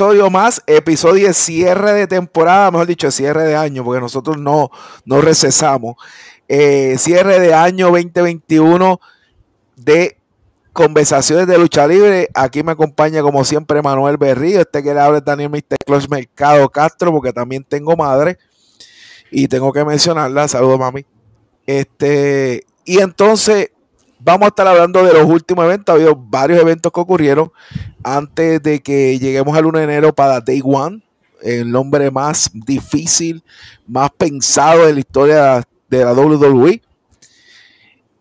episodio 0.00 0.30
más, 0.30 0.62
episodio 0.66 1.34
cierre 1.34 1.92
de 1.92 2.06
temporada, 2.06 2.70
mejor 2.70 2.86
dicho, 2.86 3.10
cierre 3.10 3.44
de 3.44 3.54
año, 3.54 3.84
porque 3.84 4.00
nosotros 4.00 4.38
no, 4.38 4.70
no 5.04 5.20
recesamos. 5.20 5.96
Eh, 6.48 6.96
cierre 6.96 7.38
de 7.38 7.52
año 7.52 7.88
2021 7.88 8.98
de 9.76 10.16
conversaciones 10.72 11.46
de 11.46 11.58
lucha 11.58 11.86
libre. 11.86 12.30
Aquí 12.32 12.62
me 12.62 12.72
acompaña, 12.72 13.20
como 13.20 13.44
siempre, 13.44 13.82
Manuel 13.82 14.16
Berrío. 14.16 14.62
Este 14.62 14.82
que 14.82 14.94
le 14.94 15.00
habla 15.00 15.18
es 15.18 15.24
Daniel 15.26 15.50
Mr. 15.50 15.76
Close 15.84 16.08
Mercado 16.08 16.66
Castro, 16.70 17.12
porque 17.12 17.34
también 17.34 17.62
tengo 17.62 17.94
madre 17.94 18.38
y 19.30 19.48
tengo 19.48 19.70
que 19.70 19.84
mencionarla. 19.84 20.48
Saludos, 20.48 20.78
mami. 20.78 21.04
Este, 21.66 22.64
y 22.86 23.00
entonces 23.00 23.72
vamos 24.20 24.46
a 24.46 24.48
estar 24.48 24.66
hablando 24.66 25.02
de 25.04 25.12
los 25.12 25.24
últimos 25.24 25.64
eventos. 25.64 25.92
Ha 25.92 25.96
habido 25.96 26.14
varios 26.14 26.60
eventos 26.60 26.92
que 26.92 27.00
ocurrieron 27.00 27.50
antes 28.02 28.62
de 28.62 28.80
que 28.80 29.18
lleguemos 29.18 29.56
al 29.56 29.66
1 29.66 29.78
de 29.78 29.84
enero 29.84 30.14
para 30.14 30.40
Day 30.40 30.60
One, 30.64 31.02
el 31.42 31.70
nombre 31.70 32.10
más 32.10 32.50
difícil, 32.52 33.42
más 33.86 34.10
pensado 34.10 34.86
de 34.86 34.94
la 34.94 35.00
historia 35.00 35.62
de 35.88 36.04
la 36.04 36.12
WWE. 36.12 36.82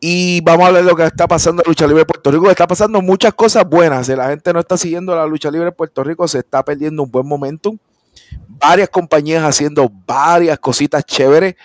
Y 0.01 0.39
vamos 0.41 0.63
a 0.63 0.67
hablar 0.67 0.83
de 0.83 0.89
lo 0.89 0.95
que 0.95 1.03
está 1.03 1.27
pasando 1.27 1.61
en 1.61 1.65
la 1.67 1.69
lucha 1.69 1.85
libre 1.85 1.99
de 1.99 2.05
Puerto 2.05 2.31
Rico. 2.31 2.49
Está 2.49 2.67
pasando 2.67 3.01
muchas 3.01 3.33
cosas 3.33 3.67
buenas. 3.67 4.07
La 4.07 4.29
gente 4.29 4.53
no 4.53 4.61
está 4.61 4.77
siguiendo 4.77 5.13
la 5.13 5.25
lucha 5.25 5.51
libre 5.51 5.65
de 5.65 5.71
Puerto 5.73 6.03
Rico, 6.03 6.27
se 6.27 6.39
está 6.39 6.63
perdiendo 6.63 7.03
un 7.03 7.11
buen 7.11 7.27
momentum. 7.27 7.77
Varias 8.47 8.89
compañías 8.89 9.43
haciendo 9.43 9.91
varias 10.07 10.57
cositas 10.59 11.03
chéveres. 11.03 11.55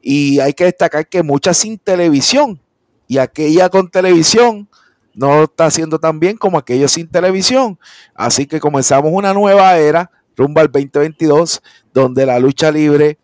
Y 0.00 0.38
hay 0.38 0.54
que 0.54 0.64
destacar 0.64 1.06
que 1.08 1.22
muchas 1.22 1.56
sin 1.56 1.78
televisión. 1.78 2.60
Y 3.10 3.18
aquella 3.18 3.68
con 3.68 3.90
televisión 3.90 4.68
no 5.14 5.42
está 5.42 5.64
haciendo 5.64 5.98
tan 5.98 6.20
bien 6.20 6.36
como 6.36 6.56
aquellos 6.56 6.92
sin 6.92 7.08
televisión. 7.08 7.76
Así 8.14 8.46
que 8.46 8.60
comenzamos 8.60 9.10
una 9.12 9.34
nueva 9.34 9.76
era, 9.78 10.12
rumbo 10.36 10.60
al 10.60 10.70
2022, 10.70 11.60
donde 11.92 12.24
la 12.24 12.38
lucha 12.38 12.70
libre 12.70 13.18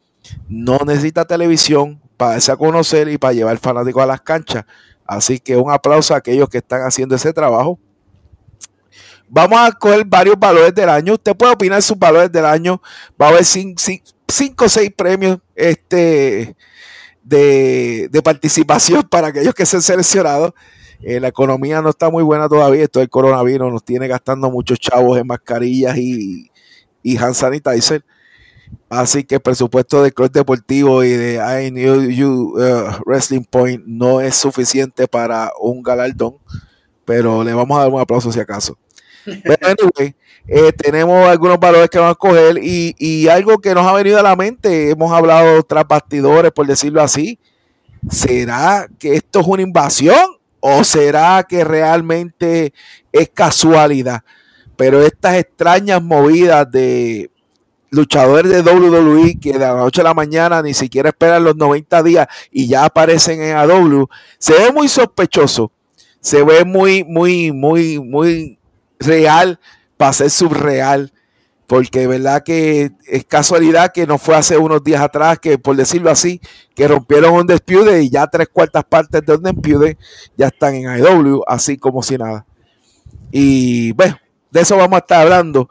no 0.49 0.81
necesita 0.85 1.25
televisión, 1.25 2.01
para 2.17 2.33
darse 2.33 2.51
a 2.51 2.57
conocer 2.57 3.07
y 3.07 3.17
para 3.17 3.35
llevar 3.35 3.59
fanáticos 3.59 4.03
a 4.03 4.07
las 4.07 4.21
canchas. 4.23 4.65
Así 5.07 5.39
que 5.39 5.57
un 5.57 5.71
aplauso 5.71 6.15
a 6.15 6.17
aquellos 6.17 6.49
que 6.49 6.59
están 6.59 6.83
haciendo 6.83 7.15
ese 7.15 7.33
trabajo. 7.33 7.79
Vamos 9.29 9.61
a 9.61 9.71
coger 9.71 10.05
varios 10.05 10.37
valores 10.37 10.75
del 10.75 10.89
año. 10.89 11.13
Usted 11.13 11.37
puede 11.37 11.53
opinar 11.53 11.81
sus 11.81 11.97
valores 11.97 12.33
del 12.33 12.45
año. 12.45 12.83
Va 13.23 13.27
a 13.27 13.29
haber 13.29 13.45
cinco 13.45 14.65
o 14.65 14.69
seis 14.69 14.91
premios 14.97 15.39
este, 15.55 16.57
de, 17.27 18.21
participación 18.23 19.03
para 19.11 19.29
aquellos 19.29 19.55
que 19.55 19.67
sean 19.67 19.83
seleccionados. 19.83 20.53
Eh, 21.03 21.21
la 21.21 21.29
economía 21.29 21.83
no 21.83 21.91
está 21.91 22.11
muy 22.11 22.23
buena 22.23 22.49
todavía. 22.49 22.85
Esto 22.85 23.01
del 23.01 23.11
coronavirus 23.11 23.71
nos 23.71 23.85
tiene 23.85 24.09
gastando 24.09 24.51
muchos 24.51 24.79
chavos 24.79 25.19
en 25.19 25.27
mascarillas 25.27 25.97
y, 25.99 26.51
y 27.03 27.17
hand 27.17 27.35
sanitizer. 27.35 28.05
Así 28.89 29.25
que 29.25 29.37
el 29.37 29.41
presupuesto 29.41 30.03
del 30.03 30.15
club 30.15 30.31
deportivo 30.31 31.05
y 31.05 31.11
de 31.11 31.35
I 31.37 31.71
New 31.71 32.09
You 32.11 32.55
uh, 32.57 33.03
Wrestling 33.05 33.45
Point 33.45 33.85
no 33.87 34.21
es 34.21 34.37
suficiente 34.37 35.07
para 35.07 35.51
un 35.61 35.83
galardón, 35.83 36.37
pero 37.05 37.45
le 37.45 37.53
vamos 37.53 37.77
a 37.77 37.83
dar 37.83 37.93
un 37.93 38.01
aplauso 38.01 38.33
si 38.33 38.41
acaso. 38.41 38.77
Pero 39.43 39.67
anyway, 39.67 40.15
eh, 40.49 40.73
tenemos 40.73 41.27
algunos 41.27 41.59
valores 41.59 41.91
que 41.91 41.99
vamos 41.99 42.13
a 42.13 42.19
coger 42.19 42.59
y, 42.63 43.29
algo 43.29 43.59
que 43.59 43.75
nos 43.75 43.87
ha 43.87 43.93
venido 43.93 44.19
a 44.19 44.23
la 44.23 44.37
mente, 44.37 44.91
hemos 44.91 45.13
hablado 45.13 45.63
tras 45.65 45.87
bastidores, 45.87 46.53
por 46.53 46.67
decirlo 46.67 47.03
así, 47.03 47.39
¿será 48.09 48.89
que 48.99 49.15
esto 49.15 49.41
es 49.41 49.47
una 49.47 49.63
invasión 49.63 50.37
o 50.61 50.85
será 50.85 51.45
que 51.49 51.65
realmente 51.65 52.73
es 53.13 53.29
casualidad? 53.31 54.23
Pero 54.77 55.03
estas 55.03 55.37
extrañas 55.37 56.01
movidas 56.03 56.71
de 56.71 57.31
luchadores 57.91 58.53
de 58.53 58.61
WWE 58.61 59.39
que 59.41 59.55
de 59.55 59.59
la 59.59 59.75
noche 59.75 60.01
a 60.03 60.05
la 60.05 60.15
mañana 60.15 60.63
ni 60.63 60.75
siquiera 60.75 61.09
esperan 61.09 61.45
los 61.45 61.57
90 61.57 62.03
días 62.03 62.27
y 62.53 62.69
ya 62.69 62.85
aparecen 62.85 63.43
en 63.43 63.57
AW, 63.57 64.09
se 64.39 64.53
ve 64.53 64.73
muy 64.73 64.89
sospechoso, 64.89 65.73
se 66.21 66.45
ve 66.45 66.65
muy, 66.65 67.03
muy, 67.03 67.51
muy, 67.53 67.99
muy 67.99 68.59
real 68.99 69.59
para 69.97 70.13
ser 70.13 70.31
subreal, 70.31 71.13
porque 71.67 72.07
verdad 72.07 72.43
que 72.45 72.93
es 73.07 73.25
casualidad 73.25 73.93
que 73.93 74.07
no 74.07 74.19
fue 74.19 74.37
hace 74.37 74.57
unos 74.57 74.85
días 74.85 75.01
atrás 75.01 75.39
que, 75.39 75.59
por 75.59 75.77
decirlo 75.77 76.11
así, 76.11 76.41
que 76.75 76.87
rompieron 76.87 77.35
un 77.35 77.47
despido 77.47 77.97
y 77.97 78.09
ya 78.09 78.27
tres 78.27 78.49
cuartas 78.53 78.85
partes 78.85 79.25
de 79.25 79.35
un 79.35 79.43
despido 79.43 79.85
ya 80.37 80.47
están 80.47 80.75
en 80.75 80.89
AW, 80.89 81.43
así 81.47 81.77
como 81.77 82.03
si 82.03 82.17
nada. 82.17 82.47
Y 83.33 83.93
bueno, 83.93 84.17
de 84.51 84.61
eso 84.61 84.77
vamos 84.77 84.97
a 84.97 85.01
estar 85.01 85.23
hablando. 85.23 85.69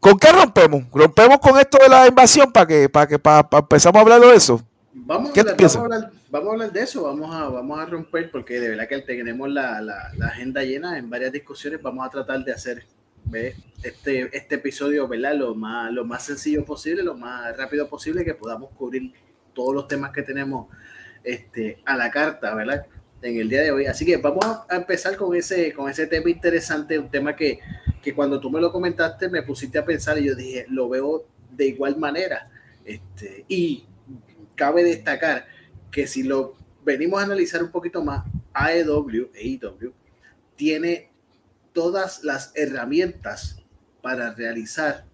¿Con 0.00 0.18
qué 0.18 0.32
rompemos? 0.32 0.84
¿Rompemos 0.92 1.38
con 1.38 1.58
esto 1.58 1.78
de 1.82 1.88
la 1.88 2.06
invasión 2.06 2.52
para 2.52 2.66
que, 2.66 2.88
para 2.88 3.06
que 3.06 3.18
para, 3.18 3.46
empezamos 3.52 3.98
a 3.98 4.02
hablar 4.02 4.20
de 4.20 4.34
eso? 4.34 4.62
Vamos, 5.06 5.32
¿Qué 5.32 5.42
vamos, 5.42 5.76
a 5.76 5.80
hablar, 5.80 6.10
vamos 6.30 6.48
a 6.48 6.52
hablar 6.52 6.72
de 6.72 6.80
eso, 6.82 7.04
vamos 7.04 7.34
a, 7.34 7.48
vamos 7.48 7.78
a 7.78 7.86
romper 7.86 8.30
porque 8.30 8.60
de 8.60 8.70
verdad 8.70 8.88
que 8.88 8.98
tenemos 9.00 9.48
la, 9.48 9.80
la, 9.80 10.12
la 10.16 10.26
agenda 10.26 10.62
llena 10.62 10.98
en 10.98 11.08
varias 11.08 11.32
discusiones, 11.32 11.80
vamos 11.80 12.06
a 12.06 12.10
tratar 12.10 12.44
de 12.44 12.52
hacer 12.52 12.84
este, 13.82 14.36
este 14.36 14.54
episodio 14.54 15.06
¿verdad? 15.08 15.34
Lo, 15.34 15.54
más, 15.54 15.92
lo 15.92 16.04
más 16.04 16.24
sencillo 16.24 16.64
posible, 16.64 17.02
lo 17.02 17.16
más 17.16 17.56
rápido 17.56 17.88
posible, 17.88 18.24
que 18.24 18.34
podamos 18.34 18.70
cubrir 18.72 19.12
todos 19.54 19.74
los 19.74 19.88
temas 19.88 20.12
que 20.12 20.22
tenemos 20.22 20.68
este, 21.24 21.82
a 21.84 21.96
la 21.96 22.10
carta, 22.10 22.54
¿verdad? 22.54 22.86
En 23.20 23.38
el 23.38 23.48
día 23.48 23.62
de 23.62 23.72
hoy. 23.72 23.86
Así 23.86 24.06
que 24.06 24.16
vamos 24.16 24.44
a 24.44 24.76
empezar 24.76 25.16
con 25.16 25.34
ese, 25.34 25.72
con 25.72 25.90
ese 25.90 26.06
tema 26.06 26.30
interesante, 26.30 26.98
un 26.98 27.10
tema 27.10 27.34
que 27.34 27.60
que 28.02 28.14
cuando 28.14 28.40
tú 28.40 28.50
me 28.50 28.60
lo 28.60 28.72
comentaste 28.72 29.28
me 29.28 29.42
pusiste 29.42 29.78
a 29.78 29.84
pensar 29.84 30.18
y 30.18 30.26
yo 30.26 30.34
dije, 30.34 30.66
lo 30.68 30.88
veo 30.88 31.26
de 31.50 31.66
igual 31.66 31.98
manera. 31.98 32.50
Este, 32.84 33.44
y 33.48 33.84
cabe 34.58 34.84
destacar 34.84 35.46
que 35.90 36.06
si 36.06 36.24
lo 36.24 36.56
venimos 36.84 37.20
a 37.20 37.24
analizar 37.24 37.62
un 37.62 37.70
poquito 37.70 38.04
más, 38.04 38.24
AEW, 38.52 39.30
AEW 39.34 39.92
tiene 40.56 41.10
todas 41.72 42.24
las 42.24 42.52
herramientas 42.54 43.62
para 44.02 44.34
realizar 44.34 45.04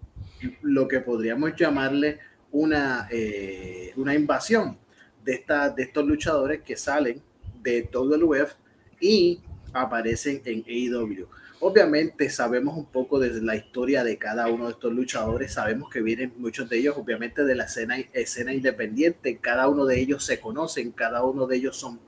lo 0.62 0.88
que 0.88 1.00
podríamos 1.00 1.55
llamarle 1.56 2.19
una, 2.50 3.06
eh, 3.10 3.93
una 3.97 4.15
invasión 4.15 4.78
de, 5.22 5.44
de 5.76 5.82
estos 5.82 6.06
luchadores 6.06 6.62
que 6.62 6.76
salen 6.76 7.22
de 7.62 7.88
WWF 7.93 8.55
y 9.00 9.43
aparecen 9.72 10.41
en 10.44 10.65
AEW. 10.66 11.28
Obviamente 11.66 12.28
sabemos 12.28 12.76
un 12.76 12.84
poco 12.84 13.19
de 13.19 13.41
la 13.41 13.56
historia 13.56 14.04
de 14.04 14.19
cada 14.19 14.48
uno 14.48 14.66
de 14.66 14.72
estos 14.72 14.92
luchadores, 14.92 15.54
sabemos 15.54 15.88
que 15.88 16.02
vienen 16.02 16.34
muchos 16.36 16.69
de 16.69 16.76
ellos 16.76 16.94
obviamente 16.98 17.42
de 17.42 17.54
la 17.54 17.64
escena, 17.64 18.52
independiente, 18.52 19.38
cada 19.38 19.66
uno 19.69 19.86
de 19.86 19.98
ellos 19.98 20.26
se 20.26 20.41
conocen, 20.41 20.92
cada 20.92 21.25
uno 21.25 21.47
de 21.47 21.56
ellos 21.56 21.75
son 21.78 22.00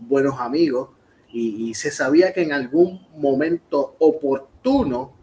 buenos 0.00 0.40
amigos 0.40 0.88
y, 1.32 1.74
se 1.74 1.92
sabía 1.92 2.32
que 2.32 2.42
en 2.42 2.52
algún 2.52 3.06
momento 3.16 3.94
oportuno 4.00 5.16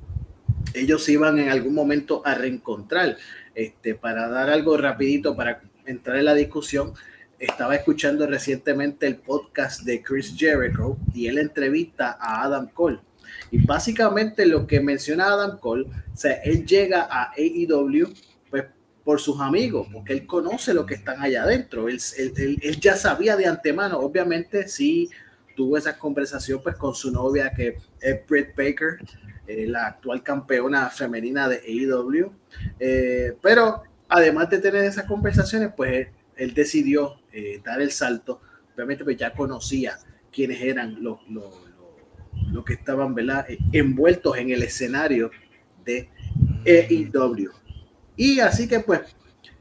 ellos 0.73 1.09
iban 1.09 1.37
en 1.39 1.49
algún 1.49 1.73
momento 1.73 2.21
a 2.23 2.33
reencontrar. 2.33 3.17
Este, 3.53 3.93
para 3.93 4.29
dar 4.29 4.49
algo 4.49 4.77
rapidito, 4.77 5.35
para 5.35 5.63
entrar 5.85 6.15
en 6.15 6.23
la 6.23 6.33
discusión, 6.33 6.93
estaba 7.39 7.75
escuchando 7.75 8.25
recientemente 8.25 9.05
el 9.05 9.17
podcast 9.17 9.81
de 9.81 10.01
Chris 10.01 10.33
Jericho 10.37 10.95
y 11.13 11.27
él 11.27 11.39
entrevista 11.39 12.17
a 12.17 12.45
Adam 12.45 12.69
Cole 12.69 13.01
y 13.51 13.65
básicamente 13.65 14.45
lo 14.45 14.65
que 14.65 14.79
menciona 14.79 15.27
Adam 15.27 15.59
Cole, 15.59 15.83
o 15.83 16.17
sea, 16.17 16.35
él 16.35 16.65
llega 16.65 17.07
a 17.11 17.33
AEW 17.37 18.07
pues, 18.49 18.63
por 19.03 19.19
sus 19.19 19.41
amigos, 19.41 19.87
porque 19.91 20.13
él 20.13 20.25
conoce 20.25 20.73
lo 20.73 20.85
que 20.85 20.93
están 20.95 21.21
allá 21.21 21.43
adentro. 21.43 21.89
Él, 21.89 21.99
él, 22.17 22.79
ya 22.79 22.95
sabía 22.95 23.35
de 23.35 23.47
antemano, 23.47 23.99
obviamente 23.99 24.69
sí 24.69 25.09
tuvo 25.53 25.77
esa 25.77 25.99
conversación 25.99 26.61
pues, 26.63 26.77
con 26.77 26.95
su 26.95 27.11
novia 27.11 27.51
que 27.51 27.77
es 27.99 28.25
Britt 28.25 28.55
Baker, 28.55 28.99
eh, 29.45 29.67
la 29.67 29.87
actual 29.87 30.23
campeona 30.23 30.89
femenina 30.89 31.49
de 31.49 31.57
AEW. 31.57 32.31
Eh, 32.79 33.33
pero 33.41 33.83
además 34.07 34.49
de 34.49 34.59
tener 34.59 34.85
esas 34.85 35.05
conversaciones, 35.05 35.71
pues 35.75 36.07
él, 36.37 36.53
decidió 36.53 37.17
eh, 37.33 37.61
dar 37.65 37.81
el 37.81 37.91
salto. 37.91 38.39
Obviamente 38.73 39.03
pues 39.03 39.17
ya 39.17 39.33
conocía 39.33 39.99
quiénes 40.31 40.61
eran 40.61 41.03
los 41.03 41.19
lo 42.51 42.63
que 42.63 42.73
estaban 42.73 43.13
¿verdad? 43.13 43.49
Eh, 43.49 43.57
envueltos 43.71 44.37
en 44.37 44.51
el 44.51 44.63
escenario 44.63 45.31
de 45.85 46.09
EIW. 46.65 47.51
Y 48.15 48.39
así 48.39 48.67
que 48.67 48.79
pues 48.79 49.01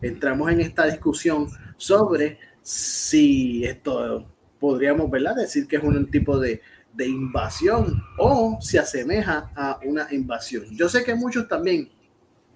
entramos 0.03 0.51
en 0.51 0.61
esta 0.61 0.87
discusión 0.87 1.49
sobre 1.77 2.39
si 2.63 3.65
esto 3.65 4.27
podríamos 4.59 5.11
¿verdad? 5.11 5.37
decir 5.37 5.67
que 5.67 5.77
es 5.77 5.83
un 5.83 6.11
tipo 6.11 6.39
de, 6.39 6.61
de 6.93 7.07
invasión 7.07 8.03
o 8.19 8.59
se 8.61 8.79
asemeja 8.79 9.51
a 9.55 9.81
una 9.85 10.09
invasión. 10.11 10.65
Yo 10.73 10.89
sé 10.89 11.05
que 11.05 11.15
muchos 11.15 11.49
también 11.49 11.91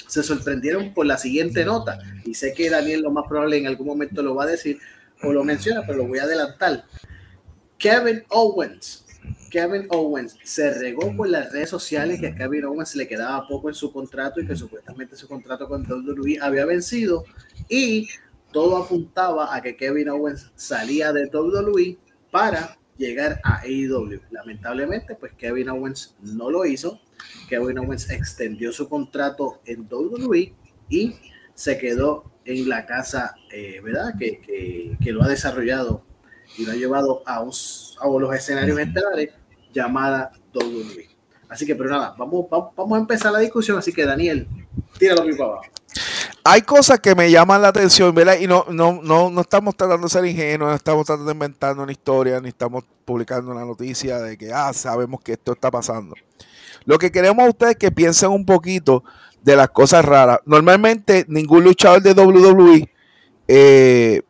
se 0.07 0.23
sorprendieron 0.23 0.93
por 0.93 1.07
la 1.07 1.17
siguiente 1.17 1.65
nota 1.65 1.99
y 2.25 2.35
sé 2.35 2.53
que 2.53 2.69
Daniel 2.69 3.03
lo 3.03 3.11
más 3.11 3.25
probable 3.29 3.59
en 3.59 3.67
algún 3.67 3.87
momento 3.87 4.23
lo 4.23 4.35
va 4.35 4.45
a 4.45 4.49
decir 4.49 4.79
o 5.23 5.33
lo 5.33 5.45
menciona, 5.45 5.83
pero 5.87 5.99
lo 5.99 6.09
voy 6.09 6.19
a 6.19 6.25
adelantar. 6.25 6.85
Kevin 7.79 8.23
Owens 8.29 9.04
Kevin 9.51 9.87
Owens 9.91 10.37
se 10.43 10.75
regó 10.75 11.15
por 11.17 11.29
las 11.29 11.53
redes 11.53 11.71
sociales 11.71 12.21
que 12.21 12.29
a 12.29 12.35
Kevin 12.35 12.65
Owens 12.65 12.97
le 12.97 13.07
quedaba 13.07 13.47
poco 13.47 13.69
en 13.69 13.75
su 13.75 13.93
contrato 13.93 14.41
y 14.41 14.47
que 14.47 14.57
supuestamente 14.57 15.17
su 15.17 15.29
contrato 15.29 15.69
con 15.69 15.87
WWE 15.91 16.39
había 16.41 16.65
vencido 16.67 17.25
y 17.69 18.09
todo 18.53 18.77
apuntaba 18.77 19.55
a 19.55 19.63
que 19.63 19.77
Kevin 19.77 20.09
Owens 20.09 20.51
salía 20.55 21.13
de 21.13 21.27
WWE 21.27 21.99
para 22.31 22.79
llegar 22.97 23.41
a 23.43 23.61
AEW. 23.61 24.21
Lamentablemente, 24.31 25.15
pues 25.15 25.33
Kevin 25.35 25.69
Owens 25.71 26.17
no 26.21 26.51
lo 26.51 26.65
hizo. 26.65 27.01
Kevin 27.49 27.79
Owens 27.79 28.11
extendió 28.11 28.73
su 28.73 28.89
contrato 28.89 29.61
en 29.65 29.89
WWE 29.91 30.55
y 30.89 31.17
se 31.55 31.79
quedó 31.79 32.33
en 32.45 32.69
la 32.69 32.87
casa, 32.87 33.35
eh, 33.53 33.81
¿verdad? 33.83 34.15
Que, 34.19 34.97
que, 35.01 35.13
lo 35.13 35.23
ha 35.23 35.29
desarrollado 35.29 36.05
y 36.57 36.65
lo 36.65 36.73
ha 36.73 36.75
llevado 36.75 37.23
a, 37.27 37.37
a 37.37 38.09
los 38.09 38.35
escenarios 38.35 38.79
estelares 38.79 39.31
llamada 39.73 40.33
WWE. 40.55 41.09
Así 41.49 41.67
que, 41.67 41.75
pero 41.75 41.91
nada, 41.91 42.15
vamos, 42.19 42.47
vamos, 42.51 42.97
a 42.97 43.01
empezar 43.01 43.33
la 43.33 43.39
discusión. 43.41 43.79
Así 43.79 43.93
que, 43.93 44.05
Daniel, 44.05 44.49
tíralo 44.99 45.25
mi 45.25 45.33
para 45.35 45.51
abajo. 45.51 45.65
Hay 46.43 46.63
cosas 46.63 47.01
que 47.01 47.15
me 47.15 47.31
llaman 47.31 47.63
la 47.63 47.69
atención, 47.69 48.15
¿verdad? 48.15 48.37
Y 48.41 48.47
no, 48.47 48.67
no, 48.71 49.01
no, 49.03 49.31
no 49.31 49.41
estamos 49.41 49.77
tratando 49.77 50.07
de 50.07 50.11
ser 50.11 50.25
ingenuos, 50.27 50.71
no 50.71 50.77
estamos 50.77 51.07
tratando 51.07 51.27
de 51.27 51.33
inventar 51.33 51.79
una 51.79 51.93
historia, 51.93 52.41
ni 52.41 52.49
estamos 52.49 52.85
publicando 53.05 53.51
una 53.51 53.65
noticia 53.65 54.19
de 54.19 54.37
que, 54.37 54.53
ah, 54.53 54.73
sabemos 54.73 55.21
que 55.21 55.33
esto 55.33 55.53
está 55.53 55.71
pasando. 55.71 56.15
Lo 56.85 56.99
que 56.99 57.11
queremos 57.11 57.45
a 57.45 57.49
ustedes 57.49 57.77
que 57.77 57.91
piensen 57.91 58.31
un 58.31 58.45
poquito 58.45 59.05
de 59.43 59.57
las 59.57 59.71
cosas 59.71 60.05
raras. 60.05 60.41
Normalmente, 60.45 61.25
ningún 61.29 61.65
luchador 61.65 62.03
de 62.03 62.13
WWE 62.13 62.91
eh, 63.47 64.23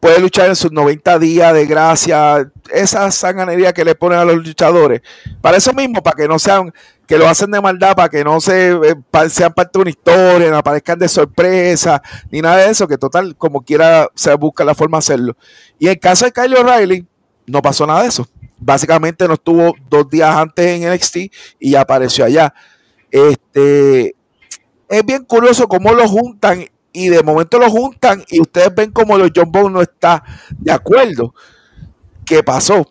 puede 0.00 0.20
luchar 0.20 0.48
en 0.48 0.56
sus 0.56 0.72
90 0.72 1.18
días 1.18 1.52
de 1.54 1.66
gracia, 1.66 2.50
esa 2.72 3.10
sanganería 3.10 3.72
que 3.72 3.84
le 3.84 3.94
ponen 3.94 4.18
a 4.18 4.24
los 4.24 4.36
luchadores. 4.36 5.02
Para 5.40 5.56
eso 5.56 5.72
mismo, 5.72 6.02
para 6.02 6.16
que 6.16 6.28
no 6.28 6.38
sean, 6.38 6.72
que 7.06 7.18
lo 7.18 7.28
hacen 7.28 7.50
de 7.50 7.60
maldad, 7.60 7.94
para 7.94 8.08
que 8.08 8.24
no 8.24 8.40
se, 8.40 8.72
eh, 8.72 8.94
sean 9.30 9.52
parte 9.52 9.78
de 9.78 9.82
una 9.82 9.90
historia, 9.90 10.50
no 10.50 10.58
aparezcan 10.58 10.98
de 10.98 11.08
sorpresa, 11.08 12.02
ni 12.30 12.40
nada 12.40 12.58
de 12.58 12.70
eso, 12.70 12.86
que 12.86 12.98
total, 12.98 13.36
como 13.36 13.62
quiera, 13.62 14.08
se 14.14 14.34
busca 14.34 14.64
la 14.64 14.74
forma 14.74 14.98
de 14.98 15.00
hacerlo. 15.00 15.36
Y 15.78 15.86
en 15.86 15.92
el 15.92 16.00
caso 16.00 16.24
de 16.24 16.32
Kyle 16.32 16.56
O'Reilly, 16.56 17.06
no 17.46 17.62
pasó 17.62 17.86
nada 17.86 18.02
de 18.02 18.08
eso. 18.08 18.28
Básicamente 18.58 19.26
no 19.26 19.34
estuvo 19.34 19.74
dos 19.88 20.08
días 20.08 20.34
antes 20.34 20.66
en 20.66 20.92
NXT 20.92 21.16
y 21.58 21.74
apareció 21.74 22.24
allá. 22.24 22.54
Este, 23.10 24.14
es 24.88 25.04
bien 25.04 25.24
curioso 25.24 25.68
cómo 25.68 25.92
lo 25.92 26.08
juntan 26.08 26.66
y 26.94 27.08
de 27.08 27.22
momento 27.22 27.58
lo 27.58 27.68
juntan 27.68 28.24
y 28.28 28.40
ustedes 28.40 28.72
ven 28.74 28.92
como 28.92 29.18
los 29.18 29.32
John 29.34 29.50
Bones 29.50 29.72
no 29.72 29.82
está 29.82 30.24
de 30.56 30.72
acuerdo. 30.72 31.34
¿Qué 32.24 32.42
pasó? 32.42 32.88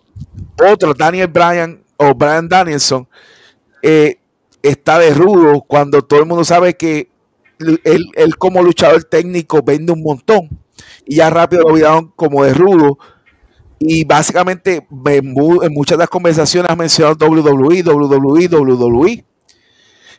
Otro, 0.61 0.93
Daniel 0.93 1.27
Bryan 1.27 1.81
o 1.95 2.13
Brian 2.13 2.49
Danielson, 2.49 3.07
eh, 3.81 4.19
está 4.61 4.99
de 4.99 5.13
rudo 5.13 5.61
cuando 5.61 6.01
todo 6.01 6.19
el 6.19 6.25
mundo 6.25 6.43
sabe 6.43 6.75
que 6.75 7.09
él, 7.85 8.37
como 8.37 8.61
luchador 8.61 9.05
técnico 9.05 9.63
vende 9.63 9.93
un 9.93 10.03
montón. 10.03 10.49
Y 11.05 11.15
ya 11.15 11.29
rápido 11.29 11.63
lo 11.63 11.69
olvidaron 11.69 12.11
como 12.15 12.43
de 12.43 12.53
rudo. 12.53 12.97
Y 13.79 14.03
básicamente 14.03 14.85
en, 15.05 15.33
muchas 15.73 15.97
de 15.97 16.01
las 16.01 16.09
conversaciones 16.09 16.69
ha 16.69 16.75
mencionado 16.75 17.25
WWE, 17.25 17.83
WWE, 17.83 18.47
WWE. 18.47 19.25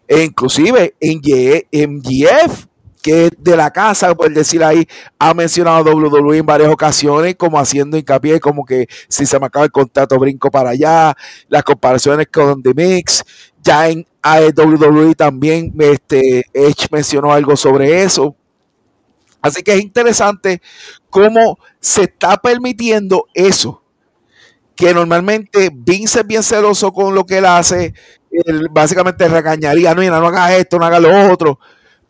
E 0.09 0.25
inclusive 0.25 0.95
en 1.01 1.21
MGF 1.91 2.67
que 3.05 3.29
de 3.37 3.55
la 3.55 3.71
casa, 3.71 4.15
por 4.15 4.33
decir 4.33 4.65
ahí, 4.65 4.89
ha 5.19 5.35
mencionado 5.35 5.95
WWE 5.95 6.39
en 6.39 6.47
varias 6.47 6.71
ocasiones, 6.71 7.37
como 7.37 7.59
haciendo 7.59 7.99
hincapié, 7.99 8.41
como 8.41 8.65
que 8.65 8.87
si 9.09 9.27
se 9.27 9.39
me 9.39 9.45
acaba 9.45 9.67
el 9.67 9.71
contrato, 9.71 10.19
brinco 10.19 10.51
para 10.51 10.71
allá, 10.71 11.15
las 11.49 11.63
comparaciones 11.65 12.29
con 12.33 12.63
The 12.63 12.73
Mix, 12.73 13.23
ya 13.63 13.91
en 13.91 14.07
WWE 14.25 15.15
también 15.15 15.75
este, 15.81 16.45
Edge 16.55 16.87
mencionó 16.91 17.31
algo 17.31 17.59
sobre 17.59 18.03
eso. 18.03 18.35
Así 19.43 19.63
que 19.63 19.75
es 19.75 19.83
interesante 19.83 20.63
cómo 21.11 21.59
se 21.81 22.05
está 22.05 22.39
permitiendo 22.39 23.27
eso, 23.35 23.83
que 24.75 24.95
normalmente 24.95 25.71
Vince 25.75 26.21
es 26.21 26.27
bien 26.27 26.43
celoso 26.43 26.91
con 26.91 27.15
lo 27.15 27.27
que 27.27 27.37
él 27.37 27.45
hace, 27.45 27.93
él 28.31 28.69
básicamente 28.71 29.29
regañaría, 29.29 29.95
no, 29.95 30.03
no 30.03 30.27
hagas 30.29 30.53
esto, 30.53 30.79
no 30.79 30.87
hagas 30.87 31.03
lo 31.03 31.31
otro, 31.31 31.59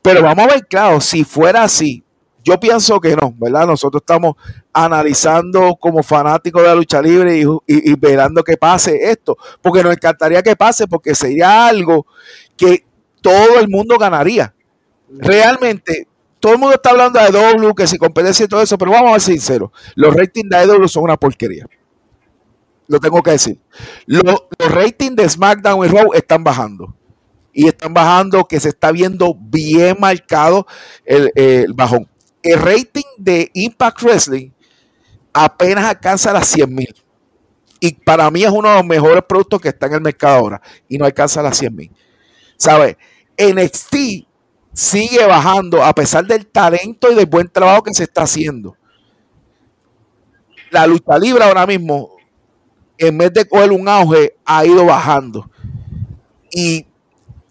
pero 0.05 0.21
vamos 0.21 0.45
a 0.45 0.49
ver, 0.49 0.67
claro, 0.67 1.01
si 1.01 1.25
fuera 1.25 1.63
así, 1.63 2.05
yo 2.45 2.61
pienso 2.61 3.01
que 3.01 3.17
no, 3.17 3.35
¿verdad? 3.39 3.67
Nosotros 3.67 4.03
estamos 4.03 4.35
analizando 4.71 5.77
como 5.81 6.03
fanáticos 6.03 6.61
de 6.61 6.69
la 6.69 6.75
lucha 6.75 7.01
libre 7.01 7.39
y, 7.39 7.47
y, 7.67 7.95
velando 7.95 8.45
que 8.45 8.59
pase 8.59 9.11
esto, 9.11 9.39
porque 9.63 9.83
nos 9.83 9.95
encantaría 9.95 10.43
que 10.43 10.57
pase, 10.57 10.87
porque 10.87 11.15
sería 11.15 11.67
algo 11.67 12.07
que 12.55 12.85
todo 13.23 13.59
el 13.59 13.71
mundo 13.71 13.97
ganaría. 13.97 14.55
Realmente, 15.09 16.07
todo 16.39 16.53
el 16.53 16.59
mundo 16.59 16.75
está 16.75 16.91
hablando 16.91 17.19
de 17.19 17.31
W, 17.31 17.75
que 17.75 17.87
si 17.87 17.97
competencia 17.97 18.45
y 18.45 18.49
todo 18.49 18.61
eso, 18.61 18.77
pero 18.77 18.91
vamos 18.91 19.17
a 19.17 19.21
ser 19.21 19.33
sinceros, 19.33 19.71
los 19.95 20.15
ratings 20.15 20.51
de 20.51 20.67
W 20.67 20.87
son 20.87 21.05
una 21.05 21.17
porquería. 21.17 21.67
Lo 22.89 23.01
tengo 23.01 23.23
que 23.23 23.31
decir. 23.31 23.59
Los, 24.05 24.23
los 24.59 24.71
ratings 24.71 25.17
de 25.17 25.31
SmackDown 25.31 25.87
y 25.87 25.89
Raw 25.89 26.13
están 26.13 26.45
bajando 26.45 26.95
y 27.55 27.69
están 27.69 27.95
bajando, 27.95 28.45
que 28.45 28.59
se 28.59 28.71
está 28.71 28.91
viendo 28.91 29.35
bien 29.39 29.97
marcado 29.99 30.67
el, 31.05 31.73
bajón. 31.73 32.09
El 32.43 32.61
rating 32.61 33.07
de 33.17 33.49
Impact 33.55 34.03
Wrestling 34.03 34.51
apenas 35.33 35.85
alcanza 35.85 36.33
las 36.33 36.49
100 36.49 36.75
mil. 36.75 36.95
Y 37.81 37.93
para 37.93 38.31
mí 38.31 38.43
es 38.43 38.51
uno 38.51 38.69
de 38.69 38.75
los 38.77 38.85
mejores 38.85 39.23
productos 39.27 39.61
que 39.61 39.69
está 39.69 39.87
en 39.87 39.95
el 39.95 40.01
mercado 40.01 40.37
ahora. 40.37 40.61
Y 40.89 40.99
no 40.99 41.05
alcanza 41.05 41.43
las 41.43 41.57
100 41.57 41.75
mil. 41.75 41.93
¿Sabes? 42.57 42.97
NXT 43.39 44.27
sigue 44.73 45.25
bajando 45.25 45.83
a 45.83 45.95
pesar 45.95 46.27
del 46.27 46.47
talento 46.47 47.11
y 47.11 47.15
del 47.15 47.27
buen 47.27 47.49
trabajo 47.49 47.85
que 47.85 47.95
se 47.95 48.05
está 48.05 48.23
haciendo. 48.23 48.77
La 50.71 50.87
lucha 50.87 51.17
libre 51.19 51.45
ahora 51.45 51.67
mismo, 51.67 52.17
en 52.99 53.17
vez 53.17 53.33
de 53.33 53.45
coger 53.45 53.71
un 53.71 53.89
auge, 53.89 54.37
ha 54.45 54.67
ido 54.67 54.85
bajando. 54.85 55.49
Y 56.51 56.87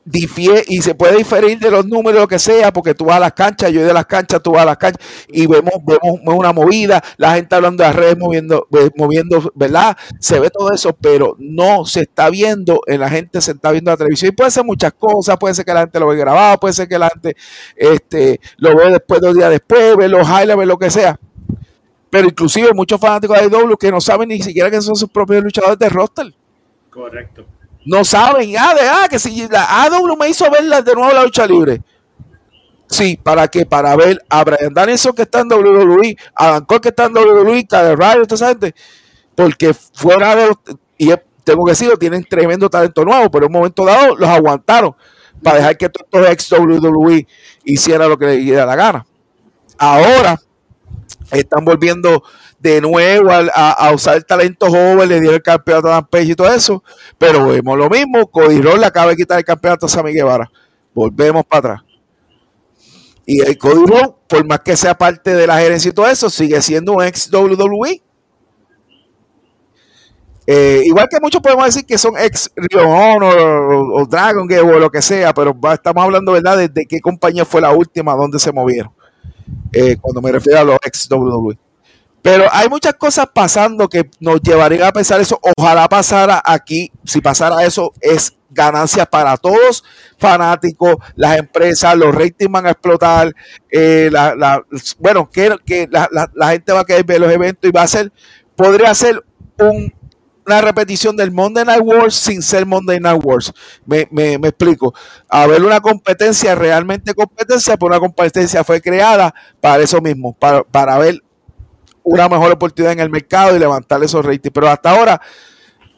y 0.06 0.82
se 0.82 0.96
puede 0.96 1.18
diferir 1.18 1.58
de 1.60 1.72
los 1.72 1.86
números, 1.86 2.22
lo 2.22 2.28
que 2.28 2.40
sea, 2.40 2.74
porque 2.74 2.94
tú 2.94 3.06
vas 3.06 3.18
a 3.18 3.22
las 3.22 3.34
canchas, 3.34 3.72
yo 3.72 3.86
de 3.86 3.94
las 3.94 4.06
canchas, 4.06 4.42
tú 4.44 4.52
vas 4.52 4.64
a 4.64 4.66
las 4.66 4.78
canchas 4.78 5.06
y 5.30 5.48
vemos, 5.48 5.74
vemos 5.86 6.20
una 6.24 6.52
movida, 6.52 7.02
la 7.18 7.36
gente 7.36 7.56
hablando 7.56 7.84
de 7.84 7.90
las 7.90 7.96
redes 7.96 8.18
moviendo, 8.18 8.68
moviendo, 8.96 9.52
¿verdad? 9.56 9.98
Se 10.20 10.40
ve 10.40 10.50
todo 10.50 10.74
eso, 10.74 10.94
pero 10.94 11.36
no 11.40 11.86
se 11.86 12.02
está 12.02 12.30
viendo, 12.30 12.82
en 12.86 13.00
la 13.00 13.10
gente 13.10 13.40
se 13.42 13.52
está 13.52 13.72
viendo 13.72 13.92
la 13.92 13.98
televisión. 13.98 14.30
Y 14.30 14.36
puede 14.36 14.52
ser 14.52 14.66
muchas 14.66 14.94
cosas, 14.94 15.38
puede 15.38 15.54
ser 15.54 15.66
que 15.66 15.74
la 15.74 15.82
gente 15.82 16.00
lo 16.00 16.08
ve 16.08 16.18
grabado, 16.18 16.58
puede 16.60 16.74
ser 16.74 16.88
que 16.88 17.00
la 17.00 17.10
gente 17.10 17.36
este, 17.76 18.40
lo 18.58 18.76
ve 18.76 18.92
después, 18.92 19.22
dos 19.22 19.36
días 19.36 19.50
después, 19.50 19.96
ve 19.96 20.10
los 20.10 20.28
highlights, 20.28 20.58
ve 20.58 20.66
lo 20.66 20.78
que 20.78 20.90
sea. 20.90 21.18
Pero 22.10 22.28
inclusive 22.28 22.74
muchos 22.74 23.00
fanáticos 23.00 23.40
de 23.40 23.46
IW 23.46 23.76
que 23.78 23.90
no 23.90 24.00
saben 24.00 24.30
ni 24.30 24.42
siquiera 24.42 24.70
que 24.70 24.82
son 24.82 24.96
sus 24.96 25.10
propios 25.10 25.44
luchadores 25.44 25.80
de 25.80 25.90
roster. 25.90 26.34
Correcto. 26.90 27.46
No 27.86 28.06
saben, 28.06 28.56
ah, 28.58 28.74
de, 28.74 28.82
ah, 28.82 29.08
que 29.10 29.20
si 29.20 29.48
la 29.48 29.84
AW 29.84 30.16
me 30.18 30.30
hizo 30.30 30.50
ver 30.50 30.84
de 30.84 30.94
nuevo 30.94 31.12
la 31.12 31.24
lucha 31.24 31.46
libre. 31.46 31.82
Sí, 32.88 33.20
¿para 33.22 33.48
qué? 33.48 33.66
Para 33.66 33.96
ver 33.96 34.24
a 34.30 34.44
Brian 34.44 34.74
Danielson 34.74 35.14
que 35.14 35.24
está 35.24 35.40
en 35.40 35.52
WWE, 35.52 36.16
a 36.36 36.52
Dan 36.52 36.66
que 36.66 36.90
está 36.90 37.06
en 37.06 37.18
WWE, 37.18 37.66
de 37.70 37.96
Radio, 37.96 38.24
toda 38.26 38.36
esa 38.36 38.48
gente. 38.50 38.76
Porque 39.36 39.74
fuera 39.74 40.36
de 40.36 40.48
los, 40.48 40.58
y 40.98 41.12
tengo 41.44 41.66
que 41.66 41.72
decirlo, 41.72 41.98
tienen 41.98 42.24
tremendo 42.24 42.70
talento 42.70 43.04
nuevo, 43.04 43.30
pero 43.32 43.46
en 43.46 43.52
un 43.52 43.58
momento 43.60 43.84
dado 43.84 44.16
los 44.16 44.30
aguantaron 44.30 44.96
para 45.42 45.58
dejar 45.58 45.78
que 45.78 45.90
todos 45.90 46.08
los 46.12 46.30
ex 46.30 46.52
WWE 46.52 47.28
hicieran 47.66 48.10
lo 48.10 48.18
que 48.18 48.28
les 48.28 48.46
diera 48.46 48.66
la 48.66 48.76
gana. 48.76 49.06
Ahora 49.78 50.40
están 51.32 51.66
volviendo 51.66 52.24
de 52.64 52.80
nuevo 52.80 53.30
a, 53.30 53.92
usar 53.94 54.16
el 54.16 54.26
talento 54.26 54.68
joven, 54.68 55.10
le 55.10 55.20
dio 55.20 55.32
el 55.32 55.42
campeonato 55.42 55.90
a 55.90 56.08
Dan 56.10 56.30
y 56.30 56.34
todo 56.34 56.52
eso, 56.52 56.82
pero 57.18 57.50
vemos 57.50 57.78
lo 57.78 57.90
mismo, 57.90 58.26
Cody 58.28 58.62
le 58.62 58.86
acaba 58.86 59.12
de 59.12 59.18
quitar 59.18 59.38
el 59.38 59.44
campeonato 59.44 59.86
a 59.86 59.90
Sammy 59.90 60.14
Guevara. 60.14 60.50
Volvemos 60.94 61.44
para 61.46 61.60
atrás. 61.60 61.82
Y 63.26 63.42
el 63.42 63.58
Cody 63.58 63.92
por 64.30 64.46
más 64.46 64.62
que 64.62 64.78
sea 64.78 64.98
parte 64.98 65.36
de 65.36 65.46
la 65.46 65.60
gerencia 65.60 65.90
y 65.90 65.92
todo 65.92 66.08
eso, 66.08 66.30
sigue 66.30 66.62
siendo 66.62 66.94
un 66.94 67.04
ex 67.04 67.30
WWE. 67.30 68.02
Eh, 70.48 70.84
igual 70.86 71.08
que 71.10 71.20
muchos 71.22 71.42
podemos 71.42 71.66
decir 71.66 71.86
que 71.86 71.98
son 71.98 72.14
ex 72.18 72.50
Rio 72.56 72.82
o, 72.90 74.06
Dragon 74.06 74.48
Gate 74.48 74.62
o 74.62 74.80
lo 74.80 74.90
que 74.90 75.02
sea, 75.02 75.34
pero 75.34 75.54
estamos 75.74 76.02
hablando, 76.02 76.32
¿verdad?, 76.32 76.70
de, 76.70 76.86
qué 76.86 77.02
compañía 77.02 77.44
fue 77.44 77.60
la 77.60 77.72
última 77.72 78.16
donde 78.16 78.40
se 78.40 78.54
movieron. 78.54 78.94
Eh, 79.74 79.98
cuando 80.00 80.22
me 80.22 80.32
refiero 80.32 80.60
a 80.60 80.64
los 80.64 80.78
ex 80.86 81.10
WWE. 81.12 81.63
Pero 82.24 82.46
hay 82.52 82.70
muchas 82.70 82.94
cosas 82.94 83.28
pasando 83.34 83.90
que 83.90 84.10
nos 84.22 84.42
llevarían 84.42 84.84
a 84.84 84.92
pensar 84.94 85.20
eso. 85.20 85.40
Ojalá 85.58 85.90
pasara 85.90 86.42
aquí. 86.44 86.90
Si 87.04 87.20
pasara 87.20 87.66
eso, 87.66 87.92
es 88.00 88.34
ganancia 88.50 89.06
para 89.06 89.36
todos, 89.36 89.84
fanáticos, 90.18 90.96
las 91.16 91.38
empresas, 91.38 91.98
los 91.98 92.16
ratings 92.16 92.50
van 92.50 92.66
a 92.66 92.72
explotar. 92.72 93.34
Eh, 93.70 94.10
bueno, 95.00 95.30
que, 95.30 95.54
que 95.66 95.90
la, 95.92 96.50
gente 96.50 96.72
va 96.72 96.80
a 96.80 96.86
querer 96.86 97.04
ver 97.04 97.20
los 97.20 97.32
eventos 97.32 97.70
y 97.70 97.74
va 97.74 97.82
a 97.82 97.88
ser, 97.88 98.12
podría 98.56 98.96
ser 98.96 99.22
un 99.60 99.94
una 100.46 100.60
repetición 100.60 101.16
del 101.16 101.32
Monday 101.32 101.64
Night 101.64 101.82
Wars 101.84 102.16
sin 102.16 102.42
ser 102.42 102.66
Monday 102.66 103.00
Night 103.00 103.22
Wars. 103.24 103.54
Me, 103.86 104.08
me, 104.12 104.38
me 104.38 104.50
explico. 104.50 104.94
A 105.30 105.48
ver 105.48 105.64
una 105.64 105.80
competencia, 105.80 106.54
realmente 106.54 107.14
competencia, 107.14 107.78
pero 107.78 107.88
una 107.88 108.00
competencia 108.00 108.64
fue 108.64 108.82
creada 108.82 109.34
para 109.62 109.84
eso 109.84 110.02
mismo, 110.02 110.34
para, 110.34 110.64
para 110.64 110.98
ver 110.98 111.22
una 112.04 112.30
mejor 112.30 112.52
oportunidad 112.52 112.94
en 112.94 113.00
el 113.00 113.10
mercado 113.10 113.56
y 113.56 113.60
levantar 113.60 114.04
esos 114.04 114.26
ratings. 114.26 114.54
Pero 114.54 114.68
hasta 114.68 114.92
ahora, 114.92 115.22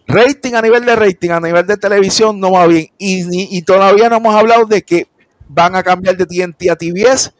rating 0.07 0.53
a 0.53 0.61
nivel 0.61 0.85
de 0.85 0.95
rating, 0.95 1.31
a 1.31 1.39
nivel 1.39 1.65
de 1.65 1.77
televisión, 1.77 2.39
no 2.39 2.51
va 2.51 2.67
bien. 2.67 2.87
Y, 2.97 3.57
y 3.57 3.61
todavía 3.63 4.09
no 4.09 4.17
hemos 4.17 4.35
hablado 4.35 4.65
de 4.65 4.83
que 4.83 5.07
van 5.47 5.75
a 5.75 5.83
cambiar 5.83 6.15
de 6.17 6.25
TNT 6.25 6.69
a 6.69 6.75
TBS. 6.75 7.33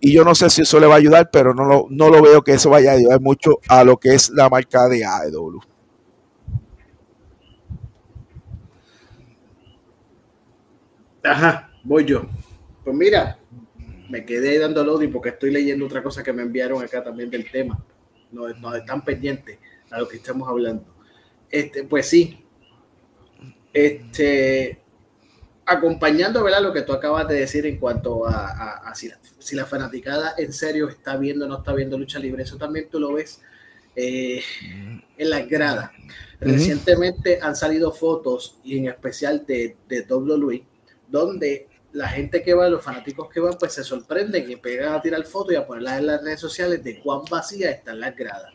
Y 0.00 0.12
yo 0.12 0.24
no 0.24 0.34
sé 0.34 0.48
si 0.48 0.62
eso 0.62 0.78
le 0.78 0.86
va 0.86 0.94
a 0.94 0.98
ayudar, 0.98 1.28
pero 1.32 1.54
no 1.54 1.64
lo, 1.64 1.86
no 1.90 2.08
lo 2.08 2.22
veo 2.22 2.42
que 2.42 2.52
eso 2.52 2.70
vaya 2.70 2.92
a 2.92 2.94
ayudar 2.94 3.20
mucho 3.20 3.58
a 3.68 3.82
lo 3.82 3.96
que 3.96 4.14
es 4.14 4.30
la 4.30 4.48
marca 4.48 4.88
de 4.88 5.04
AEW. 5.04 5.60
Ajá, 11.24 11.70
voy 11.82 12.04
yo. 12.04 12.22
Pues 12.84 12.96
mira, 12.96 13.37
me 14.08 14.24
quedé 14.24 14.58
dando 14.58 14.84
loading 14.84 15.12
porque 15.12 15.30
estoy 15.30 15.50
leyendo 15.50 15.86
otra 15.86 16.02
cosa 16.02 16.22
que 16.22 16.32
me 16.32 16.42
enviaron 16.42 16.82
acá 16.82 17.02
también 17.02 17.30
del 17.30 17.50
tema. 17.50 17.84
No, 18.30 18.48
no 18.48 18.74
están 18.74 19.04
pendientes 19.04 19.58
a 19.90 19.98
lo 19.98 20.08
que 20.08 20.16
estamos 20.16 20.48
hablando. 20.48 20.84
Este, 21.50 21.84
pues 21.84 22.06
sí. 22.06 22.44
Este, 23.72 24.80
acompañando 25.66 26.42
¿verdad? 26.42 26.62
lo 26.62 26.72
que 26.72 26.82
tú 26.82 26.92
acabas 26.92 27.28
de 27.28 27.40
decir 27.40 27.66
en 27.66 27.78
cuanto 27.78 28.26
a, 28.26 28.92
si, 28.94 29.08
la, 29.08 29.18
si, 29.38 29.54
la, 29.54 29.66
fanaticada 29.66 30.34
en 30.38 30.52
serio 30.52 30.88
está 30.88 31.16
viendo 31.16 31.44
o 31.44 31.48
no 31.48 31.58
está 31.58 31.74
viendo 31.74 31.98
lucha 31.98 32.18
libre, 32.18 32.42
eso 32.42 32.56
también 32.56 32.88
tú 32.90 32.98
lo 32.98 33.12
ves 33.12 33.42
eh, 33.94 34.40
en 35.16 35.30
las 35.30 35.46
gradas. 35.46 35.90
Recientemente 36.40 37.40
han 37.42 37.56
salido 37.56 37.92
fotos 37.92 38.58
y 38.64 38.78
en 38.78 38.86
especial 38.86 39.44
de, 39.46 39.76
de 39.88 40.02
WWE 40.02 40.64
donde 41.08 41.68
la 41.98 42.08
gente 42.08 42.44
que 42.44 42.54
va, 42.54 42.68
los 42.68 42.80
fanáticos 42.80 43.28
que 43.28 43.40
van, 43.40 43.54
pues 43.58 43.72
se 43.72 43.82
sorprenden 43.82 44.48
y 44.48 44.54
pegan 44.54 44.94
a 44.94 45.02
tirar 45.02 45.24
fotos 45.24 45.52
y 45.52 45.56
a 45.56 45.66
ponerlas 45.66 45.98
en 45.98 46.06
las 46.06 46.22
redes 46.22 46.38
sociales 46.38 46.84
de 46.84 47.00
cuán 47.00 47.22
vacía 47.28 47.72
están 47.72 47.98
las 47.98 48.14
gradas. 48.14 48.52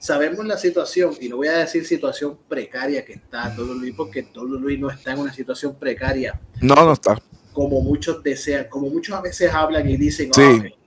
Sabemos 0.00 0.44
la 0.44 0.58
situación, 0.58 1.14
y 1.20 1.28
no 1.28 1.36
voy 1.36 1.46
a 1.46 1.58
decir 1.58 1.86
situación 1.86 2.36
precaria 2.48 3.04
que 3.04 3.12
está 3.12 3.54
WWE, 3.56 3.94
porque 3.96 4.26
WWE 4.34 4.78
no 4.78 4.90
está 4.90 5.12
en 5.12 5.20
una 5.20 5.32
situación 5.32 5.76
precaria. 5.76 6.40
No, 6.60 6.74
no 6.74 6.92
está. 6.92 7.22
Como 7.52 7.80
muchos 7.80 8.20
desean, 8.20 8.66
como 8.68 8.90
muchos 8.90 9.14
a 9.14 9.20
veces 9.20 9.54
hablan 9.54 9.88
y 9.88 9.96
dicen 9.96 10.30
oh, 10.32 10.34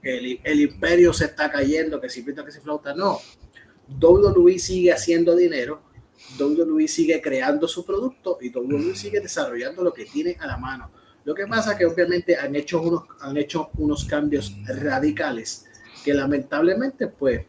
que 0.02 0.40
el, 0.44 0.60
imperio 0.60 1.14
se 1.14 1.24
está 1.24 1.50
cayendo, 1.50 1.98
que 1.98 2.10
si 2.10 2.20
pinta 2.20 2.44
que 2.44 2.52
se 2.52 2.60
flauta. 2.60 2.94
No. 2.94 3.20
WWE 3.88 4.58
sigue 4.58 4.92
haciendo 4.92 5.34
dinero, 5.34 5.80
WWE 6.38 6.86
sigue 6.88 7.22
creando 7.22 7.66
su 7.66 7.86
producto 7.86 8.36
y 8.42 8.50
WWE 8.50 8.94
sigue 8.94 9.20
desarrollando 9.20 9.82
lo 9.82 9.94
que 9.94 10.04
tiene 10.04 10.36
a 10.38 10.46
la 10.46 10.58
mano. 10.58 10.99
Lo 11.24 11.34
que 11.34 11.46
pasa 11.46 11.72
es 11.72 11.78
que 11.78 11.86
obviamente 11.86 12.36
han 12.36 12.54
hecho 12.56 12.80
unos, 12.80 13.04
han 13.20 13.36
hecho 13.36 13.70
unos 13.78 14.04
cambios 14.04 14.54
radicales 14.66 15.66
que 16.04 16.14
lamentablemente 16.14 17.08
pues 17.08 17.42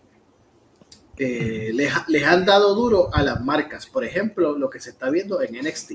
eh, 1.18 1.72
les, 1.74 2.24
han 2.24 2.46
dado 2.46 2.74
duro 2.76 3.14
a 3.14 3.22
las 3.22 3.42
marcas. 3.44 3.86
Por 3.86 4.04
ejemplo, 4.04 4.58
lo 4.58 4.70
que 4.70 4.80
se 4.80 4.92
está 4.92 5.10
viendo 5.10 5.42
en 5.42 5.56
NXT. 5.56 5.92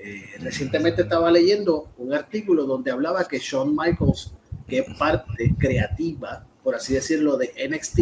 Eh, 0.00 0.30
recientemente 0.40 1.02
estaba 1.02 1.30
leyendo 1.30 1.92
un 1.98 2.12
artículo 2.14 2.64
donde 2.64 2.90
hablaba 2.90 3.26
que 3.26 3.38
Shawn 3.38 3.74
Michaels, 3.74 4.32
que 4.66 4.80
es 4.80 4.98
parte 4.98 5.54
creativa, 5.58 6.46
por 6.62 6.74
así 6.74 6.94
decirlo, 6.94 7.36
de 7.36 7.52
NXT, 7.68 8.00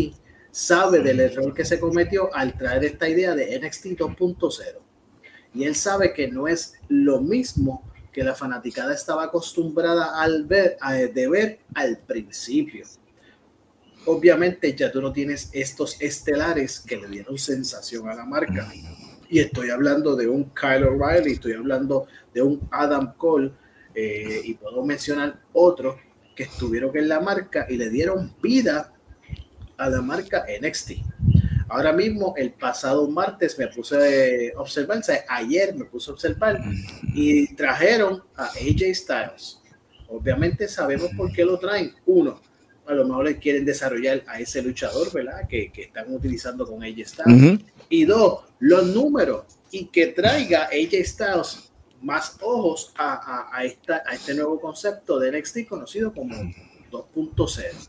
sabe 0.50 1.00
del 1.00 1.20
error 1.20 1.54
que 1.54 1.64
se 1.64 1.80
cometió 1.80 2.34
al 2.34 2.56
traer 2.56 2.84
esta 2.84 3.08
idea 3.08 3.34
de 3.34 3.58
NXT 3.58 3.86
2.0. 3.98 4.62
Y 5.54 5.64
él 5.64 5.74
sabe 5.74 6.12
que 6.12 6.28
no 6.28 6.48
es 6.48 6.74
lo 6.88 7.20
mismo 7.20 7.82
que 8.16 8.24
la 8.24 8.34
fanaticada 8.34 8.94
estaba 8.94 9.24
acostumbrada 9.24 10.18
al 10.18 10.46
ver, 10.46 10.78
a, 10.80 10.94
de 10.94 11.28
ver 11.28 11.58
al 11.74 11.98
principio. 11.98 12.86
Obviamente 14.06 14.74
ya 14.74 14.90
tú 14.90 15.02
no 15.02 15.12
tienes 15.12 15.50
estos 15.52 16.00
estelares 16.00 16.80
que 16.80 16.96
le 16.96 17.08
dieron 17.08 17.36
sensación 17.36 18.08
a 18.08 18.14
la 18.14 18.24
marca. 18.24 18.72
Y 19.28 19.38
estoy 19.38 19.68
hablando 19.68 20.16
de 20.16 20.28
un 20.28 20.44
Kyle 20.54 20.84
O'Reilly, 20.84 21.32
estoy 21.32 21.52
hablando 21.52 22.06
de 22.32 22.40
un 22.40 22.66
Adam 22.70 23.12
Cole, 23.18 23.52
eh, 23.94 24.40
y 24.44 24.54
puedo 24.54 24.82
mencionar 24.82 25.42
otros 25.52 25.96
que 26.34 26.44
estuvieron 26.44 26.96
en 26.96 27.08
la 27.08 27.20
marca 27.20 27.66
y 27.68 27.76
le 27.76 27.90
dieron 27.90 28.34
vida 28.42 28.94
a 29.76 29.90
la 29.90 30.00
marca 30.00 30.46
NXT. 30.58 30.92
Ahora 31.68 31.92
mismo, 31.92 32.34
el 32.36 32.52
pasado 32.52 33.08
martes 33.08 33.58
me 33.58 33.66
puse 33.68 34.52
a 34.56 34.60
observar, 34.60 34.98
o 34.98 35.02
sea, 35.02 35.24
ayer 35.28 35.74
me 35.74 35.84
puse 35.84 36.10
a 36.10 36.14
observar 36.14 36.60
y 37.14 37.54
trajeron 37.54 38.22
a 38.36 38.44
AJ 38.46 38.94
Styles. 38.94 39.60
Obviamente 40.08 40.68
sabemos 40.68 41.10
por 41.16 41.32
qué 41.32 41.44
lo 41.44 41.58
traen. 41.58 41.92
Uno, 42.06 42.40
a 42.86 42.94
lo 42.94 43.06
mejor 43.06 43.24
le 43.24 43.38
quieren 43.38 43.64
desarrollar 43.64 44.22
a 44.28 44.38
ese 44.38 44.62
luchador, 44.62 45.12
¿verdad? 45.12 45.48
Que, 45.48 45.72
que 45.72 45.82
están 45.82 46.12
utilizando 46.14 46.66
con 46.66 46.82
AJ 46.82 47.06
Styles. 47.06 47.60
Y 47.88 48.04
dos, 48.04 48.44
los 48.60 48.86
números 48.86 49.44
y 49.70 49.86
que 49.86 50.08
traiga 50.08 50.64
AJ 50.66 51.04
Styles 51.04 51.72
más 52.00 52.36
ojos 52.40 52.92
a, 52.96 53.14
a, 53.14 53.58
a, 53.58 53.64
esta, 53.64 54.02
a 54.06 54.14
este 54.14 54.34
nuevo 54.34 54.60
concepto 54.60 55.18
de 55.18 55.38
NXT 55.38 55.66
conocido 55.68 56.12
como 56.12 56.36
2.0. 56.92 57.88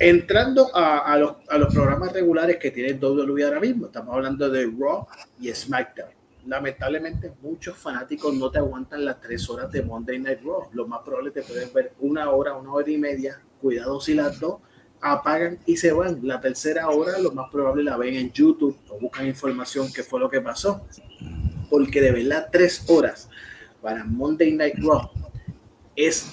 Entrando 0.00 0.70
a, 0.74 1.16
los, 1.16 1.74
programas 1.74 2.12
regulares 2.12 2.58
que 2.58 2.70
tiene 2.70 2.92
WWE 2.92 3.44
ahora 3.44 3.58
mismo, 3.58 3.86
estamos 3.86 4.14
hablando 4.14 4.48
de 4.48 4.72
Raw 4.78 5.08
y 5.40 5.52
SmackDown. 5.52 6.10
Lamentablemente, 6.46 7.32
muchos 7.42 7.76
fanáticos 7.76 8.32
no 8.34 8.48
te 8.48 8.58
aguantan 8.58 9.04
las 9.04 9.20
tres 9.20 9.50
horas 9.50 9.72
de 9.72 9.82
Monday 9.82 10.20
Night 10.20 10.40
Raw. 10.44 10.68
Lo 10.72 10.86
más 10.86 11.00
probable 11.00 11.32
te 11.32 11.42
pueden 11.42 11.72
ver 11.72 11.94
una 11.98 12.30
hora, 12.30 12.54
una 12.54 12.72
hora 12.72 12.88
y 12.88 12.96
media. 12.96 13.42
Cuidado 13.60 14.00
si 14.00 14.14
las 14.14 14.38
dos 14.38 14.60
apagan 15.00 15.58
y 15.66 15.76
se 15.76 15.90
van. 15.90 16.20
La 16.22 16.40
tercera 16.40 16.88
hora, 16.90 17.18
lo 17.18 17.32
más 17.32 17.50
probable 17.50 17.82
la 17.82 17.96
ven 17.96 18.14
en 18.14 18.32
YouTube 18.32 18.78
o 18.90 19.00
buscan 19.00 19.26
información 19.26 19.92
qué 19.92 20.04
fue 20.04 20.20
lo 20.20 20.30
que 20.30 20.40
pasó. 20.40 20.86
Porque 21.68 22.00
de 22.00 22.12
verdad, 22.12 22.48
tres 22.52 22.84
horas 22.88 23.28
para 23.82 24.04
Monday 24.04 24.52
Night 24.52 24.76
Raw 24.78 25.10
es, 25.96 26.30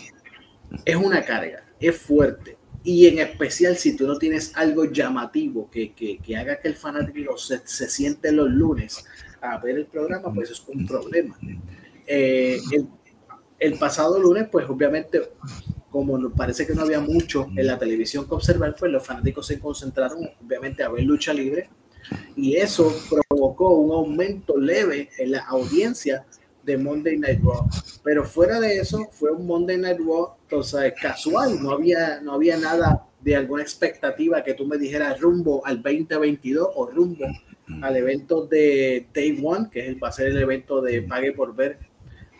es 0.85 0.95
una 0.95 1.25
carga, 1.25 1.63
es 1.79 1.97
fuerte 1.97 2.57
y 2.85 3.07
en 3.07 3.17
especial 3.17 3.75
si 3.77 3.95
tú 3.95 4.05
no 4.05 4.17
tienes 4.17 4.55
algo 4.55 4.85
llamativo 4.85 5.69
que, 5.71 5.93
que, 5.93 6.19
que 6.19 6.37
haga 6.37 6.59
que 6.59 6.67
el 6.67 6.75
fanático 6.75 7.35
se, 7.35 7.59
se, 7.65 7.89
siente 7.89 8.31
los 8.31 8.47
lunes 8.47 9.03
a 9.41 9.57
ver 9.57 9.77
el 9.77 9.87
programa, 9.87 10.31
pues 10.31 10.51
es 10.51 10.63
un 10.67 10.85
problema. 10.85 11.35
Eh, 12.05 12.59
el, 12.71 12.87
el, 13.57 13.79
pasado 13.79 14.19
lunes, 14.19 14.47
pues 14.51 14.69
obviamente, 14.69 15.31
como 15.89 16.29
parece 16.29 16.67
que 16.67 16.75
no 16.75 16.83
había 16.83 16.99
mucho 16.99 17.47
en 17.55 17.65
la 17.65 17.79
televisión 17.79 18.27
que 18.27 18.35
observar, 18.35 18.75
pues 18.77 18.91
los 18.91 19.05
fanáticos 19.05 19.47
se 19.47 19.59
concentraron 19.59 20.29
obviamente 20.43 20.83
a 20.83 20.89
ver 20.89 21.03
lucha 21.03 21.33
libre 21.33 21.69
y 22.35 22.55
eso 22.55 22.95
provocó 23.09 23.71
un 23.71 23.93
aumento 23.93 24.57
leve 24.59 25.09
en 25.17 25.31
la 25.31 25.39
audiencia 25.45 26.23
de 26.65 26.77
Monday 26.77 27.17
Night 27.17 27.39
Raw. 27.43 27.67
Pero 28.03 28.25
fuera 28.25 28.59
de 28.59 28.79
eso, 28.79 29.07
fue 29.11 29.31
un 29.31 29.45
Monday 29.45 29.77
Night 29.77 29.99
Raw 29.99 30.33
entonces, 30.43 30.93
casual, 31.01 31.61
no 31.61 31.71
había, 31.71 32.21
no 32.21 32.33
había 32.33 32.57
nada 32.57 33.07
de 33.21 33.35
alguna 33.35 33.63
expectativa 33.63 34.43
que 34.43 34.53
tú 34.53 34.67
me 34.67 34.77
dijeras 34.77 35.19
rumbo 35.19 35.65
al 35.65 35.81
2022 35.81 36.69
o 36.75 36.85
rumbo 36.87 37.25
al 37.81 37.95
evento 37.95 38.45
de 38.45 39.07
Day 39.13 39.41
One, 39.43 39.69
que 39.71 39.89
es, 39.89 39.97
va 40.01 40.09
a 40.09 40.11
ser 40.11 40.27
el 40.27 40.37
evento 40.37 40.81
de 40.81 41.01
Pague 41.01 41.31
por 41.31 41.55
Ver 41.55 41.79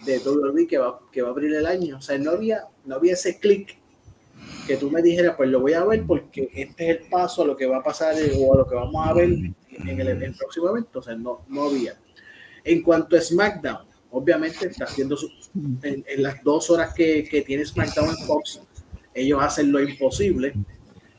de 0.05 0.19
WWE 0.19 0.67
que 0.67 0.77
va, 0.77 0.99
que 1.11 1.23
va 1.23 1.29
a 1.29 1.31
abrir 1.31 1.55
el 1.55 1.65
año. 1.65 1.97
O 1.97 2.01
sea, 2.01 2.17
no 2.19 2.31
había, 2.31 2.65
no 2.85 2.95
había 2.95 3.13
ese 3.13 3.39
clic 3.39 3.77
que 4.67 4.77
tú 4.77 4.91
me 4.91 5.01
dijeras, 5.01 5.35
pues 5.35 5.49
lo 5.49 5.59
voy 5.59 5.73
a 5.73 5.83
ver 5.83 6.03
porque 6.05 6.49
este 6.53 6.91
es 6.91 6.97
el 6.97 7.07
paso 7.09 7.41
a 7.41 7.45
lo 7.45 7.57
que 7.57 7.65
va 7.65 7.77
a 7.77 7.83
pasar 7.83 8.15
o 8.37 8.53
a 8.53 8.57
lo 8.57 8.67
que 8.67 8.75
vamos 8.75 9.07
a 9.07 9.13
ver 9.13 9.29
en 9.29 9.99
el, 9.99 10.07
en 10.07 10.21
el 10.21 10.35
próximo 10.35 10.69
evento. 10.69 10.99
O 10.99 11.01
sea, 11.01 11.15
no, 11.15 11.41
no 11.47 11.63
había. 11.63 11.97
En 12.63 12.81
cuanto 12.81 13.15
a 13.15 13.21
SmackDown, 13.21 13.84
obviamente 14.15 14.67
está 14.67 14.85
haciendo 14.85 15.17
en, 15.83 16.03
las 16.17 16.41
dos 16.43 16.69
horas 16.69 16.93
que, 16.93 17.23
que 17.25 17.41
tiene 17.41 17.65
SmackDown 17.65 18.09
en 18.09 18.17
Fox, 18.25 18.61
ellos 19.13 19.39
hacen 19.41 19.71
lo 19.71 19.81
imposible. 19.81 20.53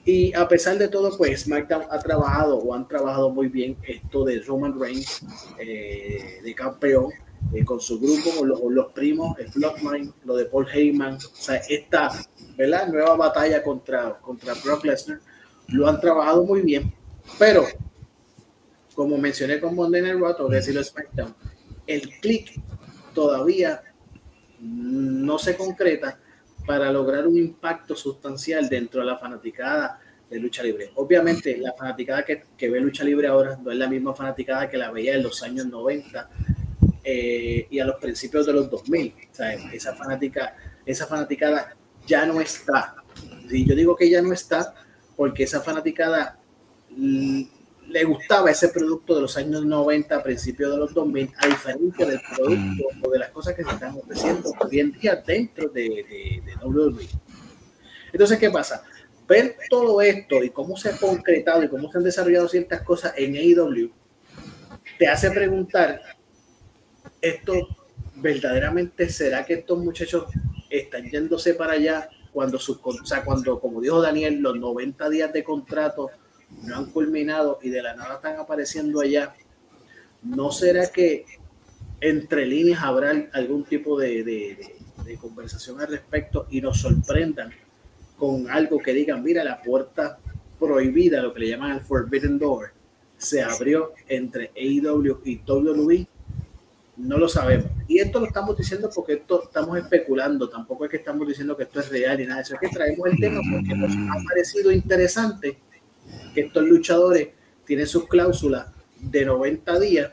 Y 0.04 0.32
a 0.34 0.46
pesar 0.46 0.78
de 0.78 0.88
todo, 0.88 1.16
pues 1.18 1.42
SmackDown 1.42 1.86
ha 1.90 1.98
trabajado 1.98 2.58
o 2.58 2.74
han 2.74 2.86
trabajado 2.86 3.28
muy 3.30 3.48
bien 3.48 3.76
esto 3.82 4.24
de 4.24 4.40
Roman 4.40 4.78
Reigns, 4.78 5.22
eh, 5.58 6.40
de 6.42 6.54
campeón, 6.54 7.12
eh, 7.52 7.64
con 7.64 7.80
su 7.80 8.00
grupo, 8.00 8.30
con 8.38 8.48
los, 8.48 8.60
los, 8.68 8.92
primos, 8.92 9.36
el 9.38 9.48
Bloodline, 9.48 10.12
lo 10.24 10.36
de 10.36 10.46
Paul 10.46 10.66
Heyman, 10.72 11.16
o 11.16 11.18
sea, 11.34 11.56
esta 11.68 12.10
¿verdad? 12.56 12.88
nueva 12.88 13.16
batalla 13.16 13.62
contra, 13.62 14.18
contra 14.20 14.54
Brock 14.64 14.84
Lesnar, 14.84 15.20
lo 15.68 15.88
han 15.88 16.00
trabajado 16.00 16.44
muy 16.44 16.62
bien, 16.62 16.92
pero 17.38 17.64
como 18.94 19.18
mencioné 19.18 19.60
con 19.60 19.74
Monday 19.74 20.02
Night 20.02 20.18
Raw, 20.18 20.34
tengo 20.36 20.48
que 20.48 20.56
decirlo 20.56 20.82
SmackDown, 20.82 21.34
el 21.86 22.08
click 22.20 22.60
todavía 23.16 23.82
no 24.61 25.38
se 25.38 25.56
concreta 25.56 26.18
para 26.66 26.92
lograr 26.92 27.26
un 27.26 27.38
impacto 27.38 27.96
sustancial 27.96 28.68
dentro 28.68 29.00
de 29.00 29.06
la 29.06 29.16
fanaticada 29.16 29.99
de 30.28 30.38
lucha 30.38 30.62
libre. 30.62 30.90
Obviamente, 30.96 31.56
la 31.56 31.73
fanaticada 31.73 32.25
que, 32.25 32.42
que, 32.58 32.68
ve 32.68 32.78
lucha 32.78 33.04
libre 33.04 33.28
ahora 33.28 33.56
no 33.56 33.70
es 33.70 33.78
la 33.78 33.88
misma 33.88 34.12
fanaticada 34.12 34.68
que 34.68 34.76
la 34.76 34.90
veía 34.90 35.14
en 35.14 35.23
los 35.23 35.42
años 35.42 35.64
90 35.66 36.28
eh, 37.04 37.66
y 37.70 37.78
a 37.78 37.87
los 37.87 37.96
principios 37.96 38.44
de 38.44 38.52
los 38.52 38.68
2000. 38.68 39.14
esa, 39.73 39.94
fanática, 39.94 40.56
esa 40.85 41.06
fanaticada 41.06 41.75
ya 42.06 42.26
no 42.26 42.38
está. 42.40 42.96
Y 43.49 43.64
yo 43.64 43.75
digo 43.75 43.96
que 43.96 44.11
ya 44.11 44.20
no 44.20 44.32
está 44.35 44.75
porque 45.16 45.44
esa 45.44 45.62
fanaticada 45.62 46.38
le 47.96 48.04
gustaba 48.04 48.50
ese 48.50 48.68
producto 48.68 49.14
de 49.14 49.22
los 49.22 49.36
años 49.38 49.64
90, 49.64 50.22
principios 50.22 50.70
de 50.70 50.76
los 50.76 50.92
2000, 50.92 51.32
a 51.38 51.46
diferencia 51.46 52.06
del 52.06 52.20
producto 52.34 52.84
o 53.02 53.10
de 53.10 53.18
las 53.18 53.30
cosas 53.30 53.54
que 53.54 53.64
se 53.64 53.70
están 53.70 53.96
ofreciendo 53.96 54.52
hoy 54.60 54.80
en 54.80 54.92
día 54.92 55.16
dentro 55.26 55.70
de, 55.70 55.82
de, 55.82 56.42
de 56.44 56.56
WWE. 56.62 57.08
Entonces, 58.12 58.38
¿qué 58.38 58.50
pasa? 58.50 58.84
ver 59.26 59.56
todo 59.70 60.00
esto 60.02 60.44
y 60.44 60.50
cómo 60.50 60.76
se 60.76 60.90
ha 60.90 60.96
concretado 60.98 61.62
y 61.64 61.68
cómo 61.68 61.90
se 61.90 61.98
han 61.98 62.04
desarrollado 62.04 62.48
ciertas 62.48 62.82
cosas 62.82 63.14
en 63.16 63.34
AEW, 63.34 63.90
te 64.98 65.08
hace 65.08 65.30
preguntar, 65.30 66.00
¿esto 67.20 67.54
verdaderamente 68.16 69.08
será 69.08 69.44
que 69.44 69.54
estos 69.54 69.78
muchachos 69.78 70.26
están 70.70 71.10
yéndose 71.10 71.54
para 71.54 71.72
allá 71.72 72.08
cuando, 72.32 72.58
sus, 72.58 72.78
o 72.82 73.06
sea, 73.06 73.24
cuando 73.24 73.58
como 73.58 73.80
dijo 73.80 74.02
Daniel, 74.02 74.40
los 74.40 74.58
90 74.58 75.08
días 75.08 75.32
de 75.32 75.42
contrato 75.42 76.10
no 76.62 76.76
han 76.76 76.86
culminado 76.86 77.58
y 77.62 77.70
de 77.70 77.82
la 77.82 77.94
nada 77.94 78.16
están 78.16 78.38
apareciendo 78.38 79.00
allá? 79.00 79.34
¿No 80.22 80.50
será 80.50 80.88
que 80.88 81.24
entre 82.00 82.46
líneas 82.46 82.82
habrá 82.82 83.12
algún 83.32 83.64
tipo 83.64 83.98
de, 83.98 84.74
conversación 85.20 85.80
al 85.80 85.88
respecto 85.88 86.46
y 86.50 86.60
nos 86.60 86.80
sorprendan? 86.80 87.52
con 88.16 88.50
algo 88.50 88.78
que 88.78 88.92
digan, 88.92 89.22
mira, 89.22 89.44
la 89.44 89.60
puerta 89.60 90.18
prohibida, 90.58 91.22
lo 91.22 91.34
que 91.34 91.40
le 91.40 91.48
llaman 91.48 91.72
el 91.72 91.80
Forbidden 91.80 92.38
Door, 92.38 92.72
se 93.18 93.42
abrió 93.42 93.92
entre 94.08 94.50
AEW 94.56 95.20
y 95.24 95.40
WWE, 95.46 96.06
no 96.98 97.18
lo 97.18 97.28
sabemos. 97.28 97.70
Y 97.88 97.98
esto 97.98 98.20
lo 98.20 98.26
estamos 98.26 98.56
diciendo 98.56 98.90
porque 98.94 99.14
esto 99.14 99.44
estamos 99.44 99.76
especulando, 99.78 100.48
tampoco 100.48 100.84
es 100.84 100.90
que 100.90 100.96
estamos 100.96 101.28
diciendo 101.28 101.56
que 101.56 101.64
esto 101.64 101.80
es 101.80 101.90
real 101.90 102.20
y 102.20 102.24
nada 102.24 102.36
de 102.36 102.42
eso, 102.42 102.54
es 102.54 102.60
que 102.60 102.68
traemos 102.68 103.06
el 103.06 103.18
tema 103.18 103.40
porque 103.52 103.74
nos 103.74 103.92
ha 103.92 104.24
parecido 104.24 104.70
interesante 104.72 105.58
que 106.34 106.42
estos 106.42 106.64
luchadores 106.64 107.28
tienen 107.64 107.86
sus 107.86 108.08
cláusulas 108.08 108.66
de 108.98 109.25
90 109.25 109.80
días 109.80 110.12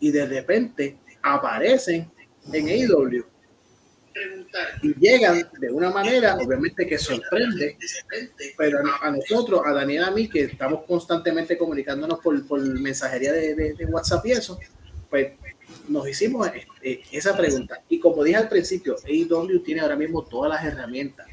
y 0.00 0.10
de 0.10 0.26
repente 0.26 0.98
aparecen 1.22 2.10
en 2.52 2.68
AEW 2.68 3.24
y 4.82 4.94
llegan 4.98 5.48
de 5.58 5.70
una 5.70 5.90
manera, 5.90 6.36
obviamente 6.36 6.86
que 6.86 6.98
sorprende, 6.98 7.78
pero 8.56 8.80
a, 9.00 9.10
nosotros, 9.10 9.62
a 9.64 9.72
Daniel, 9.72 10.04
a 10.04 10.10
mí, 10.10 10.28
que 10.28 10.44
estamos 10.44 10.84
constantemente 10.86 11.56
comunicándonos 11.56 12.18
por, 12.20 12.46
por 12.46 12.60
mensajería 12.60 13.32
de, 13.32 13.54
de, 13.54 13.86
WhatsApp 13.86 14.26
y 14.26 14.32
eso, 14.32 14.58
pues 15.08 15.32
nos 15.88 16.08
hicimos 16.08 16.48
eh, 16.82 17.02
esa 17.10 17.36
pregunta. 17.36 17.82
Y 17.88 17.98
como 17.98 18.22
dije 18.22 18.36
al 18.36 18.48
principio, 18.48 18.96
AEW 19.04 19.62
tiene 19.62 19.80
ahora 19.80 19.96
mismo 19.96 20.24
todas 20.24 20.50
las 20.50 20.64
herramientas 20.64 21.26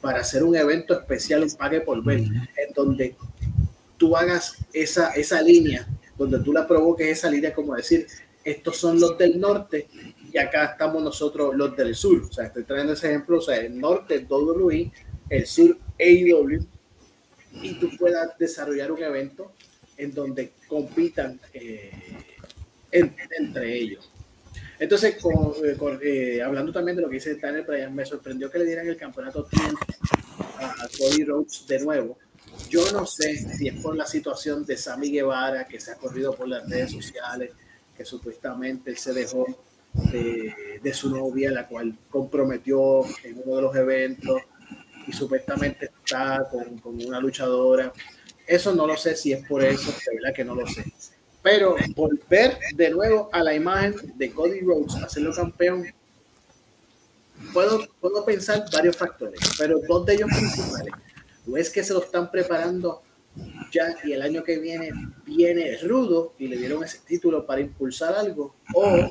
para 0.00 0.20
hacer 0.20 0.42
un 0.42 0.56
evento 0.56 0.94
especial, 0.94 1.42
un 1.42 1.50
pague 1.52 1.80
por 1.80 2.02
ver, 2.02 2.18
en 2.20 2.72
donde 2.74 3.16
tú 3.96 4.16
hagas 4.16 4.56
esa, 4.72 5.10
esa 5.10 5.42
línea, 5.42 5.86
donde 6.16 6.38
tú 6.40 6.52
la 6.52 6.66
provoques 6.66 7.06
esa 7.06 7.30
línea, 7.30 7.52
como 7.52 7.74
decir, 7.74 8.06
estos 8.44 8.76
son 8.76 8.98
los 8.98 9.18
del 9.18 9.38
norte 9.40 9.88
y 10.32 10.38
acá 10.38 10.64
estamos 10.66 11.02
nosotros 11.02 11.54
los 11.54 11.76
del 11.76 11.94
sur. 11.94 12.22
O 12.22 12.32
sea, 12.32 12.46
estoy 12.46 12.64
trayendo 12.64 12.92
ese 12.92 13.08
ejemplo, 13.08 13.38
o 13.38 13.40
sea, 13.40 13.56
el 13.56 13.78
norte 13.78 14.26
WWE, 14.28 14.90
el 15.28 15.46
sur 15.46 15.76
AEW, 15.98 16.64
y 17.62 17.74
tú 17.74 17.90
puedas 17.98 18.38
desarrollar 18.38 18.92
un 18.92 19.02
evento 19.02 19.52
en 19.96 20.14
donde 20.14 20.52
compitan 20.68 21.40
eh, 21.52 21.90
entre 22.90 23.76
ellos. 23.76 24.10
Entonces, 24.78 25.16
eh, 25.64 25.76
eh, 26.02 26.42
hablando 26.42 26.72
también 26.72 26.96
de 26.96 27.02
lo 27.02 27.08
que 27.08 27.14
dice 27.14 27.34
Daniel 27.34 27.64
Bryan, 27.66 27.94
me 27.94 28.04
sorprendió 28.04 28.50
que 28.50 28.58
le 28.58 28.64
dieran 28.64 28.86
el 28.86 28.96
campeonato 28.96 29.48
a 30.58 30.88
Cody 30.98 31.24
Rhodes 31.24 31.66
de 31.66 31.80
nuevo. 31.80 32.18
Yo 32.68 32.90
no 32.92 33.06
sé 33.06 33.36
si 33.36 33.68
es 33.68 33.74
por 33.80 33.96
la 33.96 34.06
situación 34.06 34.64
de 34.64 34.76
Sammy 34.76 35.10
Guevara 35.10 35.66
que 35.66 35.80
se 35.80 35.92
ha 35.92 35.96
corrido 35.96 36.34
por 36.34 36.48
las 36.48 36.68
redes 36.68 36.92
sociales, 36.92 37.52
que 37.96 38.04
supuestamente 38.04 38.94
se 38.96 39.12
dejó 39.12 39.46
de, 39.94 40.92
su 40.92 41.10
novia, 41.10 41.50
la 41.50 41.66
cual 41.66 41.96
comprometió 42.10 43.04
en 43.24 43.40
uno 43.44 43.56
de 43.56 43.62
los 43.62 43.76
eventos 43.76 44.42
y 45.06 45.12
supuestamente 45.12 45.86
está 45.86 46.48
con, 46.50 46.80
una 47.04 47.20
luchadora. 47.20 47.92
Eso 48.46 48.74
no 48.74 48.86
lo 48.86 48.96
sé 48.96 49.16
si 49.16 49.32
es 49.32 49.46
por 49.46 49.64
eso, 49.64 49.90
de 49.90 50.16
verdad 50.16 50.34
que 50.34 50.44
no 50.44 50.54
lo 50.54 50.66
sé. 50.66 50.84
Pero 51.48 51.76
volver 51.96 52.58
de 52.74 52.90
nuevo 52.90 53.30
a 53.32 53.42
la 53.42 53.54
imagen 53.54 53.94
de 54.16 54.30
Cody 54.32 54.60
Rhodes, 54.60 54.96
hacerlo 54.96 55.32
campeón, 55.32 55.86
puedo, 57.54 57.88
puedo 58.02 58.22
pensar 58.26 58.66
varios 58.70 58.94
factores, 58.94 59.40
pero 59.56 59.80
dos 59.88 60.04
de 60.04 60.14
ellos 60.16 60.28
principales. 60.28 60.92
O 61.50 61.56
es 61.56 61.70
que 61.70 61.82
se 61.82 61.94
lo 61.94 62.00
están 62.00 62.30
preparando 62.30 63.00
ya 63.72 63.96
y 64.04 64.12
el 64.12 64.20
año 64.20 64.44
que 64.44 64.58
viene 64.58 64.90
viene 65.24 65.78
rudo 65.78 66.34
y 66.38 66.48
le 66.48 66.58
dieron 66.58 66.84
ese 66.84 66.98
título 66.98 67.46
para 67.46 67.62
impulsar 67.62 68.14
algo, 68.14 68.54
o 68.74 69.10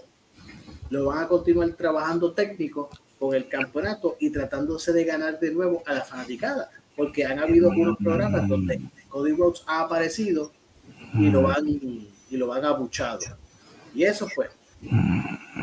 lo 0.91 1.05
van 1.05 1.23
a 1.23 1.27
continuar 1.27 1.71
trabajando 1.71 2.33
técnico 2.33 2.91
con 3.17 3.33
el 3.33 3.49
campeonato 3.49 4.15
y 4.19 4.29
tratándose 4.29 4.93
de 4.93 5.05
ganar 5.05 5.39
de 5.39 5.49
nuevo 5.49 5.81
a 5.87 5.93
la 5.93 6.01
fanaticada, 6.01 6.69
porque 6.95 7.25
han 7.25 7.39
habido 7.39 7.69
unos 7.69 7.97
programas 7.97 8.47
donde 8.47 8.79
Cody 9.09 9.31
Rhodes 9.31 9.63
ha 9.65 9.81
aparecido 9.81 10.51
y 11.15 11.31
lo 11.31 11.41
van 11.41 11.65
y 12.29 12.37
lo 12.37 12.47
van 12.47 12.65
abuchado. 12.65 13.19
Y 13.93 14.03
eso 14.03 14.27
fue. 14.27 14.49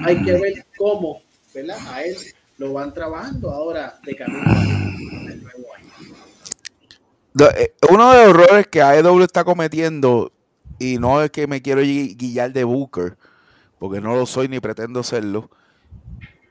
Hay 0.05 0.23
que 0.23 0.33
ver 0.33 0.67
cómo, 0.77 1.23
¿verdad? 1.55 1.79
A 1.89 2.03
él 2.03 2.17
lo 2.59 2.73
van 2.73 2.93
trabajando 2.93 3.51
ahora 3.51 3.99
de 4.05 4.17
camino. 4.17 4.43
Eh, 7.57 7.75
uno 7.91 8.13
de 8.13 8.27
los 8.27 8.29
errores 8.29 8.67
que 8.69 8.81
AEW 8.81 9.23
está 9.23 9.45
cometiendo, 9.45 10.33
y 10.79 10.99
no 10.99 11.23
es 11.23 11.31
que 11.31 11.47
me 11.47 11.63
quiero 11.63 11.81
guiar 11.81 12.53
de 12.53 12.65
Booker, 12.65 13.17
porque 13.79 14.01
no 14.01 14.15
lo 14.15 14.25
soy 14.25 14.49
ni 14.49 14.61
pretendo 14.61 15.03
serlo, 15.03 15.51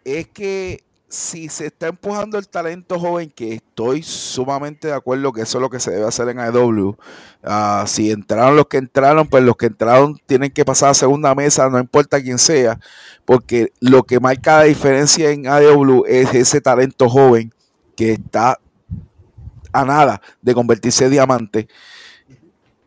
es 0.04 0.28
que 0.28 0.84
si 1.14 1.48
se 1.48 1.68
está 1.68 1.90
empujando 1.90 2.40
el 2.40 2.48
talento 2.48 3.00
joven, 3.00 3.30
que 3.30 3.54
estoy 3.54 4.02
sumamente 4.02 4.88
de 4.88 4.96
acuerdo 4.96 5.32
que 5.32 5.42
eso 5.42 5.60
es 5.60 5.62
lo 5.62 5.70
que 5.70 5.80
se 5.80 5.92
debe 5.92 6.08
hacer 6.08 6.28
en 6.28 6.40
AEW, 6.40 6.98
ah, 7.44 7.84
si 7.86 8.10
entraron 8.10 8.56
los 8.56 8.66
que 8.66 8.78
entraron, 8.78 9.28
pues 9.28 9.44
los 9.44 9.56
que 9.56 9.68
entraron 9.68 10.20
tienen 10.26 10.50
que 10.50 10.66
pasar 10.66 10.90
a 10.90 10.94
segunda 10.96 11.36
mesa, 11.36 11.70
no 11.70 11.78
importa 11.78 12.20
quién 12.20 12.40
sea, 12.40 12.80
porque 13.26 13.72
lo 13.80 14.02
que 14.02 14.20
marca 14.20 14.58
la 14.58 14.64
diferencia 14.64 15.30
en 15.30 15.46
AEW 15.46 16.04
es 16.08 16.34
ese 16.34 16.62
talento 16.62 17.08
joven 17.08 17.54
que 17.96 18.14
está 18.14 18.60
a 19.72 19.86
nada 19.86 20.20
de 20.42 20.56
convertirse 20.56 21.06
en 21.06 21.12
diamante. 21.12 21.68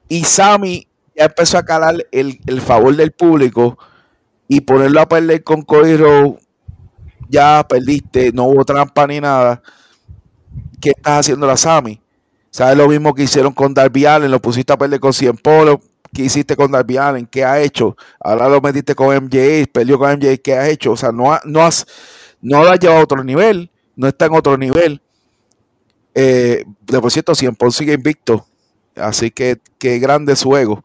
Y 0.08 0.24
Sammy 0.24 0.88
ya 1.14 1.26
empezó 1.26 1.58
a 1.58 1.64
calar 1.64 2.04
el, 2.10 2.40
el 2.46 2.60
favor 2.60 2.96
del 2.96 3.12
público 3.12 3.78
y 4.48 4.62
ponerlo 4.62 5.00
a 5.00 5.08
perder 5.08 5.44
con 5.44 5.62
Cody 5.62 5.96
Rowe, 5.96 6.40
ya 7.28 7.66
perdiste, 7.68 8.32
no 8.32 8.44
hubo 8.44 8.64
trampa 8.64 9.06
ni 9.06 9.20
nada. 9.20 9.62
¿Qué 10.80 10.90
estás 10.90 11.20
haciendo 11.20 11.46
la 11.46 11.56
Sami? 11.56 12.00
¿Sabes 12.50 12.76
lo 12.76 12.88
mismo 12.88 13.14
que 13.14 13.24
hicieron 13.24 13.52
con 13.52 13.74
Darby 13.74 14.06
Allen? 14.06 14.30
Lo 14.30 14.40
pusiste 14.40 14.72
a 14.72 14.78
perder 14.78 15.00
con 15.00 15.12
Cien 15.12 15.36
Polo. 15.36 15.80
¿Qué 16.12 16.22
hiciste 16.22 16.56
con 16.56 16.70
Darby 16.70 16.96
Allen? 16.96 17.26
¿Qué 17.26 17.44
ha 17.44 17.60
hecho? 17.60 17.96
Ahora 18.18 18.48
lo 18.48 18.60
metiste 18.60 18.94
con 18.94 19.14
MJ, 19.14 19.66
perdió 19.70 19.98
con 19.98 20.10
MJ. 20.12 20.38
¿Qué 20.42 20.54
ha 20.54 20.68
hecho? 20.68 20.92
O 20.92 20.96
sea, 20.96 21.12
no, 21.12 21.38
no, 21.44 21.62
has, 21.62 21.86
no 22.40 22.62
lo 22.62 22.70
has 22.70 22.78
llevado 22.80 23.00
a 23.00 23.04
otro 23.04 23.22
nivel. 23.22 23.70
No 23.94 24.08
está 24.08 24.26
en 24.26 24.34
otro 24.34 24.56
nivel. 24.56 25.02
Eh, 26.14 26.64
de 26.80 27.00
por 27.00 27.10
cierto, 27.10 27.34
Cien 27.34 27.54
Polo 27.54 27.70
sigue 27.70 27.92
invicto. 27.92 28.46
Así 28.94 29.30
que 29.30 29.58
qué 29.78 29.98
grande 29.98 30.34
su 30.36 30.56
ego. 30.56 30.82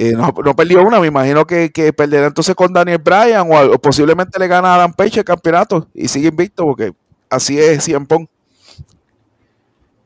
Eh, 0.00 0.12
no, 0.12 0.32
perdió 0.32 0.80
una, 0.84 1.00
me 1.00 1.08
imagino 1.08 1.44
que, 1.44 1.72
perderá 1.92 2.28
entonces 2.28 2.54
con 2.54 2.72
Daniel 2.72 2.98
Bryan 2.98 3.48
o, 3.50 3.78
posiblemente 3.80 4.38
le 4.38 4.46
gana 4.46 4.68
a 4.68 4.74
Adam 4.76 4.92
Page 4.92 5.18
el 5.18 5.24
campeonato 5.24 5.88
y 5.92 6.06
sigue 6.06 6.28
invicto 6.28 6.62
porque 6.62 6.92
así 7.28 7.58
es 7.58 7.82
Cien 7.82 8.06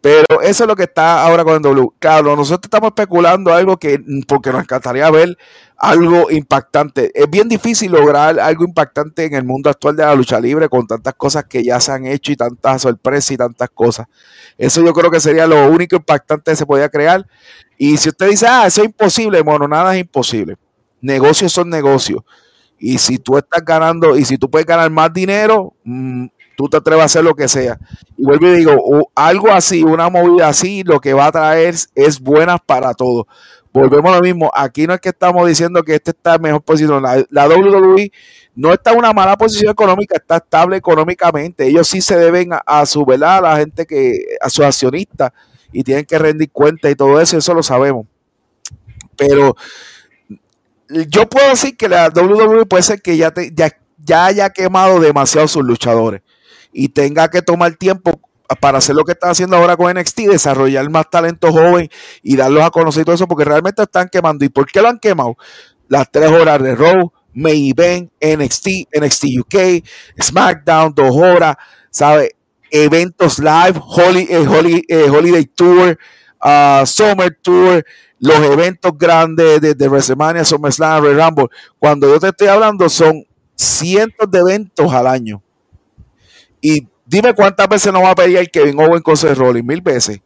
Pero 0.00 0.40
eso 0.42 0.64
es 0.64 0.66
lo 0.66 0.74
que 0.76 0.84
está 0.84 1.22
ahora 1.22 1.44
con 1.44 1.56
el 1.56 1.60
W. 1.60 1.90
Claro, 1.98 2.34
nosotros 2.34 2.64
estamos 2.64 2.88
especulando 2.88 3.52
algo 3.52 3.76
que, 3.76 4.02
porque 4.26 4.50
nos 4.50 4.62
encantaría 4.62 5.10
ver 5.10 5.36
algo 5.76 6.30
impactante. 6.30 7.10
Es 7.12 7.28
bien 7.28 7.50
difícil 7.50 7.92
lograr 7.92 8.40
algo 8.40 8.64
impactante 8.64 9.26
en 9.26 9.34
el 9.34 9.44
mundo 9.44 9.68
actual 9.68 9.94
de 9.94 10.04
la 10.04 10.14
lucha 10.14 10.40
libre 10.40 10.70
con 10.70 10.86
tantas 10.86 11.12
cosas 11.16 11.44
que 11.44 11.62
ya 11.62 11.78
se 11.80 11.92
han 11.92 12.06
hecho 12.06 12.32
y 12.32 12.36
tantas 12.36 12.80
sorpresas 12.80 13.30
y 13.32 13.36
tantas 13.36 13.68
cosas. 13.68 14.06
Eso 14.56 14.82
yo 14.82 14.94
creo 14.94 15.10
que 15.10 15.20
sería 15.20 15.46
lo 15.46 15.70
único 15.70 15.96
impactante 15.96 16.52
que 16.52 16.56
se 16.56 16.64
podía 16.64 16.88
crear. 16.88 17.26
Y 17.84 17.96
si 17.96 18.10
usted 18.10 18.28
dice, 18.30 18.46
ah, 18.48 18.64
eso 18.64 18.80
es 18.80 18.86
imposible, 18.86 19.42
bueno, 19.42 19.66
nada 19.66 19.92
es 19.96 20.02
imposible. 20.02 20.54
Negocios 21.00 21.52
son 21.52 21.68
negocios. 21.68 22.22
Y 22.78 22.96
si 22.98 23.18
tú 23.18 23.36
estás 23.36 23.60
ganando, 23.64 24.16
y 24.16 24.24
si 24.24 24.38
tú 24.38 24.48
puedes 24.48 24.68
ganar 24.68 24.88
más 24.88 25.12
dinero, 25.12 25.74
mm, 25.82 26.26
tú 26.56 26.68
te 26.68 26.76
atreves 26.76 27.02
a 27.02 27.06
hacer 27.06 27.24
lo 27.24 27.34
que 27.34 27.48
sea. 27.48 27.76
Y 28.16 28.24
vuelvo 28.24 28.46
y 28.46 28.58
digo, 28.58 29.10
algo 29.16 29.50
así, 29.50 29.82
una 29.82 30.08
movida 30.08 30.46
así, 30.46 30.84
lo 30.84 31.00
que 31.00 31.12
va 31.12 31.26
a 31.26 31.32
traer 31.32 31.74
es 31.96 32.20
buenas 32.20 32.60
para 32.64 32.94
todos. 32.94 33.24
Volvemos 33.72 34.12
a 34.12 34.18
lo 34.18 34.22
mismo, 34.22 34.48
aquí 34.54 34.86
no 34.86 34.94
es 34.94 35.00
que 35.00 35.08
estamos 35.08 35.44
diciendo 35.48 35.82
que 35.82 35.96
este 35.96 36.12
está 36.12 36.36
en 36.36 36.42
mejor 36.42 36.62
posición, 36.62 37.02
la, 37.02 37.24
la 37.30 37.48
WWE 37.48 38.12
no 38.54 38.72
está 38.72 38.92
en 38.92 38.98
una 38.98 39.12
mala 39.12 39.36
posición 39.36 39.72
económica, 39.72 40.14
está 40.14 40.36
estable 40.36 40.76
económicamente. 40.76 41.66
Ellos 41.66 41.88
sí 41.88 42.00
se 42.00 42.16
deben 42.16 42.50
a, 42.64 42.86
su, 42.86 43.04
¿verdad? 43.04 43.38
A 43.38 43.40
la 43.40 43.56
gente 43.56 43.86
que, 43.86 44.36
a 44.40 44.48
sus 44.48 44.64
accionistas 44.64 45.32
y 45.72 45.82
tienen 45.82 46.04
que 46.04 46.18
rendir 46.18 46.50
cuenta 46.50 46.90
y 46.90 46.94
todo 46.94 47.20
eso, 47.20 47.38
eso 47.38 47.54
lo 47.54 47.62
sabemos. 47.62 48.06
Pero 49.16 49.56
yo 50.88 51.28
puedo 51.28 51.48
decir 51.50 51.76
que 51.76 51.88
la 51.88 52.08
WWE 52.08 52.66
puede 52.66 52.82
ser 52.82 53.00
que 53.00 53.16
ya, 53.16 53.32
ya, 53.52 53.72
ya 53.98 54.26
haya 54.26 54.50
quemado 54.50 55.00
demasiado 55.00 55.48
sus 55.48 55.64
luchadores 55.64 56.22
y 56.72 56.88
tenga 56.88 57.28
que 57.28 57.42
tomar 57.42 57.74
tiempo 57.76 58.20
para 58.60 58.78
hacer 58.78 58.94
lo 58.94 59.04
que 59.04 59.12
está 59.12 59.30
haciendo 59.30 59.56
ahora 59.56 59.76
con 59.76 59.92
NXT, 59.94 60.20
desarrollar 60.30 60.88
más 60.90 61.08
talento 61.08 61.52
joven 61.52 61.88
y 62.22 62.36
darlos 62.36 62.64
a 62.64 62.70
conocer 62.70 63.04
todo 63.04 63.14
eso, 63.14 63.26
porque 63.26 63.44
realmente 63.44 63.82
están 63.82 64.08
quemando. 64.10 64.44
¿Y 64.44 64.48
por 64.48 64.66
qué 64.66 64.82
lo 64.82 64.88
han 64.88 64.98
quemado? 64.98 65.36
Las 65.88 66.10
tres 66.10 66.30
horas 66.30 66.62
de 66.62 66.74
Raw, 66.74 67.12
May 67.34 67.70
Event, 67.70 68.10
NXT, 68.20 68.88
NXT 68.94 69.24
UK, 69.40 69.84
SmackDown, 70.20 70.94
dos 70.94 71.16
horas, 71.16 71.56
¿sabe? 71.90 72.36
Eventos 72.72 73.38
live, 73.38 73.78
eh, 74.28 74.82
eh, 74.88 75.10
Holiday 75.10 75.44
Tour, 75.44 75.98
uh, 76.42 76.86
Summer 76.86 77.38
Tour, 77.42 77.84
los 78.18 78.36
eventos 78.36 78.96
grandes 78.96 79.60
de, 79.60 79.74
de 79.74 79.88
WrestleMania, 79.88 80.44
SummerSlam, 80.44 81.04
Red 81.04 81.18
Rumble. 81.18 81.48
Cuando 81.78 82.08
yo 82.08 82.18
te 82.18 82.28
estoy 82.28 82.48
hablando, 82.48 82.88
son 82.88 83.24
cientos 83.54 84.30
de 84.30 84.38
eventos 84.38 84.92
al 84.92 85.06
año. 85.06 85.42
Y 86.60 86.88
dime 87.04 87.34
cuántas 87.34 87.68
veces 87.68 87.92
no 87.92 88.00
va 88.02 88.10
a 88.10 88.14
pelear 88.14 88.48
Kevin 88.50 88.80
Owen 88.80 89.02
con 89.02 89.16
Seth 89.16 89.36
Rollins, 89.36 89.66
mil 89.66 89.80
veces. 89.80 90.20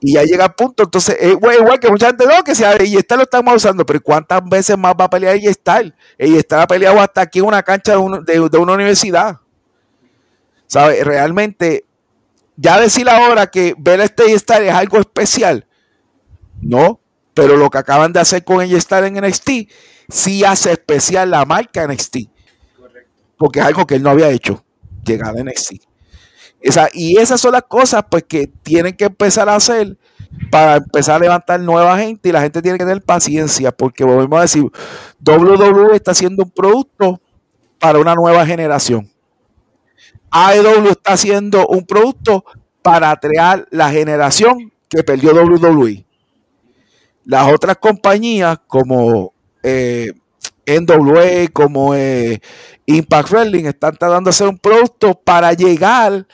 Y 0.00 0.14
ya 0.14 0.22
llega 0.22 0.44
el 0.44 0.52
punto, 0.52 0.82
entonces, 0.82 1.16
es 1.18 1.32
igual, 1.32 1.78
que 1.80 1.88
mucha 1.88 2.08
gente, 2.08 2.26
no, 2.26 2.44
que 2.44 2.54
si 2.54 2.62
ella 2.62 2.98
está 2.98 3.16
lo 3.16 3.22
estamos 3.22 3.54
usando, 3.54 3.86
pero 3.86 4.02
¿cuántas 4.02 4.44
veces 4.44 4.76
más 4.76 4.94
va 5.00 5.04
a 5.04 5.10
pelear 5.10 5.36
ella 5.36 5.50
está? 5.50 5.80
Ella 6.18 6.38
está 6.38 6.62
ha 6.62 6.66
peleado 6.66 7.00
hasta 7.00 7.22
aquí 7.22 7.38
en 7.38 7.46
una 7.46 7.62
cancha 7.62 7.92
de, 7.92 8.58
una 8.58 8.72
universidad. 8.74 9.38
¿Sabe? 10.74 11.04
Realmente, 11.04 11.84
ya 12.56 12.80
decir 12.80 13.08
ahora 13.08 13.46
que 13.46 13.76
ver 13.78 14.00
a 14.00 14.04
este 14.06 14.32
es 14.32 14.44
algo 14.50 14.98
especial, 14.98 15.68
no, 16.60 16.98
pero 17.32 17.56
lo 17.56 17.70
que 17.70 17.78
acaban 17.78 18.12
de 18.12 18.18
hacer 18.18 18.42
con 18.42 18.60
ella 18.60 18.76
estar 18.76 19.04
en 19.04 19.14
NXT, 19.14 19.70
sí 20.08 20.42
hace 20.42 20.72
especial 20.72 21.30
la 21.30 21.44
marca 21.44 21.86
NXT. 21.86 22.16
Porque 23.38 23.60
es 23.60 23.66
algo 23.66 23.86
que 23.86 23.94
él 23.94 24.02
no 24.02 24.10
había 24.10 24.30
hecho, 24.30 24.64
llegar 25.04 25.36
a 25.38 25.44
NXT. 25.44 25.74
Esa, 26.60 26.88
y 26.92 27.18
esas 27.18 27.40
son 27.40 27.52
las 27.52 27.62
cosas 27.68 28.06
pues 28.10 28.24
que 28.24 28.48
tienen 28.48 28.96
que 28.96 29.04
empezar 29.04 29.48
a 29.48 29.54
hacer 29.54 29.96
para 30.50 30.78
empezar 30.78 31.14
a 31.14 31.18
levantar 31.20 31.60
nueva 31.60 31.96
gente 31.98 32.30
y 32.30 32.32
la 32.32 32.40
gente 32.40 32.60
tiene 32.60 32.78
que 32.78 32.84
tener 32.84 33.00
paciencia 33.00 33.70
porque 33.70 34.02
volvemos 34.02 34.40
a 34.40 34.42
decir, 34.42 34.64
WWE 35.24 35.94
está 35.94 36.10
haciendo 36.10 36.42
un 36.42 36.50
producto 36.50 37.20
para 37.78 38.00
una 38.00 38.16
nueva 38.16 38.44
generación. 38.44 39.13
AEW 40.36 40.90
está 40.90 41.12
haciendo 41.12 41.64
un 41.68 41.86
producto 41.86 42.44
para 42.82 43.14
crear 43.16 43.68
la 43.70 43.88
generación 43.90 44.72
que 44.88 45.04
perdió 45.04 45.32
WWE. 45.32 46.04
Las 47.24 47.52
otras 47.52 47.78
compañías 47.78 48.58
como 48.66 49.32
eh, 49.62 50.12
NWA, 50.66 51.46
como 51.52 51.94
eh, 51.94 52.40
Impact 52.84 53.30
Wrestling, 53.30 53.66
están 53.66 53.96
tratando 53.96 54.28
de 54.28 54.30
hacer 54.30 54.48
un 54.48 54.58
producto 54.58 55.14
para 55.14 55.52
llegar 55.52 56.26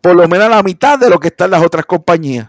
por 0.00 0.16
lo 0.16 0.26
menos 0.26 0.46
a 0.46 0.56
la 0.56 0.62
mitad 0.64 0.98
de 0.98 1.08
lo 1.08 1.20
que 1.20 1.28
están 1.28 1.52
las 1.52 1.64
otras 1.64 1.86
compañías. 1.86 2.48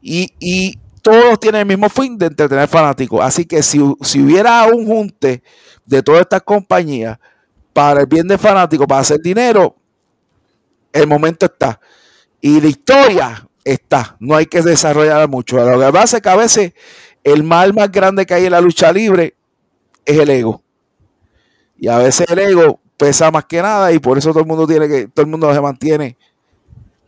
Y, 0.00 0.78
todos 1.02 1.40
tienen 1.40 1.62
el 1.62 1.66
mismo 1.66 1.88
fin 1.88 2.18
de 2.18 2.26
entretener 2.26 2.68
fanáticos. 2.68 3.22
Así 3.22 3.46
que 3.46 3.62
si, 3.62 3.80
si 4.02 4.20
hubiera 4.20 4.66
un 4.66 4.86
junte 4.86 5.42
de 5.86 6.02
todas 6.02 6.20
estas 6.20 6.42
compañías 6.42 7.18
para 7.80 8.02
el 8.02 8.06
bien 8.06 8.28
de 8.28 8.36
fanáticos, 8.36 8.86
para 8.86 9.00
hacer 9.00 9.22
dinero, 9.22 9.74
el 10.92 11.06
momento 11.06 11.46
está. 11.46 11.80
Y 12.38 12.60
la 12.60 12.68
historia 12.68 13.48
está, 13.64 14.18
no 14.20 14.36
hay 14.36 14.44
que 14.44 14.60
desarrollar 14.60 15.26
mucho. 15.30 15.56
Lo 15.56 15.80
que 15.80 15.90
pasa 15.90 16.18
es 16.18 16.22
que 16.22 16.28
a 16.28 16.36
veces 16.36 16.74
el 17.24 17.42
mal 17.42 17.72
más 17.72 17.90
grande 17.90 18.26
que 18.26 18.34
hay 18.34 18.44
en 18.44 18.52
la 18.52 18.60
lucha 18.60 18.92
libre 18.92 19.34
es 20.04 20.18
el 20.18 20.28
ego. 20.28 20.62
Y 21.78 21.88
a 21.88 21.96
veces 21.96 22.28
el 22.28 22.40
ego 22.40 22.78
pesa 22.98 23.30
más 23.30 23.46
que 23.46 23.62
nada 23.62 23.90
y 23.92 23.98
por 23.98 24.18
eso 24.18 24.28
todo 24.28 24.40
el 24.40 24.46
mundo 24.46 24.66
tiene 24.66 24.86
que, 24.86 25.08
todo 25.08 25.24
el 25.24 25.30
mundo 25.30 25.50
se 25.54 25.60
mantiene 25.62 26.18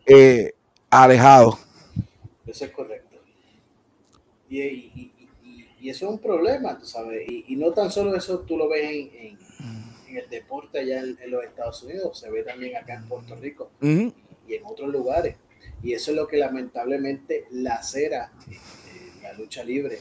eh, 0.07 0.55
alejado. 0.89 1.59
Eso 2.47 2.65
es 2.65 2.71
correcto. 2.71 3.19
Y, 4.49 5.11
eso 5.83 6.07
es 6.07 6.13
un 6.13 6.19
problema, 6.19 6.79
tú 6.79 6.87
sabes. 6.87 7.29
Y, 7.29 7.57
no 7.57 7.73
tan 7.73 7.91
solo 7.91 8.17
eso 8.17 8.39
tú 8.39 8.57
lo 8.57 8.71
ves 8.71 9.11
en, 9.13 9.37
el 10.17 10.29
deporte 10.29 10.81
allá 10.81 11.01
en, 11.01 11.31
los 11.31 11.45
Estados 11.45 11.83
Unidos, 11.83 12.19
se 12.19 12.31
ve 12.31 12.43
también 12.43 12.77
acá 12.77 12.95
en 12.95 13.09
Puerto 13.09 13.37
Rico 13.37 13.71
y 13.81 14.55
en 14.55 14.65
otros 14.65 14.91
lugares. 14.91 15.37
Y 15.83 15.93
eso 15.93 16.11
es 16.13 16.17
lo 16.17 16.29
que 16.29 16.37
lamentablemente 16.37 17.47
lacera 17.51 18.33
eh, 18.51 18.57
la 19.23 19.33
lucha 19.33 19.65
libre. 19.65 19.99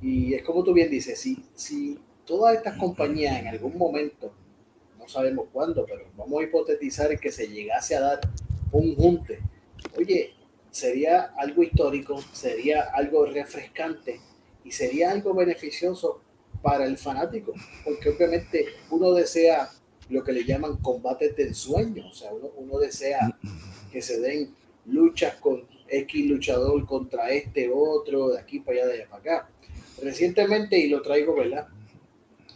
Y 0.00 0.34
es 0.34 0.42
como 0.42 0.62
tú 0.64 0.72
bien 0.72 0.90
dices, 0.90 1.18
si, 1.18 1.44
si 1.54 1.98
todas 2.24 2.56
estas 2.56 2.76
compañías 2.78 3.38
en 3.38 3.48
algún 3.48 3.76
momento, 3.76 4.32
no 4.98 5.08
sabemos 5.08 5.48
cuándo, 5.52 5.84
pero 5.86 6.04
vamos 6.16 6.40
a 6.40 6.44
hipotetizar 6.44 7.18
que 7.18 7.30
se 7.30 7.48
llegase 7.48 7.94
a 7.94 8.00
dar 8.00 8.20
un 8.72 8.94
junte, 8.94 9.40
oye, 9.96 10.34
sería 10.70 11.32
algo 11.36 11.62
histórico, 11.62 12.20
sería 12.32 12.82
algo 12.92 13.24
refrescante 13.26 14.20
y 14.64 14.72
sería 14.72 15.10
algo 15.10 15.32
beneficioso 15.34 16.20
para 16.66 16.84
el 16.84 16.98
fanático, 16.98 17.54
porque 17.84 18.08
obviamente 18.08 18.66
uno 18.90 19.12
desea 19.12 19.70
lo 20.08 20.24
que 20.24 20.32
le 20.32 20.44
llaman 20.44 20.78
combates 20.78 21.36
del 21.36 21.54
sueño, 21.54 22.08
o 22.08 22.12
sea, 22.12 22.34
uno, 22.34 22.50
uno 22.56 22.78
desea 22.80 23.38
que 23.92 24.02
se 24.02 24.18
den 24.18 24.52
luchas 24.86 25.36
con 25.36 25.62
X 25.88 26.26
luchador 26.26 26.84
contra 26.84 27.30
este 27.30 27.70
otro, 27.72 28.30
de 28.30 28.40
aquí 28.40 28.58
para 28.58 28.78
allá, 28.78 28.86
de 28.88 28.94
allá 28.94 29.08
para 29.08 29.20
acá. 29.20 29.50
Recientemente, 30.02 30.76
y 30.76 30.88
lo 30.88 31.02
traigo, 31.02 31.36
¿verdad? 31.36 31.68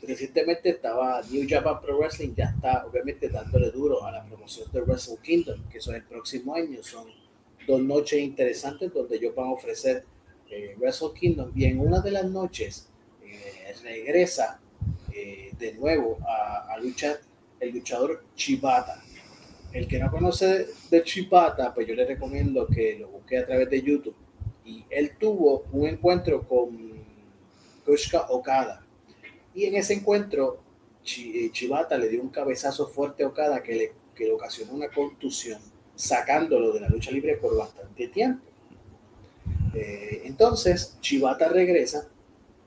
Recientemente 0.03 0.70
estaba 0.70 1.23
New 1.31 1.46
Japan 1.49 1.81
Pro 1.81 1.96
Wrestling, 1.96 2.35
ya 2.35 2.46
está 2.46 2.85
obviamente 2.87 3.29
dándole 3.29 3.70
duro 3.70 4.05
a 4.05 4.11
la 4.11 4.25
promoción 4.25 4.68
de 4.73 4.81
Wrestle 4.81 5.18
Kingdom, 5.23 5.68
que 5.68 5.81
son 5.81 5.94
el 5.94 6.03
próximo 6.03 6.57
año. 6.57 6.83
Son 6.83 7.07
dos 7.64 7.81
noches 7.81 8.18
interesantes 8.18 8.92
donde 8.92 9.18
ellos 9.18 9.37
van 9.37 9.51
a 9.51 9.53
ofrecer 9.53 10.05
eh, 10.51 10.75
Wrestle 10.79 11.12
Kingdom. 11.14 11.53
Y 11.55 11.66
en 11.66 11.79
una 11.79 12.01
de 12.01 12.11
las 12.11 12.25
noches 12.25 12.89
regresa 13.83 14.61
eh, 15.12 15.53
de 15.59 15.75
nuevo 15.75 16.19
a, 16.27 16.73
a 16.73 16.79
luchar 16.79 17.21
el 17.61 17.73
luchador 17.73 18.25
Chibata 18.35 19.03
el 19.73 19.87
que 19.87 19.99
no 19.99 20.11
conoce 20.11 20.69
de 20.90 21.03
Chipata, 21.05 21.73
pues 21.73 21.87
yo 21.87 21.95
le 21.95 22.05
recomiendo 22.05 22.66
que 22.66 22.99
lo 22.99 23.09
busque 23.09 23.38
a 23.38 23.47
través 23.47 23.71
de 23.71 23.83
YouTube. 23.83 24.16
Y 24.64 24.85
él 24.90 25.12
tuvo 25.19 25.64
un 25.73 25.87
encuentro 25.87 26.47
con 26.47 26.77
Kushka 27.85 28.27
Okada. 28.31 28.85
Y 29.55 29.64
en 29.66 29.77
ese 29.77 29.95
encuentro, 29.95 30.61
eh, 31.19 31.51
Chibata 31.53 31.97
le 31.99 32.09
dio 32.09 32.21
un 32.21 32.31
cabezazo 32.31 32.88
fuerte 32.88 33.23
a 33.23 33.29
Okada 33.29 33.62
que 33.62 33.75
le, 33.75 33.93
que 34.14 34.25
le 34.25 34.33
ocasionó 34.33 34.73
una 34.73 34.88
contusión, 34.88 35.61
sacándolo 35.95 36.73
de 36.73 36.81
la 36.81 36.88
lucha 36.88 37.11
libre 37.11 37.37
por 37.37 37.57
bastante 37.57 38.09
tiempo. 38.09 38.45
Eh, 39.75 40.23
entonces, 40.25 40.99
Chibata 41.01 41.49
regresa 41.49 42.09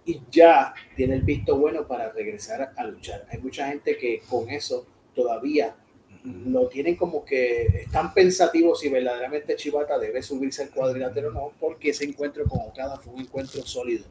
y 0.06 0.22
ya 0.32 0.74
tiene 0.96 1.16
el 1.16 1.22
visto 1.22 1.58
bueno 1.58 1.88
para 1.88 2.12
regresar 2.12 2.74
a 2.76 2.84
luchar. 2.86 3.26
Hay 3.30 3.40
mucha 3.40 3.68
gente 3.68 3.98
que 3.98 4.22
con 4.30 4.50
eso 4.50 4.86
todavía 5.16 5.76
lo 6.24 6.68
tienen 6.68 6.96
como 6.96 7.26
que 7.26 7.66
están 7.84 8.14
pensativos 8.14 8.80
si 8.80 8.90
verdaderamente 8.90 9.56
Chivata 9.56 10.00
debe 10.00 10.22
subirse 10.22 10.64
al 10.64 10.70
cuadrilátero 10.70 11.30
o 11.30 11.32
no, 11.32 11.52
porque 11.60 11.90
ese 11.90 12.06
encuentro 12.06 12.46
con 12.46 12.62
Okada 12.62 12.98
fue 12.98 13.14
un 13.14 13.22
encuentro 13.22 13.62
sólido. 13.66 14.06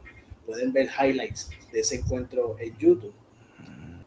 Pueden 0.45 0.71
ver 0.73 0.89
highlights 0.99 1.49
de 1.71 1.79
ese 1.79 1.95
encuentro 1.95 2.55
en 2.59 2.77
YouTube. 2.77 3.13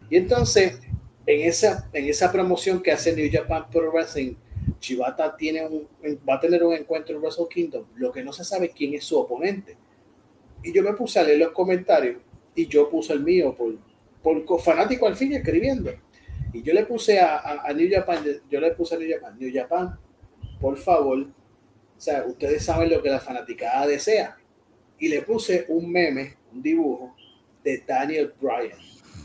Y 0.09 0.17
entonces, 0.17 0.79
en 1.27 1.49
esa, 1.49 1.89
en 1.93 2.09
esa 2.09 2.31
promoción 2.31 2.81
que 2.81 2.93
hace 2.93 3.15
New 3.17 3.29
Japan 3.33 3.69
Pro 3.71 3.91
Wrestling, 3.91 4.35
Chivata 4.79 5.37
tiene 5.37 5.67
un, 5.67 5.89
va 6.29 6.35
a 6.35 6.41
tener 6.41 6.63
un 6.63 6.75
encuentro 6.75 7.17
en 7.17 7.23
Wrestle 7.23 7.47
Kingdom, 7.51 7.87
lo 7.97 8.13
que 8.13 8.23
no 8.23 8.33
se 8.33 8.45
sabe 8.45 8.71
quién 8.71 8.95
es 8.95 9.05
su 9.05 9.19
oponente. 9.19 9.77
Y 10.63 10.73
yo 10.73 10.83
me 10.83 10.93
puse 10.93 11.21
a 11.21 11.23
leer 11.23 11.39
los 11.39 11.53
comentarios 11.53 12.17
y 12.55 12.67
yo 12.67 12.89
puse 12.89 13.13
el 13.13 13.23
mío 13.23 13.55
por, 13.55 13.75
por 14.45 14.61
fanático 14.61 15.07
al 15.07 15.17
fin 15.17 15.33
escribiendo 15.35 15.93
y 16.57 16.63
yo 16.63 16.73
le 16.73 16.87
puse 16.87 17.21
a, 17.21 17.71
New 17.75 17.89
Japan, 17.91 18.25
yo 18.51 18.61
le 18.61 18.71
puse 18.71 18.95
a 18.95 18.99
New 18.99 19.11
Japan, 19.13 19.39
New 19.39 19.51
Japan, 19.53 19.99
por 20.59 20.79
favor, 20.79 21.19
o 21.19 22.01
sea, 22.01 22.25
ustedes 22.27 22.65
saben 22.65 22.89
lo 22.89 23.03
que 23.03 23.11
la 23.11 23.21
fanaticada 23.21 23.87
desea. 23.87 24.39
Y 24.99 25.09
le 25.09 25.21
puse 25.21 25.67
un 25.69 25.93
meme, 25.93 26.37
un 26.53 26.63
dibujo 26.63 27.15
de 27.63 27.83
Daniel 27.87 28.33
Bryan, 28.41 28.79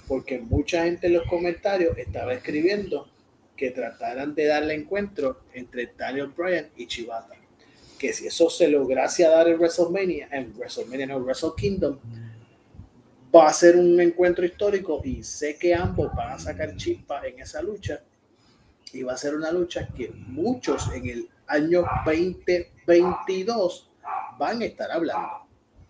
porque 0.10 0.40
mucha 0.40 0.84
gente 0.84 1.08
en 1.08 1.14
los 1.14 1.26
comentarios 1.28 1.98
estaba 1.98 2.34
escribiendo 2.34 3.10
que 3.56 3.72
trataran 3.72 4.36
de 4.36 4.48
darle 4.48 4.74
encuentro 4.74 5.46
entre 5.54 5.94
Daniel 5.98 6.34
Bryan 6.36 6.70
y 6.76 6.88
Chivata. 6.88 7.36
Que 8.02 8.14
si 8.14 8.26
eso 8.26 8.50
se 8.50 8.68
lograse 8.68 9.22
dar 9.22 9.48
en 9.48 9.60
WrestleMania, 9.60 10.28
en 10.32 10.52
WrestleMania 10.58 11.06
no, 11.06 11.20
Wrestle 11.20 11.52
Kingdom, 11.56 12.00
va 13.34 13.48
a 13.48 13.54
ser 13.54 13.76
un 13.76 14.02
encuentro 14.02 14.44
histórico 14.44 15.02
y 15.04 15.22
sé 15.22 15.56
que 15.56 15.76
ambos 15.76 16.12
van 16.16 16.32
a 16.32 16.40
sacar 16.40 16.76
chispa 16.76 17.22
en 17.28 17.40
esa 17.40 17.62
lucha 17.62 18.02
y 18.92 19.04
va 19.04 19.14
a 19.14 19.18
ser 19.18 19.36
una 19.36 19.52
lucha 19.52 19.88
que 19.96 20.10
muchos 20.10 20.92
en 20.96 21.10
el 21.10 21.30
año 21.46 21.86
2022 22.04 23.92
van 24.40 24.64
a 24.64 24.66
estar 24.66 24.90
hablando. 24.90 25.30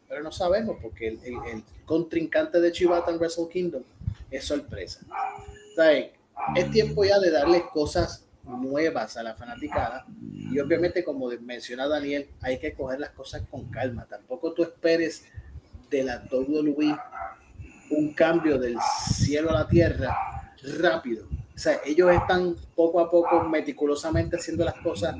Pero 0.09 0.21
no 0.21 0.33
sabemos 0.33 0.75
porque 0.81 1.07
el, 1.07 1.63
contrincante 1.85 2.59
de 2.59 2.73
Chivata 2.73 3.11
en 3.11 3.19
Wrestle 3.19 3.47
Kingdom 3.47 3.83
es 4.29 4.43
sorpresa. 4.43 4.99
es 6.57 6.71
tiempo 6.71 7.05
ya 7.05 7.19
de 7.19 7.31
darle 7.31 7.63
cosas 7.71 8.25
nuevas 8.43 9.17
a 9.17 9.23
la 9.23 9.35
fanaticada. 9.35 10.05
Y 10.31 10.59
obviamente 10.59 11.03
como 11.03 11.29
menciona 11.41 11.87
Daniel 11.87 12.29
hay 12.41 12.59
que 12.59 12.73
coger 12.73 12.99
las 12.99 13.11
cosas 13.11 13.43
con 13.49 13.69
calma. 13.69 14.05
Tampoco 14.09 14.53
tú 14.53 14.63
esperes 14.63 15.25
de 15.89 16.03
la 16.03 16.23
WWE 16.31 16.97
un 17.91 18.13
cambio 18.13 18.57
del 18.57 18.77
cielo 19.13 19.49
a 19.51 19.53
la 19.53 19.67
tierra 19.67 20.53
rápido. 20.79 21.27
O 21.55 21.57
sea 21.57 21.81
ellos 21.85 22.11
están 22.11 22.55
poco 22.75 22.99
a 22.99 23.09
poco 23.09 23.43
meticulosamente 23.43 24.37
haciendo 24.37 24.65
las 24.65 24.75
cosas. 24.75 25.15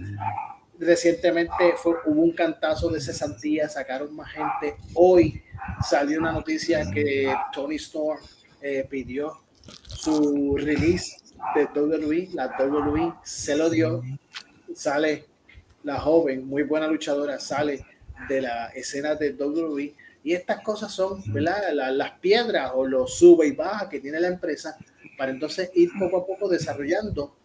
Recientemente 0.79 1.75
fue, 1.77 1.93
hubo 2.05 2.21
un 2.21 2.31
cantazo 2.31 2.89
de 2.89 2.99
cesantía 2.99 3.69
sacaron 3.69 4.15
más 4.15 4.31
gente. 4.31 4.77
Hoy 4.95 5.43
salió 5.88 6.19
una 6.19 6.31
noticia 6.31 6.89
que 6.91 7.31
Tony 7.53 7.75
Storm 7.75 8.19
eh, 8.62 8.88
pidió 8.89 9.41
su 9.88 10.57
release 10.57 11.20
de 11.56 11.65
WWE, 11.65 12.30
la 12.34 12.56
WWE 12.58 13.13
se 13.23 13.56
lo 13.56 13.69
dio, 13.69 14.04
sale 14.73 15.25
la 15.84 15.99
joven, 15.99 16.47
muy 16.47 16.63
buena 16.63 16.88
luchadora, 16.88 17.39
sale 17.39 17.86
de 18.27 18.41
la 18.41 18.67
escena 18.67 19.15
de 19.15 19.34
WWE 19.34 19.95
y 20.23 20.34
estas 20.34 20.62
cosas 20.62 20.91
son 20.93 21.21
¿verdad? 21.34 21.73
las 21.73 22.12
piedras 22.19 22.71
o 22.75 22.86
los 22.86 23.15
sube 23.15 23.47
y 23.47 23.51
baja 23.51 23.89
que 23.89 23.99
tiene 23.99 24.19
la 24.19 24.27
empresa 24.27 24.77
para 25.17 25.32
entonces 25.32 25.71
ir 25.73 25.89
poco 25.97 26.17
a 26.17 26.25
poco 26.25 26.47
desarrollando 26.47 27.36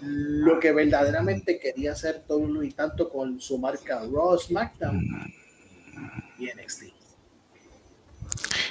lo 0.00 0.58
que 0.58 0.72
verdaderamente 0.72 1.58
quería 1.58 1.92
hacer 1.92 2.24
WWE 2.28 2.72
tanto 2.72 3.08
con 3.08 3.40
su 3.40 3.58
marca 3.58 4.00
Raw, 4.00 4.36
SmackDown 4.36 5.00
y 6.38 6.46
NXT. 6.46 6.99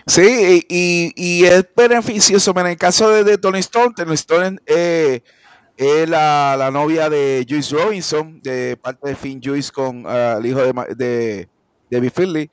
Sí, 0.06 0.66
y, 0.68 1.46
es 1.46 1.66
beneficioso. 1.76 2.54
En 2.58 2.68
el 2.68 2.78
caso 2.78 3.24
de, 3.24 3.38
Tony 3.38 3.60
Stone, 3.60 3.94
Tony 3.96 4.14
Stone 4.16 4.60
eh, 4.66 5.22
es 5.78 6.10
la, 6.10 6.56
la, 6.58 6.72
novia 6.72 7.10
de 7.10 7.46
Joyce 7.48 7.76
Robinson, 7.76 8.42
de 8.42 8.78
parte 8.82 9.10
de 9.10 9.16
Finn 9.16 9.40
Joyce 9.44 9.72
con 9.72 10.04
ah, 10.08 10.38
el 10.40 10.46
hijo 10.46 10.62
de, 10.62 10.74
de, 10.96 11.50
David 11.90 12.12
Finley. 12.14 12.52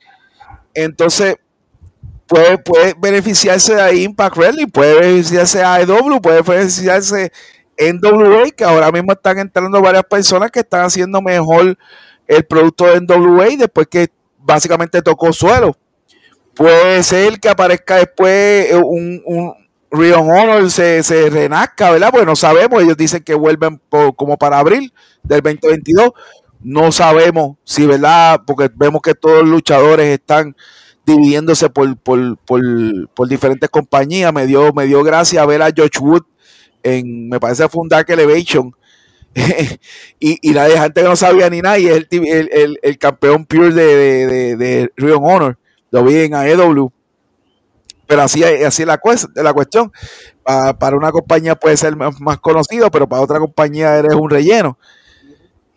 Entonces, 0.73 1.35
puede, 2.27 2.57
puede 2.59 2.93
beneficiarse 2.97 3.75
de 3.75 4.01
Impact 4.01 4.37
Wrestling, 4.37 4.67
puede 4.67 4.99
beneficiarse 4.99 5.57
de 5.59 5.63
AEW, 5.63 6.21
puede 6.21 6.41
beneficiarse 6.41 7.31
en 7.75 7.99
WA, 8.03 8.51
que 8.51 8.63
ahora 8.63 8.91
mismo 8.91 9.11
están 9.11 9.39
entrando 9.39 9.81
varias 9.81 10.03
personas 10.03 10.51
que 10.51 10.59
están 10.59 10.85
haciendo 10.85 11.21
mejor 11.21 11.77
el 12.27 12.45
producto 12.45 12.85
de 12.85 13.01
NWA 13.01 13.55
después 13.57 13.87
que 13.87 14.09
básicamente 14.37 15.01
tocó 15.01 15.31
suelo 15.31 15.75
puede 16.57 17.03
ser 17.03 17.39
que 17.39 17.49
aparezca 17.49 17.97
después 17.97 18.71
eh, 18.71 18.75
un, 18.75 19.21
un 19.25 19.53
Honor 19.91 20.69
se, 20.69 21.01
se, 21.03 21.29
renazca, 21.29 21.91
¿verdad? 21.91 22.09
Pues 22.11 22.25
no 22.25 22.35
sabemos, 22.35 22.83
ellos 22.83 22.97
dicen 22.97 23.23
que 23.23 23.33
vuelven 23.33 23.79
como 24.15 24.37
para 24.37 24.59
abril 24.59 24.93
del 25.23 25.41
2022, 25.41 26.11
no 26.61 26.91
sabemos 26.91 27.57
si, 27.63 27.85
¿verdad? 27.85 28.41
Porque 28.45 28.69
vemos 28.75 29.01
que 29.01 29.13
todos 29.13 29.43
los 29.43 29.49
luchadores 29.49 30.07
están 30.07 30.55
dividiéndose 31.05 31.69
por, 31.69 31.95
por, 31.97 33.29
diferentes 33.29 33.69
compañías, 33.69 34.33
me 34.33 34.45
dio, 34.45 34.73
me 34.73 34.85
dio 34.85 35.03
gracia 35.03 35.45
ver 35.45 35.61
a 35.61 35.71
George 35.73 35.99
Wood 35.99 36.23
en, 36.83 37.29
me 37.29 37.39
parece 37.39 37.69
fue 37.69 37.87
Elevation, 38.07 38.75
y, 40.19 40.49
y 40.49 40.53
la 40.53 40.67
gente 40.67 41.01
que 41.01 41.07
no 41.07 41.15
sabía 41.15 41.49
ni 41.49 41.61
nada, 41.61 41.79
y 41.79 41.87
es 41.87 42.07
el, 42.11 42.79
el, 42.81 42.97
campeón 42.97 43.45
pure 43.45 43.71
de, 43.71 43.95
de, 44.27 44.55
de, 44.57 44.91
de 44.95 45.13
Honor 45.13 45.57
lo 45.91 46.03
vi 46.03 46.15
en 46.17 46.35
AEW. 46.35 46.91
Pero 48.07 48.21
así, 48.21 48.43
así 48.43 48.85
la, 48.85 48.99
la 49.35 49.53
cuestión. 49.53 49.91
para 50.43 50.95
una 50.95 51.11
compañía 51.11 51.55
puede 51.55 51.75
ser 51.77 51.95
más, 51.95 52.39
conocido, 52.39 52.89
pero 52.89 53.07
para 53.07 53.21
otra 53.21 53.39
compañía 53.39 53.97
eres 53.97 54.15
un 54.15 54.29
relleno. 54.29 54.77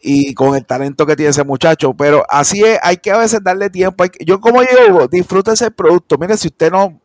Y 0.03 0.33
con 0.33 0.57
el 0.57 0.64
talento 0.64 1.05
que 1.05 1.16
tiene 1.16 1.31
ese 1.31 1.44
muchacho. 1.44 1.92
Pero 1.94 2.25
así 2.29 2.62
es, 2.62 2.79
hay 2.83 2.96
que 2.99 3.11
a 3.11 3.18
veces 3.18 3.40
darle 3.42 3.68
tiempo. 3.68 4.05
yo, 4.25 4.40
como 4.40 4.61
digo, 4.61 5.09
disfrute 5.09 5.53
ese 5.53 5.70
producto. 5.70 6.16
Mire, 6.18 6.37
si 6.37 6.49
usted 6.49 6.70
no, 6.70 7.01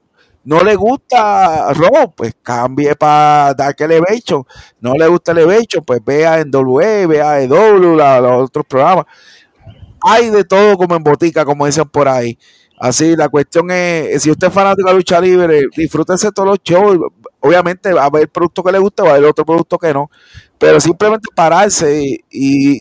no 0.46 0.64
le 0.64 0.76
gusta 0.76 1.74
Robo, 1.74 2.12
pues 2.12 2.36
cambie 2.44 2.96
para 2.96 3.56
Dark 3.56 3.76
Elevation. 3.80 4.46
No 4.80 4.94
le 4.94 5.08
gusta 5.08 5.32
Elevation, 5.32 5.84
pues 5.84 6.00
vea 6.06 6.40
en 6.40 6.52
W, 6.52 7.08
vea 7.08 7.42
EW, 7.42 7.96
los 7.96 8.44
otros 8.44 8.66
programas. 8.68 9.06
Hay 10.02 10.30
de 10.30 10.44
todo 10.44 10.78
como 10.78 10.96
en 10.96 11.04
botica, 11.04 11.44
como 11.44 11.66
dicen 11.66 11.90
por 11.90 12.08
ahí. 12.08 12.38
Así, 12.78 13.16
la 13.16 13.30
cuestión 13.30 13.72
es, 13.72 14.22
si 14.22 14.30
usted 14.30 14.48
es 14.48 14.54
fanático 14.54 14.90
de 14.90 14.96
lucha 14.96 15.22
libre, 15.22 15.62
disfrútese 15.76 16.32
todos 16.32 16.50
los 16.50 16.60
shows. 16.64 16.98
Obviamente 17.40 17.94
va 17.94 18.04
a 18.04 18.06
haber 18.06 18.28
producto 18.28 18.64
que 18.64 18.72
le 18.72 18.80
guste, 18.80 19.02
va 19.02 19.10
a 19.10 19.12
haber 19.14 19.26
otro 19.26 19.46
producto 19.46 19.78
que 19.78 19.94
no. 19.94 20.10
Pero 20.58 20.80
simplemente 20.80 21.30
pararse 21.34 22.02
y, 22.30 22.76
y 22.76 22.80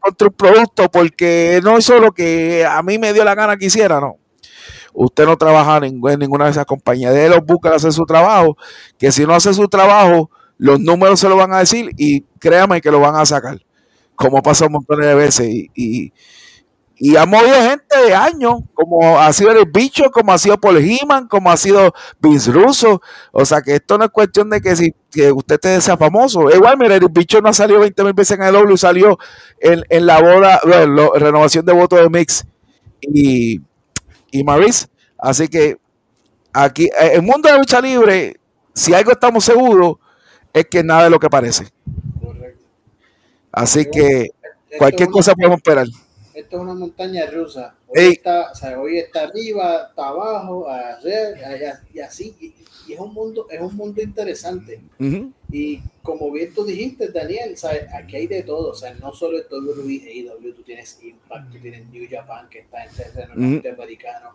contra 0.00 0.28
un 0.28 0.34
producto 0.34 0.90
porque 0.90 1.60
no 1.62 1.78
es 1.78 1.84
solo 1.84 2.12
que 2.12 2.66
a 2.66 2.82
mí 2.82 2.98
me 2.98 3.12
dio 3.12 3.24
la 3.24 3.34
gana 3.34 3.56
que 3.56 3.66
hiciera, 3.66 4.00
no. 4.00 4.18
Usted 4.92 5.24
no 5.26 5.36
trabaja 5.36 5.78
en, 5.78 6.00
ninguna 6.18 6.44
de 6.44 6.50
esas 6.50 6.66
compañías. 6.66 7.14
De 7.14 7.28
los 7.28 7.44
busca 7.44 7.74
hacer 7.74 7.92
su 7.92 8.04
trabajo, 8.04 8.56
que 8.98 9.10
si 9.10 9.26
no 9.26 9.34
hace 9.34 9.54
su 9.54 9.68
trabajo, 9.68 10.30
los 10.58 10.78
números 10.80 11.18
se 11.18 11.28
lo 11.28 11.36
van 11.36 11.52
a 11.52 11.58
decir 11.58 11.90
y 11.96 12.22
créame 12.38 12.80
que 12.80 12.90
lo 12.90 13.00
van 13.00 13.16
a 13.16 13.24
sacar. 13.26 13.58
Como 14.16 14.42
pasa 14.42 14.66
un 14.66 14.72
montón 14.72 15.00
de 15.00 15.14
veces. 15.14 15.48
y 15.48 16.12
ha 17.16 17.26
movido 17.26 17.54
gente 17.54 18.02
de 18.06 18.14
años, 18.14 18.60
como 18.72 19.20
ha 19.20 19.32
sido 19.32 19.50
el 19.50 19.66
bicho, 19.70 20.10
como 20.10 20.32
ha 20.32 20.38
sido 20.38 20.58
Paul 20.58 20.78
Heeman, 20.78 21.28
como 21.28 21.50
ha 21.50 21.56
sido 21.56 21.92
Vince 22.18 22.50
Russo. 22.50 23.02
O 23.30 23.44
sea 23.44 23.60
que 23.60 23.74
esto 23.74 23.98
no 23.98 24.04
es 24.04 24.10
cuestión 24.10 24.48
de 24.48 24.60
que 24.60 24.74
si 24.74 24.94
que 25.10 25.30
usted 25.30 25.60
sea 25.80 25.96
famoso. 25.96 26.50
Igual, 26.50 26.78
mire, 26.78 26.96
el 26.96 27.08
bicho 27.10 27.40
no 27.40 27.50
ha 27.50 27.52
salido 27.52 27.80
20 27.80 28.04
mil 28.04 28.12
veces 28.14 28.38
en 28.38 28.44
el 28.44 28.52
W, 28.54 28.76
salió 28.78 29.18
en, 29.60 30.06
la 30.06 30.20
boda, 30.20 30.60
bueno, 30.64 31.12
renovación 31.14 31.66
de 31.66 31.72
votos 31.72 32.00
de 32.00 32.08
Mix 32.08 32.46
y, 33.02 33.60
y 34.30 34.44
Maris. 34.44 34.88
Así 35.18 35.48
que 35.48 35.76
aquí, 36.52 36.88
en 36.98 37.12
el 37.16 37.22
mundo 37.22 37.48
de 37.48 37.52
la 37.52 37.58
lucha 37.58 37.80
libre, 37.80 38.40
si 38.72 38.94
algo 38.94 39.12
estamos 39.12 39.44
seguros, 39.44 39.96
es 40.52 40.66
que 40.66 40.82
nada 40.82 41.04
de 41.04 41.10
lo 41.10 41.18
que 41.18 41.28
parece. 41.28 41.66
Correcto. 42.20 42.64
Así 43.52 43.84
que 43.90 44.30
cualquier 44.78 45.10
cosa 45.10 45.34
podemos 45.34 45.58
esperar 45.58 45.86
esto 46.34 46.56
es 46.56 46.62
una 46.62 46.74
montaña 46.74 47.26
rusa. 47.26 47.76
Hoy, 47.86 48.12
está, 48.12 48.52
hoy 48.78 48.98
está 48.98 49.22
arriba, 49.22 49.86
está 49.88 50.08
abajo, 50.08 50.66
y 51.92 52.00
así. 52.00 52.34
Y, 52.40 52.92
es 52.92 53.00
un 53.00 53.14
mundo, 53.14 53.46
es 53.50 53.60
un 53.60 53.74
mundo 53.76 54.02
interesante. 54.02 54.80
Y 55.50 55.80
como 56.02 56.30
bien 56.30 56.52
tú 56.52 56.64
dijiste, 56.64 57.08
Daniel, 57.08 57.54
aquí 57.94 58.16
hay 58.16 58.26
de 58.26 58.42
todo. 58.42 58.72
O 58.72 58.74
sea, 58.74 58.92
no 58.94 59.12
solo 59.12 59.38
es 59.38 59.46
WWE, 59.50 60.02
AEW, 60.06 60.52
tú 60.54 60.62
tienes 60.62 60.98
Impact, 61.02 61.52
tú 61.52 61.58
tienes 61.60 61.88
New 61.88 62.06
Japan, 62.10 62.48
que 62.50 62.58
está 62.60 62.84
en 62.84 62.92
terreno 62.92 63.34
norteamericano, 63.34 64.30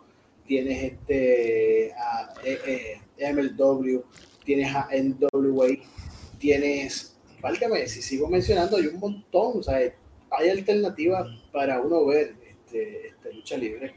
tienes 0.46 0.82
este 0.82 1.92
a, 1.92 2.34
eh, 2.44 2.98
eh, 3.18 3.32
MLW, 3.32 4.02
tienes 4.44 4.74
a 4.74 4.88
NWA, 4.90 5.68
tienes, 6.38 7.14
válgame, 7.40 7.86
si 7.86 8.02
sigo 8.02 8.26
mencionando, 8.26 8.78
hay 8.78 8.86
un 8.86 8.98
montón. 8.98 9.58
O 9.58 9.62
sea, 9.62 9.76
hay 9.76 10.48
alternativas 10.48 11.28
para 11.52 11.80
uno 11.80 12.06
ver 12.06 12.34
este, 12.48 13.08
este, 13.08 13.32
lucha 13.32 13.56
libre. 13.56 13.94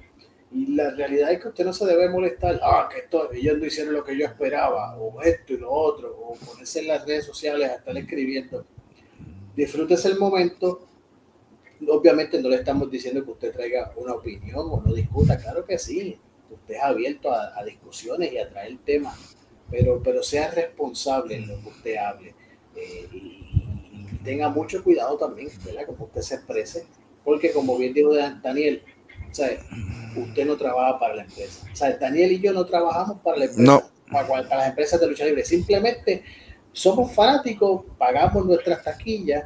Y 0.52 0.68
la 0.76 0.92
realidad 0.92 1.32
es 1.32 1.42
que 1.42 1.48
usted 1.48 1.66
no 1.66 1.74
se 1.74 1.86
debe 1.86 2.10
molestar, 2.10 2.60
ah, 2.62 2.88
que 2.92 3.00
esto, 3.00 3.32
ellos 3.32 3.58
no 3.58 3.66
hicieron 3.66 3.94
lo 3.94 4.04
que 4.04 4.18
yo 4.18 4.26
esperaba, 4.26 4.96
o 4.98 5.22
esto 5.22 5.54
y 5.54 5.58
lo 5.58 5.72
otro, 5.72 6.16
o 6.16 6.36
ponerse 6.36 6.82
en 6.82 6.88
las 6.90 7.06
redes 7.06 7.26
sociales 7.26 7.70
a 7.70 7.76
estar 7.76 7.98
escribiendo. 7.98 8.64
Disfrútese 9.56 10.10
el 10.10 10.20
momento. 10.20 10.88
Obviamente 11.88 12.42
no 12.42 12.50
le 12.50 12.58
estamos 12.58 12.90
diciendo 12.90 13.26
que 13.26 13.32
usted 13.32 13.52
traiga 13.52 13.92
una 13.96 14.14
opinión 14.14 14.68
o 14.70 14.82
no 14.86 14.94
discuta, 14.94 15.38
claro 15.38 15.66
que 15.66 15.78
sí. 15.78 16.20
Usted 16.50 16.76
es 16.76 16.84
abierto 16.84 17.32
a, 17.32 17.64
discusiones 17.66 18.32
y 18.32 18.38
a 18.38 18.48
traer 18.48 18.78
temas, 18.86 19.36
pero, 19.72 20.02
pero 20.04 20.22
sea 20.22 20.52
responsable 20.52 21.36
en 21.36 21.48
lo 21.48 21.60
que 21.62 21.70
usted 21.70 21.96
hable. 21.98 22.36
Eh, 22.76 23.08
y, 23.12 23.44
tenga 24.24 24.50
mucho 24.50 24.84
cuidado 24.84 25.18
también, 25.18 25.50
¿verdad? 25.66 25.86
Como 25.86 26.06
usted 26.06 26.22
se 26.22 26.36
exprese, 26.36 26.86
porque 27.24 27.52
como 27.52 27.78
bien 27.78 27.94
dijo 27.94 28.14
Daniel, 28.42 28.84
usted 30.16 30.46
no 30.46 30.58
trabaja 30.58 31.00
para 31.00 31.16
la 31.16 31.24
empresa. 31.24 31.68
Daniel 32.00 32.32
y 32.34 32.40
yo 32.40 32.54
no 32.54 32.66
trabajamos 32.66 33.20
para 33.22 33.38
la 33.38 33.46
empresa, 33.46 33.90
para, 34.12 34.44
las 34.44 34.70
empresas 34.70 35.00
de 35.00 35.08
lucha 35.08 35.26
libre. 35.26 35.44
Simplemente 35.44 36.24
somos 36.72 37.14
fanáticos, 37.14 37.84
pagamos 37.98 38.46
nuestras 38.46 38.84
taquillas, 38.84 39.46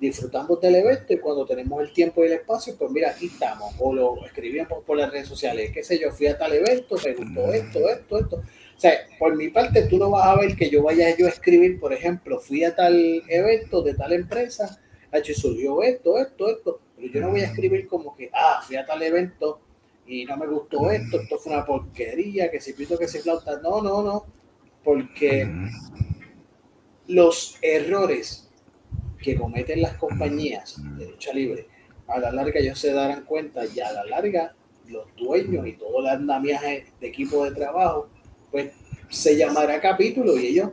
disfrutamos 0.00 0.60
del 0.60 0.76
evento 0.76 1.12
y 1.12 1.18
cuando 1.18 1.46
tenemos 1.46 1.80
el 1.80 1.92
tiempo 1.92 2.22
y 2.22 2.26
el 2.26 2.34
espacio, 2.34 2.76
pues 2.78 2.90
mira, 2.90 3.10
aquí 3.10 3.26
estamos. 3.26 3.74
O 3.78 3.92
lo 3.92 4.24
escribimos 4.24 4.82
por 4.84 4.96
las 4.96 5.10
redes 5.10 5.28
sociales, 5.28 5.70
qué 5.72 5.82
sé 5.82 5.98
yo, 5.98 6.10
fui 6.12 6.26
a 6.26 6.38
tal 6.38 6.52
evento, 6.52 6.96
me 7.04 7.14
gustó 7.14 7.52
esto, 7.52 7.88
esto, 7.88 8.18
esto. 8.18 8.36
O 8.36 8.80
sea, 8.80 8.92
por 9.18 9.34
mi 9.34 9.48
parte, 9.48 9.82
tú 9.82 9.96
no 9.96 10.10
vas 10.10 10.26
a 10.26 10.36
ver 10.36 10.54
que 10.54 10.68
yo 10.68 10.82
vaya 10.82 11.16
yo 11.16 11.26
a 11.26 11.30
escribir, 11.30 11.80
por 11.80 11.94
ejemplo, 11.94 12.38
fui 12.38 12.62
a 12.62 12.74
tal 12.74 13.22
evento 13.26 13.80
de 13.82 13.94
tal 13.94 14.12
empresa, 14.12 14.80
y 15.24 15.34
surgió 15.34 15.82
esto, 15.82 16.18
esto, 16.18 16.50
esto, 16.50 16.80
yo 17.10 17.20
no 17.20 17.30
voy 17.30 17.40
a 17.40 17.46
escribir 17.46 17.86
como 17.86 18.14
que, 18.16 18.30
ah, 18.32 18.60
fui 18.66 18.76
a 18.76 18.86
tal 18.86 19.02
evento 19.02 19.60
y 20.06 20.24
no 20.24 20.36
me 20.36 20.46
gustó 20.46 20.90
esto, 20.90 21.20
esto 21.20 21.38
fue 21.38 21.52
una 21.52 21.64
porquería, 21.64 22.50
que 22.50 22.60
si 22.60 22.72
pito, 22.72 22.98
que 22.98 23.08
si 23.08 23.18
flauta. 23.18 23.60
No, 23.60 23.82
no, 23.82 24.02
no, 24.02 24.26
porque 24.84 25.48
los 27.08 27.58
errores 27.60 28.48
que 29.20 29.36
cometen 29.36 29.82
las 29.82 29.96
compañías 29.96 30.76
de 30.96 31.10
lucha 31.10 31.32
libre, 31.32 31.66
a 32.06 32.20
la 32.20 32.30
larga 32.30 32.60
ellos 32.60 32.78
se 32.78 32.92
darán 32.92 33.24
cuenta 33.24 33.64
y 33.66 33.80
a 33.80 33.92
la 33.92 34.04
larga 34.04 34.54
los 34.86 35.06
dueños 35.16 35.66
y 35.66 35.72
todo 35.72 36.00
el 36.00 36.06
andamiaje 36.06 36.86
de 37.00 37.08
equipo 37.08 37.44
de 37.44 37.50
trabajo, 37.50 38.08
pues 38.50 38.72
se 39.08 39.36
llamará 39.36 39.80
capítulo 39.80 40.38
y 40.38 40.46
ellos 40.46 40.70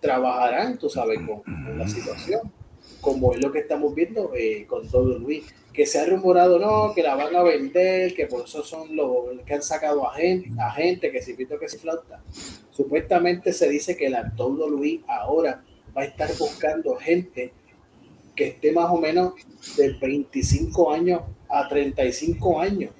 trabajarán, 0.00 0.78
tú 0.78 0.88
sabes, 0.88 1.20
con, 1.20 1.42
la 1.78 1.88
situación, 1.88 2.52
como 3.00 3.32
es 3.32 3.42
lo 3.42 3.52
que 3.52 3.60
estamos 3.60 3.94
viendo 3.94 4.32
eh, 4.34 4.66
con 4.66 4.88
todo 4.88 5.18
Luis, 5.18 5.44
que 5.74 5.86
se 5.86 5.98
ha 5.98 6.06
rumorado, 6.06 6.58
no, 6.60 6.94
que 6.94 7.02
la 7.02 7.16
van 7.16 7.34
a 7.34 7.42
vender, 7.42 8.14
que 8.14 8.26
por 8.26 8.44
eso 8.44 8.62
son 8.62 8.94
los 8.94 9.10
que 9.44 9.54
han 9.54 9.62
sacado 9.62 10.08
a 10.08 10.14
gente, 10.14 10.50
a 10.58 10.70
gente 10.70 11.10
que 11.10 11.20
si 11.20 11.34
pito 11.34 11.58
que 11.58 11.68
si 11.68 11.78
flauta. 11.78 12.22
Supuestamente 12.70 13.52
se 13.52 13.68
dice 13.68 13.96
que 13.96 14.08
la 14.08 14.32
Luis 14.38 15.00
ahora 15.08 15.64
va 15.96 16.02
a 16.02 16.04
estar 16.04 16.30
buscando 16.38 16.94
gente 16.94 17.52
que 18.36 18.48
esté 18.48 18.72
más 18.72 18.90
o 18.90 18.98
menos 18.98 19.34
de 19.76 19.92
25 20.00 20.92
años 20.92 21.22
a 21.48 21.68
35 21.68 22.60
años. 22.60 22.92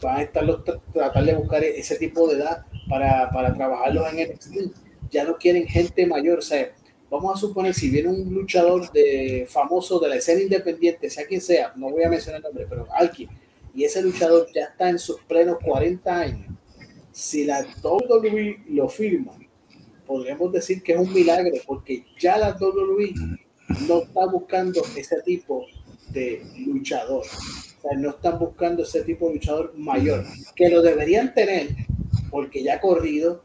Van 0.00 0.18
a 0.18 0.22
estar 0.22 0.44
los, 0.44 0.62
tratar 0.64 1.24
de 1.24 1.34
buscar 1.34 1.64
ese 1.64 1.96
tipo 1.96 2.28
de 2.28 2.36
edad 2.36 2.66
para, 2.88 3.30
para 3.30 3.52
trabajarlos 3.52 4.12
en 4.12 4.18
el 4.20 4.72
Ya 5.10 5.24
no 5.24 5.36
quieren 5.38 5.66
gente 5.66 6.06
mayor, 6.06 6.38
o 6.38 6.42
sea, 6.42 6.70
vamos 7.10 7.36
a 7.36 7.40
suponer 7.40 7.74
si 7.74 7.90
viene 7.90 8.08
un 8.08 8.32
luchador 8.32 8.90
de, 8.92 9.46
famoso 9.48 9.98
de 9.98 10.08
la 10.08 10.16
escena 10.16 10.42
independiente, 10.42 11.10
sea 11.10 11.26
quien 11.26 11.40
sea, 11.40 11.72
no 11.76 11.90
voy 11.90 12.02
a 12.02 12.08
mencionar 12.08 12.40
el 12.40 12.44
nombre, 12.44 12.66
pero 12.68 12.86
alguien, 12.92 13.30
y 13.74 13.84
ese 13.84 14.02
luchador 14.02 14.48
ya 14.54 14.64
está 14.64 14.88
en 14.88 14.98
sus 14.98 15.20
plenos 15.22 15.58
40 15.64 16.18
años, 16.18 16.46
si 17.12 17.44
la 17.44 17.66
WWE 17.82 18.64
lo 18.70 18.88
firma, 18.88 19.32
podríamos 20.06 20.52
decir 20.52 20.82
que 20.82 20.92
es 20.92 20.98
un 20.98 21.12
milagro, 21.12 21.52
porque 21.66 22.04
ya 22.18 22.38
la 22.38 22.56
WWE 22.56 23.14
no 23.88 24.02
está 24.02 24.26
buscando 24.26 24.82
ese 24.96 25.20
tipo 25.22 25.66
de 26.10 26.42
luchador. 26.66 27.24
O 27.24 27.82
sea, 27.82 27.98
no 27.98 28.10
están 28.10 28.38
buscando 28.38 28.82
ese 28.82 29.02
tipo 29.02 29.28
de 29.28 29.34
luchador 29.34 29.72
mayor, 29.76 30.24
que 30.54 30.68
lo 30.68 30.82
deberían 30.82 31.34
tener, 31.34 31.68
porque 32.30 32.62
ya 32.62 32.74
ha 32.74 32.80
corrido, 32.80 33.42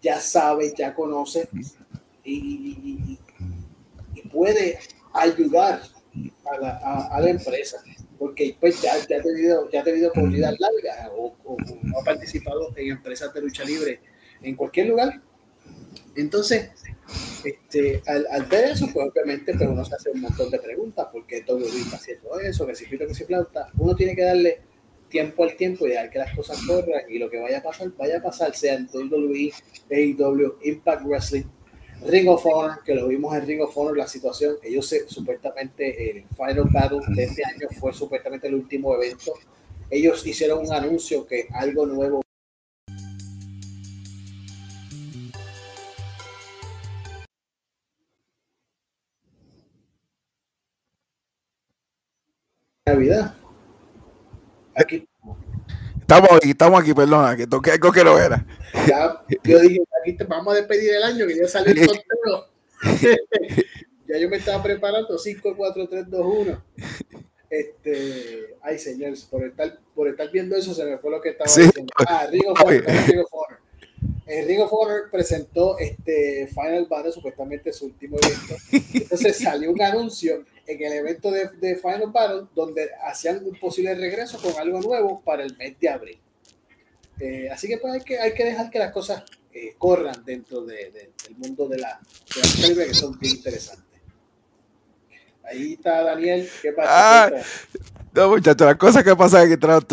ya 0.00 0.20
sabe, 0.20 0.72
ya 0.76 0.94
conoce 0.94 1.48
y, 2.24 3.18
puede 4.30 4.78
ayudar 5.12 5.82
a 6.46 6.58
la, 6.58 7.06
a, 7.10 7.20
la, 7.20 7.30
empresa, 7.30 7.82
porque 8.18 8.56
pues 8.58 8.80
ya, 8.80 8.92
ya 9.08 9.18
ha 9.18 9.22
tenido, 9.22 9.70
ya 9.70 9.80
ha 9.80 9.84
tenido 9.84 10.10
corridas 10.12 10.58
largas 10.58 11.10
o, 11.14 11.34
o 11.44 11.56
ha 12.00 12.04
participado 12.04 12.72
en 12.76 12.92
empresas 12.92 13.32
de 13.34 13.42
lucha 13.42 13.64
libre 13.64 14.00
en 14.40 14.56
cualquier 14.56 14.88
lugar 14.88 15.20
entonces, 16.16 16.70
este, 17.44 18.02
al, 18.06 18.44
ver 18.46 18.72
eso, 18.72 18.88
pues 18.92 19.08
obviamente 19.08 19.54
pues 19.54 19.68
uno 19.68 19.84
se 19.84 19.94
hace 19.94 20.10
un 20.10 20.20
montón 20.20 20.50
de 20.50 20.58
preguntas, 20.58 21.06
¿por 21.10 21.26
qué 21.26 21.42
todo 21.42 21.64
está 21.64 21.96
haciendo 21.96 22.38
eso? 22.40 22.66
Que 22.66 22.74
si 22.74 22.86
pito, 22.86 23.06
que 23.06 23.14
si 23.14 23.24
flauta. 23.24 23.68
Uno 23.78 23.94
tiene 23.94 24.14
que 24.14 24.22
darle 24.22 24.60
tiempo 25.08 25.44
al 25.44 25.56
tiempo 25.56 25.86
y 25.86 25.90
dejar 25.90 26.10
que 26.10 26.18
las 26.18 26.34
cosas 26.34 26.58
corran 26.66 27.02
y 27.08 27.18
lo 27.18 27.30
que 27.30 27.38
vaya 27.38 27.58
a 27.58 27.62
pasar, 27.62 27.90
vaya 27.96 28.18
a 28.18 28.22
pasar, 28.22 28.54
sea 28.54 28.74
en 28.74 28.88
WWE, 28.92 29.52
AEW, 29.90 30.58
Impact 30.62 31.04
Wrestling, 31.04 31.44
Ring 32.04 32.28
of 32.28 32.44
Honor, 32.44 32.82
que 32.84 32.94
lo 32.94 33.06
vimos 33.06 33.34
en 33.36 33.46
Ring 33.46 33.60
of 33.62 33.76
Honor, 33.78 33.96
la 33.96 34.08
situación, 34.08 34.56
ellos 34.62 34.86
se, 34.86 35.08
supuestamente 35.08 36.10
el 36.10 36.24
Final 36.36 36.68
Battle 36.72 37.00
de 37.14 37.24
este 37.24 37.44
año 37.44 37.68
fue 37.78 37.92
supuestamente 37.92 38.48
el 38.48 38.54
último 38.54 38.94
evento. 38.94 39.32
Ellos 39.88 40.26
hicieron 40.26 40.66
un 40.66 40.72
anuncio 40.72 41.26
que 41.26 41.46
algo 41.52 41.86
nuevo 41.86 42.22
Navidad. 52.84 53.34
Aquí. 54.74 55.06
Estamos 56.12 56.36
aquí, 56.36 56.50
estamos 56.50 56.82
aquí, 56.82 56.92
perdona, 56.92 57.34
que 57.34 57.46
toqué 57.46 57.70
algo 57.70 57.90
que 57.90 58.04
no 58.04 58.18
era. 58.18 58.44
Ya, 58.86 59.24
yo 59.44 59.60
dije, 59.60 59.82
aquí 60.02 60.12
te 60.12 60.24
vamos 60.24 60.52
a 60.52 60.58
despedir 60.58 60.92
el 60.96 61.02
año, 61.04 61.26
que 61.26 61.36
ya 61.36 61.48
salió 61.48 61.72
el 61.72 61.88
sorteo. 61.88 62.48
ya 64.06 64.18
yo 64.18 64.28
me 64.28 64.36
estaba 64.36 64.62
preparando, 64.62 65.16
5, 65.16 65.54
4, 65.56 65.88
3, 65.88 66.10
2, 66.10 66.26
1. 66.38 66.64
Este, 67.48 68.56
ay 68.60 68.78
señores, 68.78 69.24
por 69.24 69.42
estar, 69.42 69.78
por 69.94 70.06
estar 70.06 70.30
viendo 70.30 70.54
eso 70.54 70.74
se 70.74 70.84
me 70.84 70.98
fue 70.98 71.12
lo 71.12 71.20
que 71.22 71.30
estaba 71.30 71.50
diciendo. 71.50 71.90
Ah, 72.06 72.26
Honor, 72.26 72.70
Ring 72.70 73.24
Honor. 73.30 73.58
En 74.26 74.48
Ring 74.48 74.60
of 74.60 74.72
Honor 74.72 75.08
presentó 75.10 75.78
este 75.78 76.46
Final 76.48 76.88
Battle, 76.90 77.12
supuestamente 77.12 77.72
su 77.72 77.86
último 77.86 78.18
evento. 78.18 78.54
Entonces 78.92 79.38
salió 79.38 79.70
un 79.72 79.80
anuncio 79.80 80.44
en 80.66 80.82
el 80.82 80.92
evento 80.92 81.30
de, 81.30 81.48
de, 81.60 81.76
Final 81.76 82.10
Battle 82.12 82.46
donde 82.54 82.90
hacían 83.04 83.44
un 83.44 83.58
posible 83.58 83.94
regreso 83.94 84.38
con 84.40 84.52
algo 84.58 84.80
nuevo 84.80 85.20
para 85.20 85.42
el 85.42 85.56
mes 85.56 85.78
de 85.80 85.88
abril. 85.88 86.18
Eh, 87.20 87.48
así 87.50 87.68
que 87.68 87.78
pues 87.78 87.94
hay 87.94 88.00
que, 88.00 88.18
hay 88.18 88.34
que 88.34 88.44
dejar 88.44 88.70
que 88.70 88.78
las 88.78 88.92
cosas 88.92 89.24
eh, 89.52 89.74
corran 89.78 90.24
dentro 90.24 90.62
de, 90.62 90.90
del 90.90 91.36
mundo 91.36 91.68
de 91.68 91.78
la, 91.78 92.00
de 92.34 92.74
la 92.74 92.84
que 92.84 92.94
son 92.94 93.18
bien 93.18 93.36
interesantes. 93.36 94.00
Ahí 95.44 95.74
está 95.74 96.02
Daniel, 96.02 96.48
¿qué 96.62 96.72
pasa? 96.72 97.24
Ah, 97.26 97.30
no, 98.14 98.28
muchachos, 98.28 98.66
las 98.66 98.76
cosas 98.76 99.02
que 99.02 99.16
pasan 99.16 99.46
aquí 99.46 99.56
tras 99.56 99.84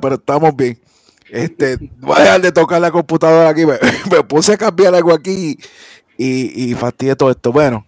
pero 0.00 0.14
estamos 0.14 0.56
bien. 0.56 0.80
Este, 1.30 1.76
voy 1.98 2.16
a 2.16 2.22
dejar 2.22 2.40
de 2.40 2.52
tocar 2.52 2.80
la 2.80 2.90
computadora 2.90 3.48
aquí. 3.48 3.66
Me, 3.66 3.78
puse 4.28 4.54
a 4.54 4.56
cambiar 4.56 4.94
algo 4.94 5.12
aquí 5.12 5.58
y, 6.16 6.70
y 6.70 6.74
fastidié 6.74 7.16
todo 7.16 7.30
esto. 7.30 7.52
Bueno, 7.52 7.86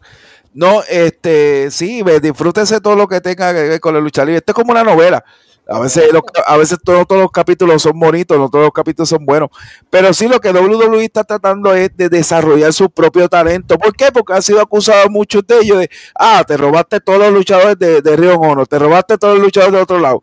no, 0.54 0.82
este, 0.88 1.70
sí, 1.70 2.02
disfrútese 2.20 2.80
todo 2.80 2.96
lo 2.96 3.06
que 3.06 3.20
tenga 3.20 3.52
que 3.52 3.62
ver 3.62 3.80
con 3.80 3.94
la 3.94 4.00
lucha 4.00 4.24
libre. 4.24 4.38
Esto 4.38 4.52
es 4.52 4.56
como 4.56 4.72
una 4.72 4.84
novela. 4.84 5.24
A 5.70 5.80
veces, 5.80 6.04
a 6.46 6.56
veces 6.56 6.78
todos, 6.82 7.06
los 7.10 7.30
capítulos 7.30 7.82
son 7.82 8.00
bonitos, 8.00 8.38
no 8.38 8.48
todos 8.48 8.64
los 8.64 8.72
capítulos 8.72 9.10
son 9.10 9.26
buenos. 9.26 9.50
Pero 9.90 10.14
sí, 10.14 10.26
lo 10.26 10.40
que 10.40 10.50
WWE 10.50 11.04
está 11.04 11.24
tratando 11.24 11.74
es 11.74 11.94
de 11.94 12.08
desarrollar 12.08 12.72
su 12.72 12.88
propio 12.88 13.28
talento. 13.28 13.78
¿Por 13.78 13.94
qué? 13.94 14.10
Porque 14.10 14.32
han 14.32 14.42
sido 14.42 14.62
acusados 14.62 15.10
muchos 15.10 15.46
de 15.46 15.58
ellos 15.58 15.78
de, 15.80 15.90
ah, 16.14 16.42
te 16.48 16.56
robaste 16.56 17.00
todos 17.00 17.18
los 17.18 17.32
luchadores 17.32 17.78
de, 17.78 18.00
de 18.00 18.16
Río 18.16 18.36
Honor, 18.36 18.66
te 18.66 18.78
robaste 18.78 19.18
todos 19.18 19.34
los 19.34 19.44
luchadores 19.44 19.74
de 19.74 19.82
otro 19.82 19.98
lado. 19.98 20.22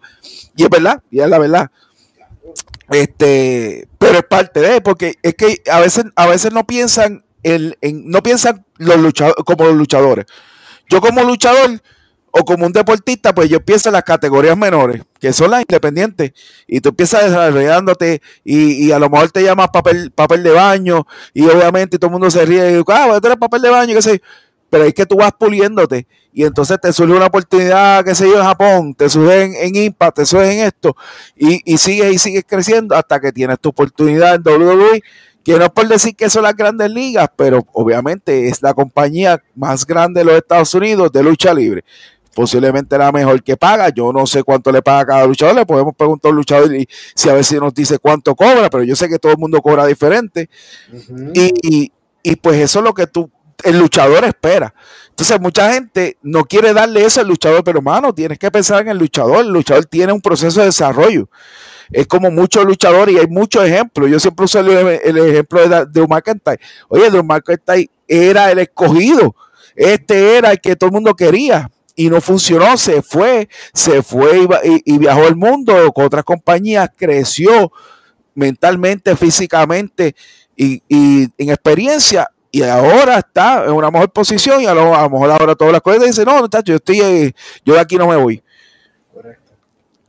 Y 0.55 0.63
es 0.63 0.69
verdad, 0.69 1.03
y 1.11 1.19
es 1.19 1.29
la 1.29 1.38
verdad. 1.38 1.69
Este, 2.89 3.88
pero 3.99 4.19
es 4.19 4.23
parte 4.23 4.59
de, 4.61 4.81
porque 4.81 5.15
es 5.21 5.35
que 5.35 5.61
a 5.71 5.79
veces, 5.79 6.05
a 6.15 6.27
veces 6.27 6.53
no 6.53 6.65
piensan 6.65 7.24
en, 7.45 8.10
no 8.10 8.21
piensan 8.23 8.65
los 8.77 8.97
luchadores 8.97 9.43
como 9.45 9.65
los 9.65 9.75
luchadores. 9.75 10.25
Yo 10.89 11.01
como 11.01 11.23
luchador 11.23 11.81
o 12.31 12.43
como 12.43 12.65
un 12.65 12.73
deportista, 12.73 13.34
pues 13.34 13.49
yo 13.49 13.63
pienso 13.63 13.89
en 13.89 13.93
las 13.93 14.03
categorías 14.03 14.58
menores, 14.58 15.03
que 15.19 15.31
son 15.31 15.51
las 15.51 15.62
independientes, 15.62 16.34
y 16.67 16.81
tú 16.81 16.89
empiezas 16.89 17.23
desarrollándote 17.23 18.21
y, 18.43 18.88
y 18.88 18.91
a 18.91 18.99
lo 18.99 19.10
mejor 19.10 19.31
te 19.31 19.41
llamas 19.41 19.69
papel, 19.69 20.12
papel 20.12 20.43
de 20.43 20.51
baño 20.51 21.08
y 21.34 21.45
obviamente 21.45 21.97
todo 21.97 22.08
el 22.08 22.12
mundo 22.13 22.29
se 22.29 22.45
ríe 22.45 22.71
y 22.77 22.84
ah, 22.88 23.19
tú 23.21 23.27
eres 23.27 23.39
papel 23.39 23.62
de 23.62 23.69
baño, 23.69 23.95
qué 23.95 24.01
sé 24.01 24.21
pero 24.75 24.84
es 24.84 24.93
que 24.93 25.05
tú 25.05 25.15
vas 25.15 25.31
puliéndote 25.31 26.05
y 26.34 26.43
entonces 26.43 26.77
te 26.81 26.91
surge 26.91 27.13
una 27.13 27.27
oportunidad, 27.27 28.03
qué 28.03 28.13
sé 28.13 28.27
yo, 28.27 28.39
en 28.39 28.43
Japón, 28.43 28.93
te 28.93 29.10
surge 29.10 29.43
en, 29.43 29.55
en 29.55 29.84
Impact, 29.84 30.17
te 30.17 30.25
surge 30.25 30.51
en 30.51 30.65
esto 30.65 30.97
y, 31.34 31.62
y 31.63 31.77
sigues 31.77 32.13
y 32.13 32.19
sigues 32.19 32.43
creciendo 32.45 32.93
hasta 32.93 33.21
que 33.21 33.31
tienes 33.31 33.58
tu 33.60 33.69
oportunidad 33.69 34.36
en 34.36 34.41
WWE, 34.41 35.01
que 35.45 35.59
no 35.59 35.65
es 35.65 35.69
por 35.69 35.87
decir 35.87 36.15
que 36.15 36.27
son 36.27 36.41
las 36.41 36.55
grandes 36.55 36.89
ligas, 36.89 37.29
pero 37.35 37.63
obviamente 37.73 38.47
es 38.47 38.63
la 38.63 38.73
compañía 38.73 39.39
más 39.53 39.85
grande 39.85 40.21
de 40.21 40.25
los 40.25 40.35
Estados 40.35 40.73
Unidos 40.73 41.11
de 41.11 41.21
lucha 41.21 41.53
libre. 41.53 41.83
Posiblemente 42.33 42.97
la 42.97 43.11
mejor 43.11 43.43
que 43.43 43.55
paga. 43.55 43.89
Yo 43.89 44.11
no 44.11 44.25
sé 44.25 44.41
cuánto 44.43 44.71
le 44.71 44.81
paga 44.81 45.01
a 45.01 45.05
cada 45.05 45.27
luchador. 45.27 45.55
Le 45.55 45.65
podemos 45.67 45.95
preguntar 45.95 46.31
al 46.31 46.35
luchador 46.35 46.75
y 46.75 46.89
si 47.13 47.29
a 47.29 47.33
ver 47.33 47.45
si 47.45 47.57
nos 47.57 47.75
dice 47.75 47.99
cuánto 47.99 48.35
cobra, 48.35 48.71
pero 48.71 48.83
yo 48.83 48.95
sé 48.95 49.07
que 49.07 49.19
todo 49.19 49.33
el 49.33 49.37
mundo 49.37 49.61
cobra 49.61 49.85
diferente. 49.85 50.49
y, 51.35 51.53
y, 51.61 51.91
y, 52.23 52.35
pues 52.37 52.59
eso 52.59 52.79
es 52.79 52.85
lo 52.85 52.93
que 52.95 53.05
tú 53.05 53.29
el 53.63 53.77
luchador 53.77 54.25
espera. 54.25 54.73
Entonces, 55.16 55.39
mucha 55.39 55.72
gente 55.72 56.18
no 56.22 56.43
quiere 56.43 56.74
darle 56.74 57.05
eso 57.05 57.22
al 57.22 57.28
luchador, 57.30 57.63
pero 57.63 57.78
hermano, 57.80 58.13
tienes 58.13 58.38
que 58.38 58.51
pensar 58.51 58.82
en 58.82 58.89
el 58.89 58.97
luchador. 58.97 59.45
El 59.45 59.51
luchador 59.51 59.86
tiene 59.86 60.11
un 60.11 60.20
proceso 60.20 60.59
de 60.59 60.66
desarrollo. 60.66 61.30
Es 61.89 62.05
como 62.05 62.30
muchos 62.30 62.66
luchadores 62.66 63.16
y 63.16 63.20
hay 63.20 63.28
muchos 63.28 63.63
ejemplos. 63.63 64.09
Yo 64.09 64.20
siempre 64.20 64.43
uso 64.43 64.59
el, 64.59 65.18
ejemplo 65.18 65.68
de, 65.68 65.86
de 65.86 66.01
Omar 66.01 66.22
Oye, 66.89 67.09
de 67.09 67.20
Omar 67.20 67.41
era 68.07 68.51
el 68.51 68.59
escogido. 68.59 69.34
Este 69.74 70.38
era 70.38 70.51
el 70.51 70.59
que 70.59 70.76
todo 70.76 70.88
el 70.89 70.93
mundo 70.93 71.16
quería 71.16 71.70
y 71.95 72.09
no 72.09 72.20
funcionó, 72.20 72.78
se 72.78 73.01
fue, 73.01 73.47
se 73.74 74.03
fue 74.03 74.47
y, 74.84 74.97
viajó 74.97 75.28
el 75.28 75.36
mundo 75.36 75.93
con 75.93 76.05
otras 76.05 76.26
compañías, 76.26 76.89
creció 76.95 77.72
mentalmente, 78.34 79.16
físicamente 79.16 80.13
y, 80.57 80.82
en 80.89 81.49
experiencia 81.49 82.30
y 82.56 82.64
ahora 82.64 83.18
está 83.18 83.66
en 83.66 83.74
una 83.74 83.91
mejor 83.91 84.10
posición 84.12 84.62
y 84.62 84.66
a 84.66 84.74
lo, 84.74 84.86
mejor 85.10 85.30
ahora 85.30 85.56
todas 85.56 85.74
las 85.74 85.82
cosas 85.82 86.06
dice, 86.06 86.24
no, 86.24 86.39
no, 86.39 86.47
yo 86.64 86.76
estoy, 86.76 87.01
eh, 87.01 87.34
yo 87.66 87.74
de 87.74 87.82
aquí 87.82 87.97
no 87.97 88.08
me 88.08 88.16
voy. 88.16 88.41
Correcto. 89.14 89.51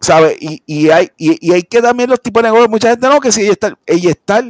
¿Sabe? 0.00 0.36
Y, 0.38 0.88
hay, 0.90 1.10
y, 1.16 1.52
hay 1.52 1.64
que 1.64 1.82
también 1.82 2.08
los 2.08 2.22
tipos 2.22 2.40
de 2.44 2.50
negocios, 2.50 2.70
mucha 2.70 2.90
gente 2.90 3.08
no, 3.08 3.18
que 3.18 3.32
si 3.32 3.40
ella 3.42 3.50
está, 3.50 3.76
ella 3.84 4.10
está, 4.10 4.44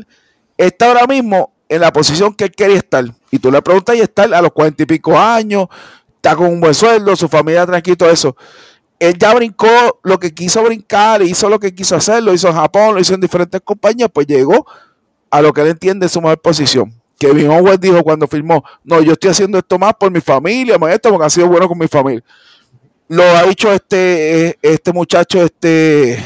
está 0.59 0.89
ahora 0.89 1.07
mismo 1.07 1.55
en 1.71 1.81
la 1.81 1.91
posición 1.91 2.35
que 2.35 2.45
él 2.45 2.53
quería 2.53 2.77
estar. 2.77 3.03
Y 3.31 3.39
tú 3.39 3.51
le 3.51 3.63
preguntas, 3.63 3.97
y 3.97 4.03
está 4.03 4.25
a 4.25 4.43
los 4.43 4.53
cuarenta 4.53 4.83
y 4.83 4.87
pico 4.87 5.19
años, 5.19 5.67
está 6.17 6.37
con 6.37 6.49
un 6.49 6.61
buen 6.61 6.75
sueldo, 6.75 7.17
su 7.17 7.31
familia 7.31 7.65
tranquila, 7.65 7.97
todo 7.97 8.11
eso. 8.11 8.37
Él 8.99 9.17
ya 9.19 9.33
brincó 9.33 10.01
lo 10.03 10.21
que 10.21 10.35
quiso 10.35 10.63
brincar, 10.63 11.23
hizo 11.23 11.49
lo 11.49 11.59
que 11.59 11.75
quiso 11.75 11.97
hacer, 11.97 12.23
lo 12.23 12.35
hizo 12.35 12.49
en 12.49 12.57
Japón, 12.57 12.95
lo 12.95 13.01
hizo 13.01 13.15
en 13.15 13.23
diferentes 13.23 13.63
compañías, 13.63 14.11
pues 14.13 14.27
llegó 14.27 14.67
a 15.31 15.41
lo 15.41 15.55
que 15.55 15.63
él 15.63 15.69
entiende 15.69 16.11
su 16.11 16.21
mejor 16.21 16.43
posición. 16.43 16.93
Kevin 17.19 17.51
Owens 17.51 17.81
dijo 17.81 18.03
cuando 18.03 18.27
firmó, 18.27 18.62
no, 18.85 19.01
yo 19.01 19.12
estoy 19.12 19.31
haciendo 19.31 19.59
esto 19.59 19.79
más 19.79 19.95
por 19.95 20.11
mi 20.11 20.21
familia, 20.21 20.77
esto 20.91 21.11
porque 21.11 21.27
ha 21.27 21.31
sido 21.31 21.49
bueno 21.49 21.69
con 21.69 21.79
mi 21.79 21.89
familia. 21.89 22.23
Lo 23.09 23.23
ha 23.23 23.45
dicho 23.45 23.73
este, 23.73 24.59
este 24.61 24.93
muchacho, 24.93 25.43
este, 25.43 26.19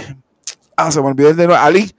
ah, 0.77 0.91
se 0.91 1.01
me 1.01 1.09
olvidó 1.09 1.31
el 1.31 1.37
de 1.37 1.55
Ali. 1.55 1.95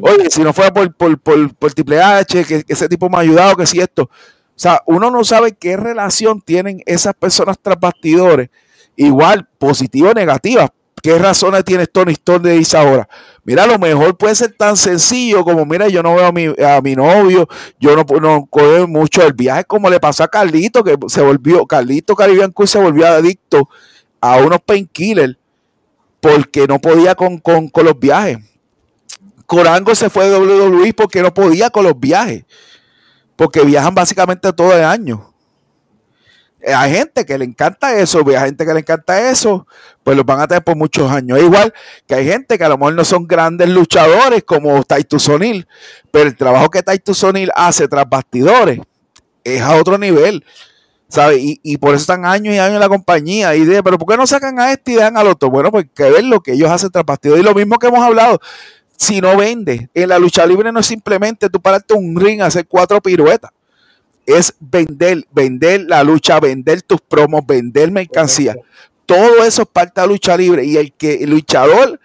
Oye, 0.00 0.30
si 0.30 0.42
no 0.42 0.52
fuera 0.52 0.72
por, 0.72 0.92
por, 0.94 1.18
por, 1.18 1.72
Triple 1.72 2.00
H, 2.00 2.44
que, 2.44 2.64
ese 2.66 2.88
tipo 2.88 3.08
me 3.08 3.16
ha 3.16 3.20
ayudado, 3.20 3.56
que 3.56 3.66
si 3.66 3.80
esto. 3.80 4.04
O 4.04 4.60
sea, 4.60 4.82
uno 4.86 5.10
no 5.10 5.22
sabe 5.24 5.52
qué 5.52 5.76
relación 5.76 6.40
tienen 6.40 6.82
esas 6.86 7.14
personas 7.14 7.58
tras 7.60 7.78
bastidores, 7.78 8.50
igual 8.96 9.48
positiva 9.58 10.10
o 10.10 10.14
negativa. 10.14 10.72
¿Qué 11.02 11.18
razones 11.18 11.64
tiene 11.64 11.86
Tony 11.86 12.12
Storm 12.12 12.42
de 12.42 12.52
dice 12.52 12.76
ahora? 12.76 13.08
Mira, 13.44 13.64
a 13.64 13.66
lo 13.66 13.78
mejor 13.78 14.16
puede 14.16 14.34
ser 14.34 14.52
tan 14.52 14.76
sencillo 14.76 15.44
como, 15.44 15.64
mira, 15.64 15.88
yo 15.88 16.02
no 16.02 16.14
veo 16.14 16.26
a 16.26 16.32
mi, 16.32 16.46
a 16.46 16.80
mi 16.82 16.94
novio, 16.94 17.48
yo 17.78 17.96
no, 17.96 18.04
no 18.20 18.48
mucho 18.86 19.24
el 19.24 19.32
viaje, 19.32 19.64
como 19.64 19.88
le 19.88 20.00
pasó 20.00 20.24
a 20.24 20.28
Carlito, 20.28 20.84
que 20.84 20.96
se 21.08 21.22
volvió, 21.22 21.64
Carlito 21.66 22.14
Caribbean 22.14 22.52
Cruz 22.52 22.70
se 22.70 22.78
volvió 22.78 23.06
adicto 23.06 23.68
a 24.20 24.36
unos 24.36 24.60
painkillers 24.60 25.36
porque 26.20 26.66
no 26.66 26.78
podía 26.80 27.14
con, 27.14 27.38
con, 27.38 27.68
con 27.68 27.84
los 27.84 27.98
viajes. 27.98 28.38
Corango 29.46 29.94
se 29.94 30.10
fue 30.10 30.28
de 30.28 30.38
WWE 30.38 30.92
porque 30.92 31.22
no 31.22 31.32
podía 31.32 31.70
con 31.70 31.84
los 31.84 31.98
viajes, 31.98 32.44
porque 33.34 33.62
viajan 33.62 33.94
básicamente 33.94 34.52
todo 34.52 34.74
el 34.74 34.84
año. 34.84 35.32
Eh, 36.60 36.74
hay 36.74 36.92
gente 36.92 37.24
que 37.24 37.38
le 37.38 37.44
encanta 37.44 37.96
eso, 37.98 38.22
hay 38.26 38.36
gente 38.36 38.66
que 38.66 38.74
le 38.74 38.80
encanta 38.80 39.30
eso, 39.30 39.66
pues 40.02 40.16
los 40.16 40.26
van 40.26 40.40
a 40.40 40.48
tener 40.48 40.64
por 40.64 40.76
muchos 40.76 41.10
años. 41.10 41.38
igual 41.38 41.72
que 42.06 42.14
hay 42.14 42.26
gente 42.26 42.58
que 42.58 42.64
a 42.64 42.68
lo 42.68 42.78
mejor 42.78 42.94
no 42.94 43.04
son 43.04 43.26
grandes 43.26 43.68
luchadores 43.68 44.42
como 44.44 44.82
Titus 44.82 45.28
O'Neill, 45.28 45.66
pero 46.10 46.28
el 46.28 46.36
trabajo 46.36 46.68
que 46.68 46.82
Titus 46.82 47.22
O'Neill 47.22 47.50
hace 47.54 47.86
tras 47.86 48.08
bastidores 48.08 48.80
es 49.44 49.60
a 49.62 49.76
otro 49.76 49.98
nivel. 49.98 50.44
¿sabes? 51.08 51.38
Y, 51.40 51.78
por 51.78 51.94
eso 51.94 52.02
están 52.02 52.26
años 52.26 52.54
y 52.54 52.58
años 52.58 52.74
en 52.74 52.80
la 52.80 52.88
compañía. 52.88 53.54
Y 53.54 53.64
de, 53.64 53.82
pero 53.82 53.96
¿por 53.96 54.06
qué 54.08 54.16
no 54.18 54.26
sacan 54.26 54.60
a 54.60 54.72
este 54.72 54.92
y 54.92 54.94
dejan 54.96 55.16
al 55.16 55.26
otro? 55.26 55.48
Bueno, 55.48 55.70
pues 55.70 55.86
que 55.94 56.02
ver 56.02 56.24
lo 56.24 56.40
que 56.40 56.52
ellos 56.52 56.70
hacen 56.70 56.90
tras 56.90 57.06
bastidores. 57.06 57.42
Y 57.42 57.46
lo 57.46 57.54
mismo 57.54 57.78
que 57.78 57.86
hemos 57.86 58.00
hablado, 58.00 58.40
si 58.96 59.22
no 59.22 59.34
vende, 59.34 59.88
en 59.94 60.08
la 60.10 60.18
lucha 60.18 60.44
libre 60.44 60.70
no 60.70 60.80
es 60.80 60.86
simplemente 60.86 61.48
tú 61.48 61.62
pararte 61.62 61.94
un 61.94 62.14
ring, 62.20 62.42
hacer 62.42 62.66
cuatro 62.68 63.00
piruetas 63.00 63.50
es 64.28 64.54
vender, 64.60 65.26
vender 65.32 65.86
la 65.88 66.04
lucha, 66.04 66.38
vender 66.38 66.82
tus 66.82 67.00
promos, 67.00 67.46
vender 67.46 67.90
mercancía. 67.90 68.54
Todo 69.06 69.42
eso 69.42 69.62
es 69.62 69.68
parte 69.68 70.00
de 70.00 70.06
la 70.06 70.12
lucha 70.12 70.36
libre. 70.36 70.64
Y 70.66 70.76
el 70.76 70.92
que 70.92 71.24
el 71.24 71.30
luchador 71.30 71.98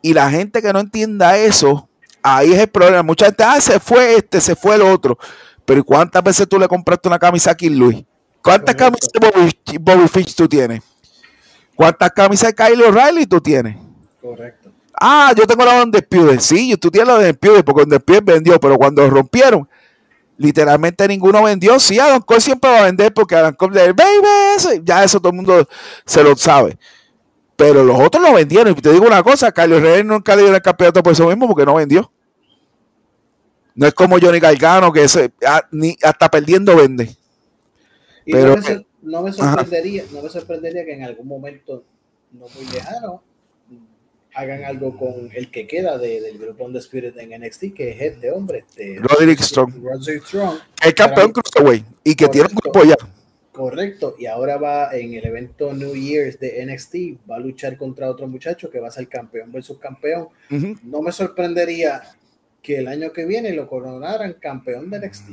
y 0.00 0.14
la 0.14 0.30
gente 0.30 0.62
que 0.62 0.72
no 0.72 0.78
entienda 0.78 1.36
eso, 1.36 1.88
ahí 2.22 2.52
es 2.52 2.60
el 2.60 2.68
problema. 2.68 3.02
Mucha 3.02 3.26
gente, 3.26 3.42
ah, 3.42 3.60
se 3.60 3.80
fue 3.80 4.14
este, 4.14 4.40
se 4.40 4.54
fue 4.54 4.76
el 4.76 4.82
otro. 4.82 5.18
Pero 5.64 5.82
¿cuántas 5.82 6.22
veces 6.22 6.48
tú 6.48 6.56
le 6.56 6.68
compraste 6.68 7.08
una 7.08 7.18
camisa 7.18 7.50
a 7.50 7.56
King 7.56 7.72
Luis? 7.72 8.04
¿Cuántas 8.40 8.76
camisas 8.76 9.08
de 9.12 9.78
Bobby, 9.80 10.06
Fish 10.06 10.36
tú 10.36 10.48
tienes? 10.48 10.80
¿Cuántas 11.74 12.12
camisas 12.12 12.54
de 12.54 12.54
Kyle 12.54 12.80
O'Reilly 12.84 13.26
tú 13.26 13.40
tienes? 13.40 13.76
Correcto. 14.22 14.70
Ah, 14.94 15.32
yo 15.36 15.44
tengo 15.48 15.64
la 15.64 15.84
de 15.84 15.90
Despide. 15.90 16.38
Sí, 16.38 16.76
tú 16.76 16.92
tienes 16.92 17.08
la 17.08 17.18
de 17.18 17.26
Despide 17.26 17.64
porque 17.64 17.84
Despide 17.86 18.20
vendió, 18.20 18.60
pero 18.60 18.78
cuando 18.78 19.10
rompieron, 19.10 19.68
literalmente 20.36 21.06
ninguno 21.08 21.42
vendió. 21.42 21.78
Sí, 21.78 21.98
Adam 21.98 22.22
Cole 22.22 22.40
siempre 22.40 22.70
va 22.70 22.80
a 22.80 22.84
vender 22.84 23.12
porque 23.12 23.34
Adam 23.34 23.54
Cole 23.54 23.92
baby, 23.92 24.82
ya 24.82 25.04
eso 25.04 25.18
todo 25.18 25.30
el 25.30 25.36
mundo 25.36 25.68
se 26.04 26.22
lo 26.22 26.36
sabe. 26.36 26.78
Pero 27.56 27.82
los 27.82 27.98
otros 27.98 28.22
lo 28.22 28.34
vendieron. 28.34 28.74
Y 28.76 28.80
te 28.80 28.92
digo 28.92 29.06
una 29.06 29.22
cosa, 29.22 29.50
Carlos 29.50 29.80
Reyes 29.80 30.04
nunca 30.04 30.36
le 30.36 30.42
dio 30.42 30.54
el 30.54 30.62
campeonato 30.62 31.02
por 31.02 31.12
eso 31.12 31.26
mismo 31.26 31.46
porque 31.46 31.64
no 31.64 31.74
vendió. 31.74 32.10
No 33.74 33.86
es 33.86 33.94
como 33.94 34.18
Johnny 34.18 34.40
Gargano 34.40 34.92
que 34.92 35.08
se, 35.08 35.32
ni, 35.70 35.96
hasta 36.02 36.30
perdiendo 36.30 36.76
vende. 36.76 37.14
Pero, 38.24 38.56
no, 39.02 39.22
me, 39.22 39.32
sorprendería, 39.32 40.04
no 40.10 40.22
me 40.22 40.28
sorprendería 40.28 40.84
que 40.84 40.94
en 40.94 41.04
algún 41.04 41.28
momento 41.28 41.84
no 42.32 42.46
muy 42.54 42.64
lejano 42.72 43.22
hagan 44.36 44.64
algo 44.64 44.96
con 44.98 45.30
el 45.32 45.50
que 45.50 45.66
queda 45.66 45.96
del 45.96 46.38
grupo 46.38 46.70
The 46.70 46.78
Spirit 46.78 47.16
en 47.16 47.42
NXT, 47.42 47.72
que 47.74 47.90
es 47.92 48.12
este 48.12 48.30
hombre, 48.30 48.64
este, 48.68 48.98
Roderick 49.00 49.40
Strong. 49.40 49.72
El 50.84 50.94
campeón 50.94 51.32
Cruiserweight 51.32 51.86
y 52.04 52.14
que 52.14 52.28
tiene 52.28 52.48
un 52.50 52.56
grupo 52.56 52.84
ya. 52.84 52.96
Correcto, 53.50 54.14
y 54.18 54.26
ahora 54.26 54.58
va 54.58 54.94
en 54.94 55.14
el 55.14 55.24
evento 55.24 55.72
New 55.72 55.94
Year's 55.94 56.38
de 56.38 56.62
NXT, 56.66 57.30
va 57.30 57.36
a 57.36 57.38
luchar 57.38 57.78
contra 57.78 58.10
otro 58.10 58.28
muchacho 58.28 58.68
que 58.68 58.78
va 58.78 58.88
a 58.88 58.90
ser 58.90 59.08
campeón 59.08 59.50
versus 59.50 59.78
campeón. 59.78 60.28
No 60.82 61.00
me 61.00 61.12
sorprendería 61.12 62.02
que 62.60 62.76
el 62.76 62.88
año 62.88 63.14
que 63.14 63.24
viene 63.24 63.54
lo 63.54 63.66
coronaran 63.66 64.34
campeón 64.34 64.90
de 64.90 64.98
NXT. 64.98 65.28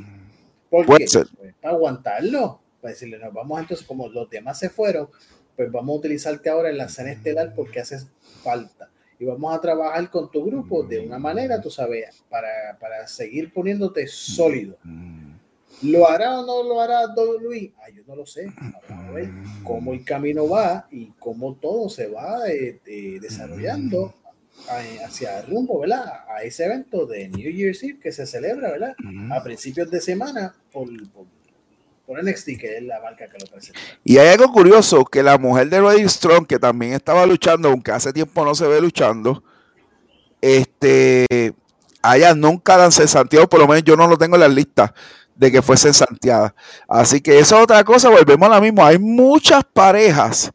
¿Por 0.70 0.86
qué? 0.86 1.04
Pues, 1.12 1.28
para 1.60 1.74
aguantarlo, 1.74 2.60
para 2.80 2.92
decirle, 2.92 3.18
nos 3.18 3.34
vamos 3.34 3.60
entonces, 3.60 3.86
como 3.86 4.08
los 4.08 4.30
demás 4.30 4.58
se 4.58 4.70
fueron, 4.70 5.10
pues 5.54 5.70
vamos 5.70 5.94
a 5.94 5.98
utilizarte 5.98 6.48
ahora 6.48 6.70
en 6.70 6.78
la 6.78 6.86
escena 6.86 7.12
estelar 7.12 7.52
porque 7.54 7.80
haces 7.80 8.06
falta 8.42 8.88
y 9.18 9.24
vamos 9.24 9.54
a 9.54 9.60
trabajar 9.60 10.10
con 10.10 10.30
tu 10.30 10.44
grupo 10.44 10.82
de 10.82 11.00
una 11.00 11.18
manera, 11.18 11.60
tú 11.60 11.70
sabes, 11.70 12.24
para, 12.28 12.78
para 12.80 13.06
seguir 13.06 13.52
poniéndote 13.52 14.06
sólido. 14.06 14.76
¿Lo 15.82 16.08
hará 16.08 16.40
o 16.40 16.46
no 16.46 16.62
lo 16.62 16.80
hará 16.80 17.06
Don 17.08 17.42
Luis? 17.42 17.72
Ah, 17.78 17.90
yo 17.90 18.02
no 18.06 18.16
lo 18.16 18.26
sé. 18.26 18.46
Vamos 18.88 19.08
a 19.08 19.10
ver 19.12 19.30
cómo 19.62 19.92
el 19.92 20.04
camino 20.04 20.48
va 20.48 20.86
y 20.90 21.12
cómo 21.18 21.56
todo 21.56 21.88
se 21.88 22.08
va 22.08 22.48
eh, 22.48 22.80
eh, 22.86 23.18
desarrollando 23.20 24.14
hacia 25.04 25.40
el 25.40 25.46
rumbo, 25.48 25.80
¿verdad? 25.80 26.24
A 26.28 26.42
ese 26.42 26.64
evento 26.64 27.06
de 27.06 27.28
New 27.28 27.50
Year's 27.50 27.82
Eve 27.82 27.98
que 27.98 28.12
se 28.12 28.24
celebra, 28.24 28.70
¿verdad? 28.70 28.94
A 29.30 29.42
principios 29.42 29.90
de 29.90 30.00
semana 30.00 30.54
por, 30.72 30.88
por 31.10 31.26
por 32.06 32.22
NXT, 32.22 32.48
es 32.48 32.82
la 32.82 33.00
marca 33.00 33.26
que 33.26 33.38
lo 33.38 33.46
presenta. 33.46 33.80
Y 34.04 34.18
hay 34.18 34.28
algo 34.28 34.52
curioso, 34.52 35.04
que 35.04 35.22
la 35.22 35.38
mujer 35.38 35.68
de 35.68 35.80
Roddy 35.80 36.08
Strong, 36.08 36.46
que 36.46 36.58
también 36.58 36.92
estaba 36.92 37.24
luchando, 37.26 37.68
aunque 37.68 37.92
hace 37.92 38.12
tiempo 38.12 38.44
no 38.44 38.54
se 38.54 38.66
ve 38.66 38.80
luchando, 38.80 39.42
este, 40.40 41.54
allá 42.02 42.34
nunca 42.34 42.76
dan 42.76 42.92
Santiago, 42.92 43.48
por 43.48 43.60
lo 43.60 43.66
menos 43.66 43.84
yo 43.84 43.96
no 43.96 44.06
lo 44.06 44.18
tengo 44.18 44.36
en 44.36 44.40
la 44.40 44.48
lista 44.48 44.92
de 45.34 45.50
que 45.50 45.62
fuese 45.62 45.92
Santiago. 45.94 46.54
Así 46.88 47.20
que 47.20 47.38
eso 47.38 47.56
es 47.56 47.62
otra 47.62 47.82
cosa, 47.84 48.10
volvemos 48.10 48.46
a 48.46 48.52
la 48.52 48.60
misma. 48.60 48.88
Hay 48.88 48.98
muchas 48.98 49.64
parejas 49.64 50.52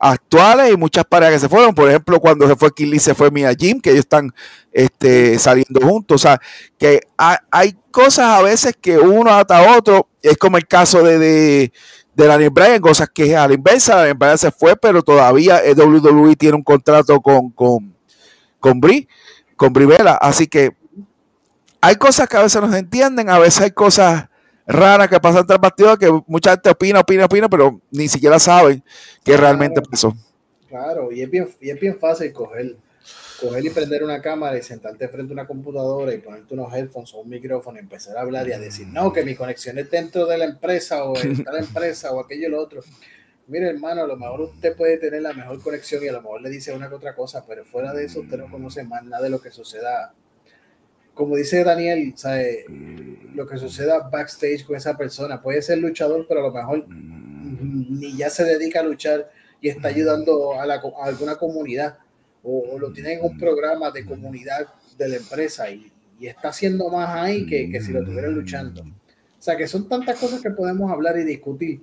actuales 0.00 0.72
y 0.72 0.76
muchas 0.78 1.04
parejas 1.04 1.34
que 1.34 1.40
se 1.40 1.48
fueron. 1.48 1.74
Por 1.74 1.88
ejemplo, 1.88 2.18
cuando 2.18 2.48
se 2.48 2.56
fue 2.56 2.72
Killy, 2.72 2.98
se 2.98 3.14
fue 3.14 3.30
Mia 3.30 3.52
Jim, 3.54 3.80
que 3.80 3.90
ellos 3.90 4.00
están 4.00 4.34
este, 4.72 5.38
saliendo 5.38 5.80
juntos. 5.86 6.14
O 6.14 6.18
sea, 6.18 6.40
que 6.78 7.02
hay, 7.16 7.76
cosas 7.90 8.26
a 8.26 8.42
veces 8.42 8.74
que 8.80 8.98
uno 8.98 9.30
ata 9.32 9.76
otro. 9.76 10.08
Es 10.22 10.38
como 10.38 10.56
el 10.56 10.66
caso 10.66 11.02
de, 11.02 11.18
de, 11.18 11.72
de 12.14 12.26
Daniel 12.26 12.50
Bryan, 12.50 12.80
cosas 12.80 13.10
que 13.12 13.36
a 13.36 13.46
la 13.46 13.54
inversa, 13.54 13.96
Daniel 13.96 14.16
Bryan 14.16 14.38
se 14.38 14.50
fue, 14.50 14.74
pero 14.74 15.02
todavía 15.02 15.58
el 15.58 15.78
WWE 15.78 16.34
tiene 16.34 16.56
un 16.56 16.62
contrato 16.62 17.20
con, 17.20 17.50
con, 17.50 17.94
con 18.58 18.80
Brie, 18.80 19.06
con 19.54 19.72
Brivela. 19.72 20.14
Así 20.14 20.46
que 20.46 20.70
hay 21.82 21.96
cosas 21.96 22.26
que 22.26 22.38
a 22.38 22.42
veces 22.42 22.60
no 22.62 22.72
se 22.72 22.78
entienden, 22.78 23.28
a 23.28 23.38
veces 23.38 23.62
hay 23.62 23.70
cosas 23.72 24.29
raras 24.70 25.08
que 25.08 25.20
pasan 25.20 25.40
entre 25.40 25.58
partidos 25.58 25.98
que 25.98 26.22
mucha 26.26 26.52
gente 26.52 26.70
opina, 26.70 27.00
opina, 27.00 27.24
opina, 27.26 27.48
pero 27.48 27.80
ni 27.90 28.08
siquiera 28.08 28.38
saben 28.38 28.82
qué 29.24 29.36
realmente 29.36 29.80
pasó. 29.82 30.14
Claro, 30.68 31.10
y 31.10 31.22
es 31.22 31.30
bien, 31.30 31.48
y 31.60 31.70
es 31.70 31.80
bien 31.80 31.98
fácil 31.98 32.32
coger, 32.32 32.76
coger 33.40 33.64
y 33.64 33.70
prender 33.70 34.04
una 34.04 34.22
cámara 34.22 34.56
y 34.56 34.62
sentarte 34.62 35.08
frente 35.08 35.32
a 35.32 35.34
una 35.34 35.46
computadora 35.46 36.14
y 36.14 36.18
ponerte 36.18 36.54
unos 36.54 36.72
headphones 36.72 37.12
o 37.14 37.18
un 37.18 37.28
micrófono 37.28 37.78
y 37.78 37.80
empezar 37.80 38.16
a 38.16 38.20
hablar 38.20 38.46
y 38.48 38.52
a 38.52 38.58
decir, 38.58 38.86
no, 38.86 39.12
que 39.12 39.24
mi 39.24 39.34
conexión 39.34 39.78
es 39.78 39.90
dentro 39.90 40.26
de 40.26 40.38
la 40.38 40.44
empresa 40.44 41.04
o 41.04 41.16
en 41.22 41.44
la 41.44 41.58
empresa 41.58 42.12
o 42.12 42.20
aquello 42.20 42.46
y 42.46 42.50
lo 42.50 42.60
otro. 42.60 42.82
Mire, 43.48 43.68
hermano, 43.68 44.02
a 44.02 44.06
lo 44.06 44.16
mejor 44.16 44.42
usted 44.42 44.76
puede 44.76 44.96
tener 44.98 45.22
la 45.22 45.32
mejor 45.32 45.60
conexión 45.60 46.04
y 46.04 46.06
a 46.06 46.12
lo 46.12 46.22
mejor 46.22 46.40
le 46.40 46.50
dice 46.50 46.72
una 46.72 46.88
que 46.88 46.94
otra 46.94 47.16
cosa, 47.16 47.44
pero 47.44 47.64
fuera 47.64 47.92
de 47.92 48.04
eso 48.04 48.20
usted 48.20 48.38
no 48.38 48.48
conoce 48.48 48.84
más 48.84 49.02
nada 49.02 49.24
de 49.24 49.30
lo 49.30 49.40
que 49.40 49.50
suceda. 49.50 50.14
Como 51.20 51.36
dice 51.36 51.62
Daniel, 51.64 52.14
¿sabe? 52.16 52.64
lo 53.34 53.46
que 53.46 53.58
suceda 53.58 54.08
backstage 54.08 54.64
con 54.64 54.74
esa 54.74 54.96
persona. 54.96 55.42
Puede 55.42 55.60
ser 55.60 55.76
luchador, 55.76 56.24
pero 56.26 56.40
a 56.40 56.44
lo 56.44 56.50
mejor 56.50 56.86
ni 56.88 58.16
ya 58.16 58.30
se 58.30 58.42
dedica 58.42 58.80
a 58.80 58.84
luchar 58.84 59.30
y 59.60 59.68
está 59.68 59.88
ayudando 59.88 60.58
a, 60.58 60.64
la, 60.64 60.80
alguna 61.02 61.36
comunidad 61.36 61.98
o, 62.42 62.78
lo 62.78 62.90
tiene 62.90 63.12
en 63.12 63.24
un 63.26 63.36
programa 63.36 63.90
de 63.90 64.06
comunidad 64.06 64.68
de 64.96 65.08
la 65.10 65.16
empresa 65.16 65.70
y, 65.70 65.92
está 66.22 66.48
haciendo 66.48 66.88
más 66.88 67.10
ahí 67.10 67.44
que, 67.44 67.68
que 67.68 67.82
si 67.82 67.92
lo 67.92 68.00
estuviera 68.00 68.28
luchando. 68.28 68.80
O 68.80 69.42
sea 69.42 69.58
que 69.58 69.68
son 69.68 69.90
tantas 69.90 70.18
cosas 70.18 70.40
que 70.40 70.50
podemos 70.50 70.90
hablar 70.90 71.18
y 71.18 71.24
discutir 71.24 71.82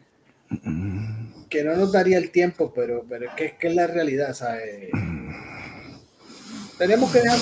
que 1.47 1.63
no 1.63 1.75
nos 1.75 1.91
daría 1.91 2.17
el 2.17 2.31
tiempo, 2.31 2.73
pero, 2.75 3.05
pero 3.07 3.27
es, 3.27 3.35
que, 3.35 3.45
es 3.45 3.53
que 3.53 3.67
es 3.67 3.75
la 3.75 3.85
realidad. 3.85 4.33
¿sabes? 4.33 4.89
Tenemos 6.77 7.11
que 7.11 7.21
dejar 7.21 7.39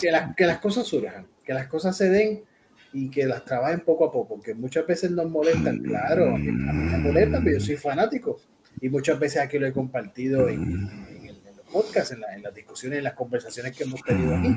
que, 0.00 0.34
que 0.36 0.46
las 0.46 0.58
cosas 0.58 0.86
surjan, 0.86 1.26
que 1.44 1.52
las 1.52 1.66
cosas 1.66 1.96
se 1.96 2.08
den 2.08 2.44
y 2.92 3.10
que 3.10 3.26
las 3.26 3.44
trabajen 3.44 3.80
poco 3.80 4.06
a 4.06 4.10
poco, 4.10 4.40
que 4.40 4.54
muchas 4.54 4.86
veces 4.86 5.10
nos 5.10 5.30
molestan, 5.30 5.80
claro, 5.82 6.34
a 6.34 6.38
mí 6.38 6.50
me 6.50 6.98
molestan, 6.98 7.44
pero 7.44 7.58
yo 7.58 7.64
soy 7.64 7.76
fanático 7.76 8.40
y 8.80 8.88
muchas 8.88 9.18
veces 9.18 9.42
aquí 9.42 9.58
lo 9.58 9.66
he 9.66 9.72
compartido 9.72 10.48
en, 10.48 10.62
en, 10.62 11.56
los 11.56 11.66
podcasts, 11.70 12.12
en, 12.12 12.22
en, 12.34 12.42
las 12.42 12.54
discusiones, 12.54 12.98
en 12.98 13.04
las 13.04 13.14
conversaciones 13.14 13.76
que 13.76 13.84
hemos 13.84 14.02
tenido 14.02 14.34
aquí. 14.34 14.54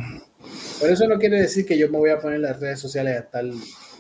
Por 0.80 0.90
eso 0.90 1.08
no 1.08 1.20
quiere 1.20 1.42
decir 1.42 1.66
que 1.66 1.78
yo 1.78 1.90
me 1.90 1.98
voy 1.98 2.10
a 2.10 2.20
poner 2.20 2.38
en 2.38 2.44
las 2.44 2.60
redes 2.60 2.80
sociales 2.80 3.18
a 3.18 3.20
estar 3.20 3.46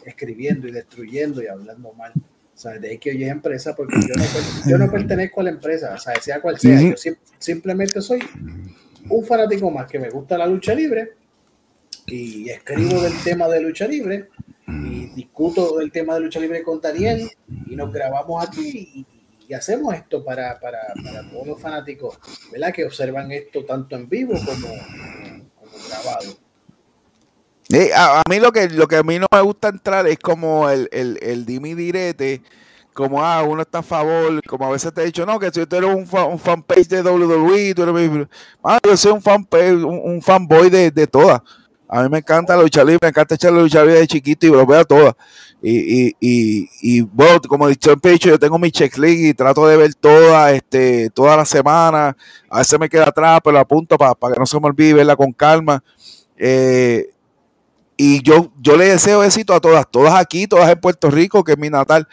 escribiendo 0.05 0.67
y 0.67 0.71
destruyendo 0.71 1.43
y 1.43 1.47
hablando 1.47 1.93
mal. 1.93 2.13
O 2.15 2.57
sea, 2.57 2.73
de 2.73 2.99
que 2.99 3.09
hoy 3.09 3.23
es 3.23 3.31
empresa, 3.31 3.75
porque 3.75 3.99
yo 3.99 4.13
no, 4.15 4.23
yo 4.69 4.77
no 4.77 4.91
pertenezco 4.91 5.41
a 5.41 5.43
la 5.43 5.49
empresa, 5.49 5.93
o 5.95 5.97
sea, 5.97 6.13
sea 6.21 6.39
cual 6.39 6.59
sea, 6.59 6.79
yo 6.81 6.95
simplemente 7.39 7.99
soy 7.99 8.19
un 9.09 9.25
fanático 9.25 9.69
más 9.69 9.87
que 9.89 9.99
me 9.99 10.09
gusta 10.09 10.37
la 10.37 10.47
lucha 10.47 10.73
libre 10.73 11.13
y 12.05 12.49
escribo 12.49 13.01
del 13.01 13.13
tema 13.23 13.47
de 13.47 13.61
lucha 13.61 13.87
libre 13.87 14.29
y 14.67 15.07
discuto 15.07 15.77
del 15.77 15.91
tema 15.91 16.15
de 16.15 16.21
lucha 16.21 16.39
libre 16.39 16.63
con 16.63 16.81
Daniel 16.81 17.29
y 17.67 17.75
nos 17.75 17.91
grabamos 17.91 18.45
aquí 18.45 19.05
y, 19.47 19.53
hacemos 19.53 19.93
esto 19.93 20.25
para, 20.25 20.59
para, 20.59 20.79
para, 21.03 21.29
todos 21.29 21.45
los 21.45 21.61
fanáticos 21.61 22.17
¿verdad? 22.51 22.73
que 22.73 22.85
observan 22.85 23.31
esto 23.31 23.63
tanto 23.63 23.95
en 23.95 24.09
vivo 24.09 24.33
como, 24.33 24.67
como 25.59 25.71
grabado. 25.87 26.39
a, 27.95 28.23
mí 28.27 28.39
lo 28.39 28.51
que, 28.51 28.67
lo 28.69 28.87
que 28.87 28.95
a 28.95 29.03
mí 29.03 29.19
no 29.19 29.27
me 29.31 29.41
gusta 29.41 29.67
entrar 29.67 30.07
es 30.07 30.17
como 30.17 30.71
el, 30.71 30.89
el, 30.91 31.19
el 31.21 31.45
dimi 31.45 31.75
direte 31.75 32.41
como 32.93 33.23
ah, 33.23 33.43
uno 33.43 33.61
está 33.61 33.79
a 33.79 33.83
favor, 33.83 34.41
como 34.47 34.65
a 34.65 34.71
veces 34.71 34.93
te 34.93 35.01
he 35.01 35.05
dicho, 35.05 35.25
no, 35.25 35.39
que 35.39 35.51
si 35.51 35.65
tú 35.65 35.75
eres 35.75 35.89
un, 35.89 36.07
un 36.31 36.39
fanpage 36.39 36.87
de 36.87 37.01
WWE, 37.01 37.73
tú 37.73 37.83
eres 37.83 38.27
ah, 38.63 38.79
yo 38.83 38.95
soy 38.95 39.11
un 39.11 39.21
fanpage, 39.21 39.83
un, 39.83 40.21
fanboy 40.21 40.69
de, 40.69 40.91
de 40.91 41.07
todas. 41.07 41.41
A 41.87 42.01
mí 42.03 42.09
me 42.09 42.19
encanta 42.19 42.55
la 42.55 42.63
lucha 42.63 42.83
libre, 42.83 42.99
me 43.01 43.09
encanta 43.09 43.35
echar 43.35 43.51
la 43.51 43.61
lucha 43.61 43.83
libre 43.83 43.99
de 43.99 44.07
chiquito 44.07 44.47
y 44.47 44.49
lo 44.49 44.65
veo 44.65 44.83
todas. 44.83 45.13
Y, 45.61 46.15
y, 46.19 46.69
y, 46.81 47.01
bueno, 47.01 47.39
como 47.47 47.67
he 47.67 47.71
dicho, 47.71 47.95
yo 48.19 48.39
tengo 48.39 48.57
mi 48.57 48.71
checklist 48.71 49.23
y 49.23 49.33
trato 49.33 49.65
de 49.65 49.77
ver 49.77 49.93
todas, 49.95 50.53
este, 50.53 51.09
toda 51.11 51.37
la 51.37 51.45
semana. 51.45 52.17
A 52.49 52.57
veces 52.59 52.79
me 52.79 52.89
queda 52.89 53.09
atrás, 53.09 53.39
pero 53.43 53.59
apunto 53.59 53.97
para, 53.97 54.13
para 54.13 54.33
que 54.33 54.39
no 54.39 54.45
se 54.45 54.59
me 54.59 54.67
olvide 54.67 54.93
verla 54.93 55.15
con 55.15 55.31
calma. 55.31 55.83
Eh, 56.35 57.13
y 57.95 58.21
yo, 58.23 58.51
yo 58.59 58.75
le 58.75 58.85
deseo 58.85 59.23
éxito 59.23 59.53
a 59.53 59.61
todas, 59.61 59.89
todas 59.89 60.15
aquí, 60.15 60.47
todas 60.47 60.69
en 60.69 60.79
Puerto 60.81 61.09
Rico, 61.09 61.43
que 61.43 61.53
es 61.53 61.57
mi 61.57 61.69
natal. 61.69 62.07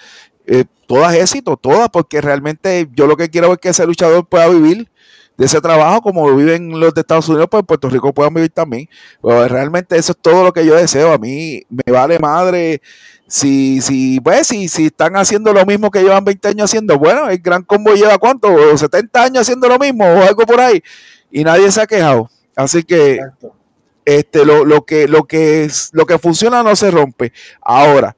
Eh, 0.47 0.65
todas 0.87 1.15
éxito, 1.15 1.57
todas, 1.57 1.89
porque 1.91 2.21
realmente 2.21 2.89
yo 2.95 3.07
lo 3.07 3.17
que 3.17 3.29
quiero 3.29 3.53
es 3.53 3.59
que 3.59 3.69
ese 3.69 3.87
luchador 3.87 4.27
pueda 4.27 4.49
vivir 4.49 4.89
de 5.37 5.47
ese 5.47 5.61
trabajo, 5.61 6.03
como 6.03 6.35
viven 6.35 6.79
los 6.79 6.93
de 6.93 7.01
Estados 7.01 7.29
Unidos, 7.29 7.49
pues 7.51 7.61
en 7.61 7.67
Puerto 7.67 7.89
Rico 7.89 8.13
puedan 8.13 8.35
vivir 8.35 8.51
también. 8.51 8.89
Pero 9.23 9.49
realmente 9.49 9.97
eso 9.97 10.13
es 10.13 10.19
todo 10.21 10.45
lo 10.45 10.53
que 10.53 10.67
yo 10.67 10.75
deseo. 10.75 11.13
A 11.13 11.19
mí 11.19 11.63
me 11.71 11.91
vale 11.91 12.19
madre 12.19 12.83
si, 13.27 13.81
si, 13.81 14.21
pues, 14.21 14.49
si, 14.49 14.69
si 14.69 14.87
están 14.87 15.17
haciendo 15.17 15.53
lo 15.53 15.65
mismo 15.65 15.91
que 15.91 16.03
llevan 16.03 16.25
20 16.25 16.49
años 16.49 16.65
haciendo. 16.65 16.99
Bueno, 16.99 17.31
el 17.31 17.39
gran 17.39 17.63
combo 17.63 17.95
lleva 17.95 18.19
cuánto, 18.19 18.77
70 18.77 19.23
años 19.23 19.41
haciendo 19.43 19.69
lo 19.69 19.79
mismo 19.79 20.05
o 20.05 20.23
algo 20.23 20.45
por 20.45 20.61
ahí. 20.61 20.83
Y 21.31 21.43
nadie 21.43 21.71
se 21.73 21.81
ha 21.81 21.87
quejado. 21.87 22.29
Así 22.55 22.83
que 22.83 23.21
este, 24.05 24.45
lo, 24.45 24.65
lo, 24.65 24.85
que, 24.85 25.09
lo, 25.09 25.25
que 25.25 25.65
es, 25.65 25.89
lo 25.93 26.05
que 26.05 26.19
funciona 26.19 26.63
no 26.63 26.77
se 26.77 26.91
rompe. 26.91 27.33
Ahora, 27.63 28.17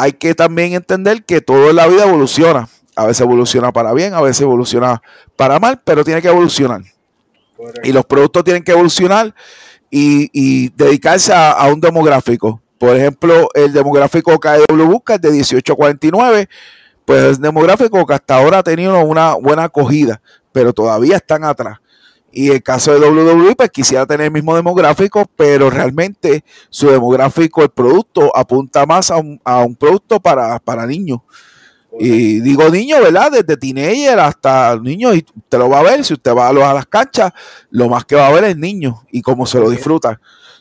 hay 0.00 0.14
que 0.14 0.34
también 0.34 0.72
entender 0.72 1.24
que 1.24 1.42
todo 1.42 1.68
en 1.68 1.76
la 1.76 1.86
vida 1.86 2.04
evoluciona. 2.04 2.70
A 2.96 3.04
veces 3.04 3.20
evoluciona 3.20 3.70
para 3.70 3.92
bien, 3.92 4.14
a 4.14 4.22
veces 4.22 4.40
evoluciona 4.40 5.02
para 5.36 5.60
mal, 5.60 5.82
pero 5.84 6.04
tiene 6.04 6.22
que 6.22 6.28
evolucionar. 6.28 6.80
Y 7.84 7.92
los 7.92 8.06
productos 8.06 8.42
tienen 8.44 8.62
que 8.64 8.72
evolucionar 8.72 9.34
y, 9.90 10.70
dedicarse 10.70 11.34
a, 11.34 11.66
un 11.66 11.82
demográfico. 11.82 12.62
Por 12.78 12.96
ejemplo, 12.96 13.50
el 13.52 13.74
demográfico 13.74 14.40
KW 14.40 14.84
Busca 14.84 15.16
es 15.16 15.20
de 15.20 15.32
18 15.32 15.70
a 15.70 15.76
49, 15.76 16.48
pues 17.04 17.22
es 17.22 17.40
demográfico 17.40 18.06
que 18.06 18.14
hasta 18.14 18.36
ahora 18.36 18.58
ha 18.58 18.62
tenido 18.62 18.98
una 19.00 19.34
buena 19.34 19.64
acogida, 19.64 20.22
pero 20.50 20.72
todavía 20.72 21.16
están 21.16 21.44
atrás. 21.44 21.78
Y 22.32 22.50
el 22.50 22.62
caso 22.62 22.92
de 22.92 23.08
WWE, 23.08 23.56
pues 23.56 23.70
quisiera 23.70 24.06
tener 24.06 24.26
el 24.26 24.32
mismo 24.32 24.54
demográfico, 24.54 25.28
pero 25.36 25.68
realmente 25.68 26.44
su 26.68 26.88
demográfico, 26.88 27.62
el 27.62 27.70
producto, 27.70 28.34
apunta 28.36 28.86
más 28.86 29.10
a 29.10 29.16
un, 29.16 29.40
a 29.44 29.64
un 29.64 29.74
producto 29.74 30.20
para, 30.20 30.58
para 30.60 30.86
niños. 30.86 31.20
Y 31.98 32.40
digo 32.40 32.68
niño, 32.68 33.00
¿verdad? 33.02 33.32
Desde 33.32 33.56
teenager 33.56 34.20
hasta 34.20 34.78
niño, 34.80 35.12
y 35.12 35.26
usted 35.36 35.58
lo 35.58 35.68
va 35.68 35.80
a 35.80 35.82
ver, 35.82 36.04
si 36.04 36.14
usted 36.14 36.32
va 36.32 36.48
a, 36.48 36.52
las 36.52 36.86
canchas, 36.86 37.32
lo 37.70 37.88
más 37.88 38.04
que 38.04 38.14
va 38.14 38.28
a 38.28 38.32
ver 38.32 38.44
es 38.44 38.56
niño 38.56 39.04
y 39.10 39.22
cómo 39.22 39.44
se 39.44 39.58
lo 39.58 39.68
disfruta. 39.68 40.20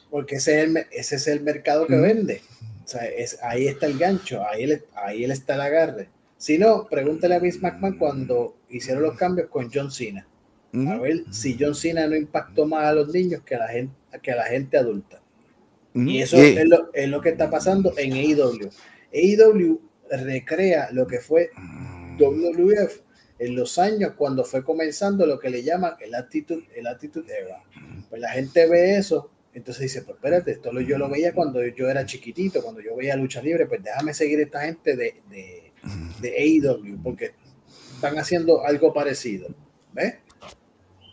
Porque 0.10 0.38
ese 0.38 0.60
es 0.60 0.68
el, 0.68 0.78
ese 0.92 1.16
es 1.18 1.28
el 1.28 1.42
mercado 1.42 1.86
que 1.86 1.98
vende. 1.98 2.42
O 2.84 2.88
sea, 2.88 3.06
es, 3.06 3.38
ahí 3.44 3.68
está 3.68 3.86
el 3.86 4.00
gancho, 4.00 4.44
ahí, 4.44 4.82
ahí 4.96 5.24
él 5.24 5.32
está 5.32 5.54
el 5.54 5.62
agarre. 5.62 6.10
Si 6.38 6.58
no, 6.58 6.88
pregúntale 6.90 7.36
a 7.36 7.40
Vince 7.40 7.60
McMahon 7.60 7.98
cuando 7.98 8.56
hicieron 8.70 9.04
los 9.04 9.16
cambios 9.16 9.50
con 9.50 9.70
John 9.72 9.92
Cena. 9.92 10.26
A 10.74 11.00
ver 11.00 11.24
si 11.32 11.58
John 11.60 11.74
Cena 11.74 12.06
no 12.08 12.16
impactó 12.16 12.66
más 12.66 12.86
a 12.86 12.94
los 12.94 13.12
niños 13.14 13.42
que 13.44 13.56
a 13.56 13.60
la 13.60 13.68
gente, 13.68 13.96
que 14.22 14.32
a 14.32 14.36
la 14.36 14.46
gente 14.46 14.78
adulta. 14.78 15.22
Y 15.94 16.22
eso 16.22 16.38
es, 16.38 16.68
lo, 16.68 16.94
es, 16.94 17.10
lo, 17.10 17.20
que 17.22 17.30
está 17.30 17.50
pasando 17.50 17.94
en 17.98 18.14
AEW. 18.14 18.70
AEW 19.12 19.82
recrea 20.10 20.90
lo 20.92 21.08
que 21.08 21.20
fue 21.20 21.50
WWF 22.20 23.02
en 23.40 23.56
los 23.56 23.80
años 23.80 24.14
cuando 24.16 24.44
fue 24.44 24.64
comenzando 24.64 25.26
lo 25.26 25.40
que 25.40 25.50
le 25.50 25.64
llaman 25.64 25.94
el 26.02 26.14
attitude, 26.14 26.68
el 26.76 26.86
attitude 26.88 27.34
era. 27.34 27.64
Pues 28.10 28.22
la 28.22 28.30
gente 28.30 28.68
ve 28.68 28.98
eso, 28.98 29.32
entonces 29.54 29.84
dice, 29.84 30.02
pues 30.04 30.18
espérate, 30.18 30.52
esto 30.52 30.78
yo 30.82 30.98
lo 30.98 31.10
veía 31.10 31.34
cuando 31.34 31.66
yo 31.66 31.90
era 31.90 32.06
chiquitito, 32.06 32.62
cuando 32.62 32.82
yo 32.82 32.96
veía 32.96 33.16
lucha 33.16 33.42
libre, 33.42 33.66
pues 33.66 33.82
déjame 33.84 34.14
seguir 34.14 34.40
esta 34.42 34.62
gente 34.62 34.96
de, 34.96 35.22
de, 35.30 35.72
de 36.22 36.38
AEW, 36.38 37.02
porque 37.02 37.32
están 37.96 38.18
haciendo 38.20 38.66
algo 38.66 38.94
parecido. 38.94 39.48
¿Ves? 39.94 40.16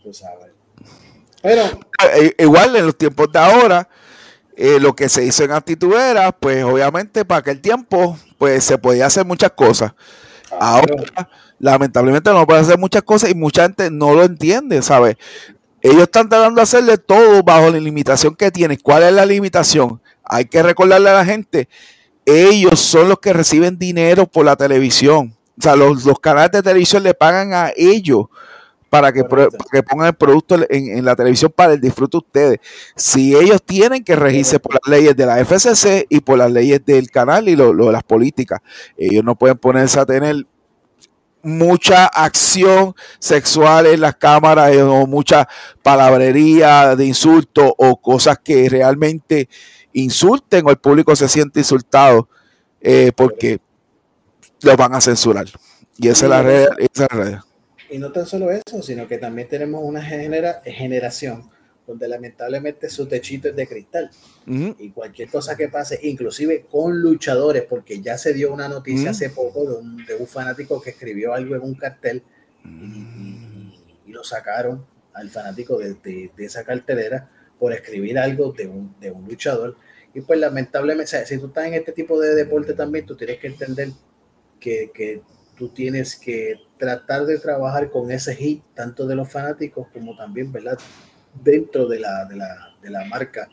Tú 0.06 0.14
sabes. 0.14 0.52
Pero. 1.42 1.62
Eh, 2.14 2.32
igual 2.38 2.76
en 2.76 2.86
los 2.86 2.96
tiempos 2.96 3.26
de 3.32 3.40
ahora, 3.40 3.88
eh, 4.56 4.78
lo 4.78 4.94
que 4.94 5.08
se 5.08 5.24
hizo 5.24 5.42
en 5.42 5.50
Actitudera, 5.50 6.30
pues 6.30 6.62
obviamente 6.62 7.24
para 7.24 7.40
aquel 7.40 7.60
tiempo, 7.60 8.16
pues 8.38 8.62
se 8.62 8.78
podía 8.78 9.06
hacer 9.06 9.26
muchas 9.26 9.50
cosas. 9.50 9.94
Ahora, 10.60 10.94
lamentablemente 11.58 12.30
no 12.30 12.46
puede 12.46 12.60
hacer 12.60 12.78
muchas 12.78 13.02
cosas 13.02 13.30
y 13.30 13.34
mucha 13.34 13.62
gente 13.64 13.90
no 13.90 14.14
lo 14.14 14.22
entiende, 14.22 14.80
¿sabes? 14.80 15.16
Ellos 15.82 16.04
están 16.04 16.28
tratando 16.28 16.60
de 16.60 16.62
hacerle 16.62 16.98
todo 16.98 17.42
bajo 17.42 17.68
la 17.70 17.80
limitación 17.80 18.36
que 18.36 18.52
tienen. 18.52 18.78
¿Cuál 18.80 19.02
es 19.02 19.12
la 19.12 19.26
limitación? 19.26 20.00
Hay 20.22 20.44
que 20.44 20.62
recordarle 20.62 21.10
a 21.10 21.14
la 21.14 21.24
gente, 21.24 21.68
ellos 22.24 22.78
son 22.78 23.08
los 23.08 23.18
que 23.18 23.32
reciben 23.32 23.76
dinero 23.76 24.28
por 24.28 24.44
la 24.44 24.54
televisión. 24.54 25.36
O 25.58 25.62
sea, 25.62 25.74
los, 25.74 26.04
los 26.04 26.20
canales 26.20 26.52
de 26.52 26.62
televisión 26.62 27.02
le 27.02 27.12
pagan 27.12 27.52
a 27.52 27.72
ellos 27.76 28.26
para 29.00 29.12
que, 29.12 29.24
pongan 29.24 30.06
el 30.06 30.14
producto 30.14 30.56
en, 30.70 31.04
la 31.04 31.14
televisión 31.14 31.52
para 31.54 31.74
el 31.74 31.80
disfrute 31.80 32.16
de 32.16 32.18
ustedes. 32.18 32.58
Si 32.94 33.36
ellos 33.36 33.62
tienen 33.62 34.02
que 34.02 34.16
regirse 34.16 34.58
por 34.58 34.72
las 34.74 34.88
leyes 34.88 35.14
de 35.14 35.26
la 35.26 35.44
FCC 35.44 36.06
y 36.08 36.20
por 36.20 36.38
las 36.38 36.50
leyes 36.50 36.84
del 36.84 37.10
canal 37.10 37.48
y 37.48 37.56
lo, 37.56 37.74
de 37.74 37.92
las 37.92 38.02
políticas, 38.02 38.60
ellos 38.96 39.22
no 39.22 39.36
pueden 39.36 39.58
ponerse 39.58 40.00
a 40.00 40.06
tener 40.06 40.46
mucha 41.42 42.06
acción 42.06 42.94
sexual 43.18 43.86
en 43.86 44.00
las 44.00 44.16
cámaras 44.16 44.72
eh, 44.72 44.82
o 44.82 45.06
mucha 45.06 45.46
palabrería 45.82 46.96
de 46.96 47.04
insulto 47.04 47.74
o 47.76 48.00
cosas 48.00 48.38
que 48.42 48.68
realmente 48.68 49.48
insulten 49.92 50.66
o 50.66 50.70
el 50.70 50.78
público 50.78 51.14
se 51.14 51.28
siente 51.28 51.60
insultado 51.60 52.28
eh, 52.80 53.12
porque 53.14 53.58
los 54.62 54.76
van 54.76 54.94
a 54.94 55.00
censurar. 55.00 55.46
Y 55.98 56.08
esa 56.08 56.24
es 56.24 56.30
la 56.30 56.40
esa 56.40 56.74
es 56.78 57.00
la 57.00 57.08
realidad. 57.08 57.46
Y 57.90 57.98
no 57.98 58.12
tan 58.12 58.26
solo 58.26 58.50
eso, 58.50 58.82
sino 58.82 59.06
que 59.06 59.18
también 59.18 59.48
tenemos 59.48 59.82
una 59.84 60.02
genera, 60.02 60.60
generación 60.64 61.50
donde 61.86 62.08
lamentablemente 62.08 62.90
su 62.90 63.06
techito 63.06 63.48
es 63.48 63.56
de 63.56 63.66
cristal. 63.66 64.10
Y 64.46 64.90
cualquier 64.90 65.28
cosa 65.28 65.56
que 65.56 65.68
pase, 65.68 65.98
inclusive 66.02 66.66
con 66.70 67.00
luchadores, 67.00 67.64
porque 67.64 68.00
ya 68.00 68.18
se 68.18 68.32
dio 68.32 68.52
una 68.52 68.68
noticia 68.68 69.10
hace 69.10 69.30
poco 69.30 69.64
de 69.64 70.14
un, 70.14 70.26
fanático 70.26 70.80
que 70.80 70.90
escribió 70.90 71.32
algo 71.32 71.54
en 71.54 71.62
un 71.62 71.74
cartel 71.74 72.22
y, 72.64 74.12
lo 74.12 74.24
sacaron 74.24 74.86
al 75.12 75.28
fanático 75.28 75.78
de, 75.78 76.30
esa 76.38 76.64
cartelera 76.64 77.28
por 77.58 77.72
escribir 77.72 78.18
algo 78.18 78.52
de 78.52 78.66
un, 78.66 78.94
de 79.00 79.10
un 79.10 79.26
luchador. 79.26 79.76
Y 80.14 80.22
pues 80.22 80.38
lamentablemente, 80.38 81.26
si 81.26 81.38
tú 81.38 81.46
estás 81.46 81.66
en 81.66 81.74
este 81.74 81.92
tipo 81.92 82.18
de 82.18 82.34
deporte 82.34 82.72
también, 82.72 83.04
tú 83.04 83.16
tienes 83.16 83.38
que 83.38 83.48
entender 83.48 83.90
que, 84.58 84.90
que 84.94 85.22
tú 85.56 85.68
tienes 85.68 86.16
que 86.16 86.60
tratar 86.78 87.26
de 87.26 87.38
trabajar 87.38 87.90
con 87.90 88.10
ese 88.10 88.34
hit, 88.36 88.62
tanto 88.74 89.06
de 89.06 89.16
los 89.16 89.30
fanáticos 89.30 89.88
como 89.92 90.16
también, 90.16 90.52
¿verdad? 90.52 90.78
Dentro 91.42 91.86
de 91.86 92.00
la, 92.00 92.24
de 92.26 92.36
la, 92.36 92.76
de 92.82 92.90
la 92.90 93.04
marca 93.06 93.48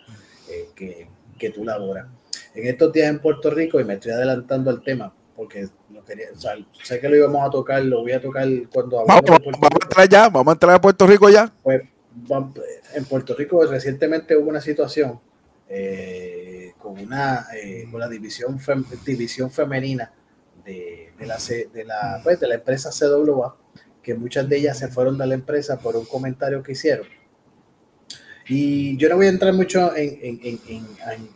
eh, 0.50 0.70
que, 0.76 1.08
que, 1.38 1.50
tú 1.50 1.64
laboras. 1.64 2.08
En 2.54 2.68
estos 2.68 2.92
días 2.94 3.10
en 3.10 3.20
Puerto 3.20 3.50
Rico, 3.50 3.80
y 3.80 3.86
me 3.86 3.96
estoy 3.96 4.12
adelantando 4.12 4.70
al 4.70 4.84
tema, 4.84 5.14
porque 5.36 5.68
lo 5.92 6.04
quería, 6.04 6.28
o 6.36 6.40
sea, 6.40 6.56
sé 6.84 7.00
que 7.00 7.10
lo 7.10 7.16
íbamos 7.16 7.46
a 7.46 7.50
tocar, 7.50 7.84
lo 7.84 8.02
voy 8.02 8.12
a 8.12 8.22
tocar 8.22 8.48
cuando 8.72 9.04
vamos, 9.06 9.24
vamos, 9.26 9.64
a 9.64 9.86
entrar 9.86 10.10
ya, 10.10 10.30
vamos 10.30 10.52
a 10.52 10.54
entrar 10.54 10.76
a 10.76 10.82
Puerto 10.82 11.08
Rico 11.08 11.30
ya. 11.30 11.52
Pues 11.64 11.82
en 12.94 13.06
Puerto 13.06 13.34
Rico 13.34 13.66
recientemente 13.66 14.38
hubo 14.38 14.50
una 14.50 14.62
situación 14.62 15.20
eh, 15.68 16.74
con 16.78 17.00
una 17.00 17.48
eh, 17.56 17.88
con 17.90 18.00
la 18.00 18.08
división 18.08 18.60
división 19.04 19.50
femenina 19.50 20.12
de, 20.66 21.12
la, 21.20 21.38
de, 21.38 21.84
la, 21.86 22.22
pues, 22.24 22.40
de 22.40 22.48
la 22.48 22.56
empresa 22.56 22.90
CWA, 22.92 23.56
que 24.02 24.16
muchas 24.16 24.48
de 24.48 24.58
ellas 24.58 24.78
se 24.78 24.88
fueron 24.88 25.18
de 25.18 25.28
la 25.28 25.36
empresa 25.36 25.80
por 25.80 25.96
un 25.96 26.06
comentario 26.06 26.62
que 26.64 26.74
hicieron. 26.74 27.08
Y 28.48 28.98
yo 28.98 29.08
no 29.08 29.16
voy 29.16 29.28
a 29.28 29.30
entrar 29.30 29.54
mucho 29.54 29.96
en, 29.96 30.20
en, 30.22 30.60
en, 30.68 30.86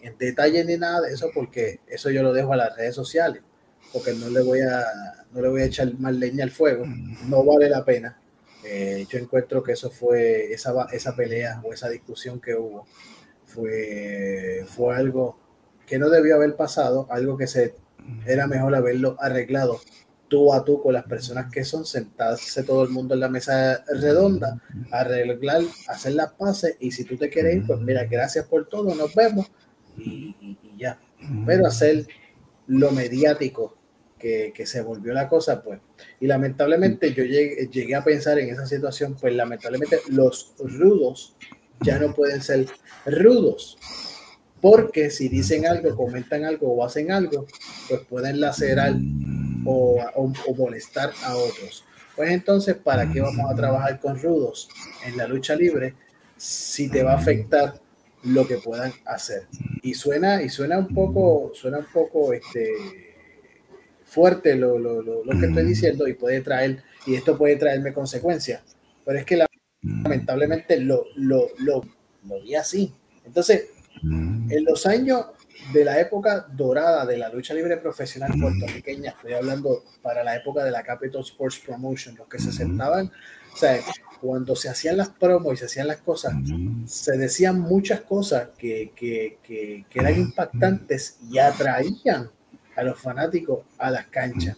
en, 0.02 0.18
detalle 0.18 0.66
ni 0.66 0.76
nada 0.76 1.02
de 1.02 1.14
eso, 1.14 1.30
porque 1.34 1.80
eso 1.88 2.10
yo 2.10 2.22
lo 2.22 2.34
dejo 2.34 2.52
a 2.52 2.58
las 2.58 2.76
redes 2.76 2.96
sociales, 2.96 3.42
porque 3.94 4.14
no 4.14 4.30
le 4.30 4.42
voy 4.42 4.60
a, 4.60 4.84
no 5.32 5.42
le 5.42 5.48
voy 5.48 5.62
a 5.62 5.66
echar 5.66 5.94
más 6.00 6.14
leña 6.14 6.44
al 6.44 6.52
fuego, 6.52 6.86
no 7.28 7.46
vale 7.46 7.70
la 7.70 7.86
pena. 7.86 8.20
Eh, 8.66 9.06
yo 9.10 9.20
encuentro 9.20 9.64
que 9.64 9.72
eso 9.72 9.90
fue, 9.90 10.52
esa, 10.52 10.74
esa 10.92 11.16
pelea 11.16 11.62
o 11.64 11.72
esa 11.72 11.88
discusión 11.88 12.42
que 12.42 12.56
hubo, 12.56 12.86
fue, 13.46 14.66
fue 14.68 14.94
algo 14.94 15.40
que 15.86 15.98
no 15.98 16.10
debió 16.10 16.36
haber 16.36 16.58
pasado, 16.58 17.08
algo 17.10 17.38
que 17.38 17.48
se 17.48 17.76
era 18.26 18.48
mejor 18.48 18.76
haberlo 18.76 19.16
arreglado 19.20 19.80
tú 20.28 20.54
a 20.54 20.64
tú 20.64 20.82
con 20.82 20.94
las 20.94 21.06
personas 21.06 21.52
que 21.52 21.64
son, 21.64 21.86
sentarse 21.86 22.64
todo 22.64 22.84
el 22.84 22.90
mundo 22.90 23.14
en 23.14 23.22
la 23.22 23.30
mesa 23.30 23.84
redonda, 23.88 24.62
arreglar, 24.92 25.62
hacer 25.88 26.14
las 26.14 26.34
paces 26.34 26.76
y 26.80 26.92
si 26.92 27.06
tú 27.06 27.18
te 27.18 27.30
quieres 27.30 27.56
ir, 27.56 27.66
pues 27.66 27.80
mira, 27.80 28.06
gracias 28.06 28.46
por 28.46 28.68
todo, 28.68 28.94
nos 28.94 29.14
vemos 29.16 29.50
y, 29.98 30.58
ya. 30.78 31.00
Pero 31.46 31.66
hacer 31.66 32.08
lo 32.68 32.92
mediático 32.92 33.76
que, 34.20 34.54
se 34.66 34.82
volvió 34.82 35.14
la 35.14 35.30
cosa, 35.30 35.64
pues. 35.64 35.80
Y 36.20 36.28
lamentablemente 36.28 37.14
yo 37.14 37.24
llegué, 37.24 37.68
llegué 37.72 37.96
a 37.96 38.04
pensar 38.04 38.38
en 38.40 38.50
esa 38.50 38.66
situación, 38.66 39.16
pues 39.20 39.34
lamentablemente 39.34 40.00
los 40.10 40.54
rudos 40.60 41.36
ya 41.82 42.00
no 42.00 42.14
pueden 42.14 42.42
ser 42.42 42.68
rudos 43.06 43.78
porque 44.62 45.10
si 45.10 45.30
dicen 45.30 45.66
algo, 45.68 45.96
comentan 45.96 46.46
algo 46.46 46.74
o 46.74 46.84
hacen 46.84 47.12
algo, 47.12 47.46
pues 47.88 48.02
pueden 48.02 48.40
lacerar 48.42 48.94
o, 49.66 50.00
o, 50.16 50.56
molestar 50.56 51.12
a 51.24 51.36
otros. 51.36 51.84
Pues 52.16 52.32
entonces, 52.32 52.76
¿para 52.76 53.12
qué 53.12 53.22
vamos 53.22 53.50
a 53.52 53.56
trabajar 53.56 54.00
con 54.00 54.20
rudos 54.20 54.70
en 55.06 55.18
la 55.18 55.28
lucha 55.28 55.56
libre 55.56 55.94
si 56.36 56.90
te 56.90 57.04
va 57.04 57.14
a 57.14 57.18
afectar 57.18 57.80
lo 58.24 58.48
que 58.48 58.58
puedan 58.58 58.92
hacer? 59.06 59.48
Y 59.84 59.94
suena, 59.94 60.42
y 60.42 60.50
suena 60.50 60.80
un 60.80 60.88
poco, 60.88 61.52
suena 61.54 61.78
un 61.80 61.88
poco 61.94 62.34
este, 62.34 62.72
fuerte 64.06 64.56
lo, 64.56 64.80
lo, 64.80 65.02
lo, 65.04 65.24
lo 65.24 65.40
que 65.40 65.46
estoy 65.46 65.66
diciendo 65.66 66.08
y 66.08 66.14
puede 66.14 66.42
traer, 66.42 66.84
y 67.06 67.14
esto 67.14 67.38
puede 67.38 67.58
traerme 67.58 67.94
consecuencias. 67.94 68.64
Pero 69.06 69.20
es 69.20 69.26
que 69.26 69.46
lamentablemente 69.84 70.80
lo, 70.80 71.06
lo, 71.16 71.50
lo, 71.60 71.84
lo 72.26 72.42
vi 72.42 72.56
así. 72.56 72.92
Entonces, 73.26 73.68
Mm. 74.02 74.52
En 74.52 74.66
los 74.66 74.86
años 74.86 75.26
de 75.74 75.84
la 75.84 76.00
época 76.00 76.48
dorada 76.52 77.06
de 77.06 77.18
la 77.18 77.30
lucha 77.30 77.54
libre 77.54 77.78
profesional 77.78 78.32
mm. 78.36 78.42
puertorriqueña, 78.42 79.12
estoy 79.12 79.34
hablando 79.34 79.84
para 80.02 80.24
la 80.24 80.36
época 80.36 80.64
de 80.64 80.72
la 80.72 80.84
Capital 80.84 81.22
Sports 81.22 81.60
Promotion, 81.66 82.16
los 82.16 82.28
que 82.28 82.40
se 82.40 82.50
mm. 82.50 82.54
sentaban, 82.54 83.12
o 83.54 83.58
sea, 83.58 83.80
cuando 84.22 84.56
se 84.56 84.70
hacían 84.70 84.98
las 84.98 85.10
promos 85.10 85.54
y 85.54 85.58
se 85.58 85.66
hacían 85.66 85.88
las 85.88 85.98
cosas, 85.98 86.34
se 86.86 87.18
decían 87.18 87.60
muchas 87.60 88.02
cosas 88.02 88.50
que, 88.58 88.92
que, 88.96 89.38
que, 89.44 89.86
que 89.90 90.00
eran 90.00 90.16
impactantes 90.16 91.18
y 91.30 91.38
atraían 91.38 92.30
a 92.76 92.84
los 92.84 93.00
fanáticos 93.00 93.66
a 93.78 93.92
las 93.92 94.08
canchas. 94.08 94.58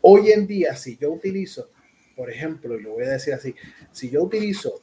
Hoy 0.00 0.30
en 0.30 0.46
día, 0.46 0.76
si 0.76 0.96
yo 0.96 1.10
utilizo, 1.10 1.70
por 2.16 2.30
ejemplo, 2.30 2.78
y 2.78 2.82
lo 2.82 2.92
voy 2.92 3.04
a 3.04 3.10
decir 3.10 3.34
así, 3.34 3.54
si 3.92 4.10
yo 4.10 4.22
utilizo 4.22 4.80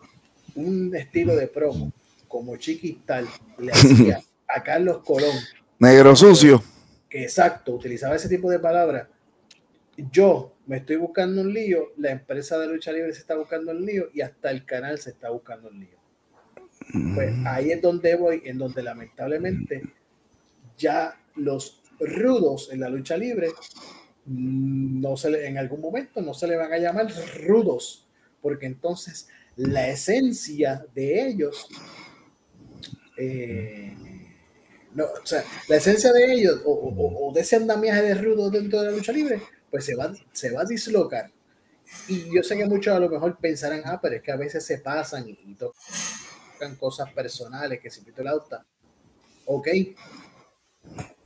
un 0.55 0.95
estilo 0.95 1.35
de 1.35 1.47
promo 1.47 1.91
como 2.27 2.57
Chiquistal 2.57 3.27
le 3.57 3.71
hacía 3.71 4.21
a 4.47 4.63
Carlos 4.63 5.01
Colón. 5.05 5.35
Negro 5.79 6.15
sucio. 6.15 6.63
Que 7.09 7.23
exacto, 7.23 7.73
utilizaba 7.73 8.15
ese 8.15 8.29
tipo 8.29 8.49
de 8.49 8.59
palabras. 8.59 9.07
Yo 10.11 10.55
me 10.67 10.77
estoy 10.77 10.97
buscando 10.97 11.41
un 11.41 11.53
lío, 11.53 11.91
la 11.97 12.11
empresa 12.11 12.57
de 12.57 12.67
lucha 12.67 12.91
libre 12.91 13.13
se 13.13 13.19
está 13.19 13.35
buscando 13.35 13.71
un 13.71 13.85
lío 13.85 14.09
y 14.13 14.21
hasta 14.21 14.51
el 14.51 14.65
canal 14.65 14.97
se 14.97 15.11
está 15.11 15.29
buscando 15.29 15.69
un 15.69 15.79
lío. 15.79 15.97
Pues 17.13 17.33
mm. 17.35 17.47
ahí 17.47 17.71
es 17.71 17.81
donde 17.81 18.15
voy, 18.15 18.41
en 18.45 18.57
donde 18.57 18.83
lamentablemente 18.83 19.83
ya 20.77 21.19
los 21.35 21.81
rudos 21.99 22.69
en 22.71 22.81
la 22.81 22.89
lucha 22.89 23.15
libre 23.15 23.49
no 24.25 25.15
se 25.17 25.29
le, 25.29 25.47
en 25.47 25.57
algún 25.57 25.81
momento 25.81 26.21
no 26.21 26.33
se 26.33 26.47
le 26.47 26.57
van 26.57 26.73
a 26.73 26.77
llamar 26.77 27.07
rudos, 27.37 28.07
porque 28.41 28.65
entonces 28.65 29.27
la 29.55 29.87
esencia 29.87 30.85
de 30.93 31.27
ellos 31.27 31.67
eh, 33.17 33.95
no, 34.93 35.05
o 35.05 35.25
sea, 35.25 35.43
la 35.67 35.75
esencia 35.75 36.11
de 36.13 36.33
ellos 36.33 36.61
o, 36.65 37.31
de 37.33 37.41
ese 37.41 37.57
andamiaje 37.57 38.01
de 38.01 38.15
rudo 38.15 38.49
dentro 38.49 38.81
de 38.81 38.91
la 38.91 38.97
lucha 38.97 39.11
libre, 39.11 39.41
pues 39.69 39.85
se 39.85 39.95
va, 39.95 40.13
se 40.31 40.51
va 40.51 40.61
a 40.61 40.65
dislocar. 40.65 41.31
Y 42.07 42.33
yo 42.33 42.41
sé 42.43 42.57
que 42.57 42.65
muchos 42.65 42.95
a 42.95 42.99
lo 42.99 43.09
mejor 43.09 43.37
pensarán, 43.37 43.81
ah, 43.85 43.99
pero 44.01 44.15
es 44.15 44.21
que 44.21 44.31
a 44.31 44.37
veces 44.37 44.65
se 44.65 44.79
pasan 44.79 45.27
y, 45.27 45.55
tocan 45.55 46.75
cosas 46.77 47.11
personales, 47.11 47.79
que 47.81 47.89
si 47.89 48.01
pito 48.01 48.21
el 48.21 48.29
auto, 48.29 48.57
ok, 49.45 49.67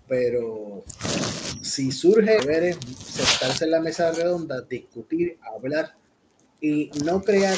pero 0.08 0.84
si 1.62 1.92
surge 1.92 2.44
ver 2.46 2.76
sentarse 3.06 3.66
en 3.66 3.72
la 3.72 3.80
mesa 3.80 4.12
redonda, 4.12 4.62
discutir, 4.62 5.38
hablar 5.56 5.96
y 6.60 6.90
no 7.06 7.22
crear 7.22 7.58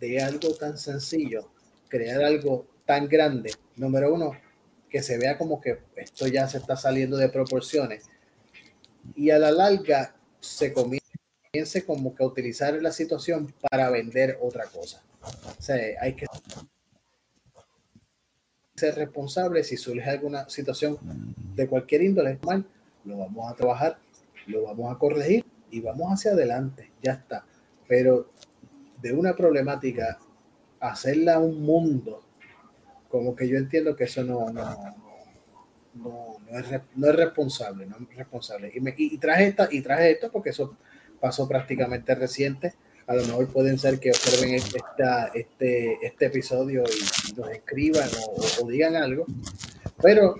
de 0.00 0.22
algo 0.22 0.54
tan 0.54 0.78
sencillo, 0.78 1.50
crear 1.88 2.24
algo 2.24 2.66
tan 2.90 3.06
grande, 3.06 3.52
número 3.76 4.12
uno, 4.12 4.32
que 4.88 5.00
se 5.00 5.16
vea 5.16 5.38
como 5.38 5.60
que 5.60 5.78
esto 5.94 6.26
ya 6.26 6.48
se 6.48 6.58
está 6.58 6.74
saliendo 6.74 7.16
de 7.16 7.28
proporciones 7.28 8.10
y 9.14 9.30
a 9.30 9.38
la 9.38 9.52
larga 9.52 10.16
se 10.40 10.72
comience 10.72 11.86
como 11.86 12.16
que 12.16 12.24
a 12.24 12.26
utilizar 12.26 12.74
la 12.82 12.90
situación 12.90 13.54
para 13.70 13.90
vender 13.90 14.40
otra 14.42 14.64
cosa. 14.64 15.04
O 15.22 15.72
hay 16.00 16.16
que 16.16 16.26
ser 18.74 18.96
responsable 18.96 19.62
si 19.62 19.76
surge 19.76 20.10
alguna 20.10 20.48
situación 20.48 20.98
de 21.54 21.68
cualquier 21.68 22.02
índole 22.02 22.40
mal, 22.42 22.66
lo 23.04 23.18
vamos 23.18 23.52
a 23.52 23.54
trabajar, 23.54 24.00
lo 24.48 24.64
vamos 24.64 24.92
a 24.92 24.98
corregir 24.98 25.44
y 25.70 25.80
vamos 25.80 26.12
hacia 26.12 26.32
adelante, 26.32 26.90
ya 27.00 27.12
está. 27.12 27.46
Pero 27.86 28.32
de 29.00 29.12
una 29.12 29.36
problemática, 29.36 30.18
hacerla 30.80 31.38
un 31.38 31.62
mundo 31.62 32.24
como 33.10 33.34
que 33.34 33.48
yo 33.48 33.58
entiendo 33.58 33.96
que 33.96 34.04
eso 34.04 34.22
no, 34.22 34.50
no, 34.50 34.96
no, 35.94 36.38
es, 36.48 36.80
no 36.94 37.08
es, 37.08 37.16
responsable, 37.16 37.84
no 37.86 37.96
es 37.96 38.16
responsable. 38.16 38.70
Y, 38.72 38.80
me, 38.80 38.94
y, 38.96 39.18
traje 39.18 39.48
esta, 39.48 39.68
y 39.70 39.82
traje 39.82 40.12
esto 40.12 40.30
porque 40.30 40.50
eso 40.50 40.76
pasó 41.18 41.48
prácticamente 41.48 42.14
reciente. 42.14 42.74
A 43.08 43.16
lo 43.16 43.24
mejor 43.24 43.48
pueden 43.48 43.78
ser 43.78 43.98
que 43.98 44.10
observen 44.10 44.54
esta, 44.54 45.32
este, 45.34 45.98
este 46.00 46.26
episodio 46.26 46.84
y, 46.84 47.32
nos 47.34 47.50
escriban 47.50 48.08
o, 48.62 48.70
digan 48.70 48.94
algo. 48.94 49.26
Pero 50.00 50.36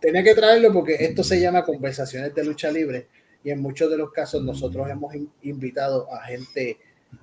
tenía 0.00 0.24
que 0.24 0.34
traerlo 0.34 0.72
porque 0.72 0.94
esto 0.94 1.22
se 1.22 1.38
llama 1.38 1.62
conversaciones 1.62 2.34
de 2.34 2.44
lucha 2.44 2.70
libre 2.70 3.08
y 3.42 3.50
en 3.50 3.60
muchos 3.60 3.90
de 3.90 3.98
los 3.98 4.10
casos 4.10 4.42
nosotros 4.42 4.88
hemos 4.88 5.14
invitado 5.42 6.10
a 6.10 6.24
gente 6.24 6.78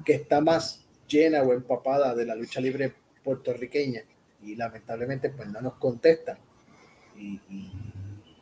que 0.06 0.14
está 0.14 0.40
más 0.42 0.86
llena 1.08 1.42
o 1.42 1.54
empapada 1.54 2.14
de 2.14 2.28
la 2.28 2.36
lucha 2.36 2.62
libre 2.62 2.94
puertorriqueña 3.24 4.04
y 4.44 4.56
lamentablemente 4.56 5.30
pues 5.30 5.50
no 5.50 5.62
nos 5.62 5.74
contestan. 5.74 6.38
Y, 7.18 7.40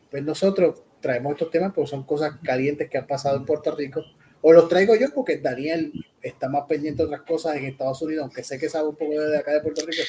pues 0.09 0.23
nosotros 0.23 0.81
traemos 1.01 1.33
estos 1.33 1.51
temas 1.51 1.71
porque 1.73 1.89
son 1.89 2.03
cosas 2.03 2.35
calientes 2.43 2.89
que 2.89 2.97
han 2.97 3.05
pasado 3.05 3.37
en 3.37 3.45
Puerto 3.45 3.75
Rico, 3.75 4.01
o 4.41 4.53
los 4.53 4.67
traigo 4.67 4.95
yo 4.95 5.07
porque 5.13 5.37
Daniel 5.37 5.93
está 6.21 6.49
más 6.49 6.63
pendiente 6.67 7.03
de 7.03 7.07
otras 7.07 7.21
cosas 7.21 7.57
en 7.57 7.65
Estados 7.65 8.01
Unidos, 8.01 8.23
aunque 8.23 8.43
sé 8.43 8.57
que 8.57 8.69
sabe 8.69 8.87
un 8.87 8.95
poco 8.95 9.19
de 9.19 9.37
acá 9.37 9.51
de 9.51 9.61
Puerto 9.61 9.85
Rico. 9.85 10.01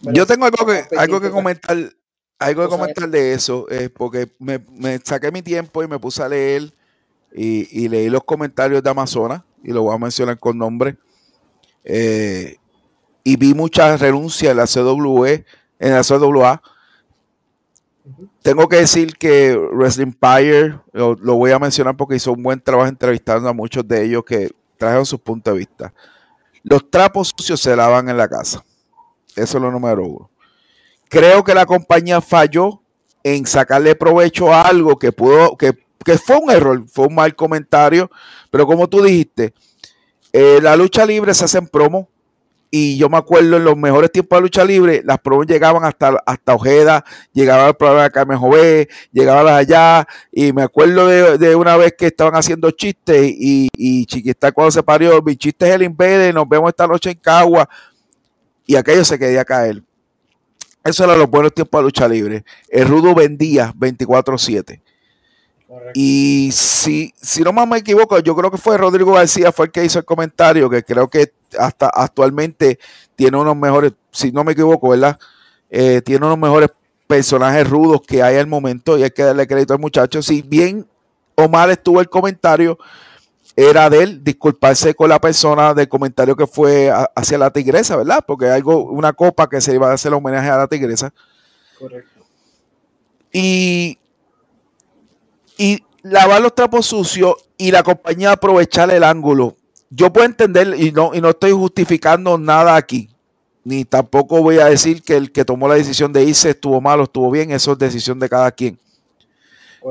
Yo 0.00 0.26
tengo 0.26 0.46
algo 0.46 0.64
que, 0.64 0.96
algo 0.96 1.20
que 1.20 1.30
comentar, 1.30 1.76
algo 2.38 2.62
que 2.62 2.68
comentar 2.68 3.08
de 3.08 3.34
eso, 3.34 3.66
eh, 3.68 3.90
porque 3.90 4.28
me, 4.38 4.60
me, 4.70 4.98
saqué 4.98 5.30
mi 5.30 5.42
tiempo 5.42 5.82
y 5.82 5.88
me 5.88 5.98
puse 5.98 6.22
a 6.22 6.28
leer 6.28 6.72
y, 7.32 7.84
y, 7.84 7.88
leí 7.88 8.08
los 8.08 8.24
comentarios 8.24 8.82
de 8.82 8.90
Amazonas, 8.90 9.42
y 9.62 9.72
lo 9.72 9.82
voy 9.82 9.94
a 9.94 9.98
mencionar 9.98 10.38
con 10.38 10.56
nombre. 10.56 10.96
Eh, 11.84 12.56
y 13.28 13.36
vi 13.36 13.52
muchas 13.52 14.00
renuncias 14.00 14.52
en 14.52 14.56
la 14.56 14.66
CWE, 14.66 15.44
en 15.78 15.92
la 15.92 16.02
CWA. 16.02 16.62
Tengo 18.40 18.66
que 18.66 18.76
decir 18.76 19.18
que 19.18 19.54
Wrestling 19.54 20.14
Empire, 20.14 20.80
lo, 20.94 21.34
voy 21.34 21.50
a 21.50 21.58
mencionar 21.58 21.94
porque 21.94 22.16
hizo 22.16 22.32
un 22.32 22.42
buen 22.42 22.58
trabajo 22.58 22.88
entrevistando 22.88 23.46
a 23.46 23.52
muchos 23.52 23.86
de 23.86 24.02
ellos 24.02 24.24
que 24.24 24.48
trajeron 24.78 25.04
sus 25.04 25.20
puntos 25.20 25.52
de 25.52 25.58
vista. 25.58 25.92
Los 26.62 26.90
trapos 26.90 27.34
sucios 27.36 27.60
se 27.60 27.76
lavan 27.76 28.08
en 28.08 28.16
la 28.16 28.26
casa. 28.26 28.64
Eso 29.36 29.58
es 29.58 29.62
lo 29.62 29.70
número 29.70 30.06
uno. 30.06 30.30
Creo 31.10 31.44
que 31.44 31.52
la 31.52 31.66
compañía 31.66 32.22
falló 32.22 32.80
en 33.22 33.44
sacarle 33.44 33.94
provecho 33.94 34.50
a 34.50 34.62
algo 34.62 34.98
que 34.98 35.12
pudo, 35.12 35.54
que, 35.58 35.74
fue 36.16 36.38
un 36.38 36.50
error, 36.50 36.82
fue 36.90 37.08
un 37.08 37.14
mal 37.14 37.36
comentario, 37.36 38.10
pero 38.50 38.66
como 38.66 38.88
tú 38.88 39.02
dijiste, 39.02 39.52
eh, 40.32 40.60
la 40.62 40.74
lucha 40.76 41.04
libre 41.04 41.34
se 41.34 41.44
hace 41.44 41.58
en 41.58 41.66
promo, 41.66 42.08
y 42.70 42.98
yo 42.98 43.08
me 43.08 43.16
acuerdo 43.16 43.56
en 43.56 43.64
los 43.64 43.76
mejores 43.76 44.12
tiempos 44.12 44.38
de 44.38 44.42
lucha 44.42 44.64
libre, 44.64 45.02
las 45.04 45.18
promos 45.18 45.46
llegaban 45.46 45.84
hasta, 45.84 46.22
hasta 46.26 46.54
Ojeda, 46.54 47.04
llegaba 47.32 47.68
el 47.68 47.74
programa 47.74 48.04
de 48.04 48.10
Carmen 48.10 48.38
Jové, 48.38 48.88
llegaban 49.12 49.54
allá, 49.54 50.06
y 50.30 50.52
me 50.52 50.62
acuerdo 50.62 51.06
de, 51.06 51.54
una 51.54 51.76
vez 51.76 51.94
que 51.96 52.06
estaban 52.06 52.34
haciendo 52.34 52.70
chistes 52.70 53.26
y, 53.26 53.68
y 53.74 54.04
Chiquista 54.06 54.52
cuando 54.52 54.70
se 54.70 54.82
parió, 54.82 55.22
mi 55.22 55.36
chiste 55.36 55.68
es 55.68 55.74
el 55.74 55.82
Impede, 55.82 56.32
nos 56.32 56.48
vemos 56.48 56.68
esta 56.68 56.86
noche 56.86 57.10
en 57.10 57.18
Cagua, 57.18 57.68
y 58.66 58.76
aquello 58.76 59.04
se 59.04 59.18
quería 59.18 59.44
caer. 59.44 59.82
Eso 60.84 61.04
era 61.04 61.16
los 61.16 61.28
buenos 61.28 61.52
tiempos 61.52 61.80
de 61.80 61.84
lucha 61.84 62.08
libre. 62.08 62.44
El 62.68 62.86
Rudo 62.86 63.14
vendía 63.14 63.72
24-7. 63.76 64.80
Y 65.94 66.50
si, 66.52 67.12
si 67.20 67.42
no 67.42 67.52
más 67.52 67.68
me 67.68 67.78
equivoco, 67.78 68.18
yo 68.20 68.34
creo 68.34 68.50
que 68.50 68.56
fue 68.56 68.78
Rodrigo 68.78 69.12
García, 69.12 69.52
fue 69.52 69.66
el 69.66 69.72
que 69.72 69.84
hizo 69.84 69.98
el 69.98 70.04
comentario, 70.04 70.70
que 70.70 70.82
creo 70.82 71.08
que 71.08 71.32
hasta 71.58 71.88
actualmente 71.88 72.78
tiene 73.16 73.36
unos 73.36 73.56
mejores, 73.56 73.92
si 74.10 74.32
no 74.32 74.44
me 74.44 74.52
equivoco, 74.52 74.90
¿verdad? 74.90 75.18
Eh, 75.70 76.00
tiene 76.02 76.24
unos 76.24 76.38
mejores 76.38 76.70
personajes 77.06 77.68
rudos 77.68 78.00
que 78.06 78.22
hay 78.22 78.36
al 78.36 78.46
momento 78.46 78.96
y 78.96 79.02
hay 79.02 79.10
que 79.10 79.22
darle 79.22 79.46
crédito 79.46 79.74
al 79.74 79.80
muchacho. 79.80 80.22
Si 80.22 80.42
bien 80.42 80.86
o 81.34 81.48
mal 81.48 81.70
estuvo 81.70 82.00
el 82.00 82.08
comentario, 82.08 82.78
era 83.54 83.90
de 83.90 84.02
él 84.02 84.24
disculparse 84.24 84.94
con 84.94 85.08
la 85.08 85.20
persona 85.20 85.74
del 85.74 85.88
comentario 85.88 86.36
que 86.36 86.46
fue 86.46 86.92
hacia 87.14 87.38
la 87.38 87.50
tigresa, 87.50 87.96
¿verdad? 87.96 88.24
Porque 88.26 88.46
hay 88.46 88.52
algo, 88.52 88.84
una 88.84 89.12
copa 89.12 89.48
que 89.48 89.60
se 89.60 89.74
iba 89.74 89.90
a 89.90 89.94
hacer 89.94 90.12
homenaje 90.14 90.48
a 90.48 90.58
la 90.58 90.66
tigresa. 90.68 91.12
Correcto. 91.78 92.24
Y, 93.32 93.98
y 95.58 95.82
lavar 96.02 96.40
los 96.40 96.54
trapos 96.54 96.86
sucios 96.86 97.34
y 97.58 97.70
la 97.70 97.82
compañía 97.82 98.32
aprovechar 98.32 98.90
el 98.90 99.04
ángulo. 99.04 99.56
Yo 99.90 100.12
puedo 100.12 100.26
entender 100.26 100.74
y 100.78 100.92
no, 100.92 101.10
y 101.12 101.20
no 101.20 101.30
estoy 101.30 101.52
justificando 101.52 102.38
nada 102.38 102.76
aquí, 102.76 103.10
ni 103.64 103.84
tampoco 103.84 104.42
voy 104.42 104.58
a 104.58 104.66
decir 104.66 105.02
que 105.02 105.16
el 105.16 105.32
que 105.32 105.44
tomó 105.44 105.68
la 105.68 105.74
decisión 105.74 106.12
de 106.12 106.24
irse 106.24 106.50
estuvo 106.50 106.80
mal 106.80 107.00
o 107.00 107.04
estuvo 107.04 107.30
bien, 107.30 107.50
eso 107.50 107.72
es 107.72 107.78
decisión 107.78 108.18
de 108.18 108.28
cada 108.28 108.50
quien. 108.52 108.78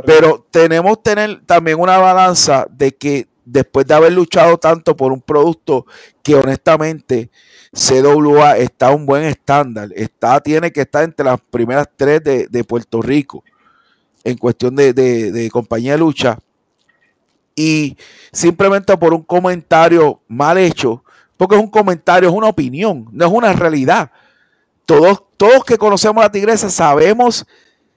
Pero 0.06 0.46
tenemos 0.52 0.98
que 0.98 1.04
tener 1.04 1.42
también 1.46 1.80
una 1.80 1.98
balanza 1.98 2.68
de 2.70 2.94
que 2.94 3.28
después 3.46 3.88
de 3.88 3.94
haber 3.94 4.12
luchado 4.12 4.58
tanto 4.58 4.96
por 4.96 5.12
un 5.12 5.22
producto 5.22 5.86
que 6.22 6.36
honestamente 6.36 7.30
CWA 7.74 8.58
está 8.58 8.88
a 8.88 8.92
un 8.92 9.06
buen 9.06 9.24
estándar, 9.24 9.90
está, 9.96 10.40
tiene 10.42 10.72
que 10.72 10.82
estar 10.82 11.04
entre 11.04 11.26
las 11.26 11.40
primeras 11.40 11.88
tres 11.96 12.22
de, 12.24 12.64
Puerto 12.64 13.02
Rico 13.02 13.44
en 14.28 14.38
cuestión 14.38 14.76
de, 14.76 14.94
de 14.94 15.50
compañía 15.50 15.94
de 15.94 16.00
lucha 16.00 16.38
y 17.56 17.96
simplemente 18.32 18.96
por 18.98 19.14
un 19.14 19.24
comentario 19.24 20.20
mal 20.28 20.58
hecho, 20.58 21.02
porque 21.38 21.56
es 21.56 21.62
un 21.62 21.70
comentario, 21.70 22.28
es 22.28 22.36
una 22.36 22.50
opinión, 22.50 23.08
no 23.12 23.26
es 23.26 23.32
una 23.32 23.54
realidad. 23.54 24.12
Todos, 24.86 25.24
todos 25.38 25.64
que 25.64 25.78
conocemos 25.78 26.22
a 26.22 26.26
la 26.26 26.32
tigresa 26.32 26.70
sabemos 26.70 27.46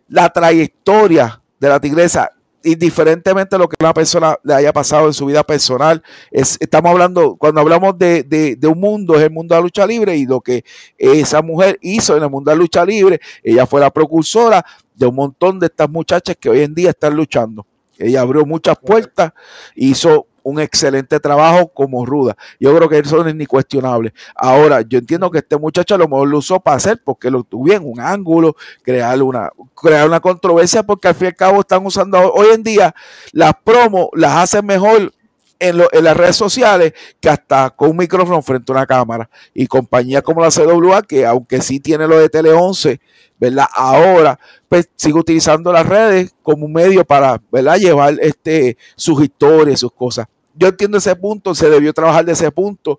la 0.09 0.31
trayectoria 0.31 1.43
de 1.59 1.68
la 1.68 1.81
tigresa, 1.81 2.31
indiferentemente 2.62 3.56
de 3.56 3.58
lo 3.61 3.68
que 3.68 3.76
una 3.80 3.94
persona 3.94 4.36
le 4.42 4.54
haya 4.54 4.72
pasado 4.72 5.06
en 5.06 5.14
su 5.14 5.26
vida 5.26 5.44
personal. 5.44 6.02
Es, 6.30 6.56
estamos 6.61 6.90
hablando, 6.90 7.36
cuando 7.36 7.61
hablamos 7.61 7.98
de, 7.98 8.22
de, 8.22 8.66
un 8.66 8.78
mundo, 8.78 9.16
es 9.16 9.22
el 9.22 9.30
mundo 9.30 9.54
de 9.54 9.61
la 9.61 9.62
lucha 9.62 9.86
libre 9.86 10.16
y 10.16 10.26
lo 10.26 10.40
que 10.40 10.64
esa 10.98 11.42
mujer 11.42 11.78
hizo 11.80 12.16
en 12.16 12.22
el 12.22 12.30
mundo 12.30 12.50
de 12.50 12.56
la 12.56 12.61
lucha 12.61 12.84
libre, 12.84 13.20
ella 13.42 13.66
fue 13.66 13.80
la 13.80 13.90
precursora 13.90 14.64
de 14.94 15.06
un 15.06 15.14
montón 15.14 15.58
de 15.58 15.66
estas 15.66 15.88
muchachas 15.88 16.36
que 16.38 16.50
hoy 16.50 16.61
en 16.61 16.74
día 16.74 16.90
están 16.90 17.14
luchando. 17.14 17.66
Ella 17.98 18.22
abrió 18.22 18.46
muchas 18.46 18.78
puertas, 18.78 19.32
hizo 19.74 20.26
un 20.43 20.61
excelente 20.61 21.18
trabajo 21.20 21.68
como 21.68 22.05
ruda. 22.05 22.36
Yo 22.59 22.74
creo 22.74 22.88
que 22.88 22.99
eso 22.99 23.22
no 23.22 23.28
es 23.28 23.34
ni 23.34 23.47
cuestionable. 23.47 24.12
Ahora, 24.34 24.82
yo 24.82 24.99
entiendo 24.99 25.30
que 25.30 25.38
este 25.38 25.57
muchacho 25.57 25.95
a 25.95 25.99
lo 25.99 26.09
mejor 26.09 26.28
lo 26.28 26.38
usó 26.38 26.61
para 26.61 26.76
hacer 26.76 27.01
porque 27.05 27.30
lo 27.30 27.43
tuvo 27.45 27.72
en 27.72 27.82
un 27.84 28.01
ángulo, 28.01 28.57
crear 28.82 29.22
una, 29.22 29.51
crear 29.74 30.07
una 30.07 30.20
controversia, 30.20 30.82
porque 30.82 31.09
al 31.09 31.14
fin 31.14 31.26
y 31.26 31.28
al 31.28 31.36
cabo 31.36 31.61
están 31.61 31.84
usando 31.84 32.32
hoy 32.32 32.49
en 32.55 32.62
día 32.62 32.95
las 33.32 33.53
promos, 33.64 34.09
las 34.14 34.36
hacen 34.36 34.66
mejor 34.66 35.12
en, 35.61 35.76
las 35.76 36.16
redes 36.16 36.36
sociales 36.36 36.94
que 37.20 37.28
hasta 37.28 37.70
con 37.70 37.90
un 37.90 37.98
micrófono 37.98 38.40
frente 38.42 38.72
a 38.72 38.76
una 38.76 38.86
cámara. 38.86 39.30
Y 39.54 39.66
compañías 39.66 40.22
como 40.22 40.40
la 40.40 40.50
CWA, 40.50 41.02
que 41.02 41.26
aunque 41.26 41.61
sí 41.61 41.78
tiene 41.78 42.08
lo 42.08 42.18
de 42.18 42.28
Tele 42.28 42.52
11, 42.52 43.00
¿verdad? 43.38 43.66
Ahora, 43.72 44.38
pues 44.68 44.88
sigue 44.96 45.18
utilizando 45.18 45.72
las 45.72 45.86
redes 45.86 46.34
como 46.42 46.66
un 46.66 46.72
medio 46.72 47.04
para, 47.04 47.40
¿verdad? 47.52 47.76
Llevar 47.76 48.16
este, 48.20 48.76
sus 48.96 49.22
historias, 49.22 49.80
sus 49.80 49.92
cosas. 49.92 50.26
Yo 50.54 50.68
entiendo 50.68 50.98
ese 50.98 51.14
punto, 51.14 51.54
se 51.54 51.70
debió 51.70 51.92
trabajar 51.92 52.24
de 52.24 52.32
ese 52.32 52.50
punto 52.50 52.98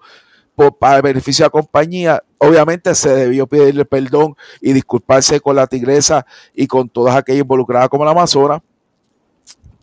por, 0.56 0.78
para 0.78 0.98
el 0.98 1.02
beneficio 1.02 1.44
de 1.44 1.48
la 1.48 1.52
compañía. 1.52 2.24
Obviamente 2.38 2.94
se 2.96 3.10
debió 3.10 3.48
pedirle 3.48 3.86
perdón 3.86 4.36
y 4.62 4.74
disculparse 4.74 5.40
con 5.40 5.56
la 5.56 5.68
tigresa 5.68 6.26
y 6.54 6.68
con 6.68 6.88
todas 6.88 7.16
aquellas 7.16 7.42
involucradas 7.42 7.90
como 7.90 8.06
la 8.06 8.12
Amazona. 8.12 8.64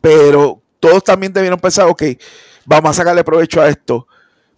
Pero 0.00 0.62
todos 0.80 1.02
también 1.02 1.32
debieron 1.32 1.58
pensar, 1.58 1.88
ok, 1.88 2.02
vamos 2.68 2.90
a 2.90 2.94
sacarle 2.94 3.24
provecho 3.24 3.60
a 3.60 3.68
esto 3.68 4.06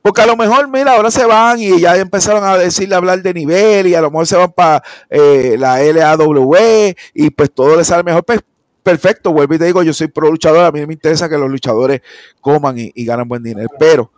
porque 0.03 0.23
a 0.23 0.27
lo 0.27 0.37
mejor, 0.37 0.69
mira, 0.69 0.93
ahora 0.93 1.11
se 1.11 1.25
van 1.27 1.61
y 1.61 1.79
ya 1.79 1.97
empezaron 1.97 2.43
a 2.43 2.57
decirle 2.57 2.95
hablar 2.95 3.23
de 3.23 3.35
nivel 3.35 3.87
y 3.87 3.95
a 3.95 4.01
lo 4.01 4.11
mejor 4.11 4.27
se 4.27 4.37
van 4.37 4.51
para 4.53 4.83
eh, 5.11 5.57
la 5.59 5.79
LAW 5.83 6.55
y 7.13 7.31
pues 7.31 7.53
todo 7.53 7.77
les 7.77 7.87
sale 7.87 8.03
mejor. 8.03 8.25
Pues, 8.25 8.41
perfecto, 8.83 9.31
vuelvo 9.33 9.55
y 9.55 9.59
te 9.59 9.67
digo, 9.67 9.83
yo 9.83 9.93
soy 9.93 10.09
pro 10.09 10.31
luchador, 10.31 10.65
a 10.65 10.73
mí 10.73 10.87
me 10.87 10.95
interesa 10.95 11.29
que 11.29 11.37
los 11.37 11.51
luchadores 11.51 12.01
coman 12.41 12.77
y, 12.79 13.05
ganan 13.05 13.29
buen 13.29 13.43
dinero. 13.43 13.69
Pero 13.79 14.11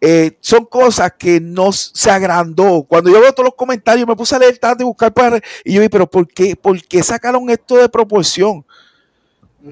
eh, 0.00 0.38
son 0.40 0.64
cosas 0.64 1.12
que 1.18 1.38
no 1.38 1.70
se 1.70 2.10
agrandó. 2.10 2.84
Cuando 2.88 3.10
yo 3.10 3.20
veo 3.20 3.32
todos 3.32 3.48
los 3.48 3.56
comentarios, 3.56 4.08
me 4.08 4.16
puse 4.16 4.34
a 4.36 4.38
leer 4.38 4.56
tanto 4.56 4.84
y 4.84 4.86
buscar 4.86 5.12
para... 5.12 5.38
Y 5.64 5.74
yo 5.74 5.82
vi, 5.82 5.90
pero 5.90 6.08
¿por 6.08 6.26
qué, 6.26 6.56
¿por 6.56 6.82
qué 6.82 7.02
sacaron 7.02 7.50
esto 7.50 7.76
de 7.76 7.90
proporción? 7.90 8.64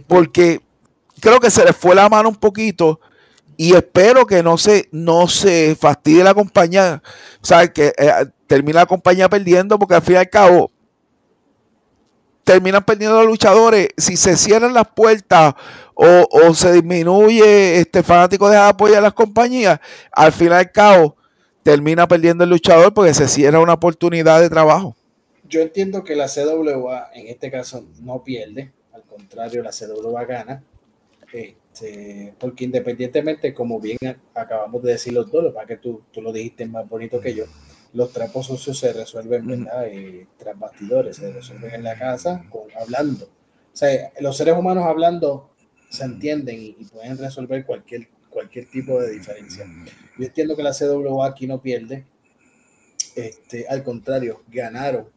Porque 0.07 0.61
creo 1.21 1.41
que 1.41 1.51
se 1.51 1.65
les 1.65 1.75
fue 1.75 1.95
la 1.95 2.07
mano 2.11 2.29
un 2.29 2.37
poquito 2.37 3.01
y 3.63 3.77
espero 3.77 4.27
que 4.27 4.43
no 4.43 4.59
se, 4.59 4.89
no 4.91 5.29
se 5.29 5.77
fastidie 5.79 6.25
la 6.25 6.35
compañía, 6.35 7.01
o 7.41 7.47
sea, 7.47 7.73
que 7.73 7.93
eh, 7.97 8.13
termine 8.49 8.73
la 8.73 8.87
compañía 8.87 9.29
perdiendo, 9.29 9.79
porque 9.79 9.95
al 9.95 10.03
fin 10.03 10.17
y 10.17 10.19
al 10.19 10.29
cabo 10.29 10.73
terminan 12.43 12.85
perdiendo 12.85 13.19
los 13.19 13.27
luchadores. 13.27 13.91
Si 13.97 14.17
se 14.17 14.37
cierran 14.37 14.75
las 14.75 14.89
puertas 14.89 15.55
o, 15.95 16.53
se 16.55 16.73
disminuye 16.73 17.79
este 17.79 18.03
fanático 18.03 18.51
de 18.51 18.57
apoyar 18.57 18.99
a 18.99 19.03
las 19.03 19.13
compañías, 19.13 19.79
al 20.11 20.33
fin 20.33 20.49
y 20.49 20.55
al 20.55 20.73
cabo 20.73 21.15
termina 21.63 22.09
perdiendo 22.09 22.43
el 22.43 22.51
luchador 22.51 22.93
porque 22.93 23.15
se 23.15 23.29
cierra 23.29 23.61
una 23.61 23.75
oportunidad 23.75 24.41
de 24.41 24.51
trabajo. 24.51 24.97
Yo 25.49 25.61
entiendo 25.61 26.03
que 26.03 26.17
la 26.17 26.27
CWA 26.27 27.13
en 27.15 27.29
este 27.29 27.49
caso 27.49 27.85
no 28.01 28.25
pierde, 28.25 28.73
al 28.93 29.05
contrario, 29.05 29.63
la 29.63 29.71
CWA 29.71 30.25
gana. 30.25 30.65
Eh, 31.33 31.55
este, 31.73 32.35
porque 32.39 32.65
independientemente, 32.65 33.55
como 33.55 33.81
bien 33.81 33.97
acabamos 34.35 34.83
de 34.83 34.93
decir 34.93 35.15
los 35.15 35.31
dos, 35.31 35.55
para 35.55 35.67
que 35.67 35.79
tú, 35.79 36.03
tú, 36.13 36.21
lo 36.21 36.31
dijiste 36.33 36.67
más 36.67 36.87
bonito 36.87 37.19
que 37.19 37.35
yo, 37.35 37.45
los 37.95 38.13
trapos 38.13 38.47
sucios 38.47 38.79
se 38.79 38.93
resuelven, 38.93 39.47
¿verdad? 39.47 39.87
Eh, 39.89 40.27
tras 40.37 40.59
bastidores, 40.59 41.17
se 41.17 41.33
resuelven 41.33 41.75
en 41.75 41.85
la 41.85 41.99
casa 41.99 42.45
con, 42.51 42.65
hablando. 42.79 43.25
O 43.25 43.77
sea, 43.77 44.13
los 44.21 44.37
seres 44.37 44.55
humanos 44.55 44.85
hablando 44.85 45.51
se 45.89 46.05
entienden 46.05 46.61
y, 46.61 46.85
pueden 46.93 47.17
resolver 47.17 47.65
cualquier, 47.65 48.09
cualquier 48.29 48.67
tipo 48.67 49.01
de 49.01 49.11
diferencia. 49.11 49.65
Yo 50.19 50.27
entiendo 50.27 50.57
que 50.57 50.63
la 50.63 50.73
CWA 50.73 51.27
aquí 51.27 51.47
no 51.47 51.63
pierde, 51.63 52.05
este, 53.17 53.67
al 53.67 53.83
contrario, 53.83 54.43
ganaron, 54.49 55.09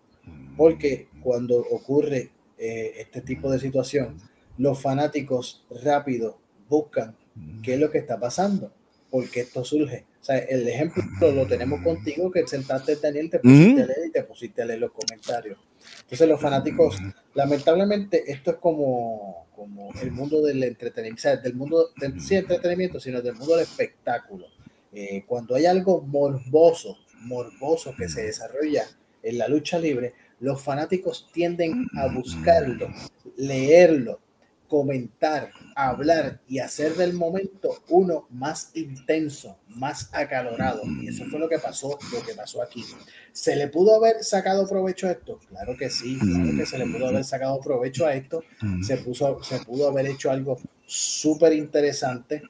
porque 0.55 1.09
cuando 1.21 1.57
ocurre 1.57 2.31
eh, 2.57 2.93
este 2.97 3.19
tipo 3.21 3.51
de 3.51 3.59
situación, 3.59 4.21
los 4.57 4.81
fanáticos 4.81 5.65
rápido 5.83 6.44
buscan 6.69 7.15
qué 7.61 7.75
es 7.75 7.79
lo 7.79 7.91
que 7.91 7.97
está 7.99 8.19
pasando. 8.19 8.71
por 9.09 9.29
qué 9.29 9.41
esto 9.41 9.63
surge. 9.63 10.05
O 10.19 10.23
sea, 10.25 10.39
el 10.39 10.67
ejemplo 10.67 11.03
lo 11.31 11.45
tenemos 11.45 11.81
contigo, 11.81 12.31
que 12.31 12.45
sentaste 12.47 12.95
Daniel, 12.95 13.29
te 13.29 13.39
pusiste 13.39 13.83
a 13.83 13.85
leer 13.85 14.07
y 14.07 14.11
te 14.11 14.23
pusiste 14.23 14.61
a 14.61 14.65
leer 14.65 14.79
los 14.79 14.91
comentarios. 14.91 15.57
Entonces 16.01 16.27
los 16.27 16.41
fanáticos, 16.41 16.97
lamentablemente, 17.33 18.29
esto 18.29 18.51
es 18.51 18.57
como, 18.57 19.45
como 19.55 19.91
el 20.01 20.11
mundo 20.11 20.41
del 20.41 20.63
entretenimiento, 20.63 21.19
o 21.19 21.21
sea, 21.21 21.37
del 21.37 21.53
mundo 21.53 21.89
del 21.97 22.19
sí, 22.19 22.35
entretenimiento, 22.35 22.99
sino 22.99 23.21
del 23.21 23.35
mundo 23.35 23.55
del 23.55 23.63
espectáculo. 23.63 24.47
Eh, 24.91 25.23
cuando 25.27 25.55
hay 25.55 25.65
algo 25.65 26.01
morboso, 26.01 26.97
morboso 27.21 27.93
que 27.95 28.09
se 28.09 28.23
desarrolla 28.23 28.85
en 29.21 29.37
la 29.37 29.47
lucha 29.47 29.77
libre, 29.77 30.13
los 30.39 30.61
fanáticos 30.61 31.29
tienden 31.31 31.87
a 31.97 32.07
buscarlo, 32.07 32.89
leerlo, 33.37 34.19
comentar, 34.67 35.51
hablar 35.75 36.41
y 36.47 36.59
hacer 36.59 36.95
del 36.95 37.13
momento 37.13 37.83
uno 37.89 38.27
más 38.29 38.71
intenso, 38.73 39.57
más 39.69 40.09
acalorado. 40.13 40.83
Y 41.01 41.07
eso 41.09 41.25
fue 41.25 41.39
lo 41.39 41.49
que 41.49 41.59
pasó, 41.59 41.97
lo 42.11 42.23
que 42.23 42.33
pasó 42.33 42.61
aquí. 42.61 42.83
¿Se 43.31 43.55
le 43.55 43.67
pudo 43.67 43.95
haber 43.95 44.23
sacado 44.23 44.67
provecho 44.67 45.07
a 45.07 45.11
esto? 45.11 45.39
Claro 45.49 45.75
que 45.77 45.89
sí, 45.89 46.17
claro 46.17 46.57
que 46.57 46.65
se 46.65 46.77
le 46.77 46.85
pudo 46.87 47.07
haber 47.07 47.23
sacado 47.23 47.59
provecho 47.59 48.05
a 48.05 48.15
esto. 48.15 48.43
Se, 48.81 48.97
puso, 48.97 49.43
se 49.43 49.59
pudo 49.59 49.89
haber 49.89 50.07
hecho 50.07 50.31
algo 50.31 50.57
súper 50.85 51.53
interesante, 51.53 52.43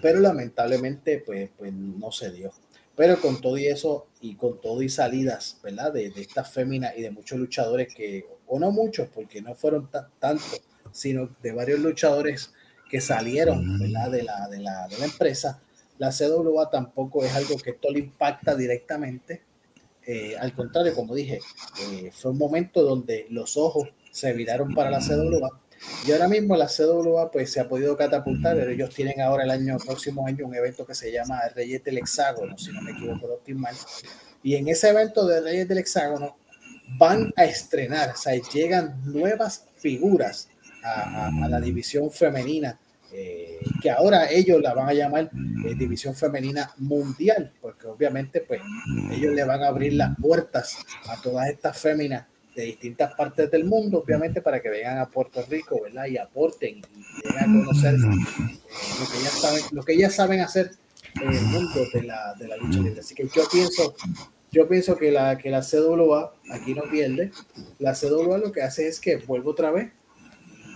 pero 0.00 0.20
lamentablemente 0.20 1.22
pues, 1.24 1.50
pues 1.56 1.72
no 1.72 2.10
se 2.12 2.32
dio. 2.32 2.52
Pero 2.94 3.20
con 3.20 3.40
todo 3.40 3.56
y 3.56 3.66
eso, 3.66 4.06
y 4.20 4.34
con 4.34 4.60
todo 4.60 4.82
y 4.82 4.88
salidas, 4.88 5.58
¿verdad? 5.62 5.92
De, 5.92 6.10
de 6.10 6.20
estas 6.20 6.52
féminas 6.52 6.92
y 6.96 7.02
de 7.02 7.10
muchos 7.10 7.38
luchadores 7.38 7.92
que, 7.94 8.26
o 8.46 8.58
no 8.58 8.70
muchos, 8.70 9.08
porque 9.08 9.40
no 9.40 9.54
fueron 9.54 9.88
tantos, 10.18 10.60
sino 10.92 11.30
de 11.42 11.52
varios 11.52 11.80
luchadores 11.80 12.52
que 12.88 13.00
salieron 13.00 13.78
De, 13.78 13.88
la, 13.88 14.08
de, 14.10 14.22
la, 14.22 14.48
de 14.48 14.60
la 14.60 15.04
empresa, 15.04 15.62
la 15.98 16.10
CWA 16.10 16.68
tampoco 16.68 17.24
es 17.24 17.34
algo 17.34 17.56
que 17.56 17.70
esto 17.70 17.90
le 17.90 18.00
impacta 18.00 18.54
directamente. 18.54 19.42
Eh, 20.04 20.36
al 20.36 20.52
contrario, 20.52 20.94
como 20.94 21.14
dije, 21.14 21.38
eh, 21.80 22.10
fue 22.12 22.32
un 22.32 22.38
momento 22.38 22.82
donde 22.82 23.26
los 23.30 23.56
ojos 23.56 23.88
se 24.10 24.32
viraron 24.32 24.74
para 24.74 24.90
la 24.90 24.98
CWA 24.98 25.62
y 26.06 26.12
ahora 26.12 26.28
mismo 26.28 26.56
la 26.56 26.66
CWA 26.66 27.30
pues 27.30 27.52
se 27.52 27.60
ha 27.60 27.68
podido 27.68 27.96
catapultar, 27.96 28.56
pero 28.56 28.70
ellos 28.70 28.94
tienen 28.94 29.20
ahora 29.20 29.44
el 29.44 29.50
año 29.50 29.76
próximo 29.78 30.26
año 30.26 30.46
un 30.46 30.54
evento 30.54 30.84
que 30.84 30.94
se 30.94 31.10
llama 31.10 31.40
Reyes 31.54 31.82
del 31.84 31.98
Hexágono, 31.98 32.58
si 32.58 32.72
no 32.72 32.82
me 32.82 32.92
equivoco, 32.92 33.26
Doctor 33.26 33.56
Y 34.42 34.56
en 34.56 34.68
ese 34.68 34.90
evento 34.90 35.26
de 35.26 35.40
Reyes 35.40 35.68
del 35.68 35.78
Hexágono 35.78 36.36
van 36.98 37.32
a 37.36 37.44
estrenar, 37.44 38.10
o 38.10 38.16
sea, 38.16 38.34
llegan 38.52 39.00
nuevas 39.04 39.66
figuras 39.76 40.48
a, 40.82 41.30
la 41.48 41.60
división 41.60 42.10
femenina, 42.10 42.78
eh, 43.12 43.60
que 43.80 43.90
ahora 43.90 44.30
ellos 44.30 44.60
la 44.60 44.74
van 44.74 44.88
a 44.88 44.94
llamar 44.94 45.30
eh, 45.66 45.74
división 45.74 46.14
femenina 46.14 46.72
mundial, 46.78 47.52
porque 47.60 47.86
obviamente 47.86 48.40
pues 48.40 48.60
ellos 49.10 49.34
le 49.34 49.44
van 49.44 49.62
a 49.62 49.68
abrir 49.68 49.94
las 49.94 50.16
puertas 50.18 50.78
a 51.08 51.20
todas 51.20 51.48
estas 51.48 51.78
féminas 51.78 52.26
de 52.54 52.64
distintas 52.64 53.14
partes 53.14 53.50
del 53.50 53.64
mundo, 53.64 53.98
obviamente 53.98 54.42
para 54.42 54.60
que 54.60 54.68
vengan 54.68 54.98
a 54.98 55.08
Puerto 55.08 55.42
Rico, 55.48 55.80
¿verdad? 55.82 56.06
Y 56.06 56.18
aporten 56.18 56.78
y 56.78 57.28
vengan 57.28 57.50
a 57.50 57.64
conocer 57.64 57.94
eh, 57.94 57.98
lo, 57.98 59.06
que 59.10 59.18
ellas 59.18 59.40
saben, 59.40 59.62
lo 59.72 59.82
que 59.82 59.92
ellas 59.92 60.14
saben 60.14 60.40
hacer 60.40 60.70
en 61.20 61.32
el 61.32 61.44
mundo 61.44 61.80
de 61.92 62.02
la, 62.02 62.34
de 62.34 62.48
la 62.48 62.56
lucha 62.56 62.80
libre. 62.80 63.00
Así 63.00 63.14
que 63.14 63.24
yo 63.24 63.42
pienso, 63.50 63.94
yo 64.50 64.68
pienso 64.68 64.96
que 64.96 65.10
la, 65.10 65.38
que 65.38 65.50
la 65.50 65.62
CWA 65.62 66.34
aquí 66.50 66.74
no 66.74 66.82
pierde. 66.90 67.30
La 67.78 67.94
CWA 67.94 68.38
lo 68.38 68.52
que 68.52 68.62
hace 68.62 68.86
es 68.86 69.00
que 69.00 69.16
vuelve 69.16 69.48
otra 69.48 69.70
vez 69.70 69.92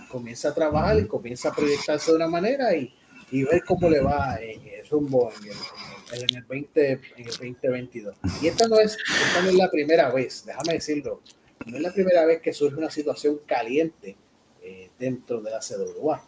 comienza 0.07 0.49
a 0.49 0.53
trabajar 0.53 0.99
y 0.99 1.07
comienza 1.07 1.49
a 1.49 1.55
proyectarse 1.55 2.11
de 2.11 2.17
una 2.17 2.27
manera 2.27 2.75
y, 2.75 2.93
y 3.31 3.43
ver 3.43 3.63
cómo 3.63 3.89
le 3.89 3.99
va 3.99 4.37
en 4.41 4.65
el 4.67 4.87
rumbo 4.87 5.31
en 5.41 5.51
el, 5.51 6.23
en 6.23 6.37
el, 6.37 6.43
20, 6.43 6.91
en 6.91 7.01
el 7.17 7.25
2022. 7.25 8.15
Y 8.41 8.47
esta 8.47 8.67
no, 8.67 8.79
es, 8.79 8.97
esta 9.27 9.41
no 9.41 9.49
es 9.49 9.55
la 9.55 9.69
primera 9.69 10.11
vez, 10.11 10.45
déjame 10.45 10.73
decirlo, 10.73 11.21
no 11.65 11.75
es 11.75 11.81
la 11.81 11.93
primera 11.93 12.25
vez 12.25 12.41
que 12.41 12.53
surge 12.53 12.77
una 12.77 12.89
situación 12.89 13.39
caliente 13.45 14.15
eh, 14.61 14.89
dentro 14.97 15.41
de 15.41 15.51
la 15.51 15.59
CWA. 15.59 16.23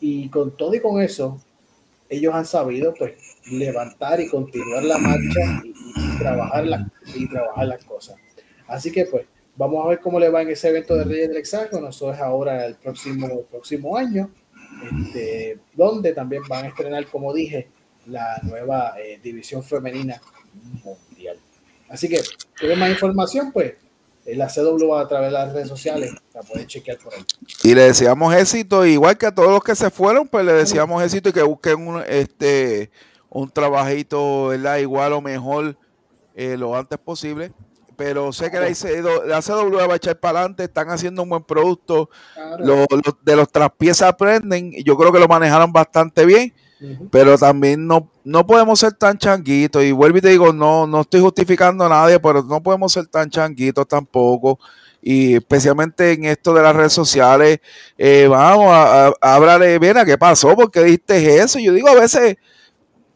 Y 0.00 0.28
con 0.28 0.56
todo 0.56 0.74
y 0.74 0.80
con 0.80 1.00
eso, 1.00 1.40
ellos 2.08 2.34
han 2.34 2.44
sabido 2.44 2.94
pues 2.94 3.14
levantar 3.50 4.20
y 4.20 4.28
continuar 4.28 4.84
la 4.84 4.98
marcha 4.98 5.62
y, 5.64 5.70
y 5.70 6.18
trabajar, 6.18 6.66
la, 6.66 6.92
y 7.14 7.28
trabajar 7.28 7.66
las 7.66 7.84
cosas. 7.84 8.16
Así 8.68 8.92
que 8.92 9.06
pues 9.06 9.26
Vamos 9.56 9.84
a 9.84 9.88
ver 9.88 10.00
cómo 10.00 10.20
le 10.20 10.28
va 10.28 10.42
en 10.42 10.50
ese 10.50 10.68
evento 10.68 10.94
de 10.94 11.04
Reyes 11.04 11.28
del 11.28 11.38
Hexágono. 11.38 11.88
Eso 11.88 12.12
es 12.12 12.20
ahora 12.20 12.66
el 12.66 12.74
próximo, 12.74 13.42
próximo 13.50 13.96
año, 13.96 14.30
este, 14.84 15.58
donde 15.74 16.12
también 16.12 16.42
van 16.46 16.66
a 16.66 16.68
estrenar, 16.68 17.06
como 17.06 17.32
dije, 17.32 17.68
la 18.06 18.38
nueva 18.42 18.94
eh, 18.98 19.18
división 19.22 19.62
femenina 19.62 20.20
mundial. 20.84 21.38
Así 21.88 22.06
que, 22.06 22.20
¿quieren 22.54 22.78
más 22.78 22.90
información? 22.90 23.50
Pues 23.50 23.74
eh, 24.26 24.36
la 24.36 24.48
CW 24.48 24.94
a 24.94 25.08
través 25.08 25.28
de 25.28 25.32
las 25.32 25.52
redes 25.54 25.68
sociales 25.68 26.12
la 26.34 26.42
pueden 26.42 26.66
chequear 26.66 26.98
por 26.98 27.14
ahí. 27.14 27.24
Y 27.62 27.74
le 27.74 27.82
deseamos 27.84 28.34
éxito, 28.34 28.84
igual 28.84 29.16
que 29.16 29.24
a 29.24 29.34
todos 29.34 29.50
los 29.50 29.64
que 29.64 29.74
se 29.74 29.88
fueron, 29.90 30.28
pues 30.28 30.44
le 30.44 30.52
deseamos 30.52 31.02
éxito 31.02 31.30
y 31.30 31.32
que 31.32 31.42
busquen 31.42 31.88
un, 31.88 32.02
este, 32.06 32.90
un 33.30 33.50
trabajito, 33.50 34.48
¿verdad? 34.48 34.76
Igual 34.78 35.14
o 35.14 35.22
mejor 35.22 35.78
eh, 36.34 36.58
lo 36.58 36.76
antes 36.76 36.98
posible 36.98 37.52
pero 37.96 38.32
sé 38.32 38.50
que 38.50 38.60
la, 38.60 39.40
CW 39.40 39.88
va 39.88 39.94
a 39.94 39.96
echar 39.96 40.18
para 40.18 40.40
adelante, 40.40 40.64
están 40.64 40.90
haciendo 40.90 41.22
un 41.22 41.30
buen 41.30 41.42
producto, 41.42 42.10
de 43.22 43.36
los 43.36 43.50
traspiezas 43.50 44.08
aprenden, 44.08 44.72
y 44.74 44.84
yo 44.84 44.96
creo 44.96 45.12
que 45.12 45.18
lo 45.18 45.28
manejaron 45.28 45.72
bastante 45.72 46.26
bien, 46.26 46.52
pero 47.10 47.38
también 47.38 47.86
no, 47.86 48.10
no 48.22 48.46
podemos 48.46 48.78
ser 48.78 48.92
tan 48.92 49.16
changuitos, 49.16 49.82
y 49.82 49.92
vuelvo 49.92 50.18
y 50.18 50.20
te 50.20 50.28
digo, 50.28 50.52
no, 50.52 50.86
no 50.86 51.00
estoy 51.00 51.20
justificando 51.20 51.86
a 51.86 51.88
nadie, 51.88 52.20
pero 52.20 52.42
no 52.42 52.62
podemos 52.62 52.92
ser 52.92 53.06
tan 53.06 53.30
changuitos 53.30 53.88
tampoco, 53.88 54.58
y 55.00 55.36
especialmente 55.36 56.12
en 56.12 56.24
esto 56.24 56.52
de 56.52 56.62
las 56.62 56.76
redes 56.76 56.92
sociales, 56.92 57.60
eh, 57.96 58.26
vamos 58.28 58.66
a, 58.70 59.12
hablar 59.20 59.60
de, 59.60 59.78
bien, 59.78 59.96
qué 60.04 60.18
pasó? 60.18 60.54
porque 60.54 60.82
diste 60.82 61.38
eso? 61.38 61.58
Yo 61.58 61.72
digo 61.72 61.88
a 61.88 61.94
veces... 61.94 62.36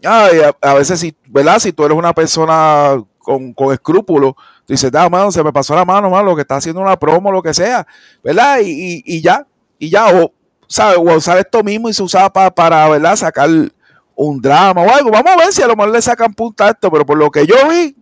a, 0.04 0.30
a, 0.62 0.74
veces, 0.74 1.00
si, 1.00 1.14
¿verdad? 1.28 1.58
Si 1.58 1.72
tú 1.72 1.84
eres 1.84 1.98
una 1.98 2.14
persona 2.14 3.04
con, 3.20 3.52
con 3.52 3.72
escrúpulos, 3.72 4.34
dice 4.66 4.90
da, 4.90 5.08
mano, 5.08 5.30
se 5.30 5.42
me 5.42 5.52
pasó 5.52 5.74
la 5.74 5.84
mano, 5.84 6.10
mano, 6.10 6.30
lo 6.30 6.36
que 6.36 6.42
está 6.42 6.56
haciendo 6.56 6.80
una 6.80 6.98
promo, 6.98 7.30
lo 7.30 7.42
que 7.42 7.54
sea, 7.54 7.86
¿verdad? 8.22 8.58
Y, 8.62 9.02
y, 9.04 9.20
ya, 9.20 9.46
y 9.78 9.90
ya, 9.90 10.08
o, 10.08 10.32
¿sabe? 10.66 10.96
o 10.96 11.16
usar 11.16 11.38
esto 11.38 11.62
mismo 11.62 11.88
y 11.88 11.94
se 11.94 12.02
usaba 12.02 12.32
para, 12.32 12.50
para, 12.50 12.88
¿verdad? 12.88 13.16
Sacar 13.16 13.48
un 14.14 14.40
drama 14.40 14.82
o 14.82 14.90
algo. 14.90 15.10
Vamos 15.10 15.32
a 15.32 15.36
ver 15.36 15.52
si 15.52 15.62
a 15.62 15.66
lo 15.66 15.76
mejor 15.76 15.92
le 15.92 16.02
sacan 16.02 16.34
punta 16.34 16.66
a 16.66 16.70
esto, 16.70 16.90
pero 16.90 17.06
por 17.06 17.16
lo 17.16 17.30
que 17.30 17.46
yo 17.46 17.56
vi, 17.68 17.96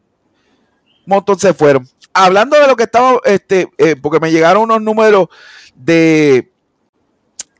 un 1.06 1.14
montón 1.14 1.38
se 1.38 1.54
fueron. 1.54 1.88
Hablando 2.12 2.58
de 2.58 2.66
lo 2.66 2.76
que 2.76 2.84
estaba, 2.84 3.20
este, 3.24 3.68
eh, 3.78 3.96
porque 3.96 4.20
me 4.20 4.30
llegaron 4.30 4.64
unos 4.64 4.82
números 4.82 5.28
de 5.74 6.50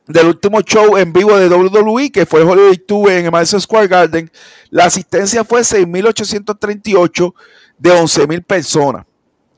del 0.09 0.27
último 0.27 0.63
show 0.63 0.97
en 0.97 1.13
vivo 1.13 1.37
de 1.37 1.49
WWE, 1.49 2.11
que 2.11 2.27
fue 2.27 2.43
Hollywood 2.43 2.79
Tour 2.87 3.11
en 3.13 3.27
el 3.27 3.31
Madison 3.31 3.61
Square 3.61 3.89
Garden, 3.89 4.31
la 4.71 4.87
asistencia 4.87 5.45
fue 5.45 5.61
6.838 5.61 7.35
de 7.79 7.91
11.000 7.91 8.45
personas, 8.45 9.05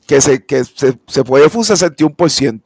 que 0.07 0.20
se, 0.20 0.44
que 0.44 0.64
se, 0.64 0.98
se 1.07 1.24
fue 1.24 1.42
un 1.42 1.48
61%. 1.48 2.62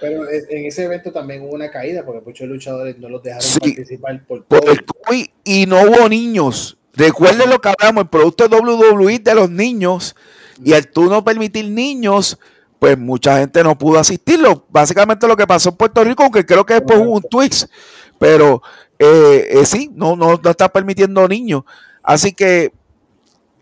Pero 0.00 0.28
en 0.28 0.66
ese 0.66 0.84
evento 0.84 1.10
también 1.10 1.42
hubo 1.42 1.54
una 1.54 1.70
caída 1.70 2.04
porque 2.04 2.22
muchos 2.24 2.46
luchadores 2.46 2.98
no 2.98 3.08
los 3.08 3.22
dejaron 3.22 3.48
participar 3.60 4.24
por, 4.26 4.44
por 4.44 4.68
el 4.68 4.84
COVID 4.84 5.26
y 5.44 5.66
no 5.66 5.82
hubo 5.82 6.08
niños. 6.08 6.78
Recuerden 6.92 7.50
lo 7.50 7.60
que 7.60 7.70
hablamos, 7.70 8.04
el 8.04 8.08
producto 8.10 8.48
de 8.48 8.56
WWE 8.56 9.18
de 9.18 9.34
los 9.34 9.50
niños 9.50 10.14
y 10.62 10.74
al 10.74 10.88
tú 10.88 11.04
no 11.04 11.24
permitir 11.24 11.68
niños, 11.70 12.38
pues 12.78 12.98
mucha 12.98 13.38
gente 13.38 13.62
no 13.62 13.76
pudo 13.76 13.98
asistirlo. 13.98 14.64
Básicamente 14.68 15.26
lo 15.26 15.36
que 15.36 15.46
pasó 15.46 15.70
en 15.70 15.76
Puerto 15.76 16.04
Rico, 16.04 16.22
aunque 16.22 16.44
creo 16.44 16.64
que 16.64 16.74
después 16.74 16.98
hubo 16.98 17.12
un 17.12 17.22
twist, 17.22 17.70
pero 18.18 18.62
eh, 18.98 19.48
eh, 19.50 19.66
sí, 19.66 19.90
no, 19.94 20.16
no, 20.16 20.40
no 20.42 20.50
está 20.50 20.68
permitiendo 20.68 21.26
niños. 21.26 21.62
Así 22.02 22.32
que 22.32 22.72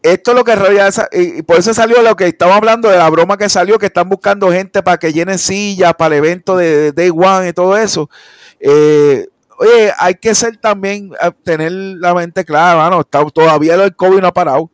esto 0.02 0.32
es 0.32 0.36
lo 0.36 0.44
que 0.44 0.54
realidad, 0.54 0.92
y 1.12 1.40
por 1.42 1.56
eso 1.56 1.72
salió 1.72 2.02
lo 2.02 2.14
que 2.14 2.26
estamos 2.26 2.54
hablando 2.54 2.90
de 2.90 2.98
la 2.98 3.08
broma 3.08 3.38
que 3.38 3.48
salió, 3.48 3.78
que 3.78 3.86
están 3.86 4.06
buscando 4.06 4.52
gente 4.52 4.82
para 4.82 4.98
que 4.98 5.14
llenen 5.14 5.38
sillas 5.38 5.94
para 5.94 6.14
el 6.14 6.24
evento 6.24 6.58
de, 6.58 6.92
Day 6.92 7.08
One 7.08 7.48
y 7.48 7.52
todo 7.54 7.74
eso. 7.78 8.10
Eh, 8.60 9.26
oye, 9.56 9.92
hay 9.98 10.16
que 10.16 10.34
ser 10.34 10.58
también, 10.58 11.10
tener 11.42 11.72
la 11.72 12.12
mente 12.12 12.44
clara, 12.44 12.76
mano, 12.76 13.00
está, 13.00 13.24
todavía 13.30 13.76
el 13.76 13.96
COVID 13.96 14.20
no 14.20 14.28
ha 14.28 14.34
parado. 14.34 14.70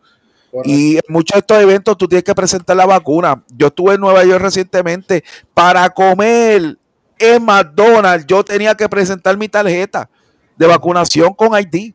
Y 0.65 0.97
en 0.97 1.03
muchos 1.09 1.35
de 1.35 1.41
estos 1.41 1.59
eventos 1.59 1.97
tú 1.97 2.09
tienes 2.09 2.25
que 2.25 2.35
presentar 2.35 2.77
la 2.77 2.87
vacuna. 2.87 3.43
Yo 3.57 3.69
estuve 3.69 3.95
en 3.95 4.01
Nueva 4.01 4.25
York 4.25 4.43
recientemente 4.43 5.25
para 5.55 5.89
comer 5.91 6.77
en 7.19 7.45
McDonald's. 7.45 8.27
Yo 8.27 8.45
tenía 8.45 8.75
que 8.75 8.89
presentar 8.89 9.37
mi 9.37 9.49
tarjeta 9.49 10.09
de 10.57 10.67
vacunación 10.67 11.33
con 11.35 11.59
ID 11.59 11.93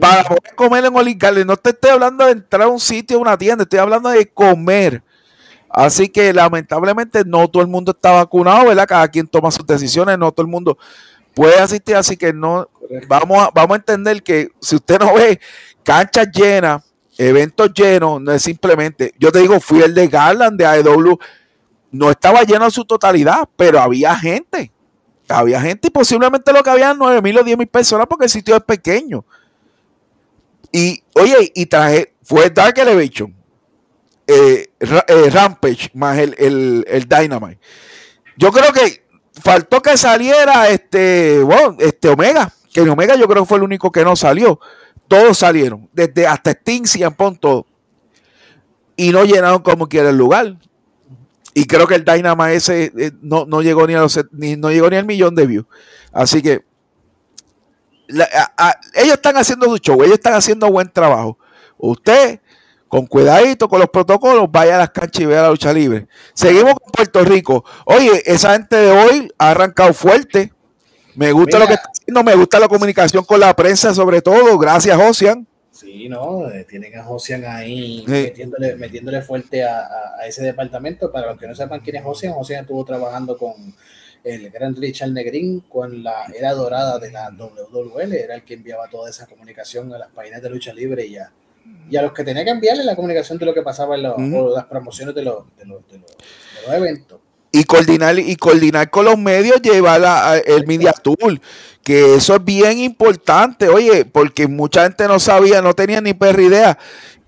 para 0.00 0.24
poder 0.24 0.54
comer 0.56 0.84
en 0.84 0.96
Olive 0.96 1.44
No 1.44 1.56
te 1.56 1.70
estoy 1.70 1.90
hablando 1.90 2.24
de 2.24 2.32
entrar 2.32 2.62
a 2.62 2.68
un 2.68 2.80
sitio, 2.80 3.18
a 3.18 3.20
una 3.20 3.38
tienda, 3.38 3.62
estoy 3.62 3.78
hablando 3.78 4.08
de 4.08 4.26
comer. 4.26 5.02
Así 5.68 6.08
que 6.08 6.32
lamentablemente 6.32 7.22
no 7.24 7.48
todo 7.48 7.62
el 7.62 7.68
mundo 7.68 7.92
está 7.92 8.10
vacunado, 8.12 8.66
¿verdad? 8.66 8.86
Cada 8.88 9.08
quien 9.08 9.26
toma 9.26 9.50
sus 9.50 9.66
decisiones, 9.66 10.18
no 10.18 10.32
todo 10.32 10.44
el 10.46 10.50
mundo. 10.50 10.78
puede 11.34 11.58
asistir, 11.58 11.94
así 11.96 12.16
que 12.16 12.32
no 12.32 12.68
vamos 13.08 13.38
a, 13.38 13.50
vamos 13.54 13.74
a 13.74 13.76
entender 13.76 14.22
que 14.22 14.48
si 14.60 14.76
usted 14.76 14.98
no 14.98 15.14
ve 15.14 15.38
canchas 15.82 16.28
llenas, 16.32 16.82
eventos 17.18 17.72
llenos, 17.72 18.20
no 18.20 18.32
es 18.32 18.42
simplemente, 18.42 19.14
yo 19.18 19.32
te 19.32 19.40
digo, 19.40 19.58
fui 19.60 19.80
el 19.82 19.94
de 19.94 20.08
Garland 20.08 20.58
de 20.58 20.66
AEW, 20.66 21.18
no 21.90 22.10
estaba 22.10 22.42
lleno 22.42 22.64
en 22.66 22.70
su 22.70 22.84
totalidad, 22.84 23.48
pero 23.56 23.80
había 23.80 24.16
gente. 24.16 24.72
Había 25.28 25.60
gente 25.60 25.88
y 25.88 25.90
posiblemente 25.90 26.52
lo 26.52 26.62
que 26.62 26.70
había 26.70 26.94
9 26.94 27.20
mil 27.20 27.38
o 27.38 27.42
10 27.42 27.58
mil 27.58 27.66
personas 27.66 28.06
porque 28.06 28.26
el 28.26 28.30
sitio 28.30 28.54
es 28.54 28.62
pequeño. 28.62 29.24
Y 30.70 31.02
oye, 31.14 31.50
y 31.54 31.66
traje, 31.66 32.14
fue 32.22 32.50
Dark 32.50 32.78
Elevation, 32.78 33.34
eh, 34.26 34.68
eh, 34.78 35.30
Rampage 35.30 35.90
más 35.94 36.18
el, 36.18 36.84
el, 36.86 37.08
Dynamite. 37.08 37.58
Yo 38.36 38.52
creo 38.52 38.72
que 38.72 39.04
faltó 39.42 39.80
que 39.80 39.96
saliera 39.96 40.68
este, 40.68 41.40
bueno, 41.40 41.76
este 41.80 42.08
Omega, 42.08 42.52
que 42.72 42.80
en 42.80 42.90
Omega 42.90 43.16
yo 43.16 43.26
creo 43.26 43.42
que 43.42 43.48
fue 43.48 43.58
el 43.58 43.64
único 43.64 43.90
que 43.90 44.04
no 44.04 44.14
salió. 44.16 44.60
Todos 45.08 45.38
salieron, 45.38 45.88
desde 45.92 46.26
hasta 46.26 46.50
Sting, 46.50 46.84
Cian 46.84 47.14
todo. 47.40 47.66
Y 48.96 49.10
no 49.10 49.24
llenaron 49.24 49.62
como 49.62 49.88
quiera 49.88 50.10
el 50.10 50.16
lugar. 50.16 50.56
Y 51.54 51.66
creo 51.66 51.86
que 51.86 51.94
el 51.94 52.04
Dynamite 52.04 52.54
ese 52.54 52.92
eh, 52.98 53.12
no, 53.22 53.62
llegó 53.62 53.86
ni 53.86 53.94
a 53.94 54.00
los 54.00 54.20
ni, 54.32 54.56
no 54.56 54.70
llegó 54.70 54.90
ni 54.90 54.96
al 54.96 55.06
millón 55.06 55.34
de 55.34 55.46
views. 55.46 55.66
Así 56.12 56.42
que 56.42 56.64
ellos 58.08 59.14
están 59.14 59.36
haciendo 59.36 59.66
su 59.66 59.78
show, 59.78 60.02
ellos 60.02 60.14
están 60.14 60.34
haciendo 60.34 60.70
buen 60.70 60.90
trabajo. 60.90 61.38
Usted, 61.78 62.40
con 62.88 63.06
cuidadito, 63.06 63.68
con 63.68 63.80
los 63.80 63.88
protocolos, 63.88 64.50
vaya 64.50 64.76
a 64.76 64.78
las 64.78 64.90
canchas 64.90 65.22
y 65.22 65.26
vea 65.26 65.42
la 65.42 65.50
lucha 65.50 65.72
libre. 65.72 66.06
Seguimos 66.34 66.74
con 66.74 66.92
Puerto 66.92 67.24
Rico. 67.24 67.64
Oye, 67.84 68.22
esa 68.24 68.52
gente 68.52 68.76
de 68.76 68.90
hoy 68.90 69.32
ha 69.38 69.50
arrancado 69.50 69.92
fuerte. 69.92 70.52
Me 71.16 71.32
gusta 71.32 71.58
lo 71.58 71.66
que 71.66 71.74
está 71.74 71.90
haciendo, 71.90 72.22
me 72.22 72.34
gusta 72.34 72.60
la 72.60 72.68
comunicación 72.68 73.24
con 73.24 73.40
la 73.40 73.56
prensa, 73.56 73.94
sobre 73.94 74.20
todo. 74.20 74.58
Gracias, 74.58 74.94
Josian. 74.96 75.46
Sí, 75.72 76.10
no, 76.10 76.50
eh, 76.50 76.64
tienen 76.68 76.98
a 76.98 77.04
Josian 77.04 77.44
ahí 77.46 78.04
metiéndole, 78.06 78.76
metiéndole 78.76 79.22
fuerte 79.22 79.64
a, 79.64 79.88
ese 80.26 80.42
departamento. 80.44 81.10
Para 81.10 81.28
los 81.28 81.40
que 81.40 81.46
no 81.46 81.54
sepan 81.54 81.80
quién 81.80 81.96
es 81.96 82.02
Josian, 82.02 82.34
Josian 82.34 82.60
estuvo 82.60 82.84
trabajando 82.84 83.38
con 83.38 83.74
el 84.24 84.50
gran 84.50 84.76
Richard 84.76 85.10
Negrín 85.10 85.60
con 85.60 86.02
la 86.02 86.26
era 86.34 86.52
dorada 86.52 86.98
de 86.98 87.10
la 87.10 87.30
WWL, 87.30 88.12
era 88.12 88.34
el 88.34 88.42
que 88.42 88.54
enviaba 88.54 88.88
toda 88.88 89.08
esa 89.08 89.26
comunicación 89.26 89.92
a 89.94 89.98
las 89.98 90.10
páginas 90.10 90.42
de 90.42 90.50
lucha 90.50 90.72
libre 90.72 91.06
y 91.06 91.16
a, 91.16 91.32
y 91.88 91.96
a 91.96 92.02
los 92.02 92.12
que 92.12 92.24
tenía 92.24 92.44
que 92.44 92.50
enviarle 92.50 92.84
la 92.84 92.96
comunicación 92.96 93.38
de 93.38 93.46
lo 93.46 93.54
que 93.54 93.62
pasaba 93.62 93.94
en 93.94 94.02
las 94.02 94.64
promociones 94.66 95.14
de 95.14 95.22
los, 95.22 95.44
de 95.56 95.64
los, 95.64 95.88
de 95.88 95.98
los 95.98 96.74
eventos 96.74 97.20
y 97.58 97.64
coordinar 97.64 98.18
y 98.18 98.36
coordinar 98.36 98.90
con 98.90 99.06
los 99.06 99.16
medios 99.16 99.62
llevar 99.62 100.42
el 100.44 100.66
media 100.66 100.92
tool 100.92 101.40
que 101.82 102.16
eso 102.16 102.36
es 102.36 102.44
bien 102.44 102.78
importante 102.78 103.70
oye 103.70 104.04
porque 104.04 104.46
mucha 104.46 104.82
gente 104.82 105.08
no 105.08 105.18
sabía 105.18 105.62
no 105.62 105.72
tenía 105.72 106.02
ni 106.02 106.12
perra 106.12 106.42
idea. 106.42 106.78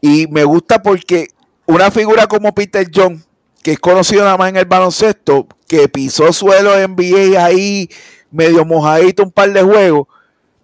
Y 0.03 0.27
me 0.27 0.45
gusta 0.45 0.83
porque 0.83 1.29
una 1.65 1.91
figura 1.91 2.27
como 2.27 2.55
Peter 2.55 2.87
John 2.95 3.25
que 3.63 3.73
es 3.73 3.79
conocido 3.79 4.23
nada 4.23 4.37
más 4.37 4.51
en 4.51 4.57
el 4.57 4.67
baloncesto 4.67 5.49
que 5.67 5.89
pisó 5.89 6.31
suelo 6.33 6.73
NBA 6.77 7.43
ahí 7.43 7.89
medio 8.31 8.67
mojadito 8.67 9.23
un 9.23 9.33
par 9.33 9.51
de 9.51 9.63
juegos 9.63 10.09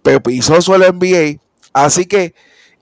pero 0.03 0.21
pisó 0.21 0.61
suelo 0.61 0.85
NBA 0.93 1.41
así 1.73 2.05
que 2.05 2.35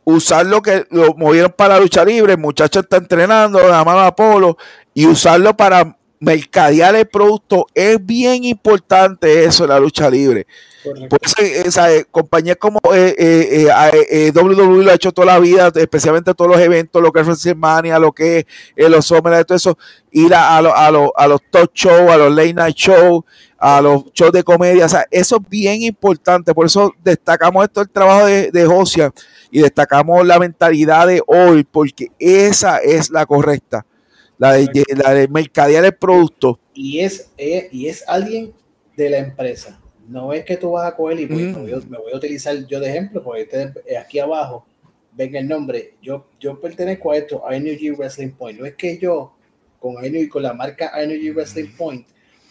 usar 0.04 0.46
lo 0.46 0.62
que 0.62 0.86
lo 0.90 1.14
movieron 1.14 1.54
para 1.56 1.76
la 1.76 1.80
lucha 1.80 2.04
libre 2.04 2.34
el 2.34 2.40
muchacho 2.40 2.82
está 2.82 2.98
entrenando 2.98 3.66
la 3.70 3.86
mano 3.86 4.02
Apolo 4.02 4.58
y 4.94 5.06
usarlo 5.06 5.56
para 5.56 5.98
mercadear 6.24 6.95
el 6.95 7.05
producto 7.05 7.67
es 7.74 8.03
bien 8.03 8.45
importante 8.45 9.43
eso 9.43 9.65
en 9.65 9.71
la 9.71 9.80
lucha 9.80 10.09
libre. 10.09 10.47
Por 11.09 11.19
eso 11.21 11.36
esa, 11.39 11.93
eh, 11.93 12.05
compañías 12.09 12.57
como 12.57 12.80
eh, 12.93 13.15
eh, 13.17 13.67
eh 14.09 14.32
WWE 14.34 14.84
lo 14.84 14.91
ha 14.91 14.95
hecho 14.95 15.11
toda 15.11 15.28
la 15.28 15.39
vida, 15.39 15.71
especialmente 15.76 16.34
todos 16.34 16.51
los 16.51 16.59
eventos, 16.59 17.01
lo 17.01 17.11
que 17.11 17.21
es 17.21 17.26
WrestleMania, 17.26 17.99
lo 17.99 18.11
que 18.11 18.45
es 18.76 18.89
los 18.89 19.05
Summer, 19.05 19.43
todo 19.45 19.57
eso, 19.57 19.78
ir 20.11 20.34
a, 20.34 20.57
a, 20.57 20.59
a 20.59 21.28
los 21.28 21.41
talk 21.51 21.71
shows, 21.74 22.09
a 22.09 22.17
los 22.17 22.34
late 22.34 22.53
night 22.53 22.76
shows, 22.76 23.24
a 23.57 23.82
los 23.82 24.05
shows 24.13 24.32
de 24.32 24.43
comedia, 24.43 24.86
o 24.86 24.89
sea, 24.89 25.05
eso 25.11 25.38
es 25.38 25.49
bien 25.49 25.84
importante, 25.84 26.53
por 26.53 26.65
eso 26.65 26.93
destacamos 27.03 27.63
esto 27.65 27.82
el 27.82 27.89
trabajo 27.89 28.26
de, 28.26 28.51
de 28.51 28.65
Josia 28.65 29.13
y 29.51 29.61
destacamos 29.61 30.26
la 30.26 30.39
mentalidad 30.39 31.07
de 31.07 31.21
hoy, 31.28 31.63
porque 31.63 32.11
esa 32.19 32.78
es 32.78 33.09
la 33.09 33.26
correcta 33.26 33.86
la 34.44 34.54
de, 34.54 34.84
la 35.02 35.14
de 35.14 35.28
mercadear 35.28 35.86
el 35.86 35.96
producto. 35.96 36.60
Y 36.74 37.00
es, 37.00 37.30
eh, 37.38 37.70
y 37.72 37.88
es 37.88 38.04
alguien 38.08 38.54
de 38.98 39.10
la 39.10 39.20
empresa. 39.20 39.80
No 40.08 40.34
es 40.34 40.44
que 40.44 40.58
tú 40.58 40.72
vas 40.72 40.86
a 40.86 40.96
coger 40.96 41.22
y 41.22 41.28
me, 41.28 41.54
voy 41.54 41.72
a, 41.72 42.16
utilizar 42.18 42.54
yo 42.68 42.82
de 42.82 42.89
ejemplo, 42.89 43.24
porque 43.24 43.44
este, 43.44 43.98
aquí 43.98 44.20
abajo 44.20 44.66
ven 45.14 45.34
el 45.36 45.48
nombre. 45.48 45.96
Yo, 46.02 46.28
yo 46.41 46.60
pertenezco 46.60 47.12
a 47.12 47.18
esto, 47.18 47.48
a 47.48 47.56
Energy 47.56 47.91
Wrestling 47.91 48.32
Point. 48.32 48.60
No 48.60 48.66
es 48.66 48.76
que 48.76 48.98
yo, 48.98 49.34
con, 49.80 49.96
con 50.30 50.44
la 50.44 50.54
marca 50.54 50.91
Energy 51.02 51.32
Wrestling 51.32 51.72
Point, 51.78 52.06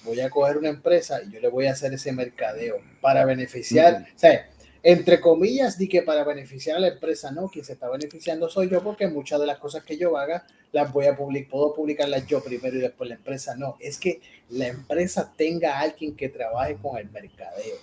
voy 0.05 0.21
a 0.21 0.31
coger 0.31 0.57
una 0.57 0.71
empresa 0.71 1.21
y 1.23 1.31
yo 1.31 1.41
le 1.41 1.49
voy 1.49 1.67
a 1.67 1.73
hacer 1.73 1.93
ese 1.93 2.11
mercadeo 2.11 2.81
para 3.03 3.27
beneficiar. 3.27 4.07
O 4.17 4.19
sea, 4.19 4.49
entre 4.83 5.21
comillas, 5.21 5.79
di 5.79 5.89
que 5.89 6.03
para 6.03 6.25
beneficiar 6.25 6.77
a 6.77 6.81
la 6.81 6.89
empresa, 6.89 7.31
no, 7.31 7.49
quien 7.49 7.65
se 7.65 7.75
está 7.75 7.89
beneficiando 7.89 8.49
soy 8.49 8.69
yo 8.69 8.83
porque 8.83 9.07
muchas 9.07 9.39
de 9.39 9.47
las 9.47 9.59
cosas 9.59 9.85
que 9.85 9.97
yo 9.97 10.17
haga 10.17 10.45
las 10.73 10.93
voy 10.93 11.07
a 11.07 11.17
publicar, 11.17 11.51
puedo 11.51 11.75
publicarlas 11.75 12.27
yo 12.27 12.43
primero 12.43 12.77
y 12.77 12.81
después 12.81 13.09
la 13.09 13.15
empresa, 13.15 13.55
no, 13.55 13.77
es 13.79 13.99
que 13.99 14.21
la 14.51 14.67
empresa 14.67 15.33
tenga 15.37 15.79
alguien 15.79 16.17
que 16.17 16.29
trabaje 16.29 16.77
con 16.83 16.99
el 16.99 17.09
mercadeo, 17.11 17.77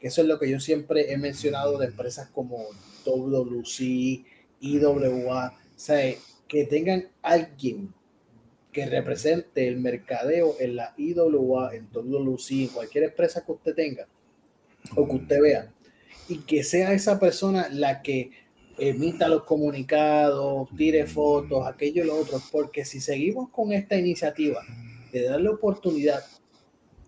eso 0.00 0.22
es 0.22 0.26
lo 0.26 0.38
que 0.38 0.50
yo 0.50 0.58
siempre 0.58 1.12
he 1.12 1.16
mencionado 1.16 1.78
de 1.78 1.86
empresas 1.86 2.28
como 2.28 2.66
WWC, 3.06 4.24
IWA, 4.60 5.48
o 5.48 5.78
sea, 5.78 6.14
que 6.48 6.64
tengan 6.64 7.08
alguien 7.22 7.94
que 8.72 8.86
represente 8.86 9.68
el 9.68 9.78
mercadeo 9.78 10.56
en 10.58 10.74
la 10.74 10.92
IWA, 10.96 11.74
en 11.76 11.88
WWC, 11.92 12.50
en 12.50 12.68
cualquier 12.68 13.04
empresa 13.04 13.44
que 13.44 13.52
usted 13.52 13.74
tenga 13.74 14.08
o 14.96 15.06
que 15.06 15.14
usted 15.14 15.40
vea 15.40 15.71
y 16.32 16.38
que 16.38 16.64
sea 16.64 16.94
esa 16.94 17.20
persona 17.20 17.68
la 17.70 18.00
que 18.00 18.30
emita 18.78 19.28
los 19.28 19.44
comunicados, 19.44 20.66
tire 20.76 21.06
fotos, 21.06 21.66
aquello 21.66 22.02
y 22.02 22.06
lo 22.06 22.16
otro, 22.16 22.40
porque 22.50 22.86
si 22.86 23.00
seguimos 23.00 23.50
con 23.50 23.70
esta 23.72 23.96
iniciativa 23.96 24.62
de 25.12 25.24
darle 25.24 25.50
oportunidad 25.50 26.24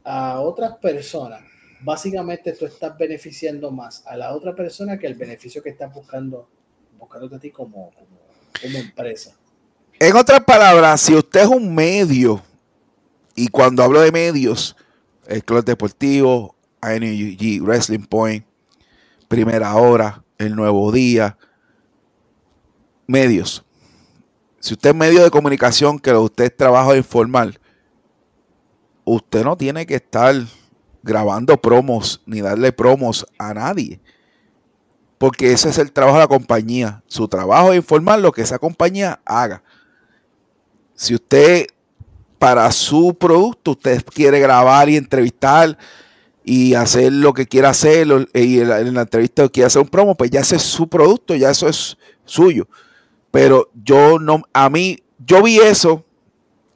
a 0.05 0.41
otras 0.41 0.77
personas, 0.77 1.41
básicamente 1.81 2.53
tú 2.53 2.67
estás 2.67 2.99
beneficiando 2.99 3.71
más 3.71 4.07
a 4.07 4.15
la 4.15 4.35
otra 4.35 4.55
persona 4.55 4.99
que 4.99 5.07
el 5.07 5.15
beneficio 5.15 5.63
que 5.63 5.71
estás 5.71 5.93
buscando, 5.95 6.47
buscando 6.99 7.35
a 7.35 7.41
ti 7.41 7.51
como, 7.51 7.93
como, 7.95 8.79
empresa. 8.79 9.35
En 9.99 10.15
otras 10.17 10.45
palabras, 10.45 11.01
si 11.01 11.15
usted 11.15 11.41
es 11.41 11.49
un 11.49 11.75
medio, 11.75 12.43
y 13.35 13.49
cuando 13.49 13.83
hablo 13.83 14.03
de 14.03 14.13
medios, 14.13 14.77
el 15.27 15.43
Club 15.43 15.65
Deportivo, 15.65 16.55
ANG 16.83 17.63
Wrestling 17.63 18.05
Point, 18.07 18.45
Primera 19.29 19.75
Hora, 19.75 20.25
El 20.39 20.57
Nuevo 20.57 20.91
Día, 20.93 21.37
medios. 23.07 23.65
Si 24.61 24.75
usted 24.75 24.91
es 24.91 24.97
medio 24.97 25.23
de 25.23 25.31
comunicación, 25.31 25.99
que 25.99 26.13
usted 26.13 26.45
es 26.45 26.57
trabajo 26.57 26.95
informal, 26.97 27.61
usted 29.05 29.45
no 29.45 29.57
tiene 29.57 29.87
que 29.87 29.97
estar 29.97 30.35
grabando 31.03 31.57
promos 31.59 32.23
ni 32.25 32.41
darle 32.41 32.73
promos 32.73 33.27
a 33.39 33.53
nadie. 33.53 34.01
Porque 35.19 35.53
ese 35.53 35.69
es 35.69 35.79
el 35.79 35.93
trabajo 35.93 36.17
de 36.17 36.25
la 36.25 36.29
compañía. 36.29 37.03
Su 37.07 37.29
trabajo 37.29 37.73
es 37.73 37.77
informar 37.77 38.19
lo 38.19 38.33
que 38.33 38.43
esa 38.43 38.59
compañía 38.59 39.21
haga. 39.25 39.63
Si 40.95 41.15
usted 41.15 41.67
para 42.39 42.71
su 42.73 43.15
producto, 43.15 43.73
usted 43.73 44.05
quiere 44.05 44.41
grabar 44.41 44.89
y 44.89 44.97
entrevistar 44.97 45.79
y 46.45 46.75
hacer 46.75 47.11
lo 47.13 47.33
que 47.33 47.47
quiera 47.47 47.71
hacer 47.71 48.07
y 48.35 48.61
en 48.61 48.69
la, 48.69 49.01
entrevista 49.01 49.49
quiere 49.49 49.67
hacer 49.67 49.81
un 49.81 49.89
promo, 49.89 50.15
pues 50.15 50.31
ya 50.31 50.41
ese 50.41 50.57
es 50.57 50.63
su 50.63 50.87
producto, 50.87 51.35
ya 51.35 51.51
eso 51.51 51.67
es 51.67 51.97
suyo. 52.27 52.69
Pero 53.31 53.71
yo 53.83 54.19
no, 54.19 54.43
a 54.53 54.69
mí, 54.69 54.99
yo 55.19 55.43
vi 55.43 55.59
eso, 55.59 56.05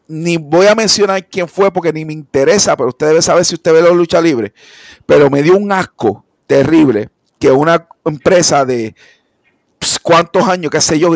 ni 0.08 0.38
voy 0.38 0.66
a 0.66 0.74
mencionar 0.74 1.28
quién 1.28 1.46
fue 1.46 1.70
porque 1.70 1.92
ni 1.92 2.06
me 2.06 2.14
interesa, 2.14 2.76
pero 2.76 2.88
usted 2.88 3.08
debe 3.08 3.20
saber 3.20 3.44
si 3.44 3.54
usted 3.54 3.74
ve 3.74 3.82
la 3.82 3.90
lucha 3.90 4.20
libre. 4.22 4.54
Pero 5.04 5.28
me 5.28 5.42
dio 5.42 5.56
un 5.56 5.70
asco 5.70 6.24
terrible 6.46 7.10
que 7.38 7.50
una 7.50 7.86
empresa 8.06 8.64
de 8.64 8.94
pues, 9.78 9.98
cuántos 9.98 10.48
años, 10.48 10.70
qué 10.70 10.80
sé 10.80 10.98
yo, 10.98 11.10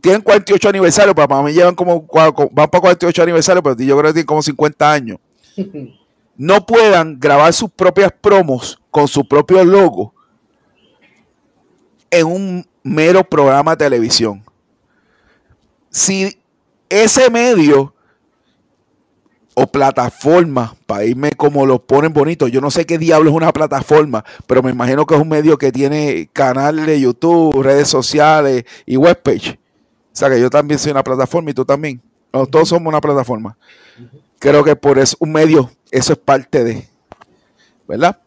tienen 0.00 0.22
48 0.22 0.66
aniversarios, 0.66 1.14
para 1.14 1.42
mí 1.42 1.52
llevan 1.52 1.74
como, 1.74 2.06
van 2.10 2.70
para 2.70 2.80
48 2.80 3.22
aniversarios, 3.22 3.62
pero 3.62 3.76
yo 3.76 3.98
creo 3.98 4.08
que 4.08 4.14
tienen 4.14 4.26
como 4.26 4.42
50 4.42 4.92
años. 4.92 5.18
no 6.42 6.66
puedan 6.66 7.20
grabar 7.20 7.52
sus 7.52 7.70
propias 7.70 8.10
promos 8.20 8.76
con 8.90 9.06
su 9.06 9.24
propio 9.24 9.64
logo 9.64 10.12
en 12.10 12.26
un 12.26 12.66
mero 12.82 13.22
programa 13.22 13.76
de 13.76 13.84
televisión. 13.84 14.44
Si 15.88 16.36
ese 16.88 17.30
medio 17.30 17.94
o 19.54 19.68
plataforma, 19.68 20.74
para 20.84 21.04
irme 21.04 21.30
como 21.30 21.64
lo 21.64 21.78
ponen 21.78 22.12
bonito. 22.12 22.48
Yo 22.48 22.60
no 22.60 22.72
sé 22.72 22.86
qué 22.86 22.98
diablo 22.98 23.30
es 23.30 23.36
una 23.36 23.52
plataforma, 23.52 24.24
pero 24.48 24.64
me 24.64 24.72
imagino 24.72 25.06
que 25.06 25.14
es 25.14 25.20
un 25.20 25.28
medio 25.28 25.56
que 25.58 25.70
tiene 25.70 26.28
canal 26.32 26.86
de 26.86 27.00
YouTube, 27.00 27.62
redes 27.62 27.86
sociales 27.86 28.64
y 28.84 28.96
webpage. 28.96 29.60
O 30.12 30.16
sea 30.16 30.28
que 30.28 30.40
yo 30.40 30.50
también 30.50 30.80
soy 30.80 30.90
una 30.90 31.04
plataforma 31.04 31.52
y 31.52 31.54
tú 31.54 31.64
también. 31.64 32.02
todos 32.50 32.68
somos 32.68 32.88
una 32.88 33.00
plataforma. 33.00 33.56
Creo 34.40 34.64
que 34.64 34.74
por 34.74 34.98
eso 34.98 35.16
un 35.20 35.30
medio, 35.30 35.70
eso 35.92 36.14
es 36.14 36.18
parte 36.18 36.64
de, 36.64 36.88
¿verdad? 37.86 38.18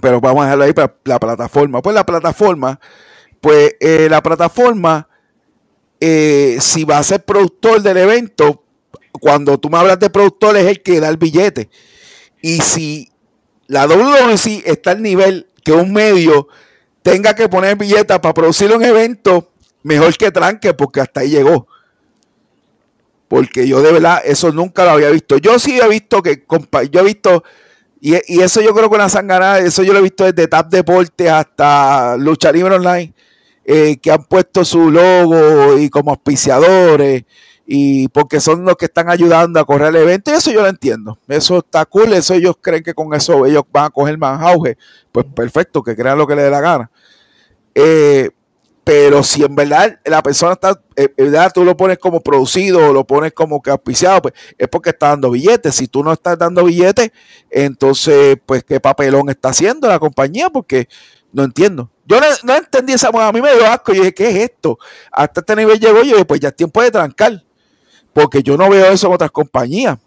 Pero 0.00 0.20
vamos 0.20 0.42
a 0.42 0.44
dejarlo 0.44 0.64
ahí 0.64 0.72
para 0.72 0.94
la 1.04 1.18
plataforma. 1.18 1.82
Pues 1.82 1.94
la 1.94 2.06
plataforma, 2.06 2.80
pues 3.40 3.74
eh, 3.80 4.06
la 4.08 4.22
plataforma, 4.22 5.08
eh, 6.00 6.58
si 6.60 6.84
va 6.84 6.98
a 6.98 7.02
ser 7.02 7.24
productor 7.24 7.82
del 7.82 7.96
evento, 7.96 8.62
cuando 9.20 9.58
tú 9.58 9.68
me 9.68 9.78
hablas 9.78 9.98
de 9.98 10.08
productor 10.08 10.56
es 10.56 10.66
el 10.66 10.82
que 10.82 11.00
da 11.00 11.08
el 11.08 11.16
billete. 11.16 11.68
Y 12.40 12.60
si 12.60 13.10
la 13.66 13.86
WWC 13.86 14.62
está 14.64 14.92
al 14.92 15.02
nivel 15.02 15.48
que 15.64 15.72
un 15.72 15.92
medio 15.92 16.48
tenga 17.02 17.34
que 17.34 17.48
poner 17.48 17.76
billetes 17.76 18.18
para 18.20 18.34
producir 18.34 18.72
un 18.72 18.84
evento, 18.84 19.50
mejor 19.82 20.16
que 20.16 20.30
tranque, 20.30 20.74
porque 20.74 21.00
hasta 21.00 21.20
ahí 21.20 21.30
llegó. 21.30 21.66
Porque 23.28 23.68
yo 23.68 23.82
de 23.82 23.92
verdad 23.92 24.20
eso 24.24 24.50
nunca 24.52 24.84
lo 24.84 24.92
había 24.92 25.10
visto. 25.10 25.36
Yo 25.38 25.58
sí 25.58 25.78
he 25.78 25.88
visto 25.88 26.22
que, 26.22 26.44
yo 26.90 27.00
he 27.00 27.04
visto, 27.04 27.44
y, 28.00 28.14
eso 28.40 28.60
yo 28.60 28.74
creo 28.74 28.88
que 28.88 28.96
una 28.96 29.08
sangana, 29.08 29.58
eso 29.58 29.82
yo 29.82 29.92
lo 29.92 29.98
he 29.98 30.02
visto 30.02 30.24
desde 30.24 30.48
Tap 30.48 30.70
Deportes 30.70 31.30
hasta 31.30 32.16
Lucha 32.16 32.50
Libre 32.50 32.76
Online, 32.76 33.12
eh, 33.64 33.98
que 33.98 34.10
han 34.10 34.24
puesto 34.24 34.64
su 34.64 34.90
logo 34.90 35.78
y 35.78 35.90
como 35.90 36.10
auspiciadores 36.12 37.24
y 37.70 38.08
porque 38.08 38.40
son 38.40 38.64
los 38.64 38.76
que 38.76 38.86
están 38.86 39.10
ayudando 39.10 39.60
a 39.60 39.64
correr 39.66 39.88
el 39.88 39.96
evento, 39.96 40.30
y 40.30 40.34
eso 40.34 40.50
yo 40.50 40.62
lo 40.62 40.68
entiendo. 40.68 41.18
Eso 41.28 41.58
está 41.58 41.84
cool, 41.84 42.14
eso 42.14 42.32
ellos 42.32 42.56
creen 42.58 42.82
que 42.82 42.94
con 42.94 43.12
eso 43.12 43.44
ellos 43.44 43.62
van 43.70 43.84
a 43.84 43.90
coger 43.90 44.16
más 44.16 44.40
auge. 44.40 44.78
Pues 45.12 45.26
perfecto, 45.26 45.82
que 45.82 45.94
crean 45.94 46.16
lo 46.16 46.26
que 46.26 46.34
les 46.34 46.44
dé 46.46 46.50
la 46.50 46.62
gana. 46.62 46.90
Eh, 47.74 48.30
pero 48.88 49.22
si 49.22 49.44
en 49.44 49.54
verdad 49.54 50.00
la 50.02 50.22
persona 50.22 50.52
está, 50.52 50.80
eh, 50.96 51.12
en 51.14 51.30
verdad 51.30 51.52
tú 51.54 51.62
lo 51.62 51.76
pones 51.76 51.98
como 51.98 52.22
producido 52.22 52.88
o 52.88 52.92
lo 52.94 53.06
pones 53.06 53.34
como 53.34 53.60
que 53.60 53.68
auspiciado, 53.68 54.22
pues 54.22 54.34
es 54.56 54.66
porque 54.66 54.88
está 54.88 55.08
dando 55.08 55.30
billetes. 55.30 55.74
Si 55.74 55.88
tú 55.88 56.02
no 56.02 56.10
estás 56.10 56.38
dando 56.38 56.64
billetes, 56.64 57.10
entonces, 57.50 58.38
pues, 58.46 58.64
¿qué 58.64 58.80
papelón 58.80 59.28
está 59.28 59.50
haciendo 59.50 59.88
la 59.88 59.98
compañía? 59.98 60.48
Porque 60.48 60.88
no 61.32 61.44
entiendo. 61.44 61.90
Yo 62.06 62.18
no, 62.44 62.56
entendí 62.56 62.94
esa, 62.94 63.08
a 63.08 63.30
mí 63.30 63.42
me 63.42 63.54
dio 63.56 63.66
asco. 63.66 63.92
Yo 63.92 64.00
dije, 64.00 64.14
¿qué 64.14 64.30
es 64.30 64.36
esto? 64.36 64.78
Hasta 65.12 65.40
este 65.40 65.56
nivel 65.56 65.78
llegó 65.78 66.02
yo, 66.02 66.26
pues 66.26 66.40
ya 66.40 66.48
es 66.48 66.56
tiempo 66.56 66.80
de 66.80 66.90
trancar 66.90 67.44
porque 68.14 68.42
yo 68.42 68.56
no 68.56 68.70
veo 68.70 68.86
eso 68.86 69.08
en 69.08 69.12
otras 69.12 69.30
compañías. 69.30 69.98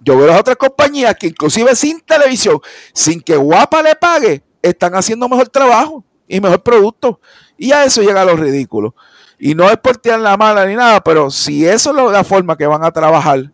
Yo 0.00 0.18
veo 0.18 0.26
las 0.26 0.38
otras 0.38 0.58
compañías 0.58 1.16
que 1.16 1.28
inclusive 1.28 1.74
sin 1.74 2.02
televisión, 2.02 2.60
sin 2.92 3.22
que 3.22 3.36
Guapa 3.36 3.82
le 3.82 3.96
pague, 3.96 4.42
están 4.60 4.94
haciendo 4.96 5.30
mejor 5.30 5.48
trabajo 5.48 6.04
y 6.28 6.42
mejor 6.42 6.62
producto. 6.62 7.18
Y 7.58 7.72
a 7.72 7.84
eso 7.84 8.00
llega 8.00 8.22
a 8.22 8.24
lo 8.24 8.36
ridículo. 8.36 8.94
Y 9.38 9.54
no 9.54 9.68
es 9.68 9.76
por 9.76 9.98
tirar 9.98 10.20
la 10.20 10.36
mala 10.36 10.64
ni 10.64 10.74
nada, 10.74 11.02
pero 11.02 11.30
si 11.30 11.66
eso 11.66 11.90
es 11.90 12.12
la 12.12 12.24
forma 12.24 12.56
que 12.56 12.66
van 12.66 12.84
a 12.84 12.90
trabajar, 12.90 13.52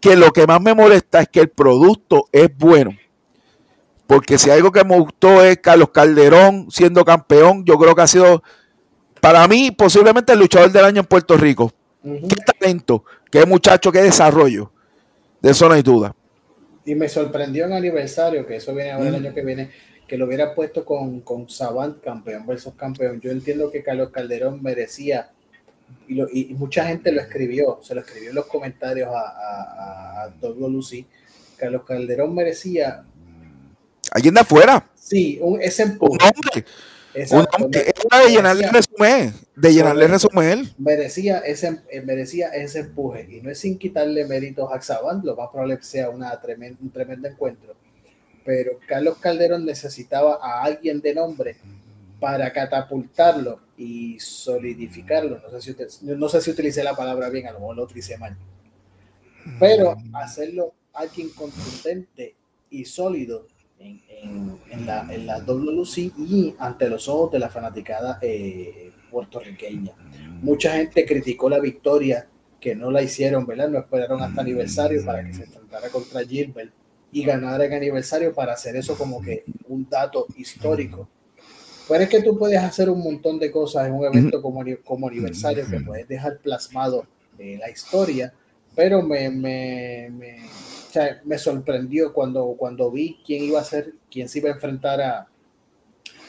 que 0.00 0.16
lo 0.16 0.32
que 0.32 0.46
más 0.46 0.60
me 0.60 0.74
molesta 0.74 1.20
es 1.20 1.28
que 1.28 1.40
el 1.40 1.50
producto 1.50 2.28
es 2.32 2.56
bueno. 2.56 2.96
Porque 4.06 4.36
si 4.36 4.50
algo 4.50 4.72
que 4.72 4.84
me 4.84 4.98
gustó 4.98 5.42
es 5.42 5.58
Carlos 5.58 5.90
Calderón 5.90 6.68
siendo 6.70 7.04
campeón, 7.04 7.64
yo 7.64 7.78
creo 7.78 7.94
que 7.94 8.02
ha 8.02 8.06
sido, 8.06 8.42
para 9.20 9.46
mí, 9.46 9.70
posiblemente 9.70 10.32
el 10.32 10.40
luchador 10.40 10.70
del 10.72 10.84
año 10.84 11.00
en 11.00 11.06
Puerto 11.06 11.36
Rico. 11.36 11.72
Qué 12.02 12.36
talento, 12.36 13.04
qué 13.30 13.46
muchacho, 13.46 13.92
qué 13.92 14.02
desarrollo. 14.02 14.72
De 15.40 15.52
eso 15.52 15.68
no 15.68 15.74
hay 15.74 15.82
duda. 15.82 16.14
Y 16.84 16.96
me 16.96 17.08
sorprendió 17.08 17.66
en 17.66 17.74
aniversario, 17.74 18.44
que 18.44 18.56
eso 18.56 18.74
viene 18.74 18.90
ahora 18.90 19.08
el 19.08 19.14
año 19.14 19.32
que 19.32 19.42
viene, 19.42 19.70
que 20.12 20.18
lo 20.18 20.26
hubiera 20.26 20.54
puesto 20.54 20.84
con, 20.84 21.22
con 21.22 21.48
Savant, 21.48 22.02
campeón 22.02 22.46
versus 22.46 22.74
campeón. 22.74 23.18
Yo 23.18 23.30
entiendo 23.30 23.70
que 23.70 23.82
Carlos 23.82 24.10
Calderón 24.10 24.62
merecía, 24.62 25.30
y, 26.06 26.52
mucha 26.52 26.84
gente 26.84 27.10
lo 27.10 27.22
escribió, 27.22 27.78
se 27.82 27.94
lo 27.94 28.02
escribió 28.02 28.28
en 28.28 28.34
los 28.34 28.44
comentarios 28.44 29.08
a, 29.08 30.24
a, 30.24 30.24
a 30.24 30.48
Lucy. 30.68 31.06
Carlos 31.56 31.84
Calderón 31.86 32.34
merecía. 32.34 33.06
Alguien 34.10 34.34
de 34.34 34.40
afuera. 34.40 34.86
Sí, 34.94 35.38
un, 35.40 35.62
ese 35.62 35.84
empuje. 35.84 36.18
Exacto. 37.14 37.68
de 37.70 37.94
llenarle 38.28 38.68
resumen, 38.68 39.32
de 39.56 39.72
llenarle 39.72 40.08
resumen. 40.08 40.74
Merecía 40.76 41.38
ese, 41.38 41.80
eh, 41.88 42.02
merecía 42.02 42.48
ese 42.48 42.80
empuje 42.80 43.26
y 43.30 43.40
no 43.40 43.50
es 43.50 43.60
sin 43.60 43.78
quitarle 43.78 44.26
méritos 44.26 44.70
a 44.70 44.78
Xaban, 44.78 45.22
lo 45.24 45.34
más 45.36 45.48
probable 45.48 45.78
sea 45.80 46.10
una 46.10 46.38
tremenda, 46.38 46.78
un 46.82 46.90
tremendo 46.90 47.28
encuentro. 47.28 47.74
Pero 48.44 48.78
Carlos 48.86 49.18
Calderón 49.18 49.64
necesitaba 49.64 50.38
a 50.42 50.62
alguien 50.62 51.00
de 51.00 51.14
nombre 51.14 51.56
para 52.18 52.52
catapultarlo 52.52 53.60
y 53.76 54.18
solidificarlo. 54.20 55.40
No 55.40 55.60
sé 55.60 55.74
si, 55.74 56.04
no 56.04 56.28
sé 56.28 56.40
si 56.40 56.50
utilicé 56.50 56.84
la 56.84 56.94
palabra 56.94 57.28
bien, 57.30 57.46
a 57.48 57.52
lo 57.52 57.60
mejor 57.60 57.76
lo 57.76 57.82
utilicé 57.84 58.16
mal. 58.16 58.36
Pero 59.58 59.96
hacerlo 60.12 60.72
alguien 60.92 61.30
contundente 61.30 62.36
y 62.70 62.84
sólido 62.84 63.46
en, 63.78 64.86
la, 64.86 65.12
en 65.12 65.26
la 65.26 65.40
WLC 65.40 66.12
y 66.16 66.54
ante 66.58 66.88
los 66.88 67.08
ojos 67.08 67.32
de 67.32 67.38
la 67.40 67.48
fanaticada 67.48 68.18
eh, 68.22 68.92
puertorriqueña. 69.10 69.92
Mucha 70.42 70.74
gente 70.74 71.04
criticó 71.04 71.50
la 71.50 71.58
victoria 71.58 72.28
que 72.60 72.76
no 72.76 72.90
la 72.92 73.02
hicieron, 73.02 73.44
¿verdad? 73.44 73.68
No 73.68 73.80
esperaron 73.80 74.22
hasta 74.22 74.40
aniversario 74.40 75.04
para 75.04 75.24
que 75.24 75.34
se 75.34 75.42
enfrentara 75.42 75.88
contra 75.88 76.24
Gilbert 76.24 76.72
y 77.12 77.24
ganara 77.24 77.64
en 77.64 77.74
aniversario 77.74 78.34
para 78.34 78.54
hacer 78.54 78.74
eso 78.76 78.96
como 78.96 79.20
que 79.22 79.44
un 79.68 79.88
dato 79.88 80.26
histórico. 80.36 81.08
Pero 81.88 82.04
es 82.04 82.08
que 82.08 82.22
tú 82.22 82.38
puedes 82.38 82.58
hacer 82.58 82.88
un 82.88 83.02
montón 83.02 83.38
de 83.38 83.50
cosas 83.50 83.86
en 83.86 83.94
un 83.94 84.04
evento 84.06 84.40
como, 84.40 84.64
como 84.84 85.08
aniversario 85.08 85.66
que 85.68 85.80
puedes 85.80 86.08
dejar 86.08 86.38
plasmado 86.38 87.06
eh, 87.38 87.58
la 87.60 87.70
historia, 87.70 88.32
pero 88.74 89.02
me, 89.02 89.28
me, 89.28 90.10
me 90.10 90.38
me 91.24 91.38
sorprendió 91.38 92.12
cuando, 92.12 92.54
cuando 92.58 92.90
vi 92.90 93.20
quién 93.24 93.44
iba 93.44 93.60
a 93.60 93.64
ser, 93.64 93.94
quién 94.10 94.28
se 94.28 94.38
iba 94.38 94.50
a 94.50 94.52
enfrentar 94.52 95.00
a, 95.00 95.28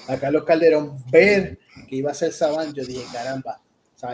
a 0.08 0.18
Carlos 0.18 0.44
Calderón, 0.44 0.98
ver 1.12 1.60
que 1.88 1.98
iba 1.98 2.12
a 2.12 2.14
ser 2.14 2.32
Saban, 2.32 2.74
yo 2.74 2.86
dije, 2.86 3.04
caramba, 3.12 3.62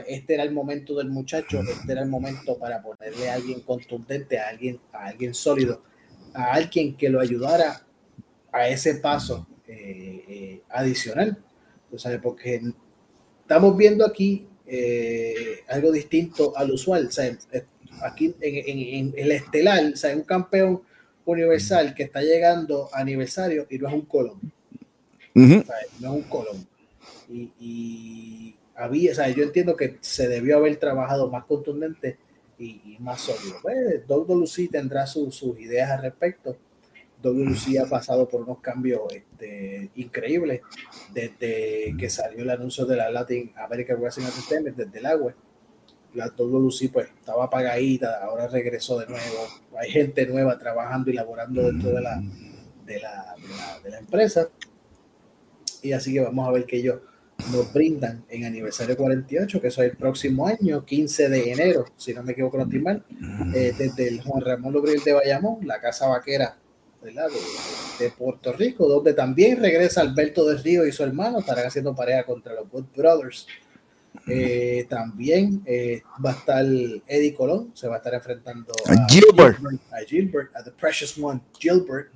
este 0.08 0.36
era 0.36 0.44
el 0.44 0.52
momento 0.52 0.96
del 0.96 1.10
muchacho, 1.10 1.62
este 1.62 1.92
era 1.92 2.02
el 2.02 2.10
momento 2.10 2.58
para 2.58 2.82
ponerle 2.82 3.30
a 3.30 3.36
alguien 3.36 3.62
contundente, 3.62 4.40
a 4.40 4.50
alguien, 4.50 4.80
a 4.94 5.08
alguien 5.08 5.34
sólido, 5.34 5.84
a 6.34 6.54
alguien 6.54 6.96
que 6.96 7.10
lo 7.10 7.20
ayudara 7.20 7.86
a 8.52 8.68
ese 8.68 8.96
paso 8.96 9.48
eh, 9.68 10.24
eh, 10.28 10.62
adicional. 10.70 11.38
¿sabes? 11.96 12.20
Porque 12.22 12.62
estamos 13.42 13.76
viendo 13.76 14.06
aquí 14.06 14.48
eh, 14.66 15.62
algo 15.68 15.92
distinto 15.92 16.56
al 16.56 16.72
usual. 16.72 17.12
¿sabes? 17.12 17.48
aquí 18.02 18.34
en, 18.42 19.14
el 19.18 19.32
estelar, 19.32 19.94
o 19.94 19.96
sea, 19.96 20.16
un 20.16 20.24
campeón 20.24 20.82
universal 21.26 21.94
que 21.94 22.04
está 22.04 22.22
llegando 22.22 22.90
a 22.94 23.00
aniversario 23.00 23.68
y 23.70 23.78
no 23.78 23.88
es 23.88 23.94
un 23.94 24.02
Colón. 24.02 24.40
no 25.34 25.60
es 25.60 26.04
un 26.04 26.24
Colón. 26.24 26.68
Y, 27.30 28.56
había, 28.76 29.12
o 29.12 29.16
sea, 29.16 29.28
yo 29.30 29.44
entiendo 29.44 29.76
que 29.76 29.98
se 30.00 30.28
debió 30.30 30.56
haber 30.56 30.78
trabajado 30.78 31.30
más 31.30 31.44
contundente 31.44 32.18
y, 32.60 32.98
más 33.00 33.22
sólido. 33.22 33.58
Pues, 33.62 34.06
WLC 34.08 34.70
tendrá 34.70 35.08
sus 35.08 35.42
ideas 35.60 35.92
al 35.92 36.02
respecto. 36.04 36.58
WLC 37.22 37.80
ha 37.80 37.90
pasado 37.90 38.28
por 38.28 38.42
unos 38.42 38.60
cambios 38.60 39.02
este, 39.12 39.90
increíbles 39.96 40.62
desde 41.14 41.96
que 41.98 42.10
salió 42.10 42.44
el 42.44 42.50
anuncio 42.50 42.86
de 42.86 42.96
la 42.96 43.10
Latin 43.10 43.52
American 43.58 44.00
Wrestling 44.00 44.26
Entertainment, 44.26 44.78
desde 44.78 45.00
el 45.00 45.06
agua 45.06 45.36
la 46.14 46.34
Lucy 46.38 46.88
pues 46.88 47.08
estaba 47.08 47.46
apagadita, 47.46 48.24
ahora 48.24 48.48
regresó 48.48 49.00
de 49.00 49.08
nuevo, 49.08 49.48
hay 49.78 49.92
gente 49.92 50.26
nueva 50.26 50.58
trabajando 50.58 51.10
y 51.10 51.14
laborando 51.14 51.62
dentro 51.62 51.92
de 51.92 52.02
la, 52.02 52.22
de 52.86 53.00
la, 53.00 53.36
de 53.84 53.92
la, 53.92 54.00
empresa. 54.00 54.50
Y 55.82 55.92
así 55.94 56.14
que 56.14 56.22
vamos 56.22 56.48
a 56.48 56.52
ver 56.52 56.66
que 56.66 56.78
ellos 56.78 57.00
nos 57.52 57.72
brindan 57.74 58.24
en 58.30 58.46
aniversario 58.46 58.96
48, 58.96 59.62
que 59.62 59.68
eso 59.68 59.82
es 59.82 59.92
el 59.92 59.98
próximo 59.98 60.48
año, 60.48 60.86
15 60.86 61.30
de 61.30 61.52
enero, 61.52 61.86
si 61.96 62.14
no 62.14 62.24
me 62.24 62.34
equivoco, 62.34 62.58
no 62.58 62.64
estoy 62.64 62.80
mal, 62.80 63.04
eh, 63.56 63.74
desde 63.78 64.08
el 64.08 64.22
Juan 64.22 64.44
Ramón 64.44 64.74
Lubril 64.74 65.02
de 65.04 65.14
Bayamón, 65.14 65.66
la 65.66 65.80
casa 65.80 66.08
vaquera 66.08 66.58
De, 67.02 67.14
de, 68.00 68.12
Puerto 68.12 68.54
Rico, 68.54 68.88
donde 68.88 69.14
también 69.14 69.60
regresa 69.60 70.02
Alberto 70.02 70.46
del 70.46 70.62
Río 70.62 70.86
y 70.86 70.92
su 70.92 71.04
hermano, 71.04 71.40
estarán 71.40 71.68
haciendo 71.68 71.96
pareja 71.96 72.24
contra 72.24 72.54
los 72.54 72.70
Good 72.70 72.86
Brothers. 72.96 73.48
Eh, 74.28 74.86
también 74.90 75.62
eh, 75.66 76.02
va 76.24 76.32
a 76.32 76.34
estar 76.34 76.66
Eddie 76.66 77.34
Colón, 77.34 77.72
se 77.74 77.88
va 77.88 77.96
a 77.96 77.98
estar 78.00 78.14
enfrentando 78.14 78.74
a 78.86 79.08
Gilbert, 79.08 79.60
a, 79.92 80.00
Gilbert, 80.06 80.56
a 80.56 80.64
The 80.64 80.72
Precious 80.72 81.18
One, 81.18 81.42
Gilbert. 81.58 82.12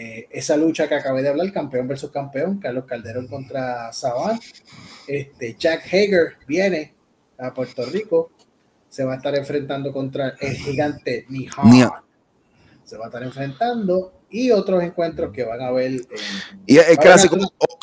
Eh, 0.00 0.28
esa 0.30 0.56
lucha 0.56 0.88
que 0.88 0.94
acabé 0.94 1.22
de 1.22 1.28
hablar, 1.28 1.52
campeón 1.52 1.88
versus 1.88 2.12
campeón, 2.12 2.60
Carlos 2.60 2.84
Calderón 2.84 3.26
contra 3.26 3.92
Saban. 3.92 4.38
Este, 5.08 5.56
Jack 5.58 5.86
Hager 5.86 6.36
viene 6.46 6.94
a 7.36 7.52
Puerto 7.52 7.84
Rico, 7.84 8.30
se 8.88 9.02
va 9.02 9.14
a 9.14 9.16
estar 9.16 9.34
enfrentando 9.34 9.92
contra 9.92 10.36
el 10.38 10.54
gigante 10.54 11.26
Nihan. 11.28 11.90
se 12.84 12.96
va 12.96 13.06
a 13.06 13.08
estar 13.08 13.24
enfrentando 13.24 14.22
y 14.30 14.52
otros 14.52 14.84
encuentros 14.84 15.32
que 15.32 15.42
van 15.42 15.62
a 15.62 15.72
ver. 15.72 16.00
y 16.64 16.76
el 16.78 16.96
clásico, 16.98 17.36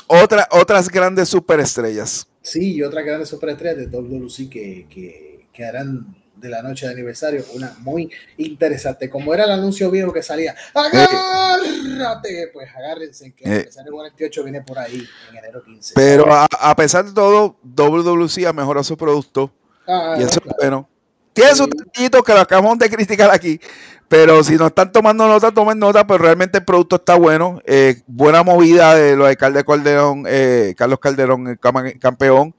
otra, 0.07 0.47
otras 0.51 0.87
grandes 0.87 1.27
superestrellas. 1.27 2.29
Sí, 2.41 2.75
y 2.75 2.81
otras 2.81 3.03
grandes 3.03 3.27
superestrellas 3.27 3.75
de 3.75 3.87
WC 3.87 4.49
que, 4.49 4.87
que, 4.89 5.49
que 5.51 5.65
harán 5.65 6.15
de 6.35 6.49
la 6.49 6.61
noche 6.61 6.85
de 6.85 6.93
aniversario, 6.93 7.43
una 7.53 7.73
muy 7.79 8.09
interesante. 8.37 9.09
Como 9.09 9.33
era 9.33 9.45
el 9.45 9.51
anuncio 9.51 9.89
viejo 9.89 10.11
que 10.13 10.21
salía, 10.21 10.55
agárrate, 10.73 12.49
pues 12.53 12.69
agárrense, 12.75 13.33
que 13.33 13.43
el 13.43 13.51
eh. 13.51 13.55
aniversario 13.55 13.91
48 13.93 14.43
viene 14.43 14.61
por 14.61 14.79
ahí 14.79 15.07
en 15.29 15.37
enero 15.37 15.63
15. 15.63 15.93
Pero 15.95 16.25
a, 16.31 16.75
pesar 16.75 17.05
de 17.05 17.13
todo, 17.13 17.57
WWC 17.63 18.45
ha 18.45 18.53
mejorado 18.53 18.83
su 18.83 18.97
producto. 18.97 19.51
Ah, 19.87 20.15
y 20.19 20.23
eso 20.23 20.39
es 20.45 20.53
bueno. 20.59 20.89
Tiene 21.33 21.51
sí. 21.51 21.57
sus 21.57 22.23
que 22.23 22.33
lo 22.33 22.39
acabamos 22.39 22.79
de 22.79 22.89
criticar 22.89 23.29
aquí, 23.29 23.59
pero 24.07 24.41
si 24.43 24.55
no 24.55 24.67
están 24.67 24.91
tomando 24.91 25.27
nota, 25.27 25.51
tomen 25.51 25.77
nota, 25.77 26.07
pero 26.07 26.19
realmente 26.19 26.59
el 26.59 26.63
producto 26.63 26.95
está 26.95 27.15
bueno. 27.15 27.59
Eh, 27.65 28.01
buena 28.07 28.41
movida 28.41 28.95
de 28.95 29.17
lo 29.17 29.25
de 29.25 29.35
Calderón, 29.35 30.23
eh, 30.27 30.73
Carlos 30.77 30.99
Calderón, 30.99 31.47
el 31.47 31.59
campeón. 31.99 32.55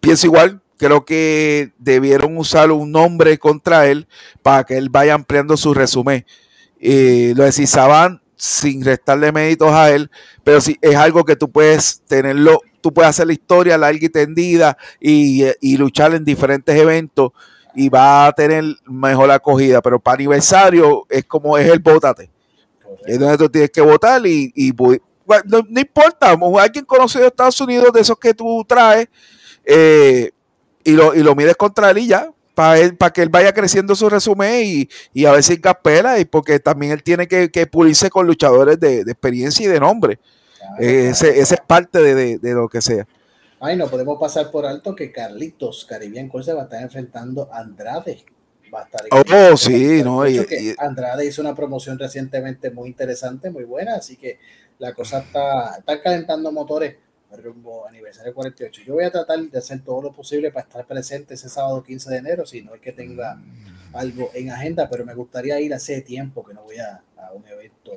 Pienso 0.00 0.26
igual, 0.26 0.59
creo 0.80 1.04
que 1.04 1.72
debieron 1.78 2.38
usar 2.38 2.70
un 2.70 2.90
nombre 2.90 3.38
contra 3.38 3.86
él 3.86 4.08
para 4.42 4.64
que 4.64 4.78
él 4.78 4.88
vaya 4.88 5.12
ampliando 5.12 5.58
su 5.58 5.74
resumen. 5.74 6.24
Y 6.80 7.34
lo 7.34 7.44
de 7.44 7.52
Saban, 7.52 8.22
sin 8.34 8.82
restarle 8.82 9.30
méritos 9.30 9.70
a 9.70 9.90
él, 9.90 10.10
pero 10.42 10.58
sí 10.62 10.78
es 10.80 10.96
algo 10.96 11.22
que 11.24 11.36
tú 11.36 11.50
puedes 11.50 12.00
tenerlo, 12.08 12.62
tú 12.80 12.94
puedes 12.94 13.10
hacer 13.10 13.26
la 13.26 13.34
historia 13.34 13.76
larga 13.76 14.06
y 14.06 14.08
tendida 14.08 14.78
y, 14.98 15.44
y 15.60 15.76
luchar 15.76 16.14
en 16.14 16.24
diferentes 16.24 16.74
eventos 16.74 17.32
y 17.74 17.90
va 17.90 18.28
a 18.28 18.32
tener 18.32 18.64
mejor 18.86 19.30
acogida, 19.30 19.82
pero 19.82 20.00
para 20.00 20.14
aniversario 20.14 21.06
es 21.10 21.26
como 21.26 21.58
es 21.58 21.68
el 21.68 21.80
votate. 21.80 22.30
Es 23.04 23.18
donde 23.18 23.36
tú 23.36 23.50
tienes 23.50 23.70
que 23.70 23.82
votar 23.82 24.26
y, 24.26 24.74
no, 25.44 25.58
importa, 25.78 26.34
alguien 26.58 26.86
conocido 26.86 27.20
de 27.20 27.28
Estados 27.28 27.60
Unidos 27.60 27.92
de 27.92 28.00
esos 28.00 28.18
que 28.18 28.32
tú 28.32 28.64
traes, 28.66 29.08
eh, 29.62 30.32
y 30.84 30.92
lo, 30.92 31.14
y 31.14 31.22
lo 31.22 31.34
mides 31.34 31.56
contra 31.56 31.90
él 31.90 31.98
y 31.98 32.06
ya, 32.08 32.32
para 32.54 32.92
para 32.92 33.12
que 33.12 33.22
él 33.22 33.28
vaya 33.28 33.52
creciendo 33.52 33.94
su 33.94 34.08
resumen 34.08 34.62
y, 34.64 34.88
y 35.12 35.24
a 35.24 35.32
ver 35.32 35.42
si 35.42 35.60
capela, 35.60 36.18
y 36.18 36.24
porque 36.24 36.58
también 36.58 36.92
él 36.92 37.02
tiene 37.02 37.26
que, 37.26 37.66
pulirse 37.66 38.10
con 38.10 38.26
luchadores 38.26 38.78
de, 38.78 39.00
experiencia 39.00 39.64
y 39.64 39.68
de 39.68 39.80
nombre. 39.80 40.18
Eh, 40.78 41.08
ese, 41.10 41.40
es 41.40 41.54
parte 41.66 42.00
de, 42.00 42.54
lo 42.54 42.68
que 42.68 42.80
sea. 42.80 43.06
Ay, 43.60 43.76
no 43.76 43.88
podemos 43.88 44.18
pasar 44.18 44.50
por 44.50 44.64
alto 44.64 44.94
que 44.94 45.12
Carlitos 45.12 45.84
Caribbean 45.84 46.30
se 46.42 46.52
va 46.54 46.62
a 46.62 46.64
estar 46.64 46.82
enfrentando 46.82 47.48
a 47.52 47.58
Andrade. 47.58 48.24
Va 48.72 48.82
a 48.82 48.84
estar 48.84 49.02
oh, 49.10 49.56
sí, 49.56 50.02
no. 50.02 50.22
Andrade 50.78 51.26
hizo 51.26 51.42
una 51.42 51.54
promoción 51.54 51.98
recientemente 51.98 52.70
muy 52.70 52.88
interesante, 52.88 53.50
muy 53.50 53.64
buena, 53.64 53.96
así 53.96 54.16
que 54.16 54.38
la 54.78 54.94
cosa 54.94 55.18
está, 55.18 55.76
está 55.78 56.00
calentando 56.00 56.52
motores 56.52 56.96
rumbo 57.36 57.86
aniversario 57.86 58.34
48. 58.34 58.82
Yo 58.84 58.94
voy 58.94 59.04
a 59.04 59.10
tratar 59.10 59.40
de 59.40 59.58
hacer 59.58 59.82
todo 59.82 60.02
lo 60.02 60.12
posible 60.12 60.50
para 60.50 60.66
estar 60.66 60.86
presente 60.86 61.34
ese 61.34 61.48
sábado 61.48 61.82
15 61.82 62.10
de 62.10 62.16
enero, 62.16 62.46
si 62.46 62.62
no 62.62 62.74
es 62.74 62.80
que 62.80 62.92
tenga 62.92 63.40
algo 63.92 64.30
en 64.34 64.50
agenda, 64.50 64.88
pero 64.88 65.04
me 65.04 65.14
gustaría 65.14 65.60
ir 65.60 65.74
hace 65.74 66.00
tiempo 66.00 66.44
que 66.44 66.54
no 66.54 66.62
voy 66.62 66.78
a, 66.78 67.02
un 67.34 67.46
evento 67.46 67.92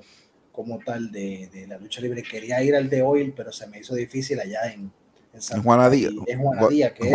como 0.51 0.77
tal 0.79 1.11
de, 1.11 1.49
de, 1.51 1.65
la 1.65 1.77
lucha 1.77 2.01
libre. 2.01 2.21
Quería 2.21 2.61
ir 2.63 2.75
al 2.75 2.89
de 2.89 3.01
Oil, 3.01 3.33
pero 3.35 3.51
se 3.51 3.65
me 3.67 3.79
hizo 3.79 3.95
difícil 3.95 4.39
allá 4.39 4.71
en, 4.71 4.91
en 5.33 5.41
San 5.41 5.63
Juanadía. 5.63 6.09
En 6.27 6.39
Juanadía, 6.39 6.93
que, 6.93 7.09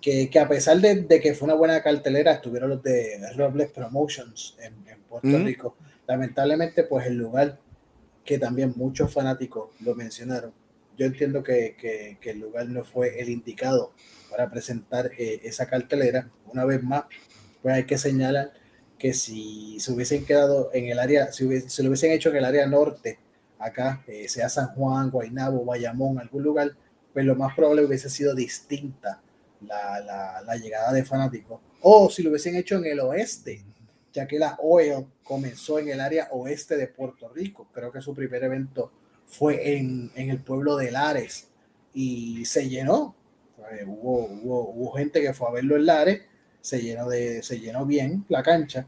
que, 0.00 0.30
que, 0.30 0.38
a 0.38 0.48
pesar 0.48 0.80
de, 0.80 1.02
de, 1.02 1.20
que 1.20 1.34
fue 1.34 1.46
una 1.46 1.54
buena 1.54 1.82
cartelera, 1.82 2.32
estuvieron 2.32 2.70
los 2.70 2.82
de 2.82 3.20
Robles 3.36 3.70
Promotions 3.70 4.56
en, 4.60 4.74
en 4.88 5.02
Puerto 5.02 5.38
Rico. 5.38 5.76
Lamentablemente, 6.06 6.84
pues 6.84 7.06
el 7.06 7.16
lugar 7.16 7.58
que 8.26 8.38
también 8.38 8.74
muchos 8.76 9.12
fanáticos 9.12 9.70
lo 9.80 9.94
mencionaron, 9.94 10.52
yo 10.96 11.06
entiendo 11.06 11.42
que, 11.42 11.76
que, 11.78 12.30
el 12.30 12.40
lugar 12.40 12.68
no 12.68 12.84
fue 12.84 13.20
el 13.20 13.28
indicado 13.28 13.92
para 14.30 14.50
presentar 14.50 15.10
eh, 15.18 15.40
esa 15.44 15.66
cartelera. 15.66 16.30
Una 16.46 16.64
vez 16.64 16.82
más, 16.82 17.04
pues 17.62 17.74
hay 17.74 17.84
que 17.84 17.98
señalar 17.98 18.52
que 18.98 19.12
si 19.12 19.78
se 19.78 19.92
hubiesen 19.92 20.24
quedado 20.24 20.70
en 20.72 20.86
el 20.86 20.98
área, 20.98 21.32
si, 21.32 21.60
se 21.68 21.82
lo 21.82 21.90
hubiesen 21.90 22.12
hecho 22.12 22.30
en 22.30 22.36
el 22.36 22.44
área 22.44 22.66
norte, 22.66 23.18
acá, 23.58 24.02
eh, 24.06 24.28
sea 24.28 24.48
San 24.48 24.68
Juan, 24.68 25.10
Guaynabo, 25.10 25.64
Bayamón, 25.64 26.18
algún 26.18 26.42
lugar, 26.42 26.72
pues 27.12 27.24
lo 27.24 27.34
más 27.34 27.54
probable 27.54 27.84
hubiese 27.84 28.10
sido 28.10 28.34
distinta 28.34 29.22
la, 29.60 30.00
la, 30.00 30.42
la 30.42 30.56
llegada 30.56 30.92
de 30.92 31.04
fanáticos. 31.04 31.60
O 31.82 32.10
si 32.10 32.22
lo 32.22 32.30
hubiesen 32.30 32.56
hecho 32.56 32.76
en 32.76 32.86
el 32.86 33.00
oeste, 33.00 33.62
ya 34.12 34.26
que 34.26 34.38
la 34.38 34.56
OEL 34.60 35.06
comenzó 35.22 35.78
en 35.78 35.88
el 35.88 36.00
área 36.00 36.28
oeste 36.30 36.76
de 36.76 36.88
Puerto 36.88 37.28
Rico. 37.28 37.68
Creo 37.72 37.92
que 37.92 38.00
su 38.00 38.14
primer 38.14 38.44
evento 38.44 38.90
fue 39.26 39.76
en, 39.76 40.10
en 40.14 40.30
el 40.30 40.40
pueblo 40.40 40.76
de 40.76 40.90
Lares 40.90 41.48
y 41.92 42.44
se 42.44 42.68
llenó. 42.68 43.14
hubo, 43.86 44.26
hubo, 44.26 44.70
hubo, 44.70 44.92
gente 44.92 45.20
que 45.20 45.34
fue 45.34 45.48
a 45.48 45.52
verlo 45.52 45.76
en 45.76 45.86
Lares, 45.86 46.22
se 46.60 46.80
llenó, 46.80 47.08
de, 47.08 47.42
se 47.42 47.60
llenó 47.60 47.86
bien 47.86 48.24
la 48.28 48.42
cancha. 48.42 48.86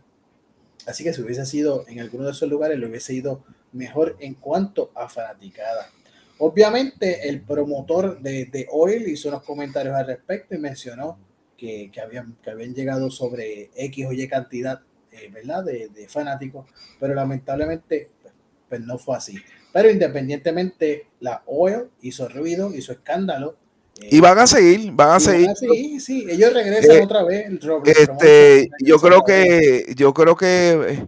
Así 0.87 1.05
que 1.05 1.13
si 1.13 1.21
hubiese 1.23 1.45
sido 1.45 1.85
en 1.89 2.01
alguno 2.01 2.25
de 2.25 2.33
esos 2.33 2.49
lugares, 2.49 2.79
lo 2.79 2.89
hubiese 2.89 3.15
ido 3.15 3.45
mejor 3.73 4.17
en 4.21 4.35
cuanto 4.35 4.91
a 4.95 5.09
fanaticada. 5.09 5.91
Obviamente, 6.39 7.29
el 7.29 7.43
promotor 7.43 8.21
de, 8.21 8.47
de 8.47 8.67
Oil 8.71 9.09
hizo 9.09 9.29
unos 9.29 9.43
comentarios 9.43 9.95
al 9.95 10.07
respecto 10.07 10.55
y 10.55 10.59
mencionó 10.59 11.19
que, 11.57 11.91
que, 11.93 12.01
habían, 12.01 12.37
que 12.43 12.51
habían 12.51 12.75
llegado 12.75 13.11
sobre 13.11 13.71
X 13.75 14.07
o 14.07 14.13
Y 14.13 14.29
cantidad 14.29 14.81
eh, 15.11 15.31
¿verdad? 15.33 15.65
De, 15.65 15.89
de, 15.89 16.09
fanáticos, 16.09 16.67
pero 17.01 17.15
lamentablemente 17.15 18.11
pues, 18.23 18.35
pues 18.69 18.81
no 18.83 18.99
fue 18.99 19.17
así. 19.17 19.37
Pero 19.79 19.93
independientemente, 19.93 21.07
la 21.21 21.45
OEL 21.47 21.89
hizo 22.03 22.29
ruido, 22.29 22.75
hizo 22.75 22.91
escándalo. 22.91 23.55
y 24.01 24.19
van 24.19 24.37
a 24.41 24.49
seguir, 24.49 24.91
van 24.91 25.11
a 25.11 25.21
seguir. 25.21 25.51
Sí, 25.55 26.01
sí, 26.01 26.27
ellos 26.29 26.53
regresan 26.53 26.97
eh, 26.97 27.05
otra 27.05 27.23
vez. 27.23 27.47
este, 27.85 28.71
yo 28.81 28.99
creo 28.99 29.23
que, 29.23 29.95
yo 29.95 30.13
creo 30.13 30.35
que 30.35 31.07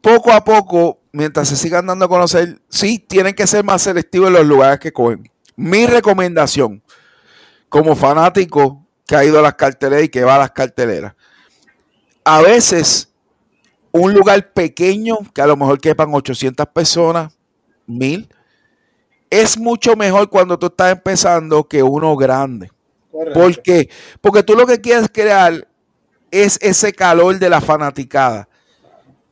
poco 0.00 0.32
a 0.32 0.42
poco, 0.42 1.00
mientras 1.12 1.46
se 1.46 1.56
sigan 1.56 1.86
dando 1.86 2.06
a 2.06 2.08
conocer, 2.08 2.58
sí, 2.70 2.98
tienen 2.98 3.34
que 3.34 3.46
ser 3.46 3.64
más 3.64 3.82
selectivos 3.82 4.28
en 4.28 4.32
los 4.36 4.46
lugares 4.46 4.78
que 4.78 4.90
cogen. 4.90 5.30
Mi 5.56 5.84
recomendación, 5.84 6.82
como 7.68 7.94
fanático 7.94 8.82
que 9.06 9.14
ha 9.14 9.26
ido 9.26 9.40
a 9.40 9.42
las 9.42 9.56
carteleras 9.56 10.06
y 10.06 10.08
que 10.08 10.24
va 10.24 10.36
a 10.36 10.38
las 10.38 10.52
carteleras, 10.52 11.12
a 12.24 12.40
veces 12.40 13.10
un 14.00 14.12
lugar 14.12 14.52
pequeño, 14.52 15.18
que 15.32 15.40
a 15.40 15.46
lo 15.46 15.56
mejor 15.56 15.80
quepan 15.80 16.12
800 16.12 16.66
personas, 16.66 17.32
1000, 17.86 18.28
es 19.30 19.56
mucho 19.56 19.94
mejor 19.94 20.28
cuando 20.28 20.58
tú 20.58 20.66
estás 20.66 20.92
empezando 20.92 21.64
que 21.64 21.82
uno 21.82 22.16
grande. 22.16 22.70
¿Por 23.32 23.62
qué? 23.62 23.88
Porque 24.20 24.42
tú 24.42 24.54
lo 24.54 24.66
que 24.66 24.80
quieres 24.80 25.08
crear 25.12 25.68
es 26.32 26.58
ese 26.60 26.92
calor 26.92 27.38
de 27.38 27.48
la 27.48 27.60
fanaticada. 27.60 28.48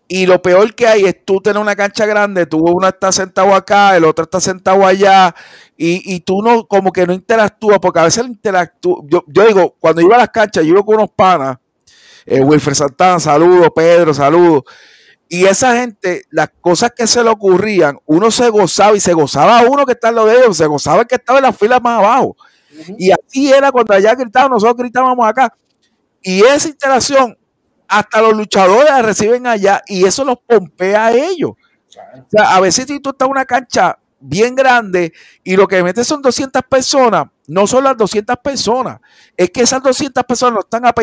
Y 0.06 0.26
lo 0.26 0.40
peor 0.40 0.72
que 0.74 0.86
hay 0.86 1.06
es 1.06 1.24
tú 1.24 1.40
tener 1.40 1.60
una 1.60 1.74
cancha 1.74 2.06
grande, 2.06 2.47
tú 2.47 2.59
uno 2.59 2.86
está 2.86 3.10
sentado 3.10 3.55
acá, 3.55 3.97
el 3.97 4.05
otro 4.05 4.24
está 4.24 4.40
sentado 4.40 4.86
allá, 4.86 5.34
y, 5.76 6.20
tú 6.20 6.40
no, 6.40 6.68
como 6.68 6.93
que 6.93 7.05
no 7.05 7.12
interactúas, 7.12 7.80
porque 7.80 7.98
a 7.98 8.05
veces 8.05 8.24
interactúa. 8.24 9.02
Yo, 9.09 9.24
yo 9.26 9.44
digo, 9.44 9.74
cuando 9.80 10.02
iba 10.02 10.14
a 10.14 10.18
las 10.18 10.28
canchas, 10.28 10.62
yo 10.64 10.70
iba 10.70 10.84
con 10.84 10.97
unos 10.97 11.10
panas, 11.10 11.56
eh, 12.27 12.40
Wilfred 12.40 12.74
Santana, 12.74 13.20
saludos, 13.20 13.69
Pedro, 13.74 14.15
saludos. 14.15 14.62
Y 15.28 15.47
esa 15.47 15.77
gente, 15.77 16.24
las 16.31 16.51
cosas 16.61 16.93
que 16.94 17.07
se 17.07 17.24
le 17.24 17.31
ocurrían, 17.31 17.99
uno 18.05 18.31
se 18.31 18.49
gozaba 18.51 18.94
y 18.94 19.01
se 19.01 19.15
gozaba 19.15 19.62
uno 19.62 19.86
que 19.86 19.93
está 19.93 20.11
en 20.11 20.16
lo 20.16 20.27
de 20.27 20.39
ellos, 20.39 20.57
se 20.57 20.66
gozaba 20.66 21.03
el 21.03 21.07
que 21.07 21.15
estaba 21.15 21.39
en 21.39 21.44
la 21.44 21.53
fila 21.53 21.81
más 21.81 22.01
abajo. 22.01 22.36
Y 22.99 23.11
así 23.11 23.51
era 23.51 23.73
cuando 23.73 23.94
allá 23.94 24.15
gritaban, 24.15 24.51
nosotros 24.51 24.77
gritábamos 24.77 25.27
acá. 25.27 25.55
Y 26.20 26.43
esa 26.43 26.69
interacción, 26.69 27.36
hasta 27.89 28.20
los 28.20 28.35
luchadores 28.35 28.90
la 28.90 29.03
reciben 29.03 29.47
allá 29.47 29.82
y 29.86 30.05
eso 30.05 30.24
los 30.24 30.36
pompea 30.47 31.07
a 31.07 31.12
ellos. 31.12 31.53
O 31.53 32.27
sea, 32.31 32.55
a 32.55 32.61
veces 32.61 32.86
si 32.86 33.01
tú 33.01 33.11
estás 33.11 33.27
en 33.27 33.32
una 33.32 33.44
cancha 33.44 33.99
bien 34.23 34.55
grande 34.55 35.12
y 35.43 35.57
lo 35.57 35.66
que 35.66 35.82
metes 35.82 36.07
son 36.07 36.23
200 36.23 36.62
personas, 36.69 37.27
no 37.47 37.66
son 37.66 37.85
las 37.85 37.97
200 37.97 38.36
personas, 38.43 39.01
es 39.36 39.51
que 39.51 39.62
esas 39.62 39.82
200 39.82 40.24
personas 40.24 40.55
no 40.55 40.61
están 40.61 40.86
a. 40.86 40.94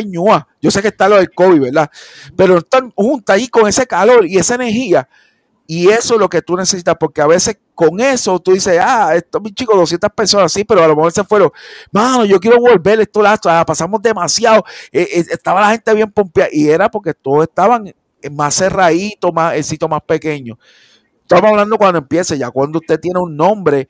Yo 0.62 0.72
sé 0.72 0.82
que 0.82 0.88
está 0.88 1.10
lo 1.10 1.18
del 1.18 1.32
COVID, 1.32 1.62
¿verdad? 1.62 1.90
Pero 2.36 2.60
están 2.60 2.91
juntas 2.91 3.36
ahí 3.36 3.48
con 3.48 3.68
ese 3.68 3.86
calor 3.86 4.26
y 4.26 4.38
esa 4.38 4.56
energía. 4.56 5.08
Y 5.68 5.88
eso 5.90 6.16
es 6.16 6.20
lo 6.20 6.28
que 6.28 6.41
tú 6.41 6.56
necesitas, 6.56 6.96
porque 7.00 7.22
a 7.22 7.28
veces 7.28 7.60
con 7.76 8.00
eso 8.00 8.40
tú 8.40 8.54
dices, 8.54 8.80
ah, 8.82 9.14
esto, 9.16 9.40
mi 9.40 9.54
chico, 9.54 9.78
200 9.78 10.10
personas, 10.12 10.52
sí, 10.52 10.64
pero 10.64 10.84
a 10.84 10.88
lo 10.88 10.96
mejor 10.96 11.12
se 11.12 11.24
fueron, 11.24 11.52
mano, 11.91 12.26
yo 12.26 12.40
quiero 12.40 12.60
volver, 12.60 13.02
esto, 13.02 13.22
lazo, 13.22 13.52
ah, 13.52 13.64
pasamos 13.64 14.02
demasiado, 14.02 14.64
eh, 14.91 15.08
eh, 15.14 15.26
estaba 15.30 15.62
la 15.62 15.70
gente 15.70 15.94
bien 15.94 16.12
pompeada, 16.12 16.50
y 16.52 16.68
era 16.68 16.90
porque 16.90 17.14
todos 17.14 17.44
estaban 17.44 17.94
más 18.32 18.56
cerraditos, 18.56 19.32
más, 19.32 19.54
el 19.54 19.64
sitio 19.64 19.88
más 19.88 20.02
pequeño. 20.02 20.58
Estamos 21.30 21.51
hablando 21.51 21.77
cuando 21.77 21.99
empiece, 21.99 22.39
ya 22.39 22.49
cuando 22.49 22.80
usted 22.80 22.99
tiene 22.99 23.19
un 23.19 23.38
nombre 23.38 23.88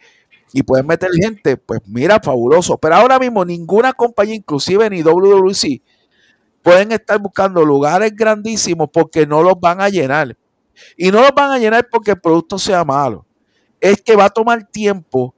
y 0.51 0.61
puede 0.61 0.83
meter 0.83 1.09
gente, 1.13 1.55
pues 1.55 1.79
mira, 1.85 2.19
fabuloso. 2.21 2.77
Pero 2.77 2.95
ahora 2.95 3.17
mismo 3.17 3.45
ninguna 3.45 3.93
compañía, 3.93 4.35
inclusive 4.35 4.89
ni 4.89 5.01
WWC, 5.03 5.81
pueden 6.61 6.91
estar 6.91 7.17
buscando 7.17 7.63
lugares 7.63 8.13
grandísimos 8.13 8.89
porque 8.91 9.25
no 9.25 9.41
los 9.41 9.57
van 9.57 9.79
a 9.79 9.87
llenar. 9.87 10.35
Y 10.97 11.11
no 11.11 11.21
los 11.21 11.31
van 11.33 11.51
a 11.51 11.59
llenar 11.59 11.87
porque 11.89 12.11
el 12.11 12.19
producto 12.19 12.59
sea 12.59 12.83
malo. 12.83 13.25
Es 13.79 14.01
que 14.01 14.17
va 14.17 14.25
a 14.25 14.29
tomar 14.31 14.67
tiempo 14.67 15.33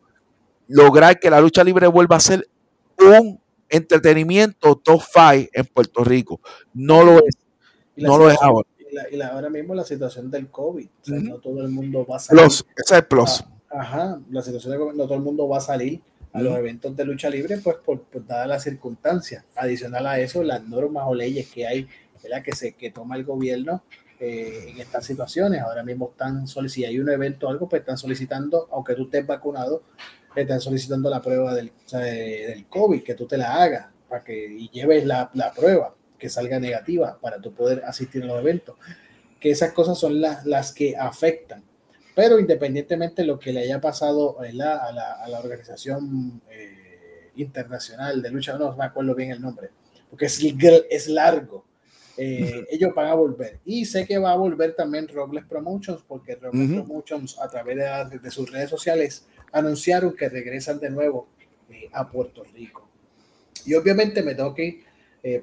lograr 0.68 1.20
que 1.20 1.30
la 1.30 1.40
lucha 1.40 1.64
libre 1.64 1.86
vuelva 1.86 2.16
a 2.16 2.20
ser 2.20 2.50
un 2.98 3.40
entretenimiento 3.70 4.76
top 4.76 5.04
five 5.04 5.52
en 5.54 5.66
Puerto 5.68 6.04
Rico. 6.04 6.42
No 6.74 7.04
lo 7.04 7.20
es. 7.20 7.38
No 7.96 8.18
lo 8.18 8.28
es 8.28 8.42
ahora. 8.42 8.71
Y, 9.12 9.22
ahora 9.22 9.50
mismo 9.50 9.74
la 9.74 9.84
situación 9.84 10.30
del 10.30 10.50
COVID. 10.50 10.88
No 11.08 11.38
todo 11.38 11.62
el 11.62 11.70
mundo 11.70 12.06
va 12.06 12.18
a 12.18 12.20
salir. 12.20 12.44
ese 12.46 12.64
es 12.78 12.92
el 12.92 13.06
plus. 13.06 13.44
Ah, 13.70 13.82
ajá, 13.82 14.22
la 14.30 14.42
situación 14.42 14.74
de 14.74 14.80
COVID, 14.80 14.98
no 14.98 15.06
todo 15.06 15.16
el 15.16 15.24
mundo 15.24 15.48
va 15.48 15.58
a 15.58 15.62
salir 15.62 16.02
a 16.34 16.42
los 16.42 16.58
eventos 16.58 16.96
de 16.96 17.04
lucha 17.04 17.30
libre, 17.30 17.58
pues 17.58 17.78
por, 17.78 18.06
dadas 18.26 18.48
las 18.48 18.64
circunstancias. 18.64 19.44
Adicional 19.56 20.06
a 20.08 20.20
eso, 20.20 20.44
las 20.44 20.64
normas 20.68 21.04
o 21.08 21.16
leyes 21.16 21.50
que 21.50 21.68
hay, 21.68 21.88
¿verdad? 22.24 22.44
Que, 22.44 22.54
se, 22.54 22.74
que 22.74 22.92
toma 22.92 23.16
el 23.16 23.26
gobierno 23.26 23.84
eh, 24.20 24.66
en 24.70 24.80
estas 24.80 25.06
situaciones. 25.06 25.62
Ahora 25.62 25.84
mismo 25.84 26.10
están 26.12 26.48
solicitando, 26.48 26.70
si 26.70 26.86
hay 26.86 27.00
un 27.00 27.10
evento 27.10 27.48
o 27.48 27.50
algo, 27.50 27.68
pues 27.68 27.82
están 27.82 27.98
solicitando, 27.98 28.70
aunque 28.72 28.96
tú 28.96 29.04
estés 29.04 29.26
vacunado, 29.26 29.84
están 30.36 30.62
solicitando 30.62 31.10
la 31.10 31.22
prueba 31.22 31.54
del, 31.54 31.72
del 31.92 32.66
COVID, 32.68 33.04
que 33.04 33.16
tú 33.16 33.26
te 33.26 33.38
la 33.38 33.56
hagas 33.56 33.88
para 34.12 34.24
que 34.24 34.46
y 34.46 34.70
lleves 34.70 35.06
la, 35.06 35.32
la, 35.34 35.54
prueba, 35.54 35.96
que 36.22 36.30
salga 36.30 36.60
negativa 36.60 37.18
para 37.20 37.42
tú 37.42 37.54
poder 37.54 37.84
asistir 37.84 38.24
a 38.24 38.28
los 38.28 38.40
eventos. 38.40 38.76
Que 39.42 39.52
esas 39.52 39.74
cosas 39.74 40.00
son 40.00 40.22
las, 40.22 40.46
las 40.46 40.72
que 40.72 40.96
afectan 40.96 41.64
pero 42.16 42.40
independientemente 42.40 43.22
de 43.22 43.28
lo 43.28 43.40
que 43.40 43.54
le 43.54 43.62
haya 43.62 43.80
pasado 43.80 44.40
a 44.40 44.52
la, 44.52 44.76
a 44.76 45.28
la 45.30 45.40
organización 45.40 46.42
eh, 46.50 47.32
internacional 47.36 48.22
de 48.22 48.30
lucha, 48.30 48.58
no 48.58 48.76
me 48.76 48.86
acuerdo 48.86 49.16
bien 49.16 49.32
el 49.32 49.42
nombre, 49.42 49.70
porque 50.10 50.26
es, 50.26 50.40
es 50.90 51.08
largo. 51.08 51.66
Eh, 52.18 52.66
ellos 52.70 52.94
van 52.94 53.08
a 53.08 53.14
volver. 53.14 53.60
Y 53.66 53.86
sé 53.86 54.06
que 54.06 54.18
va 54.18 54.34
a 54.34 54.36
volver 54.36 54.76
también 54.76 55.08
Robles 55.08 55.46
Promotions, 55.46 56.04
porque 56.06 56.36
Robles 56.36 56.74
Promotions 56.74 57.40
a 57.40 57.48
través 57.48 57.78
de, 58.22 58.32
sus 58.32 58.52
redes 58.52 58.70
sociales 58.70 59.26
anunciaron 59.54 60.16
que 60.16 60.28
regresan 60.28 60.80
de 60.80 60.90
nuevo 60.90 61.30
eh, 61.70 61.90
a 61.94 62.10
Puerto 62.10 62.44
Rico. 62.54 62.88
Y 63.66 63.74
obviamente 63.76 64.22
me 64.22 64.36
tengo 64.36 64.54
que 64.54 64.66
ir 64.66 64.84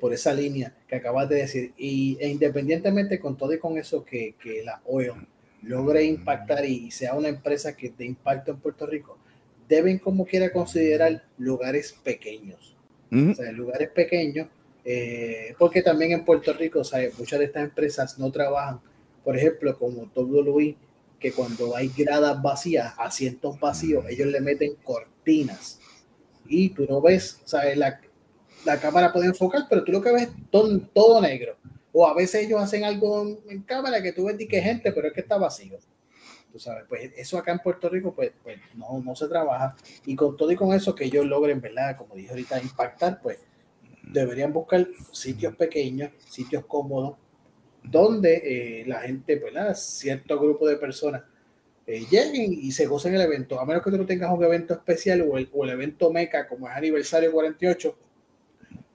por 0.00 0.12
esa 0.12 0.34
línea 0.34 0.74
que 0.88 0.96
acabas 0.96 1.28
de 1.28 1.36
decir. 1.36 1.72
Y, 1.76 2.18
e 2.20 2.28
independientemente 2.28 3.20
con 3.20 3.36
todo 3.36 3.52
y 3.52 3.59
con 3.59 3.78
eso 3.78 4.05
que, 4.05 4.34
que 4.40 4.64
la 4.64 4.82
OEO 4.86 5.16
logre 5.62 6.05
impactar 6.05 6.64
y 6.64 6.90
sea 6.90 7.14
una 7.14 7.28
empresa 7.28 7.76
que 7.76 7.90
de 7.90 8.05
impacto 8.05 8.50
en 8.50 8.59
Puerto 8.59 8.86
Rico, 8.86 9.18
deben 9.68 9.98
como 9.98 10.24
quiera 10.24 10.52
considerar 10.52 11.24
lugares 11.36 11.92
pequeños. 12.02 12.74
O 13.10 13.34
sea, 13.34 13.50
lugares 13.52 13.88
pequeños, 13.88 14.48
eh, 14.84 15.55
porque 15.59 15.82
también 15.82 16.12
en 16.12 16.24
Puerto 16.26 16.52
Rico, 16.52 16.82
muchas 17.18 17.38
de 17.38 17.44
estas 17.46 17.64
empresas 17.64 18.18
no 18.18 18.30
trabajan, 18.30 18.80
por 19.24 19.36
ejemplo, 19.36 19.78
como 19.78 20.10
WWE, 20.14 20.76
que 21.18 21.32
cuando 21.32 21.74
hay 21.74 21.90
gradas 21.96 22.40
vacías, 22.42 22.94
asientos 22.98 23.59
vacíos, 23.59 24.05
ellos 24.09 24.28
le 24.28 24.40
meten 24.40 24.74
cortinas 24.84 25.80
y 26.46 26.70
tú 26.70 26.86
no 26.88 27.00
ves, 27.00 27.40
o 27.52 27.76
la, 27.76 28.00
la 28.64 28.80
cámara 28.80 29.12
puede 29.12 29.26
enfocar, 29.26 29.62
pero 29.68 29.85
tú 29.85 29.93
lo 29.93 30.02
que 30.02 30.12
ves 30.12 30.28
todo, 30.51 30.80
todo 30.93 31.20
negro. 31.20 31.56
O 31.93 32.06
a 32.06 32.14
veces 32.14 32.47
ellos 32.47 32.60
hacen 32.60 32.85
algo 32.85 33.39
en, 33.48 33.62
cámara 33.62 34.02
que 34.02 34.12
tú 34.12 34.26
ves 34.26 34.36
que 34.36 34.60
gente, 34.60 34.93
pero 34.93 35.09
es 35.09 35.14
que 35.14 35.20
está 35.20 35.39
vacío. 35.39 35.78
Tú 36.52 36.59
sabes, 36.59 36.85
pues 36.89 37.12
eso 37.16 37.39
acá 37.39 37.52
en 37.52 37.59
Puerto 37.59 37.89
Rico, 37.89 38.14
pues, 38.14 38.32
pues 38.43 38.59
no, 38.74 39.01
no 39.05 39.14
se 39.14 39.28
trabaja. 39.28 39.76
Y 40.06 40.16
con 40.16 40.36
todo 40.36 40.51
y 40.51 40.56
con 40.56 40.72
eso 40.72 40.94
que 40.94 41.05
ellos 41.05 41.26
logren, 41.26 41.60
¿verdad? 41.60 41.97
Como 41.97 42.14
dije 42.14 42.30
ahorita, 42.30 42.60
impactar, 42.60 43.20
pues 43.20 43.39
deberían 44.02 44.52
buscar 44.52 44.86
sitios 45.12 45.55
pequeños, 45.56 46.12
sitios 46.28 46.64
cómodos, 46.66 47.16
donde 47.82 48.80
eh, 48.82 48.85
la 48.86 49.01
gente, 49.01 49.36
¿verdad? 49.36 49.74
Cierto 49.74 50.39
grupo 50.39 50.66
de 50.66 50.76
personas 50.76 51.22
eh, 51.86 52.05
lleguen 52.10 52.52
y 52.52 52.70
se 52.72 52.86
gocen 52.86 53.14
el 53.14 53.20
evento. 53.22 53.59
A 53.59 53.64
menos 53.64 53.82
que 53.82 53.90
tú 53.90 53.97
no 53.97 54.06
tengas 54.06 54.30
un 54.30 54.44
evento 54.44 54.74
especial 54.74 55.22
o 55.22 55.39
el, 55.39 55.48
o 55.52 55.64
el 55.64 55.70
evento 55.70 56.12
MECA, 56.12 56.47
como 56.47 56.68
es 56.68 56.76
aniversario 56.76 57.32
48, 57.32 57.97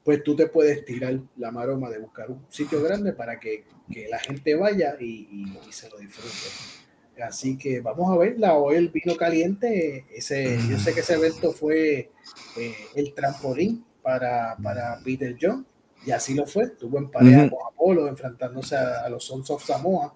pues 0.04 0.24
tú 0.24 0.36
te 0.36 0.48
puedes 0.48 0.84
tirar 0.86 1.20
la 1.38 1.52
maroma 1.52 1.90
de 1.90 2.00
buscar 2.00 2.30
un 2.30 2.46
sitio 2.50 2.82
grande 2.84 3.14
para 3.14 3.40
que, 3.40 3.64
que 3.92 4.08
la 4.10 4.20
gente 4.20 4.56
vaya 4.56 4.96
y, 5.00 5.28
y, 5.32 5.72
se 5.72 5.90
lo 5.90 5.98
disfrute. 5.98 6.84
Así 7.24 7.58
que 7.58 7.80
vamos 7.80 8.12
a 8.12 8.18
ver, 8.18 8.40
la 8.40 8.56
hoy 8.56 8.76
el 8.76 8.90
vino 8.90 9.16
caliente, 9.16 10.06
ese, 10.14 10.58
yo 10.70 10.78
sé 10.80 10.94
que 10.94 11.02
ese 11.02 11.14
evento 11.14 11.52
fue 11.52 12.12
eh, 12.58 12.76
el 12.96 13.14
trampolín 13.14 13.86
para, 14.02 14.58
para 14.62 15.00
Peter 15.04 15.38
John, 15.40 15.66
y 16.06 16.12
así 16.12 16.34
lo 16.34 16.46
fue, 16.46 16.70
tuvo 16.70 16.98
en 16.98 17.10
pareja 17.10 17.50
con 17.50 17.60
Apolo 17.72 18.08
enfrentándose 18.08 18.76
a, 18.76 19.08
los 19.10 19.24
Sons 19.24 19.50
of 19.52 19.64
Samoa. 19.64 20.14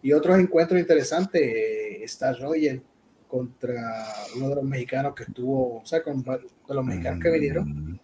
Y 0.00 0.12
otros 0.12 0.38
encuentros 0.38 0.78
interesantes, 0.78 1.42
eh, 1.42 2.04
Star 2.04 2.38
Roger 2.38 2.80
contra 3.26 4.06
uno 4.36 4.48
de 4.50 4.54
los 4.54 4.64
mexicanos 4.64 5.14
que 5.14 5.24
estuvo, 5.24 5.80
o 5.80 5.86
sea, 5.86 6.02
con, 6.02 6.22
de 6.22 6.40
los 6.68 6.84
mexicanos 6.84 7.20
que 7.20 7.30
vinieron, 7.30 8.00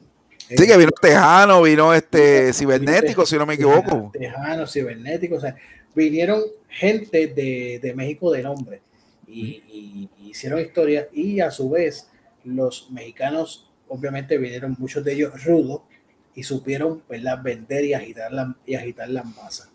Sí, 0.49 0.67
que 0.67 0.77
vino 0.77 0.91
Tejano, 1.01 1.63
vino 1.63 1.95
este 1.95 2.53
cibernético, 2.53 3.25
si 3.25 3.37
no 3.37 3.47
me 3.47 3.55
equivoco. 3.55 4.11
Tejano, 4.13 4.67
cibernético, 4.67 5.37
o 5.37 5.41
sea, 5.41 5.57
vinieron 5.95 6.43
gente 6.69 7.29
de, 7.29 7.81
de 7.83 7.95
México 7.95 8.31
de 8.31 8.43
nombre 8.43 8.83
y, 9.27 10.09
hicieron 10.25 10.61
historia 10.61 11.09
y 11.13 11.41
a 11.41 11.51
su 11.51 11.71
vez 11.71 12.09
los 12.45 12.91
mexicanos, 12.91 13.71
obviamente 13.89 14.37
vinieron 14.37 14.75
muchos 14.79 15.05
de 15.05 15.13
ellos 15.13 15.45
rudos 15.45 15.83
y 16.35 16.43
supieron 16.43 17.03
¿verdad? 17.09 17.41
vender 17.43 17.85
y 17.85 17.95
agitar, 17.95 18.33
la, 18.33 18.57
y 18.67 18.75
agitar 18.75 19.09
las 19.09 19.25
masas. 19.25 19.71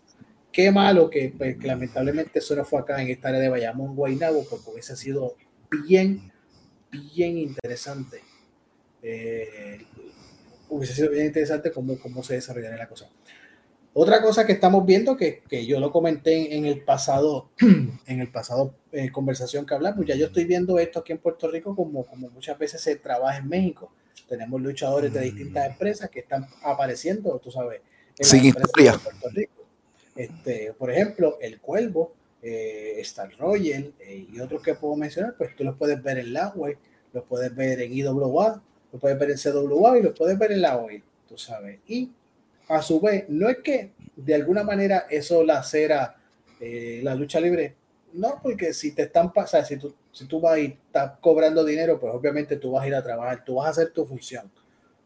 Qué 0.52 0.70
malo 0.70 1.08
que, 1.08 1.32
pues, 1.36 1.62
lamentablemente 1.62 2.40
eso 2.40 2.56
no 2.56 2.64
fue 2.64 2.80
acá 2.80 3.00
en 3.00 3.08
esta 3.08 3.28
área 3.28 3.40
de 3.40 3.48
Bayamón, 3.48 3.94
Guaynabo, 3.94 4.44
porque 4.50 4.70
hubiese 4.70 4.96
sido 4.96 5.36
bien, 5.86 6.30
bien 6.90 7.38
interesante. 7.38 8.20
Eh, 9.02 9.86
hubiese 10.70 10.94
sido 10.94 11.10
bien 11.10 11.26
interesante 11.26 11.70
cómo, 11.70 11.98
cómo 11.98 12.22
se 12.22 12.34
desarrollaría 12.34 12.78
la 12.78 12.88
cosa. 12.88 13.08
Otra 13.92 14.22
cosa 14.22 14.46
que 14.46 14.52
estamos 14.52 14.86
viendo, 14.86 15.16
que, 15.16 15.42
que 15.48 15.66
yo 15.66 15.80
lo 15.80 15.90
comenté 15.90 16.56
en 16.56 16.64
el 16.64 16.84
pasado, 16.84 17.50
en 18.06 18.20
el 18.20 18.30
pasado 18.30 18.74
eh, 18.92 19.10
conversación 19.10 19.66
que 19.66 19.74
hablamos, 19.74 20.06
ya 20.06 20.14
yo 20.14 20.26
estoy 20.26 20.44
viendo 20.44 20.78
esto 20.78 21.00
aquí 21.00 21.12
en 21.12 21.18
Puerto 21.18 21.50
Rico 21.50 21.74
como, 21.74 22.06
como 22.06 22.30
muchas 22.30 22.56
veces 22.56 22.80
se 22.80 22.96
trabaja 22.96 23.38
en 23.38 23.48
México. 23.48 23.92
Tenemos 24.28 24.60
luchadores 24.60 25.12
de 25.12 25.22
distintas 25.22 25.66
mm. 25.66 25.72
empresas 25.72 26.08
que 26.08 26.20
están 26.20 26.46
apareciendo, 26.62 27.36
tú 27.40 27.50
sabes, 27.50 27.80
en 28.16 28.24
Sin 28.24 28.44
historia. 28.44 28.92
Puerto 28.92 29.28
Rico. 29.30 29.64
Este, 30.14 30.72
por 30.78 30.90
ejemplo, 30.92 31.38
El 31.40 31.60
Cuervo, 31.60 32.14
eh, 32.42 32.94
Star 32.98 33.30
Royal 33.38 33.92
eh, 33.98 34.26
y 34.32 34.38
otros 34.38 34.62
que 34.62 34.74
puedo 34.74 34.94
mencionar, 34.94 35.34
pues 35.36 35.56
tú 35.56 35.64
los 35.64 35.76
puedes 35.76 36.00
ver 36.00 36.18
en 36.18 36.32
la 36.32 36.48
web, 36.50 36.78
los 37.12 37.24
puedes 37.24 37.54
ver 37.54 37.80
en 37.80 37.92
IWA, 37.92 38.62
lo 38.92 38.98
puedes 38.98 39.18
ver 39.18 39.30
en 39.30 39.36
CWA 39.36 39.98
y 39.98 40.02
lo 40.02 40.14
puedes 40.14 40.38
ver 40.38 40.52
en 40.52 40.62
la 40.62 40.76
OI, 40.76 41.02
tú 41.28 41.36
sabes. 41.36 41.78
Y 41.86 42.10
a 42.68 42.82
su 42.82 43.00
vez, 43.00 43.24
no 43.28 43.48
es 43.48 43.58
que 43.58 43.92
de 44.16 44.34
alguna 44.34 44.62
manera 44.62 45.06
eso 45.10 45.42
la 45.44 45.62
cera 45.62 46.20
eh, 46.60 47.00
la 47.02 47.14
lucha 47.14 47.40
libre, 47.40 47.74
no, 48.12 48.38
porque 48.42 48.74
si 48.74 48.92
te 48.92 49.02
están 49.02 49.32
pasando, 49.32 49.66
si 49.66 49.76
tú, 49.78 49.94
si 50.12 50.26
tú 50.26 50.40
vas 50.40 50.58
y 50.58 50.66
estás 50.66 51.12
cobrando 51.20 51.64
dinero, 51.64 51.98
pues 51.98 52.12
obviamente 52.14 52.56
tú 52.56 52.72
vas 52.72 52.84
a 52.84 52.88
ir 52.88 52.94
a 52.94 53.02
trabajar, 53.02 53.44
tú 53.44 53.54
vas 53.54 53.68
a 53.68 53.70
hacer 53.70 53.92
tu 53.92 54.04
función. 54.04 54.50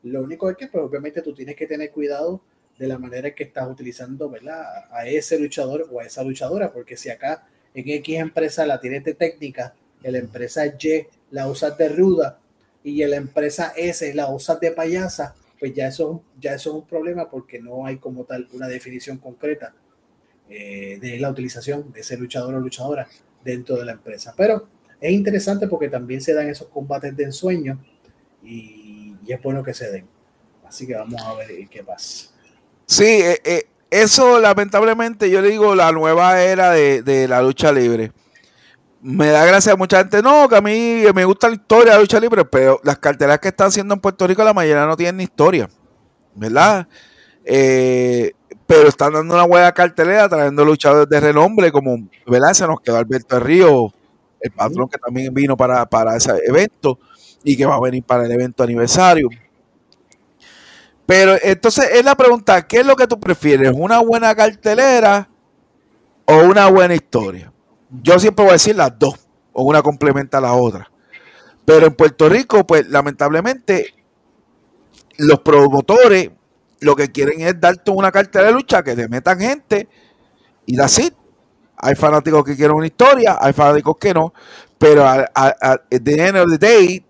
Lo 0.03 0.23
único 0.23 0.51
es 0.51 0.57
que, 0.57 0.67
pues 0.67 0.83
obviamente 0.83 1.23
tú 1.23 1.33
tienes 1.33 1.55
que 1.55 1.67
tener 1.67 1.93
cuidado 1.93 2.41
de 2.77 2.89
la 2.89 2.99
manera 2.99 3.29
en 3.29 3.35
que 3.35 3.45
estás 3.45 3.71
utilizando, 3.71 4.29
¿verdad? 4.29 4.65
A 4.91 5.07
ese 5.07 5.39
luchador 5.39 5.89
o 5.93 6.01
a 6.01 6.05
esa 6.05 6.25
luchadora, 6.25 6.73
porque 6.73 6.97
si 6.97 7.09
acá 7.09 7.47
en 7.73 7.89
X 7.89 8.19
empresa 8.19 8.67
la 8.67 8.81
tienes 8.81 9.05
de 9.05 9.15
técnica, 9.15 9.75
en 10.03 10.13
la 10.13 10.19
empresa 10.19 10.67
Y 10.67 11.07
la 11.31 11.47
usas 11.47 11.79
de 11.79 11.89
ruda, 11.89 12.41
y 12.85 13.03
la 13.07 13.17
empresa 13.17 13.73
S 13.77 14.15
la 14.15 14.31
usa 14.31 14.57
de 14.57 14.71
payasa, 14.71 15.35
pues 15.59 15.75
ya 15.75 15.89
eso, 15.89 16.23
ya 16.39 16.55
eso 16.55 16.71
es 16.71 16.77
un 16.77 16.87
problema 16.87 17.29
porque 17.31 17.59
no 17.59 17.87
hay 17.87 17.97
como 17.97 18.25
tal 18.25 18.47
una 18.53 18.69
definición 18.69 19.17
concreta 19.17 19.75
eh, 20.51 20.99
de 21.01 21.19
la 21.19 21.31
utilización 21.31 21.91
de 21.93 22.01
ese 22.01 22.19
luchador 22.19 22.55
o 22.55 22.61
luchadora 22.61 23.09
dentro 23.43 23.77
de 23.77 23.87
la 23.87 23.93
empresa. 23.93 24.35
Pero 24.37 24.69
es 25.01 25.11
interesante 25.11 25.67
porque 25.67 25.89
también 25.89 26.21
se 26.21 26.35
dan 26.35 26.49
esos 26.49 26.69
combates 26.69 27.17
de 27.17 27.25
ensueño 27.25 27.83
y, 28.43 29.17
y 29.25 29.33
es 29.33 29.43
bueno 29.43 29.63
que 29.63 29.73
se 29.73 29.91
den. 29.91 30.07
Así 30.69 30.87
que 30.87 30.95
vamos 30.95 31.23
a 31.23 31.35
ver 31.35 31.49
qué 31.71 31.83
pasa. 31.83 32.29
Sí, 32.85 33.05
eh, 33.05 33.41
eh, 33.45 33.67
eso 33.91 34.39
lamentablemente 34.39 35.31
yo 35.31 35.41
le 35.41 35.49
digo 35.49 35.75
la 35.75 35.91
nueva 35.93 36.43
era 36.43 36.73
de, 36.73 37.03
de 37.03 37.29
la 37.29 37.41
lucha 37.41 37.73
libre 37.73 38.13
me 39.05 39.29
da 39.29 39.45
gracia 39.45 39.75
a 39.75 39.77
mucha 39.77 39.99
gente, 39.99 40.23
no, 40.23 40.49
que 40.49 40.57
a 40.57 40.63
mí 40.63 41.03
me 41.15 41.27
gusta 41.27 41.49
la 41.49 41.57
historia 41.57 41.93
de 41.93 42.01
lucha 42.01 42.19
libre, 42.19 42.43
pero 42.47 42.81
las 42.83 42.99
carteras 42.99 43.39
que 43.39 43.49
están 43.49 43.69
haciendo 43.69 43.93
en 43.93 44.01
Puerto 44.01 44.27
Rico, 44.27 44.43
la 44.43 44.55
mayoría 44.55 44.87
no 44.87 44.97
tienen 44.97 45.19
ni 45.19 45.25
historia, 45.25 45.69
¿verdad? 46.35 46.89
Eh, 47.45 48.33
pero 48.67 48.89
están 48.89 49.13
dando 49.13 49.35
una 49.35 49.45
buena 49.45 49.73
cartelera, 49.73 50.27
trayendo 50.27 50.65
luchadores 50.65 51.07
de 51.07 51.21
renombre, 51.21 51.71
como, 51.71 52.09
¿verdad? 52.27 52.55
Se 52.55 52.67
nos 52.67 52.81
quedó 52.81 52.97
Alberto 52.97 53.39
Río, 53.39 53.93
el 54.41 54.51
patrón 54.53 54.89
que 54.89 54.97
también 54.97 55.35
vino 55.35 55.55
para, 55.55 55.85
para 55.85 56.17
ese 56.17 56.33
evento 56.47 56.99
y 57.43 57.59
que 57.59 57.67
va 57.67 57.75
a 57.75 57.81
venir 57.81 58.05
para 58.05 58.25
el 58.25 58.33
evento 58.33 58.63
aniversario. 58.63 59.29
Pero 61.05 61.37
entonces 61.43 61.91
es 61.93 62.03
la 62.07 62.15
pregunta, 62.15 62.67
¿qué 62.67 62.79
es 62.79 62.87
lo 62.87 62.97
que 62.97 63.07
tú 63.07 63.21
prefieres? 63.21 63.71
¿Una 63.75 63.99
buena 63.99 64.35
cartelera 64.35 65.29
o 66.25 66.39
una 66.39 66.71
buena 66.71 66.95
historia? 66.95 67.53
Yo 67.91 68.19
siempre 68.19 68.45
voy 68.45 68.51
a 68.51 68.55
decir 68.55 68.77
las 68.77 68.99
dos, 68.99 69.15
o 69.53 69.63
una 69.65 69.83
complementa 69.83 70.39
a 70.39 70.41
la 70.41 70.53
otra. 70.55 70.91
Pero 71.65 71.87
en 71.87 71.95
Puerto 71.95 72.29
Rico, 72.29 72.67
pues 72.67 72.89
lamentablemente, 72.89 73.95
los 75.17 75.41
promotores 75.41 76.31
lo 76.81 76.95
que 76.95 77.11
quieren 77.11 77.41
es 77.41 77.59
darte 77.59 77.91
una 77.91 78.13
cartera 78.13 78.47
de 78.47 78.53
lucha 78.53 78.83
que 78.83 78.95
te 78.95 79.09
metan 79.09 79.41
gente 79.41 79.89
y 80.67 80.79
así. 80.81 81.13
Hay 81.77 81.95
fanáticos 81.95 82.45
que 82.45 82.57
quieren 82.57 82.77
una 82.77 82.87
historia, 82.87 83.39
hay 83.41 83.53
fanáticos 83.53 83.97
que 83.99 84.15
no, 84.15 84.33
pero 84.79 85.07
al 85.07 85.83
the 85.91 86.27
end 86.27 86.37
of 86.37 86.51
the 86.51 86.59
day, 86.59 87.05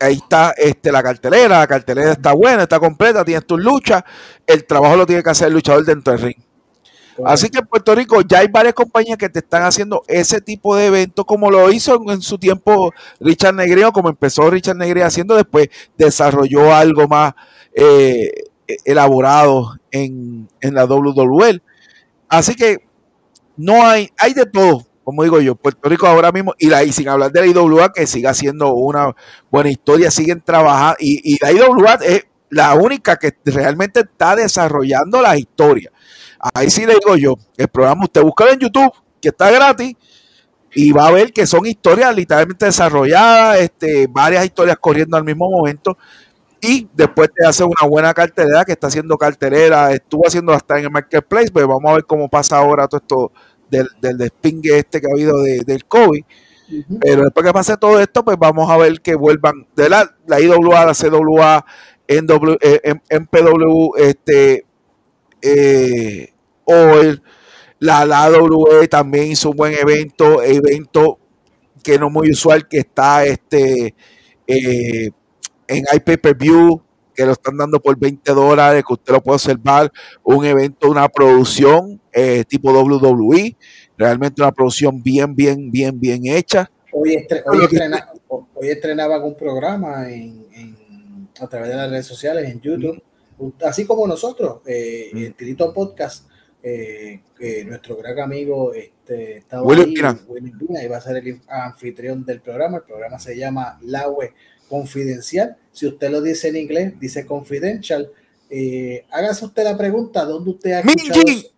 ahí 0.00 0.14
está 0.14 0.52
este, 0.56 0.90
la 0.90 1.02
cartelera, 1.02 1.60
la 1.60 1.66
cartelera 1.66 2.12
está 2.12 2.32
buena, 2.32 2.64
está 2.64 2.80
completa, 2.80 3.24
tienes 3.24 3.46
tus 3.46 3.62
luchas, 3.62 4.02
el 4.46 4.66
trabajo 4.66 4.96
lo 4.96 5.06
tiene 5.06 5.22
que 5.22 5.30
hacer 5.30 5.48
el 5.48 5.54
luchador 5.54 5.84
dentro 5.84 6.12
del 6.12 6.22
ring. 6.22 6.41
Así 7.24 7.48
que 7.48 7.58
en 7.58 7.66
Puerto 7.66 7.94
Rico 7.94 8.20
ya 8.22 8.38
hay 8.38 8.48
varias 8.48 8.74
compañías 8.74 9.18
que 9.18 9.28
te 9.28 9.40
están 9.40 9.62
haciendo 9.62 10.02
ese 10.08 10.40
tipo 10.40 10.76
de 10.76 10.86
eventos, 10.86 11.24
como 11.24 11.50
lo 11.50 11.70
hizo 11.70 12.00
en, 12.10 12.22
su 12.22 12.38
tiempo 12.38 12.92
Richard 13.20 13.54
Negrío, 13.54 13.92
como 13.92 14.08
empezó 14.08 14.48
Richard 14.50 14.76
Negrío 14.76 15.04
haciendo, 15.04 15.36
después 15.36 15.68
desarrolló 15.96 16.74
algo 16.74 17.06
más 17.08 17.34
eh, 17.74 18.30
elaborado 18.84 19.76
en, 19.90 20.48
en 20.60 20.74
la 20.74 20.84
WWE. 20.84 21.60
Así 22.28 22.54
que 22.54 22.78
no 23.56 23.86
hay, 23.86 24.08
hay 24.18 24.32
de 24.32 24.46
todo, 24.46 24.86
como 25.04 25.22
digo 25.22 25.40
yo, 25.40 25.54
Puerto 25.54 25.88
Rico 25.88 26.06
ahora 26.06 26.32
mismo, 26.32 26.54
y, 26.58 26.68
la, 26.68 26.82
y 26.84 26.92
sin 26.92 27.08
hablar 27.08 27.30
de 27.30 27.40
la 27.40 27.46
IWA, 27.46 27.92
que 27.92 28.06
siga 28.06 28.32
siendo 28.34 28.72
una 28.74 29.14
buena 29.50 29.70
historia, 29.70 30.10
siguen 30.10 30.40
trabajando, 30.40 30.96
y, 31.00 31.34
y 31.34 31.38
la 31.40 31.52
IWA 31.52 31.94
es 32.02 32.24
la 32.48 32.74
única 32.74 33.16
que 33.16 33.34
realmente 33.46 34.00
está 34.00 34.36
desarrollando 34.36 35.22
la 35.22 35.36
historia. 35.36 35.90
Ahí 36.54 36.70
sí 36.70 36.84
le 36.84 36.94
digo 36.94 37.16
yo, 37.16 37.36
el 37.56 37.68
programa 37.68 38.04
usted 38.04 38.22
busca 38.22 38.50
en 38.50 38.58
YouTube, 38.58 38.92
que 39.20 39.28
está 39.28 39.50
gratis, 39.50 39.94
y 40.74 40.90
va 40.90 41.06
a 41.06 41.12
ver 41.12 41.32
que 41.32 41.46
son 41.46 41.66
historias 41.66 42.14
literalmente 42.14 42.66
desarrolladas, 42.66 43.60
este, 43.60 44.06
varias 44.08 44.44
historias 44.44 44.76
corriendo 44.78 45.16
al 45.16 45.24
mismo 45.24 45.48
momento, 45.50 45.96
y 46.60 46.88
después 46.94 47.30
te 47.34 47.46
hace 47.46 47.64
una 47.64 47.88
buena 47.88 48.14
cartelera 48.14 48.64
que 48.64 48.72
está 48.72 48.86
haciendo 48.86 49.16
cartelera, 49.16 49.92
estuvo 49.92 50.26
haciendo 50.26 50.52
hasta 50.52 50.78
en 50.78 50.84
el 50.84 50.90
marketplace, 50.90 51.50
pues 51.52 51.66
vamos 51.66 51.90
a 51.90 51.94
ver 51.94 52.04
cómo 52.04 52.28
pasa 52.28 52.58
ahora 52.58 52.88
todo 52.88 53.00
esto 53.00 53.32
del, 53.70 53.88
del 54.00 54.16
despingue 54.16 54.78
este 54.78 55.00
que 55.00 55.06
ha 55.06 55.14
habido 55.14 55.42
del 55.42 55.84
COVID. 55.86 56.24
Pero 57.00 57.22
después 57.24 57.44
que 57.44 57.52
pase 57.52 57.76
todo 57.76 58.00
esto, 58.00 58.24
pues 58.24 58.38
vamos 58.38 58.70
a 58.70 58.76
ver 58.76 59.00
que 59.00 59.14
vuelvan 59.14 59.66
de 59.74 59.88
la, 59.88 60.14
la 60.26 60.40
IWA, 60.40 60.86
la 60.86 60.94
CWA, 60.94 61.66
NW, 62.08 62.56
eh, 62.60 62.94
MPW, 63.10 63.96
este, 63.96 64.64
eh, 65.42 66.32
la, 67.80 68.06
la 68.06 68.24
AWE 68.24 68.86
también 68.88 69.32
hizo 69.32 69.50
un 69.50 69.56
buen 69.56 69.74
evento, 69.74 70.42
evento 70.42 71.18
que 71.82 71.98
no 71.98 72.08
muy 72.10 72.30
usual, 72.30 72.68
que 72.68 72.78
está 72.78 73.24
este 73.24 73.94
eh, 74.46 75.10
en 75.66 75.84
iPay-Per-View, 75.92 76.80
que 77.14 77.26
lo 77.26 77.32
están 77.32 77.56
dando 77.56 77.80
por 77.80 77.98
20 77.98 78.32
dólares, 78.32 78.84
que 78.86 78.92
usted 78.92 79.12
lo 79.12 79.20
puede 79.20 79.34
observar, 79.34 79.92
un 80.22 80.44
evento, 80.44 80.90
una 80.90 81.08
producción 81.08 82.00
eh, 82.12 82.44
tipo 82.46 82.72
WWE, 82.72 83.56
realmente 83.98 84.42
una 84.42 84.52
producción 84.52 85.02
bien, 85.02 85.34
bien, 85.34 85.70
bien, 85.70 85.98
bien 85.98 86.26
hecha. 86.26 86.70
Hoy, 86.92 87.26
estrenaba 88.62 89.24
un 89.24 89.34
programa 89.34 90.06
a 91.40 91.46
través 91.48 91.70
de 91.70 91.76
las 91.76 91.90
redes 91.90 92.06
sociales, 92.06 92.48
en 92.48 92.60
YouTube, 92.60 93.02
así 93.64 93.84
como 93.84 94.06
nosotros, 94.06 94.60
eh, 94.66 95.10
el 95.14 95.34
Tirito 95.34 95.72
Podcast, 95.72 96.28
eh, 96.62 97.20
nuestro 97.66 97.96
gran 97.96 98.20
amigo 98.20 98.72
este, 98.72 99.38
estaba 99.38 99.72
ahí, 99.74 99.94
y 99.94 100.88
va 100.88 100.96
a 100.96 101.00
ser 101.00 101.16
el 101.16 101.40
anfitrión 101.48 102.24
del 102.24 102.40
programa. 102.40 102.78
El 102.78 102.84
programa 102.84 103.18
se 103.18 103.36
llama 103.36 103.78
La 103.82 104.08
Web 104.08 104.32
confidencial. 104.68 105.56
Si 105.70 105.86
usted 105.86 106.10
lo 106.10 106.22
dice 106.22 106.48
en 106.48 106.56
inglés, 106.56 106.98
dice 106.98 107.26
confidential. 107.26 108.10
Eh, 108.48 109.06
hágase 109.10 109.46
usted 109.46 109.64
la 109.64 109.76
pregunta, 109.76 110.24
¿dónde 110.24 110.50
usted 110.50 110.72
ha 110.72 110.80
escuchado 110.80 111.22
eso? 111.26 111.48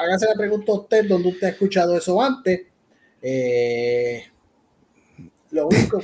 Hágase 0.00 0.26
la 0.26 0.34
pregunta 0.34 0.72
a 0.72 0.74
usted, 0.76 1.04
¿dónde 1.06 1.28
usted 1.28 1.46
ha 1.46 1.50
escuchado 1.50 1.96
eso 1.96 2.20
antes? 2.20 2.62
Eh, 3.22 4.24
lo 5.50 5.68
único. 5.68 6.00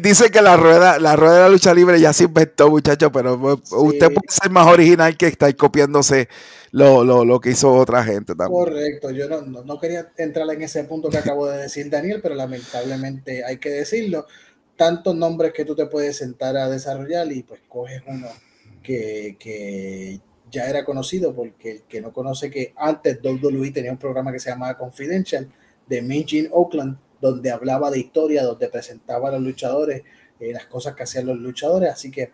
Dice 0.00 0.30
que 0.30 0.42
la 0.42 0.56
rueda, 0.56 0.98
la 0.98 1.16
rueda 1.16 1.34
de 1.34 1.40
la 1.40 1.48
lucha 1.48 1.74
libre 1.74 2.00
ya 2.00 2.12
se 2.12 2.24
inventó, 2.24 2.70
muchachos, 2.70 3.10
pero 3.12 3.34
usted 3.34 4.08
puede 4.08 4.28
ser 4.28 4.50
más 4.50 4.66
original 4.66 5.16
que 5.16 5.26
estar 5.26 5.54
copiándose 5.56 6.28
lo, 6.72 7.04
lo, 7.04 7.24
lo, 7.24 7.40
que 7.40 7.50
hizo 7.50 7.72
otra 7.72 8.02
gente 8.02 8.34
también. 8.34 8.64
Correcto, 8.64 9.10
yo 9.10 9.28
no, 9.28 9.42
no, 9.42 9.78
quería 9.78 10.10
entrar 10.16 10.48
en 10.50 10.62
ese 10.62 10.84
punto 10.84 11.10
que 11.10 11.18
acabo 11.18 11.46
de 11.46 11.58
decir 11.58 11.90
Daniel, 11.90 12.20
pero 12.22 12.34
lamentablemente 12.34 13.44
hay 13.44 13.58
que 13.58 13.70
decirlo 13.70 14.26
tantos 14.76 15.14
nombres 15.14 15.52
que 15.52 15.64
tú 15.64 15.74
te 15.74 15.86
puedes 15.86 16.16
sentar 16.16 16.56
a 16.56 16.68
desarrollar 16.68 17.30
y 17.30 17.42
pues 17.42 17.60
coges 17.68 18.02
uno 18.06 18.28
que, 18.82 20.20
ya 20.50 20.68
era 20.68 20.84
conocido 20.84 21.34
porque 21.34 21.70
el 21.70 21.82
que 21.82 22.00
no 22.00 22.12
conoce 22.12 22.50
que 22.50 22.74
antes 22.76 23.20
WWE 23.22 23.70
tenía 23.70 23.92
un 23.92 23.96
programa 23.96 24.32
que 24.32 24.38
se 24.38 24.50
llamaba 24.50 24.76
Confidential 24.76 25.48
de 25.86 26.02
Minjin 26.02 26.48
Oakland 26.52 26.98
donde 27.22 27.52
hablaba 27.52 27.88
de 27.88 28.00
historia, 28.00 28.42
donde 28.42 28.68
presentaba 28.68 29.28
a 29.28 29.32
los 29.32 29.42
luchadores, 29.42 30.02
eh, 30.40 30.52
las 30.52 30.66
cosas 30.66 30.96
que 30.96 31.04
hacían 31.04 31.26
los 31.26 31.38
luchadores, 31.38 31.88
así 31.88 32.10
que 32.10 32.32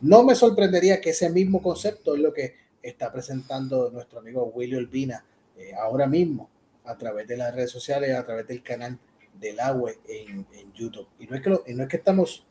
no 0.00 0.22
me 0.22 0.36
sorprendería 0.36 1.00
que 1.00 1.10
ese 1.10 1.28
mismo 1.28 1.60
concepto 1.60 2.14
es 2.14 2.20
lo 2.20 2.32
que 2.32 2.54
está 2.80 3.10
presentando 3.12 3.90
nuestro 3.90 4.20
amigo 4.20 4.44
Willy 4.54 4.76
Olvina 4.76 5.24
eh, 5.56 5.72
ahora 5.74 6.06
mismo 6.06 6.48
a 6.84 6.96
través 6.96 7.26
de 7.26 7.36
las 7.36 7.52
redes 7.52 7.72
sociales, 7.72 8.14
a 8.14 8.24
través 8.24 8.46
del 8.46 8.62
canal 8.62 8.96
del 9.34 9.58
agua 9.58 9.90
en, 10.06 10.46
YouTube. 10.72 11.08
Y 11.18 11.26
no, 11.26 11.34
es 11.34 11.42
que 11.42 11.50
no 11.50 11.82
es 11.82 11.88
que 11.88 11.96
estamos, 11.96 12.46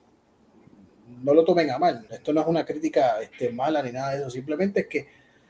no 1.24 1.34
lo 1.34 1.46
tomen 1.46 1.72
a 1.72 1.80
mal, 1.80 2.06
esto 2.12 2.34
no 2.34 2.42
es 2.42 2.48
una 2.48 2.66
crítica 2.66 3.22
este, 3.22 3.50
mala 3.50 3.82
ni 3.82 3.94
nada 3.94 4.12
de 4.12 4.18
eso, 4.18 4.30
simplemente 4.30 4.82
es 4.82 4.88
que 4.88 5.08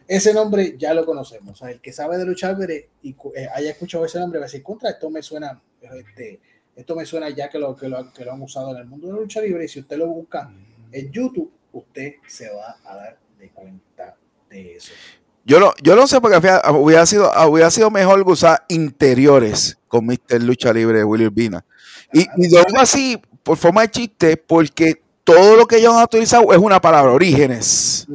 ese 0.07 0.33
nombre 0.33 0.75
ya 0.77 0.93
lo 0.93 1.05
conocemos. 1.05 1.51
O 1.51 1.55
sea, 1.55 1.71
el 1.71 1.81
que 1.81 1.91
sabe 1.91 2.17
de 2.17 2.25
luchar 2.25 2.57
y 3.01 3.09
eh, 3.35 3.47
haya 3.53 3.71
escuchado 3.71 4.05
ese 4.05 4.19
nombre 4.19 4.39
va 4.39 4.45
a 4.45 4.47
decir, 4.47 4.63
contra, 4.63 4.89
esto 4.89 5.09
me 5.09 5.21
suena, 5.21 5.61
este, 5.81 6.39
esto 6.75 6.95
me 6.95 7.05
suena 7.05 7.29
ya 7.29 7.49
que 7.49 7.59
lo, 7.59 7.75
que 7.75 7.89
lo, 7.89 8.11
que 8.13 8.23
lo 8.23 8.33
han 8.33 8.41
usado 8.41 8.71
en 8.71 8.77
el 8.77 8.85
mundo 8.85 9.07
de 9.07 9.13
la 9.13 9.19
lucha 9.19 9.41
libre 9.41 9.65
y 9.65 9.67
si 9.67 9.79
usted 9.79 9.97
lo 9.97 10.07
busca 10.07 10.49
en 10.91 11.11
YouTube, 11.11 11.51
usted 11.73 12.15
se 12.27 12.49
va 12.49 12.77
a 12.85 12.95
dar 12.95 13.17
de 13.37 13.49
cuenta 13.49 14.15
de 14.49 14.75
eso. 14.75 14.93
Yo 15.45 15.59
no, 15.59 15.73
yo 15.81 15.95
no 15.95 16.07
sé 16.07 16.19
porque 16.19 16.37
hubiera 16.71 17.05
sido, 17.05 17.31
hubiera 17.47 17.71
sido 17.71 17.89
mejor 17.89 18.21
usar 18.29 18.65
interiores 18.67 19.77
con 19.87 20.05
Mr. 20.05 20.41
Lucha 20.41 20.73
Libre 20.73 20.99
de 20.99 21.03
Willy 21.05 21.25
Urbina. 21.25 21.63
Y, 22.11 22.21
y 22.37 22.49
lo 22.49 22.79
así 22.79 23.21
por 23.43 23.57
forma 23.57 23.81
de 23.81 23.91
chiste 23.91 24.37
porque 24.37 25.01
todo 25.23 25.55
lo 25.55 25.65
que 25.65 25.77
ellos 25.77 25.93
han 25.93 26.03
utilizado 26.03 26.51
es 26.51 26.57
una 26.57 26.81
palabra, 26.81 27.11
orígenes. 27.11 28.07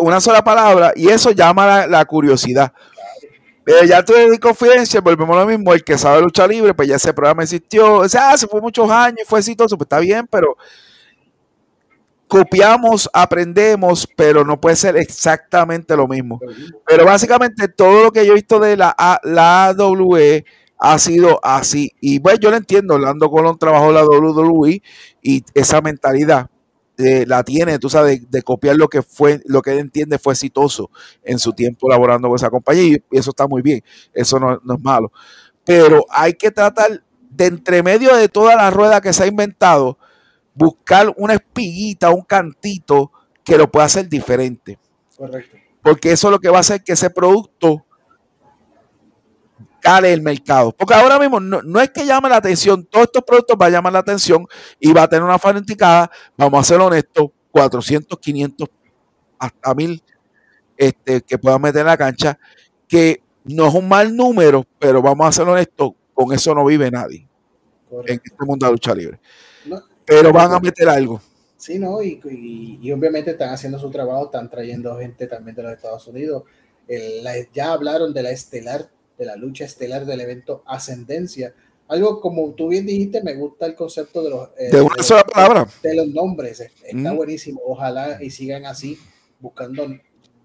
Una 0.00 0.20
sola 0.20 0.42
palabra 0.42 0.92
y 0.94 1.08
eso 1.08 1.30
llama 1.30 1.86
la, 1.86 2.04
curiosidad. 2.04 2.72
Pero 3.64 3.84
ya 3.84 4.04
tú 4.04 4.12
de 4.12 4.38
confidencia, 4.38 5.00
volvemos 5.00 5.36
a 5.36 5.40
lo 5.40 5.46
mismo, 5.46 5.72
el 5.72 5.84
que 5.84 5.96
sabe 5.96 6.20
lucha 6.20 6.46
libre, 6.46 6.74
pues 6.74 6.88
ya 6.88 6.96
ese 6.96 7.14
programa 7.14 7.44
existió, 7.44 7.98
o 7.98 8.08
sea, 8.08 8.36
se 8.36 8.48
fue 8.48 8.60
muchos 8.60 8.90
años, 8.90 9.20
fue 9.26 9.38
exitoso, 9.38 9.76
pues 9.76 9.86
está 9.86 10.00
bien, 10.00 10.26
pero 10.28 10.56
copiamos, 12.26 13.08
aprendemos, 13.12 14.08
pero 14.16 14.44
no 14.44 14.60
puede 14.60 14.74
ser 14.74 14.96
exactamente 14.96 15.96
lo 15.96 16.08
mismo. 16.08 16.40
Pero 16.86 17.04
básicamente 17.04 17.68
todo 17.68 18.04
lo 18.04 18.10
que 18.10 18.26
yo 18.26 18.32
he 18.32 18.36
visto 18.36 18.58
de 18.58 18.76
la, 18.76 18.96
la 19.22 19.66
AWE 19.66 20.44
ha 20.78 20.98
sido 20.98 21.38
así. 21.42 21.92
Y 22.00 22.18
bueno, 22.18 22.40
yo 22.40 22.50
lo 22.50 22.56
entiendo, 22.56 22.94
Orlando 22.94 23.30
Colón 23.30 23.58
trabajó 23.58 23.92
la 23.92 24.04
WWE 24.04 24.82
y 25.22 25.44
esa 25.54 25.80
mentalidad 25.80 26.48
eh, 26.98 27.24
la 27.26 27.42
tiene, 27.42 27.78
tú 27.78 27.88
sabes, 27.88 28.30
de, 28.30 28.42
copiar 28.42 28.76
lo 28.76 28.88
que 28.88 29.02
fue, 29.02 29.40
lo 29.46 29.62
que 29.62 29.72
él 29.72 29.78
entiende 29.78 30.18
fue 30.18 30.34
exitoso 30.34 30.90
en 31.22 31.38
su 31.38 31.52
tiempo 31.52 31.88
laborando 31.88 32.28
con 32.28 32.36
esa 32.36 32.50
compañía 32.50 32.82
y, 32.84 33.16
eso 33.16 33.30
está 33.30 33.46
muy 33.46 33.62
bien, 33.62 33.82
eso 34.12 34.38
no, 34.38 34.60
no 34.62 34.74
es 34.74 34.80
malo. 34.80 35.12
Pero 35.64 36.04
hay 36.10 36.34
que 36.34 36.50
tratar 36.50 37.02
de 37.30 37.46
entre 37.46 37.82
medio 37.82 38.14
de 38.16 38.28
toda 38.28 38.56
la 38.56 38.70
rueda 38.70 39.00
que 39.00 39.12
se 39.12 39.24
ha 39.24 39.26
inventado, 39.26 39.98
buscar 40.54 41.12
una 41.16 41.34
espiguita, 41.34 42.10
un 42.10 42.22
cantito 42.22 43.10
que 43.42 43.56
lo 43.56 43.70
pueda 43.70 43.86
hacer 43.86 44.08
diferente. 44.08 44.78
Correcto. 45.16 45.56
Porque 45.82 46.12
eso 46.12 46.28
es 46.28 46.32
lo 46.32 46.38
que 46.38 46.48
va 46.48 46.58
a 46.58 46.60
hacer 46.60 46.84
que 46.84 46.92
ese 46.92 47.10
producto 47.10 47.84
cale 49.82 50.12
el 50.12 50.22
mercado. 50.22 50.72
Porque 50.72 50.94
ahora 50.94 51.18
mismo 51.18 51.40
no, 51.40 51.80
es 51.80 51.90
que 51.90 52.06
llame 52.06 52.28
la 52.28 52.36
atención, 52.36 52.84
todos 52.86 53.06
estos 53.06 53.22
productos 53.22 53.58
van 53.58 53.68
a 53.68 53.76
llamar 53.76 53.92
la 53.92 53.98
atención 53.98 54.46
y 54.80 54.92
va 54.92 55.02
a 55.02 55.08
tener 55.08 55.24
una 55.24 55.38
fanaticada, 55.38 56.10
vamos 56.36 56.60
a 56.60 56.64
ser 56.64 56.80
honestos, 56.80 57.30
400, 57.50 58.18
500, 58.18 58.68
hasta 59.38 59.74
1000 59.74 60.02
este, 60.76 61.20
que 61.20 61.36
puedan 61.36 61.60
meter 61.60 61.80
en 61.80 61.86
la 61.88 61.96
cancha, 61.98 62.38
que 62.88 63.22
no 63.44 63.66
es 63.66 63.74
un 63.74 63.88
mal 63.88 64.16
número, 64.16 64.64
pero 64.78 65.02
vamos 65.02 65.26
a 65.26 65.32
ser 65.32 65.48
honestos, 65.48 65.90
con 66.14 66.32
eso 66.32 66.54
no 66.54 66.64
vive 66.64 66.90
nadie 66.90 67.26
en 68.06 68.20
este 68.24 68.44
mundo 68.46 68.64
de 68.64 68.72
lucha 68.72 68.94
libre 68.94 69.20
pero 70.04 70.32
van 70.32 70.52
a 70.52 70.60
meter 70.60 70.88
algo. 70.88 71.20
Sí, 71.56 71.78
¿no? 71.78 72.02
Y, 72.02 72.20
y, 72.82 72.92
obviamente 72.92 73.30
están 73.30 73.50
haciendo 73.50 73.78
su 73.78 73.90
trabajo, 73.90 74.26
están 74.26 74.50
trayendo 74.50 74.98
gente 74.98 75.26
también 75.26 75.54
de 75.54 75.62
los 75.62 75.72
Estados 75.72 76.06
Unidos. 76.08 76.44
ya 77.52 77.72
hablaron 77.72 78.12
de 78.12 78.22
la 78.22 78.30
estelar, 78.30 78.90
de 79.22 79.26
la 79.26 79.36
lucha 79.36 79.64
estelar 79.64 80.04
del 80.04 80.20
evento 80.20 80.64
Ascendencia. 80.66 81.54
Algo 81.88 82.20
como 82.20 82.52
tú 82.54 82.68
bien 82.68 82.86
dijiste, 82.86 83.22
me 83.22 83.34
gusta 83.34 83.66
el 83.66 83.74
concepto 83.74 84.22
de 84.22 84.30
los... 84.30 84.48
Eh, 84.58 84.70
de 84.70 84.80
una 84.80 85.02
sola 85.02 85.24
palabra. 85.24 85.68
De 85.82 85.94
los 85.94 86.08
nombres, 86.08 86.60
está 86.60 87.12
buenísimo. 87.12 87.60
Ojalá 87.64 88.18
y 88.20 88.30
sigan 88.30 88.66
así, 88.66 88.98
buscando 89.38 89.86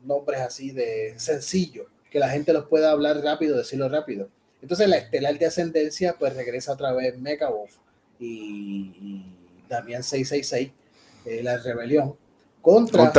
nombres 0.03 0.41
así 0.41 0.71
de 0.71 1.15
sencillo, 1.17 1.87
que 2.11 2.19
la 2.19 2.29
gente 2.29 2.53
los 2.53 2.65
pueda 2.65 2.91
hablar 2.91 3.23
rápido, 3.23 3.57
decirlo 3.57 3.89
rápido. 3.89 4.29
Entonces 4.61 4.87
la 4.87 4.97
estelar 4.97 5.37
de 5.37 5.45
Ascendencia 5.45 6.15
pues 6.19 6.35
regresa 6.35 6.73
otra 6.73 6.91
vez 6.91 7.17
Mega 7.17 7.49
y, 8.19 8.25
y 8.27 9.25
Damián 9.69 10.03
666 10.03 10.71
eh, 11.25 11.43
la 11.43 11.57
rebelión, 11.57 12.15
contra, 12.61 13.11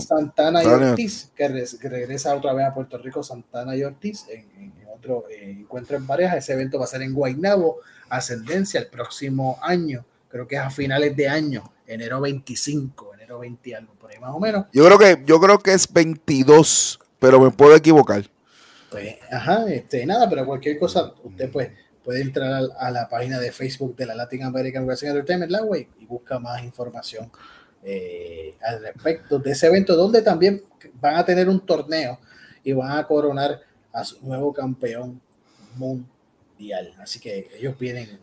Santana 0.00 0.62
y 0.62 0.66
Ortiz, 0.66 1.30
que, 1.34 1.48
regresa 1.48 2.34
otra 2.34 2.52
vez 2.52 2.66
a 2.66 2.74
Puerto 2.74 2.98
Rico, 2.98 3.22
Santana 3.22 3.74
y 3.74 3.82
Ortiz, 3.82 4.26
en, 4.28 4.72
otro 5.00 5.24
eh, 5.30 5.56
encuentro 5.60 5.96
en 5.96 6.06
pareja. 6.06 6.36
Ese 6.36 6.52
evento 6.52 6.78
va 6.78 6.84
a 6.84 6.88
ser 6.88 7.02
en 7.02 7.14
Guaynabo, 7.14 7.80
Ascendencia, 8.08 8.80
el 8.80 8.86
próximo 8.86 9.58
año, 9.62 10.04
creo 10.28 10.46
que 10.46 10.56
es 10.56 10.60
a 10.60 10.70
finales 10.70 11.16
de 11.16 11.28
año, 11.28 11.72
enero 11.86 12.20
25, 12.20 13.14
enero 13.14 13.40
20 13.40 13.76
algo, 13.76 13.94
por 13.94 14.10
ahí 14.10 14.18
más 14.18 14.30
o 14.34 14.40
menos. 14.40 14.66
Yo 14.72 14.84
creo 14.84 14.98
que, 14.98 15.22
yo 15.24 15.40
creo 15.40 15.58
que 15.58 15.72
es 15.72 15.90
22, 15.92 17.00
pero 17.18 17.40
me 17.40 17.50
puedo 17.50 17.74
equivocar. 17.74 18.24
Pues, 18.90 19.16
ajá, 19.30 19.66
este, 19.68 20.04
nada, 20.04 20.28
pero 20.28 20.44
cualquier 20.44 20.78
cosa, 20.78 21.12
usted 21.22 21.50
pues 21.50 21.70
puede 22.04 22.22
entrar 22.22 22.62
a, 22.78 22.90
la 22.90 23.08
página 23.08 23.38
de 23.38 23.52
Facebook 23.52 23.94
de 23.96 24.06
la 24.06 24.14
Latin 24.14 24.42
American 24.42 24.84
Wrestling 24.84 25.10
Entertainment, 25.10 25.52
la 25.52 25.60
y 25.98 26.06
busca 26.06 26.38
más 26.38 26.64
información 26.64 27.30
eh, 27.84 28.54
al 28.62 28.82
respecto 28.82 29.38
de 29.38 29.52
ese 29.52 29.68
evento, 29.68 29.94
donde 29.94 30.22
también 30.22 30.62
van 30.94 31.16
a 31.16 31.24
tener 31.24 31.48
un 31.48 31.64
torneo 31.64 32.18
y 32.64 32.72
van 32.72 32.98
a 32.98 33.06
coronar 33.06 33.60
a 33.92 34.04
su 34.04 34.18
nuevo 34.22 34.52
campeón 34.52 35.20
mundial. 35.76 36.94
Así 37.00 37.18
que 37.18 37.48
ellos 37.58 37.74
vienen, 37.78 38.18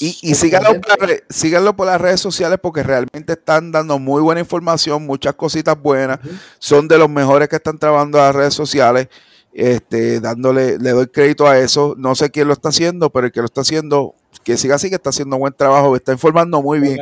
Y, 0.00 0.18
y 0.22 0.34
síganlo, 0.34 0.80
por, 0.80 1.76
por 1.76 1.86
las 1.86 2.00
redes 2.00 2.20
sociales 2.20 2.58
porque 2.62 2.82
realmente 2.82 3.34
están 3.34 3.70
dando 3.70 3.98
muy 3.98 4.22
buena 4.22 4.40
información, 4.40 5.04
muchas 5.04 5.34
cositas 5.34 5.80
buenas. 5.80 6.18
Son 6.58 6.88
de 6.88 6.98
los 6.98 7.10
mejores 7.10 7.48
que 7.48 7.56
están 7.56 7.78
trabajando 7.78 8.18
las 8.18 8.34
redes 8.34 8.54
sociales 8.54 9.08
este, 9.52 10.20
dándole, 10.20 10.78
le 10.78 10.90
doy 10.90 11.06
crédito 11.08 11.46
a 11.46 11.58
eso. 11.58 11.94
No 11.98 12.14
sé 12.14 12.30
quién 12.30 12.48
lo 12.48 12.54
está 12.54 12.70
haciendo, 12.70 13.10
pero 13.10 13.26
el 13.26 13.32
que 13.32 13.40
lo 13.40 13.46
está 13.46 13.60
haciendo, 13.60 14.14
que 14.44 14.56
siga 14.56 14.76
así, 14.76 14.88
que 14.88 14.96
está 14.96 15.10
haciendo 15.10 15.36
buen 15.38 15.52
trabajo, 15.52 15.94
está 15.94 16.12
informando 16.12 16.62
muy 16.62 16.80
bien. 16.80 16.98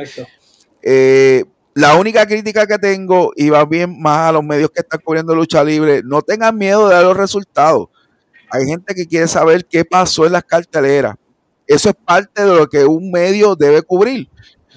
Eh, 0.81 1.45
la 1.73 1.95
única 1.95 2.25
crítica 2.25 2.67
que 2.67 2.77
tengo, 2.77 3.31
y 3.35 3.49
va 3.49 3.63
bien 3.65 4.01
más 4.01 4.29
a 4.29 4.31
los 4.33 4.43
medios 4.43 4.69
que 4.71 4.81
están 4.81 4.99
cubriendo 5.03 5.33
lucha 5.33 5.63
libre, 5.63 6.01
no 6.03 6.21
tengan 6.21 6.57
miedo 6.57 6.89
de 6.89 6.95
dar 6.95 7.03
los 7.05 7.15
resultados. 7.15 7.87
Hay 8.51 8.65
gente 8.65 8.93
que 8.93 9.07
quiere 9.07 9.27
saber 9.27 9.65
qué 9.65 9.85
pasó 9.85 10.25
en 10.25 10.33
las 10.33 10.43
carteleras. 10.43 11.15
Eso 11.65 11.89
es 11.89 11.95
parte 11.95 12.43
de 12.43 12.55
lo 12.55 12.67
que 12.67 12.85
un 12.85 13.11
medio 13.11 13.55
debe 13.55 13.81
cubrir. 13.81 14.29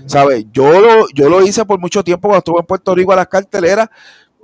¿Sabes? 0.06 0.44
Yo 0.52 0.80
lo, 0.80 1.06
yo 1.14 1.28
lo 1.28 1.42
hice 1.42 1.64
por 1.64 1.78
mucho 1.78 2.02
tiempo 2.02 2.28
cuando 2.28 2.38
estuve 2.38 2.60
en 2.60 2.66
Puerto 2.66 2.94
Rico 2.94 3.12
a 3.12 3.16
las 3.16 3.28
carteleras 3.28 3.88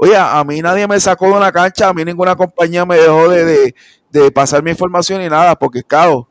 Oye, 0.03 0.17
a 0.17 0.43
mí 0.45 0.63
nadie 0.63 0.89
me 0.89 0.99
sacó 0.99 1.27
de 1.27 1.33
una 1.33 1.53
cancha, 1.53 1.91
a 1.91 1.93
mí 1.93 2.03
ninguna 2.07 2.35
compañía 2.35 2.87
me 2.87 2.97
dejó 2.97 3.29
de, 3.29 3.75
pasar 4.35 4.63
mi 4.63 4.71
información 4.71 5.21
y 5.21 5.29
nada, 5.29 5.55
porque 5.55 5.83
claro, 5.83 6.27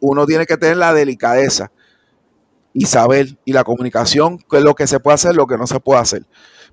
uno 0.00 0.26
tiene 0.26 0.44
que 0.44 0.56
tener 0.56 0.78
la 0.78 0.92
delicadeza 0.92 1.70
y 2.72 2.86
saber 2.86 3.38
y 3.44 3.52
la 3.52 3.62
comunicación, 3.62 4.38
qué 4.50 4.56
es 4.56 4.64
lo 4.64 4.74
que 4.74 4.88
se 4.88 4.98
puede 4.98 5.14
hacer, 5.14 5.36
lo 5.36 5.46
que 5.46 5.56
no 5.56 5.68
se 5.68 5.78
puede 5.78 6.00
hacer. 6.00 6.26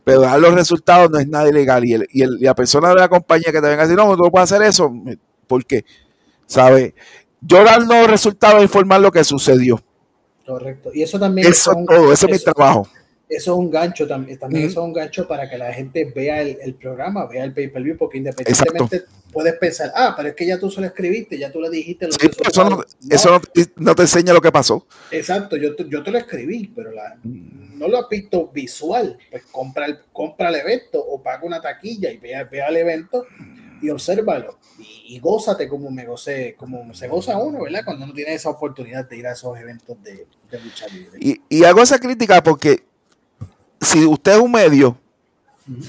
Pero 0.04 0.22
dar 0.22 0.40
los 0.40 0.54
resultados 0.54 1.10
no 1.12 1.20
es 1.20 1.28
nada 1.28 1.50
ilegal. 1.50 1.86
Y, 1.86 1.96
y, 2.12 2.26
la 2.40 2.56
persona 2.56 2.90
de 2.90 2.96
la 2.96 3.10
compañía 3.10 3.52
que 3.52 3.62
te 3.62 3.68
venga 3.68 3.84
a 3.84 3.86
decir, 3.86 3.98
no, 3.98 4.16
tú 4.16 4.24
no 4.24 4.32
puedes 4.32 4.52
hacer 4.52 4.66
eso, 4.66 4.92
¿por 5.48 5.66
qué? 5.66 5.86
¿Sabes? 6.46 6.94
Yo 7.40 7.64
dar 7.64 7.82
los 7.82 8.08
resultados 8.08 8.60
e 8.60 8.64
informar 8.64 9.02
lo 9.02 9.12
que 9.12 9.24
sucedió. 9.24 9.82
Correcto. 10.46 10.92
Y 10.94 11.04
eso 11.04 11.20
también. 11.20 11.48
Eso 11.48 11.72
es 11.72 11.86
todo, 11.86 12.14
ese 12.14 12.26
es 12.26 12.32
mi 12.32 12.40
trabajo 12.40 12.88
eso 13.32 13.54
es 13.54 13.58
un 13.58 13.72
gancho 13.72 14.06
también, 14.06 14.38
también 14.38 14.66
eso 14.66 14.82
es 14.82 14.86
un 14.86 14.92
gancho 14.92 15.26
para 15.26 15.50
que 15.50 15.58
la 15.58 15.72
gente 15.72 16.12
vea 16.14 16.42
el, 16.42 16.76
programa, 16.76 17.26
vea 17.28 17.46
el 17.46 17.54
pay-per-view, 17.54 17.96
porque 17.98 18.18
independientemente 18.18 19.06
puedes 19.32 19.54
pensar, 19.56 19.90
ah, 19.96 20.14
pero 20.18 20.30
es 20.30 20.36
que 20.36 20.46
ya 20.46 20.60
tú 20.60 20.70
se 20.70 20.82
lo 20.82 20.88
escribiste, 20.88 21.38
ya 21.38 21.50
tú 21.50 21.62
le 21.62 21.70
dijiste 21.70 22.08
lo 22.08 22.18
que 22.18 22.28
eso, 22.28 22.70
no, 22.70 22.84
eso 23.10 23.42
no, 23.78 23.96
te 23.96 24.02
enseña 24.02 24.34
lo 24.34 24.42
que 24.42 24.52
pasó. 24.52 24.86
Exacto, 25.12 25.56
yo, 25.56 25.78
yo 25.78 26.04
te 26.04 26.12
lo 26.12 26.18
escribí, 26.18 26.74
pero 26.76 26.92
la, 26.92 27.18
no 27.24 27.88
lo 27.88 28.00
has 28.00 28.10
visto 28.10 28.48
visual, 28.48 29.18
pues 29.30 29.44
compra 29.50 29.86
el, 29.86 30.00
compra 30.12 30.50
el 30.50 30.56
evento 30.56 31.00
o 31.00 31.24
paga 31.24 31.46
una 31.46 31.62
taquilla 31.62 32.12
y 32.12 32.18
vea, 32.18 32.44
vea 32.44 32.68
el 32.68 32.76
evento 32.76 33.26
y 33.82 33.90
obsérvalo 33.90 34.60
y, 34.78 35.16
y, 35.16 35.20
gózate 35.20 35.70
como 35.70 35.90
me 35.90 36.06
gocé, 36.06 36.56
como 36.58 36.94
se 36.94 37.08
goza 37.08 37.38
uno, 37.38 37.64
¿verdad? 37.64 37.86
Cuando 37.86 38.06
uno 38.06 38.14
tiene 38.14 38.34
esa 38.34 38.50
oportunidad 38.50 39.08
de 39.08 39.18
ir 39.18 39.26
a 39.26 39.32
esos 39.32 39.58
eventos 39.58 40.04
de, 40.04 40.28
de 40.52 40.60
lucha 40.60 40.86
libre. 40.88 41.18
Y, 41.20 41.42
y 41.50 41.64
hago 41.64 41.82
esa 41.82 41.98
crítica 41.98 42.44
porque 42.44 42.91
si 43.82 44.06
usted 44.06 44.34
es 44.34 44.40
un 44.40 44.52
medio 44.52 44.98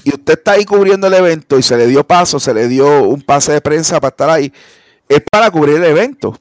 y 0.03 0.09
usted 0.13 0.33
está 0.33 0.53
ahí 0.53 0.65
cubriendo 0.65 1.07
el 1.07 1.13
evento 1.13 1.57
y 1.57 1.63
se 1.63 1.77
le 1.77 1.87
dio 1.87 2.05
paso, 2.05 2.39
se 2.39 2.53
le 2.53 2.67
dio 2.67 3.03
un 3.03 3.21
pase 3.21 3.53
de 3.53 3.61
prensa 3.61 3.99
para 3.99 4.09
estar 4.09 4.29
ahí, 4.29 4.51
es 5.07 5.21
para 5.31 5.49
cubrir 5.51 5.77
el 5.77 5.85
evento. 5.85 6.37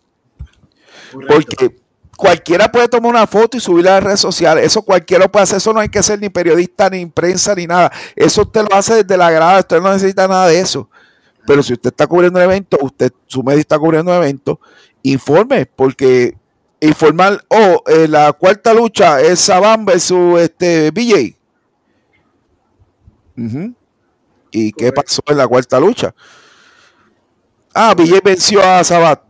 Porque 1.28 1.76
cualquiera 2.16 2.70
puede 2.70 2.88
tomar 2.88 3.10
una 3.10 3.26
foto 3.26 3.56
y 3.56 3.60
subirla 3.60 3.92
a 3.92 3.94
las 3.94 4.04
redes 4.04 4.20
sociales. 4.20 4.64
Eso 4.64 4.82
cualquiera 4.82 5.30
puede 5.30 5.42
hacer. 5.42 5.58
Eso 5.58 5.72
no 5.72 5.80
hay 5.80 5.88
que 5.88 6.02
ser 6.02 6.20
ni 6.20 6.30
periodista, 6.30 6.88
ni 6.88 7.04
prensa, 7.06 7.54
ni 7.54 7.66
nada. 7.66 7.92
Eso 8.16 8.42
usted 8.42 8.64
lo 8.70 8.76
hace 8.76 9.02
desde 9.02 9.16
la 9.16 9.30
grada. 9.30 9.60
Usted 9.60 9.80
no 9.80 9.92
necesita 9.92 10.26
nada 10.26 10.46
de 10.46 10.60
eso. 10.60 10.88
Pero 11.46 11.62
si 11.62 11.72
usted 11.72 11.90
está 11.90 12.06
cubriendo 12.06 12.38
el 12.38 12.44
evento, 12.44 12.78
usted, 12.80 13.12
su 13.26 13.42
medio 13.42 13.60
está 13.60 13.78
cubriendo 13.78 14.12
el 14.12 14.22
evento, 14.22 14.60
informe, 15.02 15.66
porque 15.66 16.36
informar, 16.80 17.44
oh, 17.48 17.82
eh, 17.86 18.06
la 18.08 18.32
cuarta 18.32 18.72
lucha 18.72 19.20
es 19.20 19.40
Saban 19.40 19.84
versus 19.84 20.40
este 20.40 20.90
BJ. 20.92 21.41
¿Y 24.50 24.72
qué 24.72 24.92
pasó 24.92 25.22
en 25.26 25.36
la 25.36 25.48
cuarta 25.48 25.80
lucha? 25.80 26.14
Ah, 27.74 27.94
BJ 27.94 28.20
venció 28.22 28.62
a 28.62 28.84
Sabat. 28.84 29.22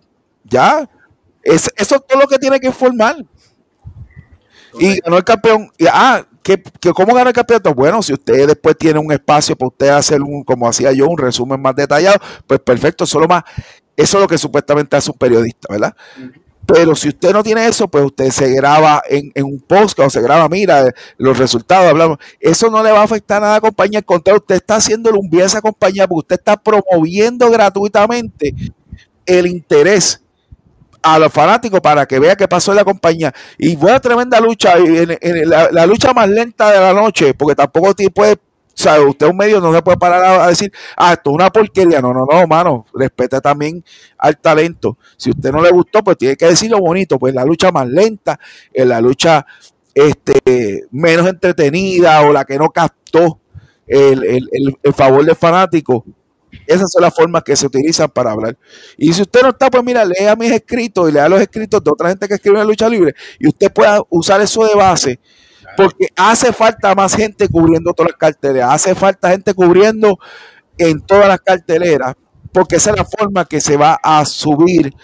Ya. 0.45 0.89
eso 1.43 1.71
es 1.77 1.89
todo 1.89 2.21
lo 2.21 2.27
que 2.27 2.39
tiene 2.39 2.59
que 2.59 2.67
informar. 2.67 3.17
Y 4.79 5.01
ganó 5.01 5.19
el 5.19 5.25
campeón. 5.25 5.71
ah, 5.91 6.27
¿qué, 6.43 6.63
cómo 6.95 7.15
ganó 7.15 7.29
el 7.29 7.35
campeonato? 7.35 7.75
Bueno, 7.75 8.03
si 8.03 8.13
usted 8.13 8.47
después 8.47 8.77
tiene 8.77 8.99
un 8.99 9.13
espacio 9.13 9.57
para 9.57 9.69
usted 9.69 9.89
hacer 9.89 10.23
un, 10.23 10.43
como 10.43 10.69
hacía 10.69 10.93
yo, 10.93 11.07
un 11.07 11.19
resumen 11.19 11.61
más 11.61 11.77
detallado, 11.77 12.19
pues 12.47 12.61
perfecto, 12.61 13.07
solo 13.07 13.29
más. 13.29 13.43
Eso 13.97 14.17
es 14.17 14.23
lo 14.23 14.29
que 14.29 14.39
supuestamente 14.39 14.97
hace 14.97 15.11
un 15.11 15.19
periodista, 15.19 15.69
¿verdad? 15.71 15.95
Pero 16.67 16.95
si 16.95 17.09
usted 17.09 17.33
no 17.33 17.43
tiene 17.43 17.67
eso, 17.67 17.89
pues 17.89 18.05
usted 18.05 18.31
se 18.31 18.51
graba 18.53 19.03
en, 19.09 19.33
un 19.45 19.61
post 19.61 19.99
o 19.99 20.09
se 20.09 20.21
graba, 20.21 20.49
mira, 20.49 20.93
los 21.19 21.37
resultados, 21.37 21.91
hablamos. 21.91 22.19
Eso 22.39 22.71
no 22.71 22.83
le 22.83 22.93
va 22.93 23.01
a 23.01 23.05
afectar 23.05 23.41
nada 23.41 23.55
a 23.55 23.57
la 23.57 23.61
compañía. 23.61 23.99
Al 23.99 24.05
contrario, 24.05 24.41
usted 24.41 24.57
está 24.57 24.77
haciendo 24.77 25.11
un 25.11 25.29
bien 25.29 25.43
a 25.43 25.47
esa 25.47 25.61
compañía 25.61 26.07
porque 26.07 26.21
usted 26.21 26.37
está 26.37 26.57
promoviendo 26.57 27.51
gratuitamente 27.51 28.55
el 29.27 29.47
interés 29.47 30.21
a 31.03 31.19
los 31.19 31.33
fanáticos 31.33 31.81
para 31.81 32.07
que 32.07 32.21
vea 32.21 32.37
qué 32.37 32.47
pasó 32.47 32.71
en 32.71 32.77
la 32.77 32.85
compañía. 32.85 33.35
Y 33.59 33.77
fue 33.77 33.91
una 33.91 34.01
tremenda 34.01 34.41
lucha, 34.41 34.75
en, 34.77 35.19
la, 35.49 35.87
lucha 35.87 36.13
más 36.13 36.29
lenta 36.29 36.71
de 36.71 36.79
la 36.79 36.93
noche, 36.93 37.35
porque 37.35 37.57
tampoco 37.57 37.93
puede 38.15 38.39
sea, 38.75 39.01
usted 39.01 39.27
un 39.27 39.37
medio 39.37 39.61
no 39.61 39.73
se 39.73 39.83
puede 39.83 39.97
parar 39.99 40.41
a, 40.41 40.47
decir, 40.49 40.73
ah, 40.97 41.13
esto 41.13 41.31
es 41.31 41.35
una 41.35 41.51
porquería. 41.51 42.01
No, 42.01 42.13
no, 42.13 42.27
no, 42.31 42.47
mano. 42.47 42.87
Respeta 42.95 43.41
también 43.41 43.85
al 44.19 44.39
talento. 44.39 44.99
Si 45.17 45.31
usted 45.31 45.53
no 45.53 45.63
le 45.63 45.71
gustó, 45.71 46.03
pues 46.03 46.17
tiene 46.17 46.37
que 46.37 46.47
decir 46.47 46.71
lo 46.71 46.79
bonito. 46.81 47.19
Pues 47.19 47.35
la 47.35 47.45
lucha 47.45 47.71
más 47.71 47.87
lenta, 47.87 48.39
en 48.73 48.89
la 48.89 49.01
lucha 49.01 49.47
este, 49.95 50.85
menos 50.91 51.27
entretenida 51.27 52.23
o 52.23 52.33
la 52.33 52.45
que 52.45 52.59
no 52.59 52.71
captó 52.71 53.41
el, 53.87 54.79
favor 54.95 55.25
del 55.25 55.37
fanático. 55.37 56.05
Esas 56.67 56.93
son 56.93 57.03
las 57.03 57.15
formas 57.15 57.43
que 57.43 57.57
se 57.57 57.67
utilizan 57.67 58.11
para 58.11 58.33
hablar. 58.33 58.57
Y 58.97 59.13
si 59.13 59.23
usted 59.23 59.43
no 59.43 59.51
está, 59.51 59.71
pues 59.71 59.83
mira, 59.83 60.05
lea 60.05 60.37
mis 60.37 60.51
escritos 60.51 61.09
y 61.09 61.13
lea 61.13 61.29
los 61.29 61.41
escritos 61.41 61.83
de 61.83 61.91
otra 61.91 62.09
gente 62.11 62.29
que 62.29 62.35
escribe 62.35 62.61
en 62.61 62.67
lucha 62.67 62.89
libre 62.89 63.15
y 63.39 63.49
usted 63.49 63.73
pueda 63.73 64.03
usar 64.11 64.41
eso 64.41 64.65
de 64.65 64.75
base 64.75 65.19
porque 65.77 66.09
hace 66.17 66.53
falta 66.53 66.95
más 66.95 67.15
gente 67.15 67.49
cubriendo 67.49 67.93
todas 67.93 68.13
las 68.13 68.19
carteleras, 68.19 68.75
hace 68.75 68.95
falta 68.95 69.31
gente 69.31 69.55
cubriendo 69.55 70.19
en 70.79 71.01
todas 71.01 71.29
las 71.29 71.41
carteleras, 71.41 72.15
porque 72.53 72.77
esa 72.77 72.91
es 72.91 72.97
la 72.97 73.05
forma 73.05 73.45
que 73.45 73.61
se 73.61 73.77
va 73.77 73.99
a 74.03 74.25
subir 74.25 74.95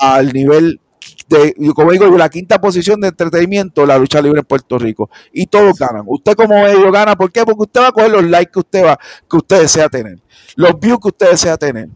al 0.00 0.32
nivel 0.32 0.80
de, 1.28 1.54
como 1.74 1.92
digo, 1.92 2.06
la 2.16 2.28
quinta 2.28 2.60
posición 2.60 3.00
de 3.00 3.08
entretenimiento, 3.08 3.84
la 3.84 3.98
lucha 3.98 4.20
libre 4.20 4.40
en 4.40 4.46
Puerto 4.46 4.78
Rico. 4.78 5.10
Y 5.32 5.46
todos 5.46 5.78
ganan. 5.78 6.04
Usted 6.06 6.34
como 6.34 6.54
medio 6.54 6.90
gana, 6.90 7.16
¿por 7.16 7.30
qué? 7.30 7.44
Porque 7.44 7.62
usted 7.62 7.82
va 7.82 7.88
a 7.88 7.92
coger 7.92 8.10
los 8.10 8.24
likes 8.24 8.50
que 8.52 8.58
usted 8.60 8.84
va, 8.84 8.98
que 9.28 9.36
usted 9.36 9.60
desea 9.60 9.88
tener, 9.88 10.18
los 10.56 10.78
views 10.80 10.98
que 11.00 11.08
usted 11.08 11.30
desea 11.30 11.56
tener. 11.56 11.88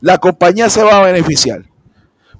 La 0.00 0.18
compañía 0.18 0.68
se 0.68 0.82
va 0.82 0.98
a 0.98 1.02
beneficiar. 1.02 1.69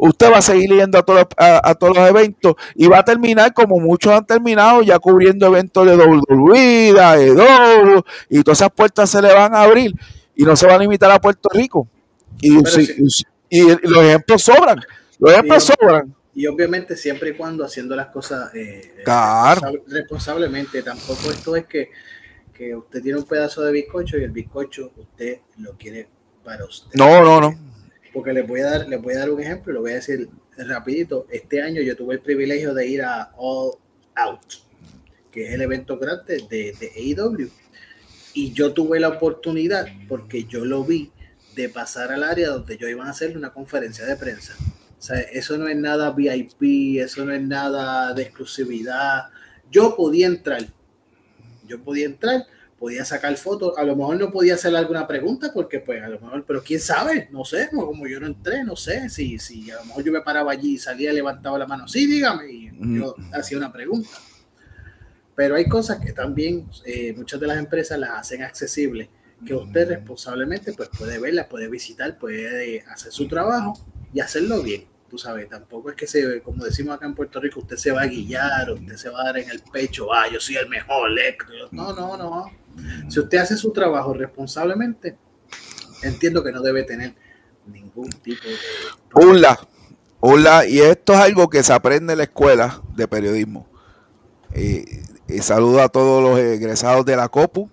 Usted 0.00 0.32
va 0.32 0.38
a 0.38 0.42
seguir 0.42 0.70
yendo 0.70 0.98
a 0.98 1.02
todos, 1.02 1.26
a, 1.36 1.74
todos 1.74 1.96
los 1.96 2.08
eventos 2.08 2.54
y 2.74 2.86
va 2.86 2.98
a 2.98 3.04
terminar 3.04 3.52
como 3.52 3.78
muchos 3.78 4.12
han 4.12 4.26
terminado 4.26 4.82
ya 4.82 4.98
cubriendo 4.98 5.46
eventos 5.46 5.86
de 5.86 5.96
WWE, 5.96 6.92
de 6.92 8.02
y 8.28 8.42
todas 8.42 8.60
esas 8.60 8.70
puertas 8.70 9.10
se 9.10 9.20
le 9.20 9.32
van 9.32 9.54
a 9.54 9.62
abrir 9.62 9.92
y 10.34 10.44
no 10.44 10.56
se 10.56 10.66
van 10.66 10.76
a 10.76 10.78
limitar 10.78 11.10
a 11.10 11.20
Puerto 11.20 11.48
Rico. 11.52 11.86
Y, 12.40 12.56
y, 13.50 13.62
los 13.82 14.04
ejemplos 14.04 14.42
sobran, 14.42 14.80
los 15.18 15.32
ejemplos 15.32 15.64
sobran. 15.64 16.14
Y 16.34 16.46
obviamente 16.46 16.96
siempre 16.96 17.30
y 17.30 17.32
cuando 17.34 17.64
haciendo 17.64 17.94
las 17.94 18.06
cosas 18.06 18.54
eh, 18.54 19.04
responsablemente, 19.88 20.82
tampoco 20.82 21.30
esto 21.30 21.56
es 21.56 21.66
que, 21.66 21.90
que 22.54 22.74
usted 22.74 23.02
tiene 23.02 23.18
un 23.18 23.26
pedazo 23.26 23.62
de 23.62 23.72
bizcocho 23.72 24.16
y 24.16 24.22
el 24.22 24.30
bizcocho 24.30 24.92
usted 24.96 25.40
lo 25.58 25.76
quiere 25.76 26.08
para 26.42 26.64
usted. 26.64 26.92
No, 26.94 27.22
no, 27.22 27.40
no 27.40 27.70
porque 28.12 28.32
les 28.32 28.46
voy 28.46 28.60
a 28.60 28.70
dar, 28.70 28.88
les 28.88 29.00
voy 29.00 29.14
a 29.14 29.20
dar 29.20 29.30
un 29.30 29.40
ejemplo, 29.40 29.72
lo 29.72 29.80
voy 29.80 29.92
a 29.92 29.96
decir 29.96 30.28
rapidito. 30.56 31.26
Este 31.30 31.62
año 31.62 31.80
yo 31.82 31.96
tuve 31.96 32.14
el 32.14 32.20
privilegio 32.20 32.74
de 32.74 32.86
ir 32.86 33.02
a 33.02 33.32
All 33.36 33.72
Out, 34.14 34.54
que 35.30 35.46
es 35.46 35.54
el 35.54 35.62
evento 35.62 35.98
grande 35.98 36.44
de, 36.48 36.74
de 36.78 36.92
AEW. 36.96 37.50
Y 38.34 38.52
yo 38.52 38.72
tuve 38.72 39.00
la 39.00 39.08
oportunidad, 39.08 39.86
porque 40.08 40.44
yo 40.44 40.64
lo 40.64 40.84
vi, 40.84 41.10
de 41.54 41.68
pasar 41.68 42.12
al 42.12 42.22
área 42.22 42.50
donde 42.50 42.76
yo 42.76 42.88
iba 42.88 43.04
a 43.04 43.10
hacer 43.10 43.36
una 43.36 43.52
conferencia 43.52 44.06
de 44.06 44.16
prensa. 44.16 44.54
O 44.98 45.02
sea, 45.02 45.18
eso 45.18 45.56
no 45.56 45.66
es 45.66 45.76
nada 45.76 46.10
VIP, 46.12 47.00
eso 47.00 47.24
no 47.24 47.32
es 47.32 47.42
nada 47.42 48.12
de 48.12 48.22
exclusividad. 48.22 49.28
Yo 49.70 49.96
podía 49.96 50.26
entrar, 50.26 50.66
yo 51.66 51.82
podía 51.82 52.06
entrar 52.06 52.44
podía 52.80 53.04
sacar 53.04 53.36
fotos, 53.36 53.76
a 53.76 53.84
lo 53.84 53.94
mejor 53.94 54.18
no 54.18 54.30
podía 54.30 54.54
hacer 54.54 54.74
alguna 54.74 55.06
pregunta 55.06 55.50
porque 55.52 55.80
pues 55.80 56.02
a 56.02 56.08
lo 56.08 56.18
mejor, 56.18 56.46
pero 56.46 56.62
quién 56.62 56.80
sabe, 56.80 57.28
no 57.30 57.44
sé, 57.44 57.68
como 57.70 58.06
yo 58.06 58.18
no 58.18 58.26
entré, 58.26 58.64
no 58.64 58.74
sé, 58.74 59.10
si, 59.10 59.38
si 59.38 59.70
a 59.70 59.76
lo 59.76 59.84
mejor 59.84 60.04
yo 60.04 60.10
me 60.12 60.22
paraba 60.22 60.52
allí 60.52 60.76
y 60.76 60.78
salía, 60.78 61.12
levantaba 61.12 61.58
la 61.58 61.66
mano, 61.66 61.86
sí, 61.86 62.06
dígame, 62.06 62.50
y 62.50 62.70
yo 62.98 63.14
hacía 63.34 63.58
una 63.58 63.70
pregunta. 63.70 64.08
Pero 65.36 65.56
hay 65.56 65.68
cosas 65.68 66.00
que 66.00 66.14
también 66.14 66.70
eh, 66.86 67.12
muchas 67.14 67.38
de 67.38 67.48
las 67.48 67.58
empresas 67.58 67.98
las 67.98 68.12
hacen 68.12 68.42
accesibles, 68.42 69.10
que 69.44 69.54
usted 69.54 69.86
responsablemente 69.86 70.72
pues 70.72 70.88
puede 70.88 71.18
verlas, 71.18 71.48
puede 71.48 71.68
visitar, 71.68 72.18
puede 72.18 72.80
hacer 72.80 73.12
su 73.12 73.28
trabajo 73.28 73.78
y 74.14 74.20
hacerlo 74.20 74.62
bien 74.62 74.86
tú 75.10 75.18
sabes, 75.18 75.48
tampoco 75.48 75.90
es 75.90 75.96
que 75.96 76.06
se, 76.06 76.40
como 76.40 76.64
decimos 76.64 76.94
acá 76.94 77.04
en 77.04 77.14
Puerto 77.14 77.40
Rico, 77.40 77.60
usted 77.60 77.76
se 77.76 77.90
va 77.90 78.02
a 78.02 78.06
guillar, 78.06 78.70
usted 78.70 78.96
se 78.96 79.10
va 79.10 79.22
a 79.22 79.24
dar 79.24 79.38
en 79.38 79.50
el 79.50 79.60
pecho, 79.60 80.12
ah, 80.14 80.26
yo 80.32 80.40
soy 80.40 80.56
el 80.56 80.68
mejor, 80.68 81.10
no, 81.72 81.92
no, 81.92 82.16
no. 82.16 82.46
Si 83.08 83.18
usted 83.18 83.38
hace 83.38 83.56
su 83.56 83.72
trabajo 83.72 84.14
responsablemente, 84.14 85.18
entiendo 86.02 86.44
que 86.44 86.52
no 86.52 86.62
debe 86.62 86.84
tener 86.84 87.14
ningún 87.66 88.08
tipo 88.08 88.48
de... 88.48 88.54
Hola, 89.12 89.58
hola, 90.20 90.66
y 90.66 90.78
esto 90.78 91.12
es 91.14 91.18
algo 91.18 91.50
que 91.50 91.64
se 91.64 91.72
aprende 91.72 92.12
en 92.12 92.18
la 92.18 92.24
escuela 92.24 92.80
de 92.94 93.08
periodismo. 93.08 93.68
y 94.54 95.38
saludo 95.40 95.82
a 95.82 95.88
todos 95.88 96.22
los 96.22 96.38
egresados 96.38 97.04
de 97.04 97.16
la 97.16 97.28
COPU 97.28 97.68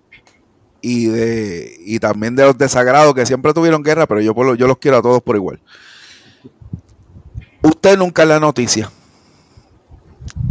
y 0.81 1.07
de 1.07 1.75
y 1.79 1.99
también 1.99 2.35
de 2.35 2.45
los 2.45 2.57
desagrados 2.57 3.13
que 3.13 3.25
siempre 3.25 3.53
tuvieron 3.53 3.83
guerra, 3.83 4.07
pero 4.07 4.21
yo, 4.21 4.33
yo 4.55 4.67
los 4.67 4.77
quiero 4.77 4.97
a 4.97 5.01
todos 5.01 5.21
por 5.21 5.35
igual. 5.35 5.61
Usted 7.67 7.97
nunca 7.97 8.21
es 8.21 8.29
la 8.29 8.39
noticia. 8.39 8.89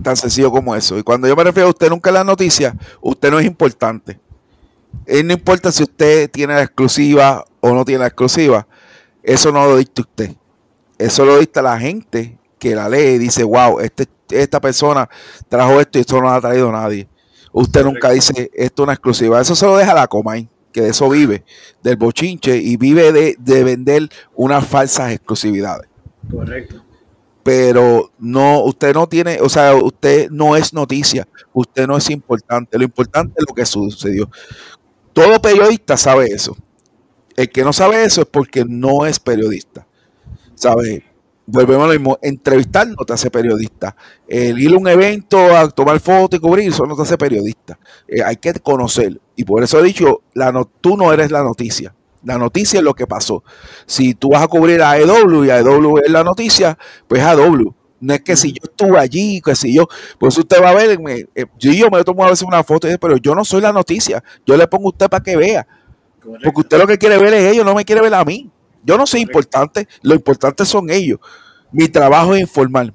Tan 0.03 0.17
sencillo 0.17 0.51
como 0.51 0.77
eso. 0.77 0.99
Y 0.99 1.03
cuando 1.03 1.27
yo 1.27 1.35
me 1.35 1.45
refiero 1.45 1.69
a 1.69 1.71
usted 1.71 1.89
nunca 1.89 2.11
es 2.11 2.15
la 2.15 2.25
noticia, 2.25 2.77
usted 3.01 3.31
no 3.31 3.39
es 3.39 3.47
importante. 3.47 4.21
Y 5.07 5.23
no 5.23 5.33
importa 5.33 5.73
si 5.73 5.83
usted 5.83 6.31
tiene 6.31 6.53
la 6.53 6.63
exclusiva 6.65 7.43
o 7.61 7.73
no 7.73 7.87
tiene 7.87 8.01
la 8.01 8.09
exclusiva. 8.09 8.67
Eso 9.23 9.51
no 9.51 9.65
lo 9.65 9.79
dicta 9.79 10.03
usted. 10.03 10.33
Eso 10.99 11.25
lo 11.25 11.39
dicta 11.39 11.63
la 11.63 11.79
gente 11.81 12.39
que 12.59 12.75
la 12.75 12.87
lee 12.87 13.15
y 13.15 13.19
dice, 13.19 13.45
wow, 13.45 13.81
este, 13.81 14.07
esta 14.29 14.61
persona 14.61 15.09
trajo 15.49 15.81
esto 15.81 15.97
y 15.97 16.03
esto 16.03 16.17
no 16.17 16.23
lo 16.23 16.31
ha 16.33 16.41
traído 16.43 16.71
nadie. 16.71 17.09
Usted 17.51 17.83
nunca 17.83 18.11
dice, 18.11 18.51
esto 18.53 18.83
es 18.83 18.85
una 18.85 18.93
exclusiva. 18.93 19.41
Eso 19.41 19.57
se 19.57 19.65
lo 19.65 19.79
deja 19.79 19.95
la 19.95 20.07
Comay, 20.07 20.51
que 20.71 20.83
de 20.83 20.91
eso 20.91 21.09
vive, 21.09 21.45
del 21.83 21.97
bochinche 21.97 22.59
y 22.59 22.77
vive 22.77 23.11
de, 23.11 23.37
de 23.39 23.65
vender 23.65 24.11
unas 24.35 24.67
falsas 24.67 25.13
exclusividades. 25.13 25.89
Correcto 26.31 26.86
pero 27.47 28.11
no, 28.19 28.65
usted 28.65 28.93
no 28.93 29.09
tiene, 29.09 29.41
o 29.41 29.49
sea, 29.49 29.73
usted 29.77 30.29
no 30.31 30.57
es 30.57 30.73
noticia, 30.73 31.29
usted 31.53 31.87
no 31.87 31.97
es 31.97 32.11
importante, 32.11 32.77
lo 32.77 32.83
importante 32.83 33.35
es 33.39 33.45
lo 33.49 33.55
que 33.55 33.65
sucedió. 33.65 34.29
Todo 35.13 35.41
periodista 35.41 35.97
sabe 35.97 36.27
eso. 36.27 36.57
El 37.37 37.49
que 37.49 37.63
no 37.63 37.73
sabe 37.73 38.03
eso 38.03 38.23
es 38.23 38.27
porque 38.27 38.65
no 38.67 39.07
es 39.07 39.21
periodista. 39.21 39.87
¿Sabe? 40.57 41.05
Volvemos 41.47 41.85
a 41.85 41.87
lo 41.87 41.93
mismo, 41.93 42.19
entrevistar 42.21 42.89
no 42.89 43.05
te 43.07 43.13
hace 43.13 43.31
periodista. 43.31 43.95
El 44.27 44.59
ir 44.61 44.75
a 44.75 44.79
un 44.79 44.89
evento 44.89 45.39
a 45.57 45.71
tomar 45.71 46.01
fotos 46.01 46.41
y 46.41 46.43
cubrir, 46.43 46.71
eso 46.71 46.85
no 46.85 46.97
te 46.97 47.03
hace 47.03 47.17
periodista. 47.17 47.79
Eh, 48.09 48.25
hay 48.25 48.39
que 48.39 48.55
conocer. 48.55 49.21
Y 49.37 49.45
por 49.45 49.63
eso 49.63 49.79
he 49.79 49.85
dicho, 49.85 50.23
la 50.35 50.53
tú 50.81 50.97
no 50.97 51.13
eres 51.13 51.31
la 51.31 51.45
noticia. 51.45 51.95
La 52.27 52.39
noticia 52.39 52.79
es 52.79 52.85
lo 52.85 52.93
que 52.93 53.07
pasó. 53.07 53.45
Si 53.87 54.15
tú 54.15 54.31
vas 54.31 54.43
a 54.43 54.49
cubrir 54.49 54.83
a 54.83 54.99
EW 54.99 55.45
y 55.45 55.51
a 55.51 55.61
EW 55.61 55.99
es 55.99 56.11
la 56.11 56.25
noticia, 56.25 56.77
pues 57.07 57.23
a 57.23 57.35
EW. 57.35 57.73
No 58.01 58.15
es 58.15 58.21
que 58.23 58.37
si 58.37 58.53
yo 58.53 58.63
estuve 58.65 58.99
allí, 58.99 59.41
que 59.41 59.55
si 59.55 59.73
yo, 59.73 59.87
pues 60.19 60.37
usted 60.37 60.61
va 60.61 60.71
a 60.71 60.75
ver, 60.75 60.99
eh, 61.37 61.47
yo, 61.57 61.89
me 61.89 62.03
tomo 62.03 62.25
a 62.25 62.31
veces 62.31 62.43
una 62.43 62.65
foto, 62.65 62.89
pero 63.01 63.17
yo 63.17 63.33
no 63.37 63.45
soy 63.45 63.61
la 63.61 63.73
noticia. 63.73 64.25
Yo 64.45 64.57
le 64.57 64.67
pongo 64.67 64.87
a 64.87 64.91
usted 64.91 65.09
para 65.09 65.23
que 65.23 65.37
vea. 65.37 65.69
Porque 66.21 66.61
usted 66.61 66.79
lo 66.79 66.87
que 66.89 66.99
quiere 66.99 67.17
ver 67.17 67.33
es 67.33 67.53
ellos, 67.53 67.65
no 67.65 67.77
me 67.77 67.85
quiere 67.85 68.03
ver 68.03 68.15
a 68.15 68.25
mí. 68.25 68.51
Yo 68.83 68.99
no 68.99 69.07
soy 69.07 69.21
importante, 69.21 69.87
lo 70.03 70.17
importante 70.17 70.65
son 70.65 70.91
ellos. 70.91 71.21
Mi 71.71 71.87
trabajo 71.87 72.35
es 72.35 72.41
informar. 72.41 72.93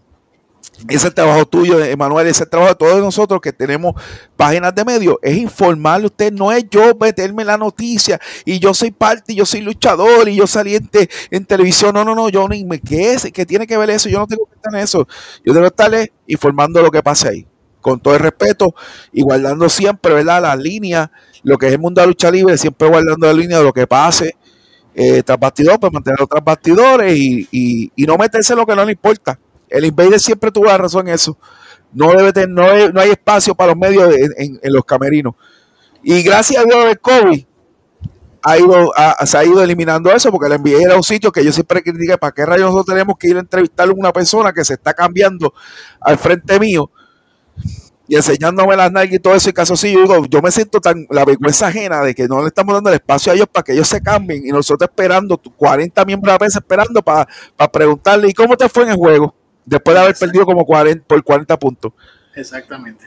Ese 0.88 1.12
trabajo 1.12 1.46
tuyo, 1.46 1.84
Emanuel, 1.84 2.28
ese 2.28 2.46
trabajo 2.46 2.70
de 2.70 2.76
todos 2.76 3.00
nosotros 3.02 3.40
que 3.40 3.54
tenemos 3.54 3.94
páginas 4.36 4.74
de 4.74 4.84
medio, 4.84 5.20
es 5.22 5.38
informarle 5.38 6.08
usted, 6.08 6.32
no 6.32 6.52
es 6.52 6.66
yo 6.70 6.96
meterme 7.00 7.46
la 7.46 7.58
noticia 7.58 8.20
y 8.46 8.60
yo 8.60 8.74
soy 8.74 8.92
parte, 8.92 9.34
y 9.34 9.36
yo 9.36 9.46
soy 9.46 9.62
luchador 9.62 10.28
y 10.28 10.36
yo 10.36 10.48
salí 10.48 10.76
en, 10.76 11.46
televisión. 11.46 11.94
No, 11.94 12.04
no, 12.04 12.16
no, 12.16 12.30
yo 12.30 12.48
ni 12.48 12.66
me 12.66 12.80
qué 12.80 13.14
es, 13.14 13.32
que 13.32 13.46
tiene 13.46 13.68
que 13.68 13.78
ver 13.78 13.92
eso, 13.92 14.10
yo 14.10 14.20
no 14.20 14.28
tengo 14.28 14.46
que 14.46 14.56
estar 14.56 14.74
en 14.74 14.80
eso. 14.82 15.08
Yo 15.46 15.54
debo 15.54 15.68
estarle 15.68 16.14
informando 16.28 16.82
lo 16.82 16.90
que 16.90 17.04
pase 17.04 17.30
ahí, 17.30 17.48
con 17.80 18.00
todo 18.00 18.16
el 18.16 18.20
respeto 18.20 18.74
y 19.12 19.22
guardando 19.22 19.70
siempre, 19.70 20.14
¿verdad? 20.14 20.42
La 20.42 20.56
línea, 20.56 21.12
lo 21.44 21.58
que 21.58 21.68
es 21.68 21.74
el 21.74 21.80
mundo 21.80 22.02
de 22.02 22.08
la 22.08 22.10
lucha 22.10 22.32
libre, 22.32 22.58
siempre 22.58 22.88
guardando 22.88 23.28
la 23.28 23.34
línea 23.34 23.60
de 23.60 23.64
lo 23.64 23.74
que 23.74 23.86
pase. 23.88 24.36
Eh, 24.94 25.24
tras 25.24 25.40
bastidores, 25.40 25.80
pues 25.80 25.94
mantener 25.94 26.22
otros 26.22 26.44
bastidores 26.44 27.18
y, 27.18 27.48
y, 27.50 27.92
y 27.96 28.04
no 28.04 28.18
meterse 28.18 28.52
en 28.52 28.60
lo 28.60 28.66
que 28.66 28.76
no 28.76 28.84
le 28.84 28.92
importa 28.92 29.40
el 29.72 29.86
Invader 29.86 30.20
siempre 30.20 30.52
tuvo 30.52 30.66
la 30.66 30.78
razón 30.78 31.08
en 31.08 31.16
eso. 31.16 31.38
No, 31.94 32.12
debe 32.12 32.32
tener, 32.32 32.50
no, 32.94 33.02
hay, 33.02 33.10
espacio 33.10 33.56
para 33.56 33.72
los 33.72 33.78
medios 33.78 34.14
en, 34.38 34.60
los 34.64 34.86
camerinos. 34.86 35.36
Y 36.04 36.22
gracias 36.24 36.64
a 36.64 36.66
Dios 36.66 36.86
el 36.86 37.00
COVID 37.00 37.46
ha 38.44 38.58
ido, 38.58 38.92
se 39.26 39.38
ha 39.38 39.44
ido 39.44 39.62
eliminando 39.62 40.12
eso 40.12 40.32
porque 40.32 40.54
el 40.54 40.60
NBA 40.60 40.82
era 40.82 40.96
un 40.96 41.04
sitio 41.04 41.32
que 41.32 41.44
yo 41.44 41.52
siempre 41.52 41.84
critiqué, 41.84 42.18
¿para 42.18 42.32
qué 42.32 42.46
rayos 42.46 42.72
nosotros 42.72 42.96
tenemos 42.96 43.18
que 43.18 43.28
ir 43.28 43.38
a 43.38 43.42
entrevistar 43.42 43.88
a 43.88 43.92
una 43.92 44.12
persona 44.12 44.52
que 44.52 44.64
se 44.64 44.74
está 44.74 44.94
cambiando 44.94 45.54
al 46.00 46.18
frente 46.18 46.60
mío 46.60 46.90
y 48.08 48.16
enseñándome 48.16 48.76
las 48.76 48.92
nalgas 48.92 49.16
y 49.16 49.20
todo 49.20 49.36
eso 49.36 49.50
y 49.50 49.54
caso 49.54 49.76
así, 49.76 49.96
yo 50.30 50.42
me 50.42 50.52
siento 50.52 50.82
tan 50.82 51.06
la 51.10 51.24
vergüenza 51.24 51.68
ajena 51.68 52.02
de 52.02 52.14
que 52.14 52.28
no 52.28 52.42
le 52.42 52.48
estamos 52.48 52.74
dando 52.74 52.90
el 52.90 52.96
espacio 52.96 53.32
a 53.32 53.36
ellos 53.36 53.48
para 53.50 53.64
que 53.64 53.72
ellos 53.72 53.88
se 53.88 54.02
cambien 54.02 54.46
y 54.46 54.50
nosotros 54.50 54.90
esperando, 54.90 55.38
40 55.38 56.04
miembros 56.04 56.36
a 56.36 56.38
veces 56.38 56.58
esperando 56.58 57.02
para 57.02 57.28
preguntarle, 57.72 58.28
¿y 58.30 58.34
cómo 58.34 58.58
te 58.58 58.68
fue 58.68 58.84
en 58.84 58.90
el 58.90 58.96
juego? 58.96 59.34
Después 59.66 59.96
de 59.96 60.02
haber 60.02 60.16
perdido 60.16 60.46
como 60.46 60.66
40, 60.66 61.06
por 61.06 61.24
40 61.24 61.60
puntos. 61.60 61.94
Exactamente. 62.36 63.06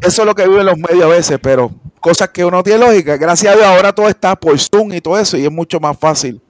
Eso 0.00 0.22
es 0.22 0.26
lo 0.26 0.34
que 0.34 0.48
viven 0.48 0.66
los 0.66 0.78
medios 0.78 1.04
a 1.04 1.08
veces, 1.08 1.38
pero 1.42 1.70
cosas 2.00 2.30
que 2.30 2.44
uno 2.44 2.62
tiene 2.62 2.78
lógica. 2.80 3.16
Gracias 3.16 3.52
a 3.52 3.56
Dios 3.56 3.66
ahora 3.66 3.92
todo 3.92 4.08
está 4.08 4.34
por 4.34 4.58
Zoom 4.58 4.92
y 4.94 5.00
todo 5.00 5.18
eso 5.18 5.36
y 5.36 5.44
es 5.44 5.52
mucho 5.52 5.78
más 5.78 5.98
fácil 5.98 6.40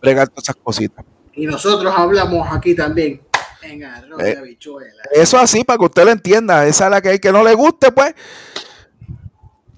bregar 0.00 0.28
todas 0.28 0.44
esas 0.44 0.56
cositas. 0.56 1.04
Y 1.34 1.46
nosotros 1.46 1.92
hablamos 1.94 2.46
aquí 2.50 2.74
también 2.74 3.20
en 3.62 3.84
arroz 3.84 4.18
de 4.18 4.30
eh, 4.30 4.38
habichuela. 4.38 5.02
Eso 5.12 5.38
así, 5.38 5.64
para 5.64 5.78
que 5.78 5.84
usted 5.84 6.04
lo 6.04 6.10
entienda. 6.10 6.66
Esa 6.66 6.84
es 6.84 6.90
la 6.90 7.02
que 7.02 7.10
hay 7.10 7.18
que 7.18 7.32
no 7.32 7.42
le 7.42 7.54
guste, 7.54 7.90
pues, 7.92 8.14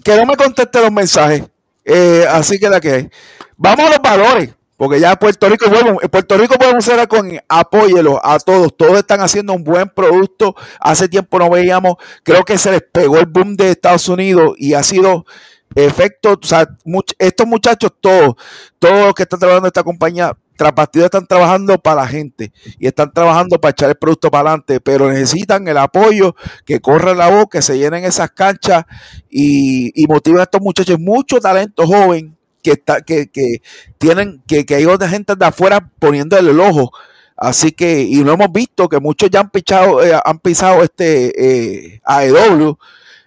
que 0.03 0.15
no 0.15 0.25
me 0.25 0.35
conteste 0.35 0.81
los 0.81 0.91
mensajes. 0.91 1.43
Eh, 1.83 2.25
así 2.29 2.59
que 2.59 2.69
la 2.69 2.79
que 2.79 2.91
hay. 2.91 3.09
Vamos 3.55 3.87
a 3.87 3.89
los 3.89 4.01
valores. 4.01 4.53
Porque 4.77 4.99
ya 4.99 5.15
Puerto 5.15 5.49
Rico, 5.49 5.69
bueno, 5.69 5.97
Puerto 6.09 6.37
Rico 6.37 6.55
podemos 6.55 6.85
ser 6.85 7.07
con 7.07 7.31
apóyelo 7.49 8.23
a 8.23 8.39
todos. 8.39 8.77
Todos 8.77 8.99
están 8.99 9.21
haciendo 9.21 9.53
un 9.53 9.63
buen 9.63 9.89
producto. 9.89 10.55
Hace 10.79 11.09
tiempo 11.09 11.39
no 11.39 11.49
veíamos, 11.49 11.95
creo 12.23 12.43
que 12.43 12.59
se 12.59 12.71
les 12.71 12.83
pegó 12.83 13.17
el 13.17 13.25
boom 13.25 13.55
de 13.55 13.71
Estados 13.71 14.07
Unidos 14.07 14.53
y 14.57 14.75
ha 14.75 14.83
sido 14.83 15.25
efecto, 15.75 16.39
o 16.41 16.45
sea, 16.45 16.67
estos 17.19 17.47
muchachos 17.47 17.91
todos, 17.99 18.35
todos 18.79 19.05
los 19.07 19.13
que 19.13 19.23
están 19.23 19.39
trabajando 19.39 19.67
en 19.67 19.69
esta 19.69 19.83
compañía, 19.83 20.37
tras 20.55 20.73
están 20.93 21.27
trabajando 21.27 21.77
para 21.77 22.01
la 22.01 22.07
gente 22.07 22.51
y 22.79 22.87
están 22.87 23.11
trabajando 23.11 23.59
para 23.61 23.71
echar 23.71 23.89
el 23.89 23.95
producto 23.95 24.31
para 24.31 24.49
adelante, 24.49 24.79
pero 24.79 25.07
necesitan 25.11 25.67
el 25.67 25.77
apoyo, 25.77 26.35
que 26.65 26.79
corran 26.79 27.17
la 27.17 27.29
voz, 27.29 27.45
que 27.51 27.61
se 27.61 27.77
llenen 27.77 28.05
esas 28.05 28.31
canchas 28.31 28.85
y, 29.29 29.91
y 29.93 30.11
a 30.11 30.43
estos 30.43 30.61
muchachos, 30.61 30.99
mucho 30.99 31.39
talento 31.39 31.85
joven 31.85 32.36
que, 32.67 32.73
está, 32.73 33.01
que, 33.01 33.29
que 33.29 33.61
tienen, 33.97 34.43
que, 34.45 34.65
que 34.65 34.75
hay 34.75 34.85
otra 34.85 35.07
gente 35.07 35.35
de 35.35 35.45
afuera 35.45 35.89
poniendo 35.99 36.37
el 36.37 36.59
ojo 36.59 36.91
Así 37.37 37.71
que, 37.71 38.01
y 38.01 38.23
lo 38.23 38.33
hemos 38.33 38.51
visto 38.51 38.89
que 38.89 38.99
muchos 38.99 39.29
ya 39.29 39.41
han 39.41 39.51
pichado, 39.51 40.03
eh, 40.03 40.19
han 40.25 40.39
pisado 40.39 40.83
este 40.83 41.31
eh, 41.37 42.01
AEW. 42.03 42.77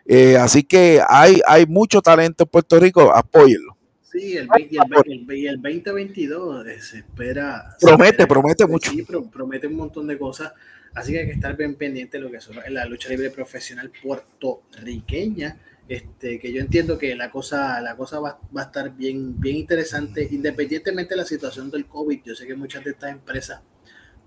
Eh, 0.04 0.36
así 0.36 0.64
que 0.64 1.00
hay, 1.08 1.40
hay 1.46 1.64
mucho 1.66 2.02
talento 2.02 2.42
en 2.42 2.48
Puerto 2.48 2.80
Rico, 2.80 3.14
apóyenlo. 3.14 3.76
Sí, 4.10 4.36
el, 4.36 4.48
y, 4.58 5.46
el, 5.46 5.62
2022 5.62 6.66
se 6.80 6.98
espera. 6.98 7.76
Promete, 7.80 8.26
promete 8.26 8.66
mucho. 8.66 8.90
Sí, 8.90 9.06
promete 9.32 9.68
un 9.68 9.76
montón 9.76 10.08
de 10.08 10.18
cosas. 10.18 10.52
Así 10.92 11.12
que 11.12 11.20
hay 11.20 11.26
que 11.26 11.34
estar 11.34 11.56
bien 11.56 11.76
pendiente 11.76 12.18
de 12.18 12.24
lo 12.24 12.32
que 12.32 12.38
es 12.38 12.50
la 12.70 12.84
lucha 12.86 13.08
libre 13.10 13.30
profesional 13.30 13.92
puertorriqueña. 14.02 15.56
Este, 15.90 16.38
que 16.38 16.52
yo 16.52 16.60
entiendo 16.60 16.96
que 16.98 17.16
la 17.16 17.32
cosa, 17.32 17.80
la 17.80 17.96
cosa 17.96 18.20
va, 18.20 18.38
va, 18.56 18.62
a 18.62 18.64
estar 18.66 18.94
bien, 18.94 19.40
bien 19.40 19.56
interesante, 19.56 20.28
independientemente 20.30 21.14
de 21.14 21.16
la 21.16 21.24
situación 21.24 21.68
del 21.68 21.86
COVID. 21.86 22.20
Yo 22.24 22.36
sé 22.36 22.46
que 22.46 22.54
muchas 22.54 22.84
de 22.84 22.92
estas 22.92 23.10
empresas 23.10 23.60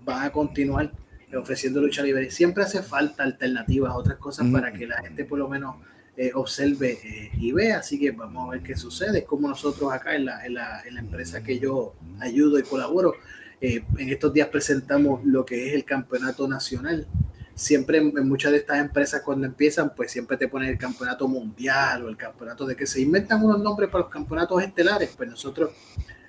van 0.04 0.26
a 0.26 0.30
continuar 0.30 0.92
ofreciendo 1.34 1.80
lucha 1.80 2.02
libre. 2.02 2.30
Siempre 2.30 2.64
hace 2.64 2.82
falta 2.82 3.22
alternativas, 3.22 3.94
otras 3.96 4.18
cosas 4.18 4.46
para 4.52 4.74
que 4.74 4.86
la 4.86 5.00
gente 5.00 5.24
por 5.24 5.38
lo 5.38 5.48
menos 5.48 5.76
eh, 6.18 6.32
observe 6.34 6.98
eh, 7.02 7.30
y 7.38 7.52
vea. 7.52 7.78
Así 7.78 7.98
que 7.98 8.10
vamos 8.10 8.46
a 8.46 8.50
ver 8.50 8.62
qué 8.62 8.76
sucede. 8.76 9.24
Como 9.24 9.48
nosotros 9.48 9.90
acá 9.90 10.14
en 10.16 10.26
la, 10.26 10.44
en 10.44 10.52
la, 10.52 10.82
en 10.82 10.96
la 10.96 11.00
empresa 11.00 11.42
que 11.42 11.58
yo 11.58 11.94
ayudo 12.20 12.58
y 12.58 12.62
colaboro, 12.62 13.14
eh, 13.62 13.82
en 13.96 14.10
estos 14.10 14.34
días 14.34 14.48
presentamos 14.48 15.24
lo 15.24 15.46
que 15.46 15.68
es 15.68 15.72
el 15.74 15.86
campeonato 15.86 16.46
nacional 16.46 17.06
siempre 17.54 17.98
en, 17.98 18.28
muchas 18.28 18.52
de 18.52 18.58
estas 18.58 18.78
empresas 18.78 19.22
cuando 19.22 19.46
empiezan, 19.46 19.94
pues 19.94 20.10
siempre 20.10 20.36
te 20.36 20.48
ponen 20.48 20.70
el 20.70 20.78
campeonato 20.78 21.28
mundial 21.28 22.04
o 22.04 22.08
el 22.08 22.16
campeonato 22.16 22.66
de 22.66 22.76
que 22.76 22.86
se 22.86 23.00
inventan 23.00 23.44
unos 23.44 23.60
nombres 23.60 23.88
para 23.90 24.04
los 24.04 24.12
campeonatos 24.12 24.62
estelares, 24.62 25.14
pues 25.16 25.28
nosotros 25.28 25.70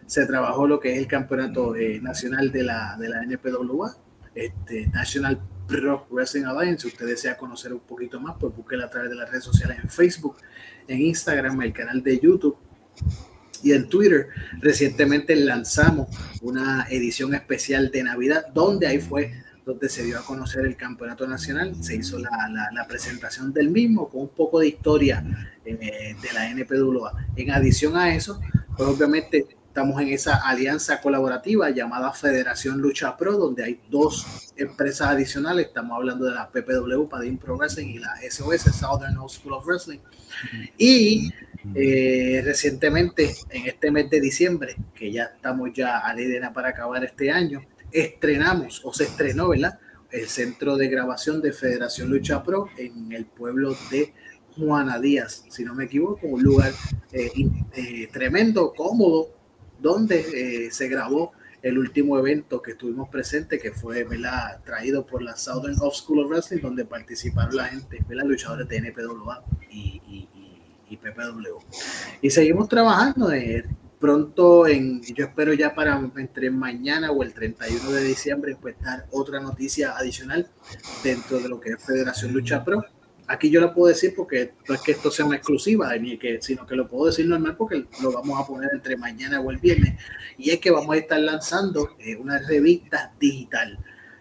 se 0.06 0.26
trabajó 0.26 0.68
lo 0.68 0.80
que 0.80 0.93
es 0.93 0.99
el 0.99 1.07
campeonato 1.07 1.76
eh, 1.76 1.99
nacional 1.99 2.52
de 2.52 2.64
la, 2.64 2.95
de 2.99 3.10
la 3.10 3.23
NPWA, 3.23 3.95
este, 4.35 4.88
National 4.88 5.41
Pro 5.68 6.06
Wrestling 6.11 6.43
Alliance. 6.43 6.84
Si 6.84 6.88
usted 6.89 7.07
desea 7.07 7.38
conocer 7.38 7.73
un 7.73 7.80
poquito 7.80 8.19
más, 8.19 8.35
pues 8.39 8.56
búsquela 8.56 8.85
a 8.85 8.89
través 8.89 9.10
de 9.10 9.15
las 9.15 9.30
redes 9.30 9.43
sociales 9.43 9.77
en 9.81 9.89
Facebook, 9.89 10.38
en 10.88 11.02
Instagram, 11.02 11.60
el 11.61 11.73
canal 11.73 12.03
de 12.03 12.19
YouTube 12.19 12.57
y 13.64 13.72
en 13.72 13.89
Twitter. 13.89 14.27
Recientemente 14.60 15.35
lanzamos 15.35 16.07
una 16.41 16.85
edición 16.89 17.34
especial 17.34 17.89
de 17.89 18.03
Navidad, 18.03 18.45
donde 18.53 18.85
ahí 18.85 18.99
fue 18.99 19.31
donde 19.65 19.89
se 19.89 20.03
dio 20.03 20.19
a 20.19 20.23
conocer 20.23 20.65
el 20.65 20.75
campeonato 20.75 21.27
nacional, 21.27 21.75
se 21.83 21.95
hizo 21.95 22.19
la, 22.19 22.29
la, 22.71 22.87
presentación 22.87 23.51
del 23.51 23.69
mismo 23.69 24.07
con 24.09 24.21
un 24.21 24.29
poco 24.29 24.59
de 24.59 24.67
historia 24.67 25.23
eh, 25.65 26.15
de 26.21 26.33
la 26.33 26.49
NPWA. 26.51 27.27
En 27.35 27.51
adición 27.51 27.97
a 27.97 28.13
eso, 28.13 28.39
pues 28.77 28.87
obviamente 28.87 29.47
estamos 29.75 30.01
en 30.01 30.07
esa 30.09 30.37
alianza 30.47 31.01
colaborativa 31.01 31.69
llamada 31.69 32.13
Federación 32.13 32.79
Lucha 32.79 33.17
Pro, 33.17 33.37
donde 33.37 33.63
hay 33.63 33.81
dos 33.89 34.53
empresas 34.55 35.09
adicionales, 35.09 35.65
estamos 35.65 35.97
hablando 35.97 36.25
de 36.25 36.33
la 36.35 36.49
PPW, 36.49 37.09
Padín 37.09 37.37
Pro 37.37 37.57
Wrestling, 37.57 37.87
y 37.87 37.99
la 37.99 38.15
SOS, 38.29 38.73
Southern 38.73 39.17
School 39.27 39.53
of 39.53 39.65
Wrestling. 39.65 39.99
Y 40.77 41.29
eh, 41.73 42.41
recientemente, 42.45 43.35
en 43.49 43.65
este 43.65 43.91
mes 43.91 44.09
de 44.09 44.21
diciembre, 44.21 44.77
que 44.93 45.11
ya 45.11 45.23
estamos 45.23 45.73
ya 45.73 45.97
a 45.97 46.13
la 46.13 46.53
para 46.53 46.69
acabar 46.69 47.03
este 47.03 47.29
año, 47.29 47.61
estrenamos 47.95 48.81
o 48.84 48.93
se 48.93 49.05
estrenó, 49.05 49.49
¿verdad? 49.49 49.80
El 50.11 50.27
centro 50.27 50.76
de 50.76 50.89
grabación 50.89 51.41
de 51.41 51.53
Federación 51.53 52.09
Lucha 52.09 52.43
Pro 52.43 52.67
en 52.77 53.11
el 53.13 53.26
pueblo 53.26 53.76
de 53.89 54.13
Juana 54.55 54.99
Díaz, 54.99 55.45
si 55.49 55.63
no 55.63 55.73
me 55.73 55.85
equivoco, 55.85 56.27
un 56.27 56.43
lugar 56.43 56.73
eh, 57.11 57.31
eh, 57.73 58.07
tremendo, 58.11 58.73
cómodo, 58.73 59.30
donde 59.80 60.19
eh, 60.65 60.72
se 60.72 60.88
grabó 60.88 61.34
el 61.61 61.77
último 61.77 62.17
evento 62.19 62.61
que 62.61 62.72
estuvimos 62.72 63.09
presentes, 63.09 63.61
que 63.61 63.72
fue 63.72 64.03
¿verdad? 64.03 64.61
traído 64.63 65.05
por 65.05 65.22
la 65.22 65.35
Southern 65.35 65.76
Off 65.81 65.95
School 65.95 66.19
of 66.19 66.30
Wrestling, 66.30 66.61
donde 66.61 66.85
participaron 66.85 67.55
la 67.55 67.65
gente, 67.65 67.99
¿verdad? 68.07 68.26
luchadores 68.26 68.67
de 68.67 68.77
NPWA 68.77 69.43
y, 69.72 70.01
y, 70.07 70.30
y, 70.89 70.97
PPW. 70.97 71.57
Y 72.22 72.30
seguimos 72.30 72.69
trabajando. 72.69 73.31
Pronto, 73.99 74.67
en, 74.67 75.01
yo 75.01 75.26
espero 75.26 75.53
ya 75.53 75.73
para 75.73 75.97
entre 76.17 76.49
mañana 76.49 77.11
o 77.11 77.23
el 77.23 77.34
31 77.34 77.91
de 77.91 78.03
diciembre, 78.03 78.57
pues 78.59 78.76
dar 78.81 79.05
otra 79.11 79.39
noticia 79.39 79.95
adicional 79.97 80.49
dentro 81.03 81.39
de 81.39 81.49
lo 81.49 81.59
que 81.59 81.72
es 81.72 81.84
Federación 81.84 82.34
Lucha 82.34 82.63
Pro. 82.63 82.84
Aquí 83.27 83.49
yo 83.49 83.59
lo 83.59 83.73
puedo 83.73 83.88
decir 83.88 84.13
porque 84.15 84.53
no 84.67 84.76
es 84.76 84.81
que 84.81 84.91
esto 84.91 85.09
sea 85.09 85.26
una 85.26 85.38
exclusiva, 85.38 85.95
ni 85.97 86.17
que, 86.17 86.41
sino 86.41 86.65
que 86.65 86.76
lo 86.76 86.88
puedo 86.88 87.07
decir 87.07 87.26
normal 87.26 87.55
porque 87.57 87.85
lo 88.01 88.11
vamos 88.11 88.39
a 88.39 88.45
poner 88.45 88.69
entre 88.73 88.97
mañana 88.97 89.39
o 89.39 89.49
el 89.49 89.57
viernes. 89.57 89.99
Y 90.38 90.51
es 90.51 90.59
que 90.59 90.69
vamos 90.69 90.95
a 90.95 90.99
estar 90.99 91.19
lanzando 91.19 91.95
eh, 91.99 92.15
una 92.15 92.38
revista 92.39 93.13
digital 93.19 93.80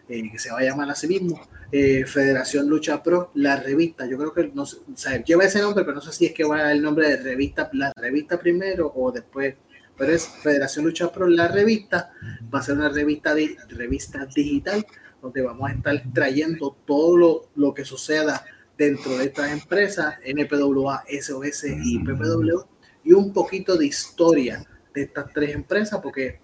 eh, 0.09 0.31
que 0.31 0.39
se 0.39 0.51
va 0.51 0.59
a 0.59 0.62
llamar 0.62 0.90
así 0.90 1.06
mismo 1.06 1.40
eh, 1.72 2.05
Federación 2.06 2.68
Lucha 2.68 3.02
Pro, 3.02 3.31
la 3.35 3.56
revista. 3.56 4.06
Yo 4.06 4.16
creo 4.18 4.32
que 4.32 4.51
no 4.55 4.62
o 4.62 4.66
sea, 4.94 5.22
lleva 5.24 5.44
ese 5.44 5.60
nombre, 5.60 5.85
pero 5.85 5.97
no 5.97 6.01
sé 6.01 6.12
si 6.12 6.26
es 6.26 6.32
que 6.32 6.44
va 6.44 6.70
el 6.70 6.82
nombre 6.82 7.09
de 7.09 7.16
revista, 7.16 7.68
la 7.72 7.93
revista 7.97 8.39
primero 8.39 8.93
o 8.94 9.10
después 9.10 9.55
pero 9.97 10.12
es 10.12 10.26
Federación 10.26 10.85
Lucha 10.85 11.10
Pro, 11.12 11.28
la 11.28 11.48
revista, 11.48 12.12
va 12.52 12.59
a 12.59 12.62
ser 12.62 12.76
una 12.76 12.89
revista, 12.89 13.35
revista 13.68 14.26
digital 14.35 14.85
donde 15.22 15.43
vamos 15.43 15.70
a 15.70 15.72
estar 15.72 16.02
trayendo 16.12 16.76
todo 16.85 17.48
lo, 17.55 17.74
que 17.74 17.85
suceda 17.85 18.44
dentro 18.76 19.16
de 19.16 19.26
estas 19.26 19.52
empresas, 19.52 20.16
NPWA, 20.22 21.05
SOS 21.09 21.64
y 21.82 21.98
PPW, 22.01 22.60
y 23.05 23.12
un 23.12 23.32
poquito 23.32 23.76
de 23.76 23.86
historia 23.86 24.64
de 24.93 25.02
estas 25.02 25.32
tres 25.32 25.55
empresas, 25.55 26.01
porque 26.02 26.40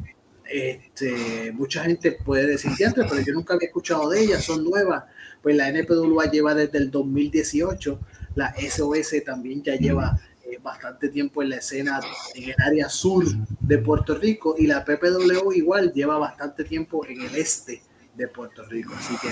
este, 0.51 1.52
mucha 1.52 1.85
gente 1.85 2.12
puede 2.12 2.47
decir, 2.47 2.72
pero 2.94 3.20
yo 3.20 3.32
nunca 3.32 3.55
había 3.55 3.68
escuchado 3.68 4.10
de 4.10 4.20
ellas, 4.20 4.44
son 4.44 4.64
nuevas. 4.64 5.05
Pues 5.43 5.56
la 5.56 5.68
NPWA 5.68 6.31
lleva 6.31 6.55
desde 6.55 6.78
el 6.78 6.90
2018, 6.90 8.01
la 8.35 8.55
SOS 8.55 9.24
también 9.24 9.62
ya 9.62 9.77
lleva 9.77 10.20
bastante 10.62 11.09
tiempo 11.09 11.43
en 11.43 11.51
la 11.51 11.56
escena 11.56 12.01
en 12.35 12.51
el 12.51 12.56
área 12.59 12.89
sur 12.89 13.24
de 13.60 13.78
Puerto 13.78 14.16
Rico 14.16 14.56
y 14.59 14.66
la 14.66 14.85
PPW 14.85 15.52
igual 15.55 15.93
lleva 15.93 16.18
bastante 16.18 16.64
tiempo 16.64 17.06
en 17.06 17.22
el 17.22 17.36
este 17.36 17.82
de 18.14 18.28
Puerto 18.28 18.64
Rico. 18.64 18.93
Así 18.97 19.14
que 19.18 19.28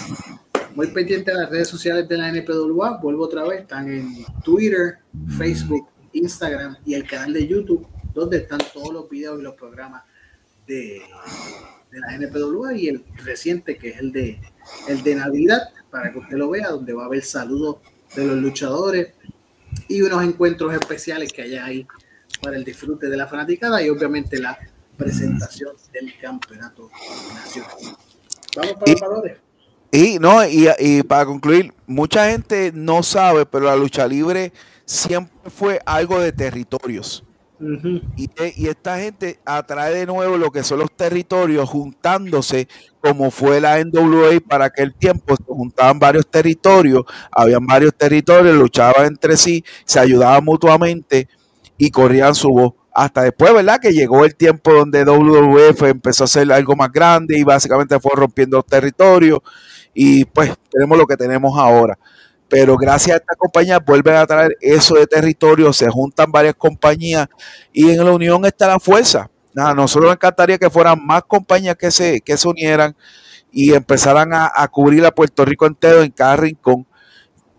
muy 0.74 0.86
pendiente 0.88 1.32
de 1.32 1.38
las 1.38 1.50
redes 1.50 1.68
sociales 1.68 2.08
de 2.08 2.16
la 2.16 2.28
NPWA. 2.28 2.98
Vuelvo 2.98 3.24
otra 3.24 3.44
vez, 3.44 3.62
están 3.62 3.90
en 3.90 4.24
Twitter, 4.44 4.98
Facebook, 5.36 5.88
Instagram 6.12 6.76
y 6.84 6.94
el 6.94 7.06
canal 7.06 7.32
de 7.32 7.46
YouTube, 7.46 7.86
donde 8.14 8.38
están 8.38 8.60
todos 8.72 8.92
los 8.92 9.10
videos 9.10 9.40
y 9.40 9.42
los 9.42 9.54
programas 9.54 10.02
de, 10.68 11.02
de 11.90 12.00
la 12.00 12.14
NPWA 12.14 12.74
y 12.74 12.88
el 12.88 13.04
reciente 13.24 13.76
que 13.76 13.90
es 13.90 13.98
el 13.98 14.12
de, 14.12 14.40
el 14.88 15.02
de 15.02 15.14
Navidad, 15.16 15.70
para 15.90 16.12
que 16.12 16.18
usted 16.18 16.36
lo 16.36 16.50
vea, 16.50 16.68
donde 16.68 16.92
va 16.92 17.04
a 17.04 17.06
haber 17.06 17.24
saludos 17.24 17.78
de 18.14 18.26
los 18.26 18.36
luchadores, 18.36 19.14
y 19.88 20.02
unos 20.02 20.22
encuentros 20.22 20.72
especiales 20.74 21.32
que 21.32 21.42
hay 21.42 21.56
ahí 21.56 21.86
para 22.42 22.56
el 22.56 22.64
disfrute 22.64 23.08
de 23.08 23.16
la 23.16 23.26
fanaticada 23.26 23.82
y 23.82 23.88
obviamente 23.88 24.38
la 24.38 24.58
presentación 24.96 25.70
del 25.92 26.16
campeonato 26.18 26.90
nacional. 27.34 27.96
Vamos 28.56 28.72
para 28.74 28.92
los 28.92 29.00
valores. 29.00 29.38
Y, 29.90 30.18
no, 30.18 30.46
y, 30.46 30.68
y, 30.78 31.02
para 31.02 31.24
concluir, 31.24 31.72
mucha 31.86 32.30
gente 32.30 32.72
no 32.74 33.02
sabe, 33.02 33.46
pero 33.46 33.64
la 33.64 33.76
lucha 33.76 34.06
libre 34.06 34.52
siempre 34.84 35.50
fue 35.50 35.80
algo 35.86 36.20
de 36.20 36.32
territorios. 36.32 37.24
Y, 38.16 38.30
y, 38.56 38.68
esta 38.68 38.98
gente 38.98 39.40
atrae 39.44 39.94
de 39.94 40.06
nuevo 40.06 40.36
lo 40.36 40.51
que 40.51 40.62
son 40.62 40.78
los 40.78 40.93
territorios 40.93 41.68
juntándose 41.68 42.68
como 43.01 43.30
fue 43.30 43.60
la 43.60 43.82
NWA 43.82 44.40
para 44.47 44.66
aquel 44.66 44.94
tiempo, 44.94 45.36
se 45.36 45.44
juntaban 45.44 45.98
varios 45.98 46.26
territorios, 46.28 47.02
habían 47.30 47.66
varios 47.66 47.94
territorios, 47.94 48.56
luchaban 48.56 49.06
entre 49.06 49.36
sí, 49.36 49.64
se 49.85 50.01
ayudaban 50.01 50.44
mutuamente 50.44 51.28
y 51.76 51.90
corrían 51.90 52.35
su 52.35 52.51
voz. 52.51 52.72
Hasta 52.93 53.22
después, 53.22 53.55
¿verdad? 53.55 53.78
Que 53.80 53.93
llegó 53.93 54.24
el 54.24 54.35
tiempo 54.35 54.72
donde 54.72 55.05
WWF 55.05 55.82
empezó 55.85 56.24
a 56.24 56.26
hacer 56.26 56.52
algo 56.52 56.74
más 56.74 56.90
grande 56.90 57.39
y 57.39 57.44
básicamente 57.44 58.01
fue 58.01 58.10
rompiendo 58.14 58.60
territorios 58.62 59.39
y 59.94 60.24
pues 60.24 60.52
tenemos 60.70 60.98
lo 60.98 61.06
que 61.06 61.16
tenemos 61.16 61.56
ahora. 61.56 61.97
Pero 62.48 62.76
gracias 62.76 63.14
a 63.14 63.18
esta 63.18 63.34
compañía 63.36 63.78
vuelven 63.78 64.16
a 64.16 64.26
traer 64.26 64.56
eso 64.60 64.94
de 64.94 65.06
territorio, 65.06 65.72
se 65.72 65.88
juntan 65.88 66.32
varias 66.32 66.54
compañías 66.54 67.28
y 67.72 67.90
en 67.90 68.04
la 68.04 68.12
unión 68.12 68.44
está 68.46 68.68
la 68.68 68.80
fuerza 68.80 69.30
Nada, 69.58 69.74
nosotros 69.74 70.04
nos 70.04 70.14
encantaría 70.14 70.56
que 70.56 70.70
fueran 70.70 71.04
más 71.04 71.24
compañías 71.24 71.74
que 71.74 71.90
se, 71.90 72.20
que 72.20 72.36
se 72.36 72.46
unieran 72.46 72.94
y 73.50 73.72
empezaran 73.72 74.30
a, 74.32 74.68
cubrir 74.68 75.04
a 75.04 75.10
Puerto 75.10 75.44
Rico 75.44 75.66
entero 75.66 76.02
en 76.02 76.12
cada 76.12 76.36
rincón. 76.36 76.86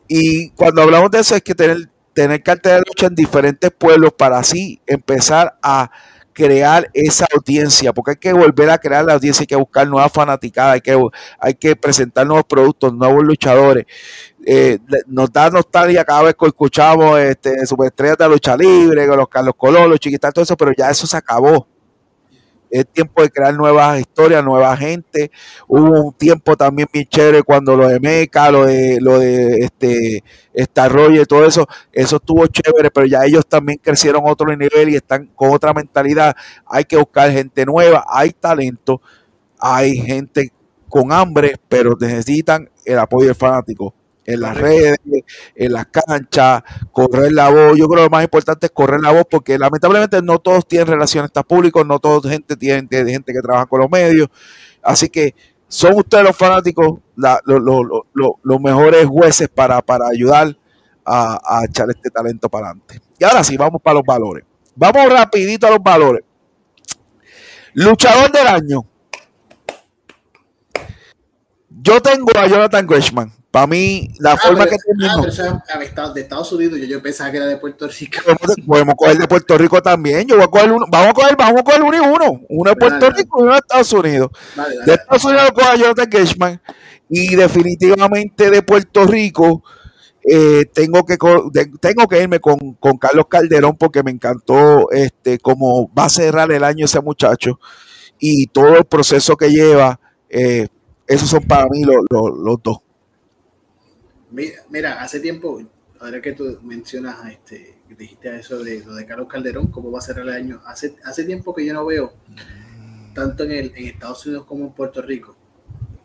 Y 0.07 0.49
cuando 0.52 0.82
hablamos 0.82 1.11
de 1.11 1.20
eso 1.20 1.36
es 1.36 1.41
que 1.41 1.53
tener, 1.53 1.90
tener 2.14 2.41
cartera 2.41 2.76
de 2.76 2.84
lucha 2.88 3.07
en 3.07 3.16
diferentes 3.16 3.72
pueblos 3.72 4.14
para 4.14 4.40
así 4.40 4.80
empezar 4.86 5.57
a 5.61 5.91
crear 6.40 6.90
esa 6.94 7.28
audiencia, 7.36 7.91
porque 7.91 8.11
hay 8.11 8.18
que 8.18 8.32
volver 8.32 8.70
a 8.70 8.78
crear 8.78 9.03
la 9.03 9.16
audiencia, 9.16 9.44
hay 9.44 9.48
que 9.48 9.57
buscar 9.57 9.86
nuevas 9.86 10.10
fanaticadas, 10.10 10.76
hay 10.76 10.82
que, 10.82 10.98
hay 11.38 11.53
que 11.53 11.76
presentar 11.76 12.26
nuevos 12.26 12.45
productos, 12.45 12.94
nuevos 12.94 13.26
luchadores. 13.26 13.86
Eh, 14.45 14.80
nos 15.06 15.30
da 15.34 15.49
nostalgia 15.49 16.06
cada 16.06 16.24
vez 16.24 16.36
que 16.40 16.45
escuchamos 16.45 17.20
este, 17.20 17.66
superestrellas 17.66 18.18
de 18.18 18.30
lucha 18.30 18.56
libre, 18.56 19.06
con 19.06 19.18
los 19.18 19.28
Carlos 19.28 19.53
Colón, 19.57 19.90
los 19.90 19.99
chiquitas, 19.99 20.34
todo 20.34 20.44
eso, 20.44 20.56
pero 20.56 20.72
ya 20.78 20.90
eso 20.90 21.06
se 21.06 21.18
acabó 21.18 21.68
es 22.70 22.88
tiempo 22.88 23.22
de 23.22 23.30
crear 23.30 23.54
nuevas 23.54 24.00
historias, 24.00 24.44
nueva 24.44 24.76
gente. 24.78 25.32
Hubo 25.68 26.02
un 26.02 26.14
tiempo 26.14 26.56
también 26.56 26.88
bien 26.91 27.06
chévere 27.06 27.44
cuando 27.44 27.76
lo 27.76 27.88
de 27.88 28.00
Meca, 28.00 28.52
lo 28.52 28.66
de 28.66 29.00
lo 29.02 29.20
de 29.20 29.60
este 29.60 30.24
Star 30.54 30.91
y 31.12 31.26
todo 31.26 31.46
eso, 31.46 31.68
eso 31.91 32.18
estuvo 32.18 32.46
chévere, 32.48 32.91
pero 32.91 33.06
ya 33.06 33.26
ellos 33.26 33.46
también 33.48 33.80
crecieron 33.82 34.28
a 34.28 34.32
otro 34.32 34.56
nivel 34.56 34.90
y 34.90 34.96
están 34.96 35.28
con 35.36 35.52
otra 35.52 35.74
mentalidad. 35.74 36.36
Hay 36.66 36.86
que 36.86 36.98
buscar 36.98 37.32
gente 37.32 37.66
nueva, 37.66 38.06
hay 38.08 38.32
talento, 38.32 39.02
hay 39.60 39.98
gente 39.98 40.52
con 40.90 41.12
hambre, 41.12 41.56
pero 41.68 41.96
necesitan 42.00 42.70
el 42.86 43.00
apoyo 43.00 43.28
del 43.28 43.36
fanático 43.36 43.94
en 44.30 44.42
las 44.42 44.56
redes, 44.56 44.98
en 45.56 45.74
las 45.74 45.88
canchas, 45.88 46.62
correr 46.92 47.32
la 47.32 47.50
voz. 47.50 47.78
Yo 47.78 47.88
creo 47.88 47.98
que 47.98 48.04
lo 48.04 48.10
más 48.10 48.24
importante 48.24 48.68
es 48.68 48.72
correr 48.72 49.02
la 49.02 49.12
voz 49.12 49.24
porque 49.30 49.58
lamentablemente 49.58 50.22
no 50.22 50.38
todos 50.38 50.68
tienen 50.68 50.88
relaciones 50.88 51.32
públicos, 51.48 51.86
no 51.86 52.00
toda 52.00 52.30
gente 52.30 52.56
tiene 52.56 52.88
gente 52.90 53.34
que 53.34 53.42
trabaja 53.42 53.66
con 53.66 53.82
los 53.82 53.90
medios. 53.90 54.28
Así 54.84 55.10
que 55.10 55.34
son 55.68 55.96
ustedes 55.96 56.24
los 56.24 56.38
fanáticos 56.38 57.00
los 57.16 58.62
mejores 58.62 59.06
jueces 59.08 59.50
para, 59.50 59.82
ayudar 60.12 60.56
a, 61.04 61.40
a, 61.44 61.66
echar 61.66 61.90
este 61.90 62.12
talento 62.12 62.50
para 62.50 62.68
adelante. 62.68 63.02
Y 63.18 63.24
ahora 63.24 63.44
sí, 63.44 63.58
vamos 63.58 63.82
para 63.82 63.96
los 63.96 64.04
valores. 64.06 64.46
Vamos 64.76 65.10
rapidito 65.10 65.66
a 65.66 65.72
los 65.72 65.82
valores. 65.82 66.24
Luchador 67.74 68.32
del 68.32 68.48
año. 68.48 68.86
Yo 71.82 72.02
tengo 72.02 72.32
a 72.38 72.48
Jonathan 72.48 72.86
Gresham. 72.86 73.39
Para 73.52 73.66
mí, 73.66 74.14
la 74.20 74.34
ah, 74.34 74.38
forma 74.38 74.68
que 74.68 74.78
tenemos. 74.78 75.40
Ah, 75.40 76.10
de 76.14 76.22
Estados 76.22 76.52
Unidos, 76.52 76.80
yo, 76.80 76.86
yo, 76.86 77.02
pensaba 77.02 77.32
que 77.32 77.38
era 77.38 77.48
de 77.48 77.58
Puerto 77.58 77.88
Rico. 77.88 78.20
Podemos, 78.68 78.94
coger 78.96 79.18
de 79.18 79.28
Puerto 79.28 79.58
Rico 79.58 79.82
también. 79.82 80.28
Yo 80.28 80.36
voy 80.36 80.46
a 80.46 80.48
coger 80.48 80.72
uno. 80.72 80.86
Vamos 80.88 81.10
a 81.10 81.14
coger, 81.14 81.36
vamos 81.36 81.62
a 81.62 81.64
coger 81.64 81.82
uno 81.82 81.98
y 81.98 82.00
uno. 82.00 82.42
Uno 82.48 82.70
de 82.70 82.76
Puerto 82.76 83.10
Rico 83.10 83.40
y 83.40 83.44
uno 83.44 83.54
de 83.54 83.58
Estados 83.58 83.92
Unidos. 83.94 84.30
de 84.86 84.94
Estados 84.94 85.26
Unidos 85.26 85.50
lo 85.58 85.64
a 85.64 85.76
Jonathan 85.76 86.12
Gershman. 86.12 86.62
Y 87.10 87.36
definitivamente 87.36 88.52
de 88.52 88.62
Puerto 88.62 89.06
Rico. 89.06 89.64
Eh, 90.24 90.66
tengo 90.72 91.04
que 91.04 91.18
tengo 91.80 92.08
que 92.08 92.22
irme 92.22 92.40
con, 92.40 92.74
con, 92.74 92.98
Carlos 92.98 93.26
Calderón 93.28 93.78
porque 93.78 94.04
me 94.04 94.12
encantó 94.12 94.92
este 94.92 95.40
cómo 95.40 95.90
va 95.98 96.06
a 96.06 96.10
cerrar 96.10 96.52
el 96.52 96.66
año 96.66 96.86
ese 96.86 97.00
muchacho 97.00 97.58
y 98.20 98.48
todo 98.48 98.76
el 98.76 98.84
proceso 98.84 99.38
que 99.38 99.50
lleva 99.50 99.98
eh, 100.30 100.68
esos 101.08 101.30
son 101.30 101.44
para 101.44 101.68
mí 101.70 101.84
los, 101.84 102.04
los 102.12 102.62
dos 102.62 102.80
Mira, 104.32 105.02
hace 105.02 105.20
tiempo, 105.20 105.62
ahora 106.00 106.22
que 106.22 106.34
tú 106.34 106.60
mencionas, 106.62 107.18
este, 107.32 107.80
dijiste 107.98 108.36
eso 108.36 108.64
de 108.64 108.84
lo 108.86 108.94
de 108.94 109.06
Carlos 109.06 109.28
Calderón, 109.28 109.68
cómo 109.68 109.92
va 109.92 110.00
a 110.00 110.04
ser 110.04 110.20
el 110.20 110.30
año, 110.30 110.62
hace, 110.66 110.96
hace 111.04 111.24
tiempo 111.24 111.54
que 111.54 111.66
yo 111.66 111.74
no 111.74 111.86
veo, 111.86 112.14
tanto 113.14 113.44
en, 113.44 113.52
el, 113.52 113.74
en 113.76 113.88
Estados 113.88 114.26
Unidos 114.26 114.46
como 114.46 114.66
en 114.66 114.74
Puerto 114.74 115.02
Rico. 115.02 115.36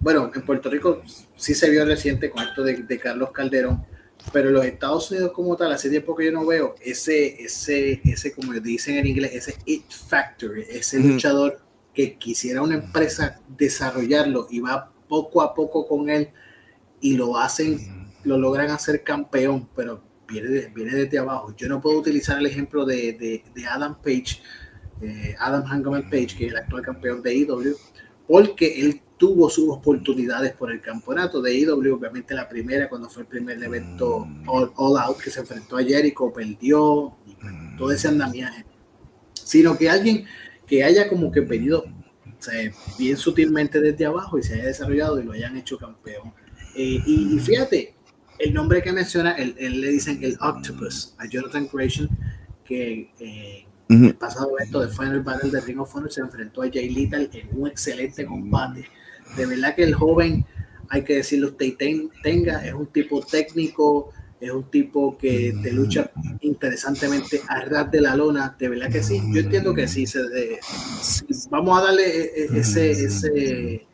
Bueno, 0.01 0.31
en 0.35 0.43
Puerto 0.43 0.71
Rico 0.71 1.03
sí 1.37 1.55
se 1.55 1.71
vio 1.71 1.85
reciente 1.85 2.31
con 2.31 2.43
esto 2.43 2.63
de, 2.63 2.83
de 2.83 2.99
Carlos 2.99 3.31
Calderón, 3.31 3.85
pero 4.33 4.49
en 4.49 4.55
los 4.55 4.65
Estados 4.65 5.11
Unidos 5.11 5.33
como 5.33 5.57
tal, 5.57 5.73
hace 5.73 5.91
tiempo 5.91 6.17
que 6.17 6.27
yo 6.27 6.33
no 6.33 6.47
veo 6.47 6.75
ese, 6.81 7.43
ese, 7.43 8.01
ese 8.05 8.33
como 8.33 8.53
dicen 8.55 8.97
en 8.97 9.07
inglés, 9.07 9.33
ese 9.35 9.57
it 9.67 9.91
factor, 9.91 10.59
ese 10.59 10.99
luchador 10.99 11.61
que 11.93 12.17
quisiera 12.17 12.63
una 12.63 12.77
empresa 12.77 13.41
desarrollarlo 13.49 14.49
y 14.51 14.61
va 14.61 14.93
poco 15.09 15.43
a 15.43 15.55
poco 15.55 15.87
con 15.87 16.11
él 16.11 16.31
y 17.01 17.17
lo 17.17 17.39
hacen 17.39 18.04
lo 18.25 18.39
logran 18.39 18.71
hacer 18.71 19.03
campeón, 19.03 19.69
pero 19.75 20.03
viene, 20.29 20.73
viene 20.75 20.95
desde 20.95 21.19
abajo. 21.19 21.55
Yo 21.57 21.69
no 21.69 21.81
puedo 21.81 21.99
utilizar 21.99 22.39
el 22.39 22.47
ejemplo 22.47 22.85
de, 22.85 23.43
Adam 23.71 23.97
Page, 24.03 24.41
eh, 25.03 25.35
Adam 25.39 25.65
Hangman 25.65 26.05
Page, 26.05 26.37
que 26.37 26.47
es 26.47 26.53
el 26.53 26.59
actual 26.59 26.83
campeón 26.83 27.23
de 27.23 27.35
IW, 27.35 27.77
porque 28.27 28.81
él 28.81 29.03
tuvo 29.17 29.49
sus 29.49 29.69
oportunidades 29.71 30.53
por 30.53 30.73
el 30.73 30.81
campeonato 30.81 31.41
de 31.41 31.55
IW, 31.55 31.95
obviamente 31.95 32.35
la 32.35 32.49
primera, 32.49 32.89
cuando 32.89 33.09
fue 33.09 33.23
el 33.23 33.29
primer 33.29 33.63
evento 33.63 34.21
mm. 34.21 34.49
All, 34.49 34.99
Out, 34.99 35.19
que 35.19 35.31
se 35.31 35.41
enfrentó 35.41 35.77
a 35.77 35.83
Jericho, 35.83 36.33
perdió, 36.33 37.17
y 37.27 37.77
todo 37.77 37.93
ese 37.93 38.09
andamiaje. 38.09 38.65
Sino 39.33 39.77
que 39.77 39.89
alguien 39.91 40.25
que 40.67 40.83
haya 40.83 41.09
como 41.09 41.31
que 41.31 41.41
venido 41.41 41.85
bien 42.99 43.17
sutilmente 43.17 43.81
desde 43.81 44.07
abajo 44.07 44.39
y 44.39 44.43
se 44.43 44.55
haya 44.55 44.67
desarrollado 44.67 45.21
y 45.21 45.25
lo 45.25 45.33
hayan 45.33 45.57
hecho 45.57 45.79
campeón. 45.79 46.33
Eh, 46.75 47.01
y, 47.07 47.39
fíjate, 47.39 47.95
el 48.39 48.55
nombre 48.55 48.83
que 48.83 48.93
menciona, 48.93 49.33
él, 49.33 49.55
le 49.59 49.91
dicen 49.91 50.19
el 50.23 50.37
Octopus, 50.41 51.15
a 51.19 51.27
Jonathan 51.27 51.69
Gresham, 51.73 52.09
que 52.65 53.11
eh, 53.21 53.67
en 53.89 54.05
el 54.07 54.15
pasado 54.15 54.57
evento 54.59 54.81
de 54.81 54.89
Final 54.89 55.23
Battle 55.23 55.51
de 55.51 55.61
Ring 55.61 55.81
of 55.81 55.95
Honor 55.95 56.11
se 56.11 56.21
enfrentó 56.21 56.63
a 56.63 56.71
Jay 56.73 56.89
Little 56.89 57.29
en 57.33 57.49
un 57.53 57.69
excelente 57.69 58.25
combate. 58.25 58.87
De 59.37 59.47
verdad 59.47 59.75
que 59.75 59.85
el 59.85 59.95
joven, 59.95 60.45
hay 60.89 61.03
que 61.03 61.17
decirlo, 61.17 61.49
usted 61.49 61.75
tenga, 62.23 62.65
es 62.65 62.73
un 62.73 62.87
tipo 62.87 63.21
técnico, 63.21 64.13
es 64.41 64.51
un 64.51 64.71
tipo 64.71 65.17
que 65.17 65.55
te 65.63 65.73
lucha 65.73 66.11
interesantemente 66.41 67.41
a 67.49 67.61
ras 67.61 67.91
de 67.91 68.01
la 68.01 68.17
lona, 68.17 68.55
de 68.59 68.69
verdad 68.69 68.91
que 68.91 69.03
sí. 69.03 69.21
Yo 69.33 69.41
entiendo 69.41 69.75
que 69.75 69.87
sí, 69.89 70.07
se 70.07 70.21
vamos 71.51 71.79
a 71.79 71.85
darle 71.85 72.05
e, 72.05 72.45
e, 72.45 72.59
ese, 72.59 72.91
ese, 72.91 73.87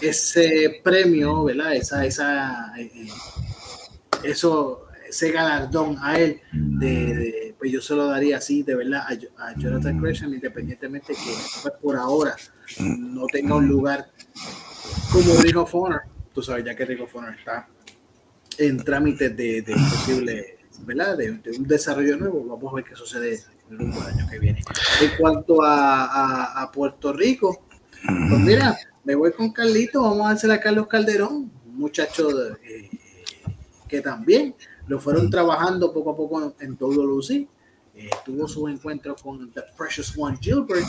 ese 0.00 0.80
premio, 0.82 1.44
¿verdad? 1.44 1.74
Esa, 1.74 2.04
esa, 2.04 2.72
eh, 2.78 3.08
eso, 4.24 4.86
ese 5.08 5.30
galardón 5.30 5.96
a 6.00 6.18
él, 6.18 6.40
de, 6.52 7.54
pues 7.58 7.70
yo 7.70 7.80
se 7.80 7.94
lo 7.94 8.06
daría 8.06 8.38
así, 8.38 8.62
de 8.62 8.74
verdad, 8.74 9.04
a, 9.38 9.54
Jonathan 9.56 10.00
Gresham, 10.00 10.34
independientemente 10.34 11.14
que 11.14 11.32
pues, 11.62 11.74
por 11.80 11.96
ahora 11.96 12.36
no 12.80 13.26
tenga 13.26 13.54
un 13.54 13.68
lugar 13.68 14.10
como 15.12 15.34
Ring 15.40 15.56
of 15.56 15.74
Honor. 15.74 16.02
Tú 16.34 16.42
sabes, 16.42 16.64
ya 16.64 16.74
que 16.74 16.84
Ring 16.84 17.02
of 17.02 17.14
Honor 17.14 17.34
está 17.38 17.68
en 18.58 18.82
trámite 18.82 19.30
de, 19.30 19.62
posible, 19.62 20.58
¿verdad? 20.80 21.16
De, 21.16 21.30
un 21.30 21.66
desarrollo 21.66 22.16
nuevo, 22.16 22.44
vamos 22.44 22.72
a 22.72 22.76
ver 22.76 22.84
qué 22.84 22.96
sucede 22.96 23.40
el 23.70 23.80
año 23.80 24.28
que 24.30 24.38
viene. 24.38 24.62
En 25.00 25.10
cuanto 25.18 25.62
a, 25.62 26.70
Puerto 26.72 27.12
Rico, 27.12 27.66
pues 28.28 28.40
mira, 28.40 28.76
me 29.04 29.14
voy 29.14 29.32
con 29.32 29.52
Carlito, 29.52 30.02
vamos 30.02 30.26
a 30.26 30.30
hacer 30.30 30.50
a 30.50 30.60
Carlos 30.60 30.86
Calderón, 30.86 31.50
un 31.66 31.76
muchacho 31.76 32.28
de, 32.28 32.90
que 33.88 34.00
también 34.00 34.54
lo 34.86 35.00
fueron 35.00 35.30
trabajando 35.30 35.92
poco 35.92 36.10
a 36.10 36.16
poco 36.16 36.54
en, 36.60 36.76
todo 36.76 36.92
WC. 36.92 37.48
Eh, 37.94 38.08
tuvo 38.24 38.48
su 38.48 38.66
encuentro 38.68 39.14
con 39.16 39.52
The 39.52 39.62
Precious 39.76 40.14
One 40.16 40.38
Gilbert 40.40 40.86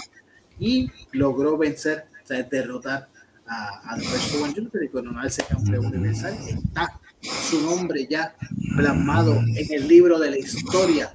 y 0.57 0.89
logró 1.11 1.57
vencer, 1.57 2.05
o 2.23 2.27
sea, 2.27 2.43
derrotar 2.43 3.09
a, 3.45 3.95
The 3.97 4.07
Precious 4.07 4.41
One 4.41 4.53
Gilbert 4.53 4.85
y 4.85 4.89
coronarse 4.89 5.43
campeón 5.43 5.87
universal. 5.87 6.37
Está 6.47 6.99
su 7.21 7.61
nombre 7.61 8.07
ya 8.09 8.35
plasmado 8.75 9.33
en 9.33 9.73
el 9.73 9.87
libro 9.87 10.19
de 10.19 10.31
la 10.31 10.37
historia 10.37 11.13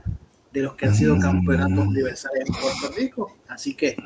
de 0.52 0.62
los 0.62 0.74
que 0.74 0.86
han 0.86 0.94
sido 0.94 1.18
campeonatos 1.18 1.86
universales 1.86 2.44
en 2.46 2.54
Puerto 2.54 2.96
Rico. 2.96 3.36
Así 3.48 3.74
que 3.74 3.96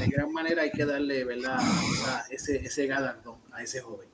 de 0.00 0.08
gran 0.08 0.32
manera 0.32 0.62
hay 0.62 0.70
que 0.70 0.86
darle 0.86 1.24
¿verdad? 1.24 1.60
ese, 2.30 2.56
ese 2.56 2.86
galardón 2.86 3.36
a 3.52 3.62
ese 3.62 3.80
joven. 3.80 4.08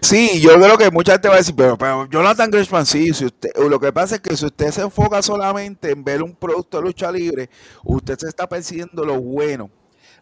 Sí, 0.00 0.40
yo 0.40 0.54
creo 0.54 0.78
que 0.78 0.90
mucha 0.90 1.12
gente 1.12 1.28
va 1.28 1.34
a 1.34 1.38
decir, 1.38 1.54
pero, 1.56 2.06
Jonathan 2.08 2.50
Grisham, 2.50 2.86
sí, 2.86 3.12
si 3.12 3.26
usted, 3.26 3.50
lo 3.68 3.80
que 3.80 3.92
pasa 3.92 4.16
es 4.16 4.20
que 4.20 4.36
si 4.36 4.46
usted 4.46 4.70
se 4.70 4.82
enfoca 4.82 5.20
solamente 5.22 5.90
en 5.90 6.04
ver 6.04 6.22
un 6.22 6.34
producto 6.34 6.78
de 6.78 6.84
lucha 6.84 7.10
libre, 7.10 7.50
usted 7.84 8.16
se 8.16 8.28
está 8.28 8.48
persiguiendo 8.48 9.04
lo 9.04 9.20
bueno. 9.20 9.70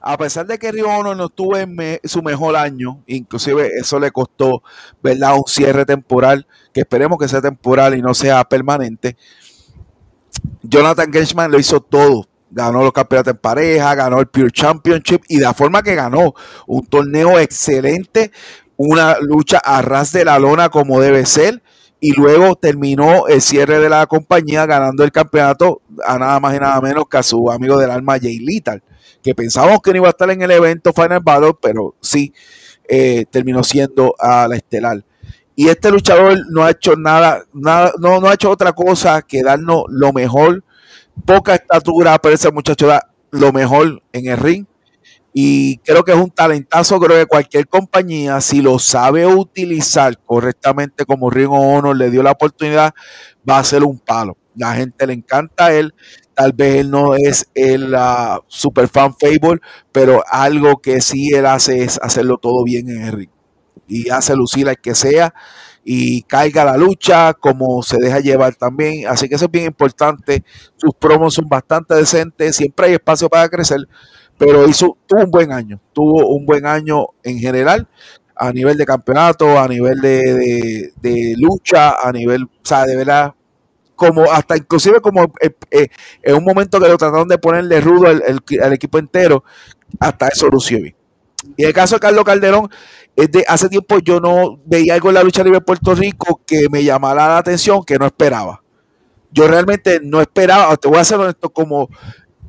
A 0.01 0.17
pesar 0.17 0.47
de 0.47 0.59
que 0.59 0.73
Río 0.73 1.15
no 1.15 1.29
tuvo 1.29 1.57
en 1.57 2.01
su 2.05 2.23
mejor 2.23 2.57
año, 2.57 3.03
inclusive 3.07 3.71
eso 3.79 3.99
le 3.99 4.11
costó, 4.11 4.63
¿verdad? 5.03 5.35
Un 5.37 5.45
cierre 5.47 5.85
temporal, 5.85 6.47
que 6.73 6.81
esperemos 6.81 7.19
que 7.19 7.29
sea 7.29 7.41
temporal 7.41 7.97
y 7.97 8.03
no 8.03 8.15
sea 8.15 8.45
permanente. 8.45 9.17
Jonathan 10.63 11.11
Grisham 11.11 11.51
lo 11.51 11.59
hizo 11.59 11.81
todo 11.81 12.27
ganó 12.51 12.83
los 12.83 12.93
campeonatos 12.93 13.35
en 13.35 13.39
pareja, 13.39 13.95
ganó 13.95 14.21
el 14.21 14.27
Pure 14.27 14.51
Championship 14.51 15.23
y 15.29 15.39
la 15.39 15.55
forma 15.55 15.83
que 15.83 15.95
ganó 15.95 16.35
un 16.67 16.87
torneo 16.87 17.39
excelente, 17.39 18.31
una 18.77 19.19
lucha 19.21 19.59
a 19.59 19.83
ras 19.83 20.13
de 20.13 20.25
la 20.25 20.39
lona 20.39 20.69
como 20.69 21.01
debe 21.01 21.27
ser 21.27 21.63
y 22.01 22.13
luego 22.13 22.57
terminó 22.57 23.27
el 23.27 23.41
cierre 23.41 23.79
de 23.79 23.89
la 23.89 24.07
compañía 24.07 24.67
ganando 24.67 25.03
el 25.03 25.13
campeonato 25.13 25.81
a 26.05 26.19
nada 26.19 26.39
más 26.41 26.55
y 26.55 26.61
nada 26.61 26.81
menos 26.81 27.07
que 27.09 27.17
a 27.17 27.23
su 27.23 27.51
amigo 27.51 27.79
del 27.79 27.91
alma 27.91 28.19
Jay 28.21 28.39
Little, 28.39 28.83
que 29.23 29.35
pensábamos 29.35 29.81
que 29.81 29.93
no 29.93 29.97
iba 29.99 30.09
a 30.09 30.11
estar 30.11 30.31
en 30.31 30.43
el 30.43 30.51
evento 30.51 30.93
Final 30.93 31.21
Battle, 31.21 31.55
pero 31.61 31.95
sí 32.01 32.33
eh, 32.89 33.25
terminó 33.31 33.65
siendo 33.65 34.15
a 34.19 34.47
la 34.47 34.57
estelar. 34.57 35.05
Y 35.59 35.69
este 35.69 35.91
luchador 35.91 36.37
no 36.51 36.65
ha 36.65 36.71
hecho 36.71 36.97
nada, 36.97 37.45
nada 37.55 37.93
no, 37.99 38.21
no 38.21 38.29
ha 38.29 38.35
hecho 38.35 38.51
otra 38.51 38.73
cosa 38.73 39.23
que 39.23 39.43
darnos 39.43 39.85
lo 39.89 40.13
mejor 40.13 40.63
poca 41.25 41.55
estatura, 41.55 42.19
pero 42.19 42.35
ese 42.35 42.51
muchacho 42.51 42.87
da 42.87 43.11
lo 43.31 43.53
mejor 43.53 44.03
en 44.13 44.27
el 44.27 44.37
ring. 44.37 44.67
Y 45.39 45.79
creo 45.79 46.03
que 46.03 46.13
es 46.13 46.19
un 46.19 46.31
talentazo, 46.31 46.99
creo 46.99 47.19
que 47.19 47.27
cualquier 47.27 47.69
compañía, 47.69 48.41
si 48.41 48.63
lo 48.63 48.79
sabe 48.79 49.27
utilizar 49.27 50.19
correctamente 50.25 51.05
como 51.05 51.29
Ring 51.29 51.51
Honor 51.51 51.95
le 51.95 52.11
dio 52.11 52.23
la 52.23 52.31
oportunidad, 52.31 52.95
va 53.49 53.59
a 53.59 53.65
ser 53.65 53.85
un 53.85 53.99
palo. 53.99 54.39
La 54.55 54.75
gente 54.75 55.07
le 55.07 55.13
encanta 55.13 55.67
a 55.67 55.75
él. 55.75 55.93
Tal 56.33 56.55
vez 56.55 56.77
él 56.77 56.91
no 56.91 57.15
es 57.15 57.51
el 57.55 57.95
uh, 57.95 58.41
super 58.47 58.89
fan 58.89 59.15
Fable, 59.15 59.61
pero 59.93 60.23
algo 60.31 60.79
que 60.79 61.03
sí 61.03 61.29
él 61.35 61.45
hace 61.45 61.83
es 61.83 61.99
hacerlo 62.03 62.39
todo 62.39 62.65
bien 62.65 62.89
en 62.89 63.03
el 63.03 63.29
Y 63.87 64.09
hace 64.09 64.35
lucir 64.35 64.69
al 64.71 64.79
que 64.79 64.95
sea 64.95 65.35
y 65.89 66.23
caiga 66.23 66.65
la 66.65 66.77
lucha 66.77 67.33
como 67.33 67.81
se 67.81 67.99
deja 67.99 68.19
llevar 68.19 68.57
también. 68.57 69.07
Así 69.07 69.29
que 69.29 69.37
eso 69.37 69.45
es 69.45 69.51
bien 69.53 69.67
importante. 69.67 70.43
Sus 70.77 70.93
promos 70.95 71.35
son 71.35 71.49
bastante 71.49 71.95
decentes. 71.95 72.57
Siempre 72.57 72.87
hay 72.87 72.95
espacio 72.95 73.29
para 73.29 73.49
crecer, 73.49 73.79
pero 74.37 74.67
hizo, 74.69 74.99
tuvo 75.07 75.23
un 75.23 75.31
buen 75.31 75.53
año. 75.53 75.81
Tuvo 75.93 76.27
un 76.29 76.45
buen 76.45 76.67
año 76.67 77.07
en 77.23 77.39
general 77.39 77.89
a 78.35 78.53
nivel 78.53 78.77
de 78.77 78.85
campeonato, 78.85 79.59
a 79.59 79.69
nivel 79.69 80.01
de, 80.01 80.93
de 81.01 81.35
lucha, 81.39 81.95
a 82.03 82.11
nivel, 82.13 82.43
o 82.43 82.49
sea, 82.63 82.85
de 82.85 82.97
verdad, 82.97 83.33
como 83.95 84.31
hasta 84.31 84.57
inclusive 84.57 85.01
como 85.01 85.33
eh, 85.41 85.55
eh, 85.71 85.89
en 86.23 86.35
un 86.35 86.45
momento 86.45 86.79
que 86.79 86.89
lo 86.89 86.99
trataron 86.99 87.29
de 87.29 87.39
ponerle 87.39 87.81
rudo 87.81 88.09
al, 88.09 88.73
equipo 88.73 88.99
entero, 88.99 89.43
hasta 89.99 90.29
eso 90.29 90.49
lució 90.49 90.83
bien. 90.83 90.95
Y 91.57 91.65
el 91.65 91.73
caso 91.73 91.97
de 91.97 92.01
Carlos 92.01 92.25
Calderón, 92.25 92.69
de 93.17 93.45
hace 93.49 93.69
tiempo 93.71 93.99
yo 93.99 94.21
no 94.21 94.61
veía 94.67 94.95
algo 94.95 95.09
en 95.09 95.15
la 95.15 95.23
lucha 95.23 95.43
libre 95.43 95.59
de 95.59 95.65
Puerto 95.65 95.95
Rico 95.95 96.41
que 96.47 96.69
me 96.71 96.85
llamara 96.85 97.29
la 97.29 97.39
atención, 97.39 97.83
que 97.83 97.99
no 97.99 98.07
esperaba. 98.07 98.63
Yo 99.31 99.49
realmente 99.49 100.01
no 100.03 100.21
esperaba, 100.21 100.77
te 100.77 100.89
voy 100.89 100.99
a 100.99 101.01
hacer 101.01 101.19
esto 101.21 101.51
como, 101.51 101.89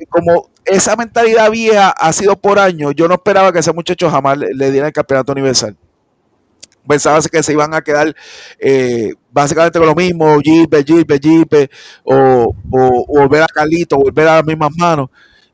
como 0.10 0.50
esa 0.66 0.96
mentalidad 0.96 1.50
vieja 1.50 1.90
ha 1.90 2.12
sido 2.12 2.36
por 2.38 2.60
años, 2.60 2.94
yo 2.96 3.08
no 3.08 3.16
esperaba 3.16 3.52
que 3.54 3.60
ese 3.60 3.72
muchacho 3.74 4.10
jamás 4.10 4.38
le, 4.38 4.72
diera 4.72 4.88
el 4.88 4.94
campeonato 4.94 5.32
universal 5.32 5.76
pensaba 6.88 7.20
que 7.22 7.44
se 7.44 7.52
iban 7.52 7.74
a 7.74 7.82
quedar 7.82 8.16
eh, 8.60 9.12
básicamente 9.30 9.78
con 9.78 9.90
lo 9.90 9.96
mismo, 9.96 10.40
Jipe, 10.40 10.86
Jipe, 10.86 11.20
Jipe, 11.22 11.70
o, 12.06 12.56
o, 12.72 13.06
volver 13.08 13.44
a 13.44 13.48
Carlito, 13.48 13.98
volver 13.98 14.26
a 14.26 14.36
las 14.36 14.46
mismas 14.46 14.72
manos. 14.78 15.10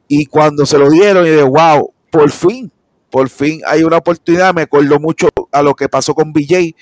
Y 0.07 0.27
cuando 0.27 0.63
se 0.63 0.77
lo 0.77 0.91
dieron, 0.91 1.25
y 1.25 1.31
de 1.31 1.41
wow, 1.41 1.91
por 2.11 2.29
fin, 2.29 2.71
por 3.13 3.29
fin 3.29 3.61
hay 3.67 3.83
una 3.83 3.97
oportunidad. 3.97 4.55
Me 4.55 4.63
acuerdo 4.63 4.99
mucho 4.99 5.29
a 5.51 5.61
lo 5.61 5.75
que 5.75 5.87
pasó 5.87 6.15
con 6.15 6.33
BJ. 6.33 6.75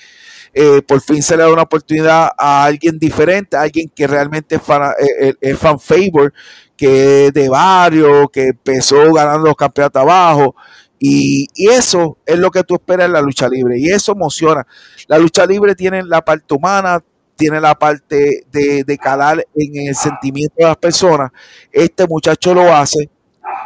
Eh, 0.54 0.80
por 0.80 1.02
fin 1.02 1.22
se 1.22 1.36
le 1.36 1.42
da 1.42 1.52
una 1.52 1.60
oportunidad 1.60 2.30
a 2.38 2.64
alguien 2.64 2.98
diferente, 2.98 3.54
a 3.54 3.60
alguien 3.60 3.90
que 3.94 4.06
realmente 4.06 4.54
es 4.54 4.62
fan, 4.62 4.94
eh, 5.20 5.34
es 5.38 5.58
fan 5.58 5.78
favor, 5.78 6.32
que 6.74 7.26
es 7.26 7.34
de 7.34 7.50
barrio, 7.50 8.28
que 8.28 8.44
empezó 8.44 9.12
ganando 9.12 9.48
los 9.48 9.56
campeonatos 9.56 10.00
abajo 10.00 10.54
y, 10.98 11.48
eso 11.54 12.16
es 12.24 12.38
lo 12.38 12.50
que 12.50 12.64
tú 12.64 12.76
esperas 12.76 13.08
en 13.08 13.12
la 13.12 13.20
lucha 13.20 13.46
libre 13.46 13.78
y 13.78 13.90
eso 13.90 14.12
emociona. 14.12 14.66
La 15.08 15.18
lucha 15.18 15.44
libre 15.44 15.74
tiene 15.74 16.02
la 16.02 16.22
parte 16.22 16.54
humana, 16.54 17.04
tiene 17.36 17.60
la 17.60 17.74
parte 17.74 18.46
de 18.50 18.98
calar 18.98 19.46
en 19.54 19.88
el 19.88 19.94
sentimiento 19.94 20.54
de 20.56 20.64
las 20.64 20.78
personas. 20.78 21.30
Este 21.70 22.06
muchacho 22.06 22.54
lo 22.54 22.74
hace 22.74 23.10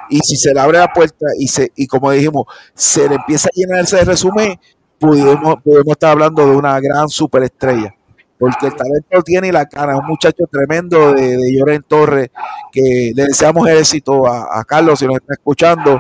y 0.08 0.18
si 0.20 0.36
se 0.36 0.52
le 0.52 0.60
abre 0.60 0.78
la 0.78 0.92
puerta 0.92 1.26
y, 1.38 1.48
se, 1.48 1.72
y 1.76 1.86
como 1.86 2.10
dijimos, 2.10 2.46
se 2.74 3.08
le 3.08 3.16
empieza 3.16 3.48
a 3.48 3.52
llenarse 3.54 3.96
de 3.96 4.04
resumen, 4.04 4.58
podemos, 4.98 5.56
podemos 5.62 5.92
estar 5.92 6.10
hablando 6.10 6.46
de 6.46 6.56
una 6.56 6.78
gran 6.80 7.08
superestrella 7.08 7.94
porque 8.38 8.66
el 8.66 8.74
talento 8.74 9.22
tiene 9.24 9.48
y 9.48 9.52
la 9.52 9.64
cara. 9.64 9.96
Un 9.96 10.06
muchacho 10.06 10.44
tremendo 10.50 11.14
de, 11.14 11.38
de 11.38 11.56
Lloren 11.56 11.82
Torres, 11.82 12.28
que 12.70 13.12
le 13.14 13.24
deseamos 13.24 13.66
éxito 13.66 14.26
a, 14.26 14.60
a, 14.60 14.64
Carlos 14.64 14.98
si 14.98 15.06
nos 15.06 15.16
está 15.16 15.32
escuchando 15.32 15.98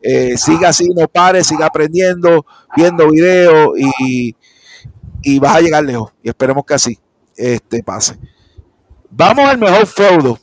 eh, 0.00 0.36
siga 0.36 0.68
así, 0.68 0.88
no 0.94 1.08
pare, 1.08 1.42
siga 1.42 1.66
aprendiendo, 1.66 2.46
viendo 2.76 3.10
videos 3.10 3.70
y, 3.76 4.36
y 5.22 5.38
vas 5.38 5.56
a 5.56 5.60
llegar 5.60 5.84
lejos. 5.84 6.12
Y 6.22 6.28
esperemos 6.28 6.64
que 6.64 6.74
así 6.74 6.98
este 7.36 7.82
pase. 7.82 8.16
Vamos 9.10 9.48
al 9.48 9.58
mejor 9.58 9.86
feudo. 9.86 10.38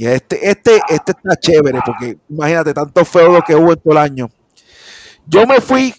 Y 0.00 0.06
este, 0.06 0.48
este, 0.48 0.80
este 0.88 1.12
está 1.12 1.36
chévere, 1.36 1.78
porque 1.84 2.16
imagínate 2.30 2.72
tantos 2.72 3.06
feudos 3.06 3.42
que 3.46 3.54
hubo 3.54 3.72
en 3.72 3.80
todo 3.80 3.92
el 3.92 3.98
año. 3.98 4.30
Yo 5.26 5.46
me 5.46 5.60
fui 5.60 5.94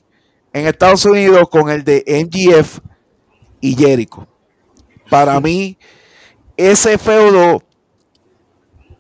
en 0.52 0.66
Estados 0.66 1.06
Unidos 1.06 1.48
con 1.52 1.70
el 1.70 1.84
de 1.84 2.04
MGF 2.08 2.80
y 3.60 3.76
Jericho. 3.76 4.28
Para 5.08 5.40
mí, 5.40 5.78
ese 6.58 6.98
feudo 6.98 7.62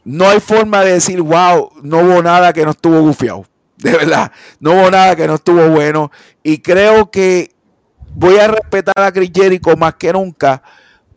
no 0.03 0.29
hay 0.29 0.39
forma 0.39 0.83
de 0.83 0.91
decir, 0.91 1.19
wow, 1.19 1.71
no 1.81 1.97
hubo 2.01 2.21
nada 2.21 2.53
que 2.53 2.63
no 2.63 2.69
estuvo 2.69 3.01
gufiado 3.01 3.47
de 3.77 3.93
verdad, 3.93 4.31
no 4.59 4.73
hubo 4.73 4.91
nada 4.91 5.15
que 5.15 5.25
no 5.25 5.33
estuvo 5.33 5.67
bueno. 5.69 6.11
Y 6.43 6.59
creo 6.59 7.09
que 7.09 7.55
voy 8.13 8.37
a 8.37 8.49
respetar 8.49 9.03
a 9.03 9.11
Chris 9.11 9.31
Jericho 9.33 9.75
más 9.75 9.95
que 9.95 10.13
nunca 10.13 10.61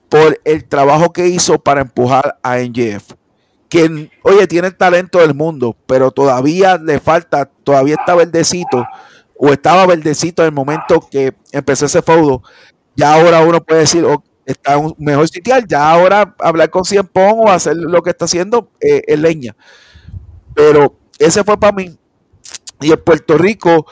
por 0.08 0.40
el 0.42 0.64
trabajo 0.64 1.12
que 1.12 1.28
hizo 1.28 1.58
para 1.58 1.82
empujar 1.82 2.38
a 2.42 2.56
NGF. 2.56 3.23
Que, 3.74 4.08
oye, 4.22 4.46
tiene 4.46 4.68
el 4.68 4.76
talento 4.76 5.18
del 5.18 5.34
mundo, 5.34 5.76
pero 5.86 6.12
todavía 6.12 6.78
le 6.78 7.00
falta, 7.00 7.46
todavía 7.64 7.96
está 7.98 8.14
verdecito, 8.14 8.86
o 9.36 9.52
estaba 9.52 9.84
verdecito 9.84 10.42
en 10.42 10.46
el 10.46 10.54
momento 10.54 11.00
que 11.10 11.34
empezó 11.50 11.86
ese 11.86 12.00
feudo. 12.00 12.40
Ya 12.94 13.14
ahora 13.14 13.40
uno 13.40 13.60
puede 13.60 13.80
decir, 13.80 14.06
está 14.46 14.78
un 14.78 14.94
mejor 14.98 15.28
sitial, 15.28 15.66
ya 15.66 15.90
ahora 15.90 16.36
hablar 16.38 16.70
con 16.70 16.84
Cien 16.84 17.04
Pong 17.04 17.40
o 17.40 17.50
hacer 17.50 17.74
lo 17.76 18.00
que 18.00 18.10
está 18.10 18.26
haciendo 18.26 18.70
eh, 18.80 19.02
es 19.08 19.18
leña. 19.18 19.56
Pero 20.54 20.94
ese 21.18 21.42
fue 21.42 21.58
para 21.58 21.72
mí 21.72 21.98
y 22.80 22.92
en 22.92 23.02
Puerto 23.02 23.36
Rico, 23.36 23.86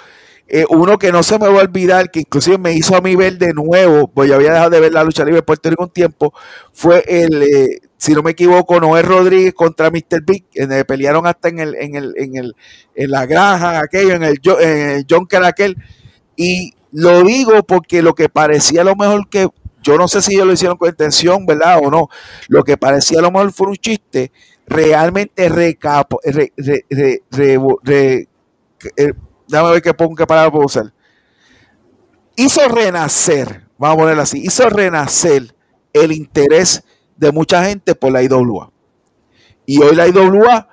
eh, 0.47 0.65
uno 0.69 0.99
que 0.99 1.11
no 1.11 1.25
se 1.25 1.39
me 1.39 1.49
va 1.49 1.61
a 1.61 1.65
olvidar, 1.65 2.11
que 2.11 2.21
inclusive 2.21 2.59
me 2.59 2.73
hizo 2.73 2.95
a 2.95 3.01
mí 3.01 3.17
ver 3.17 3.39
de 3.39 3.55
nuevo, 3.55 4.07
pues 4.09 4.31
había 4.31 4.53
dejado 4.53 4.71
de 4.71 4.81
ver 4.81 4.93
la 4.93 5.03
lucha 5.03 5.25
libre 5.25 5.37
de 5.37 5.43
Puerto 5.43 5.71
Rico 5.71 5.85
un 5.85 5.91
tiempo, 5.91 6.33
fue 6.73 7.05
el, 7.09 7.43
eh, 7.43 7.81
si 8.03 8.15
no 8.15 8.23
me 8.25 8.33
equivoco, 8.33 8.81
Noé 8.81 9.01
Rodríguez 9.01 9.55
contra 9.55 9.89
Mr. 9.89 10.23
Big, 10.27 10.45
donde 10.57 10.85
pelearon 10.85 11.25
hasta 11.25 11.51
en 11.51 11.61
el, 11.61 11.77
en 11.77 11.95
el, 11.95 12.13
en 12.17 12.37
el, 12.37 12.57
en 12.97 13.11
la 13.13 13.27
granja, 13.27 13.79
aquello, 13.79 14.15
en 14.15 14.25
el, 14.25 14.41
en 14.61 14.91
el 14.91 15.07
Junker 15.09 15.45
aquel. 15.45 15.77
Y 16.35 16.75
lo 16.91 17.23
digo 17.23 17.63
porque 17.63 18.03
lo 18.03 18.13
que 18.17 18.29
parecía 18.29 18.83
lo 18.83 18.97
mejor 18.97 19.29
que, 19.29 19.47
yo 19.85 19.97
no 19.97 20.09
sé 20.09 20.21
si 20.21 20.35
ellos 20.35 20.49
lo 20.49 20.53
hicieron 20.53 20.77
con 20.79 20.89
intención, 20.89 21.47
¿verdad? 21.47 21.79
O 21.81 21.93
no, 21.93 22.09
lo 22.49 22.65
que 22.65 22.77
parecía 22.77 23.21
lo 23.21 23.31
mejor 23.31 23.53
fue 23.53 23.69
un 23.69 23.77
chiste, 23.77 24.33
realmente 24.67 25.49
recapo, 25.49 26.19
re, 26.25 26.53
re, 26.57 26.85
eh, 28.97 29.13
déjame 29.47 29.71
ver 29.71 29.81
qué 29.81 29.95
pongo 29.95 30.17
qué 30.17 30.27
palabra 30.27 30.51
puedo 30.51 30.67
usar. 30.67 30.93
Hizo 32.35 32.67
renacer, 32.67 33.63
vamos 33.79 33.95
a 33.95 34.01
ponerlo 34.01 34.23
así, 34.23 34.41
hizo 34.43 34.69
renacer 34.69 35.55
el 35.93 36.11
interés 36.11 36.83
de 37.17 37.33
mucha 37.33 37.65
gente 37.65 37.95
por 37.95 38.13
la 38.13 38.23
IWA. 38.23 38.71
Y 39.67 39.83
hoy 39.83 39.95
la 39.95 40.09
IWA 40.09 40.69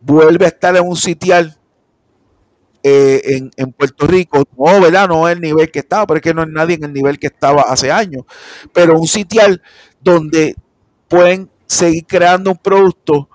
vuelve 0.00 0.44
a 0.44 0.48
estar 0.48 0.76
en 0.76 0.86
un 0.86 0.96
sitial 0.96 1.56
eh, 2.82 3.40
en, 3.56 3.72
Puerto 3.72 4.06
Rico. 4.06 4.42
No, 4.56 4.80
¿verdad? 4.80 5.08
No 5.08 5.28
es 5.28 5.36
el 5.36 5.40
nivel 5.40 5.70
que 5.70 5.78
estaba, 5.80 6.06
porque 6.06 6.30
es 6.30 6.34
no 6.34 6.42
es 6.42 6.48
nadie 6.48 6.74
en 6.74 6.84
el 6.84 6.92
nivel 6.92 7.18
que 7.18 7.28
estaba 7.28 7.62
hace 7.62 7.92
años. 7.92 8.24
Pero 8.72 8.98
un 8.98 9.06
sitial 9.06 9.62
donde 10.00 10.56
pueden 11.08 11.48
seguir 11.66 12.04
creando 12.06 12.50
un 12.50 12.58
producto 12.58 13.28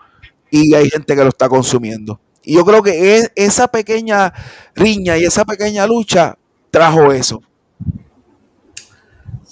y 0.50 0.74
hay 0.74 0.90
gente 0.90 1.16
que 1.16 1.24
lo 1.24 1.30
está 1.30 1.48
consumiendo. 1.48 2.20
Y 2.44 2.56
yo 2.56 2.66
creo 2.66 2.82
que 2.82 3.24
esa 3.36 3.68
pequeña 3.68 4.34
riña 4.76 5.18
y 5.18 5.26
esa 5.26 5.46
pequeña 5.46 5.86
lucha 5.86 6.38
trajo 6.72 7.12
eso. 7.12 7.42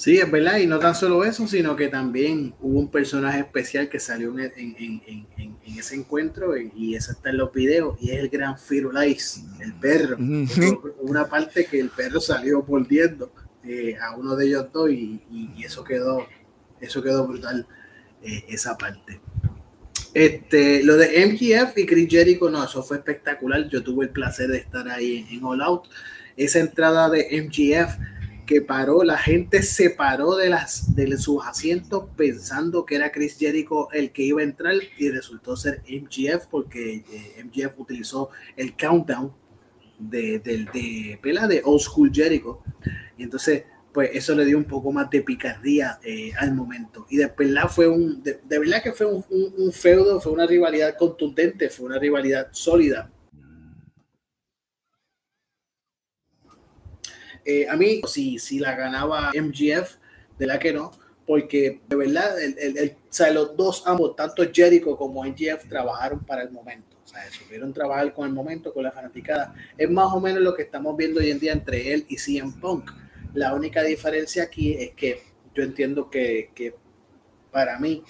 Sí, 0.05 0.19
es 0.19 0.29
verdad, 0.29 0.59
y 0.59 0.67
no 0.67 0.77
tan 0.77 0.93
solo 0.93 1.25
eso, 1.25 1.47
sino 1.47 1.75
que 1.75 1.87
también 1.87 2.53
hubo 2.61 2.77
un 2.77 2.91
personaje 2.91 3.39
especial 3.39 3.89
que 3.89 3.99
salió 3.99 4.37
en, 4.37 5.25
ese 5.65 5.95
encuentro 5.95 6.55
y 6.55 6.93
eso 6.93 7.11
está 7.11 7.31
en 7.31 7.37
los 7.37 7.51
videos, 7.51 7.97
y 7.99 8.11
es 8.11 8.19
el 8.19 8.29
gran 8.29 8.55
Firulais, 8.55 9.43
el 9.59 9.73
perro. 9.73 10.15
Una 10.99 11.25
parte 11.25 11.65
que 11.65 11.79
el 11.79 11.89
perro 11.89 12.21
salió 12.21 12.61
volviendo 12.61 13.33
eh, 13.63 13.97
a 13.99 14.15
uno 14.15 14.35
de 14.35 14.45
ellos 14.45 14.67
dos 14.71 14.91
y, 14.91 15.23
eso 15.65 15.83
quedó, 15.83 16.27
eso 16.79 17.01
quedó 17.01 17.25
brutal, 17.25 17.65
eh, 18.21 18.45
esa 18.49 18.77
parte. 18.77 19.19
Este, 20.13 20.83
lo 20.83 20.97
de 20.97 21.25
MGF 21.25 21.79
y 21.79 21.85
Chris 21.87 22.07
Jericho, 22.11 22.51
no, 22.51 22.63
eso 22.63 22.83
fue 22.83 22.97
espectacular. 22.97 23.67
Yo 23.69 23.81
tuve 23.81 24.05
el 24.05 24.11
placer 24.11 24.49
de 24.49 24.59
estar 24.59 24.87
ahí 24.87 25.25
en, 25.31 25.43
All 25.43 25.63
Out. 25.63 25.87
Esa 26.37 26.59
entrada 26.59 27.09
de 27.09 27.41
MGF 27.41 27.97
que 28.45 28.61
paró, 28.61 29.03
la 29.03 29.17
gente 29.17 29.61
se 29.63 29.89
paró 29.89 30.35
de, 30.35 30.49
las, 30.49 30.95
de 30.95 31.17
sus 31.17 31.45
asientos 31.45 32.05
pensando 32.15 32.85
que 32.85 32.95
era 32.95 33.11
Chris 33.11 33.37
Jericho 33.37 33.91
el 33.91 34.11
que 34.11 34.23
iba 34.23 34.41
a 34.41 34.43
entrar 34.43 34.75
y 34.97 35.09
resultó 35.09 35.55
ser 35.55 35.81
MGF 35.89 36.47
porque 36.49 37.03
eh, 37.11 37.43
MGF 37.43 37.79
utilizó 37.79 38.29
el 38.55 38.75
countdown 38.77 39.33
de, 39.97 40.39
de, 40.39 40.65
de, 40.73 41.19
de, 41.21 41.47
de 41.47 41.61
Old 41.63 41.81
School 41.81 42.11
Jericho. 42.13 42.61
Y 43.17 43.23
entonces 43.23 43.63
pues 43.95 44.09
eso 44.13 44.35
le 44.35 44.43
dio 44.43 44.57
un 44.57 44.65
poco 44.65 44.91
más 44.91 45.09
de 45.09 45.21
picardía 45.21 45.99
eh, 46.03 46.33
al 46.37 46.53
momento. 46.53 47.07
Y 47.09 47.15
después 47.15 47.49
la 47.49 47.69
fue 47.69 47.87
un, 47.87 48.21
de, 48.21 48.41
verdad 48.45 48.83
que 48.83 48.91
fue 48.91 49.05
un, 49.05 49.71
feudo, 49.71 50.19
fue 50.19 50.33
una 50.33 50.45
rivalidad 50.45 50.97
contundente, 50.97 51.69
fue 51.69 51.85
una 51.85 51.97
rivalidad 51.97 52.49
sólida. 52.51 53.09
Eh, 57.45 57.67
a 57.69 57.75
mí, 57.75 58.01
si, 58.07 58.39
si 58.39 58.59
la 58.59 58.75
ganaba 58.75 59.31
MGF, 59.33 59.97
de 60.37 60.47
la 60.47 60.59
que 60.59 60.73
no, 60.73 60.91
porque 61.25 61.81
de 61.87 61.95
verdad, 61.95 62.41
el, 62.41 62.95
los 63.33 63.55
dos, 63.55 63.83
ambos, 63.85 64.15
tanto 64.15 64.43
Jericho 64.51 64.97
como 64.97 65.25
NGF, 65.25 65.67
trabajaron 65.69 66.19
para 66.19 66.43
el 66.43 66.51
momento. 66.51 66.97
O 67.03 67.07
sea, 67.07 67.21
supieron 67.31 67.71
trabajar 67.71 68.13
con 68.13 68.27
el 68.27 68.33
momento, 68.33 68.73
con 68.73 68.83
la 68.83 68.91
fanaticada. 68.91 69.53
Es 69.77 69.89
más 69.89 70.11
o 70.11 70.19
menos 70.19 70.41
lo 70.41 70.55
que 70.55 70.63
estamos 70.63 70.97
viendo 70.97 71.19
hoy 71.19 71.29
en 71.29 71.39
día 71.39 71.53
entre 71.53 71.93
él 71.93 72.05
y 72.09 72.17
CM 72.17 72.53
Punk. 72.59 72.91
La 73.33 73.53
única 73.53 73.83
diferencia 73.83 74.43
aquí 74.43 74.73
es 74.73 74.91
que 74.91 75.21
yo 75.53 75.63
entiendo 75.63 76.09
que, 76.09 76.51
que 76.55 76.75
para 77.51 77.79
mí, 77.79 78.03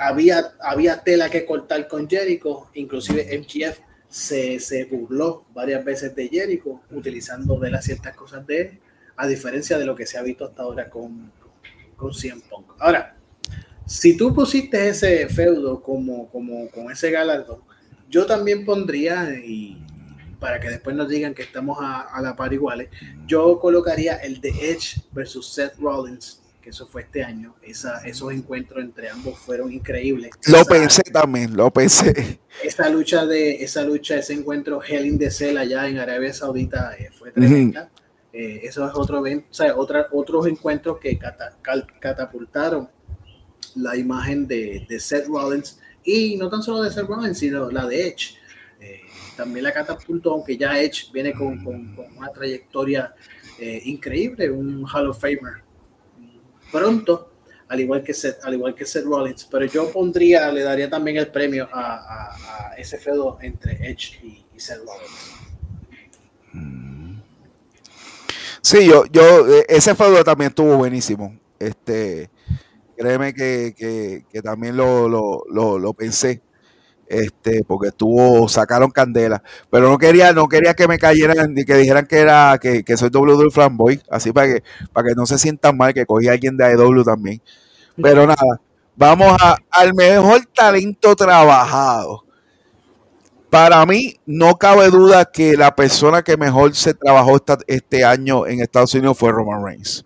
había, 0.00 0.54
había 0.60 1.02
tela 1.02 1.28
que 1.28 1.44
cortar 1.44 1.88
con 1.88 2.08
Jericho, 2.08 2.70
inclusive 2.74 3.36
MGF 3.38 3.87
se, 4.08 4.58
se 4.60 4.84
burló 4.84 5.44
varias 5.54 5.84
veces 5.84 6.14
de 6.14 6.28
Jericho, 6.28 6.80
utilizando 6.90 7.58
de 7.58 7.70
las 7.70 7.84
ciertas 7.84 8.16
cosas 8.16 8.46
de 8.46 8.60
él 8.60 8.78
a 9.18 9.26
diferencia 9.26 9.76
de 9.78 9.84
lo 9.84 9.94
que 9.96 10.06
se 10.06 10.16
ha 10.16 10.22
visto 10.22 10.44
hasta 10.44 10.62
ahora 10.62 10.88
con, 10.88 11.30
con 11.96 12.14
CM 12.14 12.40
Punk. 12.48 12.70
Ahora, 12.78 13.16
si 13.84 14.16
tú 14.16 14.32
pusiste 14.32 14.88
ese 14.88 15.28
feudo 15.28 15.82
como, 15.82 16.28
como 16.30 16.70
con 16.70 16.90
ese 16.90 17.10
galardón, 17.10 17.60
yo 18.08 18.26
también 18.26 18.64
pondría, 18.64 19.34
y 19.44 19.76
para 20.38 20.60
que 20.60 20.70
después 20.70 20.94
nos 20.94 21.08
digan 21.08 21.34
que 21.34 21.42
estamos 21.42 21.78
a, 21.80 22.20
la 22.22 22.36
par 22.36 22.52
iguales, 22.52 22.90
yo 23.26 23.58
colocaría 23.58 24.16
el 24.16 24.40
de 24.40 24.50
Edge 24.50 25.02
versus 25.12 25.52
Seth 25.52 25.76
Rollins, 25.78 26.37
que 26.68 26.72
eso 26.72 26.86
fue 26.86 27.02
este 27.02 27.24
año. 27.24 27.54
Esa, 27.62 27.98
esos 28.04 28.30
encuentros 28.30 28.84
entre 28.84 29.08
ambos 29.08 29.38
fueron 29.38 29.72
increíbles. 29.72 30.32
Lo 30.46 30.62
pensé 30.66 31.02
también, 31.02 31.56
lo 31.56 31.70
pensé. 31.72 32.40
Esa 32.62 32.90
lucha 32.90 33.24
de 33.24 33.62
esa 33.62 33.84
lucha, 33.84 34.16
ese 34.16 34.34
encuentro 34.34 34.82
Hell 34.82 35.06
in 35.06 35.18
the 35.18 35.30
Cell 35.30 35.56
allá 35.56 35.88
en 35.88 35.98
Arabia 35.98 36.32
Saudita 36.32 36.94
eh, 36.98 37.10
fue 37.10 37.30
tremenda. 37.32 37.90
Eh, 38.32 38.60
eso 38.64 38.86
es 38.86 38.92
otro 38.94 39.18
evento, 39.18 39.46
o 39.50 39.54
sea, 39.54 39.74
otra, 39.76 40.08
otros 40.12 40.46
encuentros 40.46 40.98
que 40.98 41.18
catapultaron 42.00 42.88
la 43.74 43.96
imagen 43.96 44.46
de, 44.46 44.84
de, 44.88 45.00
Seth 45.00 45.26
Rollins 45.26 45.80
y 46.04 46.36
no 46.36 46.50
tan 46.50 46.62
solo 46.62 46.82
de 46.82 46.90
Seth 46.90 47.06
Rollins, 47.06 47.38
sino 47.38 47.70
la 47.70 47.86
de 47.86 48.08
Edge. 48.08 48.34
Eh, 48.80 49.00
también 49.36 49.64
la 49.64 49.72
catapultó, 49.72 50.32
aunque 50.32 50.58
ya 50.58 50.78
Edge 50.78 51.10
viene 51.12 51.32
con, 51.32 51.64
con, 51.64 51.96
una 52.16 52.28
trayectoria 52.30 53.14
eh, 53.58 53.80
increíble, 53.86 54.50
un 54.50 54.84
Hall 54.84 55.08
of 55.08 55.20
Famer 55.20 55.67
pronto, 56.70 57.32
al 57.68 57.80
igual 57.80 58.02
que 58.02 58.14
Seth, 58.14 58.38
al 58.44 58.54
igual 58.54 58.74
que 58.74 58.86
Seth 58.86 59.04
Rollins, 59.04 59.46
pero 59.50 59.66
yo 59.66 59.90
pondría, 59.92 60.50
le 60.50 60.62
daría 60.62 60.88
también 60.88 61.16
el 61.18 61.28
premio 61.28 61.68
a, 61.72 62.34
a, 62.34 62.74
ese 62.76 62.98
feudo 62.98 63.38
entre 63.42 63.72
Edge 63.90 64.20
y, 64.22 64.44
y 64.54 64.60
Seth 64.60 64.78
Rollins. 64.78 65.38
Sí, 68.62 68.86
yo, 68.86 69.06
yo, 69.06 69.48
eh, 69.48 69.64
ese 69.68 69.94
feudo 69.94 70.22
también 70.22 70.50
estuvo 70.50 70.76
buenísimo. 70.76 71.38
Este, 71.58 72.28
créeme 72.96 73.32
que, 73.32 74.24
también 74.42 74.76
lo, 74.76 75.08
lo, 75.08 75.94
pensé. 75.94 76.42
Este, 77.08 77.64
porque 77.64 77.88
estuvo, 77.88 78.48
sacaron 78.48 78.90
candela. 78.90 79.42
Pero 79.70 79.88
no 79.88 79.98
quería, 79.98 80.32
no 80.32 80.46
quería 80.46 80.74
que 80.74 80.86
me 80.86 80.98
cayeran 80.98 81.54
ni 81.54 81.64
que 81.64 81.74
dijeran 81.74 82.06
que 82.06 82.18
era, 82.18 82.58
que, 82.60 82.84
que 82.84 82.96
soy 82.96 83.10
W 83.10 83.50
Fanboy. 83.50 84.02
Así 84.10 84.32
para 84.32 84.46
que, 84.48 84.62
para 84.92 85.08
que 85.08 85.14
no 85.14 85.24
se 85.26 85.38
sientan 85.38 85.76
mal 85.76 85.94
que 85.94 86.06
cogí 86.06 86.28
a 86.28 86.32
alguien 86.32 86.56
de 86.56 86.64
AEW 86.64 87.04
también. 87.04 87.40
Pero 88.00 88.26
nada, 88.26 88.60
vamos 88.96 89.36
a, 89.40 89.56
al 89.70 89.94
mejor 89.94 90.44
talento 90.54 91.16
trabajado. 91.16 92.24
Para 93.50 93.86
mí, 93.86 94.16
no 94.26 94.56
cabe 94.56 94.90
duda 94.90 95.24
que 95.24 95.56
la 95.56 95.74
persona 95.74 96.22
que 96.22 96.36
mejor 96.36 96.74
se 96.74 96.92
trabajó 96.92 97.42
este 97.66 98.04
año 98.04 98.46
en 98.46 98.60
Estados 98.60 98.92
Unidos 98.94 99.16
fue 99.16 99.32
Roman 99.32 99.64
Reigns. 99.64 100.04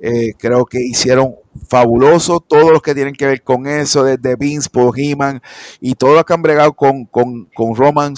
Eh, 0.00 0.34
creo 0.36 0.66
que 0.66 0.80
hicieron 0.82 1.34
fabuloso 1.68 2.40
todos 2.40 2.70
los 2.70 2.82
que 2.82 2.94
tienen 2.94 3.14
que 3.14 3.26
ver 3.26 3.42
con 3.42 3.66
eso, 3.66 4.04
desde 4.04 4.36
Vince, 4.36 4.68
Paul 4.70 4.92
Heyman 4.96 5.40
y 5.80 5.94
todos 5.94 6.14
los 6.14 6.24
que 6.24 6.32
han 6.34 6.42
bregado 6.42 6.72
con, 6.74 7.06
con, 7.06 7.46
con 7.54 7.74
Roman 7.74 8.14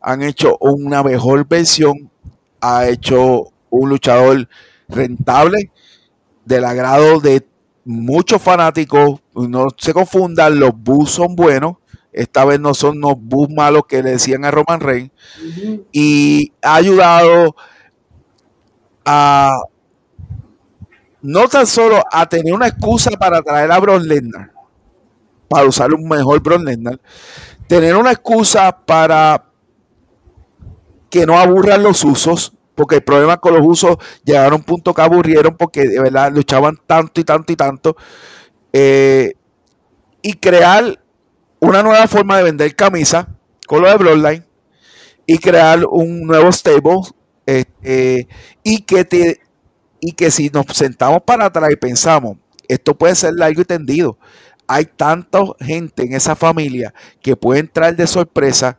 han 0.00 0.22
hecho 0.22 0.56
una 0.60 1.02
mejor 1.02 1.46
versión, 1.46 2.10
ha 2.60 2.88
hecho 2.88 3.52
un 3.70 3.88
luchador 3.88 4.48
rentable, 4.88 5.70
del 6.44 6.64
agrado 6.64 7.20
de 7.20 7.46
muchos 7.84 8.40
fanáticos. 8.40 9.20
No 9.34 9.68
se 9.76 9.92
confundan, 9.92 10.58
los 10.58 10.72
Bulls 10.74 11.10
son 11.10 11.36
buenos, 11.36 11.76
esta 12.12 12.44
vez 12.44 12.58
no 12.58 12.74
son 12.74 13.00
los 13.00 13.14
bus 13.16 13.48
malos 13.50 13.82
que 13.86 14.02
le 14.02 14.10
decían 14.12 14.44
a 14.44 14.50
Roman 14.50 14.80
Reigns. 14.80 15.10
Y 15.92 16.52
ha 16.62 16.76
ayudado 16.76 17.54
a 19.04 19.52
no 21.22 21.48
tan 21.48 21.66
solo 21.66 22.02
a 22.10 22.28
tener 22.28 22.52
una 22.54 22.68
excusa 22.68 23.10
para 23.12 23.42
traer 23.42 23.70
a 23.70 23.78
Bron 23.78 24.06
para 25.48 25.66
usar 25.66 25.92
un 25.92 26.08
mejor 26.08 26.40
Bron 26.40 26.64
tener 27.66 27.96
una 27.96 28.12
excusa 28.12 28.70
para 28.84 29.44
que 31.10 31.26
no 31.26 31.38
aburran 31.38 31.82
los 31.82 32.04
usos, 32.04 32.52
porque 32.74 32.96
el 32.96 33.02
problema 33.02 33.38
con 33.38 33.54
los 33.54 33.62
usos 33.64 33.96
llegaron 34.24 34.52
a 34.52 34.56
un 34.56 34.62
punto 34.62 34.94
que 34.94 35.02
aburrieron 35.02 35.56
porque 35.56 35.88
de 35.88 36.00
verdad 36.00 36.32
luchaban 36.32 36.78
tanto 36.86 37.20
y 37.20 37.24
tanto 37.24 37.52
y 37.52 37.56
tanto. 37.56 37.96
Eh, 38.72 39.34
y 40.20 40.34
crear 40.34 41.00
una 41.60 41.82
nueva 41.82 42.06
forma 42.06 42.36
de 42.36 42.44
vender 42.44 42.76
camisa 42.76 43.28
con 43.66 43.82
lo 43.82 43.88
de 43.88 43.96
Bloodline 43.96 44.44
y 45.26 45.38
crear 45.38 45.84
un 45.90 46.26
nuevo 46.26 46.52
stable 46.52 47.00
este, 47.46 48.28
y 48.62 48.82
que 48.82 49.04
te 49.04 49.40
y 50.00 50.12
que 50.12 50.30
si 50.30 50.48
nos 50.48 50.66
sentamos 50.72 51.22
para 51.24 51.46
atrás 51.46 51.70
y 51.72 51.76
pensamos 51.76 52.36
esto 52.68 52.96
puede 52.96 53.14
ser 53.14 53.32
largo 53.34 53.62
y 53.62 53.64
tendido. 53.64 54.18
Hay 54.66 54.84
tanta 54.84 55.40
gente 55.58 56.02
en 56.02 56.12
esa 56.12 56.36
familia 56.36 56.92
que 57.22 57.34
puede 57.34 57.60
entrar 57.60 57.96
de 57.96 58.06
sorpresa 58.06 58.78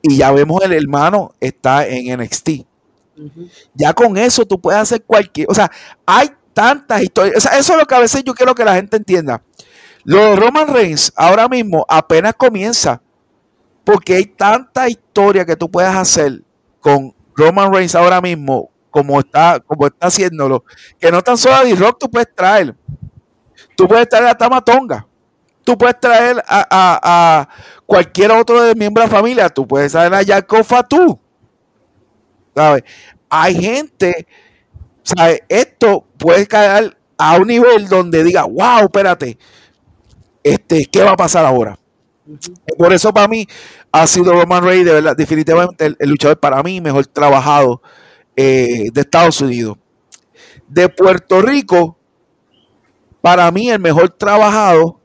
y 0.00 0.16
ya 0.16 0.32
vemos 0.32 0.62
el 0.62 0.72
hermano 0.72 1.34
está 1.38 1.86
en 1.86 2.18
NXT 2.18 2.64
ya 3.74 3.92
con 3.92 4.16
eso 4.16 4.46
tú 4.46 4.58
puedes 4.58 4.80
hacer 4.80 5.02
cualquier 5.02 5.46
o 5.50 5.54
sea 5.54 5.70
hay 6.06 6.30
tantas 6.54 7.02
historias 7.02 7.36
o 7.36 7.40
sea, 7.40 7.58
eso 7.58 7.72
es 7.74 7.78
lo 7.78 7.86
que 7.86 7.94
a 7.94 8.00
veces 8.00 8.24
yo 8.24 8.34
quiero 8.34 8.54
que 8.54 8.64
la 8.64 8.74
gente 8.74 8.96
entienda. 8.96 9.42
Lo 10.04 10.18
de 10.18 10.36
Roman 10.36 10.68
Reigns 10.68 11.12
ahora 11.14 11.46
mismo 11.48 11.84
apenas 11.88 12.34
comienza, 12.34 13.02
porque 13.84 14.14
hay 14.14 14.24
tanta 14.24 14.88
historia 14.88 15.44
que 15.44 15.56
tú 15.56 15.70
puedes 15.70 15.94
hacer 15.94 16.42
con 16.80 17.14
Roman 17.36 17.72
Reigns 17.72 17.94
ahora 17.94 18.20
mismo, 18.22 18.69
como 18.90 19.20
está, 19.20 19.60
como 19.60 19.86
está 19.86 20.08
haciéndolo, 20.08 20.64
que 20.98 21.10
no 21.10 21.22
tan 21.22 21.38
solo 21.38 21.56
a 21.56 21.64
D-Rock 21.64 21.98
tú 21.98 22.10
puedes 22.10 22.34
traer. 22.34 22.74
Tú 23.76 23.88
puedes 23.88 24.08
traer 24.08 24.26
a 24.26 24.34
Tamatonga. 24.34 25.06
Tú 25.64 25.76
puedes 25.78 25.98
traer 26.00 26.42
a, 26.46 27.48
cualquier 27.86 28.32
otro 28.32 28.62
de 28.62 28.74
miembro 28.74 29.02
de 29.02 29.08
la 29.08 29.14
familia. 29.14 29.48
Tú 29.48 29.66
puedes 29.66 29.92
traer 29.92 30.12
a 30.12 30.24
Jacob 30.24 30.64
Fatu. 30.64 31.18
¿Sabes? 32.54 32.82
Hay 33.28 33.54
gente, 33.54 34.26
¿sabes? 35.02 35.42
Esto 35.48 36.04
puede 36.18 36.46
caer 36.46 36.96
a 37.16 37.36
un 37.36 37.46
nivel 37.46 37.88
donde 37.88 38.24
diga, 38.24 38.44
wow, 38.44 38.80
espérate, 38.84 39.38
este, 40.42 40.86
¿qué 40.86 41.02
va 41.02 41.12
a 41.12 41.16
pasar 41.16 41.44
ahora? 41.44 41.78
Por 42.78 42.92
eso 42.92 43.12
para 43.12 43.28
mí 43.28 43.46
ha 43.92 44.06
sido 44.06 44.32
Roman 44.32 44.64
Reigns, 44.64 44.86
de 44.86 44.92
verdad, 44.92 45.16
definitivamente 45.16 45.94
el, 45.98 46.08
luchador 46.08 46.38
para 46.38 46.62
mí 46.62 46.80
mejor 46.80 47.06
trabajado 47.06 47.82
eh, 48.36 48.90
de 48.92 49.00
Estados 49.00 49.40
Unidos. 49.40 49.76
De 50.68 50.88
Puerto 50.88 51.42
Rico, 51.42 51.96
para 53.20 53.50
mí 53.50 53.70
el 53.70 53.80
mejor 53.80 54.10
trabajado, 54.10 55.00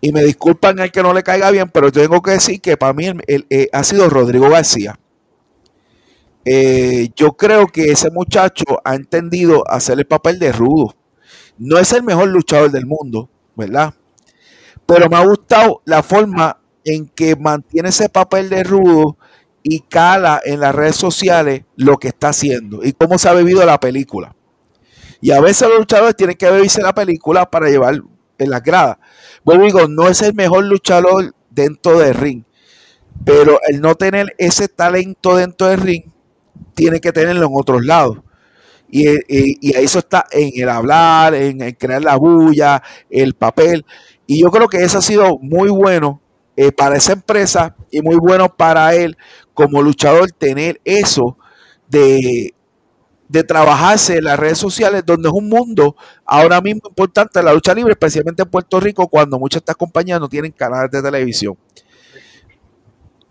y 0.00 0.12
me 0.12 0.24
disculpan 0.24 0.80
al 0.80 0.90
que 0.90 1.02
no 1.02 1.12
le 1.12 1.22
caiga 1.22 1.50
bien, 1.50 1.70
pero 1.70 1.92
tengo 1.92 2.20
que 2.20 2.32
decir 2.32 2.60
que 2.60 2.76
para 2.76 2.92
mí 2.92 3.06
eh, 3.28 3.68
ha 3.72 3.84
sido 3.84 4.08
Rodrigo 4.08 4.48
García. 4.50 4.98
Eh, 6.44 7.10
yo 7.14 7.34
creo 7.34 7.68
que 7.68 7.92
ese 7.92 8.10
muchacho 8.10 8.64
ha 8.84 8.96
entendido 8.96 9.62
hacer 9.68 9.98
el 9.98 10.06
papel 10.06 10.40
de 10.40 10.50
rudo. 10.50 10.96
No 11.56 11.78
es 11.78 11.92
el 11.92 12.02
mejor 12.02 12.28
luchador 12.28 12.72
del 12.72 12.86
mundo, 12.86 13.30
¿verdad? 13.54 13.94
pero 14.86 15.08
me 15.08 15.16
ha 15.16 15.24
gustado 15.24 15.82
la 15.84 16.02
forma 16.02 16.58
en 16.84 17.08
que 17.08 17.36
mantiene 17.36 17.88
ese 17.90 18.08
papel 18.08 18.48
de 18.48 18.64
rudo 18.64 19.16
y 19.62 19.80
cala 19.80 20.40
en 20.44 20.60
las 20.60 20.74
redes 20.74 20.96
sociales 20.96 21.64
lo 21.76 21.96
que 21.98 22.08
está 22.08 22.30
haciendo 22.30 22.84
y 22.84 22.92
cómo 22.92 23.18
se 23.18 23.28
ha 23.28 23.34
vivido 23.34 23.64
la 23.64 23.78
película. 23.78 24.34
Y 25.20 25.30
a 25.30 25.40
veces 25.40 25.68
los 25.68 25.78
luchadores 25.78 26.16
tienen 26.16 26.36
que 26.36 26.50
vivirse 26.50 26.82
la 26.82 26.94
película 26.94 27.48
para 27.48 27.68
llevar 27.68 28.02
en 28.38 28.50
las 28.50 28.62
gradas. 28.62 28.98
Bueno, 29.44 29.64
digo, 29.64 29.86
no 29.86 30.08
es 30.08 30.20
el 30.22 30.34
mejor 30.34 30.64
luchador 30.64 31.34
dentro 31.50 31.98
del 31.98 32.14
ring, 32.14 32.42
pero 33.24 33.60
el 33.68 33.80
no 33.80 33.94
tener 33.94 34.34
ese 34.38 34.68
talento 34.68 35.36
dentro 35.36 35.68
del 35.68 35.80
ring, 35.80 36.04
tiene 36.74 37.00
que 37.00 37.12
tenerlo 37.12 37.46
en 37.46 37.52
otros 37.54 37.84
lados. 37.84 38.18
Y, 38.90 39.08
y, 39.28 39.76
eso 39.76 40.00
está 40.00 40.26
en 40.30 40.50
el 40.54 40.68
hablar, 40.68 41.34
en, 41.34 41.62
en 41.62 41.74
crear 41.74 42.02
la 42.02 42.16
bulla, 42.16 42.82
el 43.08 43.34
papel. 43.34 43.86
Y 44.26 44.42
yo 44.42 44.50
creo 44.50 44.68
que 44.68 44.82
eso 44.82 44.98
ha 44.98 45.02
sido 45.02 45.38
muy 45.38 45.70
bueno 45.70 46.20
eh, 46.56 46.72
para 46.72 46.96
esa 46.96 47.12
empresa 47.12 47.74
y 47.90 48.02
muy 48.02 48.16
bueno 48.16 48.54
para 48.54 48.94
él 48.94 49.16
como 49.54 49.82
luchador 49.82 50.30
tener 50.32 50.80
eso 50.84 51.36
de, 51.88 52.54
de 53.28 53.42
trabajarse 53.44 54.18
en 54.18 54.24
las 54.24 54.38
redes 54.38 54.58
sociales, 54.58 55.02
donde 55.06 55.28
es 55.28 55.34
un 55.34 55.48
mundo 55.48 55.96
ahora 56.26 56.60
mismo 56.60 56.82
importante 56.88 57.42
la 57.42 57.54
lucha 57.54 57.74
libre, 57.74 57.92
especialmente 57.92 58.42
en 58.42 58.50
Puerto 58.50 58.78
Rico, 58.78 59.08
cuando 59.08 59.38
muchas 59.38 59.60
de 59.60 59.64
estas 59.64 59.76
compañías 59.76 60.20
no 60.20 60.28
tienen 60.28 60.52
canales 60.52 60.90
de 60.90 61.02
televisión. 61.02 61.56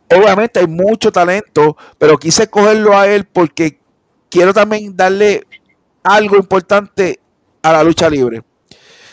Obviamente 0.10 0.60
hay 0.60 0.68
mucho 0.68 1.12
talento, 1.12 1.78
pero 2.00 2.18
quise 2.18 2.48
cogerlo 2.48 2.98
a 2.98 3.08
él 3.08 3.26
porque 3.26 3.80
quiero 4.30 4.54
también 4.54 4.96
darle 4.98 5.46
algo 6.04 6.36
importante 6.36 7.20
a 7.62 7.72
la 7.72 7.84
lucha 7.84 8.10
libre. 8.10 8.42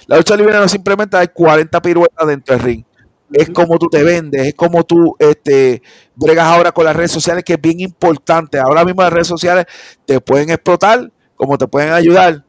La 0.06 0.16
lucha 0.16 0.34
libre 0.36 0.54
no 0.54 0.66
simplemente 0.68 1.18
hay 1.18 1.28
40 1.28 1.82
piruetas 1.82 2.26
dentro 2.26 2.56
del 2.56 2.64
ring. 2.64 2.84
Es 3.32 3.50
como 3.50 3.78
tú 3.78 3.88
te 3.88 4.02
vendes, 4.02 4.46
es 4.46 4.54
como 4.54 4.84
tú 4.84 5.14
este, 5.18 5.82
bregas 6.14 6.46
ahora 6.46 6.72
con 6.72 6.84
las 6.84 6.96
redes 6.96 7.12
sociales, 7.12 7.44
que 7.44 7.54
es 7.54 7.60
bien 7.60 7.80
importante. 7.80 8.58
Ahora 8.58 8.84
mismo 8.84 9.02
las 9.02 9.12
redes 9.12 9.26
sociales 9.26 9.66
te 10.06 10.20
pueden 10.20 10.50
explotar, 10.50 11.10
como 11.36 11.58
te 11.58 11.66
pueden 11.66 11.92
ayudar. 11.92 12.44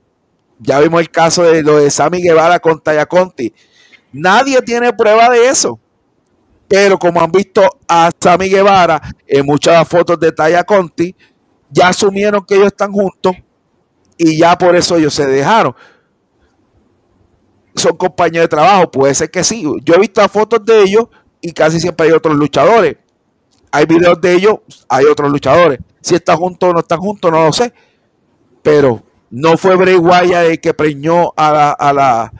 Ya 0.59 0.79
vimos 0.79 1.01
el 1.01 1.09
caso 1.09 1.43
de 1.43 1.63
lo 1.63 1.77
de 1.77 1.89
Sammy 1.91 2.21
Guevara 2.21 2.59
con 2.59 2.79
Taya 2.79 3.05
Conti. 3.05 3.53
Nadie 4.11 4.61
tiene 4.61 4.93
prueba 4.93 5.29
de 5.29 5.47
eso. 5.47 5.79
Pero 6.67 6.99
como 6.99 7.19
han 7.19 7.31
visto 7.31 7.61
a 7.87 8.11
Sammy 8.19 8.47
Guevara 8.49 9.01
en 9.25 9.45
muchas 9.45 9.87
fotos 9.87 10.19
de 10.19 10.31
Taya 10.31 10.63
Conti, 10.63 11.15
ya 11.69 11.89
asumieron 11.89 12.45
que 12.45 12.55
ellos 12.55 12.67
están 12.67 12.91
juntos 12.91 13.33
y 14.17 14.37
ya 14.37 14.57
por 14.57 14.75
eso 14.75 14.97
ellos 14.97 15.13
se 15.13 15.25
dejaron. 15.25 15.75
Son 17.79 17.95
compañeros 17.95 18.45
de 18.45 18.49
trabajo, 18.49 18.91
puede 18.91 19.15
ser 19.15 19.31
que 19.31 19.43
sí. 19.43 19.63
Yo 19.83 19.95
he 19.95 19.99
visto 19.99 20.27
fotos 20.27 20.63
de 20.65 20.83
ellos 20.83 21.05
y 21.41 21.51
casi 21.53 21.79
siempre 21.79 22.07
hay 22.07 22.13
otros 22.13 22.35
luchadores. 22.35 22.97
Hay 23.71 23.85
videos 23.85 24.19
de 24.19 24.33
ellos, 24.33 24.55
hay 24.87 25.05
otros 25.05 25.31
luchadores. 25.31 25.79
Si 26.01 26.15
están 26.15 26.37
juntos 26.37 26.69
o 26.69 26.73
no 26.73 26.79
están 26.79 26.99
juntos, 26.99 27.31
no 27.31 27.45
lo 27.45 27.53
sé. 27.53 27.73
Pero 28.61 29.01
no 29.29 29.57
fue 29.57 29.75
Bray 29.75 29.95
Wyatt 29.95 30.45
el 30.45 30.59
que 30.59 30.73
preñó 30.73 31.31
a 31.35 31.51
la, 31.51 31.71
a 31.71 31.93
la, 31.93 32.33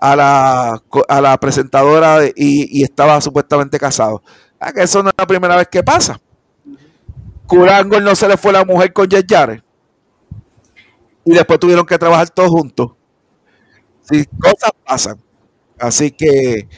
a 0.00 0.16
la, 0.16 0.82
a 1.08 1.20
la 1.20 1.36
presentadora 1.38 2.20
y, 2.34 2.82
estaba 2.82 3.20
supuestamente 3.20 3.78
casado. 3.78 4.22
Ah, 4.58 4.72
que 4.72 4.82
eso 4.82 5.02
no 5.02 5.10
es 5.10 5.14
la 5.18 5.26
primera 5.26 5.56
vez 5.56 5.68
que 5.68 5.82
pasa. 5.82 6.20
Curango 7.46 8.00
no 8.00 8.14
se 8.14 8.28
le 8.28 8.36
fue 8.36 8.52
la 8.52 8.64
mujer 8.64 8.92
con 8.92 9.08
Jet 9.08 9.26
y 11.24 11.32
después 11.32 11.58
tuvieron 11.58 11.84
que 11.84 11.98
trabajar 11.98 12.30
todos 12.30 12.50
juntos. 12.50 12.92
Sí, 14.10 14.24
cosas 14.40 14.70
pasan. 14.84 15.22
Así 15.78 16.10
que, 16.10 16.68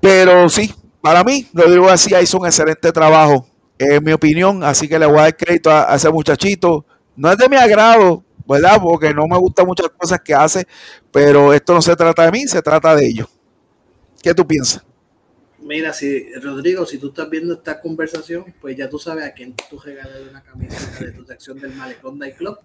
pero 0.00 0.48
sí, 0.48 0.74
para 1.00 1.24
mí, 1.24 1.48
Rodrigo 1.52 1.86
García 1.86 2.20
hizo 2.20 2.38
un 2.38 2.46
excelente 2.46 2.92
trabajo, 2.92 3.46
en 3.78 4.04
mi 4.04 4.12
opinión. 4.12 4.62
Así 4.62 4.88
que 4.88 4.98
le 4.98 5.06
voy 5.06 5.18
a 5.18 5.22
dar 5.22 5.36
crédito 5.36 5.70
a, 5.70 5.94
ese 5.94 6.10
muchachito. 6.10 6.84
No 7.16 7.30
es 7.30 7.38
de 7.38 7.48
mi 7.48 7.56
agrado, 7.56 8.24
¿verdad? 8.46 8.80
Porque 8.82 9.14
no 9.14 9.26
me 9.26 9.38
gustan 9.38 9.66
muchas 9.66 9.88
cosas 9.96 10.20
que 10.20 10.34
hace, 10.34 10.66
pero 11.10 11.52
esto 11.52 11.74
no 11.74 11.82
se 11.82 11.96
trata 11.96 12.24
de 12.24 12.32
mí, 12.32 12.46
se 12.46 12.60
trata 12.60 12.94
de 12.94 13.06
ellos. 13.06 13.28
¿Qué 14.22 14.34
tú 14.34 14.46
piensas? 14.46 14.84
Mira, 15.62 15.92
si 15.92 16.32
Rodrigo, 16.34 16.86
si 16.86 16.98
tú 16.98 17.08
estás 17.08 17.28
viendo 17.28 17.54
esta 17.54 17.80
conversación, 17.80 18.54
pues 18.60 18.76
ya 18.76 18.88
tú 18.88 18.98
sabes 18.98 19.24
a 19.24 19.32
quién 19.32 19.54
tú 19.68 19.78
regalas 19.78 20.20
una 20.28 20.42
camiseta 20.42 21.04
de 21.04 21.12
tu 21.12 21.24
sección 21.24 21.60
del 21.60 21.74
Malecón 21.74 22.18
Night 22.18 22.36
Club. 22.36 22.58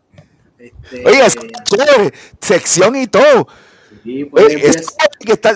Este, 0.57 1.06
Oye, 1.06 1.22
chévere, 1.64 2.14
sección 2.40 2.95
y 2.95 3.07
todo. 3.07 3.48
Pues, 4.32 4.86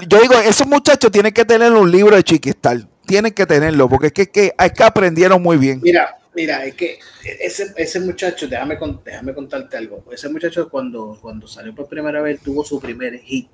yo 0.08 0.22
digo, 0.22 0.34
esos 0.36 0.68
muchachos 0.68 1.12
tienen 1.12 1.34
que 1.34 1.46
tener 1.46 1.72
un 1.72 1.92
libro 1.92 2.16
de 2.16 2.24
Chiquistal. 2.24 2.88
Tienen 3.06 3.34
que 3.34 3.46
tenerlo, 3.46 3.90
porque 3.90 4.08
es 4.08 4.14
que, 4.14 4.30
que, 4.30 4.54
es 4.58 4.72
que 4.74 4.84
aprendieron 4.84 5.42
muy 5.42 5.58
bien. 5.58 5.80
Mira, 5.82 6.18
mira, 6.36 6.66
es 6.66 6.76
que 6.76 7.00
ese, 7.40 7.74
ese 7.76 8.00
muchacho, 8.00 8.48
déjame, 8.48 8.78
déjame 9.04 9.34
contarte 9.34 9.78
algo. 9.78 10.04
Ese 10.12 10.30
muchacho 10.30 10.70
cuando, 10.70 11.18
cuando 11.22 11.48
salió 11.48 11.74
por 11.74 11.88
primera 11.88 12.22
vez 12.22 12.40
tuvo 12.42 12.64
su 12.64 12.80
primer 12.80 13.20
hit 13.20 13.50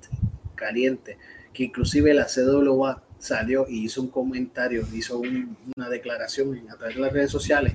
caliente, 0.54 1.18
que 1.52 1.64
inclusive 1.64 2.12
la 2.12 2.26
CWA 2.26 3.02
salió 3.18 3.66
y 3.68 3.84
hizo 3.84 4.02
un 4.02 4.08
comentario, 4.08 4.86
hizo 4.92 5.18
una 5.18 5.88
declaración 5.88 6.66
a 6.70 6.76
través 6.76 6.96
de 6.96 7.02
las 7.02 7.12
redes 7.12 7.30
sociales 7.30 7.74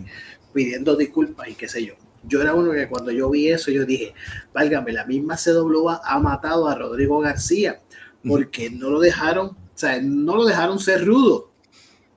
pidiendo 0.54 0.96
disculpas 0.96 1.48
y 1.48 1.56
qué 1.56 1.68
sé 1.68 1.86
yo. 1.86 1.96
Yo 2.24 2.42
era 2.42 2.54
uno 2.54 2.72
que 2.72 2.88
cuando 2.88 3.12
yo 3.12 3.30
vi 3.30 3.50
eso, 3.50 3.72
yo 3.72 3.86
dije, 3.86 4.14
válgame, 4.54 4.92
la 4.92 5.06
misma 5.06 5.38
CWA 5.38 6.02
ha 6.04 6.20
matado 6.20 6.68
a 6.68 6.76
Rodrigo 6.76 7.20
García 7.20 7.82
porque 8.28 8.70
no 8.70 8.90
lo 8.90 9.00
dejaron, 9.00 9.48
o 9.48 9.58
sea, 9.74 10.00
no 10.02 10.36
lo 10.36 10.46
dejaron 10.46 10.80
ser 10.80 11.06
rudo. 11.06 11.52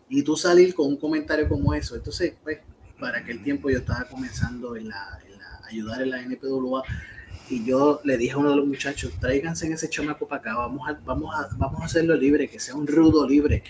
Y 0.09 0.23
tú 0.23 0.37
salir 0.37 0.75
con 0.75 0.89
un 0.89 0.97
comentario 0.97 1.49
como 1.49 1.73
eso. 1.75 1.97
Entonces, 1.97 2.35
pues, 2.43 2.59
para 3.01 3.19
aquel 3.19 3.43
tiempo 3.43 3.71
yo 3.71 3.79
estaba 3.79 4.05
comenzando 4.05 4.77
en 4.77 4.89
la, 4.89 5.19
ayudar 5.69 6.03
en 6.03 6.11
la 6.11 6.21
NPWA 6.21 6.83
y 7.51 7.65
yo 7.65 8.01
le 8.05 8.17
dije 8.17 8.33
a 8.33 8.39
uno 8.39 8.51
de 8.51 8.57
los 8.57 8.67
muchachos, 8.67 9.13
tráiganse 9.21 9.67
en 9.67 9.73
ese 9.73 9.89
chamaco 9.89 10.27
para 10.27 10.41
acá, 10.41 10.57
vamos 10.57 10.89
a, 10.89 10.93
vamos 11.05 11.35
a, 11.35 11.49
vamos 11.57 11.83
a 11.83 11.85
hacerlo 11.85 12.15
libre, 12.17 12.49
que 12.49 12.59
sea 12.59 12.75
un 12.75 12.87
rudo 12.87 13.29
libre, 13.29 13.63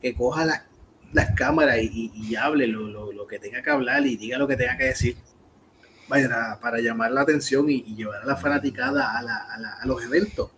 que 0.00 0.14
coja 0.14 0.44
las 1.12 1.30
cámaras 1.36 1.78
y, 1.80 2.34
hable 2.34 2.66
lo, 2.66 3.12
lo, 3.12 3.26
que 3.26 3.38
tenga 3.38 3.62
que 3.62 3.70
hablar 3.70 4.04
y 4.06 4.16
diga 4.16 4.38
lo 4.38 4.48
que 4.48 4.56
tenga 4.56 4.76
que 4.76 4.84
decir 4.84 5.16
para, 6.08 6.80
llamar 6.80 7.12
la 7.12 7.22
atención 7.22 7.70
y, 7.70 7.82
llevar 7.94 8.22
a 8.22 8.26
la 8.26 8.36
fanaticada 8.36 9.18
a, 9.18 9.22
la, 9.22 9.36
a, 9.80 9.86
los 9.86 10.02
eventos, 10.04 10.50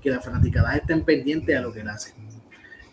que 0.00 0.10
la 0.10 0.20
fanaticada 0.20 0.74
estén 0.76 1.04
pendientes 1.04 1.56
a 1.56 1.60
lo 1.60 1.72
que 1.72 1.80
él 1.80 1.88
hace. 1.88 2.14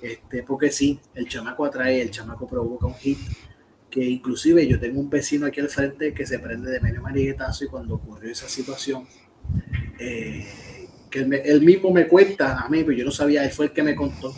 Este, 0.01 0.43
porque 0.43 0.71
sí, 0.71 0.99
el 1.13 1.27
chamaco 1.27 1.65
atrae, 1.65 2.01
el 2.01 2.11
chamaco 2.11 2.47
provoca 2.47 2.85
un 2.85 2.95
hit, 2.95 3.19
que 3.89 4.03
inclusive 4.03 4.67
yo 4.67 4.79
tengo 4.79 4.99
un 4.99 5.09
vecino 5.09 5.45
aquí 5.45 5.59
al 5.59 5.69
frente 5.69 6.13
que 6.13 6.25
se 6.25 6.39
prende 6.39 6.71
de 6.71 6.79
medio 6.79 7.01
mariguetazo 7.01 7.65
y 7.65 7.67
cuando 7.67 7.95
ocurrió 7.95 8.31
esa 8.31 8.47
situación, 8.47 9.07
eh, 9.99 10.47
que 11.09 11.19
él, 11.21 11.61
mismo 11.61 11.91
me 11.91 12.07
cuenta 12.07 12.59
a 12.59 12.69
mí, 12.69 12.83
pero 12.83 12.97
yo 12.97 13.05
no 13.05 13.11
sabía, 13.11 13.43
él 13.43 13.51
fue 13.51 13.67
el 13.67 13.71
que 13.71 13.83
me 13.83 13.95
contó. 13.95 14.33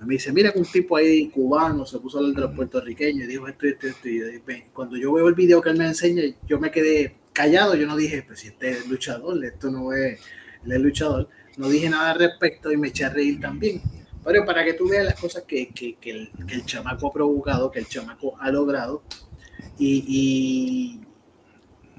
Me 0.00 0.14
dice, 0.14 0.32
mira 0.32 0.50
que 0.50 0.58
un 0.58 0.64
tipo 0.64 0.96
ahí 0.96 1.28
cubano 1.28 1.84
se 1.84 1.98
puso 1.98 2.16
a 2.16 2.20
hablar 2.20 2.34
de 2.34 2.40
los 2.42 2.56
puertorriqueños 2.56 3.24
y 3.24 3.26
dijo 3.26 3.46
esto 3.46 3.66
y 3.66 3.70
esto, 3.70 3.86
esto. 3.86 4.08
Y 4.08 4.42
cuando 4.72 4.96
yo 4.96 5.12
veo 5.12 5.28
el 5.28 5.34
video 5.34 5.60
que 5.60 5.70
él 5.70 5.76
me 5.76 5.86
enseña, 5.86 6.22
yo 6.46 6.58
me 6.58 6.70
quedé 6.70 7.16
callado, 7.32 7.74
yo 7.74 7.86
no 7.86 7.96
dije, 7.96 8.22
pues 8.22 8.40
si 8.40 8.48
este 8.48 8.70
es 8.70 8.88
luchador, 8.88 9.44
esto 9.44 9.70
no 9.70 9.92
es, 9.92 10.18
el 10.66 10.82
luchador, 10.82 11.28
no 11.56 11.68
dije 11.68 11.88
nada 11.90 12.12
al 12.12 12.18
respecto 12.18 12.72
y 12.72 12.76
me 12.76 12.88
eché 12.88 13.04
a 13.04 13.10
reír 13.10 13.40
también. 13.40 13.82
Pero 14.24 14.44
para 14.44 14.64
que 14.64 14.74
tú 14.74 14.88
veas 14.88 15.04
las 15.04 15.18
cosas 15.18 15.44
que, 15.44 15.68
que, 15.68 15.96
que, 15.96 16.10
el, 16.10 16.64
chamaco 16.64 17.08
ha 17.08 17.12
provocado, 17.12 17.70
que 17.70 17.78
el 17.78 17.86
chamaco 17.86 18.36
ha 18.38 18.50
logrado, 18.50 19.02
y, 19.78 20.04
y, 20.06 21.00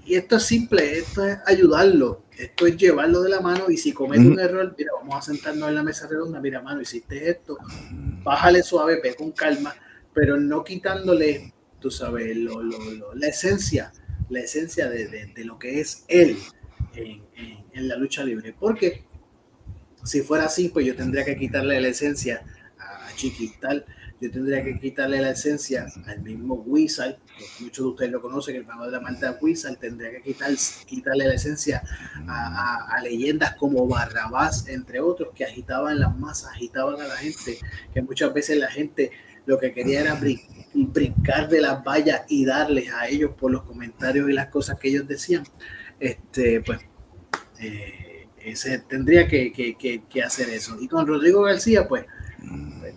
y, 0.05 0.15
esto 0.15 0.37
es 0.37 0.43
simple, 0.43 0.99
esto 0.99 1.25
es 1.25 1.39
ayudarlo, 1.45 2.20
esto 2.43 2.67
es 2.67 2.77
llevarlo 2.77 3.21
de 3.21 3.29
la 3.29 3.41
mano 3.41 3.69
y 3.69 3.77
si 3.77 3.93
comete 3.93 4.27
un 4.27 4.39
error, 4.39 4.73
mira, 4.77 4.91
vamos 4.99 5.15
a 5.15 5.21
sentarnos 5.21 5.69
en 5.69 5.75
la 5.75 5.83
mesa 5.83 6.07
redonda, 6.07 6.39
mira, 6.39 6.61
mano, 6.61 6.81
hiciste 6.81 7.29
esto, 7.29 7.57
bájale 8.23 8.63
suave, 8.63 8.99
ve 9.01 9.15
con 9.15 9.31
calma, 9.31 9.73
pero 10.13 10.37
no 10.37 10.63
quitándole, 10.63 11.53
tú 11.79 11.91
sabes, 11.91 12.35
lo, 12.37 12.61
lo, 12.61 13.13
la 13.15 13.27
esencia 13.27 13.91
la 14.31 14.39
esencia 14.39 14.89
de, 14.89 15.31
lo 15.43 15.59
que 15.59 15.81
es 15.81 16.05
él 16.07 16.37
en, 16.95 17.87
la 17.87 17.97
lucha 17.97 18.23
libre. 18.23 18.55
Porque 18.57 19.03
si 20.03 20.21
fuera 20.21 20.45
así, 20.45 20.69
pues 20.69 20.85
yo 20.85 20.95
tendría 20.95 21.25
que 21.25 21.35
quitarle 21.35 21.79
la 21.79 21.89
esencia 21.89 22.43
a 22.79 23.13
Chiquital, 23.15 23.85
yo 24.21 24.29
tendría 24.29 24.63
que 24.63 24.79
quitarle 24.79 25.19
la 25.19 25.31
esencia 25.31 25.87
al 26.05 26.21
mismo 26.21 26.55
Wizard, 26.67 27.17
muchos 27.59 27.83
de 27.83 27.89
ustedes 27.89 28.11
lo 28.11 28.21
conocen, 28.21 28.55
el 28.55 28.65
manual 28.65 28.91
de 28.91 28.97
la 28.97 29.01
Malta 29.01 29.37
Wizard, 29.41 29.77
tendría 29.77 30.11
que 30.11 30.21
quitar, 30.21 30.51
quitarle 30.85 31.27
la 31.27 31.33
esencia 31.33 31.81
a, 32.27 33.01
leyendas 33.03 33.55
como 33.55 33.87
Barrabás, 33.87 34.67
entre 34.67 34.99
otros, 34.99 35.29
que 35.33 35.43
agitaban 35.43 35.99
las 35.99 36.15
masas, 36.17 36.51
agitaban 36.51 37.01
a 37.01 37.07
la 37.07 37.17
gente, 37.17 37.57
que 37.91 38.01
muchas 38.03 38.31
veces 38.31 38.57
la 38.57 38.69
gente 38.69 39.11
lo 39.47 39.57
que 39.57 39.73
quería 39.73 40.01
era 40.01 40.19
brincar 40.73 41.49
de 41.49 41.61
las 41.61 41.83
vallas 41.83 42.21
y 42.29 42.45
darles 42.45 42.93
a 42.93 43.07
ellos 43.07 43.31
por 43.37 43.51
los 43.51 43.63
comentarios 43.63 44.29
y 44.29 44.33
las 44.33 44.49
cosas 44.49 44.77
que 44.79 44.89
ellos 44.89 45.07
decían, 45.07 45.43
este, 45.99 46.61
pues 46.61 46.79
eh, 47.59 48.27
tendría 48.87 49.27
que, 49.27 49.51
que, 49.51 50.23
hacer 50.23 50.49
eso. 50.49 50.77
Y 50.79 50.87
con 50.87 51.07
Rodrigo 51.07 51.41
García, 51.41 51.87
pues, 51.87 52.05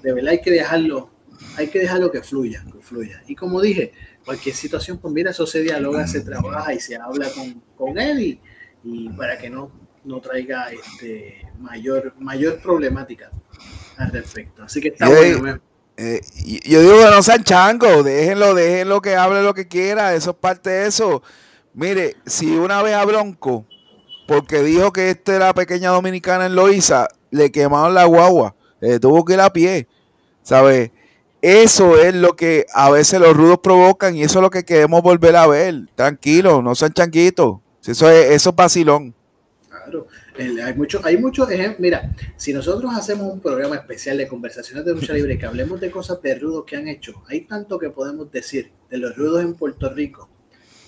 de 0.02 0.12
verdad 0.12 0.32
hay 0.32 0.40
que 0.40 0.50
dejarlo, 0.50 1.10
hay 1.56 1.68
que 1.68 1.80
dejarlo 1.80 2.10
que 2.10 2.22
fluya, 2.22 2.64
que 2.72 2.80
fluya. 2.80 3.22
Y 3.26 3.34
como 3.34 3.60
dije, 3.60 3.92
cualquier 4.24 4.54
situación, 4.54 4.98
pues 4.98 5.12
mira, 5.12 5.30
eso 5.30 5.46
se 5.46 5.62
dialoga, 5.62 6.06
se 6.06 6.20
trabaja 6.20 6.72
y 6.74 6.80
se 6.80 6.96
habla 6.96 7.28
con, 7.30 7.62
con 7.76 7.98
él 7.98 8.40
y, 8.82 9.08
para 9.10 9.38
que 9.38 9.48
no, 9.48 9.70
no 10.04 10.20
traiga 10.20 10.68
este, 10.70 11.46
mayor, 11.58 12.14
mayor 12.18 12.60
problemática 12.60 13.30
al 13.96 14.10
respecto. 14.12 14.62
Así 14.62 14.80
que 14.80 14.88
está 14.88 15.08
bueno. 15.08 15.60
Eh, 15.96 16.20
yo 16.64 16.80
digo 16.80 16.98
que 16.98 17.10
no 17.10 17.22
sean 17.22 17.44
changos, 17.44 18.04
déjenlo, 18.04 18.54
déjenlo 18.54 19.00
que 19.00 19.14
hable 19.14 19.42
lo 19.42 19.54
que 19.54 19.68
quiera, 19.68 20.14
eso 20.14 20.30
es 20.30 20.36
parte 20.36 20.70
de 20.70 20.86
eso. 20.88 21.22
Mire, 21.72 22.16
si 22.26 22.56
una 22.56 22.82
vez 22.82 22.94
a 22.94 23.04
Bronco, 23.04 23.64
porque 24.26 24.62
dijo 24.62 24.92
que 24.92 25.10
esta 25.10 25.36
era 25.36 25.54
pequeña 25.54 25.90
dominicana 25.90 26.46
en 26.46 26.56
Loiza, 26.56 27.08
le 27.30 27.52
quemaron 27.52 27.94
la 27.94 28.06
guagua, 28.06 28.56
tuvo 29.00 29.24
que 29.24 29.34
ir 29.34 29.40
a 29.40 29.52
pie, 29.52 29.86
¿sabes? 30.42 30.90
Eso 31.44 31.98
es 31.98 32.14
lo 32.14 32.36
que 32.36 32.64
a 32.72 32.90
veces 32.90 33.20
los 33.20 33.36
rudos 33.36 33.58
provocan 33.58 34.16
y 34.16 34.22
eso 34.22 34.38
es 34.38 34.42
lo 34.42 34.48
que 34.48 34.64
queremos 34.64 35.02
volver 35.02 35.36
a 35.36 35.46
ver. 35.46 35.74
Tranquilo, 35.94 36.62
no 36.62 36.74
sean 36.74 36.94
changuitos. 36.94 37.58
Eso 37.86 38.08
es, 38.08 38.30
eso 38.30 38.48
es 38.48 38.56
vacilón. 38.56 39.14
Claro, 39.68 40.06
hay 40.38 40.72
muchos 40.74 41.04
hay 41.04 41.18
muchos 41.18 41.50
ejemplos. 41.50 41.80
Mira, 41.80 42.16
si 42.38 42.54
nosotros 42.54 42.90
hacemos 42.96 43.30
un 43.30 43.40
programa 43.40 43.76
especial 43.76 44.16
de 44.16 44.26
conversaciones 44.26 44.86
de 44.86 44.94
lucha 44.94 45.12
libre 45.12 45.36
que 45.36 45.44
hablemos 45.44 45.82
de 45.82 45.90
cosas 45.90 46.22
de 46.22 46.34
rudos 46.34 46.64
que 46.64 46.76
han 46.76 46.88
hecho, 46.88 47.22
hay 47.28 47.42
tanto 47.42 47.78
que 47.78 47.90
podemos 47.90 48.32
decir 48.32 48.72
de 48.88 48.96
los 48.96 49.14
rudos 49.14 49.42
en 49.42 49.52
Puerto 49.52 49.90
Rico 49.90 50.30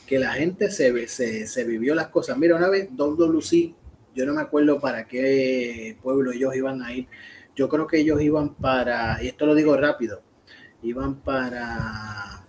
que 0.06 0.18
la 0.18 0.32
gente 0.32 0.70
se, 0.70 1.06
se, 1.06 1.46
se 1.46 1.64
vivió 1.64 1.94
las 1.94 2.06
cosas. 2.06 2.38
Mira, 2.38 2.56
una 2.56 2.70
vez 2.70 2.88
WC, 2.92 3.74
yo 4.14 4.24
no 4.24 4.32
me 4.32 4.40
acuerdo 4.40 4.80
para 4.80 5.06
qué 5.06 5.98
pueblo 6.02 6.32
ellos 6.32 6.56
iban 6.56 6.80
a 6.82 6.94
ir. 6.94 7.08
Yo 7.54 7.68
creo 7.68 7.86
que 7.86 7.98
ellos 7.98 8.22
iban 8.22 8.54
para, 8.54 9.22
y 9.22 9.28
esto 9.28 9.44
lo 9.44 9.54
digo 9.54 9.76
rápido, 9.76 10.22
iban 10.86 11.16
para 11.16 12.44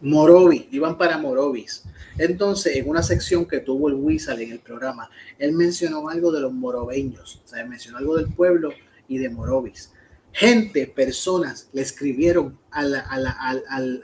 Morovis, 0.00 0.66
iban 0.70 0.96
para 0.96 1.18
Morovis. 1.18 1.84
Entonces, 2.18 2.76
en 2.76 2.88
una 2.88 3.02
sección 3.02 3.46
que 3.46 3.60
tuvo 3.60 3.88
el 3.88 3.94
Wizard 3.94 4.40
en 4.40 4.52
el 4.52 4.60
programa, 4.60 5.10
él 5.38 5.52
mencionó 5.52 6.08
algo 6.08 6.32
de 6.32 6.40
los 6.40 6.52
morobeños, 6.52 7.42
o 7.44 7.48
sea, 7.48 7.64
mencionó 7.66 7.98
algo 7.98 8.16
del 8.16 8.32
pueblo 8.32 8.70
y 9.08 9.18
de 9.18 9.28
Morovis. 9.28 9.92
Gente, 10.32 10.86
personas 10.86 11.68
le 11.72 11.82
escribieron 11.82 12.58
a 12.70 12.82
la, 12.84 13.00
a 13.00 13.18
la, 13.18 13.36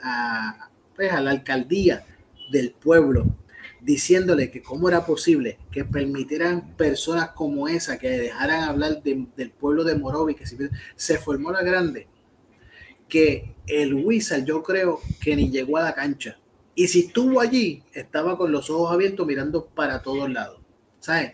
a, 0.03 0.69
pues, 0.95 1.11
a 1.11 1.21
la 1.21 1.31
alcaldía 1.31 2.05
del 2.51 2.71
pueblo 2.71 3.25
diciéndole 3.81 4.51
que 4.51 4.61
cómo 4.61 4.89
era 4.89 5.05
posible 5.05 5.59
que 5.71 5.85
permitieran 5.85 6.75
personas 6.75 7.29
como 7.29 7.67
esa 7.67 7.97
que 7.97 8.09
dejaran 8.09 8.63
hablar 8.63 9.01
del 9.03 9.51
pueblo 9.51 9.83
de 9.83 9.95
Morovis, 9.95 10.37
que 10.37 10.69
se 10.95 11.17
formó 11.17 11.51
la 11.51 11.61
grande, 11.61 12.07
que 13.07 13.55
el 13.67 13.93
Wizard 13.93 14.45
yo 14.45 14.63
creo 14.63 14.99
que 15.21 15.35
ni 15.35 15.49
llegó 15.49 15.77
a 15.77 15.83
la 15.83 15.95
cancha. 15.95 16.37
Y 16.75 16.87
si 16.87 17.01
estuvo 17.01 17.41
allí, 17.41 17.83
estaba 17.93 18.37
con 18.37 18.51
los 18.51 18.69
ojos 18.69 18.91
abiertos 18.91 19.25
mirando 19.25 19.65
para 19.65 20.01
todos 20.01 20.29
lados. 20.29 20.59
¿Sabes? 20.99 21.33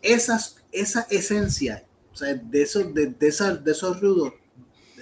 Esas, 0.00 0.56
esa 0.70 1.06
esencia 1.10 1.84
de, 2.20 2.62
esos, 2.62 2.94
de, 2.94 3.06
de, 3.06 3.30
de 3.62 3.72
esos 3.72 4.00
rudos, 4.00 4.32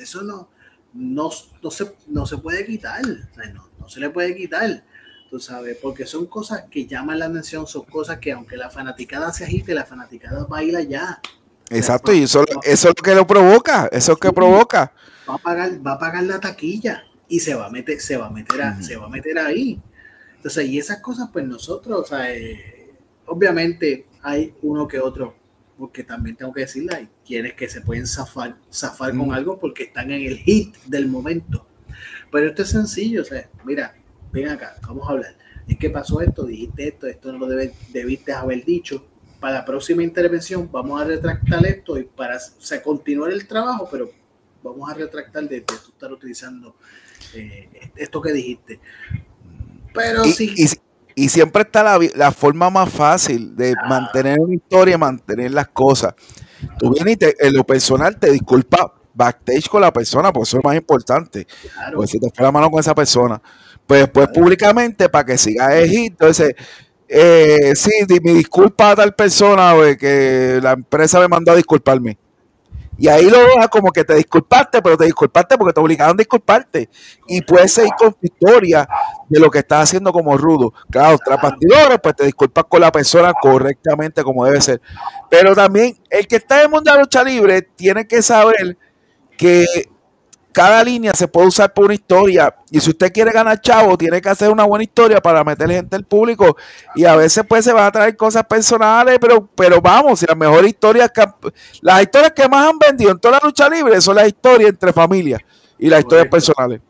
eso 0.01 0.23
no, 0.23 0.49
no, 0.95 1.31
no, 1.63 1.71
se, 1.71 1.93
no 2.07 2.27
se 2.27 2.39
puede 2.39 2.65
quitar. 2.65 3.03
no, 3.07 3.69
no 3.79 3.89
se 3.89 4.01
le 4.01 4.11
puede 4.11 4.35
quitar 4.37 4.85
tú 5.33 5.41
sabes, 5.41 5.79
porque 5.81 6.05
son 6.05 6.27
cosas 6.27 6.65
que 6.71 6.87
llaman 6.87 7.19
la 7.19 7.25
atención, 7.25 7.67
son 7.67 7.85
cosas 7.85 8.19
que 8.19 8.33
aunque 8.33 8.59
la 8.59 8.69
fanaticada 8.69 9.33
se 9.33 9.45
agite, 9.45 9.73
la 9.73 9.87
fanaticada 9.87 10.45
baila 10.45 10.83
ya. 10.83 11.23
Exacto, 11.71 12.13
y 12.13 12.25
eso, 12.25 12.45
eso 12.63 12.89
es 12.91 12.95
lo 12.95 13.03
que 13.03 13.15
lo 13.15 13.27
provoca, 13.27 13.87
eso 13.87 13.97
es 13.97 14.09
lo 14.09 14.17
que 14.19 14.31
provoca. 14.31 14.93
Va 15.29 15.35
a 15.35 15.39
pagar, 15.39 15.87
va 15.87 15.93
a 15.93 15.99
pagar 15.99 16.25
la 16.25 16.41
taquilla 16.41 17.05
y 17.29 17.41
se 17.41 17.55
va 17.55 17.67
a 17.67 17.71
meter, 17.71 18.01
se 18.01 18.17
va 18.17 18.27
a 18.27 18.31
meter, 18.31 18.61
se 18.81 18.97
va 18.97 19.07
a 19.07 19.09
meter 19.09 19.39
ahí. 19.39 19.81
Entonces, 20.37 20.67
y 20.67 20.79
esas 20.79 21.01
cosas, 21.01 21.29
pues 21.33 21.47
nosotros, 21.47 22.01
o 22.01 22.05
sea, 22.05 22.35
eh, 22.35 22.91
obviamente 23.27 24.07
hay 24.23 24.55
uno 24.63 24.89
que 24.89 24.99
otro, 24.99 25.37
porque 25.79 26.05
también 26.05 26.37
tengo 26.37 26.53
que 26.53 26.63
decirle, 26.63 26.97
hay 26.97 27.09
quienes 27.25 27.55
que 27.55 27.69
se 27.69 27.81
pueden 27.81 28.07
zafar, 28.07 28.57
zafar 28.73 29.17
con 29.17 29.33
algo 29.33 29.59
porque 29.59 29.85
están 29.85 30.11
en 30.11 30.23
el 30.23 30.39
hit 30.39 30.77
del 30.87 31.09
momento. 31.09 31.67
Pero 32.31 32.49
esto 32.49 32.63
es 32.63 32.71
sencillo, 32.71 33.23
o 33.23 33.25
sea, 33.25 33.49
mira, 33.65 33.95
ven 34.33 34.49
acá, 34.49 34.77
vamos 34.83 35.09
a 35.09 35.13
hablar. 35.13 35.37
Es 35.69 35.79
que 35.79 35.91
pasó 35.91 36.21
esto, 36.21 36.45
dijiste 36.45 36.89
esto, 36.89 37.07
esto 37.07 37.33
no 37.33 37.39
lo 37.39 37.47
debiste 37.47 38.33
haber 38.33 38.65
dicho. 38.65 39.07
Para 39.39 39.55
la 39.55 39.65
próxima 39.65 40.03
intervención 40.03 40.69
vamos 40.71 41.01
a 41.01 41.05
retractar 41.05 41.65
esto 41.67 41.99
y 41.99 42.05
para 42.05 42.39
continuar 42.83 43.33
el 43.33 43.47
trabajo, 43.47 43.89
pero 43.91 44.11
vamos 44.63 44.91
a 44.91 44.95
retractar 44.95 45.49
de, 45.49 45.61
tú 45.63 45.75
estar 45.75 46.13
utilizando 46.13 46.75
eh, 47.35 47.91
esto 47.97 48.21
que 48.21 48.33
dijiste. 48.33 48.81
Pero 49.93 50.25
y, 50.25 50.33
sí. 50.33 50.55
Y, 51.15 51.29
siempre 51.29 51.63
está 51.63 51.99
la, 52.15 52.33
forma 52.33 52.71
más 52.71 52.91
fácil 52.91 53.55
de 53.55 53.75
ah. 53.77 53.89
mantener 53.89 54.41
una 54.41 54.55
historia, 54.55 54.97
mantener 54.97 55.51
las 55.51 55.69
cosas. 55.69 56.15
Tú 56.79 56.93
vienes 56.93 57.19
y 57.21 57.47
en 57.47 57.55
lo 57.55 57.65
personal 57.65 58.19
te 58.19 58.31
disculpas 58.31 58.87
backstage 59.15 59.69
con 59.69 59.83
la 59.83 59.93
persona, 59.93 60.33
porque 60.33 60.49
eso 60.49 60.59
es 60.59 60.65
más 60.65 60.77
importante. 60.77 61.47
Claro. 61.75 61.97
Porque 61.97 62.13
si 62.13 62.19
te 62.19 62.31
fue 62.35 62.45
la 62.45 62.53
mano 62.53 62.71
con 62.71 62.81
esa 62.81 62.95
persona 62.95 63.43
pues 63.87 64.01
después 64.01 64.29
públicamente 64.29 65.09
para 65.09 65.25
que 65.25 65.39
siga 65.39 65.77
Egipto. 65.77 66.25
Entonces, 66.27 66.55
eh, 67.09 67.75
sí, 67.75 67.91
mi 68.23 68.33
disculpa 68.33 68.91
a 68.91 68.97
tal 68.97 69.15
persona, 69.15 69.75
que 69.99 70.61
la 70.63 70.73
empresa 70.73 71.21
me 71.21 71.29
mandó 71.29 71.53
a 71.53 71.57
disculparme. 71.57 72.17
Y 73.03 73.09
ahí 73.09 73.29
lo 73.29 73.41
deja 73.41 73.67
como 73.67 73.91
que 73.91 74.05
te 74.05 74.15
disculpaste, 74.15 74.81
pero 74.81 74.97
te 74.97 75.07
disculpaste 75.07 75.59
porque 75.59 75.73
te 75.73 75.81
obligaron 75.81 76.15
a 76.15 76.19
disculparte. 76.19 76.89
Y 77.27 77.43
puedes 77.43 77.73
seguir 77.73 77.91
con 77.99 78.13
tu 78.13 78.21
historia 78.23 78.89
de 79.29 79.41
lo 79.41 79.51
que 79.51 79.59
estás 79.59 79.83
haciendo 79.83 80.13
como 80.13 80.39
rudo. 80.39 80.73
Claro, 80.89 81.19
tras 81.19 81.41
partidores, 81.41 81.99
pues 82.01 82.15
te 82.15 82.27
disculpas 82.27 82.65
con 82.69 82.81
la 82.81 82.93
persona 82.93 83.33
correctamente 83.35 84.23
como 84.23 84.45
debe 84.45 84.61
ser. 84.61 84.81
Pero 85.29 85.53
también 85.53 85.99
el 86.11 86.29
que 86.29 86.37
está 86.37 86.59
en 86.59 86.67
el 86.67 86.69
mundo 86.69 86.93
de 86.93 86.97
la 86.97 87.03
lucha 87.03 87.25
libre 87.25 87.63
tiene 87.63 88.07
que 88.07 88.23
saber 88.23 88.79
que 89.37 89.67
cada 90.53 90.85
línea 90.85 91.13
se 91.15 91.27
puede 91.27 91.49
usar 91.49 91.73
por 91.73 91.87
una 91.87 91.95
historia. 91.95 92.55
Y 92.71 92.81
si 92.81 92.91
usted 92.91 93.13
quiere 93.13 93.33
ganar 93.33 93.61
chavo, 93.61 93.97
tiene 93.99 94.21
que 94.21 94.29
hacer 94.29 94.51
una 94.51 94.65
buena 94.65 94.85
historia 94.85 95.21
para 95.21 95.43
meter 95.43 95.69
gente 95.71 95.97
al 95.97 96.05
público. 96.05 96.57
Y 96.95 97.05
a 97.05 97.17
veces 97.17 97.45
pues 97.49 97.65
se 97.65 97.73
van 97.73 97.85
a 97.85 97.93
traer 97.93 98.17
cosas 98.17 98.45
personales, 98.45 99.19
pero, 99.21 99.49
pero 99.55 99.81
vamos, 99.81 100.21
si 100.21 100.27
las 100.27 100.37
mejores 100.37 100.69
historias, 100.71 101.11
que, 101.11 101.25
las 101.81 102.03
historias 102.03 102.33
que 102.33 102.49
más 102.49 102.71
han 102.71 102.79
vendido 102.79 103.11
en 103.11 103.19
toda 103.19 103.39
la 103.39 103.47
lucha 103.47 103.69
libre 103.69 104.01
son 104.01 104.17
las 104.17 104.29
historias 104.29 104.71
entre 104.71 104.93
familias 104.93 105.41
y 105.79 105.89
las 105.89 106.01
historias 106.01 106.29
personales. 106.29 106.81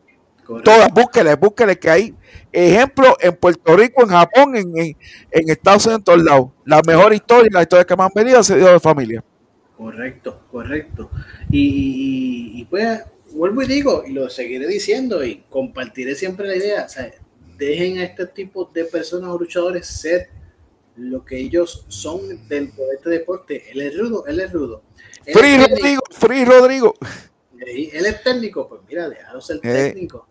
Todas, 0.65 0.93
búsqueles, 0.93 1.39
búsqueles 1.39 1.79
que 1.79 1.89
hay 1.89 2.15
ejemplos 2.51 3.15
en 3.21 3.35
Puerto 3.37 3.77
Rico, 3.77 4.03
en 4.03 4.09
Japón, 4.09 4.57
en, 4.57 4.77
en, 4.77 5.51
Estados 5.51 5.87
Unidos, 5.87 6.01
en 6.01 6.05
todos 6.05 6.23
lados. 6.23 6.49
La 6.65 6.83
mejor 6.87 7.15
historia, 7.15 7.49
las 7.53 7.63
historias 7.63 7.87
que 7.87 7.97
más 7.97 8.07
han 8.07 8.13
vendido 8.15 8.39
han 8.39 8.45
sido 8.45 8.73
de 8.73 8.81
familia. 8.81 9.25
Correcto, 9.77 10.43
correcto. 10.51 11.11
Y, 11.51 12.61
y 12.61 12.65
pues 12.67 13.03
vuelvo 13.33 13.63
y 13.63 13.67
digo, 13.67 14.05
y 14.07 14.13
lo 14.13 14.29
seguiré 14.31 14.67
diciendo 14.67 15.25
y 15.25 15.45
compartiré 15.49 16.15
siempre 16.15 16.47
la 16.47 16.57
idea, 16.57 16.85
o 16.85 16.89
sea, 16.89 17.13
dejen 17.57 17.99
a 17.99 18.05
este 18.05 18.27
tipo 18.27 18.71
de 18.73 18.85
personas 18.85 19.31
o 19.31 19.39
luchadores 19.39 19.87
ser 19.87 20.31
lo 20.97 21.25
que 21.25 21.39
ellos 21.39 21.85
son 21.89 22.21
dentro 22.49 22.85
de 22.85 22.95
este 22.97 23.11
deporte. 23.11 23.71
Él 23.71 23.81
es 23.81 23.97
rudo, 23.97 24.27
él 24.27 24.41
es 24.41 24.53
rudo. 24.53 24.83
Free 25.25 25.57
Rodrigo, 25.57 26.03
Free 26.11 26.45
Rodrigo. 26.45 26.95
Él 27.59 28.07
es 28.07 28.23
técnico, 28.23 28.69
pues 28.69 28.83
mira, 28.89 29.09
déjalo 29.09 29.41
ser 29.41 29.57
eh. 29.59 29.93
técnico. 29.93 30.27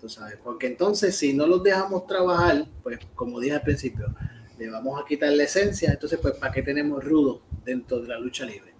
Tú 0.00 0.08
sabes, 0.08 0.36
porque 0.42 0.66
entonces 0.66 1.16
si 1.16 1.32
no 1.32 1.46
los 1.46 1.62
dejamos 1.62 2.06
trabajar, 2.06 2.66
pues 2.82 2.98
como 3.14 3.40
dije 3.40 3.54
al 3.54 3.62
principio, 3.62 4.14
le 4.58 4.68
vamos 4.68 5.00
a 5.00 5.06
quitar 5.06 5.32
la 5.32 5.44
esencia, 5.44 5.90
entonces 5.90 6.18
pues 6.20 6.34
¿para 6.34 6.52
qué 6.52 6.62
tenemos 6.62 7.02
rudo 7.02 7.42
dentro 7.64 8.00
de 8.00 8.08
la 8.08 8.18
lucha 8.18 8.44
libre? 8.44 8.73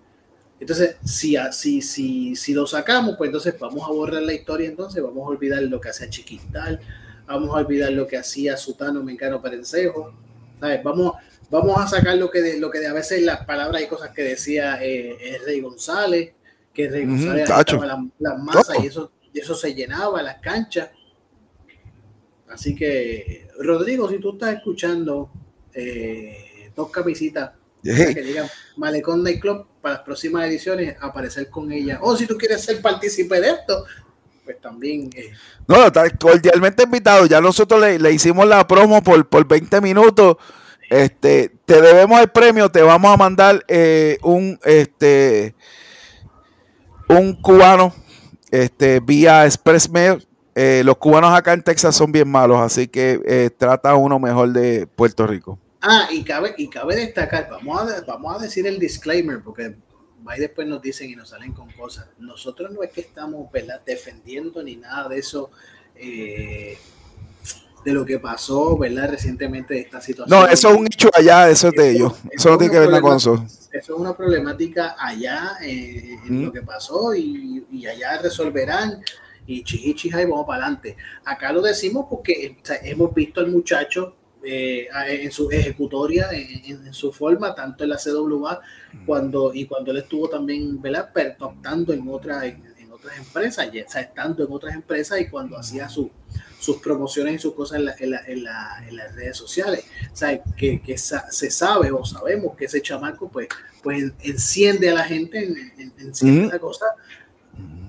Entonces, 0.61 0.97
si, 1.05 1.37
si, 1.53 1.83
si, 1.83 2.37
si 2.37 2.55
lo 2.55 2.67
sacamos, 2.67 3.17
pues 3.17 3.29
entonces 3.29 3.59
vamos 3.59 3.83
a 3.89 3.93
borrar 3.93 4.23
la 4.23 4.33
historia, 4.33 4.69
entonces 4.69 5.03
vamos 5.03 5.27
a 5.27 5.31
olvidar 5.31 5.63
lo 5.63 5.81
que 5.81 5.89
hacía 5.91 6.09
Chiquistal, 6.09 6.81
vamos 7.27 7.51
a 7.51 7.59
olvidar 7.59 7.93
lo 7.93 8.07
que 8.07 8.17
hacía 8.17 8.57
Sutano 8.57 9.03
Mencano 9.03 9.43
Perencejo, 9.43 10.15
¿sabes? 10.61 10.83
Vamos, 10.83 11.15
vamos 11.51 11.79
a 11.79 11.89
sacar 11.89 12.17
lo 12.17 12.31
que, 12.31 12.41
de, 12.41 12.59
lo 12.59 12.71
que 12.71 12.79
de 12.79 12.87
a 12.87 12.93
veces 12.93 13.23
las 13.23 13.45
palabras 13.45 13.83
y 13.83 13.87
cosas 13.87 14.11
que 14.11 14.23
decía 14.23 14.79
eh, 14.81 15.39
Rey 15.45 15.61
González, 15.61 16.33
que 16.73 16.89
Rey 16.89 17.05
González 17.05 17.49
las 17.49 17.99
la 18.19 18.35
masas 18.37 18.77
y 18.83 18.87
eso, 18.87 19.13
y 19.33 19.41
eso 19.41 19.55
se 19.55 19.75
llenaba 19.75 20.23
las 20.23 20.39
canchas. 20.39 20.91
Así 22.49 22.75
que, 22.75 23.49
Rodrigo, 23.59 24.09
si 24.09 24.19
tú 24.19 24.35
estás 24.35 24.55
escuchando 24.55 25.31
eh, 25.73 26.71
dos 26.75 26.91
camisitas 26.91 27.53
que 27.83 28.23
digan 28.23 28.47
Malecón 28.77 29.25
Club 29.41 29.67
para 29.85 29.97
las 29.97 30.05
próximas 30.05 30.47
ediciones, 30.47 30.97
aparecer 30.99 31.51
con 31.51 31.71
ella. 31.71 31.99
O 32.01 32.17
si 32.17 32.27
tú 32.27 32.39
quieres 32.39 32.63
ser 32.63 32.81
partícipe 32.81 33.39
de 33.39 33.51
esto, 33.51 33.85
pues 34.43 34.59
también. 34.59 35.11
Eh. 35.15 35.31
No, 35.69 35.85
está 35.85 36.09
cordialmente 36.09 36.85
invitado. 36.85 37.27
Ya 37.27 37.39
nosotros 37.39 37.79
le, 38.01 38.11
hicimos 38.11 38.49
la 38.49 38.67
promo 38.67 39.03
por, 39.03 39.29
por 39.29 39.47
20 39.47 39.83
minutos. 39.83 40.39
Este, 40.89 41.53
te 41.67 41.83
debemos 41.83 42.19
el 42.19 42.29
premio, 42.29 42.71
te 42.71 42.81
vamos 42.81 43.13
a 43.13 43.19
mandar 43.19 43.63
eh, 43.69 44.17
un 44.23 44.59
este 44.65 45.55
un 47.09 47.35
cubano 47.41 47.95
este 48.51 49.01
vía 49.01 49.45
Express 49.45 49.91
Mail. 49.91 50.27
Eh, 50.55 50.81
los 50.83 50.97
cubanos 50.97 51.35
acá 51.35 51.53
en 51.53 51.63
Texas 51.63 51.95
son 51.95 52.11
bien 52.11 52.29
malos, 52.29 52.59
así 52.59 52.89
que 52.89 53.51
trata 53.59 53.97
uno 53.97 54.19
mejor 54.19 54.51
de 54.53 54.87
Puerto 54.87 55.27
Rico. 55.27 55.59
Ah, 55.87 56.09
y 56.11 56.25
cabe, 56.25 56.55
y 56.57 56.69
cabe 56.69 56.97
destacar, 56.97 57.49
vamos 57.51 57.93
a, 57.93 58.01
vamos 58.07 58.37
a 58.37 58.43
decir 58.43 58.67
el 58.67 58.79
disclaimer, 58.79 59.43
porque 59.43 59.77
ahí 60.27 60.41
después 60.41 60.67
nos 60.67 60.81
dicen 60.81 61.11
y 61.11 61.15
nos 61.15 61.29
salen 61.29 61.53
con 61.53 61.71
cosas. 61.73 62.07
Nosotros 62.19 62.73
no 62.73 62.83
es 62.83 62.91
que 62.91 63.03
estamos 63.03 63.49
defendiendo 63.85 64.63
ni 64.63 64.77
nada 64.77 65.11
de 65.11 65.19
eso, 65.19 65.51
eh, 65.95 66.79
de 67.85 67.93
lo 67.93 68.07
que 68.07 68.19
pasó 68.19 68.79
¿verdad? 68.79 69.11
recientemente 69.11 69.75
de 69.75 69.81
esta 69.81 70.01
situación. 70.01 70.41
No, 70.41 70.47
eso 70.47 70.71
es 70.71 70.75
un 70.75 70.87
hecho 70.87 71.11
allá, 71.13 71.51
eso 71.51 71.69
es 71.69 71.75
de 71.75 71.91
ellos. 71.91 72.15
Eso, 72.31 72.49
no 72.49 72.57
tiene 72.57 72.73
que 72.73 72.81
ver 72.81 73.01
con 73.03 73.17
eso. 73.17 73.45
Eso 73.71 73.95
es 73.95 74.01
una 74.01 74.17
problemática 74.17 74.97
allá 74.99 75.59
eh, 75.63 76.17
en 76.27 76.47
lo 76.47 76.51
que 76.51 76.63
pasó 76.63 77.15
y, 77.15 77.67
y 77.71 77.87
allá 77.87 78.23
resolverán 78.23 79.03
y 79.47 79.63
y 79.69 80.11
vamos 80.11 80.47
para 80.47 80.65
adelante. 80.65 80.97
Acá 81.27 81.53
lo 81.53 81.61
decimos 81.61 82.07
porque 82.09 82.57
hemos 82.85 83.13
visto 83.13 83.41
al 83.41 83.49
muchacho 83.49 84.17
eh, 84.45 84.89
en 85.07 85.33
su 85.33 85.51
ejecutoria, 85.51 86.29
en, 86.33 86.93
su 86.93 87.13
forma, 87.13 87.55
tanto 87.55 87.85
en 87.85 87.91
la 87.91 87.97
CWA 87.97 88.61
cuando, 89.07 89.53
y 89.55 89.67
cuando 89.67 89.91
él 89.91 89.99
estuvo 89.99 90.29
también 90.29 90.81
¿verdad? 90.81 91.11
optando 91.41 91.93
en, 91.93 92.09
otra, 92.09 92.47
en, 92.47 92.63
otras 92.93 93.19
empresas, 93.19 93.71
ya, 93.73 93.85
o 93.85 93.99
estando 93.99 94.45
en 94.45 94.53
otras 94.53 94.75
empresas 94.75 95.21
y 95.21 95.29
cuando 95.29 95.59
hacía 95.59 95.89
su, 95.89 96.11
sus 96.59 96.77
promociones 96.79 97.35
y 97.35 97.39
sus 97.39 97.55
cosas 97.55 97.81
en, 97.99 98.45
las 98.45 99.15
redes 99.15 99.37
sociales. 99.37 99.85
O 100.13 100.17
sea, 100.17 100.43
que, 100.57 100.97
se 100.97 101.51
sabe 101.51 101.91
o 101.91 102.05
sabemos 102.05 102.57
que 102.57 102.67
ese 102.67 102.81
chamaco 102.81 103.29
pues, 103.29 103.49
pues 103.83 104.13
enciende 104.23 104.91
a 104.91 104.95
la 104.95 105.05
gente, 105.05 105.45
en, 105.45 105.93
enciende 105.99 106.49
la 106.49 106.59
cosa 106.59 106.87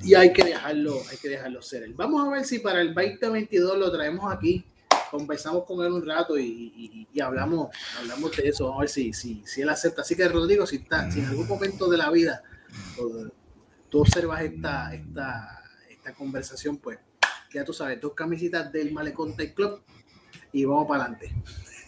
y 0.04 0.14
hay 0.14 0.32
que 0.32 0.44
dejarlo, 0.44 1.02
hay 1.10 1.18
que 1.18 1.30
dejarlo 1.30 1.62
ser. 1.62 1.88
Vamos 1.96 2.26
a 2.26 2.30
ver 2.30 2.46
si 2.46 2.60
para 2.60 2.82
el 2.82 2.94
2022 2.94 3.78
lo 3.78 3.92
traemos 3.92 4.32
aquí 4.32 4.66
conversamos 5.18 5.64
con 5.66 5.86
él 5.86 5.92
un 5.92 6.06
rato 6.06 6.38
y, 6.38 7.08
hablamos, 7.22 7.70
hablamos 8.00 8.36
de 8.36 8.50
eso, 8.50 8.74
a 8.74 8.80
ver 8.80 8.90
si, 8.90 9.14
si, 9.14 9.42
si 9.46 9.62
él 9.62 9.70
acepta. 9.70 10.02
Así 10.02 10.16
que 10.16 10.28
Rodrigo, 10.28 10.66
si, 10.66 10.78
está, 10.78 11.10
si 11.10 11.20
en 11.20 11.28
algún 11.28 11.48
momento 11.48 11.90
de 11.90 11.98
la 11.98 12.10
vida 12.12 12.44
tú 13.90 14.02
observas 14.02 14.42
esta, 14.42 14.94
esta, 14.94 15.64
esta 15.90 16.14
conversación, 16.14 16.78
pues 16.78 17.00
ya 17.54 17.64
tú 17.64 17.74
sabes, 17.74 18.02
dos 18.02 18.14
camisitas 18.14 18.72
del 18.72 18.92
Malecón 18.92 19.36
Tech 19.36 19.54
Club 19.54 19.82
y 20.52 20.66
vamos 20.66 20.88
para 20.88 21.06
adelante. 21.06 21.34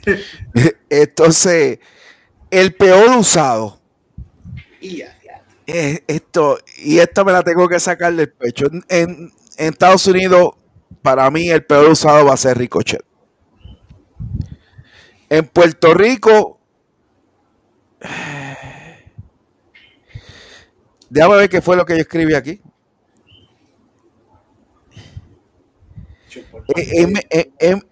Entonces, 0.89 1.79
el 2.49 2.73
peor 2.75 3.17
usado. 3.17 3.81
Y 4.79 5.03
esto, 6.07 6.59
y 6.77 6.99
esto 6.99 7.25
me 7.25 7.33
la 7.33 7.43
tengo 7.43 7.67
que 7.67 7.79
sacar 7.79 8.15
del 8.15 8.31
pecho. 8.31 8.67
En, 8.87 9.31
en 9.57 9.73
Estados 9.73 10.07
Unidos, 10.07 10.53
para 11.01 11.29
mí, 11.29 11.49
el 11.49 11.65
peor 11.65 11.89
usado 11.89 12.25
va 12.25 12.33
a 12.33 12.37
ser 12.37 12.57
Ricochet. 12.57 13.06
En 15.29 15.45
Puerto 15.47 15.93
Rico, 15.93 16.59
déjame 21.09 21.35
ver 21.35 21.49
qué 21.49 21.61
fue 21.61 21.75
lo 21.75 21.85
que 21.85 21.95
yo 21.95 22.01
escribí 22.01 22.33
aquí. 22.33 22.61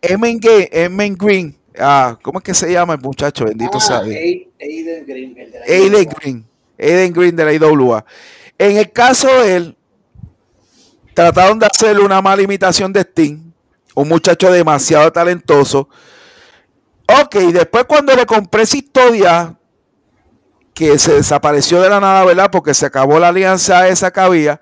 Emen 0.01 1.17
Green. 1.17 1.57
Ah, 1.77 2.17
¿Cómo 2.21 2.39
es 2.39 2.43
que 2.43 2.53
se 2.53 2.71
llama 2.71 2.93
el 2.93 3.01
muchacho? 3.01 3.45
Bendito 3.45 3.77
ah, 3.77 3.81
sea. 3.81 3.97
Aiden 3.99 5.05
Green. 5.05 5.35
Aiden 5.67 6.09
Green. 6.09 6.45
Aiden 6.79 7.13
Green 7.13 7.35
de 7.35 7.45
la 7.45 7.53
IWA. 7.53 8.05
En 8.57 8.77
el 8.77 8.91
caso 8.91 9.27
de 9.41 9.55
él, 9.57 9.77
trataron 11.13 11.59
de 11.59 11.65
hacerle 11.65 12.01
una 12.01 12.21
mala 12.21 12.41
imitación 12.41 12.93
de 12.93 13.01
Sting. 13.01 13.51
Un 13.93 14.07
muchacho 14.07 14.51
demasiado 14.51 15.11
talentoso 15.11 15.89
Ok, 17.07 17.35
después 17.53 17.85
cuando 17.85 18.15
le 18.15 18.25
compré 18.25 18.63
esa 18.63 18.77
historia, 18.77 19.55
que 20.73 20.99
se 20.99 21.13
desapareció 21.13 21.81
de 21.81 21.89
la 21.89 21.99
nada, 21.99 22.25
¿verdad? 22.25 22.49
Porque 22.51 22.73
se 22.73 22.85
acabó 22.85 23.17
la 23.17 23.29
alianza 23.29 23.87
esa 23.87 24.11
que 24.11 24.19
había. 24.19 24.61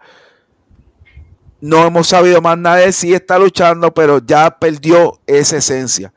No 1.60 1.88
hemos 1.88 2.07
sabido 2.07 2.40
más 2.41 2.57
nada 2.57 2.78
de 2.78 2.91
si 2.91 3.14
está 3.14 3.40
luchando, 3.40 3.94
pero 3.94 4.20
ya 4.24 4.60
perdió 4.60 5.20
esa 5.26 5.57
esencia. 5.57 6.14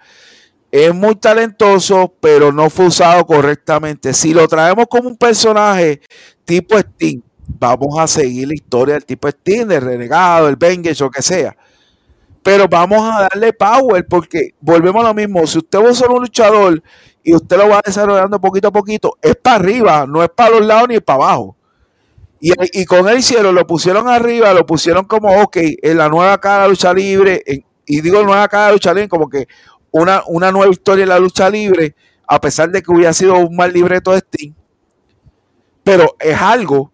Es 0.71 0.93
muy 0.95 1.15
talentoso, 1.15 2.13
pero 2.21 2.53
no 2.53 2.69
fue 2.69 2.87
usado 2.87 3.25
correctamente. 3.25 4.13
Si 4.13 4.35
lo 4.35 4.47
traemos 4.49 4.87
como 4.91 5.09
un 5.09 5.17
personaje 5.17 6.03
tipo 6.45 6.79
Steam, 6.79 7.23
vamos 7.47 7.99
a 7.99 8.07
seguir 8.07 8.49
la 8.49 8.55
historia 8.55 8.95
del 8.95 9.07
tipo 9.07 9.31
Steam, 9.31 9.69
del 9.69 9.81
renegado, 9.81 10.49
el 10.49 10.57
Bengesh 10.57 11.03
o 11.03 11.11
que 11.11 11.23
sea 11.23 11.57
pero 12.47 12.69
vamos 12.69 13.03
a 13.03 13.23
darle 13.23 13.53
power 13.53 14.07
porque 14.07 14.55
volvemos 14.61 15.05
a 15.05 15.09
lo 15.09 15.15
mismo. 15.15 15.45
Si 15.49 15.59
usted 15.59 15.81
va 15.81 15.89
a 15.89 16.13
un 16.13 16.21
luchador 16.21 16.81
y 17.25 17.35
usted 17.35 17.57
lo 17.57 17.71
va 17.71 17.83
desarrollando 17.85 18.41
poquito 18.41 18.69
a 18.69 18.71
poquito, 18.71 19.19
es 19.21 19.35
para 19.35 19.57
arriba, 19.57 20.07
no 20.07 20.23
es 20.23 20.31
para 20.31 20.51
los 20.51 20.65
lados 20.65 20.89
ni 20.89 21.01
para 21.01 21.25
abajo. 21.25 21.57
Y, 22.39 22.85
con 22.85 23.09
el 23.09 23.25
cielo 23.25 23.51
lo 23.51 23.67
pusieron 23.67 24.09
arriba, 24.09 24.55
lo 24.55 24.65
pusieron 24.65 25.07
como, 25.07 25.43
ok, 25.43 25.57
en 25.83 25.99
la 25.99 26.09
nueva 26.09 26.39
cara 26.39 26.63
de 26.63 26.69
lucha 26.69 26.95
libre, 26.95 27.43
y 27.85 28.01
digo 28.01 28.23
nueva 28.23 28.47
cara 28.47 28.67
de 28.67 28.75
lucha 28.75 28.95
libre, 28.95 29.09
como 29.09 29.29
que 29.29 29.49
una, 29.91 30.23
una 30.29 30.53
nueva 30.53 30.71
historia 30.71 31.03
en 31.03 31.09
la 31.09 31.19
lucha 31.19 31.51
libre, 31.51 31.97
a 32.29 32.41
pesar 32.41 32.71
de 32.71 32.81
que 32.81 32.93
hubiera 32.93 33.13
sido 33.13 33.35
un 33.39 33.57
mal 33.57 33.73
libreto 33.73 34.13
de 34.13 34.21
Steam. 34.21 34.55
Pero 35.83 36.15
es 36.21 36.41
algo 36.41 36.93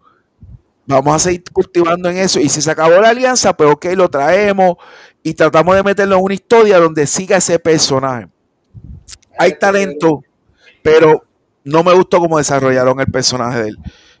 vamos 0.85 1.15
a 1.15 1.19
seguir 1.19 1.43
cultivando 1.51 2.09
en 2.09 2.17
eso. 2.17 2.39
Y 2.39 2.49
si 2.49 2.61
se 2.61 2.71
acabó 2.71 2.99
la 2.99 3.09
alianza, 3.09 3.53
pues 3.55 3.71
ok, 3.71 3.85
lo 3.95 4.09
traemos 4.09 4.75
y 5.21 5.33
tratamos 5.33 5.75
de 5.75 5.83
meterlo 5.83 6.17
en 6.17 6.23
una 6.23 6.33
historia 6.33 6.79
donde 6.79 7.07
siga 7.07 7.37
ese 7.37 7.59
personaje. 7.59 8.27
Hay 9.37 9.57
talento, 9.57 10.23
pero 10.81 11.23
no 11.63 11.83
me 11.83 11.93
gustó 11.93 12.19
cómo 12.19 12.37
desarrollaron 12.37 12.99
el 12.99 13.07
personaje 13.07 13.63
de 13.63 13.69
él. 13.69 13.77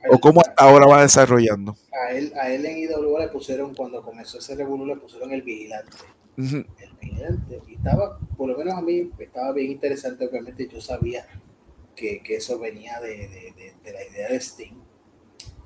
O 0.09 0.19
cómo 0.19 0.41
hasta 0.41 0.63
ahora 0.63 0.85
va 0.85 1.01
desarrollando. 1.01 1.77
A 1.91 2.11
él, 2.11 2.33
a 2.35 2.49
él 2.49 2.65
en 2.65 2.77
IW 2.77 3.19
le 3.19 3.27
pusieron, 3.29 3.73
cuando 3.73 4.01
comenzó 4.01 4.39
ese 4.39 4.55
revuelo, 4.55 4.85
le 4.85 4.97
pusieron 4.97 5.31
el 5.31 5.41
vigilante. 5.43 5.97
El 6.37 6.65
vigilante. 6.99 7.61
Y 7.67 7.75
estaba, 7.75 8.17
por 8.35 8.49
lo 8.49 8.57
menos 8.57 8.73
a 8.73 8.81
mí, 8.81 9.09
estaba 9.17 9.53
bien 9.53 9.71
interesante. 9.71 10.27
Obviamente 10.27 10.67
yo 10.67 10.81
sabía 10.81 11.25
que, 11.95 12.21
eso 12.29 12.59
venía 12.59 12.99
de, 12.99 13.73
de 13.83 13.93
la 13.93 14.03
idea 14.03 14.29
de 14.29 14.35
Sting 14.37 14.82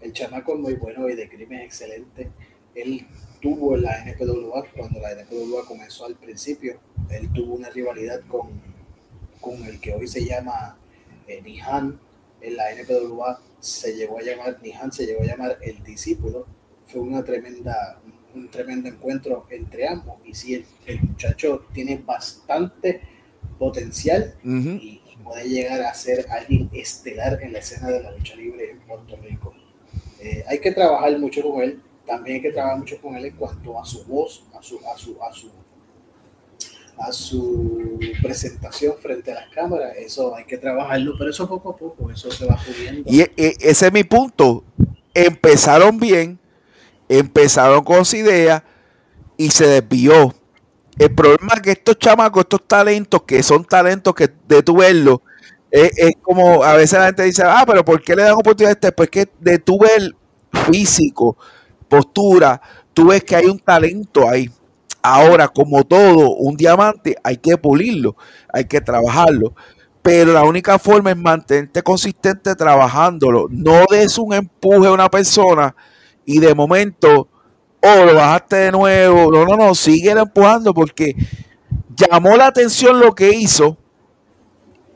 el 0.01 0.13
chamaco 0.13 0.53
es 0.53 0.59
muy 0.59 0.73
bueno 0.75 1.09
y 1.09 1.15
de 1.15 1.27
crimen 1.29 1.61
excelente. 1.61 2.29
Él 2.75 3.07
tuvo 3.41 3.75
en 3.75 3.83
la 3.83 4.03
NPWA, 4.03 4.65
cuando 4.75 4.99
la 4.99 5.11
NPWA 5.11 5.65
comenzó 5.65 6.05
al 6.05 6.15
principio, 6.15 6.79
él 7.09 7.31
tuvo 7.33 7.55
una 7.55 7.69
rivalidad 7.69 8.21
con, 8.27 8.61
con 9.41 9.63
el 9.65 9.79
que 9.79 9.93
hoy 9.93 10.07
se 10.07 10.25
llama 10.25 10.77
eh, 11.27 11.41
Nihan. 11.41 11.99
En 12.39 12.55
la 12.55 12.71
NPWA 12.71 13.41
se 13.59 13.95
llegó 13.95 14.19
a 14.19 14.21
llamar, 14.21 14.59
Nihan 14.61 14.91
se 14.91 15.05
llegó 15.05 15.23
a 15.23 15.25
llamar 15.25 15.57
el 15.61 15.83
discípulo. 15.83 16.45
Fue 16.85 17.01
una 17.01 17.23
tremenda, 17.23 17.99
un 18.35 18.49
tremendo 18.49 18.89
encuentro 18.89 19.47
entre 19.49 19.87
ambos. 19.87 20.17
Y 20.23 20.33
sí, 20.33 20.65
el, 20.85 21.01
muchacho 21.01 21.65
tiene 21.73 21.97
bastante 21.97 23.01
potencial 23.57 24.35
y 24.43 25.01
puede 25.23 25.49
llegar 25.49 25.81
a 25.81 25.93
ser 25.93 26.27
alguien 26.29 26.69
estelar 26.73 27.41
en 27.41 27.53
la 27.53 27.59
escena 27.59 27.89
de 27.89 28.03
la 28.03 28.11
lucha 28.11 28.35
libre 28.35 28.71
en 28.71 28.79
Puerto 28.81 29.17
Rico. 29.17 29.53
Eh, 30.27 30.43
hay 30.45 30.59
que 30.59 30.71
trabajar 30.71 31.17
mucho 31.19 31.41
con 31.41 31.61
él, 31.61 31.81
también 32.05 32.35
hay 32.35 32.41
que 32.41 32.51
trabajar 32.51 32.79
mucho 32.79 32.99
con 33.01 33.15
él 33.15 33.25
en 33.25 33.35
cuanto 33.35 33.79
a 33.79 33.85
su 33.85 34.03
voz, 34.03 34.43
a 34.53 34.61
su, 34.61 34.77
a 34.85 34.97
su, 34.97 35.17
a 35.23 35.33
su, 35.33 35.49
a 36.97 37.11
su 37.13 37.99
presentación 38.21 38.95
frente 39.01 39.31
a 39.31 39.35
las 39.35 39.49
cámaras, 39.53 39.95
eso 39.95 40.35
hay 40.35 40.43
que 40.43 40.57
trabajarlo, 40.57 41.13
pero 41.17 41.29
eso 41.29 41.47
poco 41.47 41.69
a 41.69 41.77
poco, 41.77 42.11
eso 42.11 42.29
se 42.29 42.45
va 42.45 42.57
pudiendo. 42.57 43.09
Y, 43.09 43.21
ese 43.37 43.87
es 43.87 43.93
mi 43.93 44.03
punto, 44.03 44.65
empezaron 45.13 45.97
bien, 45.97 46.37
empezaron 47.07 47.85
con 47.85 48.03
su 48.03 48.17
idea 48.17 48.65
y 49.37 49.49
se 49.51 49.65
desvió. 49.65 50.35
El 50.99 51.15
problema 51.15 51.53
es 51.55 51.61
que 51.61 51.71
estos 51.71 51.97
chamacos, 51.99 52.41
estos 52.41 52.67
talentos, 52.67 53.21
que 53.23 53.41
son 53.43 53.63
talentos 53.63 54.13
que 54.13 54.29
de 54.45 54.61
tu 54.61 54.75
verlo, 54.75 55.21
es, 55.71 56.13
como 56.21 56.63
a 56.63 56.73
veces 56.73 56.99
la 56.99 57.05
gente 57.07 57.23
dice, 57.23 57.43
ah, 57.45 57.63
pero 57.65 57.83
¿por 57.83 58.01
qué 58.01 58.15
le 58.15 58.23
dan 58.23 58.33
oportunidad 58.33 58.69
a 58.69 58.73
este? 58.73 58.91
Pues 58.91 59.09
que 59.09 59.27
de 59.39 59.59
tu 59.59 59.79
ver 59.79 60.15
físico, 60.71 61.37
postura, 61.87 62.61
tú 62.93 63.07
ves 63.07 63.23
que 63.23 63.35
hay 63.35 63.45
un 63.45 63.59
talento 63.59 64.27
ahí. 64.27 64.49
Ahora, 65.01 65.47
como 65.47 65.83
todo, 65.83 66.35
un 66.35 66.57
diamante 66.57 67.15
hay 67.23 67.37
que 67.37 67.57
pulirlo, 67.57 68.15
hay 68.51 68.65
que 68.65 68.81
trabajarlo. 68.81 69.53
Pero 70.01 70.31
la 70.33 70.43
única 70.43 70.79
forma 70.79 71.11
es 71.11 71.17
mantenerte 71.17 71.83
consistente 71.83 72.55
trabajándolo. 72.55 73.47
No 73.49 73.85
des 73.89 74.17
un 74.17 74.33
empuje 74.33 74.87
a 74.87 74.93
una 74.93 75.09
persona 75.09 75.75
y 76.25 76.39
de 76.39 76.55
momento, 76.55 77.27
oh, 77.81 78.05
lo 78.05 78.15
bajaste 78.15 78.55
de 78.55 78.71
nuevo. 78.71 79.31
No, 79.31 79.45
no, 79.45 79.57
no, 79.57 79.75
sigue 79.75 80.11
empujando 80.11 80.73
porque 80.73 81.13
llamó 81.95 82.37
la 82.37 82.47
atención 82.47 82.99
lo 82.99 83.13
que 83.13 83.31
hizo 83.31 83.77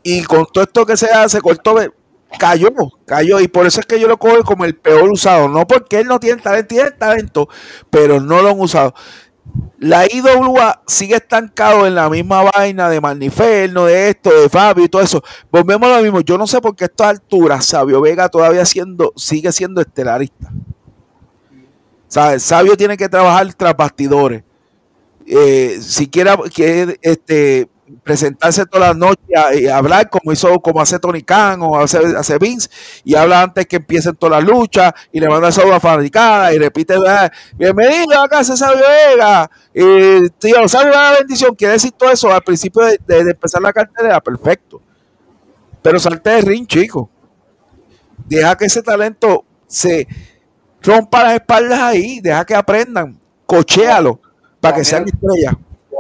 y 0.03 0.23
con 0.23 0.45
todo 0.52 0.64
esto 0.64 0.86
que 0.86 0.98
se 0.98 1.07
hace, 1.07 1.41
cortó, 1.41 1.76
cayó, 2.38 2.69
cayó. 3.06 3.40
Y 3.40 3.48
por 3.48 3.65
eso 3.65 3.80
es 3.80 3.86
que 3.86 3.99
yo 3.99 4.07
lo 4.07 4.18
cojo 4.18 4.44
como 4.44 4.65
el 4.65 4.76
peor 4.76 5.10
usado. 5.11 5.48
No 5.48 5.65
porque 5.68 5.99
él 5.99 6.07
no 6.07 6.19
tiene 6.19 6.41
talento, 6.41 6.68
tiene 6.68 6.91
talento, 6.91 7.49
pero 7.90 8.19
no 8.19 8.41
lo 8.41 8.49
han 8.49 8.60
usado. 8.60 8.94
La 9.80 10.06
IWA 10.06 10.84
sigue 10.88 11.15
estancado 11.15 11.88
en 11.88 11.95
la 11.95 12.10
misma 12.10 12.44
vaina 12.44 12.90
de 12.90 13.02
Magniferno, 13.02 13.86
de 13.86 14.10
esto, 14.10 14.30
de 14.30 14.48
Fabio 14.48 14.86
y 14.86 14.90
todo 14.90 15.02
eso. 15.02 15.23
Volvemos 15.52 15.90
a 15.90 15.98
lo 15.98 16.03
mismo. 16.03 16.22
Yo 16.22 16.38
no 16.38 16.45
sé 16.48 16.61
por 16.61 16.76
qué 16.76 16.86
a 16.86 16.88
estas 16.88 17.07
alturas 17.07 17.65
Sabio 17.65 17.99
Vega 17.99 18.30
todavía 18.30 18.65
siendo, 18.65 19.11
sigue 19.15 19.52
siendo 19.52 19.82
estelarista. 19.82 20.52
¿Sabes? 22.07 22.44
Sabio 22.44 22.78
tiene 22.78 22.95
que 22.95 23.10
trabajar 23.10 23.53
tras 23.53 23.76
bastidores. 23.76 24.44
Eh, 25.26 25.80
si 25.82 26.07
quiere, 26.07 26.36
este, 27.02 27.69
presentarse 28.04 28.66
todas 28.66 28.90
las 28.90 28.98
noches 28.98 29.28
y 29.60 29.68
hablar 29.68 30.10
como 30.10 30.32
hizo, 30.32 30.60
como 30.60 30.82
hace 30.82 31.00
Tony 31.00 31.22
Khan 31.22 31.62
o 31.62 31.78
hace, 31.78 32.00
hace 32.18 32.38
Vince, 32.38 32.70
y 33.04 33.16
habla 33.16 33.42
antes 33.42 33.66
que 33.68 33.78
empiecen 33.78 34.16
todas 34.16 34.42
las 34.42 34.50
luchas 34.50 34.94
y 35.12 35.20
le 35.20 35.28
manda 35.28 35.52
saludos 35.52 35.78
a 35.78 35.80
fabricada 35.80 36.54
y 36.54 36.58
repite, 36.58 36.96
ah, 37.08 37.32
bienvenido 37.56 38.22
a 38.30 38.44
César 38.44 38.76
Vega, 38.76 39.50
y 39.74 40.30
tío, 40.32 40.68
sabe 40.68 40.92
la 40.92 41.16
bendición, 41.20 41.56
quiere 41.56 41.74
decir 41.74 41.92
todo 41.92 42.12
eso 42.12 42.32
al 42.32 42.42
principio 42.42 42.84
de, 42.84 43.00
empezar 43.08 43.62
la 43.62 43.74
cartera, 43.74 44.20
perfecto. 44.22 44.82
Pero 45.82 46.00
salte 46.00 46.30
de 46.30 46.42
ring, 46.42 46.68
chico. 46.68 47.10
Deja 48.28 48.56
que 48.56 48.66
ese 48.66 48.84
talento 48.84 49.44
se 49.66 50.08
rompa 50.82 51.24
las 51.24 51.34
espaldas 51.34 51.80
ahí, 51.80 52.20
deja 52.20 52.46
que 52.46 52.54
aprendan, 52.54 53.20
cochéalo 53.46 54.20
para 54.60 54.76
que 54.76 54.86
sean 54.86 55.06
estrellas 55.06 55.56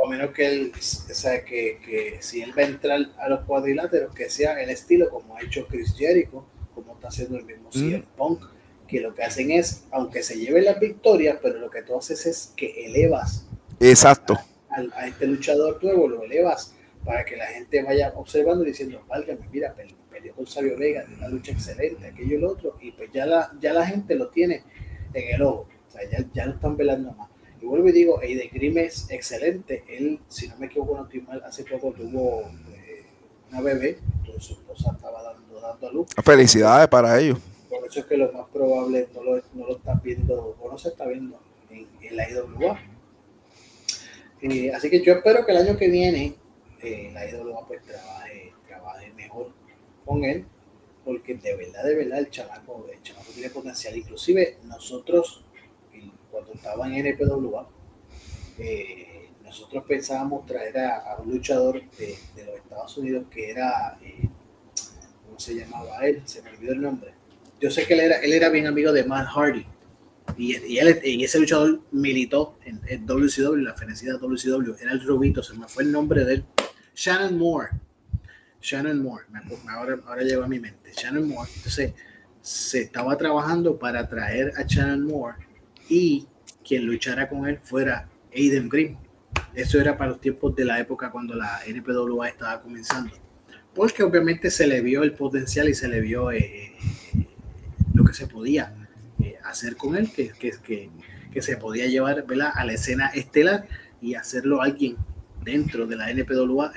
a 0.05 0.09
menos 0.09 0.31
que 0.31 0.47
él, 0.47 0.71
o 0.75 1.13
sea, 1.13 1.43
que, 1.43 1.79
que, 1.85 2.17
si 2.21 2.41
él 2.41 2.57
va 2.57 2.63
a 2.63 2.65
entrar 2.65 2.99
a 3.17 3.29
los 3.29 3.41
cuadriláteros, 3.41 4.13
que 4.13 4.29
sea 4.29 4.61
el 4.61 4.69
estilo 4.69 5.09
como 5.09 5.35
ha 5.35 5.41
hecho 5.41 5.67
Chris 5.67 5.95
Jericho, 5.95 6.45
como 6.73 6.93
está 6.93 7.09
haciendo 7.09 7.37
el 7.37 7.45
mismo 7.45 7.69
mm. 7.73 8.17
Punk, 8.17 8.43
que 8.87 8.99
lo 8.99 9.13
que 9.13 9.23
hacen 9.23 9.51
es, 9.51 9.85
aunque 9.91 10.23
se 10.23 10.37
lleve 10.37 10.61
la 10.61 10.73
victoria, 10.73 11.39
pero 11.41 11.59
lo 11.59 11.69
que 11.69 11.81
tú 11.81 11.97
haces 11.97 12.25
es 12.25 12.53
que 12.55 12.85
elevas 12.85 13.47
Exacto. 13.81 14.37
A, 14.69 15.07
este 15.07 15.25
luchador 15.25 15.83
nuevo, 15.83 16.07
lo 16.07 16.23
elevas 16.23 16.75
para 17.03 17.25
que 17.25 17.35
la 17.35 17.47
gente 17.47 17.81
vaya 17.81 18.13
observando 18.15 18.63
y 18.63 18.67
diciendo, 18.67 19.03
válgame, 19.07 19.47
mira, 19.51 19.73
peleó 20.09 20.35
con 20.35 20.45
Sabio 20.45 20.77
Vega, 20.77 21.03
de 21.03 21.15
una 21.15 21.27
lucha 21.27 21.51
excelente, 21.51 22.05
aquello 22.05 22.37
y 22.37 22.39
lo 22.39 22.51
otro, 22.51 22.77
y 22.79 22.91
pues 22.91 23.11
ya 23.11 23.25
la, 23.25 23.51
ya 23.59 23.73
la 23.73 23.85
gente 23.85 24.13
lo 24.15 24.29
tiene 24.29 24.63
en 25.13 25.35
el 25.35 25.41
ojo, 25.41 25.67
o 25.87 25.91
sea, 25.91 26.07
ya, 26.09 26.23
ya 26.31 26.45
lo 26.45 26.53
están 26.53 26.77
velando 26.77 27.11
más. 27.13 27.30
Y 27.61 27.65
vuelvo 27.65 27.89
y 27.89 27.91
digo, 27.91 28.19
Aiden 28.19 28.49
Grim 28.51 28.77
es 28.79 29.09
excelente. 29.09 29.83
Él, 29.87 30.19
si 30.27 30.47
no 30.47 30.57
me 30.57 30.65
equivoco, 30.65 30.97
no 30.97 31.03
estoy 31.03 31.21
mal, 31.21 31.43
hace 31.43 31.63
poco 31.63 31.91
tuvo 31.91 32.41
eh, 32.73 33.05
una 33.49 33.61
bebé, 33.61 33.99
entonces 34.19 34.43
su 34.43 34.53
esposa 34.53 34.91
estaba 34.95 35.21
dando, 35.21 35.61
dando 35.61 35.87
a 35.87 35.91
luz. 35.91 36.07
Felicidades 36.23 36.87
para 36.87 37.19
ellos. 37.19 37.37
Por 37.69 37.85
eso 37.85 37.99
es 37.99 38.05
que 38.07 38.17
lo 38.17 38.31
más 38.31 38.47
probable 38.49 39.07
no 39.13 39.23
lo, 39.23 39.35
no 39.53 39.67
lo 39.67 39.77
están 39.77 40.01
viendo 40.03 40.57
o 40.59 40.71
no 40.71 40.77
se 40.77 40.89
está 40.89 41.05
viendo 41.05 41.39
en, 41.69 41.87
en 42.01 42.15
la 42.17 42.29
IWA. 42.29 42.79
Eh, 44.41 44.71
así 44.73 44.89
que 44.89 45.03
yo 45.03 45.13
espero 45.13 45.45
que 45.45 45.51
el 45.51 45.57
año 45.59 45.77
que 45.77 45.87
viene 45.87 46.35
eh, 46.81 47.11
la 47.13 47.29
IWA 47.29 47.67
pues 47.67 47.83
trabaje, 47.83 48.53
trabaje 48.67 49.13
mejor 49.13 49.51
con 50.03 50.23
él, 50.23 50.45
porque 51.05 51.35
de 51.35 51.55
verdad, 51.55 51.83
de 51.83 51.95
verdad 51.95 52.19
el 52.19 52.31
chamaco, 52.31 52.87
el 52.91 53.01
chamaco 53.03 53.31
tiene 53.33 53.51
potencial. 53.51 53.95
Inclusive 53.95 54.57
nosotros 54.65 55.45
cuando 56.31 56.53
estaba 56.53 56.87
en 56.87 57.05
NPWA, 57.05 57.67
eh, 58.57 59.29
nosotros 59.43 59.83
pensábamos 59.87 60.45
traer 60.45 60.77
a, 60.79 61.17
un 61.19 61.31
luchador 61.31 61.81
de, 61.97 62.17
los 62.37 62.55
Estados 62.55 62.97
Unidos 62.97 63.25
que 63.29 63.51
era, 63.51 63.97
eh, 64.01 64.29
¿cómo 65.25 65.39
se 65.39 65.55
llamaba 65.55 65.99
él? 66.05 66.21
Se 66.25 66.41
me 66.41 66.51
olvidó 66.51 66.71
el 66.73 66.81
nombre. 66.81 67.13
Yo 67.59 67.69
sé 67.69 67.85
que 67.85 67.93
él 67.93 67.99
era, 67.99 68.17
él 68.19 68.31
era 68.31 68.49
bien 68.49 68.65
amigo 68.65 68.91
de 68.91 69.03
Matt 69.03 69.27
Hardy. 69.27 69.65
Y, 70.37 70.55
y, 70.65 70.79
él, 70.79 70.99
y 71.03 71.23
ese 71.23 71.39
luchador 71.39 71.81
militó 71.91 72.57
en, 72.63 73.05
WCW, 73.05 73.57
la 73.57 73.73
fenecida 73.73 74.17
WCW. 74.17 74.75
Era 74.79 74.93
el 74.93 75.05
Rubito, 75.05 75.43
se 75.43 75.53
me 75.55 75.67
fue 75.67 75.83
el 75.83 75.91
nombre 75.91 76.23
de 76.23 76.35
él. 76.35 76.45
Shannon 76.95 77.37
Moore. 77.37 77.69
Shannon 78.61 79.01
Moore, 79.01 79.25
ahora, 79.69 79.99
ahora 80.05 80.21
llegó 80.23 80.43
a 80.43 80.47
mi 80.47 80.59
mente. 80.59 80.91
Shannon 80.93 81.27
Moore. 81.27 81.49
Entonces, 81.55 81.93
se 82.41 82.83
estaba 82.83 83.17
trabajando 83.17 83.77
para 83.77 84.07
traer 84.07 84.53
a 84.55 84.63
Shannon 84.63 85.05
Moore 85.05 85.50
y 85.91 86.25
quien 86.65 86.85
luchara 86.85 87.27
con 87.27 87.45
él 87.47 87.59
fuera 87.61 88.07
Aiden 88.33 88.69
Green. 88.69 88.97
Eso 89.53 89.77
era 89.77 89.97
para 89.97 90.11
los 90.11 90.21
tiempos 90.21 90.55
de 90.55 90.63
la 90.63 90.79
época 90.79 91.11
cuando 91.11 91.35
la 91.35 91.59
NPWA 91.67 92.29
estaba 92.29 92.61
comenzando. 92.61 93.13
Porque 93.75 94.01
obviamente 94.01 94.49
se 94.49 94.67
le 94.67 94.79
vio 94.79 95.03
el 95.03 95.11
potencial 95.13 95.67
y 95.67 95.73
se 95.73 95.89
le 95.89 95.99
vio 95.99 96.31
eh, 96.31 96.39
eh, 96.39 97.27
lo 97.93 98.05
que 98.05 98.13
se 98.13 98.27
podía 98.27 98.73
eh, 99.21 99.37
hacer 99.43 99.75
con 99.75 99.97
él, 99.97 100.09
que, 100.13 100.29
que, 100.29 100.89
que, 101.33 101.41
se 101.41 101.57
podía 101.57 101.87
llevar 101.87 102.25
a 102.55 102.65
la 102.65 102.73
escena 102.73 103.07
estelar 103.07 103.67
y 104.01 104.15
hacerlo 104.15 104.61
alguien 104.61 104.95
dentro 105.43 105.87
de 105.87 105.97
la 105.97 106.09
NPWA. 106.09 106.71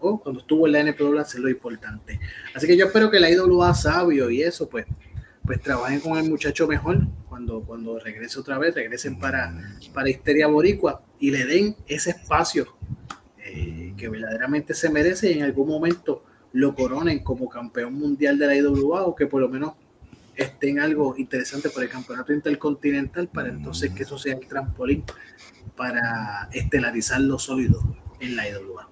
o 0.00 0.20
cuando 0.20 0.40
estuvo 0.40 0.66
en 0.66 0.72
la 0.72 0.80
NPWA, 0.80 1.20
hacerlo 1.20 1.50
importante. 1.50 2.18
Así 2.54 2.66
que 2.66 2.78
yo 2.78 2.86
espero 2.86 3.10
que 3.10 3.20
la 3.20 3.30
IWA 3.30 3.74
sabio 3.74 4.30
y 4.30 4.42
eso, 4.42 4.70
pues 4.70 4.86
pues 5.46 5.60
trabajen 5.60 6.00
con 6.00 6.18
el 6.18 6.28
muchacho 6.28 6.66
mejor 6.66 7.06
cuando, 7.28 7.62
cuando 7.62 7.98
regrese 7.98 8.38
otra 8.38 8.58
vez, 8.58 8.74
regresen 8.74 9.18
para, 9.18 9.54
para 9.94 10.10
Histeria 10.10 10.48
Boricua 10.48 11.02
y 11.20 11.30
le 11.30 11.44
den 11.46 11.76
ese 11.86 12.10
espacio 12.10 12.66
eh, 13.38 13.94
que 13.96 14.08
verdaderamente 14.08 14.74
se 14.74 14.90
merece 14.90 15.30
y 15.30 15.38
en 15.38 15.44
algún 15.44 15.68
momento 15.68 16.24
lo 16.52 16.74
coronen 16.74 17.22
como 17.22 17.48
campeón 17.48 17.94
mundial 17.94 18.38
de 18.38 18.46
la 18.46 18.56
IWA 18.56 19.04
o 19.04 19.14
que 19.14 19.26
por 19.26 19.40
lo 19.40 19.48
menos 19.48 19.74
estén 20.34 20.80
algo 20.80 21.14
interesante 21.16 21.70
para 21.70 21.84
el 21.84 21.90
campeonato 21.90 22.32
intercontinental 22.32 23.28
para 23.28 23.48
entonces 23.48 23.92
que 23.92 24.02
eso 24.02 24.18
sea 24.18 24.34
el 24.34 24.46
trampolín 24.46 25.04
para 25.76 26.48
estelarizar 26.52 27.20
lo 27.20 27.38
sólido 27.38 27.80
en 28.20 28.36
la 28.36 28.48
IWA. 28.48 28.88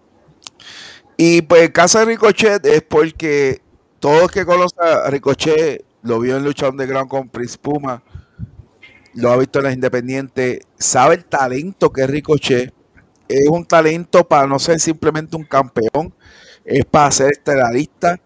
Y 1.17 1.43
pues 1.43 1.73
de 1.73 2.05
Ricochet 2.05 2.65
es 2.67 2.83
porque 2.83 3.61
todos 3.99 4.31
que 4.31 4.45
conocen 4.45 4.79
a 4.83 5.11
Ricochet 5.11 5.85
lo 6.05 6.21
vio 6.21 6.37
en 6.37 6.45
lucha 6.45 6.69
underground 6.69 7.09
con 7.09 7.29
Prince 7.29 7.59
Puma, 7.59 8.03
lo 9.15 9.33
ha 9.33 9.37
visto 9.39 9.59
en 9.59 9.65
las 9.65 9.75
independientes, 9.75 10.61
sabe 10.79 11.17
el 11.17 11.25
talento 11.25 11.91
que 11.91 12.03
es 12.03 12.11
Ricochet, 12.11 12.73
es 13.27 13.49
un 13.49 13.65
talento 13.65 14.29
para 14.29 14.47
no 14.47 14.59
ser 14.59 14.79
simplemente 14.81 15.35
un 15.35 15.45
campeón, 15.45 16.15
es 16.65 16.85
para 16.85 17.11
ser 17.11 17.33
estelarista, 17.33 18.21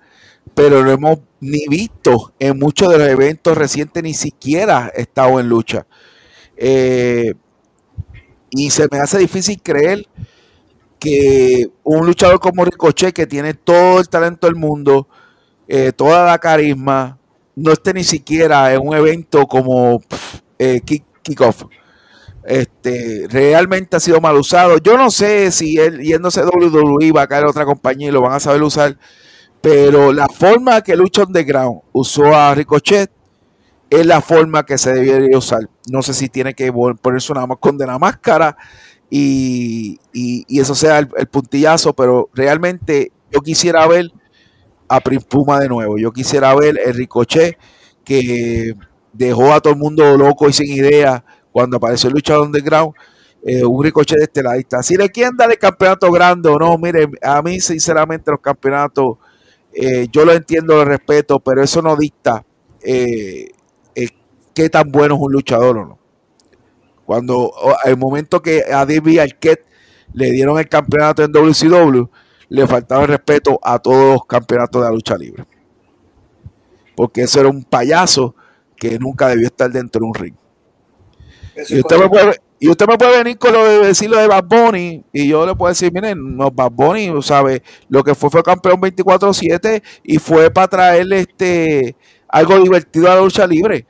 pero 0.54 0.82
lo 0.82 0.90
hemos 0.90 1.20
ni 1.40 1.68
visto 1.68 2.32
en 2.40 2.58
muchos 2.58 2.90
de 2.90 2.98
los 2.98 3.08
eventos 3.08 3.56
recientes, 3.56 4.02
ni 4.02 4.12
siquiera 4.14 4.90
estado 4.94 5.38
en 5.38 5.48
lucha. 5.48 5.86
Eh, 6.56 7.32
y 8.50 8.70
se 8.70 8.88
me 8.90 8.98
hace 8.98 9.18
difícil 9.18 9.62
creer 9.62 10.04
que 10.98 11.70
un 11.84 12.06
luchador 12.06 12.40
como 12.40 12.64
Ricochet, 12.64 13.14
que 13.14 13.28
tiene 13.28 13.54
todo 13.54 14.00
el 14.00 14.08
talento 14.08 14.48
del 14.48 14.56
mundo, 14.56 15.06
eh, 15.68 15.92
toda 15.92 16.26
la 16.26 16.38
carisma, 16.38 17.17
no 17.58 17.72
esté 17.72 17.92
ni 17.92 18.04
siquiera 18.04 18.72
en 18.72 18.86
un 18.86 18.94
evento 18.94 19.46
como 19.46 20.00
eh, 20.58 20.80
Kickoff. 21.22 21.64
Este, 22.44 23.26
realmente 23.28 23.96
ha 23.96 24.00
sido 24.00 24.20
mal 24.20 24.36
usado. 24.36 24.78
Yo 24.78 24.96
no 24.96 25.10
sé 25.10 25.50
si 25.50 25.76
él 25.76 26.00
yéndose 26.00 26.40
a 26.40 26.46
WWE 26.46 27.12
va 27.12 27.22
a 27.22 27.26
caer 27.26 27.44
otra 27.44 27.66
compañía 27.66 28.08
y 28.08 28.12
lo 28.12 28.22
van 28.22 28.32
a 28.32 28.40
saber 28.40 28.62
usar, 28.62 28.96
pero 29.60 30.12
la 30.12 30.28
forma 30.28 30.80
que 30.82 30.96
Lucha 30.96 31.24
Underground 31.24 31.80
usó 31.92 32.34
a 32.34 32.54
Ricochet 32.54 33.10
es 33.90 34.06
la 34.06 34.20
forma 34.20 34.64
que 34.64 34.78
se 34.78 34.92
debería 34.92 35.36
usar. 35.36 35.68
No 35.90 36.02
sé 36.02 36.14
si 36.14 36.28
tiene 36.28 36.54
que 36.54 36.72
ponerse 36.72 37.32
una 37.32 37.98
máscara 37.98 38.56
y, 39.10 39.98
eso 40.48 40.74
sea 40.74 40.98
el, 40.98 41.08
puntillazo, 41.28 41.92
pero 41.94 42.28
realmente 42.34 43.12
yo 43.30 43.40
quisiera 43.40 43.86
ver 43.86 44.12
a 44.88 45.00
Puma 45.00 45.60
de 45.60 45.68
nuevo. 45.68 45.98
Yo 45.98 46.12
quisiera 46.12 46.54
ver 46.54 46.78
el 46.84 46.94
Ricochet 46.94 47.58
que 48.04 48.74
dejó 49.12 49.52
a 49.52 49.60
todo 49.60 49.72
el 49.74 49.78
mundo 49.78 50.16
loco 50.16 50.48
y 50.48 50.52
sin 50.52 50.72
idea 50.72 51.24
cuando 51.52 51.76
apareció 51.76 52.08
el 52.08 52.14
luchador 52.14 52.46
underground. 52.46 52.94
Eh, 53.44 53.64
un 53.64 53.84
Ricochet 53.84 54.18
de 54.18 54.24
esteladista. 54.24 54.82
Si 54.82 54.96
le 54.96 55.08
quieren 55.10 55.36
dar 55.36 55.50
el 55.50 55.58
campeonato 55.58 56.10
grande 56.10 56.48
o 56.48 56.58
no, 56.58 56.76
mire, 56.76 57.08
a 57.22 57.40
mí 57.40 57.60
sinceramente 57.60 58.30
los 58.30 58.40
campeonatos, 58.40 59.18
eh, 59.72 60.08
yo 60.10 60.24
lo 60.24 60.32
entiendo, 60.32 60.74
lo 60.74 60.84
respeto, 60.84 61.38
pero 61.38 61.62
eso 61.62 61.80
no 61.80 61.96
dicta 61.96 62.44
eh, 62.82 63.50
qué 64.54 64.68
tan 64.68 64.90
bueno 64.90 65.14
es 65.14 65.20
un 65.20 65.32
luchador 65.32 65.78
o 65.78 65.86
no. 65.86 65.98
Cuando 67.06 67.52
el 67.84 67.96
momento 67.96 68.42
que 68.42 68.64
a 68.70 68.84
David 68.84 69.20
Arquette 69.20 69.64
le 70.12 70.32
dieron 70.32 70.58
el 70.58 70.68
campeonato 70.68 71.22
en 71.22 71.30
WCW, 71.30 72.08
le 72.48 72.66
faltaba 72.66 73.02
el 73.02 73.08
respeto 73.08 73.58
a 73.62 73.78
todos 73.78 74.14
los 74.14 74.26
campeonatos 74.26 74.82
de 74.82 74.88
la 74.88 74.94
lucha 74.94 75.16
libre. 75.16 75.44
Porque 76.96 77.22
eso 77.22 77.40
era 77.40 77.48
un 77.48 77.62
payaso 77.64 78.34
que 78.76 78.98
nunca 78.98 79.28
debió 79.28 79.46
estar 79.46 79.70
dentro 79.70 80.00
de 80.00 80.06
un 80.06 80.14
ring. 80.14 80.34
Y 81.68 81.80
usted, 81.80 81.98
me 81.98 82.08
puede, 82.08 82.40
y 82.60 82.68
usted, 82.68 82.86
me 82.86 82.96
puede, 82.96 83.18
venir 83.18 83.38
con 83.38 83.52
lo 83.52 83.64
de 83.64 83.86
decir 83.86 84.08
lo 84.08 84.16
de 84.16 84.28
Bad 84.28 84.44
Bunny 84.44 85.04
y 85.12 85.28
yo 85.28 85.44
le 85.44 85.56
puedo 85.56 85.70
decir, 85.70 85.92
miren, 85.92 86.36
no, 86.36 86.50
Bad 86.52 86.70
Bunny, 86.70 87.10
¿sabe? 87.22 87.62
Lo 87.88 88.04
que 88.04 88.14
fue 88.14 88.30
fue 88.30 88.42
campeón 88.44 88.80
24-7 88.80 89.82
y 90.04 90.18
fue 90.18 90.50
para 90.50 90.68
traerle 90.68 91.20
este, 91.20 91.96
algo 92.28 92.58
divertido 92.60 93.10
a 93.10 93.16
la 93.16 93.22
lucha 93.22 93.46
libre. 93.46 93.86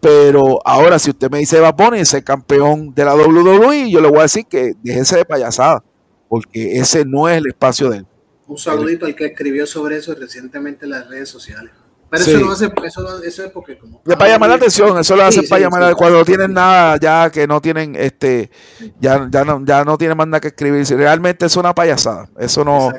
Pero 0.00 0.60
ahora, 0.64 0.98
si 0.98 1.10
usted 1.10 1.30
me 1.30 1.38
dice 1.38 1.58
Bad 1.60 1.74
Bunny 1.74 2.00
es 2.00 2.12
el 2.14 2.22
campeón 2.22 2.94
de 2.94 3.04
la 3.04 3.14
WWE, 3.14 3.90
yo 3.90 4.00
le 4.00 4.08
voy 4.08 4.18
a 4.18 4.22
decir 4.22 4.44
que 4.46 4.74
déjese 4.82 5.16
de 5.16 5.24
payasada 5.24 5.82
porque 6.28 6.78
ese 6.78 7.04
no 7.04 7.28
es 7.28 7.38
el 7.38 7.48
espacio 7.48 7.90
de 7.90 7.98
él. 7.98 8.06
Un 8.46 8.58
saludito 8.58 9.06
al 9.06 9.14
que 9.14 9.26
escribió 9.26 9.66
sobre 9.66 9.96
eso 9.96 10.14
recientemente 10.14 10.84
en 10.86 10.92
las 10.92 11.08
redes 11.08 11.28
sociales. 11.28 11.70
Pero 12.10 12.22
eso 12.24 12.38
lo 12.38 12.52
hace, 12.52 12.72
eso, 12.84 13.22
eso 13.22 13.44
es 13.44 13.50
porque 13.50 13.76
como... 13.76 14.02
Para 14.02 14.28
llamar 14.28 14.48
la 14.48 14.56
atención, 14.56 14.98
eso 14.98 15.14
lo 15.14 15.24
hace 15.24 15.42
para 15.42 15.60
llamar 15.60 15.94
cuando 15.94 16.18
no 16.18 16.24
tienen 16.24 16.54
nada, 16.54 16.96
ya 16.98 17.30
que 17.30 17.46
no 17.46 17.60
tienen, 17.60 17.94
este, 17.96 18.50
ya, 18.98 19.28
ya 19.30 19.44
no, 19.44 19.62
ya 19.62 19.84
no 19.84 19.98
tienen 19.98 20.16
más 20.16 20.26
nada 20.26 20.40
que 20.40 20.48
escribir. 20.48 20.86
Realmente 20.86 21.44
es 21.44 21.56
una 21.56 21.74
payasada. 21.74 22.30
Eso 22.38 22.64
no, 22.64 22.90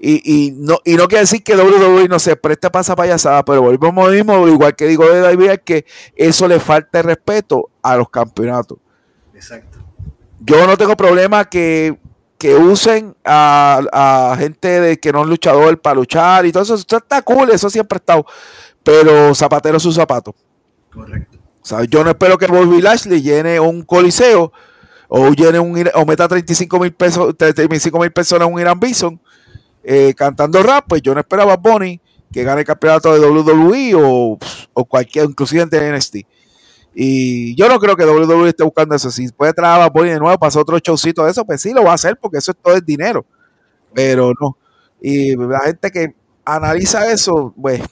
y, 0.00 0.22
y, 0.24 0.52
no, 0.52 0.78
y 0.84 0.94
no 0.94 1.08
quiere 1.08 1.22
decir 1.22 1.42
que 1.42 1.56
WWE 1.56 2.08
no 2.08 2.18
se 2.18 2.36
preste 2.36 2.70
para 2.70 2.82
esa 2.82 2.94
payasada, 2.94 3.44
pero 3.44 3.62
volvemos 3.62 4.10
mismo, 4.12 4.46
igual 4.46 4.76
que 4.76 4.86
digo 4.86 5.04
de 5.06 5.20
David, 5.20 5.50
es 5.50 5.60
que 5.64 5.86
eso 6.14 6.46
le 6.46 6.60
falta 6.60 7.02
respeto 7.02 7.70
a 7.82 7.96
los 7.96 8.08
campeonatos. 8.08 8.78
Exacto. 9.34 9.78
Yo 10.40 10.66
no 10.66 10.76
tengo 10.76 10.96
problema 10.96 11.44
que 11.44 11.98
que 12.38 12.54
usen 12.54 13.16
a, 13.24 14.36
gente 14.38 14.80
de 14.80 14.98
que 14.98 15.12
no 15.12 15.22
es 15.22 15.28
luchador 15.28 15.80
para 15.80 15.96
luchar 15.96 16.46
y 16.46 16.52
todo 16.52 16.62
eso, 16.62 16.76
eso 16.76 16.96
está 16.96 17.20
cool, 17.22 17.50
eso 17.50 17.68
siempre 17.68 17.96
ha 17.96 17.98
estado. 17.98 18.26
Pero 18.82 19.34
zapatero 19.34 19.76
es 19.76 19.82
su 19.82 19.92
zapato. 19.92 20.34
Correcto. 20.92 21.38
O 21.70 21.84
yo 21.84 22.04
no 22.04 22.10
espero 22.10 22.38
que 22.38 22.46
Bobby 22.46 22.80
Lashley 22.80 23.20
llene 23.20 23.60
un 23.60 23.82
coliseo 23.82 24.52
o 25.08 25.30
llene 25.32 25.58
un 25.58 25.88
o 25.94 26.06
meta 26.06 26.28
35 26.28 26.78
mil 26.78 26.92
pesos, 26.92 27.36
35 27.36 27.98
mil 27.98 28.12
personas 28.12 28.48
en 28.48 28.54
un 28.54 28.60
Irán 28.60 28.78
Bison 28.78 29.20
eh, 29.82 30.14
cantando 30.16 30.62
rap, 30.62 30.84
pues 30.88 31.02
yo 31.02 31.14
no 31.14 31.20
esperaba 31.20 31.54
a 31.54 31.56
Bonnie 31.56 32.00
que 32.32 32.44
gane 32.44 32.60
el 32.60 32.66
campeonato 32.66 33.12
de 33.12 33.20
WWE 33.20 33.94
o, 33.96 34.38
o 34.74 34.84
cualquier, 34.84 35.26
inclusive 35.26 35.66
de 35.66 35.92
NXT. 35.92 36.16
Y 37.00 37.54
yo 37.54 37.68
no 37.68 37.78
creo 37.78 37.94
que 37.94 38.04
WWE 38.04 38.48
esté 38.48 38.64
buscando 38.64 38.96
eso. 38.96 39.08
Si 39.12 39.28
puede 39.28 39.52
traer 39.52 39.82
a 39.82 39.88
Bonnie 39.88 40.14
de 40.14 40.18
nuevo, 40.18 40.36
pasar 40.36 40.62
otro 40.62 40.80
showcito 40.80 41.24
de 41.24 41.30
eso, 41.30 41.44
pues 41.44 41.62
sí 41.62 41.72
lo 41.72 41.84
va 41.84 41.92
a 41.92 41.94
hacer 41.94 42.16
porque 42.16 42.38
eso 42.38 42.50
es 42.50 42.56
todo 42.60 42.74
el 42.74 42.84
dinero. 42.84 43.24
Pero 43.94 44.32
no. 44.40 44.58
Y 45.00 45.36
la 45.36 45.60
gente 45.60 45.92
que 45.92 46.12
analiza 46.44 47.08
eso, 47.12 47.54
pues, 47.56 47.82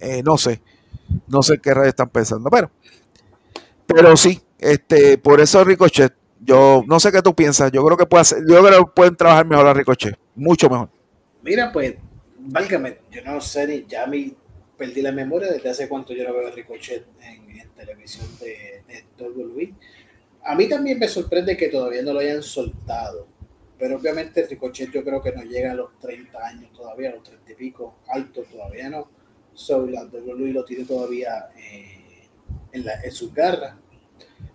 eh, 0.00 0.22
no 0.24 0.38
sé. 0.38 0.62
No 1.26 1.42
sé 1.42 1.58
qué 1.58 1.74
radio 1.74 1.90
están 1.90 2.08
pensando. 2.08 2.48
Pero, 2.48 2.70
pero 3.86 4.16
sí, 4.16 4.40
este, 4.58 5.18
por 5.18 5.42
eso 5.42 5.62
Ricochet, 5.62 6.14
yo 6.40 6.82
no 6.86 6.98
sé 7.00 7.12
qué 7.12 7.20
tú 7.20 7.34
piensas. 7.34 7.70
Yo 7.72 7.84
creo 7.84 7.98
que 7.98 8.06
puede 8.06 8.22
hacer, 8.22 8.38
yo 8.48 8.64
creo 8.64 8.86
que 8.86 8.92
pueden 8.96 9.16
trabajar 9.16 9.46
mejor 9.46 9.66
a 9.66 9.74
Ricochet. 9.74 10.18
Mucho 10.34 10.70
mejor. 10.70 10.88
Mira, 11.42 11.70
pues, 11.70 11.96
válgame, 12.38 13.00
yo 13.10 13.22
no 13.22 13.38
sé 13.42 13.66
ni 13.66 13.84
ya 13.86 14.06
me 14.06 14.32
perdí 14.78 15.02
la 15.02 15.12
memoria 15.12 15.52
desde 15.52 15.68
hace 15.68 15.88
cuánto 15.90 16.14
yo 16.14 16.26
no 16.26 16.32
veo 16.32 16.48
a 16.48 16.52
Ricochet 16.52 17.04
en 17.20 17.37
televisión 17.78 18.26
de, 18.40 18.82
de 18.86 19.24
WWE. 19.24 19.74
A 20.44 20.54
mí 20.54 20.68
también 20.68 20.98
me 20.98 21.08
sorprende 21.08 21.56
que 21.56 21.68
todavía 21.68 22.02
no 22.02 22.12
lo 22.12 22.20
hayan 22.20 22.42
soltado, 22.42 23.26
pero 23.78 23.96
obviamente 23.96 24.44
Ricochet 24.46 24.90
yo 24.90 25.04
creo 25.04 25.22
que 25.22 25.32
no 25.32 25.42
llega 25.42 25.72
a 25.72 25.74
los 25.74 25.98
30 25.98 26.46
años 26.46 26.72
todavía, 26.72 27.10
a 27.10 27.14
los 27.14 27.22
30 27.22 27.52
y 27.52 27.54
pico, 27.54 27.98
alto 28.08 28.42
todavía 28.42 28.90
no. 28.90 29.08
So, 29.54 29.86
la 29.86 30.04
lo 30.04 30.64
tiene 30.64 30.84
todavía 30.84 31.48
eh, 31.56 32.28
en, 32.72 32.84
la, 32.84 33.00
en 33.02 33.10
sus 33.10 33.32
garras. 33.34 33.74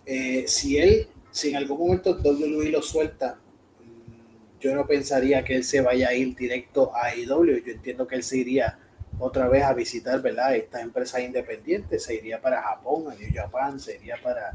Eh, 0.06 0.44
si 0.46 0.78
él, 0.78 1.08
si 1.30 1.50
en 1.50 1.56
algún 1.56 1.78
momento 1.78 2.18
WWE 2.22 2.70
lo 2.70 2.80
suelta, 2.80 3.38
mm, 3.80 4.60
yo 4.60 4.74
no 4.74 4.86
pensaría 4.86 5.44
que 5.44 5.56
él 5.56 5.64
se 5.64 5.80
vaya 5.80 6.08
a 6.08 6.14
ir 6.14 6.34
directo 6.34 6.90
a 6.94 7.14
IW. 7.14 7.62
Yo 7.64 7.72
entiendo 7.72 8.06
que 8.06 8.16
él 8.16 8.22
se 8.22 8.38
iría 8.38 8.78
otra 9.24 9.48
vez 9.48 9.62
a 9.64 9.72
visitar, 9.72 10.20
¿verdad? 10.20 10.54
Estas 10.54 10.82
empresas 10.82 11.22
independientes, 11.22 12.02
se 12.02 12.14
iría 12.14 12.42
para 12.42 12.60
Japón, 12.60 13.10
a 13.10 13.14
New 13.14 13.30
Japan, 13.32 13.80
se 13.80 13.96
iría 13.96 14.16
para, 14.22 14.52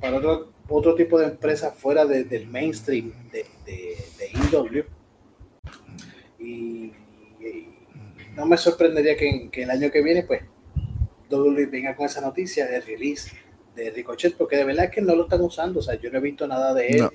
para 0.00 0.16
otro, 0.16 0.52
otro 0.68 0.96
tipo 0.96 1.16
de 1.16 1.26
empresas 1.26 1.72
fuera 1.76 2.04
del 2.04 2.48
mainstream 2.48 3.12
de, 3.30 3.46
de, 3.64 3.96
de 4.18 4.86
Y, 6.40 6.92
no 8.34 8.46
me 8.46 8.56
sorprendería 8.56 9.16
que, 9.16 9.48
que, 9.48 9.62
el 9.62 9.70
año 9.70 9.92
que 9.92 10.02
viene, 10.02 10.24
pues, 10.24 10.42
WWE 11.30 11.66
venga 11.66 11.94
con 11.94 12.06
esa 12.06 12.20
noticia 12.20 12.66
de 12.66 12.80
release 12.80 13.30
de 13.76 13.90
Ricochet, 13.90 14.36
porque 14.36 14.56
de 14.56 14.64
verdad 14.64 14.86
es 14.86 14.90
que 14.90 15.02
no 15.02 15.14
lo 15.14 15.22
están 15.22 15.40
usando, 15.40 15.78
o 15.78 15.82
sea, 15.82 15.94
yo 15.94 16.10
no 16.10 16.18
he 16.18 16.20
visto 16.20 16.48
nada 16.48 16.74
de 16.74 16.88
él. 16.88 17.08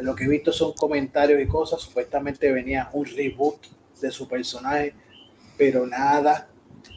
Lo 0.00 0.14
que 0.14 0.24
he 0.24 0.28
visto 0.28 0.52
son 0.52 0.74
comentarios 0.74 1.40
y 1.40 1.46
cosas. 1.46 1.80
Supuestamente 1.80 2.52
venía 2.52 2.88
un 2.92 3.04
reboot 3.04 3.66
de 4.00 4.10
su 4.10 4.28
personaje 4.28 4.94
pero 5.58 5.86
nada 5.86 6.48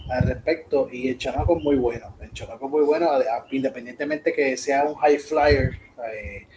al 0.10 0.24
respecto. 0.24 0.88
Y 0.90 1.10
el 1.10 1.18
chamaco 1.18 1.58
es 1.58 1.64
muy 1.64 1.76
bueno. 1.76 2.16
El 2.22 2.32
chamaco 2.32 2.68
es 2.68 2.72
muy 2.72 2.84
bueno, 2.84 3.10
independientemente 3.52 4.32
que 4.32 4.56
sea 4.56 4.86
un 4.86 4.96
high 4.96 5.18
flyer, 5.18 5.72
eh, 6.14 6.48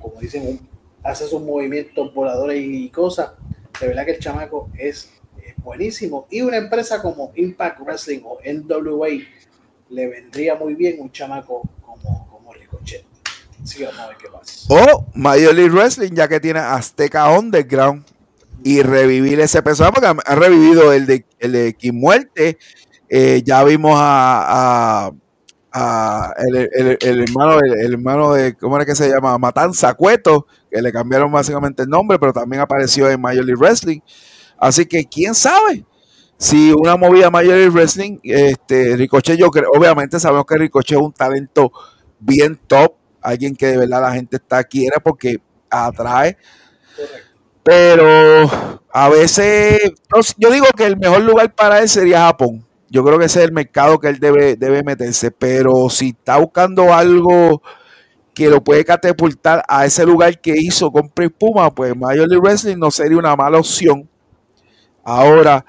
como 0.00 0.18
dicen, 0.20 0.68
hace 1.04 1.26
sus 1.26 1.42
movimientos 1.42 2.12
voladores 2.12 2.60
y 2.60 2.88
cosas. 2.88 3.32
De 3.78 3.88
verdad 3.88 4.06
que 4.06 4.12
el 4.12 4.18
chamaco 4.18 4.70
es, 4.76 5.12
buenísimo. 5.58 6.26
Y 6.30 6.42
una 6.42 6.56
empresa 6.56 7.02
como 7.02 7.32
Impact 7.34 7.80
Wrestling 7.80 8.20
o 8.24 8.38
NWA 8.44 9.08
le 9.90 10.06
vendría 10.06 10.54
muy 10.54 10.74
bien 10.74 11.00
un 11.00 11.10
chamaco 11.10 11.62
como, 11.80 12.28
como 12.28 12.52
Ricochet. 12.52 13.04
Sí, 13.64 13.82
vamos 13.82 13.98
a 13.98 14.08
ver 14.08 14.16
qué 14.16 14.28
pasa. 14.28 14.66
O 14.68 15.06
Major 15.14 15.52
League 15.52 15.72
Wrestling, 15.72 16.12
ya 16.12 16.28
que 16.28 16.38
tiene 16.38 16.60
Azteca 16.60 17.28
Underground 17.30 18.04
y 18.66 18.82
revivir 18.82 19.38
ese 19.38 19.62
personaje, 19.62 19.92
porque 19.94 20.20
ha 20.26 20.34
revivido 20.34 20.92
el 20.92 21.06
de, 21.06 21.24
el 21.38 21.52
de 21.52 21.74
Kim 21.74 21.94
Muerte. 21.94 22.58
Eh, 23.08 23.40
ya 23.44 23.62
vimos 23.62 23.92
a, 23.94 25.12
el, 26.36 26.98
hermano, 27.00 27.60
el, 27.60 27.92
hermano 27.92 28.32
de, 28.32 28.56
¿cómo 28.56 28.74
era 28.74 28.84
que 28.84 28.96
se 28.96 29.08
llama? 29.08 29.38
Matanza 29.38 29.94
Cueto, 29.94 30.48
que 30.68 30.82
le 30.82 30.90
cambiaron 30.90 31.30
básicamente 31.30 31.84
el 31.84 31.88
nombre, 31.88 32.18
pero 32.18 32.32
también 32.32 32.60
apareció 32.60 33.08
en 33.08 33.20
Major 33.20 33.44
League 33.44 33.60
Wrestling. 33.60 34.00
Así 34.58 34.84
que 34.84 35.04
quién 35.04 35.32
sabe 35.36 35.84
si 36.36 36.72
una 36.72 36.96
movida 36.96 37.30
Major 37.30 37.54
League 37.54 37.70
Wrestling, 37.70 38.18
este, 38.24 38.96
Ricochet, 38.96 39.38
yo 39.38 39.48
creo, 39.48 39.70
obviamente 39.72 40.18
sabemos 40.18 40.44
que 40.44 40.56
Ricochet 40.56 40.98
es 40.98 41.04
un 41.04 41.12
talento 41.12 41.70
bien 42.18 42.58
top, 42.66 42.94
alguien 43.20 43.54
que 43.54 43.68
de 43.68 43.76
verdad 43.76 44.02
la 44.02 44.12
gente 44.12 44.38
está 44.38 44.64
quiere 44.64 44.96
porque 45.00 45.36
atrae. 45.70 46.36
Pero 47.66 48.80
a 48.92 49.08
veces, 49.08 49.90
yo 50.38 50.52
digo 50.52 50.66
que 50.76 50.84
el 50.84 50.96
mejor 50.96 51.22
lugar 51.22 51.52
para 51.52 51.80
él 51.80 51.88
sería 51.88 52.26
Japón. 52.26 52.64
Yo 52.88 53.02
creo 53.02 53.18
que 53.18 53.24
ese 53.24 53.40
es 53.40 53.46
el 53.46 53.52
mercado 53.52 53.98
que 53.98 54.06
él 54.06 54.20
debe, 54.20 54.54
debe 54.54 54.84
meterse. 54.84 55.32
Pero 55.32 55.90
si 55.90 56.10
está 56.10 56.36
buscando 56.36 56.94
algo 56.94 57.60
que 58.32 58.48
lo 58.48 58.62
puede 58.62 58.84
catapultar 58.84 59.64
a 59.66 59.84
ese 59.84 60.06
lugar 60.06 60.40
que 60.40 60.54
hizo 60.56 60.92
con 60.92 61.08
Prince 61.08 61.34
Puma, 61.36 61.74
pues 61.74 61.96
Major 61.96 62.28
League 62.28 62.40
Wrestling 62.40 62.76
no 62.76 62.92
sería 62.92 63.18
una 63.18 63.34
mala 63.34 63.58
opción. 63.58 64.08
Ahora, 65.02 65.64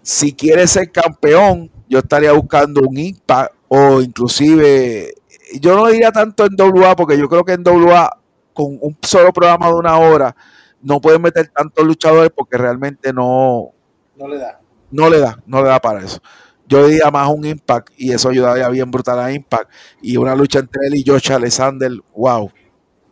si 0.00 0.32
quiere 0.32 0.66
ser 0.66 0.90
campeón, 0.90 1.70
yo 1.90 1.98
estaría 1.98 2.32
buscando 2.32 2.80
un 2.88 2.96
Impact 2.96 3.54
o 3.68 4.00
inclusive, 4.00 5.12
yo 5.60 5.76
no 5.76 5.88
diría 5.88 6.10
tanto 6.10 6.46
en 6.46 6.54
WA, 6.58 6.96
porque 6.96 7.18
yo 7.18 7.28
creo 7.28 7.44
que 7.44 7.52
en 7.52 7.62
WA, 7.68 8.18
con 8.54 8.78
un 8.80 8.96
solo 9.02 9.30
programa 9.30 9.68
de 9.68 9.74
una 9.74 9.98
hora, 9.98 10.34
no 10.82 11.00
pueden 11.00 11.22
meter 11.22 11.48
tantos 11.48 11.86
luchadores 11.86 12.30
porque 12.34 12.58
realmente 12.58 13.12
no, 13.12 13.72
no 14.16 14.28
le 14.28 14.38
da. 14.38 14.60
No 14.90 15.08
le 15.08 15.20
da, 15.20 15.38
no 15.46 15.62
le 15.62 15.68
da 15.68 15.80
para 15.80 16.00
eso. 16.04 16.20
Yo 16.66 16.86
diría 16.86 17.10
más 17.10 17.28
un 17.28 17.44
Impact 17.44 17.92
y 17.96 18.12
eso 18.12 18.28
ayudaría 18.28 18.68
bien 18.68 18.90
brutal 18.90 19.18
a 19.18 19.32
Impact. 19.32 19.70
Y 20.00 20.16
una 20.16 20.34
lucha 20.34 20.58
entre 20.58 20.86
él 20.86 20.96
y 20.96 21.04
Josh 21.06 21.32
Alexander, 21.32 21.90
wow. 22.14 22.50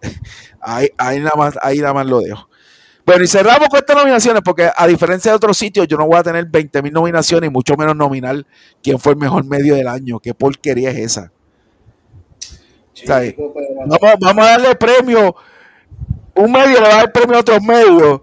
ahí, 0.60 0.88
ahí, 0.98 1.18
nada 1.20 1.36
más, 1.36 1.58
ahí 1.62 1.78
nada 1.78 1.94
más 1.94 2.06
lo 2.06 2.20
dejo. 2.20 2.48
Bueno, 3.04 3.24
y 3.24 3.26
cerramos 3.26 3.68
con 3.68 3.78
estas 3.78 3.96
nominaciones 3.96 4.42
porque 4.44 4.70
a 4.74 4.86
diferencia 4.86 5.32
de 5.32 5.36
otros 5.36 5.56
sitios, 5.56 5.88
yo 5.88 5.96
no 5.96 6.06
voy 6.06 6.16
a 6.16 6.22
tener 6.22 6.46
20 6.46 6.82
mil 6.82 6.92
nominaciones 6.92 7.48
y 7.48 7.52
mucho 7.52 7.74
menos 7.76 7.96
nominar 7.96 8.46
quién 8.82 8.98
fue 8.98 9.12
el 9.12 9.18
mejor 9.18 9.44
medio 9.44 9.74
del 9.74 9.88
año. 9.88 10.20
¿Qué 10.20 10.34
porquería 10.34 10.90
es 10.90 10.98
esa? 10.98 11.32
vamos, 13.06 13.98
vamos 14.20 14.46
a 14.46 14.50
darle 14.50 14.74
premio 14.76 15.34
un 16.40 16.52
medio 16.52 16.80
le 16.80 16.88
va 16.88 16.94
a 16.94 16.96
dar 16.96 17.12
premio 17.12 17.36
a 17.36 17.40
otros 17.40 17.62
medios. 17.62 18.20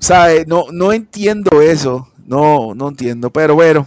¿Sabes? 0.00 0.46
No, 0.46 0.66
no 0.70 0.92
entiendo 0.92 1.60
eso. 1.60 2.08
No, 2.24 2.74
no 2.74 2.88
entiendo. 2.88 3.30
Pero 3.30 3.54
bueno, 3.54 3.86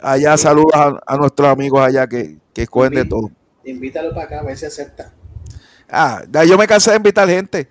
allá 0.00 0.36
saludos 0.36 0.72
a, 0.74 1.16
nuestros 1.16 1.48
amigos 1.48 1.80
allá 1.80 2.06
que, 2.06 2.38
que 2.52 2.62
escogen 2.62 2.94
de 2.94 3.04
todo. 3.04 3.30
Invítalo 3.64 4.12
para 4.12 4.26
acá 4.26 4.40
a 4.40 4.42
ver 4.42 4.56
si 4.56 4.66
acepta. 4.66 5.12
Ah, 5.88 6.22
yo 6.46 6.56
me 6.56 6.66
cansé 6.66 6.90
de 6.90 6.96
invitar 6.96 7.28
gente. 7.28 7.68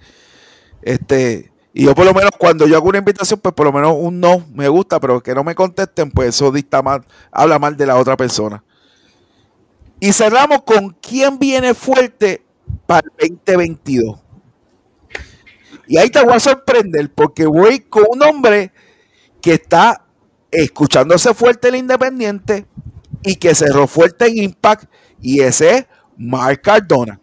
Este, 0.82 1.51
y 1.74 1.85
yo 1.85 1.95
por 1.95 2.06
lo 2.06 2.14
menos 2.14 2.32
cuando 2.38 2.68
yo 2.68 2.76
hago 2.76 2.90
una 2.90 2.98
invitación, 2.98 3.40
pues 3.40 3.53
por 3.53 3.66
lo 3.66 3.74
menos 3.74 3.93
un 3.98 4.19
no 4.19 4.45
me 4.53 4.68
gusta, 4.68 5.00
pero 5.00 5.22
que 5.22 5.34
no 5.34 5.43
me 5.43 5.56
contesten, 5.56 6.11
pues 6.11 6.30
eso 6.30 6.51
dicta 6.51 6.82
mal, 6.82 7.06
habla 7.32 7.59
mal 7.59 7.77
de 7.77 7.85
la 7.85 7.98
otra 7.98 8.18
persona. 8.18 8.64
Y 10.00 10.14
cerramos 10.14 10.64
con 10.64 10.95
quién 11.01 11.38
viene 11.40 11.74
fuerte 11.74 12.43
para 12.85 13.08
el 13.18 13.30
2022. 13.45 14.19
Y 15.90 15.98
ahí 15.98 16.11
te 16.11 16.24
voy 16.24 16.35
a 16.35 16.40
sorprender 16.40 17.11
porque 17.11 17.48
voy 17.48 17.80
con 17.80 18.03
un 18.09 18.22
hombre 18.22 18.72
que 19.42 19.53
está 19.53 20.06
escuchándose 20.51 21.34
fuerte 21.34 21.69
el 21.69 21.77
Independiente 21.77 22.68
y 23.24 23.35
que 23.35 23.56
cerró 23.56 23.88
fuerte 23.88 24.27
en 24.27 24.38
Impact 24.38 24.85
y 25.19 25.40
ese 25.42 25.77
es 25.77 25.85
Mark 26.16 26.61
Cardona. 26.61 27.19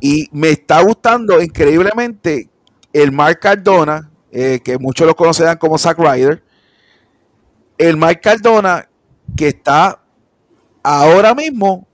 Y 0.00 0.26
me 0.32 0.52
está 0.52 0.82
gustando 0.82 1.42
increíblemente 1.42 2.48
el 2.94 3.12
Mark 3.12 3.40
Cardona, 3.40 4.10
eh, 4.32 4.60
que 4.64 4.78
muchos 4.78 5.06
lo 5.06 5.14
conocerán 5.14 5.58
como 5.58 5.76
Zack 5.76 5.98
Ryder, 5.98 6.42
el 7.76 7.98
Mike 7.98 8.22
Cardona 8.22 8.88
que 9.36 9.48
está 9.48 10.02
ahora 10.82 11.34
mismo 11.34 11.86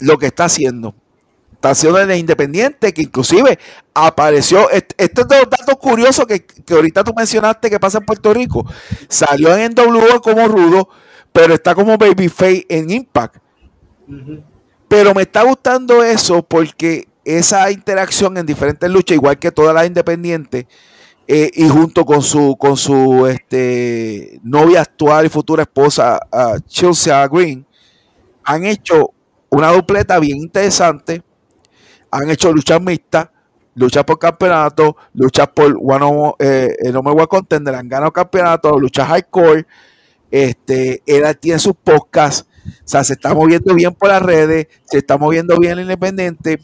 lo 0.00 0.18
que 0.18 0.26
está 0.26 0.46
haciendo. 0.46 0.96
Haciendo 1.62 1.98
el 1.98 2.18
independiente, 2.18 2.92
que 2.92 3.02
inclusive 3.02 3.58
apareció. 3.92 4.68
Estos 4.70 5.28
dos 5.28 5.48
datos 5.50 5.76
curiosos 5.76 6.26
que, 6.26 6.44
que, 6.44 6.74
ahorita 6.74 7.04
tú 7.04 7.12
mencionaste 7.14 7.68
que 7.68 7.78
pasa 7.78 7.98
en 7.98 8.06
Puerto 8.06 8.32
Rico. 8.32 8.64
Salió 9.08 9.54
en 9.56 9.74
NWO 9.74 10.20
como 10.22 10.48
rudo, 10.48 10.88
pero 11.32 11.54
está 11.54 11.74
como 11.74 11.98
Babyface 11.98 12.66
en 12.68 12.90
Impact. 12.90 13.36
Pero 14.88 15.14
me 15.14 15.22
está 15.22 15.42
gustando 15.42 16.02
eso 16.02 16.42
porque 16.42 17.06
esa 17.24 17.70
interacción 17.70 18.36
en 18.36 18.46
diferentes 18.46 18.90
luchas, 18.90 19.14
igual 19.14 19.38
que 19.38 19.52
todas 19.52 19.74
las 19.74 19.86
independientes, 19.86 20.66
eh, 21.28 21.50
y 21.54 21.68
junto 21.68 22.04
con 22.04 22.22
su 22.22 22.56
con 22.56 22.76
su 22.76 23.24
este, 23.28 24.40
novia 24.42 24.80
actual 24.80 25.26
y 25.26 25.28
futura 25.28 25.62
esposa, 25.62 26.18
Chelsea 26.66 27.28
Green, 27.28 27.64
han 28.42 28.64
hecho 28.64 29.12
una 29.48 29.70
dupleta 29.70 30.18
bien 30.18 30.38
interesante. 30.38 31.22
Han 32.10 32.30
hecho 32.30 32.52
luchas 32.52 32.80
mixtas, 32.80 33.28
luchas 33.74 34.04
por 34.04 34.18
campeonato, 34.18 34.96
luchas 35.14 35.48
por 35.48 35.76
one 35.80 36.34
eh, 36.38 36.90
no 36.92 37.02
me 37.02 37.12
voy 37.12 37.22
a 37.22 37.26
contender, 37.26 37.74
han 37.74 37.88
ganado 37.88 38.12
campeonato, 38.12 38.78
luchas 38.78 39.08
hardcore. 39.08 39.66
Este, 40.30 41.02
él 41.06 41.24
tiene 41.38 41.58
sus 41.58 41.74
podcasts, 41.74 42.46
o 42.66 42.88
sea, 42.88 43.02
se 43.02 43.14
está 43.14 43.34
moviendo 43.34 43.74
bien 43.74 43.94
por 43.94 44.10
las 44.10 44.22
redes, 44.22 44.68
se 44.84 44.98
está 44.98 45.18
moviendo 45.18 45.58
bien 45.58 45.72
el 45.72 45.80
independiente 45.80 46.60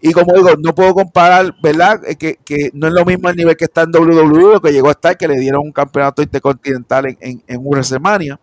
y 0.00 0.12
como 0.12 0.34
digo, 0.34 0.50
no 0.58 0.74
puedo 0.74 0.94
comparar, 0.94 1.54
¿verdad? 1.62 2.00
Eh, 2.06 2.16
que, 2.16 2.36
que 2.44 2.70
no 2.74 2.86
es 2.86 2.92
lo 2.92 3.04
mismo 3.04 3.28
el 3.28 3.36
nivel 3.36 3.56
que 3.56 3.64
está 3.64 3.82
en 3.82 3.90
WWE, 3.90 4.60
que 4.60 4.72
llegó 4.72 4.88
a 4.88 4.92
estar, 4.92 5.16
que 5.16 5.26
le 5.26 5.38
dieron 5.38 5.62
un 5.64 5.72
campeonato 5.72 6.22
intercontinental 6.22 7.06
en, 7.06 7.16
en, 7.20 7.42
en 7.46 8.38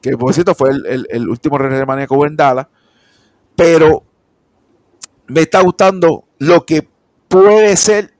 que 0.00 0.16
por 0.16 0.32
cierto 0.32 0.54
fue 0.54 0.70
el, 0.70 1.06
el, 1.10 1.28
último 1.28 1.56
WrestleMania 1.56 2.06
que 2.06 2.14
hubo 2.14 2.24
en. 2.24 2.36
Pero 3.54 4.04
me 5.30 5.42
está 5.42 5.60
gustando 5.60 6.24
lo 6.38 6.64
que 6.66 6.86
puede 7.28 7.76
ser 7.76 8.12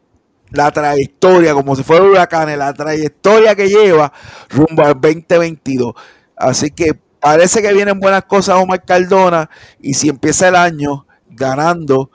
la 0.50 0.70
trayectoria, 0.70 1.54
como 1.54 1.76
si 1.76 1.82
fuera 1.82 2.04
huracán, 2.04 2.56
la 2.58 2.72
trayectoria 2.72 3.54
que 3.54 3.68
lleva 3.68 4.12
rumbo 4.48 4.84
al 4.84 4.94
2022. 4.94 5.94
Así 6.36 6.70
que 6.70 6.98
parece 7.20 7.62
que 7.62 7.72
vienen 7.72 8.00
buenas 8.00 8.24
cosas 8.24 8.56
Omar 8.56 8.84
Cardona 8.84 9.48
y 9.80 9.94
si 9.94 10.08
empieza 10.08 10.48
el 10.48 10.56
año 10.56 11.06
ganando 11.28 12.10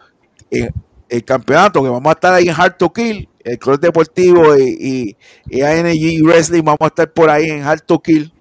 el 0.49 1.23
campeonato, 1.23 1.83
que 1.83 1.89
vamos 1.89 2.09
a 2.09 2.13
estar 2.13 2.33
ahí 2.33 2.47
en 2.47 2.55
Hard 2.55 2.77
to 2.77 2.91
Kill, 2.91 3.29
el 3.43 3.59
Club 3.59 3.79
Deportivo 3.79 4.57
y, 4.57 5.15
y, 5.49 5.61
ANG 5.61 6.23
Wrestling, 6.23 6.63
vamos 6.63 6.81
a 6.81 6.87
estar 6.87 7.11
por 7.11 7.29
ahí 7.29 7.49
en 7.49 7.61
Hard 7.61 7.81
to 7.81 7.99
Kill. 7.99 8.33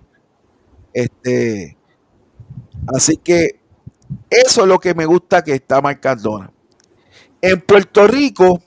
Este, 0.93 1.77
así 2.95 3.17
que 3.17 3.61
eso 4.31 4.63
es 4.63 4.69
lo 4.69 4.79
que 4.79 4.95
me 4.95 5.07
gusta 5.07 5.43
que 5.43 5.53
está 5.53 5.81
marcando 5.81 6.51
En 7.41 7.61
Puerto 7.61 8.07
Rico, 8.07 8.63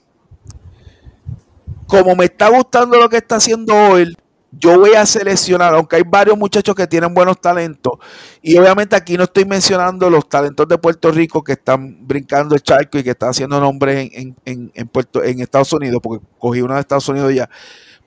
como 1.87 2.15
me 2.15 2.25
está 2.25 2.49
gustando 2.49 2.97
lo 2.97 3.09
que 3.09 3.17
está 3.17 3.37
haciendo 3.37 3.73
hoy, 3.73 4.15
yo 4.51 4.79
voy 4.79 4.93
a 4.93 5.05
seleccionar, 5.05 5.73
aunque 5.75 5.97
hay 5.97 6.03
varios 6.05 6.37
muchachos 6.37 6.73
que 6.73 6.87
tienen 6.87 7.13
buenos 7.13 7.39
talentos, 7.39 7.93
y 8.41 8.57
obviamente 8.57 8.95
aquí 8.95 9.17
no 9.17 9.23
estoy 9.23 9.45
mencionando 9.45 10.09
los 10.09 10.27
talentos 10.27 10.67
de 10.67 10.77
Puerto 10.77 11.11
Rico 11.11 11.43
que 11.43 11.53
están 11.53 12.07
brincando 12.07 12.55
el 12.55 12.61
charco 12.61 12.97
y 12.97 13.03
que 13.03 13.11
están 13.11 13.29
haciendo 13.29 13.59
nombres 13.59 14.09
en, 14.13 14.35
en, 14.45 14.87
Puerto, 14.87 15.23
en 15.23 15.41
Estados 15.41 15.71
Unidos, 15.73 15.99
porque 16.01 16.25
cogí 16.39 16.61
uno 16.61 16.73
de 16.75 16.79
Estados 16.79 17.07
Unidos 17.09 17.33
ya, 17.33 17.49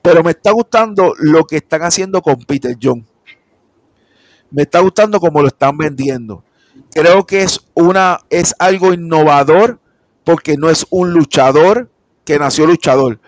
pero 0.02 0.22
me 0.22 0.30
está 0.30 0.50
gustando 0.52 1.14
lo 1.18 1.44
que 1.44 1.56
están 1.56 1.82
haciendo 1.82 2.22
con 2.22 2.36
Peter 2.36 2.74
John. 2.80 3.06
Me 4.50 4.62
está 4.62 4.80
gustando 4.80 5.20
cómo 5.20 5.42
lo 5.42 5.48
están 5.48 5.76
vendiendo. 5.76 6.42
Creo 6.92 7.26
que 7.26 7.42
es 7.42 7.60
una 7.74 8.18
es 8.30 8.54
algo 8.58 8.92
innovador 8.92 9.80
porque 10.24 10.56
no 10.56 10.70
es 10.70 10.86
un 10.90 11.12
luchador 11.12 11.90
que 12.24 12.38
nació 12.38 12.66
luchador 12.66 13.20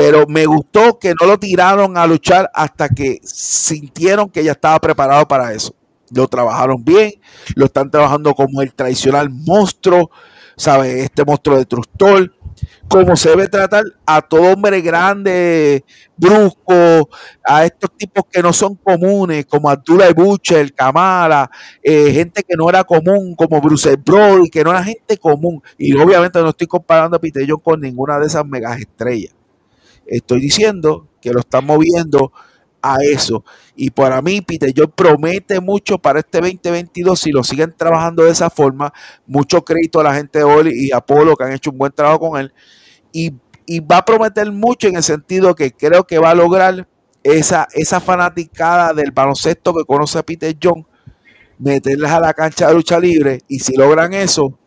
pero 0.00 0.26
me 0.26 0.46
gustó 0.46 0.98
que 0.98 1.12
no 1.20 1.26
lo 1.26 1.38
tiraron 1.38 1.98
a 1.98 2.06
luchar 2.06 2.50
hasta 2.54 2.88
que 2.88 3.20
sintieron 3.22 4.30
que 4.30 4.42
ya 4.42 4.52
estaba 4.52 4.78
preparado 4.78 5.28
para 5.28 5.52
eso. 5.52 5.74
Lo 6.10 6.26
trabajaron 6.26 6.82
bien, 6.82 7.12
lo 7.54 7.66
están 7.66 7.90
trabajando 7.90 8.32
como 8.32 8.62
el 8.62 8.72
tradicional 8.72 9.28
monstruo, 9.28 10.10
¿sabes? 10.56 11.04
Este 11.04 11.22
monstruo 11.22 11.58
destructor, 11.58 12.32
como 12.88 13.16
se 13.16 13.30
debe 13.30 13.48
tratar 13.48 13.84
a 14.04 14.20
todo 14.20 14.52
hombre 14.52 14.80
grande, 14.80 15.84
brusco, 16.16 17.08
a 17.44 17.64
estos 17.64 17.96
tipos 17.96 18.24
que 18.30 18.42
no 18.42 18.52
son 18.52 18.74
comunes, 18.74 19.46
como 19.46 19.70
Abdullah 19.70 20.12
Butcher, 20.12 20.72
Kamala, 20.74 21.50
eh, 21.82 22.12
gente 22.12 22.42
que 22.42 22.56
no 22.56 22.68
era 22.68 22.84
común, 22.84 23.34
como 23.36 23.60
Bruce 23.60 23.96
Brody, 23.96 24.50
que 24.50 24.64
no 24.64 24.70
era 24.70 24.82
gente 24.82 25.16
común. 25.18 25.62
Y 25.78 25.96
obviamente 25.96 26.40
no 26.40 26.50
estoy 26.50 26.66
comparando 26.66 27.16
a 27.16 27.20
Peter 27.20 27.46
con 27.62 27.80
ninguna 27.80 28.18
de 28.18 28.26
esas 28.26 28.44
megas 28.44 28.78
estrellas. 28.80 29.34
Estoy 30.06 30.40
diciendo 30.40 31.06
que 31.20 31.32
lo 31.32 31.40
están 31.40 31.64
moviendo 31.64 32.32
a 32.82 32.98
eso. 33.02 33.44
Y 33.76 33.90
para 33.90 34.20
mí, 34.22 34.40
Peter 34.40 34.72
yo 34.72 34.88
promete 34.88 35.60
mucho 35.60 35.98
para 35.98 36.20
este 36.20 36.40
2022 36.40 37.18
si 37.18 37.30
lo 37.30 37.44
siguen 37.44 37.74
trabajando 37.76 38.24
de 38.24 38.30
esa 38.30 38.50
forma. 38.50 38.92
Mucho 39.26 39.62
crédito 39.64 40.00
a 40.00 40.04
la 40.04 40.14
gente 40.14 40.38
de 40.40 40.44
Oli 40.44 40.86
y 40.86 40.92
Apolo 40.92 41.36
que 41.36 41.44
han 41.44 41.52
hecho 41.52 41.70
un 41.70 41.78
buen 41.78 41.92
trabajo 41.92 42.20
con 42.30 42.40
él. 42.40 42.52
Y, 43.12 43.32
va 43.88 43.98
a 43.98 44.04
prometer 44.04 44.50
mucho 44.50 44.88
en 44.88 44.96
el 44.96 45.02
sentido 45.04 45.54
que 45.54 45.70
creo 45.70 46.04
que 46.04 46.18
va 46.18 46.30
a 46.30 46.34
lograr 46.34 46.88
esa, 47.22 47.68
esa 47.72 48.00
fanaticada 48.00 48.92
del 48.92 49.12
baloncesto 49.12 49.72
que 49.72 49.84
conoce 49.84 50.18
a 50.18 50.24
Peter 50.24 50.56
John, 50.60 50.84
meterlas 51.56 52.10
a 52.10 52.18
la 52.18 52.34
cancha 52.34 52.66
de 52.66 52.74
lucha 52.74 52.98
libre. 52.98 53.42
Y 53.46 53.60
si 53.60 53.76
logran 53.76 54.12
eso, 54.12 54.58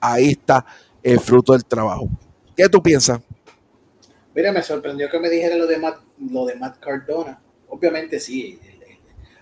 ahí 0.00 0.30
está 0.30 0.66
el 1.00 1.20
fruto 1.20 1.52
del 1.52 1.64
trabajo. 1.64 2.08
¿Qué 2.56 2.68
tú 2.68 2.82
piensas? 2.82 3.20
Mira, 4.34 4.50
me 4.50 4.62
sorprendió 4.62 5.08
que 5.08 5.20
me 5.20 5.30
dijera 5.30 5.56
lo 5.56 5.68
de 5.68 5.78
lo 6.18 6.46
de 6.46 6.56
Matt 6.56 6.78
Cardona. 6.78 7.40
Obviamente 7.68 8.20
sí, 8.20 8.58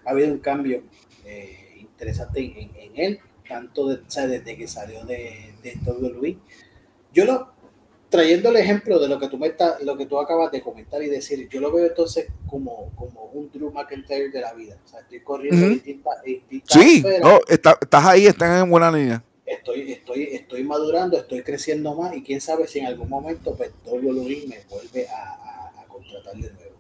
ha 0.04 0.10
habido 0.10 0.32
un 0.32 0.38
cambio 0.38 0.82
eh, 1.24 1.76
interesante 1.78 2.40
en, 2.40 2.92
él, 2.94 3.20
tanto 3.48 3.88
desde 3.88 4.56
que 4.56 4.66
salió 4.66 5.04
de, 5.04 5.54
de 5.62 6.10
Luis. 6.10 6.36
Yo 7.12 7.24
lo, 7.24 7.52
trayendo 8.08 8.50
el 8.50 8.56
ejemplo 8.56 8.98
de 8.98 9.08
lo 9.08 9.18
que 9.18 9.28
tú 9.28 9.38
me 9.38 9.54
lo 9.82 9.96
que 9.96 10.06
tú 10.06 10.18
acabas 10.18 10.50
de 10.52 10.60
comentar 10.60 11.02
y 11.02 11.08
decir, 11.08 11.48
yo 11.48 11.60
lo 11.60 11.72
veo 11.72 11.86
entonces 11.86 12.26
como, 12.46 12.90
como 12.96 13.24
un 13.24 13.50
Drew 13.50 13.70
McIntyre 13.70 14.30
de 14.30 14.40
la 14.40 14.54
vida. 14.54 14.78
O 14.84 14.88
sea, 14.88 15.00
estoy 15.00 15.20
corriendo 15.20 15.68
distintas, 15.68 16.18
Sí, 16.66 17.04
estás 17.48 18.04
ahí, 18.04 18.26
están 18.26 18.64
en 18.64 18.70
buena 18.70 18.90
línea 18.90 19.22
estoy, 19.52 19.92
estoy, 19.92 20.22
estoy 20.32 20.64
madurando, 20.64 21.16
estoy 21.16 21.42
creciendo 21.42 21.94
más 21.94 22.16
y 22.16 22.22
quién 22.22 22.40
sabe 22.40 22.66
si 22.66 22.80
en 22.80 22.86
algún 22.86 23.08
momento 23.08 23.54
pues, 23.54 23.70
WWE 23.84 24.44
me 24.48 24.60
vuelve 24.68 25.06
a, 25.08 25.41
contratar 26.12 26.40
de 26.40 26.52
nuevo. 26.52 26.76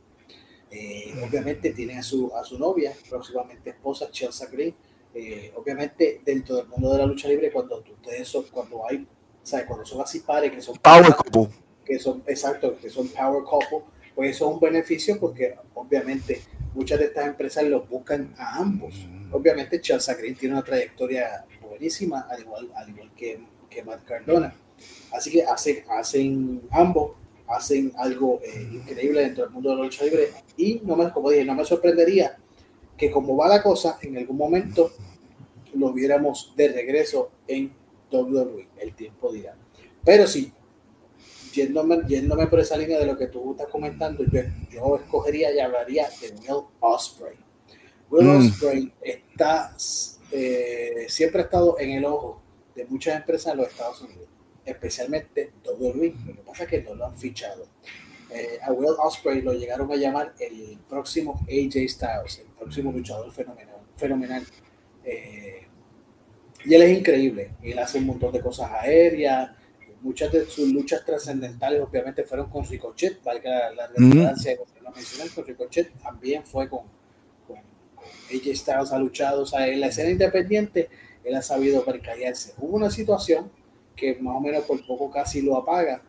Eh, 0.70 1.14
obviamente 1.22 1.70
tiene 1.70 1.98
a 1.98 2.02
su, 2.02 2.32
a 2.34 2.44
su 2.44 2.58
novia, 2.58 2.94
próximamente 3.08 3.70
esposa, 3.70 4.10
Chelsea 4.10 4.48
Green. 4.50 4.74
Eh, 5.14 5.52
obviamente 5.56 6.22
dentro 6.24 6.56
del 6.56 6.68
mundo 6.68 6.92
de 6.92 6.98
la 6.98 7.06
lucha 7.06 7.28
libre, 7.28 7.52
cuando 7.52 7.82
ustedes 7.82 8.26
son, 8.26 8.44
cuando 8.50 8.88
hay, 8.88 9.06
¿sabes? 9.42 9.66
cuando 9.66 9.84
son 9.84 10.00
así 10.00 10.20
pares 10.20 10.50
que 10.50 10.62
son 10.62 10.78
power 10.78 11.14
couple, 11.14 11.54
que 11.84 11.98
son 11.98 12.22
exacto, 12.26 12.78
que 12.80 12.88
son 12.88 13.08
power 13.08 13.44
couple, 13.44 13.80
pues 14.14 14.36
eso 14.36 14.48
es 14.48 14.54
un 14.54 14.60
beneficio 14.60 15.20
porque 15.20 15.54
obviamente 15.74 16.40
muchas 16.74 16.98
de 16.98 17.06
estas 17.06 17.26
empresas 17.26 17.64
los 17.64 17.86
buscan 17.86 18.34
a 18.38 18.56
ambos. 18.56 18.94
Mm. 19.06 19.34
Obviamente 19.34 19.80
Chelsea 19.82 20.14
Green 20.14 20.34
tiene 20.34 20.54
una 20.54 20.64
trayectoria 20.64 21.44
buenísima, 21.60 22.26
al 22.30 22.40
igual, 22.40 22.70
al 22.74 22.88
igual 22.88 23.10
que, 23.14 23.38
que 23.68 23.82
Matt 23.82 24.04
Cardona. 24.04 24.54
Así 25.12 25.30
que 25.30 25.44
hacen, 25.44 25.84
hacen 25.90 26.62
ambos, 26.70 27.12
hacen 27.48 27.92
algo 27.96 28.40
eh, 28.42 28.68
increíble 28.72 29.20
dentro 29.20 29.44
del 29.44 29.52
mundo 29.52 29.70
de 29.70 29.76
la 29.76 29.82
lucha 29.82 30.04
libre. 30.04 30.30
Y 30.56 30.80
no 30.84 30.96
me, 30.96 31.10
como 31.10 31.30
dije, 31.30 31.44
no 31.44 31.54
me 31.54 31.64
sorprendería 31.64 32.36
que 32.96 33.10
como 33.10 33.36
va 33.36 33.48
la 33.48 33.62
cosa, 33.62 33.98
en 34.02 34.16
algún 34.16 34.36
momento 34.36 34.92
lo 35.74 35.92
viéramos 35.92 36.52
de 36.56 36.68
regreso 36.68 37.30
en 37.48 37.72
WWE. 38.10 38.68
El 38.78 38.94
tiempo 38.94 39.32
dirá. 39.32 39.56
Pero 40.04 40.26
sí, 40.26 40.52
yéndome, 41.52 42.02
yéndome 42.06 42.46
por 42.46 42.60
esa 42.60 42.76
línea 42.76 42.98
de 42.98 43.06
lo 43.06 43.16
que 43.16 43.28
tú 43.28 43.52
estás 43.52 43.68
comentando, 43.68 44.24
yo, 44.24 44.40
yo 44.70 44.96
escogería 44.96 45.52
y 45.52 45.60
hablaría 45.60 46.08
de 46.20 46.32
Will 46.32 46.64
Osprey. 46.80 47.36
Will 48.10 48.26
mm. 48.26 48.36
Osprey 48.36 48.92
está 49.00 49.74
eh, 50.32 51.04
siempre 51.08 51.42
ha 51.42 51.44
estado 51.44 51.78
en 51.78 51.90
el 51.90 52.04
ojo 52.06 52.40
de 52.74 52.86
muchas 52.86 53.16
empresas 53.16 53.52
en 53.52 53.58
los 53.58 53.68
Estados 53.68 54.00
Unidos, 54.00 54.28
especialmente 54.64 55.52
WWE. 55.64 56.14
Lo 56.26 56.34
que 56.34 56.42
pasa 56.42 56.64
es 56.64 56.70
que 56.70 56.82
no 56.82 56.94
lo 56.94 57.06
han 57.06 57.16
fichado. 57.16 57.66
Eh, 58.30 58.58
a 58.62 58.72
Will 58.72 58.94
Osprey 58.98 59.42
lo 59.42 59.52
llegaron 59.52 59.90
a 59.92 59.96
llamar 59.96 60.34
el 60.38 60.78
próximo 60.88 61.40
AJ 61.42 61.88
Styles, 61.88 62.38
el 62.38 62.46
próximo 62.58 62.90
luchador 62.92 63.30
fenomenal. 63.30 63.76
fenomenal. 63.96 64.46
Eh, 65.04 65.66
y 66.64 66.74
él 66.74 66.82
es 66.82 66.98
increíble. 66.98 67.52
Él 67.62 67.78
hace 67.78 67.98
un 67.98 68.06
montón 68.06 68.32
de 68.32 68.40
cosas 68.40 68.70
aéreas, 68.70 69.50
muchas 70.02 70.32
de 70.32 70.46
sus 70.46 70.72
luchas 70.72 71.04
trascendentales 71.04 71.80
obviamente 71.80 72.24
fueron 72.24 72.50
con 72.50 72.64
Ricochet, 72.64 73.22
valga 73.22 73.70
la 73.70 73.86
redundancia 73.86 74.52
de 74.52 74.58
lo 74.82 74.90
mencioné, 74.90 75.30
con 75.30 75.46
Ricochet 75.46 75.92
también 76.02 76.42
fue 76.44 76.68
con, 76.68 76.80
con, 77.46 77.56
AJ 77.56 78.56
Styles 78.56 78.92
ha 78.92 78.98
luchado, 78.98 79.42
o 79.42 79.46
sea, 79.46 79.66
en 79.68 79.80
la 79.80 79.86
escena 79.86 80.10
independiente 80.10 80.88
él 81.24 81.34
ha 81.36 81.42
sabido 81.42 81.84
percallarse. 81.84 82.54
Hubo 82.58 82.76
una 82.76 82.90
situación 82.90 83.50
que 83.94 84.16
más 84.16 84.36
o 84.36 84.40
menos 84.40 84.64
por 84.64 84.84
poco 84.86 85.10
casi 85.10 85.42
lo 85.42 85.56
apaga, 85.56 86.02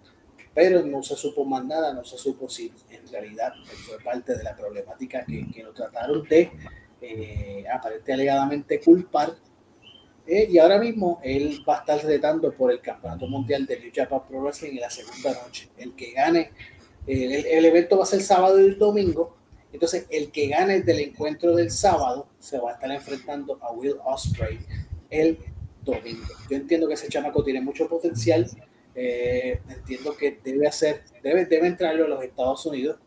pero 0.54 0.84
no 0.84 1.02
se 1.02 1.16
supo 1.16 1.46
más 1.46 1.66
nada, 1.66 1.94
no 1.94 2.04
se 2.04 2.18
supo 2.18 2.48
si 2.48 2.72
en 2.90 3.08
realidad 3.08 3.54
fue 3.88 3.98
parte 4.00 4.36
de 4.38 4.44
la 4.44 4.56
problemática 4.56 5.26
que, 5.26 5.50
que 5.52 5.64
lo 5.64 5.74
trataron 5.74 6.24
de 6.28 6.52
eh, 7.02 7.66
aparente 7.72 8.14
alegadamente 8.14 8.80
culpar. 8.80 9.36
Eh, 10.26 10.48
y 10.50 10.58
ahora 10.58 10.80
mismo 10.80 11.20
él 11.22 11.62
va 11.68 11.78
a 11.78 11.80
estar 11.80 12.06
retando 12.06 12.54
por 12.54 12.72
el 12.72 12.80
Campeonato 12.80 13.28
Mundial 13.28 13.66
de 13.66 13.80
New 13.80 13.92
Japan 13.94 14.22
Pro 14.26 14.42
Wrestling 14.42 14.72
en 14.72 14.82
la 14.82 14.90
segunda 14.90 15.34
noche. 15.44 15.70
El 15.78 15.96
que 15.96 16.12
gane, 16.12 16.52
el, 17.06 17.46
el, 17.46 17.66
evento 17.66 17.98
va 17.98 18.04
a 18.04 18.08
ser 18.08 18.22
sábado 18.22 18.60
y 18.60 18.66
el 18.66 18.80
domingo. 18.80 19.36
Entonces, 19.74 20.06
el 20.10 20.32
que 20.32 20.48
gane 20.48 20.82
del 20.82 21.00
encuentro 21.00 21.56
del 21.56 21.72
sábado 21.72 22.28
se 22.40 22.60
va 22.60 22.72
a 22.72 22.74
estar 22.76 22.92
enfrentando 22.92 23.60
a 23.62 23.72
Will 23.72 23.98
Osprey 24.06 24.60
el 25.10 25.38
domingo. 25.84 26.28
Yo 26.50 26.58
entiendo 26.58 26.88
que 26.88 26.94
ese 26.94 27.08
chamaco 27.08 27.44
tiene 27.44 27.62
mucho 27.62 27.88
potencial. 27.88 28.50
Eh, 28.96 29.60
entiendo 29.70 30.16
que 30.16 30.40
debe 30.44 30.68
hacer, 30.68 31.04
debe, 31.22 31.46
debe 31.46 31.68
entrarlo 31.68 32.06
a 32.06 32.08
los 32.08 32.24
Estados 32.24 32.66
Unidos. 32.66 33.00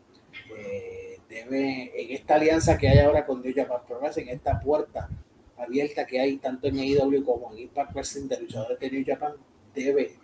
Eh, 0.57 1.19
debe, 1.29 1.91
en 1.95 2.15
esta 2.15 2.35
alianza 2.35 2.77
que 2.77 2.89
hay 2.89 2.99
ahora 2.99 3.25
con 3.25 3.41
New 3.41 3.53
Japan 3.55 3.81
Pro 3.87 3.99
en 4.15 4.29
esta 4.29 4.59
puerta 4.59 5.09
abierta 5.57 6.05
que 6.05 6.19
hay 6.19 6.37
tanto 6.37 6.67
en 6.67 6.77
AEW 6.79 7.23
como 7.23 7.51
en 7.51 7.59
Impact 7.59 7.93
Wrestling 7.93 8.27
de 8.27 8.41
luchadores 8.41 8.79
de 8.79 8.91
New 8.91 9.03
Japan, 9.05 9.33
debe 9.73 10.15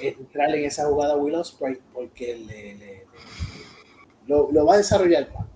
entrar 0.00 0.54
en 0.54 0.64
esa 0.64 0.86
jugada 0.86 1.16
Will 1.16 1.34
Ospreay 1.34 1.78
porque 1.92 2.36
le, 2.36 3.04
lo, 4.26 4.50
lo, 4.50 4.66
va 4.66 4.74
a 4.74 4.78
desarrollar 4.78 5.30
más. 5.32 5.46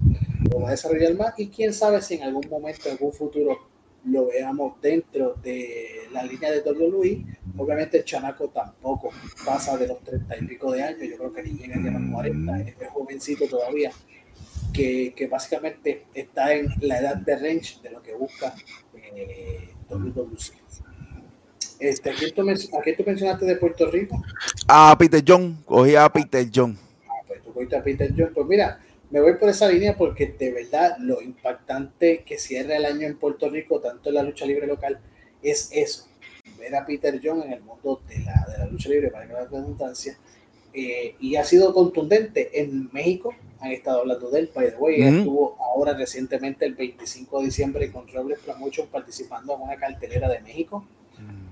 Lo 0.50 0.60
va 0.60 0.68
a 0.68 0.70
desarrollar 0.72 1.14
más 1.14 1.34
y 1.38 1.48
quién 1.48 1.72
sabe 1.72 2.02
si 2.02 2.14
en 2.14 2.24
algún 2.24 2.48
momento, 2.48 2.82
en 2.86 2.92
algún 2.92 3.12
futuro, 3.12 3.58
lo 4.04 4.28
veamos 4.28 4.80
dentro 4.80 5.34
de 5.42 6.08
la 6.12 6.24
línea 6.24 6.50
de 6.50 6.60
WWE. 6.60 7.24
Obviamente 7.56 7.98
el 7.98 8.04
chamaco 8.04 8.48
tampoco 8.48 9.10
pasa 9.44 9.76
de 9.76 9.88
los 9.88 10.02
30 10.02 10.36
y 10.38 10.46
pico 10.46 10.72
de 10.72 10.82
años, 10.82 11.00
yo 11.08 11.16
creo 11.16 11.32
que 11.32 11.42
ni 11.42 11.50
llega 11.52 11.76
a 11.76 11.98
los 11.98 12.12
40, 12.12 12.60
es 12.60 12.88
jovencito 12.88 13.46
todavía, 13.46 13.92
que, 14.72 15.12
que, 15.14 15.26
básicamente 15.26 16.06
está 16.14 16.54
en 16.54 16.68
la 16.80 16.98
edad 16.98 17.16
de 17.16 17.36
range 17.36 17.80
de 17.82 17.90
lo 17.90 18.02
que 18.02 18.14
busca 18.14 18.54
eh, 18.94 19.68
WWC. 19.88 20.54
Este, 21.78 22.10
¿a, 22.10 22.14
quién 22.14 22.32
tú, 22.32 22.48
¿A 22.78 22.82
quién 22.82 22.96
tú 22.96 23.02
mencionaste 23.04 23.44
de 23.44 23.56
Puerto 23.56 23.90
Rico? 23.90 24.22
A 24.68 24.96
Peter 24.96 25.22
John, 25.26 25.62
cogí 25.64 25.96
a 25.96 26.08
Peter 26.08 26.48
John. 26.52 26.78
Ah, 27.06 27.24
pues 27.26 27.42
tú 27.42 27.52
cogiste 27.52 27.76
a 27.76 27.82
Peter 27.82 28.12
John. 28.16 28.30
Pues 28.32 28.46
mira, 28.46 28.80
me 29.12 29.20
voy 29.20 29.34
por 29.34 29.50
esa 29.50 29.68
línea 29.68 29.96
porque 29.96 30.26
de 30.26 30.50
verdad 30.50 30.96
lo 30.98 31.20
impactante 31.20 32.24
que 32.24 32.38
cierra 32.38 32.76
el 32.76 32.86
año 32.86 33.06
en 33.06 33.18
Puerto 33.18 33.50
Rico, 33.50 33.78
tanto 33.78 34.08
en 34.08 34.14
la 34.14 34.22
lucha 34.22 34.46
libre 34.46 34.66
local, 34.66 34.98
es 35.42 35.68
eso. 35.70 36.06
Ver 36.58 36.74
a 36.74 36.86
Peter 36.86 37.20
John 37.22 37.42
en 37.42 37.52
el 37.52 37.60
mundo 37.60 38.00
de 38.08 38.20
la, 38.20 38.46
de 38.50 38.58
la 38.58 38.66
lucha 38.66 38.88
libre, 38.88 39.10
para 39.10 39.26
que 39.26 39.34
la 39.34 39.44
redundancia, 39.44 40.16
eh, 40.72 41.14
y 41.20 41.36
ha 41.36 41.44
sido 41.44 41.74
contundente. 41.74 42.58
En 42.58 42.88
México 42.90 43.34
han 43.60 43.72
estado 43.72 44.00
hablando 44.00 44.30
de 44.30 44.40
él, 44.40 44.50
by 44.54 44.70
the 44.70 44.76
way, 44.76 45.02
estuvo 45.02 45.58
ahora 45.60 45.92
recientemente 45.92 46.64
el 46.64 46.74
25 46.74 47.40
de 47.40 47.44
diciembre 47.44 47.92
con 47.92 48.08
Robles 48.08 48.38
Promotion 48.38 48.86
participando 48.86 49.54
en 49.54 49.60
una 49.60 49.76
cartelera 49.76 50.26
de 50.30 50.40
México. 50.40 50.86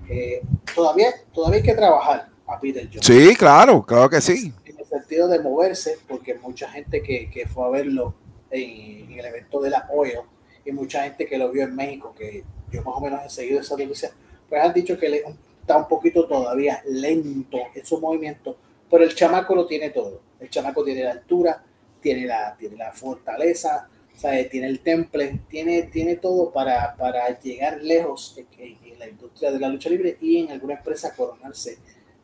Eh, 0.09 0.41
todavía, 0.75 1.09
todavía 1.33 1.59
hay 1.59 1.63
que 1.63 1.75
trabajar 1.75 2.31
a 2.47 2.59
Peter 2.59 2.89
John. 2.91 3.03
Sí, 3.03 3.37
claro, 3.37 3.85
claro 3.85 4.09
que 4.09 4.23
sí 4.23 4.51
sentido 4.91 5.29
de 5.29 5.41
moverse, 5.41 5.99
porque 6.09 6.35
mucha 6.35 6.69
gente 6.69 7.03
que, 7.03 7.31
que 7.31 7.47
fue 7.47 7.65
a 7.65 7.71
verlo 7.71 8.15
en, 8.51 9.13
el 9.13 9.25
evento 9.25 9.61
de 9.61 9.71
la 9.71 9.89
OEO 9.91 10.27
y 10.65 10.73
mucha 10.73 11.05
gente 11.05 11.27
que 11.27 11.39
lo 11.39 11.51
vio 11.51 11.65
en 11.65 11.75
México, 11.75 12.15
que 12.17 12.45
yo 12.71 12.83
más 12.83 12.95
o 12.97 13.01
menos 13.01 13.25
he 13.25 13.31
seguido 13.31 13.61
esa 13.61 13.77
noticia, 13.77 14.11
pues 14.49 14.63
han 14.63 14.75
dicho 14.75 14.99
que 14.99 15.09
le, 15.09 15.23
está 15.61 15.77
un 15.77 15.89
poquito 15.89 16.27
todavía 16.27 16.83
lento 16.87 17.59
en 17.75 17.87
su 17.87 18.01
movimiento, 18.01 18.57
pero 18.91 19.05
el 19.05 19.15
chamaco 19.15 19.55
lo 19.55 19.67
tiene 19.67 19.91
todo. 19.91 20.21
El 20.41 20.51
chamaco 20.51 20.85
tiene 20.85 21.05
la 21.05 21.13
altura, 21.13 21.63
tiene 22.01 22.27
la, 22.27 22.57
tiene 22.59 22.77
la 22.77 22.93
fortaleza, 22.93 23.89
¿sabe? 24.17 24.45
tiene 24.45 24.67
el 24.67 24.81
temple, 24.81 25.41
tiene, 25.49 25.85
tiene 25.85 26.17
todo 26.17 26.51
para, 26.51 26.97
para 26.97 27.39
llegar 27.39 27.81
lejos 27.83 28.37
en, 28.37 28.79
en, 28.85 28.99
la 28.99 29.09
industria 29.09 29.51
de 29.51 29.59
la 29.59 29.69
lucha 29.69 29.89
libre 29.89 30.19
y 30.21 30.39
en 30.39 30.51
alguna 30.51 30.75
empresa 30.75 31.15
coronarse 31.15 31.79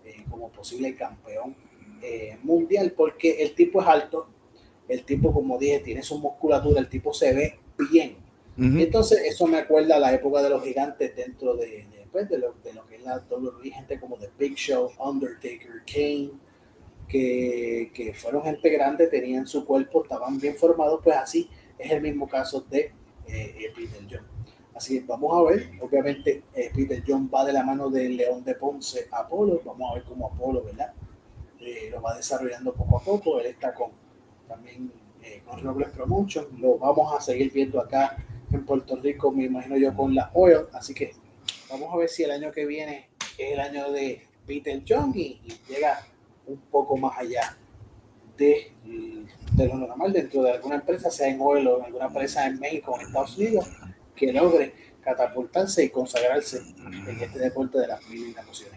eh, 0.04 0.24
como 0.28 0.50
posible 0.50 0.94
campeón 0.94 1.56
eh, 2.02 2.38
mundial 2.42 2.92
porque 2.96 3.42
el 3.42 3.54
tipo 3.54 3.80
es 3.82 3.88
alto, 3.88 4.28
el 4.88 5.04
tipo, 5.04 5.32
como 5.32 5.58
dije, 5.58 5.80
tiene 5.80 6.02
su 6.02 6.18
musculatura, 6.18 6.80
el 6.80 6.88
tipo 6.88 7.12
se 7.12 7.32
ve 7.32 7.58
bien. 7.90 8.16
entonces 8.56 9.20
eso 9.24 9.46
me 9.46 9.58
acuerda 9.58 9.96
a 9.96 9.98
la 9.98 10.14
época 10.14 10.42
de 10.42 10.50
los 10.50 10.62
gigantes 10.62 11.14
dentro 11.14 11.54
de, 11.56 11.66
de, 11.66 12.06
pues, 12.10 12.28
de, 12.28 12.38
lo, 12.38 12.54
de 12.64 12.72
lo, 12.72 12.86
que 12.86 12.96
es 12.96 13.02
la 13.02 13.22
WWE, 13.30 13.70
gente 13.70 14.00
como 14.00 14.16
The 14.16 14.30
Big 14.38 14.54
Show, 14.54 14.90
Undertaker, 14.98 15.82
Kane, 15.86 16.30
que, 17.08 17.90
que, 17.94 18.14
fueron 18.14 18.42
gente 18.42 18.70
grande, 18.70 19.06
tenían 19.08 19.46
su 19.46 19.64
cuerpo, 19.64 20.02
estaban 20.02 20.38
bien 20.38 20.56
formados, 20.56 21.00
pues 21.02 21.16
así 21.16 21.48
es 21.78 21.90
el 21.90 22.00
mismo 22.00 22.28
caso 22.28 22.64
de 22.70 22.92
eh, 23.28 23.72
Peter 23.74 24.02
John. 24.10 24.26
Así 24.74 25.00
que 25.00 25.06
vamos 25.06 25.34
a 25.34 25.50
ver, 25.50 25.70
obviamente 25.80 26.42
eh, 26.54 26.70
Peter 26.74 27.02
John 27.06 27.30
va 27.32 27.44
de 27.44 27.52
la 27.52 27.62
mano 27.62 27.88
de 27.88 28.08
León 28.10 28.44
de 28.44 28.54
Ponce 28.54 29.08
a 29.10 29.20
Apolo, 29.20 29.60
vamos 29.64 29.90
a 29.90 29.94
ver 29.94 30.04
cómo 30.04 30.26
Apolo, 30.26 30.62
¿verdad? 30.62 30.92
Eh, 31.66 31.88
lo 31.90 32.00
va 32.00 32.14
desarrollando 32.14 32.72
poco 32.72 32.98
a 32.98 33.02
poco. 33.02 33.40
Él 33.40 33.46
está 33.46 33.74
con 33.74 33.90
también 34.46 34.92
eh, 35.20 35.42
con 35.44 35.60
Robles 35.60 35.88
Promotion. 35.90 36.46
Lo 36.60 36.78
vamos 36.78 37.12
a 37.12 37.20
seguir 37.20 37.52
viendo 37.52 37.80
acá 37.80 38.16
en 38.52 38.64
Puerto 38.64 38.94
Rico, 38.94 39.32
me 39.32 39.46
imagino 39.46 39.76
yo, 39.76 39.92
con 39.92 40.14
la 40.14 40.30
Oil. 40.34 40.66
Así 40.72 40.94
que 40.94 41.14
vamos 41.68 41.92
a 41.92 41.96
ver 41.96 42.08
si 42.08 42.22
el 42.22 42.30
año 42.30 42.52
que 42.52 42.64
viene 42.66 43.08
es 43.36 43.52
el 43.52 43.58
año 43.58 43.90
de 43.90 44.22
Peter 44.46 44.82
Young 44.84 45.16
y, 45.16 45.40
llega 45.68 46.06
un 46.46 46.58
poco 46.70 46.96
más 46.96 47.18
allá 47.18 47.56
de, 48.36 48.72
de, 49.52 49.66
lo 49.66 49.74
normal 49.74 50.12
dentro 50.12 50.44
de 50.44 50.52
alguna 50.52 50.76
empresa, 50.76 51.10
sea 51.10 51.26
en 51.26 51.40
Oil 51.40 51.66
o 51.66 51.78
en 51.80 51.86
alguna 51.86 52.06
empresa 52.06 52.46
en 52.46 52.60
México 52.60 52.92
o 52.92 53.00
en 53.00 53.06
Estados 53.08 53.36
Unidos, 53.36 53.68
que 54.14 54.32
logre 54.32 54.72
catapultarse 55.00 55.82
y 55.82 55.88
consagrarse 55.88 56.58
en 56.58 57.20
este 57.20 57.40
deporte 57.40 57.80
de 57.80 57.88
las 57.88 58.08
mil 58.08 58.36
emociones. 58.38 58.75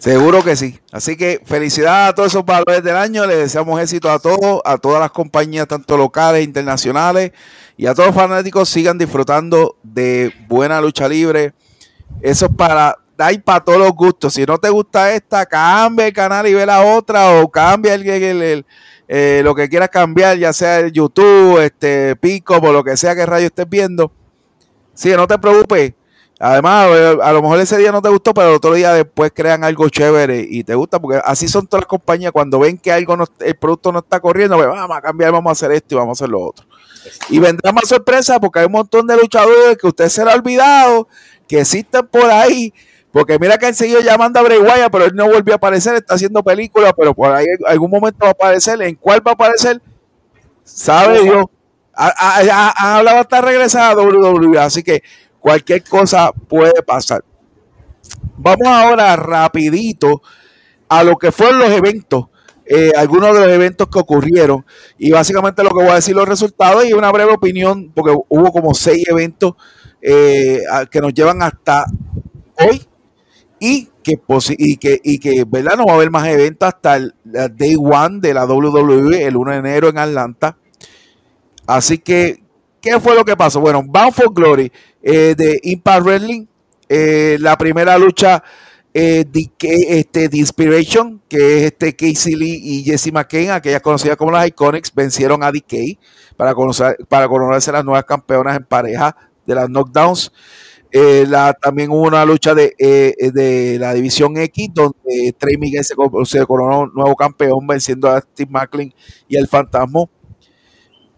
Seguro 0.00 0.42
que 0.42 0.56
sí. 0.56 0.80
Así 0.92 1.14
que 1.14 1.42
felicidades 1.44 2.08
a 2.08 2.14
todos 2.14 2.32
esos 2.32 2.44
valores 2.44 2.82
del 2.82 2.96
año. 2.96 3.26
Les 3.26 3.36
deseamos 3.36 3.78
éxito 3.82 4.10
a 4.10 4.18
todos, 4.18 4.62
a 4.64 4.78
todas 4.78 4.98
las 4.98 5.10
compañías, 5.10 5.68
tanto 5.68 5.98
locales, 5.98 6.42
internacionales, 6.42 7.32
y 7.76 7.86
a 7.86 7.94
todos 7.94 8.06
los 8.06 8.16
fanáticos 8.16 8.70
sigan 8.70 8.96
disfrutando 8.96 9.76
de 9.82 10.32
buena 10.48 10.80
lucha 10.80 11.06
libre. 11.06 11.52
Eso 12.22 12.46
es 12.46 12.52
para 12.56 12.96
dar 13.14 13.42
para 13.42 13.60
todos 13.60 13.78
los 13.78 13.92
gustos. 13.92 14.32
Si 14.32 14.46
no 14.46 14.56
te 14.56 14.70
gusta 14.70 15.12
esta, 15.12 15.44
cambia 15.44 16.06
el 16.06 16.14
canal 16.14 16.46
y 16.46 16.54
ve 16.54 16.64
la 16.64 16.80
otra, 16.80 17.38
o 17.38 17.50
cambia 17.50 17.92
el, 17.92 18.64
eh, 19.06 19.42
lo 19.44 19.54
que 19.54 19.68
quieras 19.68 19.90
cambiar, 19.90 20.38
ya 20.38 20.54
sea 20.54 20.80
el 20.80 20.92
YouTube, 20.92 21.58
este 21.58 22.16
Pico, 22.16 22.56
o 22.56 22.72
lo 22.72 22.82
que 22.82 22.96
sea 22.96 23.14
que 23.14 23.26
radio 23.26 23.48
estés 23.48 23.68
viendo. 23.68 24.10
Sí, 24.94 25.10
no 25.14 25.26
te 25.26 25.38
preocupes 25.38 25.92
Además, 26.42 26.88
a 27.22 27.32
lo 27.32 27.42
mejor 27.42 27.60
ese 27.60 27.76
día 27.76 27.92
no 27.92 28.00
te 28.00 28.08
gustó, 28.08 28.32
pero 28.32 28.48
el 28.48 28.54
otro 28.54 28.72
día 28.72 28.94
después 28.94 29.30
crean 29.34 29.62
algo 29.62 29.86
chévere 29.90 30.46
y 30.48 30.64
te 30.64 30.74
gusta, 30.74 30.98
porque 30.98 31.20
así 31.22 31.46
son 31.48 31.66
todas 31.66 31.82
las 31.82 31.88
compañías. 31.88 32.32
Cuando 32.32 32.58
ven 32.58 32.78
que 32.78 32.90
algo 32.90 33.14
el 33.40 33.56
producto 33.56 33.92
no 33.92 33.98
está 33.98 34.20
corriendo, 34.20 34.56
pues 34.56 34.66
vamos 34.66 34.96
a 34.96 35.02
cambiar, 35.02 35.32
vamos 35.32 35.50
a 35.50 35.52
hacer 35.52 35.70
esto 35.72 35.94
y 35.94 35.98
vamos 35.98 36.18
a 36.18 36.24
hacer 36.24 36.30
lo 36.30 36.40
otro. 36.40 36.64
Y 37.28 37.38
vendrá 37.38 37.72
más 37.72 37.86
sorpresa 37.86 38.40
porque 38.40 38.60
hay 38.60 38.64
un 38.64 38.72
montón 38.72 39.06
de 39.06 39.18
luchadores 39.18 39.76
que 39.76 39.86
usted 39.86 40.08
se 40.08 40.24
le 40.24 40.30
ha 40.30 40.34
olvidado, 40.34 41.08
que 41.46 41.60
existen 41.60 42.06
por 42.06 42.30
ahí. 42.30 42.72
Porque 43.12 43.38
mira 43.38 43.58
que 43.58 43.66
han 43.66 43.74
seguido 43.74 44.00
llamando 44.00 44.40
a 44.40 44.42
Bray 44.42 44.60
Wyatt, 44.60 44.90
pero 44.90 45.04
él 45.04 45.14
no 45.14 45.28
volvió 45.28 45.52
a 45.52 45.56
aparecer, 45.56 45.96
está 45.96 46.14
haciendo 46.14 46.42
películas, 46.42 46.94
pero 46.96 47.12
por 47.12 47.34
ahí 47.34 47.44
en 47.44 47.66
algún 47.66 47.90
momento 47.90 48.18
va 48.22 48.28
a 48.28 48.32
aparecer. 48.32 48.80
¿En 48.80 48.94
cuál 48.94 49.20
va 49.26 49.32
a 49.32 49.34
aparecer? 49.34 49.78
Sabe 50.64 51.20
Dios. 51.22 51.44
Ha, 51.92 52.96
hablado 52.96 53.18
hasta 53.18 53.42
regresar 53.42 53.92
a 53.92 54.00
WWE, 54.00 54.58
así 54.58 54.82
que 54.82 55.02
cualquier 55.40 55.82
cosa 55.82 56.32
puede 56.32 56.82
pasar. 56.82 57.24
Vamos 58.36 58.68
ahora 58.68 59.16
rapidito 59.16 60.22
a 60.88 61.02
lo 61.04 61.16
que 61.16 61.32
fueron 61.32 61.58
los 61.58 61.70
eventos, 61.70 62.26
eh, 62.64 62.92
algunos 62.96 63.34
de 63.34 63.40
los 63.40 63.48
eventos 63.48 63.88
que 63.88 63.98
ocurrieron 63.98 64.64
y 64.98 65.10
básicamente 65.10 65.62
lo 65.62 65.70
que 65.70 65.82
voy 65.82 65.88
a 65.88 65.96
decir 65.96 66.14
los 66.14 66.28
resultados 66.28 66.84
y 66.84 66.92
una 66.92 67.10
breve 67.10 67.32
opinión 67.32 67.90
porque 67.94 68.16
hubo 68.28 68.52
como 68.52 68.74
seis 68.74 69.06
eventos 69.08 69.54
eh, 70.00 70.60
que 70.90 71.00
nos 71.00 71.12
llevan 71.12 71.42
hasta 71.42 71.84
hoy 72.58 72.86
y 73.58 73.90
que, 74.02 74.18
y 74.58 74.76
que, 74.76 75.00
y 75.02 75.18
que 75.18 75.44
¿verdad? 75.44 75.76
no 75.76 75.86
va 75.86 75.92
a 75.92 75.96
haber 75.96 76.10
más 76.10 76.26
eventos 76.26 76.66
hasta 76.66 76.96
el, 76.96 77.14
day 77.24 77.76
one 77.76 78.20
de 78.20 78.34
la 78.34 78.46
WWE 78.46 79.24
el 79.24 79.36
1 79.36 79.52
de 79.52 79.58
enero 79.58 79.88
en 79.88 79.98
Atlanta. 79.98 80.56
Así 81.66 81.98
que, 81.98 82.42
¿qué 82.80 82.98
fue 83.00 83.14
lo 83.14 83.24
que 83.24 83.36
pasó? 83.36 83.60
Bueno, 83.60 83.82
Bound 83.82 84.12
for 84.12 84.32
Glory 84.32 84.70
eh, 85.02 85.34
de 85.36 85.60
Impact 85.62 86.04
Wrestling. 86.04 86.46
Eh, 86.88 87.36
la 87.40 87.56
primera 87.56 87.96
lucha 87.96 88.42
eh, 88.92 89.24
este, 89.32 90.28
The 90.28 90.36
Inspiration, 90.36 91.22
que 91.28 91.58
es 91.58 91.64
este 91.66 91.94
Casey 91.94 92.34
Lee 92.34 92.60
y 92.62 92.82
Jesse 92.82 93.12
McCain, 93.12 93.50
aquellas 93.50 93.80
conocidas 93.80 94.16
como 94.16 94.32
las 94.32 94.48
Iconics, 94.48 94.92
vencieron 94.92 95.44
a 95.44 95.52
DK 95.52 95.98
para, 96.36 96.54
conocer, 96.54 96.96
para 97.08 97.28
conocerse 97.28 97.70
las 97.70 97.84
nuevas 97.84 98.04
campeonas 98.04 98.56
en 98.56 98.64
pareja 98.64 99.16
de 99.46 99.54
las 99.54 99.68
knockdowns. 99.68 100.32
Eh, 100.92 101.24
la, 101.28 101.52
también 101.52 101.90
hubo 101.90 102.02
una 102.02 102.24
lucha 102.24 102.52
de, 102.52 102.74
de, 102.76 103.76
la 103.78 103.94
división 103.94 104.36
X 104.36 104.70
donde 104.74 105.32
Trey 105.38 105.56
Miguel 105.56 105.84
se, 105.84 105.94
se, 106.24 106.46
coronó 106.46 106.86
nuevo 106.88 107.14
campeón 107.14 107.64
venciendo 107.64 108.10
a 108.10 108.20
Steve 108.20 108.50
Macklin 108.50 108.92
y 109.28 109.36
el 109.36 109.46
Fantasma. 109.46 110.00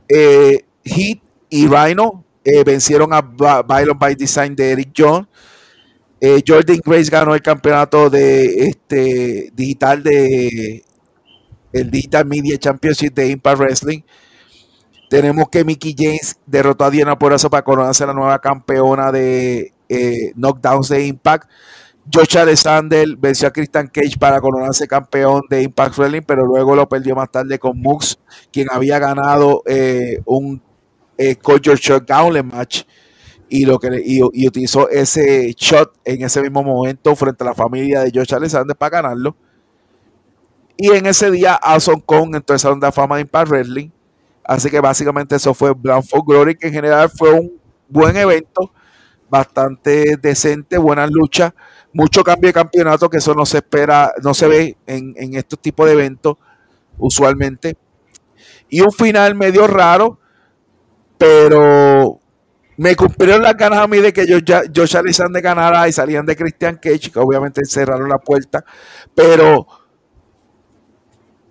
Eh, 0.08 0.66
Heat 0.84 1.20
y 1.53 1.67
Rhino 1.69 2.25
vencieron 2.65 3.13
a 3.13 3.21
Byron 3.21 3.99
by 3.99 4.15
Design 4.15 4.57
de 4.57 4.73
Eric 4.73 4.91
Jones. 4.97 5.29
Jordan 6.47 6.81
Grace 6.85 7.11
ganó 7.11 7.35
el 7.35 7.43
campeonato 7.43 8.09
de 8.09 8.69
este 8.69 9.51
digital 9.55 10.03
de 10.03 10.85
el 11.73 11.91
Digital 11.91 12.27
Media 12.27 12.59
Championship 12.59 13.15
de 13.15 13.29
Impact 13.29 13.59
Wrestling. 13.59 14.01
Tenemos 15.09 15.49
que 15.51 15.65
Mickey 15.65 15.95
James 15.97 16.37
derrotó 16.47 16.85
a 16.85 16.91
Diana 16.91 17.19
Porazo 17.19 17.51
para 17.51 17.63
coronarse 17.63 18.07
la 18.07 18.15
nueva 18.15 18.39
campeona 18.41 19.13
de 19.13 19.73
eh, 19.89 20.33
Knockdowns 20.35 20.89
de 20.89 21.07
Impact. 21.07 21.51
Josh 22.13 22.37
Alexander 22.37 23.07
venció 23.17 23.47
a 23.47 23.53
Christian 23.53 23.87
Cage 23.89 24.19
para 24.19 24.41
coronarse 24.41 24.89
campeón 24.89 25.43
de 25.49 25.63
Impact 25.63 25.99
Wrestling, 25.99 26.23
pero 26.27 26.45
luego 26.45 26.75
lo 26.75 26.89
perdió 26.89 27.15
más 27.15 27.31
tarde 27.31 27.59
con 27.59 27.79
Mux, 27.79 28.19
quien 28.51 28.69
había 28.71 28.99
ganado 28.99 29.63
eh, 29.67 30.19
un 30.25 30.63
eh, 31.31 31.39
Shot 31.76 32.07
Gauntlet 32.07 32.44
match 32.44 32.83
y, 33.49 33.65
lo 33.65 33.78
que, 33.78 33.89
y, 34.05 34.23
utilizó 34.23 34.89
ese 34.89 35.52
shot 35.52 35.92
en 36.05 36.23
ese 36.23 36.41
mismo 36.41 36.62
momento 36.62 37.15
frente 37.15 37.44
a 37.44 37.49
la 37.49 37.55
familia 37.55 38.01
de 38.01 38.10
Josh 38.15 38.34
Alexander 38.34 38.75
para 38.75 39.02
ganarlo. 39.02 39.36
Y 40.76 40.89
en 40.91 41.07
ese 41.07 41.31
día, 41.31 41.55
Awesome 41.55 42.02
Kong 42.05 42.34
entró 42.34 42.55
al 42.55 42.60
Salón 42.60 42.81
de 42.81 42.91
Fama 42.91 43.17
de 43.17 43.23
Impact 43.23 43.51
Wrestling 43.51 43.91
Así 44.44 44.70
que 44.70 44.81
básicamente 44.81 45.36
eso 45.36 45.55
fue 45.55 45.73
Brown 45.73 46.02
for 46.02 46.25
Glory, 46.25 46.57
que 46.57 46.67
en 46.67 46.73
general 46.73 47.10
fue 47.10 47.33
un 47.33 47.52
buen 47.89 48.17
evento, 48.17 48.73
bastante 49.31 50.17
decente, 50.20 50.78
buenas 50.78 51.10
luchas, 51.10 51.52
mucho 51.92 52.25
cambio 52.25 52.49
de 52.49 52.55
campeonato, 52.55 53.09
que 53.09 53.18
eso 53.18 53.34
no 53.34 53.47
se 53.47 53.59
espera, 53.59 54.12
no 54.23 54.34
se 54.34 54.49
ve 54.49 54.76
en, 54.86 55.36
estos 55.36 55.60
tipos 55.60 55.86
de 55.86 55.92
eventos 55.92 56.36
usualmente. 56.99 57.76
Y 58.68 58.81
un 58.81 58.91
final 58.91 59.34
medio 59.34 59.67
raro, 59.67 60.18
pero 61.23 62.18
me 62.76 62.97
cumplieron 62.97 63.42
las 63.42 63.57
ganas 63.57 63.78
a 63.78 63.86
mí 63.86 63.99
de 63.99 64.12
que 64.12 64.26
yo 64.26 64.39
Josh 64.75 64.97
Alexander 64.97 65.41
ganara 65.41 65.86
y 65.86 65.92
salían 65.92 66.26
de 66.26 66.34
Christian 66.34 66.81
Cage, 66.83 67.12
que 67.12 67.18
obviamente 67.20 67.65
cerraron 67.65 68.09
la 68.09 68.18
puerta, 68.18 68.65
pero 69.15 69.68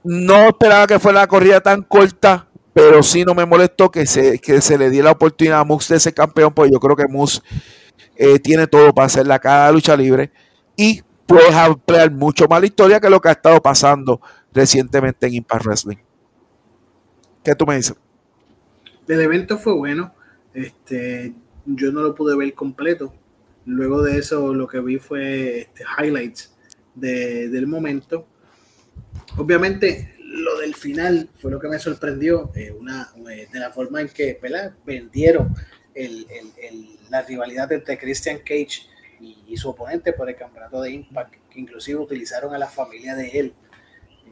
no 0.03 0.49
esperaba 0.49 0.87
que 0.87 0.99
fuera 0.99 1.21
la 1.21 1.27
corrida 1.27 1.61
tan 1.61 1.83
corta 1.83 2.49
pero 2.73 3.03
sí 3.03 3.25
no 3.25 3.35
me 3.35 3.45
molestó 3.45 3.91
que 3.91 4.05
se, 4.05 4.39
que 4.39 4.61
se 4.61 4.77
le 4.77 4.89
diera 4.89 5.05
la 5.05 5.11
oportunidad 5.11 5.59
a 5.59 5.63
Moose 5.65 5.93
de 5.93 5.99
ser 5.99 6.13
campeón, 6.13 6.53
porque 6.53 6.71
yo 6.71 6.79
creo 6.79 6.95
que 6.95 7.07
Moose 7.07 7.41
eh, 8.15 8.39
tiene 8.39 8.67
todo 8.67 8.93
para 8.93 9.07
hacer 9.07 9.27
la 9.27 9.39
cada 9.39 9.71
lucha 9.71 9.95
libre 9.95 10.31
y 10.75 11.01
puede 11.25 11.53
ampliar 11.53 12.11
mucho 12.11 12.47
más 12.47 12.61
la 12.61 12.67
historia 12.67 12.99
que 12.99 13.09
lo 13.09 13.19
que 13.19 13.29
ha 13.29 13.33
estado 13.33 13.61
pasando 13.61 14.21
recientemente 14.53 15.27
en 15.27 15.35
Impact 15.35 15.65
Wrestling. 15.65 15.97
¿Qué 17.43 17.55
tú 17.55 17.65
me 17.65 17.75
dices? 17.75 17.95
El 19.11 19.19
evento 19.19 19.57
fue 19.57 19.73
bueno. 19.73 20.15
Este, 20.53 21.33
yo 21.65 21.91
no 21.91 22.01
lo 22.01 22.15
pude 22.15 22.37
ver 22.37 22.53
completo. 22.53 23.13
Luego 23.65 24.01
de 24.01 24.17
eso, 24.17 24.53
lo 24.53 24.69
que 24.69 24.79
vi 24.79 24.99
fue 24.99 25.59
este, 25.59 25.83
highlights 25.99 26.55
del 26.95 27.67
momento. 27.67 28.25
Obviamente, 29.37 30.15
lo 30.17 30.59
del 30.59 30.75
final 30.75 31.29
fue 31.35 31.51
lo 31.51 31.59
que 31.59 31.67
me 31.67 31.77
sorprendió, 31.77 32.53
eh, 32.55 32.71
una, 32.71 33.11
eh, 33.29 33.49
de 33.51 33.59
la 33.59 33.71
forma 33.71 33.99
en 33.99 34.07
que 34.07 34.39
vendieron 34.85 35.53
el, 35.93 36.25
la 37.09 37.21
rivalidad 37.21 37.69
entre 37.73 37.97
Christian 37.97 38.37
Cage 38.37 38.87
y, 39.19 39.57
su 39.57 39.71
oponente 39.71 40.13
por 40.13 40.29
el 40.29 40.37
campeonato 40.37 40.81
de 40.81 40.91
Impact, 40.91 41.35
que 41.49 41.59
inclusive 41.59 41.99
utilizaron 41.99 42.55
a 42.55 42.57
la 42.57 42.69
familia 42.69 43.13
de 43.15 43.27
él. 43.27 43.53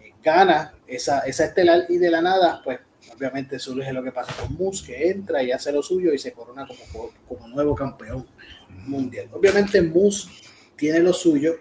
Eh, 0.02 0.14
gana 0.24 0.74
esa, 0.88 1.20
esa 1.20 1.44
estelar 1.44 1.84
y 1.90 1.98
de 1.98 2.10
la 2.10 2.22
nada, 2.22 2.62
pues 2.64 2.80
obviamente 3.16 3.60
surge 3.60 3.92
lo 3.94 4.04
que 4.04 4.12
pasa 4.12 4.34
con 4.34 4.56
Moose, 4.56 4.86
que 4.86 5.10
entra 5.10 5.42
y 5.44 5.52
hace 5.52 5.72
lo 5.72 5.82
suyo 5.82 6.14
y 6.14 6.18
se 6.18 6.34
corona 6.34 6.68
como, 6.68 7.12
como 7.28 7.48
nuevo 7.48 7.76
campeón 7.76 8.28
mundial. 8.88 9.30
Obviamente 9.32 9.82
Moose 9.82 10.30
tiene 10.76 11.00
lo 11.00 11.14
suyo, 11.14 11.56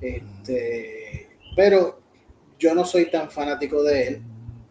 este, 0.00 1.28
pero 1.56 2.00
yo 2.58 2.74
no 2.74 2.84
soy 2.84 3.10
tan 3.10 3.30
fanático 3.30 3.82
de 3.82 4.08
él. 4.08 4.22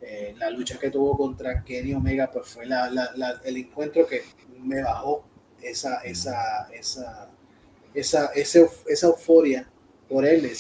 Eh, 0.02 0.34
la 0.38 0.50
lucha 0.50 0.80
que 0.80 0.90
tuvo 0.90 1.18
contra 1.18 1.64
Kenny 1.64 1.94
Omega 1.94 2.32
pues 2.32 2.48
fue 2.48 2.66
la, 2.66 2.90
la, 2.90 3.42
el 3.44 3.58
encuentro 3.58 4.08
que 4.08 4.24
me 4.60 4.82
bajó 4.82 5.26
esa, 5.62 6.02
esa, 6.02 6.68
esa, 6.74 7.30
esa, 7.94 8.26
esa, 8.34 9.08
euforia 9.08 9.70
por 10.10 10.26
él. 10.26 10.50
O 10.52 10.56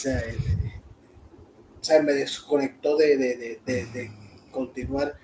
sea, 1.84 2.02
me 2.02 2.14
desconectó 2.14 2.96
de, 2.96 3.18
de, 3.18 3.60
de, 3.66 3.86
de 3.88 4.21
continuar 4.52 5.16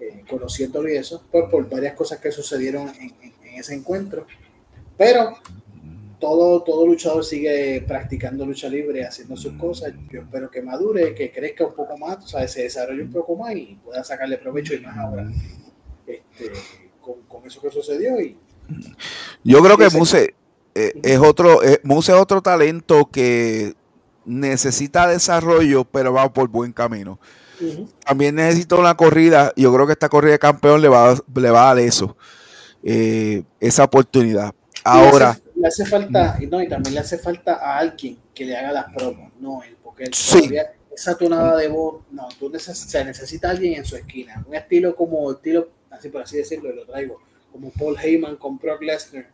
eh, 0.00 0.24
conociéndolo 0.28 0.88
y 0.88 0.96
eso, 0.96 1.24
pues 1.30 1.44
por 1.50 1.68
varias 1.68 1.94
cosas 1.94 2.18
que 2.20 2.30
sucedieron 2.30 2.88
en, 2.88 3.14
en 3.22 3.54
ese 3.54 3.74
encuentro. 3.74 4.26
Pero 4.96 5.36
todo, 6.24 6.62
todo 6.62 6.86
luchador 6.86 7.24
sigue 7.24 7.84
practicando 7.86 8.46
lucha 8.46 8.68
libre, 8.68 9.06
haciendo 9.06 9.36
sus 9.36 9.52
cosas. 9.54 9.92
Yo 10.10 10.22
espero 10.22 10.50
que 10.50 10.62
madure, 10.62 11.14
que 11.14 11.30
crezca 11.30 11.66
un 11.66 11.74
poco 11.74 11.98
más, 11.98 12.24
o 12.24 12.26
sea, 12.26 12.48
se 12.48 12.62
desarrolle 12.62 13.02
un 13.02 13.12
poco 13.12 13.36
más 13.36 13.54
y 13.54 13.78
pueda 13.84 14.02
sacarle 14.02 14.38
provecho 14.38 14.74
y 14.74 14.80
más 14.80 14.96
ahora 14.96 15.30
este, 16.06 16.52
con, 17.00 17.46
eso 17.46 17.60
que 17.60 17.70
sucedió. 17.70 18.20
Y, 18.20 18.38
Yo 19.42 19.62
creo 19.62 19.76
que 19.76 19.90
Muse 19.90 20.34
eh, 20.74 20.92
es 21.02 21.18
otro, 21.18 21.62
eh, 21.62 21.80
Muse 21.82 22.12
es 22.12 22.18
otro 22.18 22.40
talento 22.40 23.10
que 23.10 23.74
necesita 24.24 25.06
desarrollo, 25.06 25.84
pero 25.84 26.14
va 26.14 26.32
por 26.32 26.48
buen 26.48 26.72
camino. 26.72 27.18
También 28.04 28.34
necesita 28.34 28.76
una 28.76 28.96
corrida, 28.96 29.52
yo 29.56 29.72
creo 29.72 29.86
que 29.86 29.92
esta 29.92 30.08
corrida 30.08 30.32
de 30.32 30.38
campeón 30.38 30.82
le 30.82 30.88
va, 30.88 31.16
le 31.34 31.50
va 31.50 31.70
a 31.70 31.74
dar 31.74 31.84
eso, 31.84 32.16
eh, 32.82 33.42
esa 33.60 33.84
oportunidad. 33.84 34.54
Ahora 34.82 35.38
le 35.64 35.68
hace 35.68 35.86
falta, 35.86 36.36
y 36.40 36.46
no, 36.46 36.60
y 36.60 36.68
también 36.68 36.94
le 36.94 37.00
hace 37.00 37.18
falta 37.18 37.54
a 37.54 37.78
alguien 37.78 38.18
que 38.34 38.44
le 38.44 38.56
haga 38.56 38.72
las 38.72 38.92
promos, 38.92 39.32
no 39.40 39.62
él, 39.62 39.76
porque 39.82 40.04
él 40.04 40.10
todavía 40.10 40.72
esa 40.94 41.16
tonada 41.16 41.56
de 41.56 41.68
voz, 41.68 42.02
no, 42.10 42.28
tú 42.38 42.50
necesitas, 42.50 43.04
necesita 43.04 43.50
alguien 43.50 43.74
en 43.74 43.84
su 43.84 43.96
esquina, 43.96 44.44
un 44.46 44.54
estilo 44.54 44.94
como 44.94 45.32
estilo, 45.32 45.70
así 45.90 46.08
por 46.08 46.22
así 46.22 46.36
decirlo, 46.36 46.72
lo 46.72 46.84
traigo, 46.84 47.20
como 47.50 47.70
Paul 47.70 47.96
Heyman 47.98 48.36
con 48.36 48.58
Brock 48.58 48.82
Lesnar, 48.82 49.28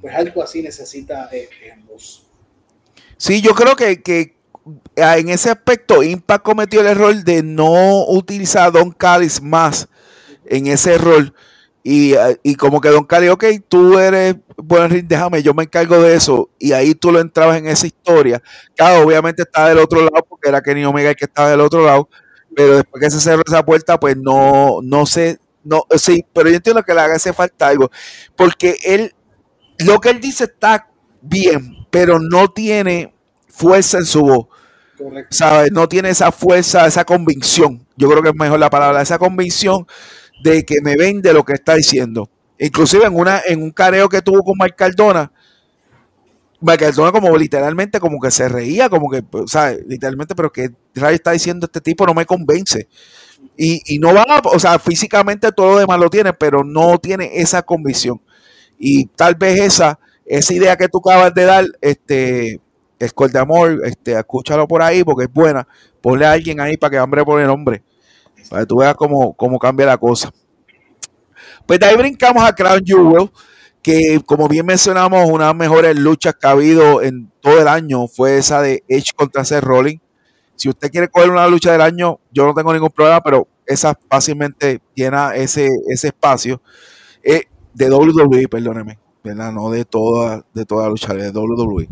pues 0.00 0.14
algo 0.14 0.42
así 0.42 0.62
necesita 0.62 1.28
eh, 1.32 1.48
voz. 1.88 2.26
Sí, 3.16 3.40
yo 3.40 3.54
creo 3.54 3.76
que, 3.76 4.02
que 4.02 4.36
en 4.96 5.28
ese 5.28 5.50
aspecto 5.50 6.02
Impact 6.02 6.44
cometió 6.44 6.80
el 6.80 6.86
error 6.86 7.14
de 7.22 7.42
no 7.42 8.06
utilizar 8.06 8.68
a 8.68 8.70
Don 8.70 8.90
Callis 8.90 9.42
más 9.42 9.88
en 10.46 10.66
ese 10.66 10.98
rol 10.98 11.34
y, 11.86 12.14
y, 12.42 12.54
como 12.54 12.80
que 12.80 12.88
Don 12.88 13.04
Cali, 13.04 13.28
ok, 13.28 13.44
tú 13.68 13.98
eres 13.98 14.36
buen 14.56 14.88
ring, 14.88 15.06
déjame, 15.06 15.42
yo 15.42 15.52
me 15.52 15.64
encargo 15.64 16.00
de 16.00 16.14
eso. 16.14 16.48
Y 16.58 16.72
ahí 16.72 16.94
tú 16.94 17.12
lo 17.12 17.20
entrabas 17.20 17.58
en 17.58 17.66
esa 17.66 17.86
historia. 17.86 18.42
Claro, 18.74 19.06
obviamente 19.06 19.42
está 19.42 19.68
del 19.68 19.78
otro 19.78 20.00
lado, 20.00 20.24
porque 20.26 20.48
era 20.48 20.62
Kenny 20.62 20.82
Omega 20.86 21.10
el 21.10 21.16
que 21.16 21.26
estaba 21.26 21.50
del 21.50 21.60
otro 21.60 21.84
lado. 21.84 22.08
Pero 22.56 22.76
después 22.76 23.04
que 23.04 23.10
se 23.10 23.20
cerró 23.20 23.42
esa 23.46 23.62
puerta, 23.66 24.00
pues 24.00 24.16
no, 24.16 24.78
no 24.82 25.04
sé, 25.04 25.38
no, 25.62 25.84
sí, 25.98 26.24
pero 26.32 26.48
yo 26.48 26.56
entiendo 26.56 26.82
que 26.82 26.94
le 26.94 27.02
hace 27.02 27.34
falta 27.34 27.68
algo. 27.68 27.90
Porque 28.34 28.78
él, 28.82 29.14
lo 29.78 30.00
que 30.00 30.08
él 30.08 30.20
dice 30.22 30.44
está 30.44 30.88
bien, 31.20 31.86
pero 31.90 32.18
no 32.18 32.48
tiene 32.50 33.13
fuerza 33.54 33.98
en 33.98 34.06
su 34.06 34.20
voz. 34.20 34.46
¿Sabes? 35.30 35.72
No 35.72 35.88
tiene 35.88 36.10
esa 36.10 36.30
fuerza, 36.32 36.86
esa 36.86 37.04
convicción. 37.04 37.86
Yo 37.96 38.08
creo 38.08 38.22
que 38.22 38.28
es 38.30 38.34
mejor 38.34 38.58
la 38.58 38.70
palabra, 38.70 39.02
esa 39.02 39.18
convicción 39.18 39.86
de 40.42 40.64
que 40.64 40.80
me 40.82 40.96
vende 40.96 41.32
lo 41.32 41.44
que 41.44 41.54
está 41.54 41.74
diciendo. 41.74 42.28
Inclusive 42.58 43.04
en 43.04 43.16
una 43.16 43.42
en 43.46 43.62
un 43.62 43.70
careo 43.70 44.08
que 44.08 44.22
tuvo 44.22 44.42
con 44.42 44.54
Mike 44.58 44.76
Cardona, 44.76 45.32
Mike 46.60 46.84
Cardona 46.84 47.12
como 47.12 47.36
literalmente 47.36 48.00
como 48.00 48.20
que 48.20 48.30
se 48.30 48.48
reía, 48.48 48.88
como 48.88 49.10
que, 49.10 49.22
sea, 49.46 49.76
literalmente, 49.86 50.34
pero 50.34 50.50
que 50.50 50.70
Ray 50.94 51.16
está 51.16 51.32
diciendo 51.32 51.66
este 51.66 51.80
tipo 51.80 52.06
no 52.06 52.14
me 52.14 52.24
convence. 52.24 52.88
Y, 53.56 53.98
no 53.98 54.14
va, 54.14 54.24
o 54.44 54.58
sea, 54.58 54.78
físicamente 54.78 55.52
todo 55.52 55.74
lo 55.74 55.78
demás 55.78 56.00
lo 56.00 56.08
tiene, 56.10 56.32
pero 56.32 56.64
no 56.64 56.98
tiene 56.98 57.30
esa 57.34 57.62
convicción. 57.62 58.20
Y 58.78 59.06
tal 59.06 59.34
vez 59.34 59.60
esa, 59.60 59.98
esa 60.24 60.54
idea 60.54 60.76
que 60.76 60.88
tú 60.88 60.98
acabas 60.98 61.34
de 61.34 61.44
dar, 61.44 61.66
este, 61.80 62.60
Escol 62.98 63.30
de 63.30 63.38
Amor, 63.38 63.80
este, 63.84 64.12
escúchalo 64.12 64.66
por 64.66 64.82
ahí 64.82 65.04
porque 65.04 65.24
es 65.24 65.32
buena. 65.32 65.66
Ponle 66.00 66.26
a 66.26 66.32
alguien 66.32 66.60
ahí 66.60 66.76
para 66.76 66.90
que 66.90 66.98
hambre 66.98 67.24
por 67.24 67.40
el 67.40 67.46
nombre. 67.46 67.82
Para 68.48 68.62
que 68.62 68.66
tú 68.66 68.78
veas 68.78 68.94
cómo, 68.94 69.58
cambia 69.58 69.86
la 69.86 69.98
cosa. 69.98 70.32
Pues 71.66 71.80
de 71.80 71.86
ahí 71.86 71.96
brincamos 71.96 72.42
a 72.44 72.54
Crown 72.54 72.82
Jewel, 72.84 73.30
que 73.82 74.20
como 74.26 74.48
bien 74.48 74.66
mencionamos, 74.66 75.28
una 75.28 75.44
de 75.44 75.50
las 75.50 75.56
mejores 75.56 75.98
luchas 75.98 76.34
que 76.34 76.46
ha 76.46 76.50
habido 76.50 77.02
en 77.02 77.30
todo 77.40 77.60
el 77.60 77.68
año 77.68 78.06
fue 78.06 78.38
esa 78.38 78.60
de 78.60 78.82
Edge 78.88 79.12
contra 79.14 79.44
Seth 79.44 79.64
Rollins. 79.64 80.00
Si 80.56 80.68
usted 80.68 80.90
quiere 80.90 81.08
coger 81.08 81.30
una 81.30 81.48
lucha 81.48 81.72
del 81.72 81.80
año, 81.80 82.20
yo 82.30 82.46
no 82.46 82.54
tengo 82.54 82.72
ningún 82.72 82.90
problema, 82.90 83.20
pero 83.22 83.48
esa 83.66 83.98
fácilmente 84.08 84.80
llena 84.94 85.34
ese, 85.34 85.68
ese 85.88 86.08
espacio. 86.08 86.60
Eh, 87.22 87.44
de 87.74 87.90
WWE, 87.90 88.48
perdóneme, 88.48 88.98
¿verdad? 89.22 89.52
No 89.52 89.70
de 89.70 89.84
toda, 89.84 90.44
de 90.54 90.64
toda 90.64 90.88
lucha, 90.88 91.12
de 91.12 91.30
WWE. 91.30 91.88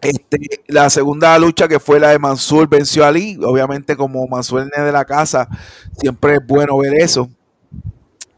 Este, 0.00 0.38
la 0.68 0.90
segunda 0.90 1.38
lucha 1.38 1.68
que 1.68 1.80
fue 1.80 1.98
la 1.98 2.10
de 2.10 2.18
Mansur 2.18 2.68
venció 2.68 3.04
a 3.04 3.08
Ali. 3.08 3.38
Obviamente, 3.42 3.96
como 3.96 4.26
Mansur 4.26 4.68
es 4.74 4.84
de 4.84 4.92
la 4.92 5.04
casa, 5.04 5.48
siempre 5.98 6.34
es 6.34 6.46
bueno 6.46 6.78
ver 6.78 6.94
eso. 6.94 7.28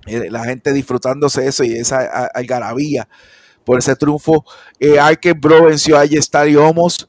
Eh, 0.07 0.29
la 0.31 0.45
gente 0.45 0.73
disfrutándose 0.73 1.47
eso 1.47 1.65
y 1.65 1.73
esa 1.75 2.27
algarabía 2.35 3.09
por 3.69 3.79
ese 3.79 3.95
triunfo. 3.95 4.47
Eh, 4.81 4.99
Bro 5.39 5.67
venció 5.67 5.99
a 5.99 6.07
Yestari 6.07 6.57
Homos. 6.57 7.07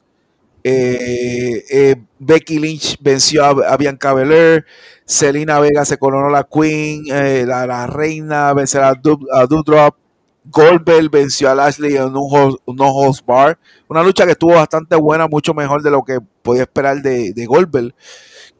Eh, 0.62 1.64
eh, 1.70 1.96
Becky 2.18 2.58
Lynch 2.58 2.98
venció 3.00 3.42
a, 3.46 3.76
Bianca 3.78 4.12
Belair. 4.12 4.66
Selena 5.06 5.58
Vega 5.58 5.86
se 5.86 5.96
coronó 5.96 6.28
la 6.28 6.44
Queen. 6.44 7.04
la, 7.48 7.86
reina 7.86 8.52
venció 8.52 8.84
a, 8.84 8.94
Dudrop. 8.94 9.96
Goldberg 10.44 11.10
venció 11.10 11.50
a 11.50 11.54
Lashley 11.54 11.96
en 11.96 12.16
un, 12.16 12.56
no 12.66 13.12
bar. 13.26 13.58
Una 13.88 14.02
lucha 14.02 14.24
que 14.24 14.32
estuvo 14.32 14.54
bastante 14.54 14.96
buena, 14.96 15.28
mucho 15.28 15.54
mejor 15.54 15.82
de 15.82 15.90
lo 15.90 16.02
que 16.02 16.18
podía 16.42 16.62
esperar 16.62 17.02
de, 17.02 17.32
de 17.32 17.46
Goldberg 17.46 17.94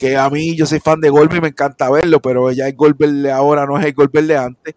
que 0.01 0.17
a 0.17 0.31
mí 0.31 0.57
yo 0.57 0.65
soy 0.65 0.81
fan 0.81 0.99
de 0.99 1.11
Goldberg 1.11 1.37
y 1.37 1.41
me 1.43 1.49
encanta 1.49 1.91
verlo, 1.91 2.21
pero 2.23 2.51
ya 2.53 2.67
el 2.67 2.75
Goldberg 2.75 3.13
de 3.13 3.31
ahora 3.31 3.67
no 3.67 3.79
es 3.79 3.85
el 3.85 3.93
Goldberg 3.93 4.27
de 4.27 4.37
antes. 4.37 4.75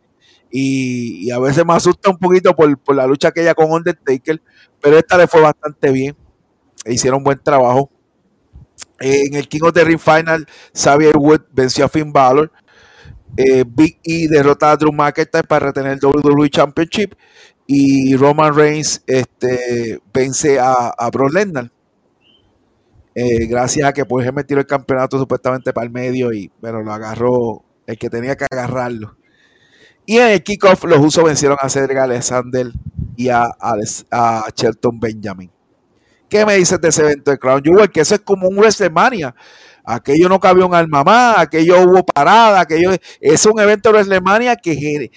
Y, 0.51 1.31
a 1.31 1.39
veces 1.39 1.65
me 1.65 1.73
asusta 1.73 2.09
un 2.09 2.17
poquito 2.17 2.53
por, 2.53 2.77
la 2.93 3.07
lucha 3.07 3.31
que 3.31 3.41
ella 3.41 3.55
con 3.55 3.71
Undertaker, 3.71 4.41
pero 4.81 4.97
esta 4.97 5.17
le 5.17 5.25
fue 5.27 5.39
bastante 5.39 5.91
bien. 5.91 6.15
E 6.83 6.93
hicieron 6.93 7.23
buen 7.23 7.39
trabajo. 7.41 7.89
En 8.99 9.33
el 9.35 9.47
King 9.47 9.61
of 9.63 9.73
the 9.73 9.85
Ring 9.85 9.97
Final, 9.97 10.45
Xavier 10.73 11.15
Wood 11.15 11.41
venció 11.53 11.85
a 11.85 11.89
Finn 11.89 12.11
Balor. 12.11 12.51
Eh, 13.35 13.63
Big 13.67 13.99
E 14.03 14.27
derrota 14.27 14.71
a 14.71 14.77
Drew 14.77 14.91
McIntyre 14.91 15.47
para 15.47 15.67
retener 15.67 15.93
el 15.93 15.99
WWE 16.01 16.49
Championship. 16.49 17.15
Y 17.65 18.15
Roman 18.15 18.53
Reigns 18.53 19.03
este, 19.07 19.99
vence 20.13 20.59
a, 20.59 20.89
a 20.97 21.09
Brock 21.09 21.33
Lesnar. 21.33 21.71
Eh, 23.15 23.45
gracias 23.45 23.87
a 23.87 23.93
que 23.93 24.05
pues 24.05 24.31
metió 24.33 24.57
el 24.57 24.65
campeonato 24.65 25.19
supuestamente 25.19 25.71
para 25.71 25.85
el 25.85 25.91
medio 25.91 26.33
y 26.33 26.51
pero 26.59 26.81
lo 26.81 26.91
agarró 26.91 27.63
el 27.85 27.97
que 27.97 28.09
tenía 28.09 28.35
que 28.35 28.45
agarrarlo. 28.49 29.15
Y 30.05 30.17
en 30.17 30.31
el 30.31 30.43
kickoff 30.43 30.83
los 30.85 30.99
usos 30.99 31.23
vencieron 31.23 31.57
a 31.61 31.69
Cedric 31.69 31.97
Alexander 31.97 32.67
y 33.15 33.29
a, 33.29 33.45
a, 33.59 34.45
Shelton 34.55 34.99
Benjamin. 34.99 35.49
¿Qué 36.27 36.45
me 36.45 36.55
dices 36.55 36.81
de 36.81 36.89
ese 36.89 37.03
evento 37.03 37.31
de 37.31 37.37
Crown 37.37 37.61
Jewel? 37.63 37.91
Que 37.91 38.01
eso 38.01 38.15
es 38.15 38.21
como 38.21 38.47
un 38.47 38.57
WrestleMania. 38.57 39.33
Aquello 39.85 40.29
no 40.29 40.39
cabía 40.39 40.65
un 40.65 40.75
alma 40.75 41.03
más, 41.03 41.39
aquello 41.39 41.81
hubo 41.81 42.05
parada, 42.05 42.61
aquello 42.61 42.91
es 43.19 43.45
un 43.45 43.59
evento 43.59 43.89
de 43.89 43.93
WrestleMania 43.93 44.55
que, 44.55 45.11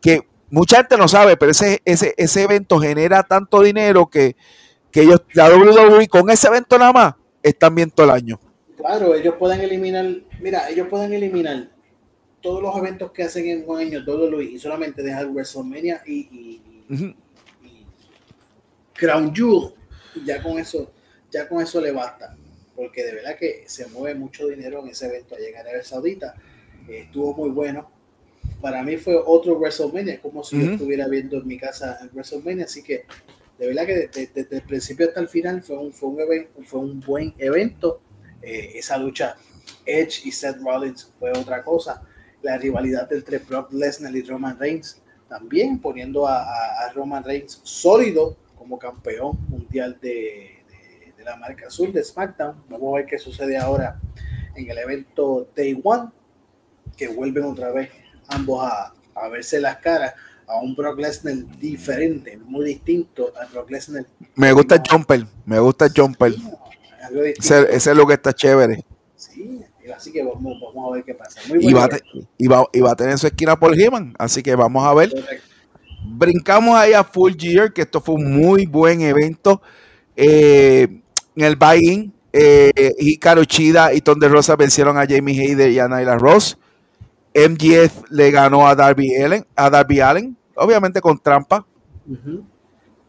que 0.00 0.26
mucha 0.50 0.78
gente 0.78 0.96
no 0.96 1.08
sabe, 1.08 1.36
pero 1.36 1.52
ese, 1.52 1.80
ese, 1.84 2.14
ese 2.16 2.42
evento 2.42 2.78
genera 2.78 3.22
tanto 3.22 3.62
dinero 3.62 4.08
que, 4.08 4.36
que 4.90 5.02
ellos, 5.02 5.22
la 5.32 5.48
WWE 5.48 6.08
con 6.08 6.28
ese 6.30 6.48
evento 6.48 6.78
nada 6.78 6.92
más 6.92 7.14
están 7.42 7.74
bien 7.74 7.90
todo 7.90 8.06
el 8.06 8.12
año. 8.12 8.40
Claro, 8.76 9.14
ellos 9.14 9.34
pueden 9.38 9.60
eliminar, 9.60 10.06
mira, 10.40 10.68
ellos 10.68 10.88
pueden 10.88 11.12
eliminar 11.12 11.70
todos 12.40 12.62
los 12.62 12.76
eventos 12.76 13.10
que 13.12 13.22
hacen 13.22 13.46
en 13.46 13.64
un 13.68 13.78
año, 13.78 14.04
todo 14.04 14.30
lo 14.30 14.40
y 14.40 14.58
solamente 14.58 15.02
dejar 15.02 15.26
WrestleMania 15.28 16.02
y, 16.06 16.12
y, 16.14 16.62
y, 16.90 17.16
Crown 18.94 19.34
Jewel, 19.34 19.74
ya 20.24 20.42
con 20.42 20.58
eso, 20.58 20.90
ya 21.30 21.48
con 21.48 21.62
eso 21.62 21.80
le 21.80 21.92
basta, 21.92 22.36
porque 22.80 23.04
de 23.04 23.12
verdad 23.16 23.36
que 23.36 23.64
se 23.66 23.86
mueve 23.88 24.18
mucho 24.18 24.48
dinero 24.48 24.80
en 24.80 24.88
ese 24.88 25.04
evento 25.04 25.34
a 25.34 25.38
llegar 25.38 25.66
a 25.66 25.68
Arabia 25.68 25.84
Saudita, 25.84 26.34
estuvo 26.88 27.34
muy 27.34 27.50
bueno. 27.50 27.90
Para 28.62 28.82
mí 28.82 28.96
fue 28.96 29.20
otro 29.22 29.58
WrestleMania, 29.58 30.18
como 30.22 30.42
si 30.42 30.58
yo 30.64 30.72
estuviera 30.72 31.06
viendo 31.06 31.36
en 31.36 31.46
mi 31.46 31.58
casa 31.58 31.98
el 32.00 32.08
WrestleMania, 32.08 32.64
así 32.64 32.82
que 32.82 33.04
de 33.58 33.66
verdad 33.66 33.84
que 33.84 34.08
desde, 34.08 34.56
el 34.56 34.62
principio 34.62 35.08
hasta 35.08 35.20
el 35.20 35.28
final 35.28 35.60
fue 35.60 35.76
un, 35.76 35.92
fue 35.92 36.08
un, 36.08 36.20
evento, 36.20 36.62
fue 36.64 36.80
un 36.80 37.00
buen 37.00 37.34
evento. 37.36 38.00
Eh, 38.40 38.72
esa 38.76 38.96
lucha 38.96 39.36
Edge 39.84 40.22
y 40.24 40.32
Seth 40.32 40.56
Rollins 40.62 41.12
fue 41.18 41.32
otra 41.32 41.62
cosa. 41.62 42.00
La 42.40 42.56
rivalidad 42.56 43.12
entre 43.12 43.40
Brock 43.40 43.74
Lesnar 43.74 44.16
y 44.16 44.22
Roman 44.22 44.58
Reigns 44.58 45.02
también 45.28 45.80
poniendo 45.80 46.26
a, 46.26 46.90
Roman 46.94 47.24
Reigns 47.24 47.60
sólido 47.62 48.38
como 48.56 48.78
campeón 48.78 49.38
mundial 49.50 49.98
de, 50.00 50.59
la 51.30 51.36
marca 51.36 51.66
azul 51.68 51.92
de 51.92 52.02
SmackDown. 52.02 52.64
Vamos 52.68 52.92
a 52.92 52.96
ver 52.96 53.06
qué 53.06 53.18
sucede 53.18 53.56
ahora 53.56 54.00
en 54.56 54.68
el 54.68 54.78
evento 54.78 55.48
Day 55.54 55.80
One, 55.82 56.10
que 56.96 57.08
vuelven 57.08 57.44
otra 57.44 57.70
vez 57.70 57.90
ambos 58.28 58.64
a, 58.64 58.92
a 59.14 59.28
verse 59.28 59.60
las 59.60 59.76
caras 59.78 60.14
a 60.48 60.60
un 60.60 60.74
Brock 60.74 60.98
Lesnar 60.98 61.36
diferente, 61.58 62.36
muy 62.36 62.64
distinto 62.64 63.32
al 63.40 63.48
Brock 63.48 63.70
Lesnar. 63.70 64.06
Me 64.34 64.52
gusta 64.52 64.74
el 64.76 64.82
jumper, 64.88 65.24
me 65.44 65.60
gusta 65.60 65.86
el 65.86 65.92
jumper. 65.96 66.34
ese, 67.38 67.74
es 67.74 67.86
lo 67.86 68.06
que 68.06 68.14
está 68.14 68.32
chévere. 68.32 68.84
Sí, 69.14 69.60
así 69.94 70.10
que 70.10 70.24
vamos, 70.24 70.56
a 70.60 70.94
ver 70.94 71.04
qué 71.04 71.14
pasa. 71.14 71.40
y, 71.48 71.72
va 71.72 71.88
y, 72.72 72.80
va, 72.80 72.90
a 72.90 72.96
tener 72.96 73.18
su 73.18 73.28
esquina 73.28 73.58
por 73.58 73.78
He-Man, 73.78 74.14
así 74.18 74.42
que 74.42 74.56
vamos 74.56 74.84
a 74.84 74.92
ver. 74.94 75.12
Brincamos 76.02 76.74
ahí 76.74 76.92
a 76.92 77.04
Full 77.04 77.34
Gear, 77.38 77.72
que 77.72 77.82
esto 77.82 78.00
fue 78.00 78.16
un 78.16 78.32
muy 78.32 78.66
buen 78.66 79.02
evento. 79.02 79.62
Eh, 80.16 80.99
en 81.36 81.44
el 81.44 81.56
buy-in, 81.56 82.12
eh, 82.32 82.94
Hikaru 82.98 83.44
Chida 83.44 83.92
y 83.92 84.00
Tom 84.00 84.18
de 84.18 84.28
Rosa 84.28 84.56
vencieron 84.56 84.98
a 84.98 85.06
Jamie 85.08 85.40
Hayder 85.40 85.70
y 85.70 85.78
a 85.78 85.88
Nyla 85.88 86.16
Ross. 86.16 86.58
MGF 87.34 88.10
le 88.10 88.30
ganó 88.30 88.66
a 88.66 88.74
Darby 88.74 89.14
Allen, 89.16 89.46
a 89.54 89.70
Darby 89.70 90.00
Allen 90.00 90.36
obviamente 90.60 91.00
con 91.00 91.18
trampa. 91.18 91.66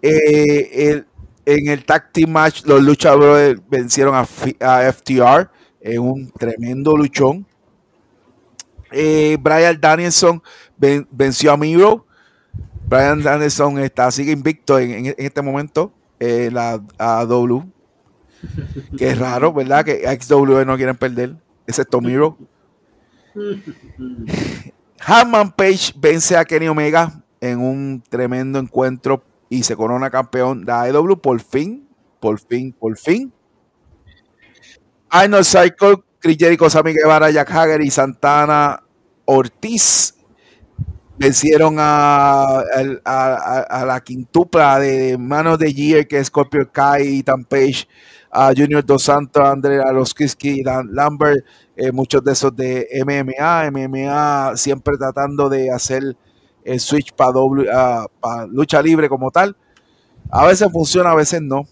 Eh, 0.01 1.03
en 1.45 1.67
el 1.67 1.85
tag 1.85 2.11
team 2.11 2.31
match, 2.31 2.63
los 2.65 2.81
luchadores 2.81 3.57
vencieron 3.69 4.15
a, 4.15 4.25
FTR 4.25 5.49
en 5.81 6.01
un 6.01 6.31
tremendo 6.31 6.95
luchón. 6.95 7.45
Eh, 8.91 9.37
Brian 9.39 9.79
Danielson 9.79 10.41
venció 10.77 11.51
a 11.51 11.57
Miro. 11.57 12.05
Brian 12.87 13.21
Danielson 13.21 13.79
está, 13.79 14.11
sigue 14.11 14.31
invicto 14.31 14.79
en, 14.79 15.13
este 15.17 15.41
momento 15.41 15.93
eh, 16.19 16.49
la 16.51 16.81
a 16.97 17.25
Es 18.99 19.17
raro, 19.17 19.53
¿verdad? 19.53 19.85
Que 19.85 20.03
XW 20.19 20.65
no 20.65 20.77
quieren 20.77 20.95
perder, 20.95 21.35
excepto 21.67 22.01
Miro. 22.01 22.37
Hanman 24.99 25.51
Page 25.51 25.93
vence 25.97 26.37
a 26.37 26.45
Kenny 26.45 26.67
Omega 26.67 27.23
en 27.39 27.59
un 27.59 28.03
tremendo 28.07 28.59
encuentro 28.59 29.23
y 29.49 29.63
se 29.63 29.75
corona 29.75 30.09
campeón 30.09 30.65
de 30.65 30.71
AEW 30.71 31.19
por 31.19 31.39
fin, 31.41 31.87
por 32.19 32.39
fin, 32.39 32.73
por 32.73 32.97
fin. 32.97 33.33
Arnold 35.09 35.45
Cycle, 35.45 36.03
Chris 36.19 36.37
Jericho, 36.37 36.69
Sammy 36.69 36.93
Guevara, 36.93 37.31
Jack 37.31 37.51
Hager 37.51 37.81
y 37.81 37.89
Santana 37.89 38.83
Ortiz 39.25 40.15
vencieron 41.21 41.75
a, 41.77 42.63
la 43.85 44.01
quintupla 44.03 44.79
de 44.79 45.17
manos 45.17 45.59
de 45.59 45.71
Gear, 45.71 46.07
que 46.07 46.17
es 46.17 46.27
Scorpio 46.27 46.71
Kai, 46.71 47.19
Ethan 47.19 47.45
Page, 47.45 47.87
a 48.31 48.53
Junior 48.55 48.85
Dos 48.85 49.03
Santos, 49.03 49.43
Andrea 49.43 49.91
Loskiski, 49.91 50.63
Dan 50.63 50.93
Lambert, 50.93 51.43
eh, 51.75 51.91
muchos 51.91 52.23
de 52.23 52.31
esos 52.31 52.55
de 52.55 52.87
MMA, 53.05 53.69
MMA 53.71 54.55
siempre 54.55 54.97
tratando 54.97 55.49
de 55.49 55.69
hacer 55.69 56.15
el 56.63 56.79
switch 56.79 57.13
para 57.13 58.45
lucha 58.47 58.81
libre 58.81 59.09
como 59.09 59.31
tal. 59.31 59.55
A 60.29 60.45
veces 60.45 60.71
funciona, 60.71 61.11
a 61.11 61.15
veces 61.15 61.41
no. 61.41 61.65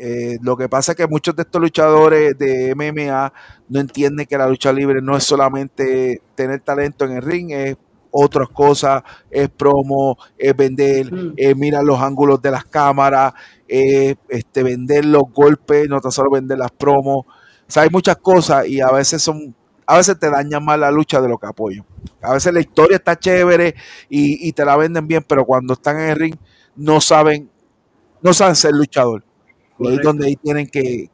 Eh, 0.00 0.38
lo 0.42 0.56
que 0.56 0.68
pasa 0.68 0.92
es 0.92 0.96
que 0.96 1.08
muchos 1.08 1.34
de 1.34 1.42
estos 1.42 1.60
luchadores 1.60 2.38
de 2.38 2.72
MMA 2.74 3.32
no 3.68 3.80
entienden 3.80 4.26
que 4.26 4.38
la 4.38 4.46
lucha 4.46 4.72
libre 4.72 5.02
no 5.02 5.16
es 5.16 5.24
solamente 5.24 6.22
tener 6.36 6.60
talento 6.60 7.04
en 7.04 7.12
el 7.16 7.22
ring, 7.22 7.50
es 7.50 7.76
otras 8.10 8.48
cosas, 8.48 9.02
es 9.30 9.48
promo, 9.48 10.16
es 10.36 10.56
vender, 10.56 11.12
mm. 11.12 11.34
es 11.36 11.56
mirar 11.56 11.84
los 11.84 12.00
ángulos 12.00 12.40
de 12.40 12.50
las 12.50 12.64
cámaras, 12.64 13.34
es 13.66 14.16
este, 14.28 14.62
vender 14.62 15.04
los 15.04 15.24
golpes, 15.32 15.88
no 15.88 16.00
tan 16.00 16.12
solo 16.12 16.30
vender 16.30 16.58
las 16.58 16.70
promos. 16.70 17.26
O 17.26 17.70
sea, 17.70 17.82
hay 17.82 17.90
muchas 17.90 18.16
cosas 18.16 18.66
y 18.66 18.80
a 18.80 18.90
veces 18.90 19.22
son 19.22 19.54
a 19.90 19.96
veces 19.96 20.18
te 20.18 20.30
daña 20.30 20.60
más 20.60 20.78
la 20.78 20.90
lucha 20.90 21.18
de 21.18 21.30
lo 21.30 21.38
que 21.38 21.46
apoyo. 21.46 21.82
A 22.20 22.34
veces 22.34 22.52
la 22.52 22.60
historia 22.60 22.98
está 22.98 23.18
chévere 23.18 23.74
y, 24.10 24.52
te 24.52 24.62
la 24.62 24.76
venden 24.76 25.08
bien, 25.08 25.24
pero 25.26 25.46
cuando 25.46 25.72
están 25.72 25.98
en 25.98 26.10
el 26.10 26.16
ring 26.16 26.36
no 26.76 27.00
saben, 27.00 27.48
no 28.20 28.34
saben 28.34 28.54
ser 28.54 28.72
luchador. 28.72 29.24
Y 29.78 29.88
ahí 29.88 29.94
es 29.94 30.02
donde 30.02 30.26
ahí 30.26 30.36
tienen 30.36 30.66
que, 30.66 31.08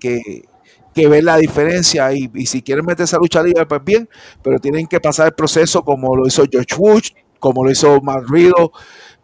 ver 0.95 1.25
la 1.25 1.37
diferencia 1.37 2.13
y, 2.13 2.29
si 2.47 2.63
quieren 2.63 2.85
meterse 2.85 3.17
a 3.17 3.19
lucha 3.19 3.43
libre, 3.43 3.67
pues 3.67 3.85
bien, 3.85 4.09
pero 4.43 4.59
tienen 4.59 4.87
que 4.87 5.01
pasar 5.01 5.27
el 5.27 5.35
proceso 5.35 5.83
como 5.83 6.17
lo 6.17 6.27
hizo 6.27 6.45
George 6.51 6.75
Bush, 6.77 7.11
como 7.39 7.65
lo 7.65 7.71
hizo 7.71 8.01
Marrido, 8.01 8.73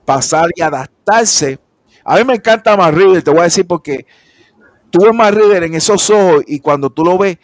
pasar 0.04 0.48
y 0.54 0.62
adaptarse. 0.62 1.58
A 2.04 2.16
mí 2.16 2.24
me 2.24 2.34
encanta 2.34 2.76
Marrido, 2.76 3.22
te 3.22 3.30
voy 3.30 3.40
a 3.40 3.44
decir 3.44 3.66
porque 3.66 4.06
tú 4.90 5.00
ves 5.00 5.62
en 5.62 5.74
esos 5.74 6.10
ojos 6.10 6.42
y 6.46 6.60
cuando 6.60 6.90
tú 6.90 7.04
lo 7.04 7.16
ves, 7.16 7.38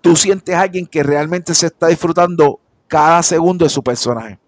tú 0.00 0.16
sientes 0.16 0.54
a 0.54 0.62
alguien 0.62 0.86
que 0.86 1.02
realmente 1.02 1.54
se 1.54 1.66
está 1.66 1.88
disfrutando 1.88 2.60
cada 2.86 3.22
segundo 3.22 3.64
de 3.64 3.70
su 3.70 3.82
personaje. 3.82 4.38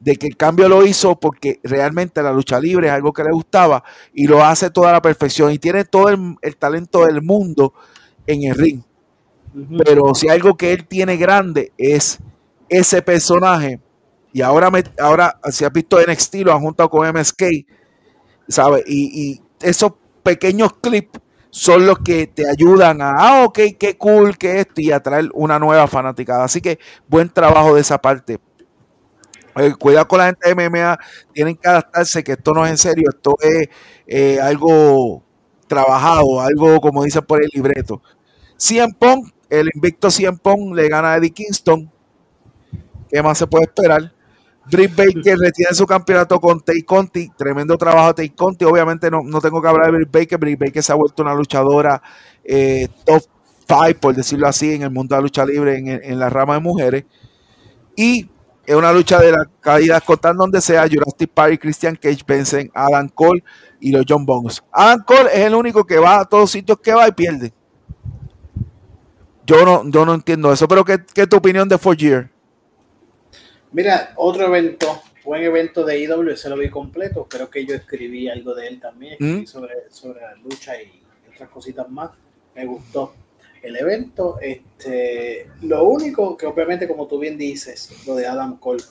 De 0.00 0.16
que 0.16 0.26
el 0.28 0.36
cambio 0.36 0.68
lo 0.68 0.86
hizo 0.86 1.18
porque 1.18 1.58
realmente 1.64 2.22
la 2.22 2.32
lucha 2.32 2.60
libre 2.60 2.86
es 2.86 2.92
algo 2.92 3.12
que 3.12 3.24
le 3.24 3.32
gustaba 3.32 3.82
y 4.14 4.26
lo 4.26 4.44
hace 4.44 4.70
toda 4.70 4.92
la 4.92 5.02
perfección 5.02 5.50
y 5.50 5.58
tiene 5.58 5.84
todo 5.84 6.08
el, 6.08 6.56
talento 6.56 7.04
del 7.04 7.22
mundo 7.22 7.74
en 8.28 8.44
el 8.44 8.54
ring. 8.54 8.82
Pero 9.84 10.14
si 10.14 10.28
algo 10.28 10.56
que 10.56 10.72
él 10.72 10.86
tiene 10.86 11.16
grande 11.16 11.72
es 11.78 12.18
ese 12.68 13.02
personaje. 13.02 13.80
Y 14.32 14.42
ahora, 14.42 14.70
me, 14.70 14.84
ahora 15.00 15.40
si 15.50 15.64
has 15.64 15.72
visto 15.72 15.98
NXT, 16.00 16.36
lo 16.36 16.52
han 16.52 16.60
juntado 16.60 16.90
con 16.90 17.08
MSK, 17.08 17.42
¿sabes? 18.46 18.84
Y, 18.86 19.32
y 19.32 19.42
esos 19.60 19.92
pequeños 20.22 20.74
clips 20.80 21.20
son 21.50 21.86
los 21.86 21.98
que 22.00 22.26
te 22.26 22.48
ayudan 22.48 23.00
a, 23.00 23.14
ah, 23.16 23.44
ok, 23.44 23.58
qué 23.78 23.96
cool 23.96 24.36
que 24.36 24.60
esto, 24.60 24.80
y 24.80 24.92
a 24.92 25.00
traer 25.00 25.30
una 25.34 25.58
nueva 25.58 25.86
fanaticada. 25.88 26.44
Así 26.44 26.60
que 26.60 26.78
buen 27.08 27.30
trabajo 27.30 27.74
de 27.74 27.80
esa 27.80 27.98
parte. 27.98 28.38
Eh, 29.56 29.74
cuidado 29.78 30.06
con 30.06 30.18
la 30.18 30.26
gente 30.26 30.54
de 30.54 30.68
MMA, 30.68 30.98
tienen 31.32 31.56
que 31.56 31.68
adaptarse 31.68 32.22
que 32.22 32.32
esto 32.32 32.52
no 32.52 32.64
es 32.64 32.70
en 32.70 32.78
serio, 32.78 33.08
esto 33.12 33.36
es 33.40 33.68
eh, 34.06 34.40
algo 34.40 35.22
trabajado, 35.66 36.40
algo 36.40 36.80
como 36.80 37.02
dicen 37.02 37.24
por 37.24 37.42
el 37.42 37.48
libreto. 37.52 38.02
Cien 38.58 38.92
Pong, 38.92 39.30
el 39.48 39.70
invicto 39.72 40.10
Cien 40.10 40.36
Pong 40.36 40.74
le 40.74 40.88
gana 40.88 41.12
a 41.12 41.16
Eddie 41.16 41.30
Kingston. 41.30 41.90
¿Qué 43.08 43.22
más 43.22 43.38
se 43.38 43.46
puede 43.46 43.64
esperar? 43.64 44.12
Britt 44.70 44.94
Baker 44.94 45.38
retiene 45.38 45.74
su 45.74 45.86
campeonato 45.86 46.40
con 46.40 46.60
Tay 46.60 46.82
Conti. 46.82 47.30
Tremendo 47.36 47.78
trabajo 47.78 48.14
Tay 48.14 48.30
Conti. 48.30 48.64
Obviamente 48.64 49.10
no, 49.10 49.20
no, 49.24 49.40
tengo 49.40 49.62
que 49.62 49.68
hablar 49.68 49.86
de 49.86 49.92
Britt 49.92 50.12
Baker. 50.12 50.38
Britt 50.38 50.58
Baker 50.58 50.82
se 50.82 50.92
ha 50.92 50.96
vuelto 50.96 51.22
una 51.22 51.34
luchadora 51.34 52.02
eh, 52.44 52.88
top 53.06 53.22
5, 53.68 54.00
por 54.00 54.14
decirlo 54.14 54.48
así, 54.48 54.74
en 54.74 54.82
el 54.82 54.90
mundo 54.90 55.14
de 55.14 55.20
la 55.20 55.22
lucha 55.22 55.46
libre, 55.46 55.78
en, 55.78 56.18
la 56.18 56.28
rama 56.28 56.54
de 56.54 56.60
mujeres. 56.60 57.04
Y 57.96 58.28
es 58.66 58.74
una 58.74 58.92
lucha 58.92 59.20
de 59.20 59.30
la 59.32 59.48
caída 59.60 60.00
cortar 60.00 60.34
donde 60.34 60.60
sea. 60.60 60.82
Jurassic 60.90 61.30
Park, 61.32 61.60
Christian 61.60 61.94
Cage 61.94 62.24
vencen 62.26 62.70
Adam 62.74 63.08
Cole 63.08 63.42
y 63.80 63.92
los 63.92 64.04
John 64.06 64.26
Bones. 64.26 64.62
Adam 64.72 65.04
Cole 65.06 65.30
es 65.32 65.40
el 65.46 65.54
único 65.54 65.84
que 65.84 65.98
va 65.98 66.20
a 66.20 66.24
todos 66.24 66.50
sitios 66.50 66.78
que 66.82 66.92
va 66.92 67.06
y 67.06 67.12
pierde. 67.12 67.52
Yo 69.48 69.64
no, 69.64 69.90
yo 69.90 70.04
no 70.04 70.12
entiendo 70.12 70.52
eso. 70.52 70.68
Pero 70.68 70.84
¿qué, 70.84 70.98
qué 71.14 71.22
es 71.22 71.28
tu 71.28 71.38
opinión 71.38 71.66
de 71.68 71.78
Four 71.78 71.96
Year? 71.96 72.30
Mira, 73.72 74.12
otro 74.16 74.46
evento, 74.46 75.02
buen 75.24 75.42
evento 75.42 75.84
de 75.84 75.98
IW, 76.00 76.36
se 76.36 76.50
lo 76.50 76.58
vi 76.58 76.68
completo. 76.68 77.26
Creo 77.28 77.48
que 77.48 77.64
yo 77.64 77.74
escribí 77.74 78.28
algo 78.28 78.54
de 78.54 78.68
él 78.68 78.78
también, 78.78 79.16
¿Mm? 79.18 79.46
sobre, 79.46 79.90
sobre 79.90 80.20
la 80.20 80.34
lucha 80.34 80.80
y 80.82 81.02
otras 81.32 81.48
cositas 81.48 81.88
más. 81.88 82.10
Me 82.54 82.66
gustó 82.66 83.14
el 83.62 83.74
evento. 83.76 84.38
Este, 84.38 85.48
lo 85.62 85.88
único 85.88 86.36
que 86.36 86.44
obviamente, 86.44 86.86
como 86.86 87.06
tú 87.06 87.18
bien 87.18 87.38
dices, 87.38 88.06
lo 88.06 88.16
de 88.16 88.26
Adam 88.26 88.58
Cole. 88.58 88.84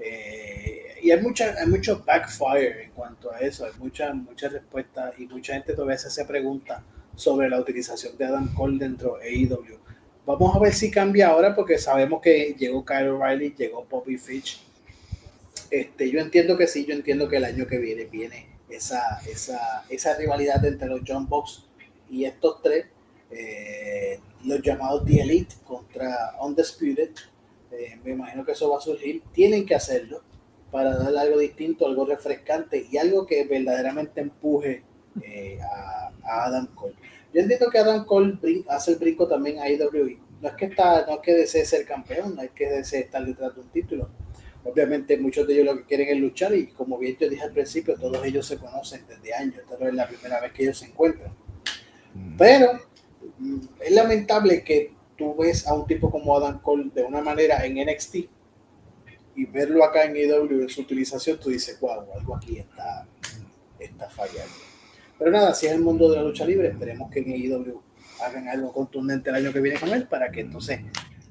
Eh, 0.00 0.98
y 1.02 1.12
hay, 1.12 1.20
mucha, 1.22 1.54
hay 1.56 1.68
mucho 1.68 2.02
backfire 2.04 2.84
en 2.84 2.90
cuanto 2.90 3.32
a 3.32 3.38
eso. 3.38 3.64
Hay 3.64 3.72
muchas 3.78 4.12
muchas 4.16 4.52
respuestas 4.52 5.14
y 5.20 5.26
mucha 5.26 5.52
gente 5.54 5.72
todavía 5.74 5.98
se 5.98 6.08
hace 6.08 6.24
preguntas 6.24 6.82
sobre 7.14 7.48
la 7.48 7.60
utilización 7.60 8.16
de 8.16 8.24
Adam 8.24 8.52
Cole 8.54 8.78
dentro 8.78 9.18
de 9.18 9.28
AEW. 9.28 9.79
Vamos 10.38 10.54
a 10.54 10.58
ver 10.60 10.72
si 10.72 10.90
cambia 10.90 11.28
ahora 11.28 11.54
porque 11.54 11.76
sabemos 11.78 12.20
que 12.20 12.54
llegó 12.56 12.84
Kyle 12.84 13.08
O'Reilly, 13.08 13.54
llegó 13.56 13.84
Poppy 13.84 14.16
Fitch. 14.16 14.62
Este, 15.70 16.10
yo 16.10 16.20
entiendo 16.20 16.56
que 16.56 16.66
sí, 16.66 16.84
yo 16.84 16.94
entiendo 16.94 17.28
que 17.28 17.36
el 17.36 17.44
año 17.44 17.66
que 17.66 17.78
viene 17.78 18.04
viene 18.04 18.46
esa, 18.68 19.20
esa, 19.28 19.84
esa 19.88 20.16
rivalidad 20.16 20.64
entre 20.64 20.88
los 20.88 21.00
John 21.06 21.28
Box 21.28 21.64
y 22.08 22.24
estos 22.24 22.62
tres, 22.62 22.86
eh, 23.30 24.20
los 24.44 24.62
llamados 24.62 25.04
The 25.04 25.20
Elite 25.20 25.54
contra 25.64 26.36
Undisputed. 26.40 27.10
Eh, 27.72 27.98
me 28.04 28.12
imagino 28.12 28.44
que 28.44 28.52
eso 28.52 28.70
va 28.70 28.78
a 28.78 28.80
surgir. 28.80 29.22
Tienen 29.32 29.66
que 29.66 29.74
hacerlo 29.74 30.22
para 30.70 30.96
darle 30.96 31.20
algo 31.20 31.38
distinto, 31.38 31.86
algo 31.86 32.04
refrescante 32.04 32.86
y 32.90 32.98
algo 32.98 33.26
que 33.26 33.44
verdaderamente 33.44 34.20
empuje 34.20 34.84
eh, 35.22 35.58
a, 35.60 36.12
a 36.24 36.44
Adam 36.46 36.66
Cole. 36.74 36.94
Yo 37.32 37.40
entiendo 37.40 37.70
que 37.70 37.78
Adam 37.78 38.04
Cole 38.04 38.38
hace 38.68 38.92
el 38.92 38.98
brinco 38.98 39.28
también 39.28 39.58
a 39.60 39.68
IWE. 39.68 40.18
No 40.40 40.48
es 40.48 40.54
que 40.54 40.64
está, 40.66 41.06
no 41.06 41.14
es 41.14 41.20
que 41.20 41.34
desee 41.34 41.64
ser 41.64 41.86
campeón, 41.86 42.34
no 42.34 42.42
es 42.42 42.50
que 42.50 42.68
desee 42.68 43.00
estar 43.00 43.24
detrás 43.24 43.54
de 43.54 43.60
un 43.60 43.68
título. 43.68 44.10
Obviamente 44.64 45.16
muchos 45.16 45.46
de 45.46 45.54
ellos 45.54 45.66
lo 45.66 45.76
que 45.78 45.84
quieren 45.84 46.08
es 46.08 46.18
luchar 46.18 46.54
y 46.54 46.66
como 46.68 46.98
bien 46.98 47.16
te 47.16 47.28
dije 47.28 47.42
al 47.42 47.52
principio, 47.52 47.96
todos 47.98 48.24
ellos 48.24 48.46
se 48.46 48.58
conocen 48.58 49.06
desde 49.06 49.34
años, 49.34 49.56
esta 49.56 49.78
no 49.78 49.88
es 49.88 49.94
la 49.94 50.06
primera 50.06 50.40
vez 50.40 50.52
que 50.52 50.64
ellos 50.64 50.78
se 50.78 50.86
encuentran. 50.86 51.32
Mm. 52.14 52.36
Pero 52.36 52.72
mm, 53.38 53.58
es 53.80 53.92
lamentable 53.92 54.62
que 54.62 54.92
tú 55.16 55.36
ves 55.36 55.66
a 55.66 55.74
un 55.74 55.86
tipo 55.86 56.10
como 56.10 56.36
Adam 56.36 56.60
Cole 56.60 56.90
de 56.94 57.02
una 57.04 57.20
manera 57.20 57.64
en 57.64 57.74
NXT 57.74 58.16
y 59.36 59.44
verlo 59.46 59.84
acá 59.84 60.04
en 60.04 60.16
IW 60.16 60.62
en 60.62 60.68
su 60.68 60.82
utilización, 60.82 61.38
tú 61.38 61.50
dices, 61.50 61.78
wow, 61.80 62.04
algo 62.14 62.36
aquí 62.36 62.58
está, 62.58 63.06
está 63.78 64.08
fallando. 64.10 64.69
Pero 65.20 65.32
nada, 65.32 65.52
si 65.52 65.66
es 65.66 65.72
el 65.72 65.82
mundo 65.82 66.08
de 66.08 66.16
la 66.16 66.22
lucha 66.22 66.46
libre, 66.46 66.68
esperemos 66.68 67.10
que 67.10 67.20
en 67.20 67.32
AEW 67.32 67.82
hagan 68.24 68.48
algo 68.48 68.72
contundente 68.72 69.28
el 69.28 69.36
año 69.36 69.52
que 69.52 69.60
viene 69.60 69.78
con 69.78 69.90
él 69.90 70.08
para 70.08 70.30
que 70.30 70.40
entonces 70.40 70.80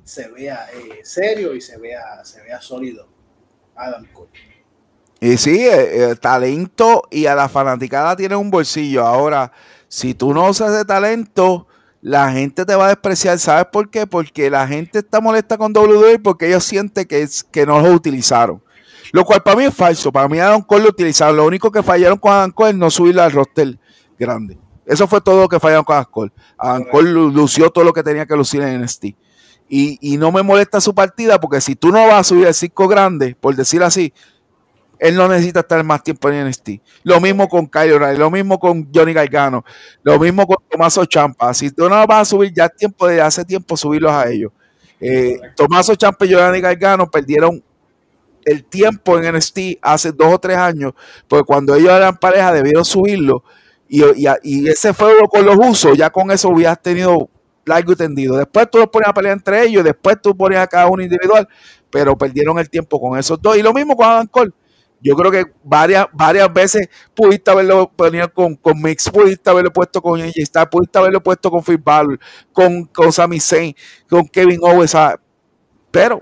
se 0.03 0.27
vea 0.27 0.68
eh, 0.72 1.00
serio 1.03 1.56
y 1.56 1.61
se 1.61 1.77
vea, 1.80 2.24
se 2.24 2.43
vea 2.43 2.61
sólido 2.61 3.08
Adam 3.76 4.06
Cole. 4.14 4.30
Y 5.19 5.38
sí, 5.38 5.66
eh, 5.66 6.11
eh, 6.11 6.16
talento 6.16 7.01
y 7.09 7.26
a 7.26 7.34
la 7.34 7.50
fanaticada 7.50 8.16
tiene 8.16 8.35
un 8.35 8.51
bolsillo. 8.51 9.08
Ahora, 9.08 9.51
si 9.88 10.14
tú 10.14 10.35
no 10.35 10.48
usas 10.48 10.72
de 10.72 10.85
talento, 10.85 11.66
la 12.00 12.32
gente 12.32 12.66
te 12.66 12.76
va 12.76 12.85
a 12.85 12.90
despreciar. 12.90 13.40
¿Sabes 13.40 13.66
por 13.72 13.90
qué? 13.90 14.06
Porque 14.06 14.51
la 14.51 14.68
gente 14.68 15.00
está 15.00 15.19
molesta 15.19 15.58
con 15.58 15.76
WWE 15.76 16.19
porque 16.19 16.48
ellos 16.48 16.64
sienten 16.64 17.08
que, 17.08 17.24
es, 17.24 17.43
que 17.43 17.66
no 17.66 17.82
lo 17.82 17.92
utilizaron. 17.92 18.61
Lo 19.12 19.26
cual 19.26 19.42
para 19.42 19.58
mí 19.58 19.64
es 19.66 19.74
falso. 19.74 20.12
Para 20.12 20.28
mí 20.28 20.40
Adam 20.40 20.62
Cole 20.62 20.84
lo 20.84 20.90
utilizaron. 20.90 21.38
Lo 21.38 21.46
único 21.46 21.72
que 21.72 21.84
fallaron 21.84 22.18
con 22.18 22.32
Adam 22.32 22.52
Cole 22.52 22.72
es 22.72 22.76
no 22.76 22.90
subirlo 22.90 23.24
al 23.24 23.32
roster 23.32 23.78
grande. 24.18 24.58
Eso 24.86 25.08
fue 25.08 25.22
todo 25.22 25.42
lo 25.42 25.50
que 25.50 25.60
fallaron 25.60 25.84
con 25.84 25.96
Adam 25.96 26.08
Cole. 26.12 26.32
Adam 26.58 26.84
Cole 26.92 27.12
lució 27.12 27.70
todo 27.70 27.84
lo 27.84 27.94
que 27.94 28.04
tenía 28.04 28.26
que 28.26 28.36
lucir 28.36 28.62
en 28.62 28.82
NXT. 28.82 29.06
Y, 29.72 30.00
y, 30.02 30.18
no 30.18 30.32
me 30.32 30.42
molesta 30.42 30.82
su 30.82 30.96
partida 30.96 31.40
porque 31.40 31.62
si 31.62 31.76
tú 31.76 31.92
no 31.92 32.08
vas 32.08 32.22
a 32.22 32.24
subir 32.24 32.48
el 32.48 32.56
circo 32.56 32.88
grande, 32.88 33.36
por 33.40 33.56
decir 33.56 33.84
así, 33.84 34.12
él 35.00 35.16
no 35.16 35.28
necesita 35.28 35.62
estar 35.62 35.84
más 35.84 36.04
tiempo 36.04 36.30
en 36.30 36.48
NXT. 36.48 36.70
Lo 37.04 37.20
mismo 37.22 37.48
con 37.48 37.68
Kyle 37.68 37.94
O'Reilly, 37.94 38.18
lo 38.18 38.30
mismo 38.30 38.60
con 38.60 38.90
Johnny 38.94 39.14
Gargano, 39.14 39.64
lo 40.04 40.20
mismo 40.20 40.46
con 40.46 40.58
Tomaso 40.70 41.06
Champa. 41.06 41.54
Si 41.54 41.72
tú 41.72 41.88
no 41.88 42.06
vas 42.06 42.22
a 42.22 42.26
subir, 42.26 42.52
ya 42.54 42.68
tiempo 42.68 43.08
de 43.08 43.22
hace 43.22 43.46
tiempo 43.46 43.78
subirlos 43.78 44.12
a 44.12 44.30
ellos. 44.30 44.52
Eh, 45.00 45.40
Tomaso 45.56 45.96
Champa 45.96 46.26
y 46.26 46.34
Johnny 46.34 46.60
Gargano 46.60 47.10
perdieron 47.10 47.64
el 48.50 48.66
tiempo 48.66 49.18
en 49.18 49.36
NXT 49.36 49.60
hace 49.82 50.11
dos 50.11 50.34
o 50.34 50.40
tres 50.40 50.58
años, 50.58 50.94
porque 51.28 51.45
cuando 51.45 51.76
ellos 51.76 51.92
eran 51.92 52.18
pareja 52.18 52.52
debieron 52.53 52.86
subirlo 52.86 53.44
y, 53.88 54.03
y, 54.44 54.69
ese 54.69 54.94
fuego 54.94 55.28
con 55.28 55.45
los 55.45 55.58
usos, 55.58 55.98
ya 55.98 56.10
con 56.11 56.30
eso 56.32 56.50
hubieras 56.50 56.80
tenido 56.82 57.30
largo 57.66 57.94
y 57.94 57.95
tendido. 57.95 58.38
Después 58.38 58.69
tú 58.69 58.78
los 58.78 58.88
ponías 58.88 59.10
a 59.10 59.14
pelear 59.14 59.34
entre 59.34 59.64
ellos, 59.64 59.84
después 59.84 60.18
tú 60.22 60.38
ponías 60.38 60.64
a 60.64 60.68
cada 60.68 60.88
uno 60.88 61.02
individual, 61.02 61.48
pero 61.90 62.16
perdieron 62.16 62.60
el 62.60 62.69
tiempo 62.69 63.02
con 63.02 63.18
esos 63.18 63.42
dos. 63.42 63.58
Y 63.58 63.64
lo 63.64 63.74
mismo 63.74 63.95
con 63.95 64.06
Adam 64.06 64.28
Cole. 64.28 64.52
Yo 65.02 65.16
creo 65.16 65.32
que 65.32 65.45
varias, 65.64 66.08
varias 66.11 66.52
veces 66.53 66.90
pudiste 67.16 67.50
haberlo 67.50 67.90
ponido 67.90 68.32
con, 68.34 68.56
con 68.56 68.82
Mix, 68.82 69.10
pudiste 69.10 69.50
haberlo 69.50 69.72
puesto 69.72 70.02
con 70.02 70.22
AJ 70.22 70.34
Star, 70.40 70.69
pudiste 70.69 71.00
haberlo 71.00 71.24
puesto 71.24 71.50
con 71.50 71.64
Balor, 71.82 72.19
con, 72.52 72.84
con 72.86 73.11
Sami 73.11 73.40
Zayn, 73.40 73.74
con 74.10 74.28
Kevin 74.28 74.60
Owens, 74.61 74.95
pero 75.90 76.22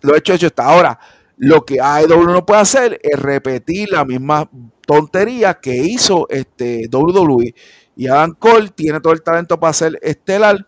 lo 0.00 0.16
hecho 0.16 0.32
hecho 0.32 0.46
está. 0.46 0.64
Ahora, 0.64 0.98
lo 1.36 1.64
que 1.64 1.80
AEW 1.80 2.24
no 2.24 2.46
puede 2.46 2.60
hacer 2.60 2.98
es 3.02 3.18
repetir 3.18 3.90
la 3.90 4.04
misma 4.04 4.48
tontería 4.86 5.54
que 5.54 5.76
hizo 5.76 6.26
este 6.30 6.88
WWE. 6.90 7.54
Y 7.96 8.08
Adam 8.08 8.34
Cole 8.34 8.70
tiene 8.74 9.00
todo 9.00 9.12
el 9.12 9.22
talento 9.22 9.58
para 9.58 9.72
ser 9.72 9.98
estelar. 10.02 10.66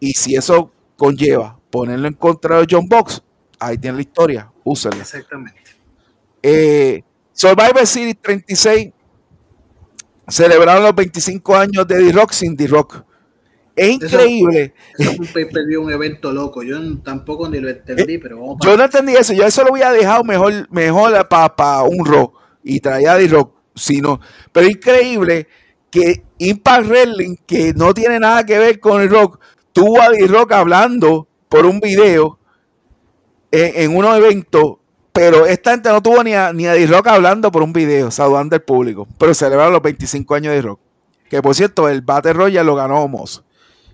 Y 0.00 0.12
si 0.12 0.36
eso 0.36 0.72
conlleva 0.96 1.58
ponerlo 1.70 2.08
en 2.08 2.14
contra 2.14 2.60
de 2.60 2.66
John 2.68 2.88
Box, 2.88 3.22
ahí 3.58 3.78
tiene 3.78 3.96
la 3.96 4.02
historia. 4.02 4.52
Úsenlo. 4.64 5.00
Exactamente. 5.00 5.60
Eh, 6.42 7.02
Survivor 7.32 7.86
Series 7.86 8.16
36 8.20 8.92
celebraron 10.28 10.82
los 10.82 10.94
25 10.94 11.54
años 11.56 11.86
de 11.86 11.98
D-Rock 11.98 12.32
sin 12.32 12.56
D-Rock. 12.56 13.04
Es 13.76 13.90
increíble. 13.90 14.72
es 14.98 15.18
un 15.18 15.26
pay 15.26 15.76
un 15.76 15.92
evento 15.92 16.32
loco. 16.32 16.62
Yo 16.62 16.78
tampoco 17.02 17.46
ni 17.48 17.60
lo 17.60 17.68
entendí, 17.68 18.14
eh, 18.14 18.18
pero 18.18 18.56
Yo 18.64 18.76
no 18.76 18.84
entendí 18.84 19.12
eso. 19.14 19.34
Yo 19.34 19.44
eso 19.44 19.62
lo 19.62 19.72
había 19.72 19.92
dejado 19.92 20.24
mejor, 20.24 20.66
mejor 20.70 21.28
para 21.28 21.82
un 21.82 22.04
rock 22.06 22.34
y 22.64 22.80
traía 22.80 23.12
a 23.12 23.18
D-Rock. 23.18 23.54
Sino, 23.74 24.18
pero 24.50 24.66
increíble 24.66 25.46
que 25.90 26.24
Impact 26.38 26.88
Wrestling, 26.88 27.36
que 27.46 27.74
no 27.74 27.92
tiene 27.92 28.18
nada 28.18 28.44
que 28.44 28.58
ver 28.58 28.80
con 28.80 29.02
el 29.02 29.10
rock, 29.10 29.38
tuvo 29.74 30.00
a 30.00 30.08
D-Rock 30.08 30.52
hablando 30.52 31.28
por 31.50 31.66
un 31.66 31.78
video 31.78 32.38
en, 33.50 33.82
en 33.82 33.96
unos 33.96 34.16
eventos, 34.16 34.76
pero 35.12 35.44
esta 35.44 35.72
gente 35.72 35.90
no 35.90 36.02
tuvo 36.02 36.24
ni 36.24 36.32
a, 36.32 36.54
ni 36.54 36.66
a 36.66 36.72
D-Rock 36.72 37.08
hablando 37.08 37.52
por 37.52 37.62
un 37.62 37.74
video, 37.74 38.10
saludando 38.10 38.56
al 38.56 38.62
público, 38.62 39.06
pero 39.18 39.34
celebraron 39.34 39.74
los 39.74 39.82
25 39.82 40.34
años 40.34 40.50
de 40.52 40.56
D-Rock. 40.56 40.80
Que 41.28 41.42
por 41.42 41.54
cierto, 41.54 41.88
el 41.88 42.00
Battle 42.00 42.32
Royale 42.32 42.66
lo 42.66 42.74
ganó 42.74 43.02
Omos. 43.02 43.44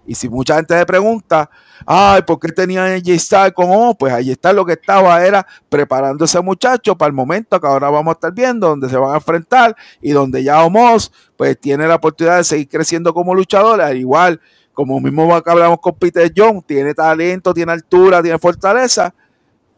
Y 0.06 0.14
si 0.14 0.28
mucha 0.28 0.56
gente 0.56 0.76
se 0.76 0.84
pregunta, 0.84 1.48
ay, 1.86 2.22
¿por 2.22 2.40
qué 2.40 2.48
tenía 2.48 2.84
a 2.84 2.98
J-Star 2.98 3.52
con 3.54 3.70
Omos? 3.70 3.96
Pues 3.98 4.12
ahí 4.12 4.30
está 4.30 4.52
lo 4.52 4.64
que 4.64 4.72
estaba, 4.72 5.24
era 5.24 5.46
preparando 5.68 6.24
ese 6.24 6.40
muchacho 6.40 6.96
para 6.96 7.08
el 7.08 7.12
momento 7.12 7.60
que 7.60 7.66
ahora 7.66 7.88
vamos 7.88 8.12
a 8.12 8.14
estar 8.14 8.32
viendo, 8.32 8.68
donde 8.68 8.88
se 8.88 8.96
van 8.96 9.12
a 9.12 9.16
enfrentar 9.16 9.76
y 10.00 10.10
donde 10.10 10.42
ya 10.42 10.62
Omos, 10.64 11.12
pues 11.36 11.58
tiene 11.60 11.86
la 11.86 11.96
oportunidad 11.96 12.38
de 12.38 12.44
seguir 12.44 12.68
creciendo 12.68 13.14
como 13.14 13.34
luchador, 13.34 13.80
al 13.80 13.96
igual 13.96 14.40
como 14.72 15.00
mismo 15.00 15.42
que 15.42 15.50
hablamos 15.50 15.78
con 15.80 15.94
Peter 15.94 16.32
John, 16.34 16.62
tiene 16.62 16.94
talento, 16.94 17.52
tiene 17.52 17.72
altura, 17.72 18.22
tiene 18.22 18.38
fortaleza, 18.38 19.14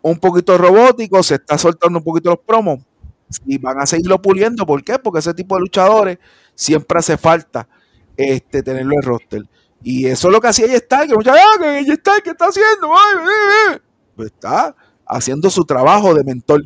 un 0.03 0.19
poquito 0.19 0.57
robótico, 0.57 1.23
se 1.23 1.35
está 1.37 1.59
soltando 1.59 1.99
un 1.99 2.05
poquito 2.05 2.31
los 2.31 2.39
promos 2.39 2.81
y 3.47 3.59
van 3.59 3.81
a 3.81 3.87
seguirlo 3.87 4.21
puliendo. 4.21 4.67
¿Por 4.67 4.85
qué? 4.85 4.99
Porque 4.99 5.21
ese 5.21 5.35
tipo 5.35 5.55
de 5.57 5.63
luchadores 5.63 6.19
siempre 6.55 6.99
hace 6.99 7.17
falta 7.17 7.69
este, 8.17 8.63
tenerlo 8.63 8.95
en 8.95 9.03
roster. 9.03 9.43
Y 9.85 10.07
eso 10.07 10.29
es 10.29 10.33
lo 10.33 10.41
que 10.41 10.49
hacía 10.49 10.65
ella 10.65 10.77
está, 10.77 11.07
que 11.07 11.15
muchas 11.15 11.37
veces, 11.61 11.89
está, 11.91 12.13
¿qué 12.23 12.31
está 12.31 12.47
haciendo? 12.47 12.89
Pues 14.17 14.33
está 14.33 14.75
haciendo 15.07 15.51
su 15.51 15.63
trabajo 15.63 16.15
de 16.15 16.25
mentor. 16.25 16.65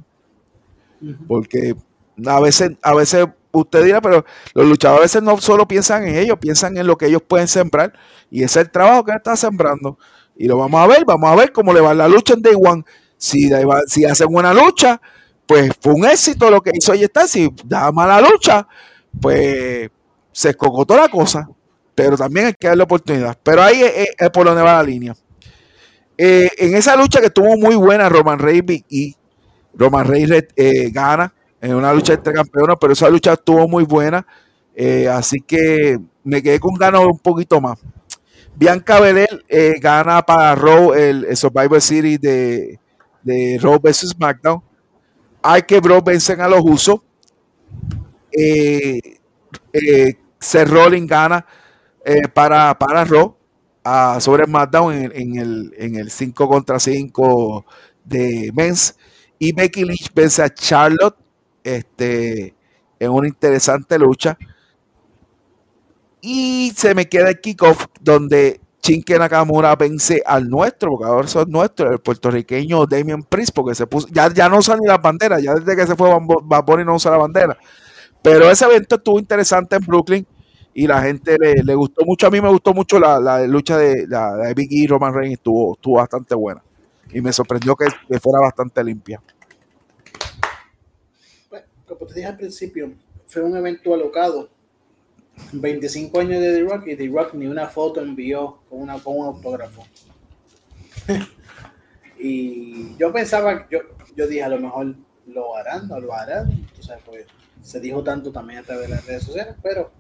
Porque 1.27 1.75
a 2.25 2.39
veces, 2.39 2.71
a 2.81 2.95
veces 2.95 3.27
usted 3.51 3.85
dirá, 3.85 4.01
pero 4.01 4.25
los 4.55 4.67
luchadores 4.69 5.01
a 5.01 5.03
veces 5.03 5.23
no 5.25 5.37
solo 5.41 5.67
piensan 5.67 6.07
en 6.07 6.15
ellos, 6.15 6.39
piensan 6.39 6.77
en 6.77 6.87
lo 6.87 6.97
que 6.97 7.07
ellos 7.07 7.21
pueden 7.27 7.49
sembrar. 7.49 7.93
Y 8.31 8.45
ese 8.45 8.61
es 8.61 8.67
el 8.67 8.71
trabajo 8.71 9.05
que 9.05 9.13
está 9.13 9.37
sembrando. 9.37 9.99
Y 10.37 10.47
lo 10.47 10.57
vamos 10.57 10.81
a 10.81 10.87
ver, 10.87 11.05
vamos 11.05 11.29
a 11.29 11.35
ver 11.35 11.51
cómo 11.53 11.73
le 11.73 11.81
va 11.81 11.95
la 11.95 12.07
lucha 12.07 12.35
en 12.35 12.43
Day 12.43 12.55
One. 12.57 12.85
Si, 13.17 13.51
si 13.89 14.05
hacen 14.05 14.29
buena 14.29 14.55
lucha, 14.55 15.01
pues 15.45 15.73
fue 15.81 15.93
un 15.93 16.07
éxito 16.07 16.49
lo 16.53 16.61
que 16.61 16.71
hizo 16.73 16.93
ahí 16.93 17.03
está. 17.03 17.27
Si 17.27 17.53
da 17.65 17.91
mala 17.91 18.21
lucha, 18.21 18.65
pues 19.21 19.91
se 20.31 20.51
escogotó 20.51 20.97
la 20.97 21.09
cosa. 21.09 21.49
Pero 21.99 22.17
también 22.17 22.47
hay 22.47 22.55
que 22.55 22.69
darle 22.69 22.85
oportunidad. 22.85 23.37
Pero 23.43 23.61
ahí 23.61 23.83
es, 23.83 24.31
por 24.31 24.47
donde 24.47 24.63
va 24.63 24.75
la 24.75 24.83
línea. 24.85 25.17
Eh, 26.17 26.49
en 26.59 26.77
esa 26.77 26.95
lucha 26.95 27.19
que 27.19 27.27
estuvo 27.27 27.57
muy 27.57 27.75
buena, 27.75 28.09
Roman 28.09 28.39
Reigns 28.39 28.85
y 28.89 29.17
Roman 29.75 30.07
Reigns 30.07 30.45
eh, 30.55 30.91
gana 30.93 31.35
en 31.61 31.75
una 31.75 31.93
lucha 31.93 32.13
entre 32.13 32.33
campeones, 32.33 32.77
pero 32.81 32.93
esa 32.93 33.11
lucha 33.11 33.33
estuvo 33.33 33.67
muy 33.67 33.83
buena. 33.83 34.25
Eh, 34.77 35.09
así 35.09 35.41
que 35.41 35.99
me 36.23 36.41
quedé 36.41 36.61
con 36.61 36.75
ganas 36.75 37.01
un 37.01 37.19
poquito 37.19 37.61
más. 37.61 37.81
Bianca 38.55 39.01
Belair 39.01 39.45
gana 39.81 40.23
para 40.23 40.55
Raw 40.55 40.95
el, 40.95 41.37
Survivor 41.37 41.81
Series 41.81 42.21
de, 42.21 42.79
de 43.25 43.59
Raw 43.61 43.81
vs 43.81 44.11
SmackDown. 44.11 44.63
Hay 45.43 45.63
que 45.63 45.81
Bro 45.81 46.03
vencen 46.03 46.41
a 46.41 46.49
los 46.49 46.61
usos. 46.63 47.01
Eh, 48.31 49.19
Seth 50.39 50.69
gana 51.07 51.45
para, 52.35 52.79
para 52.79 53.05
Raw 53.05 53.37
sobre 54.21 54.45
SmackDown 54.45 54.95
en, 54.95 55.13
en, 55.15 55.37
el, 55.39 55.75
en 55.77 55.97
el 55.97 56.11
5 56.11 56.49
contra 56.49 56.79
5 56.79 57.65
de 58.05 58.51
Men's. 58.55 58.97
Y 59.39 59.53
Becky 59.53 59.85
Lynch 59.85 60.13
vence 60.15 60.43
a 60.43 60.53
Charlotte 60.53 61.17
este, 61.63 62.55
en 62.99 63.11
una 63.11 63.29
interesante 63.29 63.99
lucha. 63.99 64.37
Y 66.21 66.73
se 66.77 66.95
me 66.95 67.09
queda 67.09 67.29
el 67.31 67.41
kickoff 67.41 67.87
donde 68.01 68.61
Chinke 68.81 69.19
Nakamura 69.19 69.77
vence 69.77 70.21
al 70.27 70.49
nuestro, 70.49 70.91
porque 70.91 71.07
ahora 71.07 71.29
son 71.29 71.51
nuestro, 71.51 71.93
el 71.93 72.01
puertorriqueño 72.01 72.87
Damien 72.87 73.23
Priest, 73.23 73.53
porque 73.55 73.75
se 73.75 73.87
puso, 73.87 74.09
ya, 74.11 74.33
ya 74.33 74.49
no 74.49 74.59
usa 74.59 74.77
ni 74.77 74.87
la 74.87 74.99
bandera, 74.99 75.39
ya 75.39 75.55
desde 75.55 75.77
que 75.77 75.87
se 75.87 75.95
fue 75.95 76.11
Bad 76.43 76.81
y 76.81 76.85
no 76.85 76.97
usa 76.97 77.13
la 77.13 77.19
bandera. 77.19 77.57
Pero 78.21 78.51
ese 78.51 78.65
evento 78.65 78.97
estuvo 78.97 79.19
interesante 79.21 79.77
en 79.77 79.83
Brooklyn 79.83 80.27
y 80.83 80.87
la 80.87 81.03
gente 81.03 81.37
le, 81.39 81.75
gustó 81.75 82.05
mucho. 82.05 82.27
A 82.27 82.31
mí 82.31 82.41
me 82.41 82.49
gustó 82.49 82.73
mucho 82.73 82.99
la, 82.99 83.45
lucha 83.47 83.79
de, 83.79 84.07
la, 84.07 84.37
de 84.37 84.55
Big 84.55 84.73
E 84.73 84.85
y 84.85 84.87
Roman 84.87 85.15
Reigns, 85.15 85.39
estuvo, 85.39 85.75
estuvo 85.75 85.97
bastante 85.97 86.35
buena. 86.35 86.63
Y 87.13 87.21
me 87.21 87.33
sorprendió 87.33 87.75
que 87.75 87.87
fuera 88.21 88.41
bastante 88.41 88.85
limpia 88.85 89.21
como 91.89 92.07
te 92.07 92.15
dije 92.15 92.27
al 92.27 92.37
principio, 92.37 92.93
fue 93.27 93.43
un 93.43 93.57
evento 93.57 93.95
alocado. 93.95 94.51
25 95.53 96.21
años 96.21 96.41
de 96.41 96.53
The 96.53 96.63
Rock 96.63 96.89
y 96.89 96.97
The 96.97 97.09
Rock 97.09 97.35
ni 97.35 97.47
una 97.47 97.69
foto 97.69 98.01
envió 98.01 98.59
con, 98.69 98.83
una, 98.83 98.99
con 98.99 99.17
un 99.17 99.27
autógrafo. 99.27 99.87
y 102.19 102.97
yo 102.97 103.13
pensaba, 103.13 103.69
yo, 103.71 103.81
yo 104.17 104.27
dije 104.27 104.43
a 104.43 104.49
lo 104.49 104.59
mejor 104.59 104.95
lo 105.27 105.57
harán, 105.57 105.89
no 105.89 106.01
lo 106.01 106.13
harán. 106.13 106.67
Pues, 107.05 107.27
se 107.63 107.81
dijo 107.81 108.03
tanto 108.03 108.33
también 108.33 108.61
a 108.61 108.63
través 108.63 108.89
de 108.89 108.95
las 108.95 109.07
redes 109.07 109.25
sociales, 109.25 109.55
pero 109.63 109.91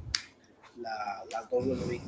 la, 0.81 1.24
la 1.31 1.48
WWE 1.50 2.00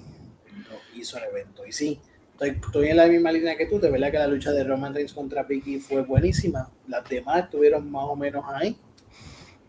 hizo 0.94 1.18
el 1.18 1.24
evento. 1.24 1.66
Y 1.66 1.72
sí, 1.72 2.00
estoy, 2.32 2.50
estoy, 2.50 2.88
en 2.88 2.96
la 2.96 3.06
misma 3.06 3.32
línea 3.32 3.56
que 3.56 3.66
tú. 3.66 3.78
De 3.78 3.90
verdad 3.90 4.10
que 4.10 4.18
la 4.18 4.26
lucha 4.26 4.52
de 4.52 4.64
Roman 4.64 4.94
Reigns 4.94 5.12
contra 5.12 5.42
Vicky 5.42 5.78
fue 5.78 6.02
buenísima. 6.02 6.70
Las 6.88 7.08
demás 7.08 7.44
estuvieron 7.44 7.90
más 7.90 8.04
o 8.04 8.16
menos 8.16 8.44
ahí. 8.48 8.76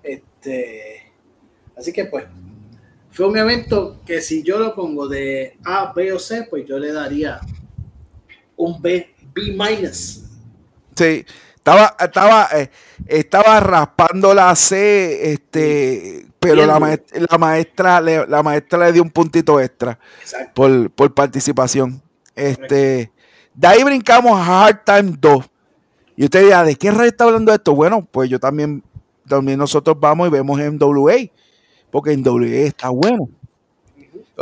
Este, 0.04 1.12
así 1.76 1.94
que 1.94 2.06
pues, 2.06 2.26
fue 3.12 3.28
un 3.28 3.38
evento 3.38 4.02
que 4.06 4.22
si 4.22 4.44
yo 4.44 4.58
lo 4.58 4.74
pongo 4.74 5.08
de 5.08 5.58
A, 5.64 5.94
B 5.94 6.14
o 6.14 6.20
C, 6.20 6.48
pues 6.50 6.66
yo 6.66 6.80
le 6.80 6.92
daría 6.92 7.40
un 8.56 8.82
B, 8.82 9.14
B 9.34 9.52
minus. 9.52 10.24
Sí, 10.96 11.26
estaba, 11.56 11.96
estaba, 12.00 12.50
eh, 12.54 12.70
estaba 13.08 13.60
raspando 13.60 14.34
la 14.34 14.56
C, 14.56 15.34
este, 15.34 16.26
pero 16.42 16.66
la 16.66 16.80
maestra, 16.80 17.20
la 17.30 17.38
maestra, 17.38 18.02
le, 18.02 18.28
la 18.28 18.42
maestra 18.42 18.80
le 18.80 18.92
dio 18.92 19.04
un 19.04 19.12
puntito 19.12 19.60
extra 19.60 20.00
por, 20.56 20.90
por, 20.90 21.14
participación. 21.14 22.02
Este, 22.36 23.12
de 23.54 23.68
ahí 23.68 23.84
brincamos 23.84 24.32
a 24.34 24.66
Hard 24.66 24.82
Time 24.84 25.16
2. 25.20 25.46
Y 26.18 26.24
usted 26.24 26.44
dirá, 26.44 26.64
¿de 26.64 26.76
qué 26.76 26.90
rey 26.90 27.10
está 27.10 27.26
hablando 27.26 27.54
esto? 27.54 27.76
Bueno, 27.76 28.08
pues 28.12 28.28
yo 28.28 28.40
también 28.40 28.84
también 29.28 29.60
nosotros 29.60 29.96
vamos 30.00 30.28
y 30.28 30.32
vemos 30.32 30.60
en 30.60 30.80
WA, 30.82 31.14
porque 31.92 32.12
en 32.12 32.28
WA 32.28 32.48
está 32.48 32.90
bueno. 32.90 33.30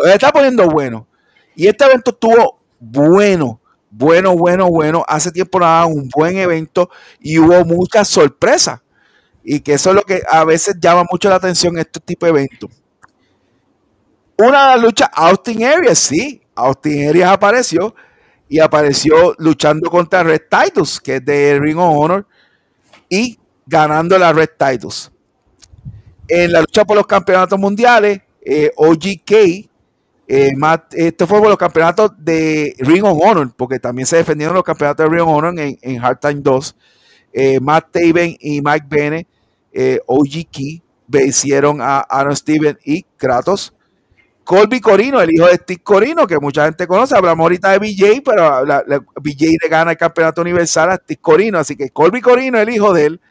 Está 0.06 0.32
poniendo 0.32 0.68
bueno. 0.68 1.06
Y 1.54 1.68
este 1.68 1.84
evento 1.84 2.12
estuvo 2.12 2.60
bueno, 2.80 3.60
bueno, 3.92 4.38
bueno, 4.38 4.70
bueno. 4.70 5.04
Hace 5.06 5.32
tiempo 5.32 5.60
nada, 5.60 5.86
un 5.86 6.08
buen 6.08 6.38
evento 6.38 6.90
y 7.20 7.38
hubo 7.40 7.66
muchas 7.66 8.08
sorpresas. 8.08 8.80
Y 9.52 9.62
que 9.62 9.74
eso 9.74 9.90
es 9.90 9.96
lo 9.96 10.04
que 10.04 10.22
a 10.30 10.46
veces 10.46 10.76
llama 10.80 11.04
mucho 11.12 11.28
la 11.28 11.38
atención 11.38 11.74
en 11.74 11.80
este 11.80 12.00
tipo 12.00 12.28
de 12.28 12.30
eventos. 12.30 12.70
Una 14.38 14.46
de 14.48 14.76
las 14.76 14.82
luchas, 14.84 15.10
Austin 15.12 15.64
Aries, 15.64 15.98
sí, 15.98 16.40
Austin 16.54 17.10
Aries 17.10 17.26
apareció 17.26 17.96
y 18.48 18.60
apareció 18.60 19.34
luchando 19.40 19.90
contra 19.90 20.22
Red 20.22 20.44
Titus, 20.52 21.02
que 21.02 21.16
es 21.16 21.26
de 21.26 21.58
Ring 21.60 21.80
of 21.80 21.98
Honor. 21.98 22.28
Y 23.10 23.40
ganando 23.66 24.20
la 24.20 24.34
Red 24.34 24.50
Titles. 24.56 25.12
En 26.28 26.52
la 26.52 26.60
lucha 26.60 26.86
por 26.86 26.96
los 26.96 27.08
campeonatos 27.08 27.58
mundiales, 27.58 28.22
eh, 28.46 28.72
OGK, 28.76 29.32
eh, 30.28 30.52
esto 30.92 31.26
fue 31.26 31.40
por 31.40 31.50
los 31.50 31.58
campeonatos 31.58 32.12
de 32.20 32.76
Ring 32.78 33.04
of 33.04 33.20
Honor, 33.20 33.52
porque 33.58 33.80
también 33.80 34.06
se 34.06 34.18
defendieron 34.18 34.54
los 34.54 34.64
campeonatos 34.64 35.10
de 35.10 35.10
Ring 35.10 35.28
of 35.28 35.36
Honor 35.36 35.60
en, 35.60 35.80
en 35.82 36.06
Hard 36.06 36.20
Time 36.20 36.42
2. 36.42 36.76
Eh, 37.34 37.60
Matt 37.60 37.92
Taven 37.92 38.36
y 38.40 38.62
Mike 38.62 38.86
Bennett, 38.90 39.28
OGK, 40.06 40.84
vencieron 41.08 41.82
a 41.82 42.00
Aaron 42.00 42.36
Steven 42.36 42.78
y 42.84 43.04
Kratos. 43.18 43.74
Colby 44.44 44.80
Corino, 44.82 45.22
el 45.22 45.32
hijo 45.32 45.46
de 45.46 45.56
Steve 45.58 45.82
Corino, 45.84 46.26
que 46.26 46.40
mucha 46.40 46.66
gente 46.66 46.88
conoce. 46.88 47.16
Hablamos 47.16 47.44
ahorita 47.44 47.70
de 47.72 47.78
BJ, 47.78 48.24
pero 48.26 48.66
BJ 49.22 49.58
le 49.62 49.70
gana 49.70 49.92
el 49.92 49.98
campeonato 49.98 50.42
universal 50.42 50.90
a 50.90 50.96
Steve 50.96 51.20
Corino. 51.22 51.60
Así 51.60 51.76
que 51.76 51.92
Colby 51.92 52.20
Corino, 52.20 52.60
el 52.60 52.70
hijo 52.70 52.92
de 52.92 53.06
él, 53.06 53.22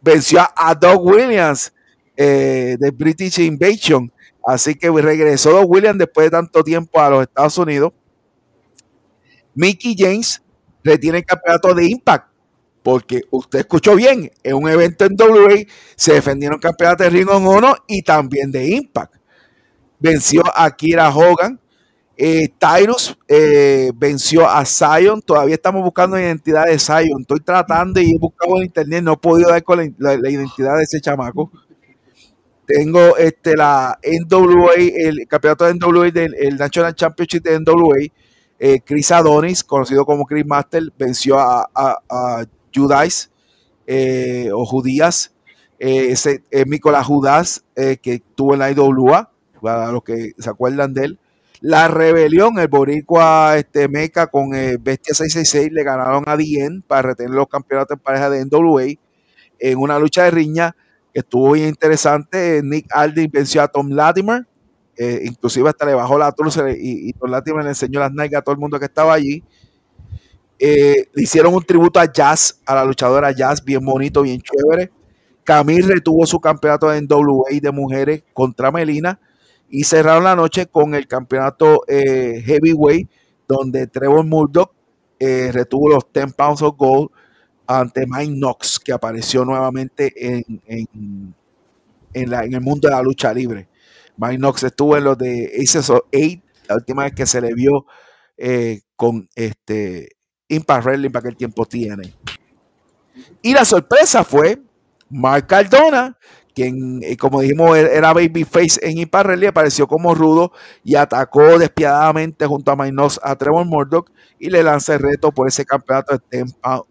venció 0.00 0.40
a 0.56 0.74
Doug 0.74 1.04
Williams 1.04 1.70
eh, 2.16 2.76
de 2.78 2.90
British 2.92 3.40
Invasion. 3.40 4.10
Así 4.46 4.74
que 4.74 4.90
regresó 4.90 5.50
Doug 5.50 5.70
Williams 5.70 5.98
después 5.98 6.28
de 6.28 6.30
tanto 6.30 6.64
tiempo 6.64 6.98
a 6.98 7.10
los 7.10 7.22
Estados 7.22 7.58
Unidos. 7.58 7.92
Mickey 9.54 9.94
James 9.98 10.42
retiene 10.82 11.18
el 11.18 11.24
campeonato 11.26 11.74
de 11.74 11.86
Impact. 11.90 12.33
Porque 12.84 13.22
usted 13.30 13.60
escuchó 13.60 13.96
bien, 13.96 14.30
en 14.42 14.54
un 14.54 14.68
evento 14.68 15.06
en 15.06 15.16
WA 15.18 15.56
se 15.96 16.12
defendieron 16.12 16.58
campeonatos 16.58 17.06
de 17.06 17.10
Ring 17.10 17.28
of 17.30 17.44
Honor 17.44 17.82
y 17.88 18.02
también 18.02 18.52
de 18.52 18.68
Impact. 18.76 19.14
Venció 19.98 20.42
a 20.54 20.70
Kira 20.70 21.08
Hogan, 21.08 21.58
eh, 22.16 22.48
Tyrus 22.58 23.16
eh, 23.26 23.90
venció 23.94 24.48
a 24.48 24.64
Zion. 24.64 25.22
Todavía 25.22 25.54
estamos 25.54 25.82
buscando 25.82 26.16
la 26.16 26.22
identidad 26.22 26.66
de 26.66 26.78
Zion. 26.78 27.22
Estoy 27.22 27.40
tratando 27.40 28.00
y 28.00 28.12
he 28.14 28.18
buscado 28.18 28.56
en 28.58 28.64
internet. 28.64 29.02
No 29.02 29.14
he 29.14 29.16
podido 29.16 29.48
dar 29.48 29.62
con 29.62 29.94
la, 29.98 30.30
identidad 30.30 30.76
de 30.76 30.82
ese 30.82 31.00
chamaco. 31.00 31.50
Tengo 32.66 33.16
este, 33.16 33.56
la 33.56 33.98
NWA, 34.02 34.74
el 34.76 35.26
campeonato 35.26 35.64
de 35.64 35.74
NWA, 35.74 36.10
del 36.10 36.34
el 36.34 36.56
National 36.56 36.94
Championship 36.94 37.42
de 37.42 37.60
NWA. 37.60 37.96
Eh, 38.58 38.80
Chris 38.84 39.10
Adonis, 39.10 39.64
conocido 39.64 40.06
como 40.06 40.24
Chris 40.24 40.46
Master, 40.46 40.84
venció 40.96 41.38
a, 41.38 42.44
Judice 42.74 43.28
eh, 43.86 44.50
o 44.52 44.64
Judías, 44.64 45.34
eh, 45.78 46.08
ese 46.10 46.42
es 46.50 46.66
Nicolás 46.66 47.06
Judas 47.06 47.64
que 47.74 47.98
estuvo 48.04 48.54
en 48.54 48.60
la 48.60 48.70
IWA, 48.70 49.30
para 49.60 49.92
los 49.92 50.02
que 50.02 50.32
se 50.38 50.50
acuerdan 50.50 50.94
de 50.94 51.04
él. 51.04 51.18
La 51.60 51.88
rebelión, 51.88 52.58
el 52.58 52.68
Boricua 52.68 53.56
este, 53.56 53.88
Meca 53.88 54.26
con 54.26 54.50
Bestia 54.50 55.14
666 55.14 55.72
le 55.72 55.82
ganaron 55.82 56.24
a 56.26 56.36
Dien 56.36 56.82
para 56.82 57.02
retener 57.02 57.32
los 57.32 57.48
campeonatos 57.48 57.96
en 57.96 58.02
pareja 58.02 58.28
de 58.28 58.44
NWA 58.44 58.84
en 59.58 59.78
una 59.78 59.98
lucha 59.98 60.24
de 60.24 60.30
riña 60.30 60.76
que 61.12 61.20
estuvo 61.20 61.52
bien 61.52 61.68
interesante. 61.68 62.60
Nick 62.62 62.86
Aldin 62.90 63.30
venció 63.32 63.62
a 63.62 63.68
Tom 63.68 63.90
Latimer, 63.90 64.46
inclusive 64.98 65.70
hasta 65.70 65.86
le 65.86 65.94
bajó 65.94 66.18
la 66.18 66.32
turca 66.32 66.70
y, 66.70 67.08
y, 67.08 67.12
Tom 67.14 67.30
Latimer 67.30 67.64
le 67.64 67.70
enseñó 67.70 68.00
las 68.00 68.12
nalgas 68.12 68.40
a 68.40 68.42
todo 68.42 68.54
el 68.54 68.60
mundo 68.60 68.78
que 68.78 68.86
estaba 68.86 69.14
allí. 69.14 69.42
Eh, 70.58 71.08
le 71.12 71.22
hicieron 71.22 71.54
un 71.54 71.62
tributo 71.62 71.98
a 71.98 72.10
Jazz, 72.10 72.60
a 72.64 72.74
la 72.76 72.84
luchadora 72.84 73.32
Jazz, 73.32 73.62
bien 73.62 73.84
bonito, 73.84 74.22
bien 74.22 74.40
chévere. 74.40 74.90
Camille 75.42 75.82
retuvo 75.82 76.24
su 76.26 76.40
campeonato 76.40 76.92
en 76.92 77.06
WA 77.10 77.50
de 77.60 77.70
mujeres 77.70 78.24
contra 78.32 78.70
Melina 78.70 79.20
y 79.68 79.84
cerraron 79.84 80.24
la 80.24 80.36
noche 80.36 80.66
con 80.66 80.94
el 80.94 81.06
campeonato 81.06 81.82
eh, 81.86 82.42
Heavyweight, 82.44 83.10
donde 83.46 83.86
Trevor 83.88 84.24
Murdoch 84.24 84.70
eh, 85.18 85.50
retuvo 85.52 85.88
los 85.90 86.04
10 86.12 86.32
pounds 86.34 86.62
of 86.62 86.76
gold 86.76 87.10
ante 87.66 88.06
Mike 88.06 88.32
Knox, 88.32 88.78
que 88.78 88.92
apareció 88.92 89.44
nuevamente 89.44 90.12
en, 90.16 90.62
en, 90.66 91.34
el 92.14 92.60
mundo 92.60 92.88
de 92.88 92.94
la 92.94 93.02
lucha 93.02 93.34
libre. 93.34 93.68
Mike 94.16 94.36
Knox 94.36 94.62
estuvo 94.62 94.96
en 94.96 95.04
los 95.04 95.18
de 95.18 95.50
Aces 95.60 95.90
of 95.90 96.02
Eight, 96.12 96.42
la 96.68 96.76
última 96.76 97.04
vez 97.04 97.14
que 97.14 97.26
se 97.26 97.40
le 97.40 97.52
vio 97.52 97.86
con 98.96 99.28
este 99.34 100.08
Impact 100.48 100.84
Wrestling 100.84 101.10
para 101.10 101.22
que 101.22 101.28
el 101.28 101.36
tiempo 101.36 101.64
tiene. 101.64 102.14
Y 103.42 103.52
la 103.52 103.64
sorpresa 103.64 104.24
fue 104.24 104.60
Mark 105.08 105.46
Cardona, 105.46 106.16
quien, 106.54 107.00
eh, 107.02 107.16
como 107.16 107.40
dijimos, 107.40 107.76
er, 107.76 107.86
era 107.86 108.12
babyface 108.12 108.78
en 108.82 108.98
Impact 108.98 109.26
Wrestling, 109.26 109.48
apareció 109.48 109.86
como 109.86 110.14
rudo 110.14 110.52
y 110.82 110.94
atacó 110.94 111.58
despiadadamente 111.58 112.46
junto 112.46 112.70
a 112.70 112.76
Minos 112.76 113.20
a 113.22 113.36
Trevor 113.36 113.66
Murdoch 113.66 114.10
y 114.38 114.50
le 114.50 114.62
lanza 114.62 114.94
el 114.94 115.00
reto 115.00 115.32
por 115.32 115.48
ese 115.48 115.64
campeonato 115.64 116.14
de 116.14 116.20
Tempa 116.28 116.82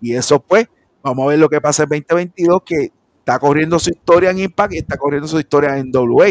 Y 0.00 0.14
eso 0.14 0.40
pues, 0.40 0.66
vamos 1.02 1.26
a 1.26 1.28
ver 1.28 1.38
lo 1.38 1.48
que 1.48 1.60
pasa 1.60 1.82
en 1.84 1.88
2022, 1.88 2.62
que 2.64 2.92
está 3.18 3.38
corriendo 3.38 3.78
su 3.78 3.90
historia 3.90 4.30
en 4.30 4.38
Impact 4.38 4.74
y 4.74 4.78
está 4.78 4.96
corriendo 4.96 5.28
su 5.28 5.38
historia 5.38 5.76
en 5.76 5.90
WA 5.92 6.26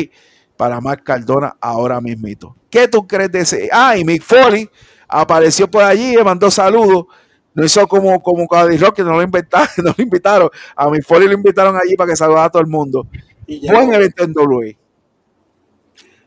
para 0.58 0.80
Mark 0.80 1.04
Cardona 1.04 1.56
ahora 1.60 2.00
mismito. 2.00 2.56
¿Qué 2.70 2.88
tú 2.88 3.06
crees 3.06 3.32
de 3.32 3.40
ese? 3.42 3.70
Ah, 3.72 3.98
y 3.98 4.04
Mick 4.04 4.22
Foley 4.22 4.70
apareció 5.08 5.70
por 5.70 5.84
allí, 5.84 6.16
le 6.16 6.24
mandó 6.24 6.50
saludos. 6.52 7.06
No 7.54 7.64
hizo 7.64 7.88
como, 7.88 8.22
como 8.22 8.48
Cody 8.48 8.78
Rock, 8.78 8.98
que 8.98 9.04
no 9.04 9.14
lo, 9.14 9.22
inventaron, 9.22 9.70
no 9.78 9.96
lo 9.98 10.04
invitaron. 10.04 10.50
A 10.76 10.90
mi 10.90 11.02
Foley 11.02 11.28
lo 11.28 11.34
invitaron 11.34 11.76
allí 11.76 11.96
para 11.96 12.10
que 12.10 12.16
saludara 12.18 12.46
a 12.46 12.52
todo 12.52 12.62
el 12.62 12.68
mundo. 12.68 13.08
Y 13.48 13.66
Buen 13.70 13.94
evento 13.94 14.24
en 14.24 14.32
WWE. 14.36 14.78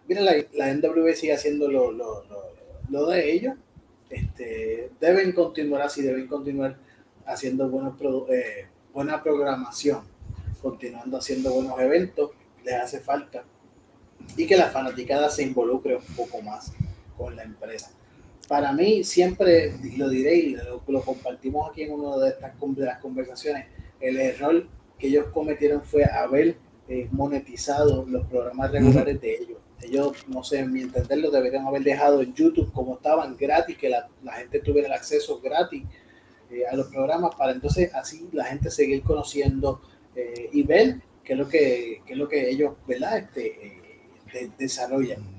Mira, 0.06 0.22
la, 0.22 0.32
la 0.54 0.72
NWE 0.72 1.14
sigue 1.14 1.34
haciendo 1.34 1.70
lo, 1.70 1.92
lo, 1.92 2.24
lo, 2.88 3.06
de 3.08 3.30
ellos. 3.30 3.54
Este, 4.08 4.90
deben 4.98 5.32
continuar 5.32 5.82
así, 5.82 6.00
deben 6.00 6.26
continuar 6.26 6.78
haciendo 7.26 7.68
buenos, 7.68 7.94
eh, 8.30 8.68
buena 8.94 9.22
programación, 9.22 10.00
continuando 10.62 11.18
haciendo 11.18 11.52
buenos 11.52 11.78
eventos, 11.78 12.30
les 12.64 12.74
hace 12.74 13.00
falta. 13.00 13.44
Y 14.34 14.46
que 14.46 14.56
la 14.56 14.68
fanaticada 14.70 15.28
se 15.28 15.42
involucre 15.42 15.96
un 15.96 16.16
poco 16.16 16.40
más 16.40 16.72
con 17.18 17.36
la 17.36 17.42
empresa 17.42 17.97
para 18.48 18.72
mí 18.72 19.04
siempre, 19.04 19.74
lo 19.96 20.08
diré 20.08 20.36
y 20.36 20.56
lo, 20.56 21.02
compartimos 21.04 21.70
aquí 21.70 21.82
en 21.82 21.92
una 21.92 22.16
de 22.16 22.30
estas 22.30 22.52
de 22.58 22.84
las 22.86 22.98
conversaciones, 22.98 23.66
el 24.00 24.18
error 24.18 24.66
que 24.98 25.08
ellos 25.08 25.26
cometieron 25.32 25.82
fue 25.82 26.04
haber 26.04 26.56
eh, 26.88 27.06
monetizado 27.12 28.06
los 28.06 28.26
programas 28.26 28.72
regulares 28.72 29.20
de 29.20 29.34
ellos. 29.34 29.58
Ellos, 29.82 30.26
no 30.26 30.42
sé, 30.42 30.60
en 30.60 30.72
mi 30.72 30.80
entender, 30.80 31.18
lo 31.18 31.30
deberían 31.30 31.66
haber 31.66 31.82
dejado 31.82 32.22
en 32.22 32.34
YouTube 32.34 32.72
como 32.72 32.94
estaban 32.94 33.36
gratis, 33.36 33.76
que 33.76 33.90
la, 33.90 34.08
gente 34.32 34.60
tuviera 34.60 34.88
el 34.88 34.94
acceso 34.94 35.40
gratis 35.40 35.84
eh, 36.50 36.66
a 36.66 36.74
los 36.74 36.88
programas 36.88 37.34
para 37.36 37.52
entonces 37.52 37.94
así 37.94 38.28
la 38.32 38.44
gente 38.44 38.70
seguir 38.70 39.02
conociendo 39.02 39.82
eh, 40.16 40.48
y 40.52 40.62
ver 40.62 41.02
qué 41.22 41.34
es 41.34 41.38
lo 41.38 41.48
que, 41.48 42.00
qué 42.06 42.14
es 42.14 42.18
lo 42.18 42.26
que 42.26 42.48
ellos 42.48 42.72
¿verdad? 42.86 43.18
Este, 43.18 43.82
desarrollan 44.58 45.37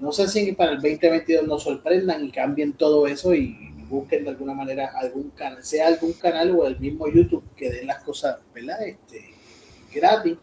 no 0.00 0.12
sé 0.12 0.28
si 0.28 0.52
para 0.52 0.72
el 0.72 0.80
2022 0.80 1.46
nos 1.46 1.62
sorprendan 1.62 2.24
y 2.24 2.30
cambien 2.30 2.72
todo 2.72 3.06
eso 3.06 3.34
y 3.34 3.72
busquen 3.88 4.24
de 4.24 4.30
alguna 4.30 4.54
manera 4.54 4.90
algún 4.94 5.30
canal, 5.30 5.62
sea 5.62 5.88
algún 5.88 6.14
canal 6.14 6.50
o 6.56 6.66
el 6.66 6.80
mismo 6.80 7.06
YouTube 7.08 7.44
que 7.54 7.70
den 7.70 7.86
las 7.86 8.02
cosas, 8.02 8.38
¿verdad? 8.54 8.82
Este, 8.86 9.34
gratis. 9.94 10.38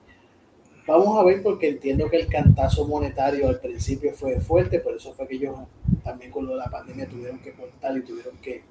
Vamos 0.85 1.19
a 1.19 1.23
ver 1.23 1.43
porque 1.43 1.69
entiendo 1.69 2.09
que 2.09 2.17
el 2.17 2.27
cantazo 2.27 2.87
monetario 2.87 3.47
al 3.47 3.59
principio 3.59 4.13
fue 4.13 4.39
fuerte, 4.39 4.79
por 4.79 4.95
eso 4.95 5.13
fue 5.13 5.27
que 5.27 5.35
ellos 5.35 5.55
también 6.03 6.31
con 6.31 6.45
lo 6.45 6.53
de 6.53 6.59
la 6.59 6.69
pandemia 6.69 7.07
tuvieron 7.07 7.39
que 7.39 7.53
cortar 7.53 7.95
y 7.97 8.01
tuvieron 8.01 8.37
que, 8.37 8.63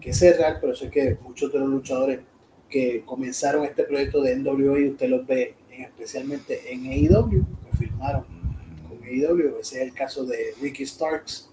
que, 0.00 0.12
cerrar, 0.12 0.60
por 0.60 0.70
eso 0.70 0.84
es 0.84 0.90
que 0.90 1.16
muchos 1.22 1.50
de 1.52 1.60
los 1.60 1.68
luchadores 1.68 2.20
que 2.68 3.02
comenzaron 3.04 3.64
este 3.64 3.84
proyecto 3.84 4.20
de 4.20 4.36
NWA, 4.36 4.90
usted 4.90 5.08
los 5.08 5.26
ve 5.26 5.54
especialmente 5.70 6.72
en 6.72 6.86
AEW, 6.86 7.30
que 7.30 7.76
firmaron 7.76 8.33
ese 9.08 9.76
es 9.76 9.82
el 9.88 9.94
caso 9.94 10.24
de 10.24 10.54
Ricky 10.60 10.86
Starks. 10.86 11.50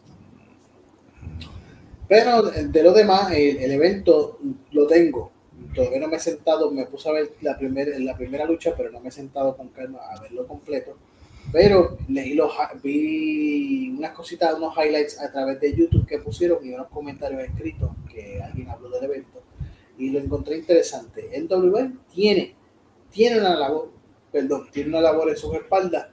Pero 2.07 2.41
de 2.43 2.83
lo 2.83 2.93
demás, 2.93 3.31
el, 3.31 3.71
evento 3.71 4.39
lo 4.71 4.88
tengo. 4.88 5.31
Todavía 5.73 5.99
no 5.99 6.07
me 6.09 6.17
he 6.17 6.19
sentado, 6.19 6.69
me 6.71 6.85
puse 6.85 7.07
a 7.07 7.13
ver 7.13 7.31
la, 7.41 7.57
primera 7.57 7.97
la 7.99 8.17
primera 8.17 8.45
lucha, 8.45 8.73
pero 8.75 8.91
no 8.91 8.99
me 8.99 9.09
he 9.09 9.11
sentado 9.11 9.55
con 9.55 9.69
calma 9.69 9.99
a 9.99 10.19
verlo 10.21 10.45
completo. 10.45 10.97
Pero 11.53 11.97
leí 12.09 12.33
los, 12.33 12.51
vi 12.83 13.89
unas 13.97 14.11
cositas, 14.11 14.55
unos 14.55 14.75
highlights 14.75 15.19
a 15.21 15.31
través 15.31 15.59
de 15.59 15.73
YouTube 15.73 16.05
que 16.05 16.19
pusieron 16.19 16.65
y 16.65 16.73
unos 16.73 16.88
comentarios 16.88 17.41
escritos 17.43 17.91
que 18.11 18.41
alguien 18.41 18.69
habló 18.69 18.89
del 18.89 19.05
evento. 19.05 19.41
Y 19.97 20.09
lo 20.09 20.19
encontré 20.19 20.57
interesante. 20.57 21.30
NWA 21.39 21.93
tiene, 22.13 22.55
tiene 23.09 23.39
una 23.39 23.55
labor, 23.55 23.89
perdón, 24.31 24.67
tiene 24.71 24.89
una 24.89 25.01
labor 25.01 25.30
en 25.30 25.38
sus 25.38 25.53
espaldas 25.55 26.07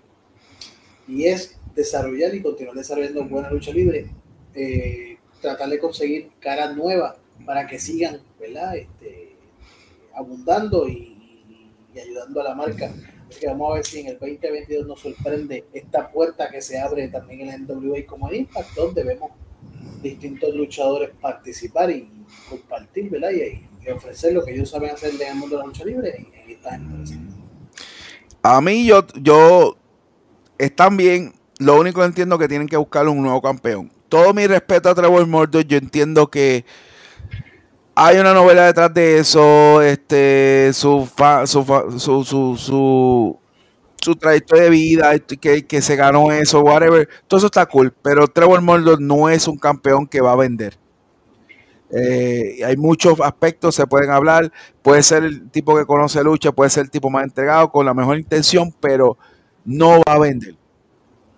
y 1.09 1.25
es 1.25 1.59
desarrollar 1.75 2.35
y 2.35 2.43
continuar 2.43 2.77
desarrollando 2.77 3.25
buena 3.25 3.51
lucha 3.51 3.73
libre, 3.73 4.11
eh, 4.55 5.17
tratar 5.41 5.70
de 5.70 5.78
conseguir 5.78 6.31
caras 6.39 6.77
nuevas 6.77 7.17
para 7.47 7.67
que 7.67 7.78
sigan, 7.78 8.20
¿verdad? 8.39 8.77
Este, 8.77 9.37
abundando 10.15 10.89
y, 10.89 11.15
ayudando 12.01 12.41
a 12.41 12.45
la 12.45 12.55
marca. 12.55 12.93
Así 13.28 13.41
que 13.41 13.47
vamos 13.49 13.70
a 13.70 13.75
ver 13.75 13.85
si 13.85 14.01
en 14.01 14.07
el 14.09 14.19
2022 14.19 14.87
nos 14.87 15.01
sorprende 15.01 15.65
esta 15.73 16.09
puerta 16.09 16.49
que 16.49 16.62
se 16.62 16.78
abre 16.78 17.09
también 17.09 17.41
en 17.41 17.47
la 17.49 17.59
NWA 17.59 18.07
como 18.07 18.28
en 18.28 18.37
Impact, 18.37 18.75
donde 18.77 19.03
vemos 19.03 19.33
distintos 20.01 20.55
luchadores 20.55 21.11
participar 21.20 21.91
y 21.91 22.09
compartir, 22.49 23.11
¿verdad? 23.11 23.31
Y, 23.33 23.67
ofrecer 23.91 24.35
lo 24.35 24.45
que 24.45 24.53
ellos 24.53 24.69
saben 24.69 24.91
hacer 24.91 25.15
en 25.15 25.28
el 25.28 25.35
mundo 25.37 25.57
de 25.57 25.62
la 25.62 25.67
lucha 25.67 25.83
libre 25.83 26.15
en, 26.15 26.51
esta 26.51 26.78
A 28.43 28.61
mí 28.61 28.87
yo 28.87 29.78
están 30.59 30.97
bien. 30.97 31.33
Lo 31.59 31.78
único 31.78 32.01
que 32.01 32.07
entiendo 32.07 32.39
que 32.39 32.49
tienen 32.49 32.69
que 32.69 32.77
buscar 32.77 33.09
un 33.09 33.23
nuevo 33.23 33.43
campeón. 33.43 33.91
Todo 34.09 34.33
mi 34.33 34.47
respeto 34.47 34.89
a 34.89 34.95
Trevor 34.95 35.27
Murdoch, 35.27 35.67
yo 35.67 35.77
entiendo 35.77 36.28
que 36.28 36.65
hay 37.95 38.19
una 38.19 38.33
novela 38.33 38.67
detrás 38.67 38.95
de 38.95 39.19
eso, 39.19 39.83
este, 39.83 40.70
su, 40.73 41.09
su, 41.47 42.25
su, 42.25 43.39
su, 44.01 44.17
trayectoria 44.17 44.65
de 44.65 44.70
vida, 44.70 45.19
que, 45.19 45.67
que, 45.67 45.83
se 45.83 45.97
ganó 45.97 46.31
eso, 46.31 46.61
whatever. 46.61 47.09
Todo 47.27 47.39
eso 47.39 47.47
está 47.47 47.67
cool, 47.67 47.93
pero 48.01 48.28
Trevor 48.28 48.62
Murdoch 48.62 49.01
no 49.01 49.28
es 49.28 49.49
un 49.49 49.59
campeón 49.59 50.07
que 50.07 50.20
va 50.20 50.33
a 50.33 50.37
vender. 50.37 50.78
Eh, 51.91 52.61
hay 52.65 52.77
muchos 52.77 53.20
aspectos, 53.20 53.75
se 53.75 53.87
pueden 53.87 54.11
hablar. 54.11 54.53
Puede 54.83 55.03
ser 55.03 55.25
el 55.25 55.51
tipo 55.51 55.77
que 55.77 55.85
conoce 55.85 56.23
lucha, 56.23 56.53
puede 56.53 56.70
ser 56.70 56.85
el 56.85 56.91
tipo 56.91 57.11
más 57.11 57.25
entregado, 57.25 57.70
con 57.70 57.85
la 57.85 57.95
mejor 57.95 58.19
intención, 58.19 58.73
pero 58.81 59.19
no 59.68 60.00
va 60.00 60.14
a 60.14 60.18
vender. 60.18 60.56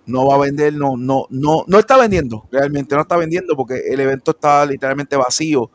No 0.06 0.26
va 0.26 0.36
a 0.36 0.38
vender, 0.38 0.72
no, 0.72 0.96
no, 0.96 1.26
no, 1.30 1.64
no 1.66 1.78
está 1.78 1.96
vendiendo, 1.98 2.46
realmente 2.50 2.94
no 2.94 3.02
está 3.02 3.16
vendiendo 3.16 3.54
porque 3.54 3.80
el 3.90 4.00
evento 4.00 4.30
está 4.30 4.64
literalmente 4.64 5.16
vacío 5.16 5.70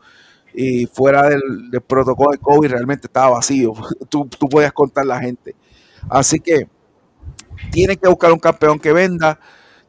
y 0.52 0.86
fuera 0.86 1.28
del, 1.28 1.40
protocolo 1.86 2.32
de 2.32 2.38
COVID 2.38 2.70
realmente 2.70 3.06
estaba 3.06 3.36
vacío. 3.36 3.72
Tú, 4.08 4.26
tú 4.26 4.48
podías 4.48 4.72
contar 4.72 5.06
la 5.06 5.20
gente. 5.20 5.54
Así 6.08 6.40
que 6.40 6.66
tienen 7.70 7.96
que 7.96 8.08
buscar 8.08 8.32
un 8.32 8.38
campeón 8.38 8.78
que 8.78 8.92
venda, 8.92 9.38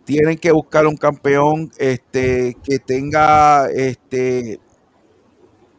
tienen 0.03 0.37
que 0.37 0.51
buscar 0.51 0.85
un 0.87 0.97
campeón 0.97 1.71
este, 1.77 2.57
que 2.63 2.79
tenga 2.79 3.67
este, 3.67 4.59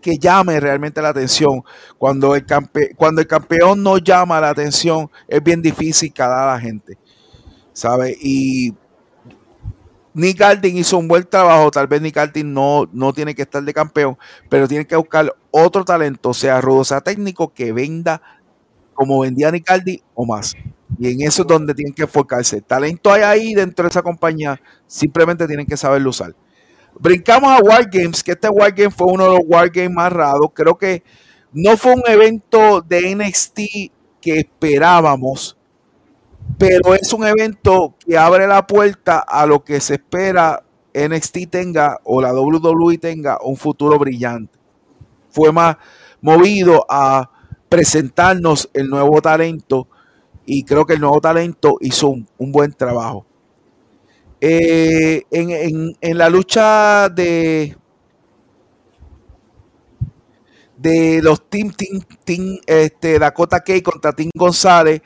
que 0.00 0.18
llame 0.18 0.60
realmente 0.60 1.02
la 1.02 1.10
atención. 1.10 1.62
Cuando 1.96 2.34
el, 2.34 2.44
campe 2.44 2.94
cuando 2.96 3.20
el 3.20 3.26
campeón 3.26 3.82
no 3.82 3.98
llama 3.98 4.40
la 4.40 4.50
atención, 4.50 5.10
es 5.26 5.42
bien 5.42 5.62
difícil 5.62 6.12
calar 6.12 6.48
a 6.48 6.52
la 6.54 6.60
gente. 6.60 6.98
¿Sabe? 7.72 8.16
Y 8.20 8.74
Nick 10.14 10.40
Aldin 10.40 10.76
hizo 10.78 10.98
un 10.98 11.06
buen 11.06 11.24
trabajo, 11.24 11.70
tal 11.70 11.86
vez 11.86 12.02
Nick 12.02 12.16
Aldin 12.16 12.52
no, 12.52 12.88
no 12.92 13.12
tiene 13.12 13.34
que 13.34 13.42
estar 13.42 13.62
de 13.62 13.72
campeón, 13.72 14.18
pero 14.48 14.66
tiene 14.66 14.84
que 14.84 14.96
buscar 14.96 15.32
otro 15.52 15.84
talento, 15.84 16.34
sea 16.34 16.60
rudo, 16.60 16.84
sea 16.84 17.00
técnico, 17.00 17.52
que 17.52 17.72
venda 17.72 18.20
como 18.94 19.20
vendía 19.20 19.52
Nick 19.52 19.70
Aldin 19.70 20.00
o 20.14 20.26
más. 20.26 20.56
Y 20.98 21.12
en 21.12 21.22
eso 21.22 21.42
es 21.42 21.48
donde 21.48 21.72
tienen 21.72 21.94
que 21.94 22.02
enfocarse. 22.02 22.60
Talento 22.62 23.12
hay 23.12 23.22
ahí 23.22 23.54
dentro 23.54 23.84
de 23.84 23.90
esa 23.90 24.02
compañía, 24.02 24.60
simplemente 24.88 25.46
tienen 25.46 25.66
que 25.66 25.76
saberlo 25.76 26.10
usar. 26.10 26.34
Brincamos 27.00 27.50
a 27.50 27.62
Wargames, 27.62 28.22
que 28.22 28.32
este 28.32 28.48
Wargame 28.48 28.90
fue 28.90 29.06
uno 29.12 29.24
de 29.24 29.30
los 29.30 29.40
Wargames 29.46 29.90
más 29.90 30.12
raros. 30.12 30.50
Creo 30.52 30.76
que 30.76 31.02
no 31.52 31.76
fue 31.76 31.94
un 31.94 32.02
evento 32.06 32.80
de 32.80 33.14
NXT 33.14 33.60
que 34.20 34.38
esperábamos, 34.38 35.56
pero 36.58 36.94
es 36.94 37.12
un 37.12 37.26
evento 37.26 37.94
que 37.98 38.18
abre 38.18 38.46
la 38.46 38.66
puerta 38.66 39.18
a 39.18 39.46
lo 39.46 39.62
que 39.62 39.80
se 39.80 39.94
espera 39.94 40.62
NXT 40.94 41.50
tenga 41.50 42.00
o 42.04 42.20
la 42.20 42.32
WWE 42.32 42.98
tenga 42.98 43.38
un 43.42 43.56
futuro 43.56 43.98
brillante. 43.98 44.58
Fue 45.30 45.52
más 45.52 45.76
movido 46.20 46.84
a 46.88 47.30
presentarnos 47.68 48.68
el 48.72 48.88
nuevo 48.88 49.20
talento 49.20 49.88
y 50.46 50.64
creo 50.64 50.86
que 50.86 50.94
el 50.94 51.00
nuevo 51.00 51.20
talento 51.20 51.76
hizo 51.80 52.08
un, 52.08 52.26
buen 52.38 52.72
trabajo. 52.72 53.26
Eh, 54.40 55.24
en, 55.30 56.18
la 56.18 56.28
lucha 56.30 57.08
de 57.08 57.76
de 60.76 61.20
los 61.22 61.48
Team, 61.48 61.72
team, 61.72 62.00
team 62.24 62.58
este, 62.64 63.18
Dakota 63.18 63.60
Kay 63.60 63.82
contra 63.82 64.12
Team 64.12 64.30
González, 64.32 65.00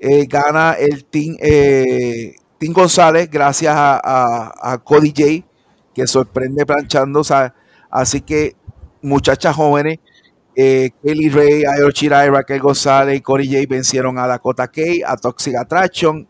eh, 0.00 0.26
gana 0.26 0.72
el 0.72 1.04
team, 1.04 1.36
eh, 1.40 2.34
team 2.58 2.72
González 2.72 3.30
gracias 3.30 3.74
a, 3.76 4.80
Cody 4.82 5.12
J, 5.14 5.46
que 5.94 6.06
sorprende 6.06 6.64
planchando. 6.64 7.20
así 7.90 8.22
que 8.22 8.56
muchachas 9.02 9.54
jóvenes, 9.54 9.98
eh, 10.56 10.90
Kelly 11.02 11.28
Ray, 11.28 11.64
Ayo 11.64 11.90
Chirai, 11.90 12.30
Raquel 12.30 12.60
González 12.60 13.18
y 13.18 13.20
Cody 13.20 13.46
J 13.46 13.66
vencieron 13.68 14.18
a 14.18 14.26
Dakota 14.26 14.68
Kay, 14.68 15.02
a 15.06 15.16
Toxic 15.16 15.54
Attraction, 15.56 16.26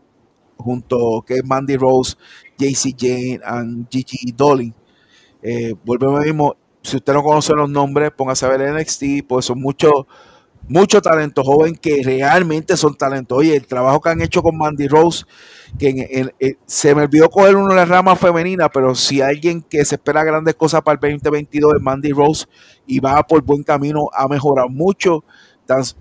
junto 0.61 1.23
que 1.25 1.41
Mandy 1.43 1.77
Rose, 1.77 2.15
JC 2.57 2.95
Jane 2.97 3.39
y 3.91 4.05
Gigi 4.05 4.31
Dolly. 4.31 4.73
volvemos 5.83 6.23
mismo, 6.23 6.55
si 6.81 6.97
usted 6.97 7.13
no 7.13 7.23
conoce 7.23 7.53
los 7.53 7.69
nombres, 7.69 8.11
póngase 8.11 8.45
a 8.45 8.49
ver 8.49 8.73
NXT, 8.73 9.27
pues 9.27 9.45
son 9.45 9.59
muchos 9.59 10.05
mucho 10.67 11.01
talento 11.01 11.43
joven 11.43 11.75
que 11.75 12.01
realmente 12.03 12.77
son 12.77 12.95
talentos. 12.95 13.37
Oye, 13.37 13.55
el 13.55 13.67
trabajo 13.67 13.99
que 13.99 14.09
han 14.09 14.21
hecho 14.21 14.41
con 14.41 14.57
Mandy 14.57 14.87
Rose, 14.87 15.25
que 15.77 16.33
se 16.65 16.95
me 16.95 17.03
olvidó 17.03 17.29
coger 17.29 17.55
una 17.55 17.69
de 17.69 17.75
las 17.75 17.89
ramas 17.89 18.19
femeninas, 18.19 18.69
pero 18.73 18.95
si 18.95 19.21
alguien 19.21 19.61
que 19.61 19.83
se 19.85 19.95
espera 19.95 20.23
grandes 20.23 20.55
cosas 20.55 20.81
para 20.81 20.95
el 20.95 21.17
2022 21.17 21.75
es 21.75 21.81
Mandy 21.81 22.11
Rose 22.11 22.45
y 22.87 22.99
va 22.99 23.21
por 23.23 23.41
buen 23.43 23.63
camino, 23.63 24.09
ha 24.13 24.27
mejorado 24.27 24.69
mucho, 24.69 25.23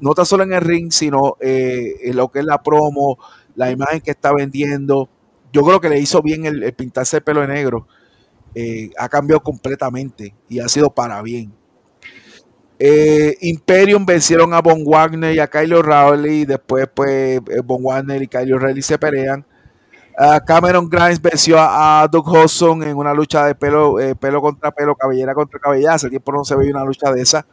no 0.01 0.15
tan 0.15 0.27
solo 0.27 0.43
en 0.45 0.53
el 0.53 0.61
ring, 0.61 0.93
sino 0.93 1.37
eh, 1.41 1.97
en 2.03 2.17
lo 2.17 2.29
que 2.29 2.41
es 2.41 2.45
la 2.45 2.63
promo, 2.63 3.19
la 3.61 3.71
imagen 3.71 4.01
que 4.01 4.13
está 4.13 4.33
vendiendo. 4.33 5.11
Yo 5.53 5.63
creo 5.63 5.81
que 5.83 5.91
le 5.91 5.99
hizo 5.99 6.23
bien 6.23 6.47
el, 6.47 6.73
pintarse 6.73 7.19
el 7.19 7.23
pelo 7.23 7.43
de 7.43 7.49
negro. 7.49 7.87
Eh, 8.55 8.91
ha 8.99 9.07
cambiado 9.07 9.41
completamente 9.41 10.35
y 10.49 10.61
ha 10.61 10.69
sido 10.69 10.89
para 10.89 11.21
bien. 11.21 11.53
Eh, 12.79 13.37
Imperium 13.43 14.07
vencieron 14.07 14.55
a 14.55 14.63
Von 14.63 14.83
Wagner 14.83 15.35
y 15.35 15.41
a 15.41 15.47
Kyle 15.47 15.75
O'Reilly. 15.75 16.47
Después, 16.47 16.89
pues, 16.95 17.37
eh, 17.37 17.61
Von 17.63 17.83
Wagner 17.83 18.23
y 18.23 18.29
Kyle 18.29 18.55
O'Reilly 18.55 18.81
se 18.81 18.99
pelean. 18.99 19.45
Cameron 20.47 20.89
Grimes 20.89 21.21
venció 21.21 21.57
a, 21.59 22.07
Doug 22.11 22.29
Hudson 22.29 22.83
en 22.83 22.95
una 22.95 23.15
lucha 23.15 23.47
de 23.47 23.55
pelo, 23.55 23.99
eh, 23.99 24.15
pelo 24.15 24.43
contra 24.43 24.71
pelo, 24.71 24.95
cabellera 24.95 25.35
contra 25.35 25.59
cabellera. 25.61 25.95
Hace 25.95 26.09
tiempo 26.09 26.33
no 26.33 26.45
se 26.45 26.57
veía 26.57 26.73
una 26.73 26.85
lucha 26.85 27.13
de 27.13 27.23
esa. 27.23 27.47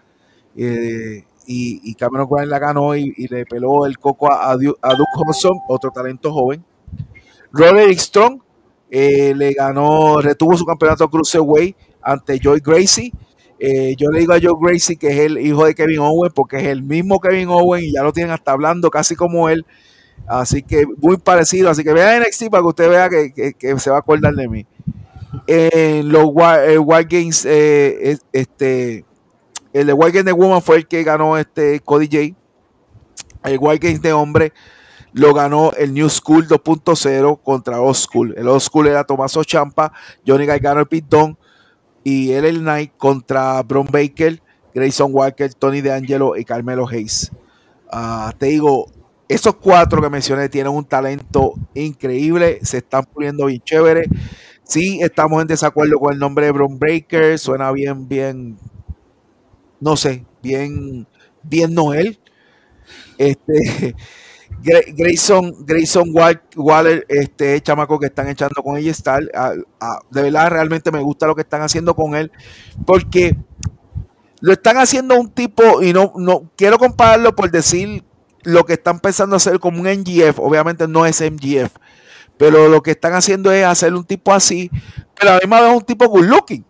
Y, 1.48 1.95
Cameron 1.95 2.27
Grimes 2.30 2.50
la 2.50 2.59
ganó 2.59 2.95
y, 2.95 3.14
le 3.30 3.45
peló 3.45 3.85
el 3.85 3.98
coco 3.98 4.32
a, 4.32 4.51
a, 4.51 4.58
Doug 4.58 5.08
Hudson, 5.16 5.58
otro 5.67 5.92
talento 5.92 6.32
joven. 6.34 6.64
Roderick 7.51 8.00
Strong 8.00 8.42
le 8.90 9.53
ganó, 9.53 10.19
retuvo 10.22 10.58
su 10.58 10.66
campeonato 10.66 11.09
Cruiserweight 11.09 11.76
ante 12.01 12.40
Joy 12.40 12.61
Gracie. 12.64 13.11
Eh, 13.59 13.95
yo 13.98 14.11
le 14.11 14.19
digo 14.19 14.34
a 14.34 14.40
Joe 14.42 14.53
Gracie 14.61 14.98
que 14.98 15.08
es 15.08 15.19
el 15.19 15.40
hijo 15.40 15.66
de 15.66 15.74
Kevin 15.74 16.00
Owen 16.00 16.32
porque 16.34 16.58
es 16.58 16.66
el 16.66 16.84
mismo 16.84 17.19
Kevin 17.19 17.50
Owen 17.50 17.84
y 17.84 17.93
ya 17.93 18.03
lo 18.03 18.14
tienen 18.14 18.32
hasta 18.32 18.51
hablando 18.51 18.90
casi 18.90 19.16
como 19.16 19.50
él. 19.50 19.66
Así 20.27 20.61
que 20.64 20.85
muy 20.98 21.17
parecido. 21.17 21.69
Así 21.69 21.84
que 21.84 21.93
vean 21.93 22.22
NXT 22.22 22.50
para 22.50 22.61
que 22.61 22.67
usted 22.67 22.90
vea 22.90 23.09
que, 23.09 23.80
se 23.80 23.90
va 23.90 23.98
a 23.98 24.00
acordar 24.00 24.34
de 24.34 24.48
mí. 24.48 24.66
En 25.45 26.09
los 26.09 26.26
Wild 26.26 27.08
Games, 27.09 27.45
eh, 27.45 28.17
este, 28.32 29.06
el 29.80 29.88
de 29.88 29.94
Games 29.94 30.26
de 30.26 30.32
Woman 30.32 30.62
fue 30.62 30.78
el 30.78 30.88
que 30.88 31.04
ganó 31.04 31.38
este 31.38 31.80
Cody 31.82 32.08
J. 32.08 32.38
El 33.44 33.60
Games 33.60 34.02
de 34.02 34.14
hombre 34.14 34.54
lo 35.14 35.34
ganó 35.34 35.72
el 35.74 35.94
New 35.94 36.10
School 36.10 36.48
2.0 36.48 37.42
contra 37.42 37.82
Old 37.82 37.96
School. 37.96 38.36
El 38.38 38.48
Old 38.48 38.62
School 38.62 38.88
era 38.88 39.04
Tomaso 39.04 39.44
Champa, 39.44 39.92
Johnny 40.26 40.46
Gargano 40.46 40.86
Pete 40.86 41.08
Dunne 41.10 41.38
y 42.04 42.32
el 42.32 42.60
Knight 42.60 42.94
contra 42.98 43.62
Bron 43.64 43.88
Baker, 43.92 44.42
Grayson 44.74 45.12
Walker, 45.14 45.54
Tony 45.54 45.82
DeAngelo 45.82 46.38
y 46.38 46.46
Carmelo 46.46 46.88
Hayes. 46.88 47.32
Ah, 47.92 48.34
te 48.38 48.48
digo, 48.48 48.92
esos 49.28 49.56
cuatro 49.56 50.02
que 50.02 50.10
mencioné 50.10 50.50
tienen 50.50 50.74
un 50.74 50.86
talento 50.86 51.54
increíble, 51.74 52.60
se 52.62 52.78
están 52.78 53.06
poniendo 53.06 53.46
bien 53.48 53.62
chévere. 53.62 54.08
Sí, 54.64 55.00
estamos 55.02 55.42
en 55.42 55.48
desacuerdo 55.48 55.98
con 56.00 56.14
el 56.14 56.20
nombre 56.20 56.46
de 56.46 56.52
Bron 56.52 56.78
Baker, 56.78 57.40
suena 57.40 57.72
bien, 57.72 58.08
bien, 58.08 58.58
no 59.80 59.96
sé, 59.98 60.26
bien, 60.42 61.08
bien 61.44 61.74
Noel. 61.74 62.20
Este, 63.18 63.96
Grayson, 64.96 65.66
Grayson 65.66 66.14
Waller, 66.56 67.06
este 67.10 67.60
chamaco 67.62 68.00
que 68.00 68.08
están 68.08 68.30
echando 68.30 68.64
con 68.64 68.78
ella 68.78 68.92
está, 68.92 69.20
de 69.20 70.22
verdad 70.22 70.50
realmente 70.50 70.92
me 70.92 71.02
gusta 71.02 71.28
lo 71.28 71.36
que 71.36 71.42
están 71.42 71.62
haciendo 71.62 71.96
con 71.96 72.16
él, 72.16 72.32
porque 72.86 73.36
lo 74.42 74.54
están 74.54 74.78
haciendo 74.78 75.20
un 75.20 75.30
tipo, 75.30 75.82
y 75.82 75.94
no, 75.94 76.14
no 76.16 76.52
quiero 76.56 76.78
compararlo 76.78 77.36
por 77.36 77.52
decir 77.52 78.04
lo 78.44 78.66
que 78.66 78.74
están 78.74 79.00
pensando 79.00 79.36
hacer 79.36 79.60
como 79.60 79.82
un 79.82 79.88
NGF, 79.88 80.40
obviamente 80.40 80.88
no 80.88 81.06
es 81.06 81.22
MGF, 81.22 81.76
pero 82.38 82.68
lo 82.68 82.82
que 82.82 82.92
están 82.92 83.14
haciendo 83.14 83.52
es 83.52 83.66
hacer 83.66 83.94
un 83.94 84.06
tipo 84.06 84.34
así, 84.34 84.72
pero 85.20 85.32
a 85.32 85.34
la 85.36 85.40
misma 85.40 85.62
vez 85.62 85.74
un 85.76 85.84
tipo 85.84 86.08
good 86.08 86.26
looking 86.26 86.67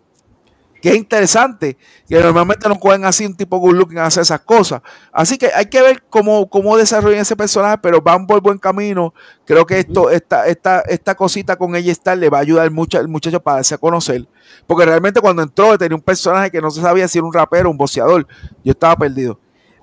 que 0.80 0.90
es 0.90 0.96
interesante, 0.96 1.76
que 2.08 2.20
normalmente 2.20 2.68
no 2.68 2.78
cogen 2.78 3.04
así 3.04 3.26
un 3.26 3.34
tipo 3.34 3.58
good 3.58 3.74
looking 3.74 3.98
a 3.98 4.06
hacer 4.06 4.22
esas 4.22 4.40
cosas. 4.40 4.80
Así 5.12 5.36
que 5.36 5.50
hay 5.54 5.66
que 5.66 5.82
ver 5.82 6.02
cómo, 6.08 6.48
cómo 6.48 6.76
desarrollan 6.76 7.20
ese 7.20 7.36
personaje, 7.36 7.78
pero 7.78 8.00
van 8.00 8.26
por 8.26 8.40
buen 8.40 8.58
camino. 8.58 9.12
Creo 9.44 9.66
que 9.66 9.80
esto, 9.80 10.10
esta, 10.10 10.46
esta, 10.46 10.80
esta 10.82 11.14
cosita 11.14 11.56
con 11.56 11.74
ella 11.74 11.90
estar 11.90 12.16
le 12.16 12.30
va 12.30 12.38
a 12.38 12.42
ayudar 12.42 12.70
mucho 12.70 12.98
al 12.98 13.08
muchacho 13.08 13.40
para 13.40 13.56
darse 13.56 13.74
a 13.74 13.78
conocer. 13.78 14.26
Porque 14.66 14.84
realmente 14.84 15.20
cuando 15.20 15.42
entró 15.42 15.76
tenía 15.76 15.96
un 15.96 16.02
personaje 16.02 16.50
que 16.50 16.60
no 16.60 16.70
se 16.70 16.80
sabía 16.80 17.08
si 17.08 17.18
era 17.18 17.26
un 17.26 17.32
rapero, 17.32 17.70
un 17.70 17.76
boceador. 17.76 18.26
Yo 18.64 18.72
estaba 18.72 18.96
perdido. 18.96 19.38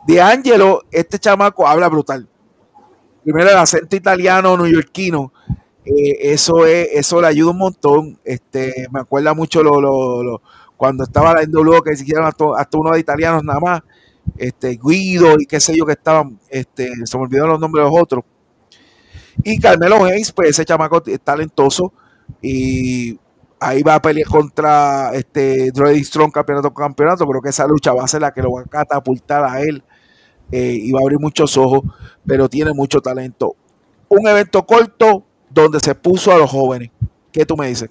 De 0.07 0.21
Angelo, 0.21 0.83
este 0.91 1.19
chamaco 1.19 1.67
habla 1.67 1.89
brutal. 1.89 2.27
Primero 3.23 3.49
el 3.49 3.57
acento 3.57 3.95
italiano, 3.95 4.55
neoyorquino. 4.55 5.33
Eh, 5.83 6.31
eso 6.31 6.65
es, 6.65 6.89
eso 6.93 7.21
le 7.21 7.27
ayuda 7.27 7.51
un 7.51 7.57
montón. 7.57 8.19
Este, 8.23 8.87
me 8.91 8.99
acuerda 8.99 9.33
mucho 9.33 9.63
lo, 9.63 9.81
lo 9.81 10.41
cuando 10.77 11.03
estaba 11.03 11.33
la 11.33 11.45
NWO 11.45 11.81
que 11.81 11.93
hicieron 11.93 12.25
hasta, 12.25 12.77
uno 12.77 12.91
de 12.91 12.99
italianos 12.99 13.43
nada 13.43 13.59
más, 13.59 13.81
este, 14.37 14.79
Guido 14.81 15.35
y 15.39 15.45
qué 15.45 15.59
sé 15.59 15.75
yo 15.77 15.85
que 15.85 15.93
estaban, 15.93 16.39
este, 16.49 16.91
se 17.05 17.17
me 17.17 17.23
olvidaron 17.23 17.51
los 17.51 17.59
nombres 17.59 17.85
de 17.85 17.91
los 17.91 18.01
otros. 18.01 18.23
Y 19.43 19.59
Carmelo 19.59 20.03
Hayes, 20.03 20.31
pues 20.31 20.49
ese 20.49 20.65
chamaco 20.65 21.01
es 21.05 21.21
talentoso 21.21 21.91
y 22.41 23.19
ahí 23.59 23.83
va 23.83 23.95
a 23.95 24.01
pelear 24.01 24.27
contra 24.27 25.11
este 25.13 25.71
Dreddy 25.71 26.03
Strong 26.03 26.31
campeonato 26.31 26.73
campeonato, 26.73 27.27
creo 27.27 27.41
que 27.41 27.49
esa 27.49 27.67
lucha 27.67 27.93
va 27.93 28.03
a 28.03 28.07
ser 28.07 28.21
la 28.21 28.33
que 28.33 28.41
lo 28.41 28.51
va 28.51 28.61
a 28.61 28.65
catapultar 28.65 29.43
a 29.43 29.61
él 29.61 29.83
eh, 30.51 30.77
y 30.79 30.91
va 30.91 30.99
a 30.99 31.03
abrir 31.03 31.19
muchos 31.19 31.57
ojos, 31.57 31.81
pero 32.25 32.47
tiene 32.49 32.73
mucho 32.73 33.01
talento. 33.01 33.55
Un 34.07 34.27
evento 34.27 34.65
corto 34.65 35.25
donde 35.49 35.79
se 35.79 35.95
puso 35.95 36.31
a 36.31 36.37
los 36.37 36.49
jóvenes. 36.49 36.91
¿Qué 37.31 37.45
tú 37.45 37.57
me 37.57 37.67
dices? 37.67 37.89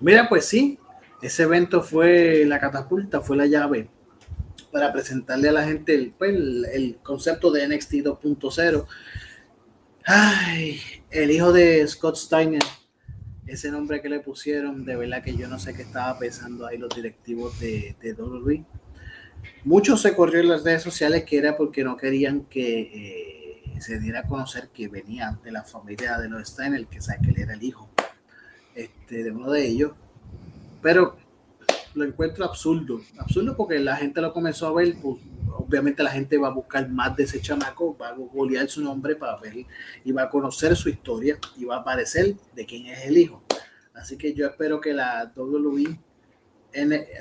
Mira, 0.00 0.28
pues 0.28 0.46
sí, 0.46 0.78
ese 1.24 1.44
evento 1.44 1.82
fue 1.82 2.44
la 2.46 2.60
catapulta, 2.60 3.22
fue 3.22 3.36
la 3.36 3.46
llave 3.46 3.88
para 4.70 4.92
presentarle 4.92 5.48
a 5.48 5.52
la 5.52 5.64
gente 5.64 5.94
el, 5.94 6.12
pues, 6.18 6.36
concepto 7.02 7.50
de 7.50 7.66
NXT 7.66 7.92
2.0. 7.94 8.86
Ay, 10.04 10.80
el 11.10 11.30
hijo 11.30 11.50
de 11.50 11.86
Scott 11.88 12.16
Steiner, 12.16 12.62
ese 13.46 13.70
nombre 13.70 14.02
que 14.02 14.10
le 14.10 14.20
pusieron, 14.20 14.84
de 14.84 14.96
verdad 14.96 15.22
que 15.22 15.34
yo 15.34 15.48
no 15.48 15.58
sé 15.58 15.72
qué 15.74 15.82
estaba 15.82 16.18
pensando 16.18 16.66
ahí 16.66 16.76
los 16.76 16.94
directivos 16.94 17.58
de, 17.58 17.96
de 18.02 18.12
WWE. 18.12 18.64
Mucho 19.64 19.96
se 19.96 20.14
corrió 20.14 20.40
en 20.40 20.48
las 20.48 20.62
redes 20.62 20.82
sociales 20.82 21.24
que 21.24 21.38
era 21.38 21.56
porque 21.56 21.84
no 21.84 21.96
querían 21.96 22.44
que 22.44 23.62
eh, 23.72 23.80
se 23.80 23.98
diera 23.98 24.20
a 24.20 24.26
conocer 24.26 24.68
que 24.74 24.88
venía 24.88 25.38
de 25.42 25.52
la 25.52 25.62
familia 25.62 26.18
de 26.18 26.28
los 26.28 26.48
Steiner, 26.48 26.86
que 26.86 27.00
sabe 27.00 27.20
que 27.22 27.30
él 27.30 27.40
era 27.40 27.54
el 27.54 27.62
hijo 27.62 27.88
este, 28.74 29.24
de 29.24 29.30
uno 29.30 29.50
de 29.50 29.66
ellos. 29.66 29.92
Pero 30.84 31.16
lo 31.94 32.04
encuentro 32.04 32.44
absurdo, 32.44 33.00
absurdo 33.16 33.56
porque 33.56 33.78
la 33.78 33.96
gente 33.96 34.20
lo 34.20 34.34
comenzó 34.34 34.66
a 34.66 34.74
ver, 34.74 34.94
pues, 35.00 35.18
obviamente 35.56 36.02
la 36.02 36.10
gente 36.10 36.36
va 36.36 36.48
a 36.48 36.52
buscar 36.52 36.86
más 36.90 37.16
de 37.16 37.22
ese 37.24 37.40
chamaco, 37.40 37.96
va 37.96 38.08
a 38.08 38.12
googlear 38.12 38.68
su 38.68 38.82
nombre 38.82 39.16
para 39.16 39.38
ver 39.38 39.64
y 40.04 40.12
va 40.12 40.24
a 40.24 40.28
conocer 40.28 40.76
su 40.76 40.90
historia 40.90 41.38
y 41.56 41.64
va 41.64 41.76
a 41.76 41.78
aparecer 41.78 42.36
de 42.54 42.66
quién 42.66 42.84
es 42.88 43.06
el 43.06 43.16
hijo. 43.16 43.42
Así 43.94 44.18
que 44.18 44.34
yo 44.34 44.46
espero 44.46 44.78
que 44.78 44.92
la 44.92 45.32
WWE, 45.34 45.98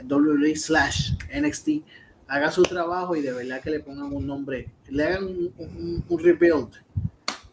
WWE 0.09 0.55
slash 0.57 1.13
NXT 1.33 1.69
haga 2.27 2.51
su 2.51 2.63
trabajo 2.63 3.15
y 3.15 3.21
de 3.21 3.31
verdad 3.31 3.61
que 3.61 3.69
le 3.69 3.79
pongan 3.79 4.11
un 4.11 4.27
nombre, 4.27 4.73
le 4.89 5.05
hagan 5.05 5.23
un, 5.23 6.19
rebuild 6.19 6.69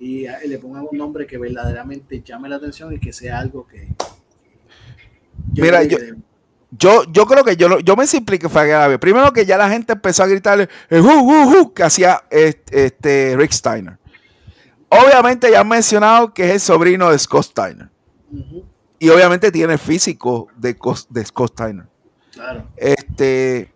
y, 0.00 0.26
le 0.26 0.58
pongan 0.58 0.89
un 0.90 0.98
nombre 0.98 1.24
que 1.24 1.39
verdaderamente 1.39 2.20
llame 2.20 2.48
la 2.48 2.56
atención 2.56 2.92
y 2.92 2.98
que 2.98 3.12
sea 3.12 3.39
algo 3.39 3.64
que... 3.64 3.94
Mira, 5.55 5.83
yo, 5.85 5.99
yo, 6.70 7.05
yo 7.12 7.27
creo 7.27 7.44
que 7.44 7.57
yo, 7.57 7.81
yo 7.81 7.97
me 7.97 8.07
simpliqué 8.07 8.49
fue 8.49 8.67
grave. 8.67 8.99
Primero 8.99 9.33
que 9.33 9.44
ya 9.44 9.57
la 9.57 9.69
gente 9.69 9.93
empezó 9.93 10.23
a 10.23 10.27
gritarle 10.27 10.69
uh, 10.91 10.97
uh, 10.97 11.60
uh, 11.60 11.75
que 11.75 11.83
hacía 11.83 12.23
este, 12.31 13.36
Rick 13.36 13.52
Steiner. 13.52 13.99
Obviamente 14.89 15.51
ya 15.51 15.60
han 15.60 15.69
mencionado 15.69 16.35
que 16.35 16.44
es 16.44 16.51
el 16.51 16.60
sobrino 16.60 17.10
de 17.10 17.19
Scott 17.19 17.44
Steiner. 17.44 17.89
Y 18.99 19.09
obviamente 19.09 19.51
tiene 19.51 19.75
el 19.75 19.78
físico 19.78 20.49
de, 20.57 20.77
de 21.09 21.25
Scott 21.25 21.52
Steiner. 21.52 21.86
Claro. 22.33 22.69
Este, 22.77 23.73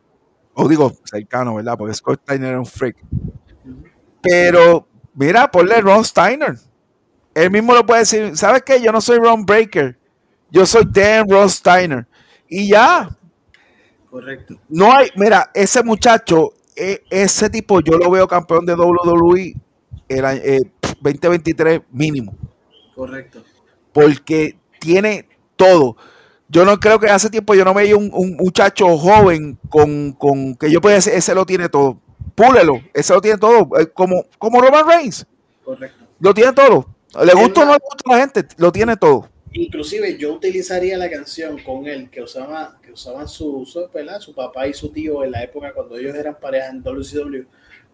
o 0.54 0.68
digo, 0.68 0.92
cercano, 1.04 1.54
¿verdad? 1.54 1.76
Porque 1.76 1.94
Scott 1.94 2.20
Steiner 2.22 2.50
era 2.50 2.58
un 2.58 2.66
freak. 2.66 2.96
Pero, 4.22 4.86
mira, 5.14 5.50
ponle 5.50 5.80
Ron 5.80 6.04
Steiner. 6.04 6.56
Él 7.34 7.50
mismo 7.50 7.74
lo 7.74 7.84
puede 7.84 8.00
decir, 8.00 8.36
¿sabes 8.36 8.62
qué? 8.62 8.80
Yo 8.80 8.92
no 8.92 9.00
soy 9.00 9.18
Ron 9.18 9.44
Breaker. 9.44 9.98
Yo 10.50 10.64
soy 10.66 10.84
Dan 10.90 11.28
Ron 11.28 11.50
Steiner 11.50 12.06
y 12.48 12.68
ya. 12.68 13.08
Correcto. 14.08 14.54
No 14.68 14.92
hay, 14.92 15.08
mira, 15.16 15.50
ese 15.52 15.82
muchacho, 15.82 16.52
e, 16.76 17.02
ese 17.10 17.50
tipo, 17.50 17.80
yo 17.80 17.98
lo 17.98 18.10
veo 18.10 18.28
campeón 18.28 18.64
de 18.64 18.74
WWE 18.74 19.56
el 20.08 20.70
2023 21.00 21.78
eh, 21.78 21.82
mínimo. 21.90 22.36
Correcto. 22.94 23.42
Porque 23.92 24.56
tiene 24.78 25.28
todo. 25.56 25.96
Yo 26.48 26.64
no 26.64 26.78
creo 26.78 27.00
que 27.00 27.08
hace 27.10 27.30
tiempo 27.30 27.54
yo 27.54 27.64
no 27.64 27.74
veía 27.74 27.96
un, 27.96 28.10
un 28.12 28.36
muchacho 28.36 28.96
joven 28.96 29.58
con, 29.68 30.12
con, 30.12 30.54
que 30.54 30.70
yo 30.70 30.80
pueda 30.80 30.96
decir, 30.96 31.14
ese 31.14 31.34
lo 31.34 31.44
tiene 31.44 31.68
todo. 31.68 31.98
Púlelo, 32.36 32.80
ese 32.92 33.14
lo 33.14 33.20
tiene 33.20 33.38
todo. 33.38 33.68
Eh, 33.80 33.88
como, 33.92 34.26
como 34.38 34.60
Roman 34.60 34.86
Reigns. 34.86 35.26
Correcto. 35.64 36.04
Lo 36.20 36.32
tiene 36.32 36.52
todo. 36.52 36.86
Le 37.24 37.32
gusta 37.34 37.62
o 37.62 37.64
no 37.64 37.72
le 37.72 37.78
gusta 37.78 38.02
a 38.06 38.12
la 38.12 38.20
gente, 38.20 38.46
lo 38.56 38.70
tiene 38.70 38.96
todo 38.96 39.28
inclusive 39.54 40.18
yo 40.18 40.34
utilizaría 40.34 40.98
la 40.98 41.08
canción 41.08 41.58
con 41.62 41.86
él 41.86 42.10
que 42.10 42.22
usaba 42.22 42.78
que 42.82 42.92
usaban 42.92 43.28
su, 43.28 43.64
su, 43.64 43.88
su 44.20 44.34
papá 44.34 44.66
y 44.66 44.74
su 44.74 44.90
tío 44.90 45.24
en 45.24 45.30
la 45.30 45.42
época 45.44 45.72
cuando 45.72 45.96
ellos 45.96 46.14
eran 46.14 46.38
pareja 46.38 46.68
en 46.70 46.82
WCW 46.82 47.44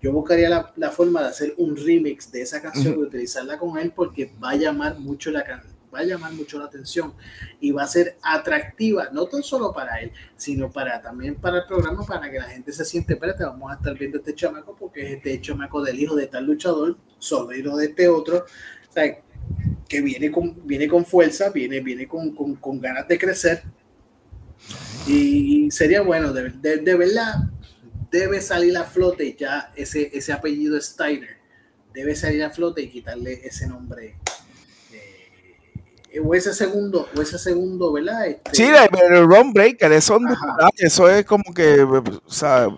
yo 0.02 0.12
buscaría 0.12 0.48
la, 0.48 0.72
la 0.76 0.90
forma 0.90 1.22
de 1.22 1.28
hacer 1.28 1.54
un 1.58 1.76
remix 1.76 2.32
de 2.32 2.40
esa 2.40 2.62
canción 2.62 2.94
y 2.94 3.02
utilizarla 3.02 3.58
con 3.58 3.78
él 3.78 3.92
porque 3.94 4.32
va 4.42 4.50
a 4.50 4.56
llamar 4.56 4.98
mucho 4.98 5.30
la 5.30 5.44
va 5.94 5.98
a 5.98 6.04
llamar 6.04 6.32
mucho 6.32 6.58
la 6.58 6.66
atención 6.66 7.12
y 7.60 7.72
va 7.72 7.82
a 7.82 7.86
ser 7.86 8.16
atractiva, 8.22 9.08
no 9.12 9.26
tan 9.26 9.42
solo 9.42 9.72
para 9.72 10.00
él, 10.00 10.12
sino 10.36 10.70
para 10.70 11.02
también 11.02 11.34
para 11.34 11.58
el 11.58 11.64
programa, 11.64 12.04
para 12.06 12.30
que 12.30 12.38
la 12.38 12.44
gente 12.44 12.72
se 12.72 12.84
siente, 12.84 13.14
espérate, 13.14 13.44
vamos 13.44 13.70
a 13.72 13.74
estar 13.74 13.98
viendo 13.98 14.18
este 14.18 14.34
chamaco 14.34 14.76
porque 14.78 15.02
es 15.02 15.16
este 15.16 15.40
chamaco 15.40 15.82
del 15.82 15.98
hijo 15.98 16.14
de 16.14 16.28
tal 16.28 16.46
luchador, 16.46 16.96
sobrino 17.18 17.76
de 17.76 17.86
este 17.86 18.08
otro. 18.08 18.44
O 18.88 18.92
sea, 18.92 19.20
que 19.90 20.00
viene 20.00 20.30
con, 20.30 20.64
viene 20.68 20.86
con 20.86 21.04
fuerza, 21.04 21.50
viene, 21.50 21.80
viene 21.80 22.06
con, 22.06 22.32
con, 22.32 22.54
con 22.54 22.80
ganas 22.80 23.08
de 23.08 23.18
crecer. 23.18 23.64
Y 25.08 25.68
sería 25.72 26.02
bueno, 26.02 26.32
de, 26.32 26.50
de, 26.78 26.94
verdad, 26.94 27.34
debe 28.08 28.40
salir 28.40 28.76
a 28.76 28.84
flote 28.84 29.34
ya 29.36 29.72
ese, 29.74 30.08
ese 30.16 30.32
apellido 30.32 30.80
Steiner. 30.80 31.38
Debe 31.92 32.14
salir 32.14 32.44
a 32.44 32.50
flote 32.50 32.82
y 32.82 32.88
quitarle 32.88 33.40
ese 33.44 33.66
nombre. 33.66 34.14
Eh, 36.12 36.20
o 36.20 36.36
ese 36.36 36.54
segundo, 36.54 37.08
o 37.16 37.20
ese 37.20 37.36
segundo, 37.36 37.92
¿verdad? 37.92 38.28
Este, 38.28 38.50
sí, 38.52 38.68
el 38.68 39.26
Ron 39.26 39.52
Breaker, 39.52 39.90
eso, 39.90 40.20
eso 40.76 41.10
es 41.10 41.24
como 41.24 41.52
que, 41.52 41.82
o 41.82 42.30
sea, 42.30 42.68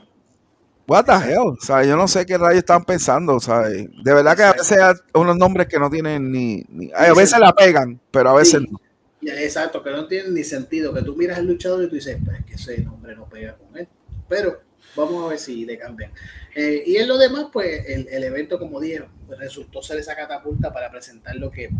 What 0.86 1.04
the 1.04 1.12
hell? 1.12 1.56
O 1.58 1.60
sea, 1.60 1.84
yo 1.84 1.96
no 1.96 2.08
sé 2.08 2.26
qué 2.26 2.36
rayos 2.36 2.58
están 2.58 2.84
pensando. 2.84 3.36
O 3.36 3.40
sea, 3.40 3.60
de 3.60 3.88
verdad 4.04 4.36
que 4.36 4.42
a 4.42 4.52
veces 4.52 4.78
hay 4.78 4.94
unos 5.14 5.36
nombres 5.36 5.68
que 5.68 5.78
no 5.78 5.88
tienen 5.88 6.30
ni. 6.30 6.64
a 6.94 7.12
veces 7.12 7.38
la 7.38 7.52
pegan, 7.52 8.00
pero 8.10 8.30
a 8.30 8.34
veces 8.34 8.62
no. 8.62 8.80
Exacto, 9.22 9.82
que 9.82 9.90
no 9.90 10.06
tienen 10.06 10.34
ni 10.34 10.42
sentido. 10.42 10.92
Que 10.92 11.02
tú 11.02 11.14
miras 11.16 11.38
al 11.38 11.46
luchador 11.46 11.84
y 11.84 11.88
tú 11.88 11.94
dices, 11.94 12.18
pues 12.24 12.44
que 12.44 12.54
ese 12.54 12.78
nombre 12.82 13.14
no 13.14 13.28
pega 13.28 13.56
con 13.56 13.76
él. 13.78 13.88
Pero 14.28 14.60
vamos 14.96 15.24
a 15.24 15.28
ver 15.28 15.38
si 15.38 15.64
le 15.64 15.78
cambian. 15.78 16.12
Eh, 16.54 16.82
y 16.84 16.96
en 16.96 17.08
lo 17.08 17.16
demás, 17.16 17.46
pues 17.52 17.88
el, 17.88 18.08
el 18.08 18.24
evento, 18.24 18.58
como 18.58 18.80
dije, 18.80 19.04
pues, 19.26 19.38
resultó 19.38 19.82
ser 19.82 19.98
esa 19.98 20.16
catapulta 20.16 20.72
para 20.72 20.90
presentar 20.90 21.36
lo 21.36 21.50
que 21.50 21.70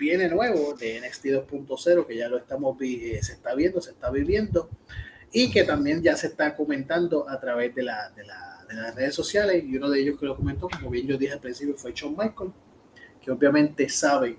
viene 0.00 0.28
nuevo 0.28 0.74
de 0.74 1.00
NXT 1.00 1.26
2.0, 1.26 2.06
que 2.06 2.16
ya 2.16 2.28
lo 2.28 2.38
estamos 2.38 2.76
eh, 2.80 3.20
se 3.22 3.34
está 3.34 3.54
viendo, 3.54 3.80
se 3.82 3.90
está 3.90 4.10
viviendo 4.10 4.70
y 5.32 5.50
que 5.50 5.64
también 5.64 6.02
ya 6.02 6.16
se 6.16 6.28
está 6.28 6.56
comentando 6.56 7.28
a 7.28 7.38
través 7.38 7.74
de, 7.74 7.82
la, 7.82 8.10
de, 8.10 8.24
la, 8.24 8.64
las 8.74 8.94
redes 8.94 9.14
sociales 9.14 9.64
y 9.64 9.76
uno 9.76 9.90
de 9.90 10.00
ellos 10.00 10.18
que 10.18 10.26
lo 10.26 10.36
comentó, 10.36 10.68
como 10.68 10.90
bien 10.90 11.06
yo 11.06 11.16
dije 11.16 11.32
al 11.32 11.40
principio, 11.40 11.74
fue 11.76 11.92
Shawn 11.94 12.16
Michael, 12.16 12.52
que 13.20 13.30
obviamente 13.30 13.88
sabe 13.88 14.38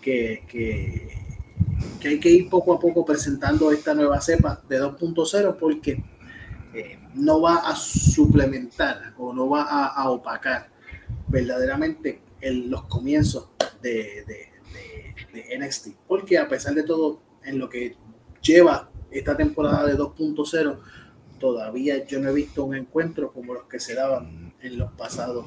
que, 0.00 0.44
que, 0.48 2.08
hay 2.08 2.20
que 2.20 2.30
ir 2.30 2.48
poco 2.48 2.74
a 2.74 2.80
poco 2.80 3.04
presentando 3.04 3.70
esta 3.70 3.94
nueva 3.94 4.20
cepa 4.20 4.62
de 4.68 4.80
2.0 4.80 5.56
porque 5.56 6.02
eh, 6.74 6.98
no 7.14 7.40
va 7.40 7.56
a 7.56 7.76
suplementar 7.76 9.14
o 9.18 9.32
no 9.32 9.48
va 9.48 9.62
a, 9.86 10.10
opacar 10.10 10.70
verdaderamente 11.28 12.22
los 12.40 12.84
comienzos 12.84 13.50
de, 13.80 14.24
de, 14.26 14.48
de, 15.32 15.58
NXT, 15.58 15.88
porque 16.06 16.38
a 16.38 16.48
pesar 16.48 16.74
de 16.74 16.82
todo, 16.82 17.20
en 17.44 17.58
lo 17.58 17.68
que 17.68 17.96
lleva 18.40 18.91
esta 19.12 19.36
temporada 19.36 19.86
de 19.86 19.96
2.0 19.96 20.78
todavía 21.38 22.04
yo 22.06 22.20
no 22.20 22.28
he 22.30 22.32
visto 22.32 22.64
un 22.64 22.76
encuentro 22.76 23.32
como 23.32 23.54
los 23.54 23.64
que 23.64 23.80
se 23.80 23.94
daban 23.94 24.54
en 24.60 24.78
los 24.78 24.92
pasados 24.92 25.46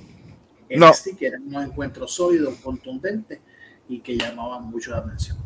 no. 0.69 0.91
que 1.17 1.27
eran 1.27 1.43
unos 1.47 1.65
encuentros 1.65 2.13
sólidos, 2.13 2.55
contundentes 2.63 3.39
y 3.87 3.99
que 3.99 4.17
llamaban 4.17 4.65
mucho 4.65 4.91
la 4.91 4.97
atención. 4.97 5.37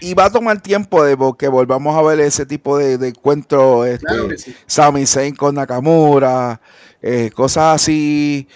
Y 0.00 0.14
va 0.14 0.26
a 0.26 0.30
tomar 0.30 0.60
tiempo 0.60 1.04
de 1.04 1.16
que 1.38 1.48
volvamos 1.48 1.96
a 1.96 2.02
ver 2.02 2.20
ese 2.20 2.44
tipo 2.44 2.76
de, 2.76 2.98
de 2.98 3.08
encuentros, 3.08 3.86
este, 3.86 4.56
Sami 4.66 5.06
Zayn 5.06 5.36
con 5.36 5.54
Nakamura, 5.54 6.60
eh, 7.00 7.30
cosas 7.32 7.76
así, 7.76 8.48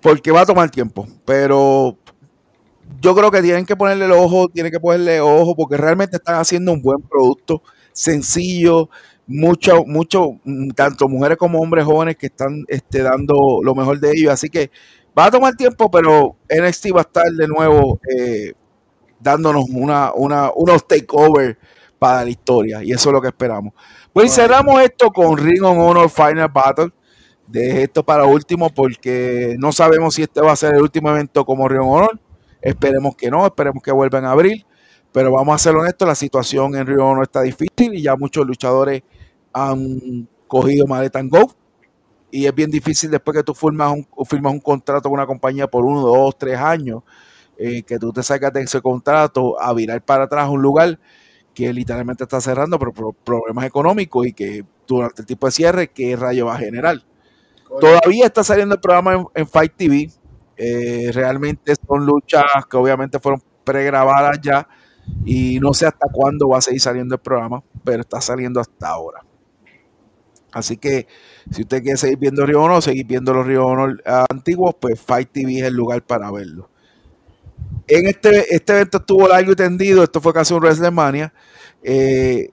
porque 0.00 0.30
va 0.30 0.42
a 0.42 0.46
tomar 0.46 0.70
tiempo, 0.70 1.06
pero 1.24 1.98
yo 3.00 3.14
creo 3.14 3.30
que 3.30 3.42
tienen 3.42 3.66
que 3.66 3.76
ponerle 3.76 4.06
el 4.06 4.12
ojo, 4.12 4.48
tienen 4.48 4.72
que 4.72 4.80
ponerle 4.80 5.20
ojo 5.20 5.54
porque 5.54 5.76
realmente 5.76 6.16
están 6.16 6.36
haciendo 6.36 6.72
un 6.72 6.80
buen 6.80 7.02
producto 7.02 7.62
sencillo, 7.96 8.90
mucho, 9.26 9.84
mucho, 9.86 10.38
mm, 10.44 10.70
tanto 10.70 11.08
mujeres 11.08 11.38
como 11.38 11.60
hombres 11.60 11.84
jóvenes 11.84 12.16
que 12.16 12.26
están 12.26 12.64
este, 12.68 13.02
dando 13.02 13.60
lo 13.62 13.74
mejor 13.74 13.98
de 13.98 14.10
ellos. 14.10 14.32
Así 14.32 14.50
que 14.50 14.70
va 15.18 15.26
a 15.26 15.30
tomar 15.30 15.54
tiempo, 15.56 15.90
pero 15.90 16.36
NXT 16.48 16.94
va 16.94 17.00
a 17.00 17.02
estar 17.02 17.24
de 17.24 17.48
nuevo 17.48 17.98
eh, 18.14 18.52
dándonos 19.18 19.64
una, 19.70 20.12
una, 20.14 20.50
unos 20.54 20.86
takeovers 20.86 21.56
para 21.98 22.24
la 22.24 22.30
historia. 22.30 22.84
Y 22.84 22.92
eso 22.92 23.08
es 23.08 23.12
lo 23.14 23.22
que 23.22 23.28
esperamos. 23.28 23.72
Pues 24.12 24.34
cerramos 24.34 24.80
esto 24.82 25.10
con 25.10 25.38
Ring 25.38 25.64
of 25.64 25.78
Honor 25.78 26.10
Final 26.10 26.50
Battle. 26.52 26.90
De 27.46 27.84
esto 27.84 28.04
para 28.04 28.24
último, 28.24 28.70
porque 28.70 29.54
no 29.60 29.70
sabemos 29.70 30.16
si 30.16 30.22
este 30.22 30.40
va 30.40 30.50
a 30.50 30.56
ser 30.56 30.74
el 30.74 30.82
último 30.82 31.10
evento 31.10 31.44
como 31.44 31.68
Ring 31.68 31.80
of 31.80 31.86
Honor. 31.86 32.20
Esperemos 32.60 33.14
que 33.14 33.30
no, 33.30 33.46
esperemos 33.46 33.80
que 33.82 33.92
vuelvan 33.92 34.24
a 34.24 34.32
abrir. 34.32 34.66
Pero 35.16 35.32
vamos 35.32 35.54
a 35.54 35.58
ser 35.58 35.74
honestos, 35.74 36.06
la 36.06 36.14
situación 36.14 36.76
en 36.76 36.86
Río 36.86 37.14
no 37.14 37.22
está 37.22 37.40
difícil 37.40 37.94
y 37.94 38.02
ya 38.02 38.16
muchos 38.16 38.46
luchadores 38.46 39.02
han 39.50 40.28
cogido 40.46 40.86
maleta 40.86 41.20
en 41.20 41.30
go. 41.30 41.54
Y 42.30 42.44
es 42.44 42.54
bien 42.54 42.70
difícil 42.70 43.10
después 43.10 43.34
que 43.34 43.42
tú 43.42 43.54
firmas 43.54 43.94
un, 43.94 44.26
firmas 44.26 44.52
un 44.52 44.60
contrato 44.60 45.08
con 45.08 45.12
una 45.12 45.26
compañía 45.26 45.68
por 45.68 45.86
uno, 45.86 46.02
dos, 46.02 46.36
tres 46.36 46.58
años, 46.58 47.02
eh, 47.56 47.82
que 47.82 47.98
tú 47.98 48.12
te 48.12 48.22
sacas 48.22 48.52
de 48.52 48.60
ese 48.60 48.82
contrato 48.82 49.58
a 49.58 49.72
virar 49.72 50.02
para 50.02 50.24
atrás 50.24 50.50
un 50.50 50.60
lugar 50.60 50.98
que 51.54 51.72
literalmente 51.72 52.24
está 52.24 52.38
cerrando 52.38 52.78
por, 52.78 52.92
problemas 53.14 53.64
económicos 53.64 54.26
y 54.26 54.34
que 54.34 54.66
durante 54.86 55.22
el 55.22 55.26
tipo 55.26 55.46
de 55.46 55.50
cierre, 55.50 55.88
¿qué 55.88 56.14
rayo 56.14 56.44
va 56.44 56.56
a 56.56 56.58
generar? 56.58 57.02
Todavía 57.80 58.26
está 58.26 58.44
saliendo 58.44 58.74
el 58.74 58.82
programa 58.82 59.30
en, 59.34 59.46
Fight 59.48 59.72
TV. 59.78 60.10
Eh, 60.58 61.10
realmente 61.14 61.72
son 61.88 62.04
luchas 62.04 62.44
que 62.70 62.76
obviamente 62.76 63.18
fueron 63.18 63.40
pregrabadas 63.64 64.38
ya 64.42 64.68
y 65.24 65.58
no 65.60 65.74
sé 65.74 65.86
hasta 65.86 66.08
cuándo 66.12 66.48
va 66.48 66.58
a 66.58 66.60
seguir 66.60 66.80
saliendo 66.80 67.14
el 67.14 67.20
programa, 67.20 67.62
pero 67.84 68.00
está 68.00 68.20
saliendo 68.20 68.60
hasta 68.60 68.88
ahora. 68.88 69.22
Así 70.52 70.76
que 70.76 71.06
si 71.50 71.62
usted 71.62 71.82
quiere 71.82 71.98
seguir 71.98 72.18
viendo 72.18 72.46
Río 72.46 72.62
Honor, 72.62 72.82
seguir 72.82 73.06
viendo 73.06 73.34
los 73.34 73.46
Río 73.46 73.66
Honor 73.66 74.02
antiguos, 74.30 74.74
pues 74.80 75.00
Fight 75.00 75.30
TV 75.30 75.58
es 75.58 75.64
el 75.64 75.74
lugar 75.74 76.02
para 76.02 76.30
verlo. 76.30 76.70
En 77.88 78.06
este, 78.08 78.54
este 78.54 78.72
evento 78.72 78.98
estuvo 78.98 79.28
largo 79.28 79.52
y 79.52 79.56
tendido, 79.56 80.02
esto 80.02 80.20
fue 80.20 80.32
casi 80.32 80.54
un 80.54 80.60
WrestleMania. 80.60 81.32
Eh, 81.82 82.50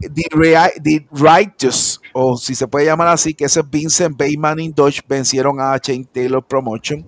The, 0.00 1.06
Righteous, 1.12 2.00
o 2.14 2.36
si 2.36 2.54
se 2.54 2.66
puede 2.66 2.86
llamar 2.86 3.08
así, 3.08 3.34
que 3.34 3.44
es 3.44 3.60
Vincent 3.70 4.16
Bateman 4.16 4.58
y 4.60 4.68
Dodge, 4.70 5.02
vencieron 5.06 5.60
a 5.60 5.78
Chain 5.78 6.06
Taylor 6.06 6.42
Promotion. 6.46 7.06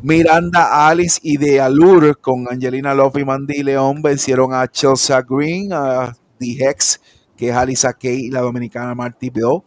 Miranda 0.00 0.88
Alice 0.88 1.18
y 1.22 1.36
The 1.38 1.60
Allure 1.60 2.14
con 2.14 2.46
Angelina 2.48 2.94
Love 2.94 3.18
y 3.18 3.24
Mandy 3.24 3.62
León 3.64 4.00
vencieron 4.00 4.54
a 4.54 4.68
Chelsea 4.68 5.20
Green, 5.22 5.72
a 5.72 6.16
The 6.38 6.46
Hex, 6.46 7.00
que 7.36 7.48
es 7.48 7.54
Alisa 7.54 7.92
Kay 7.92 8.26
y 8.26 8.30
la 8.30 8.40
dominicana 8.40 8.94
Marty 8.94 9.30
Bill. 9.30 9.62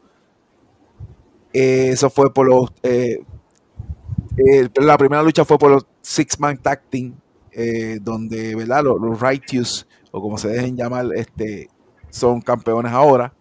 Eh, 1.53 1.89
eso 1.91 2.09
fue 2.09 2.33
por 2.33 2.47
los. 2.47 2.71
Eh, 2.83 3.21
eh, 4.37 4.69
la 4.75 4.97
primera 4.97 5.21
lucha 5.21 5.43
fue 5.43 5.57
por 5.57 5.71
los 5.71 5.85
Six 6.01 6.39
Man 6.39 6.57
Tag 6.57 6.83
Team, 6.89 7.15
donde 8.01 8.55
¿verdad? 8.55 8.83
Los, 8.83 9.19
Righteous, 9.19 9.85
o 10.11 10.21
como 10.21 10.37
se 10.37 10.47
dejen 10.47 10.77
llamar, 10.77 11.07
este, 11.13 11.69
son 12.09 12.41
campeones 12.41 12.93
ahora. 12.93 13.33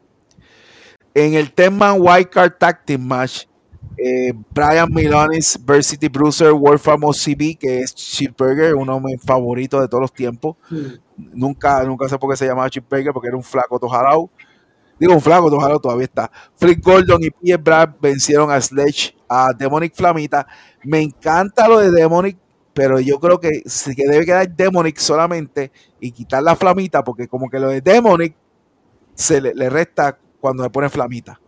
En 1.15 1.35
el 1.35 1.52
tema 1.52 1.93
White 1.93 2.31
Card 2.31 2.52
Tag 2.59 2.85
Team 2.85 3.02
Match, 3.02 3.44
eh, 3.97 4.33
Brian 4.51 4.89
Milonis 4.93 5.59
versus 5.65 5.99
Bruiser 6.10 6.52
World 6.52 6.81
Famous 6.81 7.23
CB, 7.25 7.59
que 7.59 7.81
es 7.81 7.94
Chipburger, 7.94 8.75
uno 8.75 8.97
de 8.97 9.01
mis 9.01 9.23
favoritos 9.23 9.81
de 9.81 9.89
todos 9.89 10.02
los 10.02 10.12
tiempos. 10.12 10.57
Nunca, 11.17 11.83
nunca 11.85 12.09
sé 12.09 12.19
por 12.19 12.31
qué 12.31 12.36
se 12.36 12.47
llamaba 12.47 12.70
Chipburger, 12.70 13.12
porque 13.12 13.28
era 13.28 13.36
un 13.36 13.43
flaco 13.43 13.78
tojarao. 13.78 14.31
Digo, 14.99 15.15
un 15.15 15.20
flaco 15.20 15.51
tojarao 15.51 15.81
todavía 15.81 16.05
está. 16.05 16.31
Flick 16.57 16.83
Gordon 16.85 17.23
y 17.23 17.31
Pierre 17.31 17.62
Brad 17.62 17.91
vencieron 18.01 18.51
a 18.51 18.60
Sledge, 18.60 19.17
a 19.28 19.49
Demonic 19.57 19.94
Flamita. 19.94 20.47
Me 20.85 21.01
encanta 21.01 21.69
lo 21.69 21.78
de 21.78 21.91
Demonic, 21.91 22.36
pero 22.75 23.01
yo 23.01 23.19
creo 23.19 23.41
que, 23.41 23.62
que 23.97 24.09
debe 24.09 24.25
quedar 24.25 24.49
Demonic 24.55 24.99
solamente 24.99 25.73
y 26.01 26.12
quitar 26.12 26.43
la 26.43 26.57
Flamita, 26.57 27.02
porque 27.02 27.28
como 27.28 27.49
que 27.49 27.59
lo 27.59 27.69
de 27.69 27.81
Demonic 27.81 28.35
se 29.15 29.41
le, 29.41 29.70
resta 29.70 30.19
cuando 30.41 30.62
me 30.62 30.70
pone 30.70 30.89
flamita. 30.89 31.41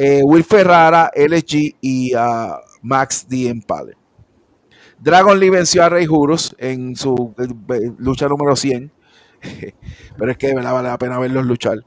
Eh, 0.00 0.22
Will 0.22 0.44
Ferrara, 0.44 1.10
LG 1.12 1.76
y 1.80 2.14
uh, 2.14 2.54
Max 2.82 3.26
D. 3.28 3.48
Empale. 3.48 3.96
Dragon 4.96 5.38
Lee 5.38 5.50
venció 5.50 5.82
a 5.82 5.88
Rey 5.88 6.06
Juros 6.06 6.54
en 6.56 6.94
su 6.94 7.34
eh, 7.38 7.92
lucha 7.98 8.28
número 8.28 8.54
100. 8.54 8.92
Pero 10.16 10.30
es 10.30 10.38
que 10.38 10.54
verdad 10.54 10.72
vale 10.72 10.88
la 10.88 10.98
pena 10.98 11.18
verlos 11.18 11.44
luchar. 11.44 11.78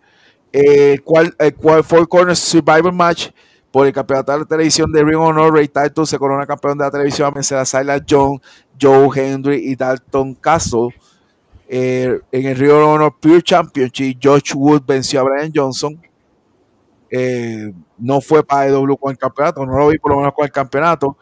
el 0.51 1.01
cual, 1.03 1.33
el 1.39 1.55
Four 1.55 2.09
Corners 2.09 2.39
Survivor 2.39 2.91
Match 2.91 3.29
por 3.71 3.87
el 3.87 3.93
campeonato 3.93 4.39
de 4.39 4.45
televisión 4.45 4.91
de 4.91 5.03
Ring 5.03 5.17
Honor, 5.17 5.53
Ray 5.53 5.69
Title 5.69 6.05
se 6.05 6.17
corona 6.17 6.45
campeón 6.45 6.77
de 6.77 6.83
la 6.83 6.91
televisión 6.91 7.27
a 7.27 7.31
vencer 7.31 7.57
a 7.57 7.63
Silas 7.63 8.01
John, 8.09 8.41
Joe 8.79 9.07
Henry 9.15 9.71
y 9.71 9.75
Dalton 9.77 10.35
Castle 10.35 10.89
eh, 11.69 12.19
en 12.33 12.45
el 12.45 12.57
Rio 12.57 12.85
Honor 12.89 13.15
Pure 13.17 13.41
Championship, 13.41 14.17
George 14.19 14.53
Wood 14.53 14.81
venció 14.85 15.21
a 15.21 15.23
Brian 15.23 15.53
Johnson. 15.55 15.97
Eh, 17.13 17.73
no 17.97 18.21
fue 18.21 18.41
para 18.41 18.67
EW 18.67 18.95
con 18.97 19.11
el 19.11 19.17
campeonato, 19.17 19.65
no 19.65 19.77
lo 19.77 19.89
vi 19.89 19.99
por 19.99 20.13
lo 20.13 20.19
menos 20.19 20.33
con 20.33 20.45
el 20.45 20.51
campeonato, 20.51 21.17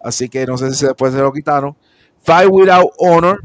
así 0.00 0.28
que 0.28 0.46
no 0.46 0.56
sé 0.56 0.72
si 0.72 0.86
después 0.86 1.12
se 1.12 1.18
lo 1.18 1.32
quitaron. 1.32 1.76
Five 2.22 2.46
Without 2.46 2.92
Honor, 2.98 3.42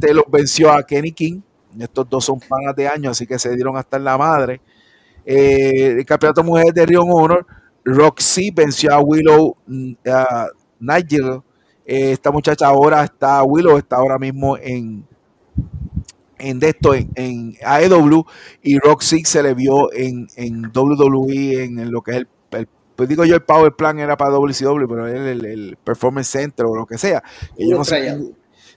Taylor 0.00 0.24
venció 0.28 0.72
a 0.72 0.82
Kenny 0.82 1.12
King. 1.12 1.40
Estos 1.78 2.08
dos 2.08 2.24
son 2.24 2.40
panas 2.40 2.74
de 2.74 2.88
años, 2.88 3.12
así 3.12 3.26
que 3.26 3.38
se 3.38 3.54
dieron 3.54 3.76
hasta 3.76 3.96
en 3.96 4.04
la 4.04 4.18
madre. 4.18 4.60
Eh, 5.24 5.94
el 5.98 6.04
campeonato 6.04 6.42
mujer 6.42 6.72
de 6.74 6.84
Rio 6.84 7.02
Honor, 7.02 7.46
Roxy 7.84 8.50
venció 8.50 8.92
a 8.92 9.00
Willow 9.00 9.56
uh, 9.68 9.94
Nigel. 10.80 11.40
esta 11.84 12.32
muchacha 12.32 12.66
ahora 12.66 13.04
está, 13.04 13.42
Willow 13.44 13.78
está 13.78 13.96
ahora 13.96 14.18
mismo 14.18 14.56
en, 14.56 15.06
en 16.38 16.60
de 16.60 16.68
esto 16.70 16.94
en, 16.94 17.56
AEW 17.64 18.24
y 18.62 18.78
Roxy 18.78 19.24
se 19.24 19.42
le 19.42 19.54
vio 19.54 19.92
en, 19.92 20.28
en 20.36 20.70
WWE 20.74 21.64
en, 21.64 21.90
lo 21.90 22.02
que 22.02 22.10
es 22.12 22.16
el, 22.18 22.28
pues 22.94 23.08
digo 23.08 23.24
yo 23.24 23.34
el 23.34 23.42
Power 23.42 23.72
Plan 23.74 23.98
era 23.98 24.16
para 24.16 24.30
WCW 24.30 24.86
pero 24.88 25.06
el, 25.06 25.44
el, 25.44 25.78
Performance 25.82 26.28
Center 26.28 26.66
o 26.66 26.74
lo 26.74 26.86
que 26.86 26.98
sea. 26.98 27.22
No 27.58 27.84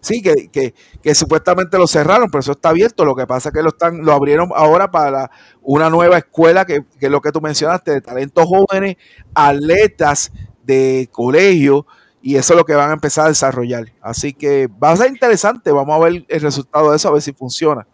sí 0.01 0.21
que, 0.21 0.73
que, 1.01 1.15
supuestamente 1.15 1.77
lo 1.77 1.87
cerraron 1.87 2.29
pero 2.29 2.39
eso 2.39 2.51
está 2.53 2.69
abierto. 2.69 3.05
Lo 3.05 3.15
que 3.15 3.27
pasa 3.27 3.49
es 3.49 3.53
que 3.53 3.61
lo 3.61 3.69
están 3.69 4.05
lo 4.05 4.13
abrieron 4.13 4.49
ahora 4.55 4.91
para 4.91 5.31
una 5.61 5.89
nueva 5.89 6.17
escuela 6.17 6.65
que, 6.65 6.85
que 6.99 7.07
es 7.07 7.11
lo 7.11 7.21
que 7.21 7.31
tú 7.31 7.41
mencionaste 7.41 7.91
de 7.91 8.01
talentos 8.01 8.45
jóvenes 8.45 8.97
atletas 9.33 10.31
de 10.63 11.09
colegio 11.11 11.85
y 12.21 12.35
eso 12.35 12.53
es 12.53 12.57
lo 12.57 12.65
que 12.65 12.75
van 12.75 12.89
a 12.89 12.93
empezar 12.93 13.25
a 13.25 13.29
desarrollar. 13.29 13.85
Así 14.01 14.33
que 14.33 14.67
va 14.67 14.91
a 14.91 14.97
ser 14.97 15.09
interesante. 15.09 15.71
Vamos 15.71 15.95
a 15.95 16.03
ver 16.03 16.25
el 16.27 16.41
resultado 16.41 16.89
de 16.89 16.97
eso, 16.97 17.07
a 17.07 17.13
ver 17.13 17.21
si 17.21 17.31
funciona. 17.31 17.87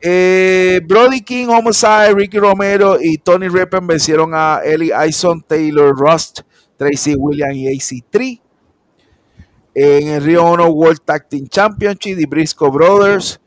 Eh, 0.00 0.80
Brody 0.86 1.22
King, 1.22 1.48
Homicide, 1.48 2.14
Ricky 2.14 2.38
Romero 2.38 2.98
y 3.00 3.18
Tony 3.18 3.48
Rippen 3.48 3.86
vencieron 3.86 4.32
a 4.34 4.60
Ellie 4.64 4.92
Ison, 5.08 5.42
Taylor 5.42 5.94
Rust, 5.96 6.40
Tracy 6.76 7.14
Williams 7.14 7.56
y 7.56 7.66
AC3. 7.66 8.40
En 9.74 10.08
el 10.08 10.22
Rio 10.22 10.44
Honor 10.44 10.70
World 10.70 11.00
Tag 11.04 11.28
Team 11.28 11.46
Championship, 11.48 12.16
the 12.16 12.26
Briscoe 12.26 12.70
Brothers, 12.70 13.40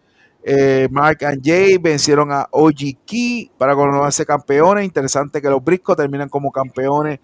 eh, 0.44 0.88
Mark 0.92 1.24
and 1.26 1.42
Jay 1.44 1.78
vencieron 1.78 2.32
a 2.32 2.48
OG 2.52 3.06
Key 3.06 3.52
para 3.58 3.76
coronarse 3.76 4.26
campeones. 4.26 4.86
Interesante 4.86 5.42
que 5.42 5.50
los 5.50 5.64
Briscoe 5.64 5.96
terminan 5.96 6.30
como 6.30 6.52
campeones 6.52 7.20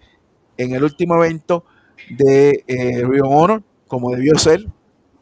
en 0.56 0.74
el 0.74 0.82
último 0.82 1.22
evento 1.22 1.64
de 2.10 2.64
eh, 2.66 3.04
Rio 3.04 3.24
Honor, 3.24 3.62
como 3.86 4.10
debió 4.10 4.38
ser. 4.38 4.66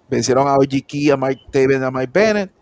Vencieron 0.08 0.46
a 0.48 0.54
OG 0.54 0.86
Key, 0.86 1.10
a 1.10 1.16
Mike 1.16 1.42
Taven, 1.50 1.82
a 1.82 1.90
Mike 1.90 2.10
Bennett, 2.12 2.52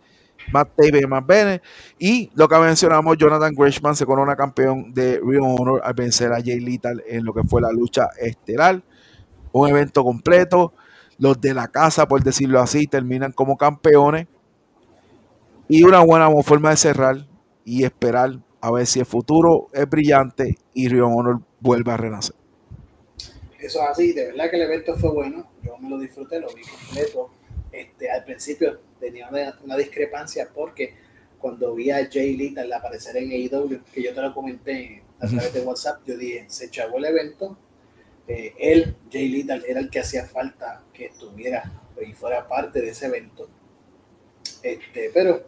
Matt 0.52 0.70
Taven, 0.76 1.04
a 1.04 1.08
Matt 1.08 1.26
Bennett. 1.26 1.62
Y 1.98 2.30
lo 2.34 2.48
que 2.48 2.56
mencionamos, 2.58 3.16
Jonathan 3.18 3.52
Gresham 3.54 3.94
se 3.94 4.06
corona 4.06 4.36
campeón 4.36 4.92
de 4.94 5.20
Rio 5.24 5.44
Honor 5.44 5.80
al 5.84 5.94
vencer 5.94 6.32
a 6.32 6.36
Jay 6.36 6.60
Lethal 6.60 7.02
en 7.06 7.24
lo 7.24 7.32
que 7.32 7.42
fue 7.42 7.60
la 7.60 7.72
lucha 7.72 8.08
estelar. 8.20 8.82
Un 9.52 9.68
evento 9.68 10.04
completo. 10.04 10.72
Los 11.18 11.40
de 11.40 11.54
la 11.54 11.68
casa, 11.68 12.08
por 12.08 12.22
decirlo 12.22 12.60
así, 12.60 12.86
terminan 12.86 13.32
como 13.32 13.56
campeones. 13.56 14.26
Y 15.68 15.84
una 15.84 16.00
buena 16.00 16.28
forma 16.42 16.70
de 16.70 16.76
cerrar 16.76 17.26
y 17.64 17.84
esperar 17.84 18.40
a 18.60 18.70
ver 18.70 18.86
si 18.86 19.00
el 19.00 19.06
futuro 19.06 19.68
es 19.72 19.88
brillante 19.88 20.56
y 20.74 20.88
Rio 20.88 21.08
Honor 21.08 21.40
vuelve 21.60 21.92
a 21.92 21.96
renacer 21.96 22.41
eso 23.62 23.82
es 23.82 23.88
así, 23.88 24.12
de 24.12 24.26
verdad 24.26 24.50
que 24.50 24.56
el 24.56 24.62
evento 24.62 24.96
fue 24.96 25.10
bueno, 25.10 25.50
yo 25.62 25.78
me 25.78 25.88
lo 25.88 25.98
disfruté, 25.98 26.40
lo 26.40 26.52
vi 26.52 26.62
completo. 26.62 27.30
Este, 27.70 28.10
al 28.10 28.24
principio 28.24 28.80
tenía 29.00 29.28
una, 29.28 29.76
discrepancia 29.76 30.48
porque 30.52 30.94
cuando 31.38 31.74
vi 31.74 31.90
a 31.90 32.08
Jay 32.10 32.36
Little 32.36 32.74
aparecer 32.74 33.16
en 33.16 33.30
AEW, 33.30 33.82
que 33.92 34.02
yo 34.02 34.12
te 34.14 34.20
lo 34.20 34.34
comenté 34.34 35.02
a 35.18 35.26
través 35.26 35.54
de 35.54 35.60
WhatsApp, 35.60 36.02
yo 36.04 36.16
dije, 36.16 36.44
se 36.48 36.66
echó 36.66 36.82
el 36.96 37.04
evento, 37.04 37.56
eh, 38.28 38.52
él, 38.58 38.96
Jay 39.10 39.28
Little, 39.28 39.62
era 39.66 39.80
el 39.80 39.90
que 39.90 40.00
hacía 40.00 40.26
falta 40.26 40.84
que 40.92 41.06
estuviera 41.06 41.72
y 42.06 42.12
fuera 42.12 42.46
parte 42.46 42.80
de 42.80 42.90
ese 42.90 43.06
evento. 43.06 43.48
Este, 44.62 45.10
pero 45.14 45.44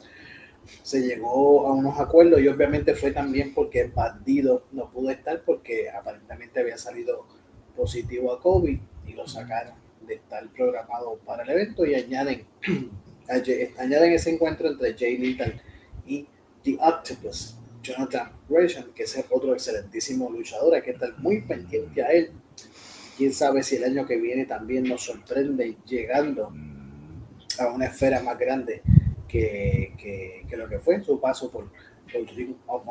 se 0.83 1.01
llegó 1.01 1.67
a 1.67 1.73
unos 1.73 1.99
acuerdos 2.01 2.41
y 2.41 2.49
obviamente 2.49 2.95
fue 2.95 3.11
también 3.11 3.55
porque 3.55 3.85
Bandido 3.85 4.65
no 4.73 4.91
pudo 4.91 5.11
estar 5.11 5.43
porque 5.43 5.91
aparentemente 5.91 6.61
había 6.61 6.79
salido 6.79 7.27
positivo 7.77 8.33
a 8.33 8.41
COVID 8.41 8.79
y 9.07 9.13
lo 9.13 9.27
sacaron 9.27 9.75
de 10.07 10.15
estar 10.15 10.47
programado 10.49 11.17
para 11.25 11.43
el 11.43 11.51
evento 11.51 11.85
y 11.87 11.95
añaden, 11.95 12.45
añaden 13.79 14.13
ese 14.13 14.31
encuentro 14.31 14.69
entre 14.71 14.97
Jay 14.97 15.17
Little 15.19 15.61
y 16.07 16.27
The 16.63 16.77
Octopus, 16.81 17.57
Jonathan 17.83 18.33
Gresham, 18.49 18.93
que 18.95 19.03
es 19.05 19.25
otro 19.31 19.53
excelentísimo 19.53 20.31
luchador, 20.31 20.75
hay 20.75 20.83
que 20.83 20.93
estar 20.93 21.19
muy 21.19 21.43
pendiente 21.43 22.03
a 22.03 22.11
él. 22.13 22.31
Quién 23.17 23.33
sabe 23.33 23.63
si 23.63 23.77
el 23.77 23.85
año 23.85 24.07
que 24.07 24.17
viene 24.17 24.47
también 24.47 24.85
nos 24.85 25.05
sorprende 25.05 25.77
llegando 25.87 26.53
a 27.59 27.67
una 27.69 27.87
esfera 27.87 28.21
más 28.23 28.39
grande 28.39 28.83
que, 29.29 29.95
que, 29.99 30.47
que 30.49 30.57
lo 30.57 30.69
que 30.69 30.79
fue 30.79 31.03
su 31.03 31.21
paso 31.21 31.51
por 31.51 31.69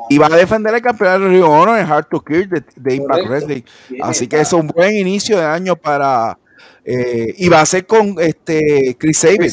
y 0.08 0.18
va 0.18 0.26
a 0.26 0.36
defender 0.36 0.74
el 0.74 0.82
campeonato 0.82 1.24
de 1.24 1.30
Rio 1.30 1.50
Honor 1.50 1.78
en 1.78 1.86
Hard 1.86 2.08
to 2.08 2.22
Kill 2.22 2.48
de, 2.48 2.94
Impact 2.94 3.26
Wrestling. 3.26 3.62
Así 4.02 4.26
que 4.26 4.40
es 4.40 4.52
un 4.52 4.66
buen 4.68 4.94
inicio 4.96 5.38
de 5.38 5.44
año 5.44 5.76
para. 5.76 6.38
Eh, 6.84 7.34
y 7.38 7.48
va 7.48 7.62
a 7.62 7.66
ser 7.66 7.86
con 7.86 8.16
este 8.18 8.94
Chris 8.98 9.18
Sabin. 9.18 9.50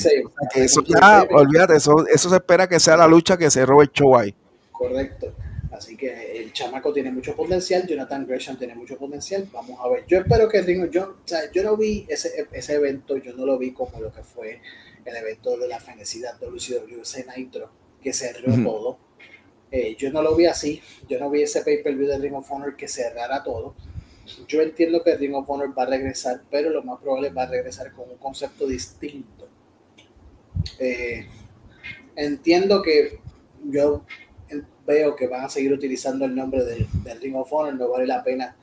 eso 0.56 0.84
ya, 0.84 1.26
olvídate, 1.32 1.78
eso, 1.78 2.06
eso 2.08 2.30
se 2.30 2.36
espera 2.36 2.68
que 2.68 2.80
sea 2.80 2.98
la 2.98 3.08
lucha 3.08 3.38
que 3.38 3.50
se 3.50 3.66
robe 3.66 3.86
el 3.86 3.92
show 3.92 4.18
ahí. 4.18 4.36
Correcto. 4.72 5.34
Así 5.72 5.96
que 5.96 6.38
el 6.40 6.52
chamaco 6.52 6.92
tiene 6.92 7.12
mucho 7.12 7.36
potencial, 7.36 7.88
Jonathan 7.88 8.28
Gresham 8.28 8.58
tiene 8.58 8.76
mucho 8.76 8.98
potencial. 8.98 9.48
Vamos 9.52 9.80
a 9.82 9.88
ver. 9.88 10.06
Yo 10.08 10.20
espero 10.20 10.48
que 10.50 10.62
Ringo, 10.62 10.86
yo, 10.88 11.16
o 11.24 11.28
sea, 11.28 11.50
yo 11.52 11.64
no 11.64 11.78
vi 11.78 12.06
ese, 12.10 12.48
ese 12.52 12.76
evento, 12.76 13.18
yo 13.18 13.34
no 13.34 13.46
lo 13.46 13.58
vi 13.58 13.72
como 13.72 14.00
lo 14.00 14.12
que 14.12 14.22
fue 14.22 14.62
el 15.06 15.16
evento 15.16 15.58
de 15.58 15.68
la 15.68 15.80
felicidad 15.80 16.38
de 16.40 16.48
WCW 16.48 17.02
Nitro, 17.36 17.72
que 18.02 18.14
cerró 18.14 18.54
todo 18.64 19.11
eh, 19.72 19.96
yo 19.98 20.12
no 20.12 20.22
lo 20.22 20.36
vi 20.36 20.46
así, 20.46 20.82
yo 21.08 21.20
no 21.20 21.30
vi 21.30 21.44
ese 21.44 21.62
pay-per-view 21.62 22.08
de 22.08 22.18
Ring 22.18 22.36
of 22.36 22.52
Honor 22.52 22.76
que 22.76 22.88
cerrara 22.88 23.44
todo. 23.44 23.76
yo 24.48 24.62
entiendo 24.62 25.04
que 25.04 25.16
Ring 25.16 25.34
of 25.34 25.50
Honor 25.50 25.78
va 25.78 25.84
a 25.84 25.88
regresar, 25.88 26.42
pero 26.50 26.70
lo 26.70 26.84
más 26.84 27.00
probable 27.00 27.30
va 27.30 27.44
a 27.44 27.48
regresar 27.48 27.92
con 27.94 28.10
un 28.10 28.18
concepto 28.18 28.68
distinto. 28.68 29.48
Eh, 30.78 31.26
entiendo 32.16 32.82
que 32.82 33.20
yo 33.64 34.04
veo 34.86 35.16
que 35.16 35.28
van 35.28 35.46
a 35.46 35.50
seguir 35.50 35.72
utilizando 35.72 36.26
el 36.26 36.36
nombre 36.36 36.64
del, 36.66 36.88
Ring 37.22 37.36
of 37.36 37.52
Honor, 37.52 37.76
no 37.76 37.90
vale 37.90 38.08
la 38.08 38.24
pena 38.24 38.56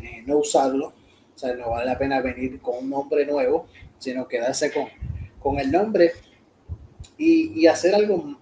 eh, 0.00 0.22
no 0.26 0.38
usarlo, 0.38 0.88
o 1.34 1.38
sea, 1.38 1.54
no 1.54 1.70
vale 1.70 1.86
la 1.86 1.98
pena 1.98 2.20
venir 2.20 2.60
con 2.60 2.84
un 2.84 2.90
nombre 2.90 3.26
nuevo, 3.26 3.66
sino 3.98 4.28
quedarse 4.28 4.72
con, 4.72 4.86
con 5.40 5.58
el 5.58 5.72
nombre 5.72 6.12
y, 7.16 7.66
hacer 7.66 7.94
algo 7.94 8.38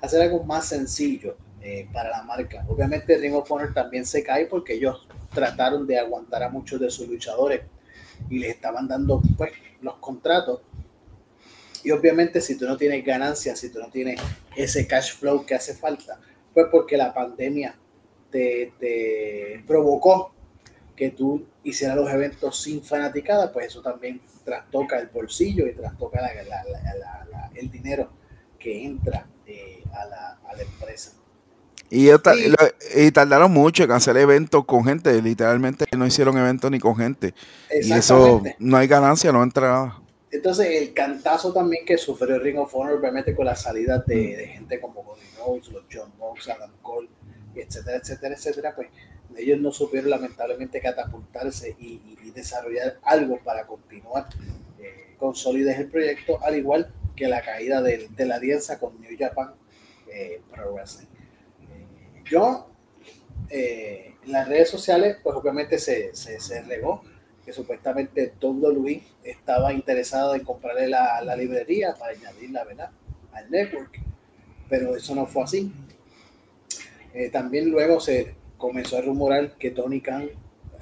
hacer 0.00 0.22
algo 0.22 0.44
más 0.44 0.66
sencillo 0.68 1.36
eh, 1.64 1.86
para 1.92 2.10
la 2.10 2.24
marca. 2.24 2.64
Obviamente 2.68 3.16
Ring 3.16 3.34
of 3.34 3.48
Honor 3.48 3.72
también 3.72 4.04
se 4.04 4.24
cae 4.24 4.46
porque 4.46 4.74
ellos 4.74 5.06
trataron 5.32 5.86
de 5.86 5.96
aguantar 5.96 6.42
a 6.42 6.48
muchos 6.48 6.80
de 6.80 6.90
sus 6.90 7.06
luchadores 7.06 7.62
y 8.28 8.40
les 8.40 8.50
estaban 8.50 8.88
dando 8.88 9.22
pues 9.36 9.52
los 9.80 9.94
contratos. 9.98 10.60
Y 11.84 11.92
obviamente 11.92 12.40
si 12.40 12.58
tú 12.58 12.66
no 12.66 12.76
tienes 12.76 13.04
ganancias, 13.04 13.60
si 13.60 13.70
tú 13.70 13.78
no 13.78 13.90
tienes 13.90 14.20
ese 14.56 14.88
cash 14.88 15.14
flow 15.14 15.46
que 15.46 15.54
hace 15.54 15.74
falta, 15.74 16.18
pues 16.52 16.66
porque 16.68 16.96
la 16.96 17.14
pandemia 17.14 17.76
te, 18.30 19.62
provocó 19.64 20.34
que 20.96 21.10
tú 21.10 21.46
hicieras 21.62 21.96
los 21.96 22.10
eventos 22.10 22.60
sin 22.60 22.82
fanaticada, 22.82 23.52
pues 23.52 23.66
eso 23.66 23.82
también 23.82 24.20
trastoca 24.44 24.98
el 24.98 25.06
bolsillo 25.06 25.68
y 25.68 25.74
trastoca 25.74 26.20
el 27.54 27.70
dinero 27.70 28.10
que 28.62 28.84
entra 28.84 29.26
eh, 29.46 29.82
a, 29.92 30.06
la, 30.06 30.38
a 30.48 30.56
la 30.56 30.62
empresa. 30.62 31.12
Y, 31.90 32.08
y, 32.10 33.10
tardaron 33.10 33.52
mucho 33.52 33.84
en 33.84 33.90
hacer 33.92 34.16
eventos 34.16 34.64
con 34.64 34.84
gente, 34.84 35.20
literalmente 35.20 35.84
no 35.94 36.06
hicieron 36.06 36.38
eventos 36.38 36.70
ni 36.70 36.78
con 36.78 36.96
gente. 36.96 37.34
Y 37.70 37.92
eso 37.92 38.42
no 38.58 38.76
hay 38.78 38.88
ganancia, 38.88 39.30
no 39.30 39.42
entra 39.42 39.68
nada. 39.68 40.02
Entonces, 40.30 40.68
el 40.80 40.94
cantazo 40.94 41.52
también 41.52 41.84
que 41.84 41.98
sufrió 41.98 42.38
Ring 42.38 42.58
of 42.58 42.74
Honor, 42.74 42.94
obviamente 42.94 43.34
con 43.34 43.44
la 43.44 43.54
salida 43.54 44.02
de, 44.06 44.14
mm. 44.16 44.52
gente 44.54 44.80
como 44.80 45.04
Cody 45.04 45.20
Rhodes, 45.36 45.68
los 45.68 45.84
John 45.92 46.10
Box, 46.18 46.48
Adam 46.48 46.70
Cole, 46.80 47.10
etcétera, 47.54 47.98
etcétera, 47.98 48.34
etcétera, 48.34 48.74
pues 48.74 48.88
ellos 49.36 49.60
no 49.60 49.70
supieron 49.70 50.08
lamentablemente 50.08 50.80
catapultarse 50.80 51.76
y, 51.78 52.00
desarrollar 52.34 52.98
algo 53.02 53.38
para 53.44 53.66
continuar 53.66 54.26
eh, 54.80 55.14
con 55.18 55.34
solidez 55.34 55.78
el 55.78 55.88
proyecto, 55.88 56.42
al 56.42 56.56
igual 56.56 56.90
que 57.22 57.28
la 57.28 57.40
caída 57.40 57.80
de, 57.80 58.08
la 58.26 58.34
alianza 58.34 58.80
con 58.80 59.00
New 59.00 59.16
Japan 59.16 59.54
eh, 60.08 60.40
Pro 60.50 60.74
Wrestling. 60.74 61.06
Yo, 62.24 62.68
eh, 63.48 64.16
en 64.24 64.32
las 64.32 64.48
redes 64.48 64.68
sociales, 64.70 65.18
pues 65.22 65.36
obviamente 65.36 65.78
se, 65.78 66.10
regó 66.66 67.04
que 67.44 67.52
supuestamente 67.52 68.34
WWE 68.40 69.04
estaba 69.22 69.72
interesado 69.72 70.34
en 70.34 70.42
comprarle 70.42 70.88
la, 70.88 71.36
librería 71.36 71.94
para 71.94 72.12
añadirla 72.12 72.64
¿verdad? 72.64 72.90
al 73.32 73.48
network, 73.48 74.00
pero 74.68 74.96
eso 74.96 75.14
no 75.14 75.24
fue 75.26 75.44
así. 75.44 75.72
Eh, 77.14 77.30
también 77.30 77.70
luego 77.70 78.00
se 78.00 78.34
comenzó 78.58 78.98
a 78.98 79.02
rumorar 79.02 79.56
que 79.58 79.70
Tony 79.70 80.00
Khan 80.00 80.28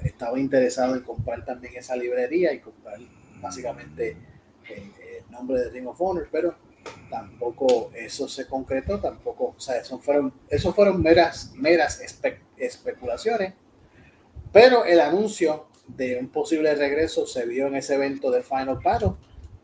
estaba 0.03 0.39
interesado 0.39 0.95
en 0.95 1.03
comprar 1.03 1.45
también 1.45 1.75
esa 1.75 1.95
librería 1.95 2.51
y 2.51 2.59
comprar 2.61 2.97
básicamente 3.39 4.17
el 4.67 5.00
nombre 5.31 5.59
de 5.59 5.69
Ring 5.69 5.87
of 5.87 5.99
Honor, 5.99 6.27
pero 6.31 6.55
tampoco 7.09 7.91
eso 7.95 8.27
se 8.27 8.47
concretó, 8.47 8.99
tampoco, 8.99 9.55
o 9.57 9.59
sea, 9.59 9.77
eso 9.77 9.99
fueron, 9.99 10.33
eso 10.49 10.73
fueron 10.73 11.01
meras, 11.01 11.51
meras 11.55 12.01
especulaciones, 12.57 13.53
pero 14.51 14.85
el 14.85 14.99
anuncio 14.99 15.67
de 15.87 16.17
un 16.17 16.29
posible 16.29 16.73
regreso 16.75 17.25
se 17.25 17.45
vio 17.45 17.67
en 17.67 17.75
ese 17.75 17.95
evento 17.95 18.31
de 18.31 18.43
Final 18.43 18.79
Battle, 18.83 19.13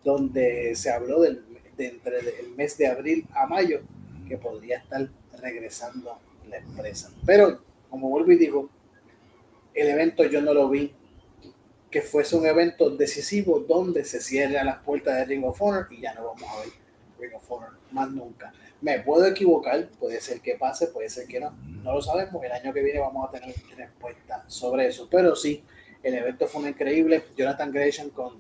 donde 0.04 0.76
se 0.76 0.92
habló 0.92 1.22
del, 1.22 1.44
de 1.76 1.88
entre 1.88 2.20
el 2.20 2.52
mes 2.56 2.78
de 2.78 2.88
abril 2.88 3.28
a 3.34 3.48
mayo 3.48 3.82
que 4.28 4.38
podría 4.38 4.78
estar 4.78 5.08
regresando 5.42 6.18
la 6.50 6.58
empresa. 6.58 7.12
Pero, 7.26 7.62
como 7.90 8.10
vuelvo 8.10 8.32
y 8.32 8.38
digo, 8.38 8.70
el 9.74 9.90
evento 9.90 10.24
yo 10.26 10.42
no 10.42 10.54
lo 10.54 10.70
vi 10.70 10.94
que 11.98 12.04
fuese 12.04 12.36
un 12.36 12.46
evento 12.46 12.92
decisivo 12.92 13.60
donde 13.60 14.06
se 14.06 14.22
cierran 14.22 14.68
las 14.68 14.84
puertas 14.84 15.16
de 15.16 15.26
Ring 15.26 15.44
of 15.44 15.60
Honor 15.60 15.88
y 15.90 16.02
ya 16.02 16.14
no 16.14 16.26
vamos 16.26 16.44
a 16.44 16.60
ver 16.60 16.70
Ring 17.20 17.34
of 17.34 17.52
Honor, 17.52 17.72
más 17.90 18.12
nunca. 18.12 18.54
Me 18.82 19.00
puedo 19.00 19.26
equivocar, 19.26 19.90
puede 20.00 20.22
ser 20.22 20.42
que 20.42 20.54
pase, 20.54 20.90
puede 20.90 21.10
ser 21.10 21.26
que 21.26 21.40
no, 21.40 21.58
no 21.82 21.94
lo 21.96 22.02
sabemos. 22.04 22.44
El 22.44 22.52
año 22.52 22.72
que 22.72 22.84
viene 22.84 23.00
vamos 23.00 23.28
a 23.28 23.32
tener 23.32 23.56
respuesta 23.76 24.44
sobre 24.46 24.86
eso, 24.86 25.08
pero 25.10 25.36
sí, 25.36 25.64
el 26.04 26.14
evento 26.14 26.46
fue 26.46 26.70
increíble. 26.70 27.24
Jonathan 27.36 27.72
Gresham 27.72 28.12
con 28.12 28.36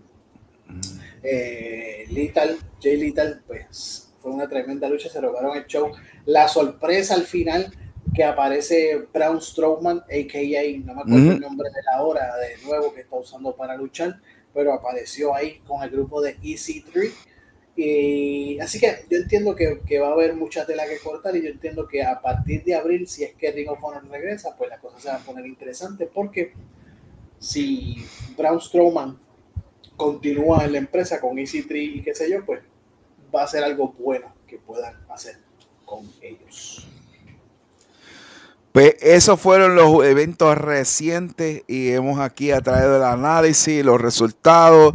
eh, 1.23 2.05
Lethal, 2.11 2.59
Jay 2.79 2.97
Lethal, 2.97 3.41
pues 3.47 4.13
fue 4.19 4.33
una 4.33 4.47
tremenda 4.47 4.87
lucha, 4.87 5.09
se 5.09 5.19
robaron 5.19 5.57
el 5.57 5.65
show. 5.65 5.91
La 6.27 6.47
sorpresa 6.47 7.15
al 7.15 7.23
final 7.23 7.73
que 8.13 8.23
aparece 8.23 9.07
Braun 9.13 9.41
Strowman, 9.41 9.99
a.k.a. 9.99 10.85
no 10.85 10.95
me 10.95 11.01
acuerdo 11.01 11.31
el 11.31 11.39
nombre 11.39 11.69
de 11.69 11.81
la 11.91 12.03
hora 12.03 12.35
de 12.37 12.57
nuevo 12.65 12.93
que 12.93 13.01
está 13.01 13.15
usando 13.15 13.55
para 13.55 13.75
luchar, 13.75 14.19
pero 14.53 14.73
apareció 14.73 15.35
ahí 15.35 15.59
con 15.67 15.83
el 15.83 15.89
grupo 15.89 16.21
de 16.21 16.37
EC3 16.39 17.11
y 17.75 18.59
así 18.59 18.79
que 18.79 19.05
yo 19.07 19.17
entiendo 19.17 19.55
que, 19.55 19.81
que, 19.85 19.99
va 19.99 20.07
a 20.07 20.13
haber 20.13 20.33
mucha 20.33 20.65
tela 20.65 20.87
que 20.87 20.97
cortar 20.97 21.35
y 21.35 21.43
yo 21.43 21.49
entiendo 21.49 21.87
que 21.87 22.03
a 22.03 22.19
partir 22.19 22.63
de 22.63 22.73
abril, 22.73 23.07
si 23.07 23.23
es 23.23 23.35
que 23.35 23.51
Ring 23.51 23.69
of 23.69 23.83
Honor 23.83 24.09
regresa, 24.09 24.55
pues 24.57 24.71
la 24.71 24.79
cosa 24.79 24.99
se 24.99 25.09
va 25.09 25.15
a 25.15 25.19
poner 25.19 25.45
interesante 25.45 26.09
porque 26.11 26.53
si 27.37 28.03
Braun 28.35 28.59
Strowman 28.59 29.19
continúa 29.95 30.65
en 30.65 30.71
la 30.71 30.77
empresa 30.79 31.21
con 31.21 31.37
EC3 31.37 31.97
y 31.97 32.01
qué 32.01 32.15
sé 32.15 32.31
yo, 32.31 32.43
pues 32.43 32.61
va 33.33 33.43
a 33.43 33.47
ser 33.47 33.63
algo 33.63 33.93
bueno 33.99 34.33
que 34.47 34.57
puedan 34.57 34.95
hacer 35.09 35.37
con 35.85 36.09
ellos. 36.21 36.87
Pues 38.77 38.95
esos 39.01 39.41
fueron 39.41 39.75
los 39.75 40.05
eventos 40.05 40.55
recientes 40.55 41.63
y 41.65 41.89
hemos 41.89 42.19
aquí 42.19 42.51
traído 42.63 42.97
el 42.97 43.03
análisis, 43.05 43.83
los 43.83 43.99
resultados, 43.99 44.93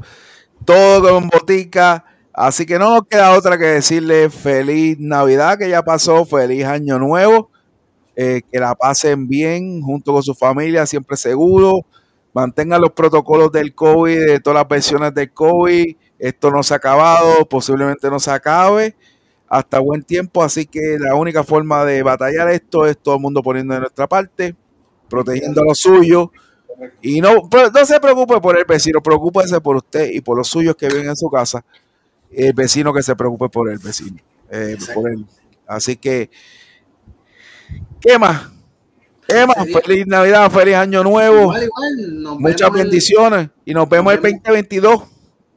todo 0.65 1.13
con 1.13 1.29
botica. 1.29 2.05
Así 2.33 2.65
que 2.65 2.79
no 2.79 2.95
nos 2.95 3.09
queda 3.09 3.37
otra 3.37 3.59
que 3.59 3.65
decirle 3.65 4.31
feliz 4.31 4.99
Navidad 5.01 5.59
que 5.59 5.69
ya 5.69 5.83
pasó, 5.83 6.25
feliz 6.25 6.65
Año 6.65 7.01
Nuevo, 7.01 7.51
eh, 8.15 8.43
que 8.53 8.61
la 8.61 8.77
pasen 8.77 9.27
bien 9.27 9.83
junto 9.83 10.13
con 10.13 10.23
su 10.23 10.37
familia, 10.37 10.87
siempre 10.87 11.17
seguro, 11.17 11.85
mantengan 12.33 12.81
los 12.81 12.93
protocolos 12.93 13.51
del 13.51 13.75
COVID, 13.75 14.27
de 14.27 14.39
todas 14.39 14.61
las 14.61 14.69
versiones 14.69 15.13
del 15.13 15.33
COVID, 15.33 15.97
esto 16.21 16.53
no 16.53 16.63
se 16.63 16.75
ha 16.75 16.77
acabado, 16.77 17.45
posiblemente 17.47 18.09
no 18.09 18.21
se 18.21 18.31
acabe 18.31 18.95
hasta 19.53 19.81
buen 19.81 20.03
tiempo, 20.03 20.43
así 20.43 20.65
que 20.65 20.97
la 20.99 21.15
única 21.15 21.45
forma 21.45 21.85
de 21.85 22.03
batallar 22.03 22.51
esto 22.51 22.87
es 22.87 22.97
todo 22.97 23.17
el 23.17 23.21
mundo 23.21 23.43
poniendo 23.43 23.75
de 23.75 23.81
nuestra 23.81 24.09
parte, 24.09 24.57
protegiendo 25.11 25.63
lo 25.63 25.75
suyo. 25.75 26.33
Y 27.03 27.21
no, 27.21 27.35
no 27.53 27.85
se 27.85 28.01
preocupe 28.01 28.41
por 28.41 28.59
el 28.59 28.65
vecino, 28.65 29.03
preocúpese 29.03 29.61
por 29.61 29.77
usted 29.77 30.09
y 30.11 30.23
por 30.23 30.39
los 30.39 30.49
suyos 30.49 30.75
que 30.75 30.89
viven 30.89 31.11
en 31.11 31.17
su 31.17 31.29
casa 31.29 31.63
el 32.31 32.55
vecino 32.55 32.95
que 32.95 33.03
se 33.03 33.15
preocupe 33.15 33.51
por 33.51 33.71
el 33.71 33.77
vecino, 33.77 34.17
eh, 34.51 34.79
por 34.95 35.11
él. 35.11 35.27
Así 35.67 35.97
que, 35.97 36.31
¿qué 38.01 38.19
más? 38.19 38.49
¿Qué 39.29 39.47
más? 39.47 39.59
Feliz 39.85 40.07
Navidad, 40.07 40.51
feliz 40.51 40.77
Año 40.77 41.05
Nuevo. 41.05 41.53
Muchas 42.39 42.73
bendiciones 42.73 43.51
y 43.67 43.75
nos 43.75 43.87
vemos 43.87 44.15
el 44.15 44.23
2022 44.23 45.12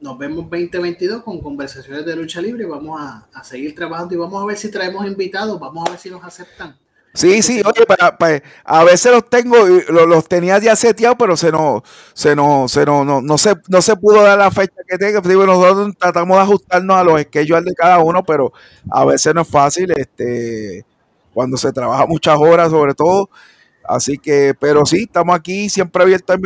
nos 0.06 0.18
vemos 0.20 0.48
2022 0.50 1.24
con 1.24 1.42
conversaciones 1.42 2.06
de 2.06 2.16
lucha 2.16 2.40
libre. 2.40 2.66
Vamos 2.66 3.02
a, 3.02 3.28
a, 3.34 3.44
seguir 3.44 3.74
trabajando 3.74 4.14
y 4.14 4.18
vamos 4.18 4.42
a 4.42 4.46
ver 4.46 4.56
si 4.56 4.70
traemos 4.70 5.06
invitados. 5.06 5.60
Vamos 5.60 5.86
a 5.88 5.92
ver 5.92 6.00
si 6.00 6.12
nos 6.12 6.24
aceptan. 6.24 6.78
Sí, 7.16 7.42
sí, 7.42 7.62
oye, 7.66 7.86
para, 7.86 8.16
a 8.66 8.84
veces 8.84 9.12
los 9.12 9.30
tengo, 9.30 9.56
los, 9.56 10.08
los, 10.08 10.28
tenía 10.28 10.60
ya 10.60 10.76
seteados, 10.76 11.16
pero 11.18 11.38
se 11.38 11.50
no, 11.50 11.82
se 12.14 12.36
no, 12.36 12.68
se 12.68 12.86
no, 12.86 13.06
no, 13.06 13.22
no, 13.22 13.38
se, 13.38 13.56
no 13.70 13.82
se 13.82 13.96
pudo 13.96 14.22
dar 14.22 14.38
la 14.38 14.52
fecha 14.52 14.76
que 14.86 14.98
tenga. 14.98 15.22
nosotros 15.22 15.96
tratamos 15.98 16.36
de 16.36 16.44
ajustarnos 16.44 16.98
a 16.98 17.04
los 17.06 17.22
schedules 17.22 17.64
de 17.64 17.74
cada 17.74 18.00
uno, 18.00 18.22
pero 18.22 18.52
a 18.92 19.06
veces 19.06 19.34
no 19.34 19.42
es 19.42 19.48
fácil, 19.48 19.92
este, 19.92 20.86
cuando 21.34 21.56
se 21.56 21.72
trabaja 21.72 22.06
muchas 22.06 22.38
horas, 22.38 22.70
sobre 22.70 22.94
todo. 22.94 23.30
Así 23.88 24.18
que, 24.18 24.54
pero 24.60 24.86
sí, 24.86 25.04
estamos 25.04 25.36
aquí 25.36 25.70
siempre 25.70 26.04
abiertos 26.04 26.38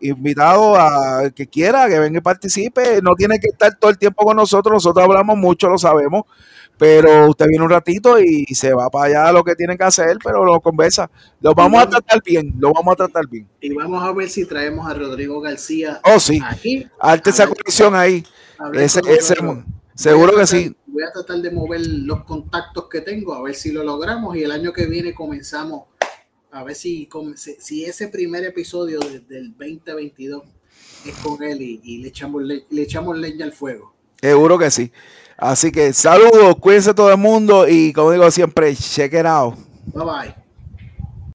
invitados 0.00 0.78
a 0.78 1.30
que 1.34 1.46
quiera, 1.46 1.88
que 1.88 1.98
venga 1.98 2.18
y 2.18 2.22
participe. 2.22 3.00
No 3.02 3.14
tiene 3.14 3.38
que 3.38 3.48
estar 3.48 3.74
todo 3.76 3.90
el 3.90 3.98
tiempo 3.98 4.24
con 4.24 4.36
nosotros, 4.36 4.74
nosotros 4.74 5.04
hablamos 5.04 5.36
mucho, 5.36 5.68
lo 5.68 5.78
sabemos 5.78 6.24
pero 6.78 7.30
usted 7.30 7.46
viene 7.48 7.64
un 7.64 7.70
ratito 7.70 8.20
y 8.20 8.44
se 8.54 8.72
va 8.74 8.90
para 8.90 9.06
allá 9.06 9.32
lo 9.32 9.42
que 9.42 9.54
tiene 9.54 9.76
que 9.76 9.84
hacer, 9.84 10.18
pero 10.22 10.44
lo 10.44 10.60
conversa. 10.60 11.10
Lo 11.40 11.54
vamos 11.54 11.82
a 11.82 11.88
tratar 11.88 12.22
bien, 12.22 12.54
lo 12.58 12.72
vamos 12.72 12.92
a 12.92 12.96
tratar 12.96 13.26
bien. 13.28 13.48
Y 13.60 13.72
vamos 13.72 14.02
a 14.02 14.12
ver 14.12 14.28
si 14.28 14.44
traemos 14.44 14.88
a 14.88 14.94
Rodrigo 14.94 15.40
García 15.40 16.00
oh, 16.04 16.20
sí. 16.20 16.40
aquí. 16.44 16.86
Arte 17.00 17.30
esa 17.30 17.46
conexión 17.46 17.94
ahí. 17.94 18.24
Ese, 18.74 19.00
seguro 19.94 20.36
que 20.36 20.46
sí. 20.46 20.76
Voy 20.96 21.02
a 21.02 21.12
tratar 21.12 21.36
de 21.42 21.50
mover 21.50 21.86
los 21.86 22.24
contactos 22.24 22.88
que 22.88 23.02
tengo, 23.02 23.34
a 23.34 23.42
ver 23.42 23.54
si 23.54 23.70
lo 23.70 23.84
logramos 23.84 24.34
y 24.34 24.44
el 24.44 24.50
año 24.50 24.72
que 24.72 24.86
viene 24.86 25.12
comenzamos 25.12 25.82
a 26.50 26.64
ver 26.64 26.74
si, 26.74 27.06
si 27.58 27.84
ese 27.84 28.08
primer 28.08 28.44
episodio 28.44 28.98
del 29.28 29.50
2022 29.58 30.42
es 31.04 31.14
con 31.16 31.42
él 31.42 31.60
y, 31.60 31.98
le, 31.98 32.08
echamos 32.08 32.42
le, 32.42 32.64
echamos 32.80 33.18
leña 33.18 33.44
al 33.44 33.52
fuego. 33.52 33.92
Seguro 34.22 34.56
que 34.56 34.70
sí. 34.70 34.90
Así 35.36 35.70
que 35.70 35.92
saludos, 35.92 36.56
cuídense 36.58 36.94
todo 36.94 37.10
el 37.10 37.18
mundo 37.18 37.68
y 37.68 37.92
como 37.92 38.12
digo 38.12 38.30
siempre, 38.30 38.74
check 38.74 39.12
it 39.12 39.26
out. 39.26 39.54
Bye 39.92 40.02
bye. 40.02 40.45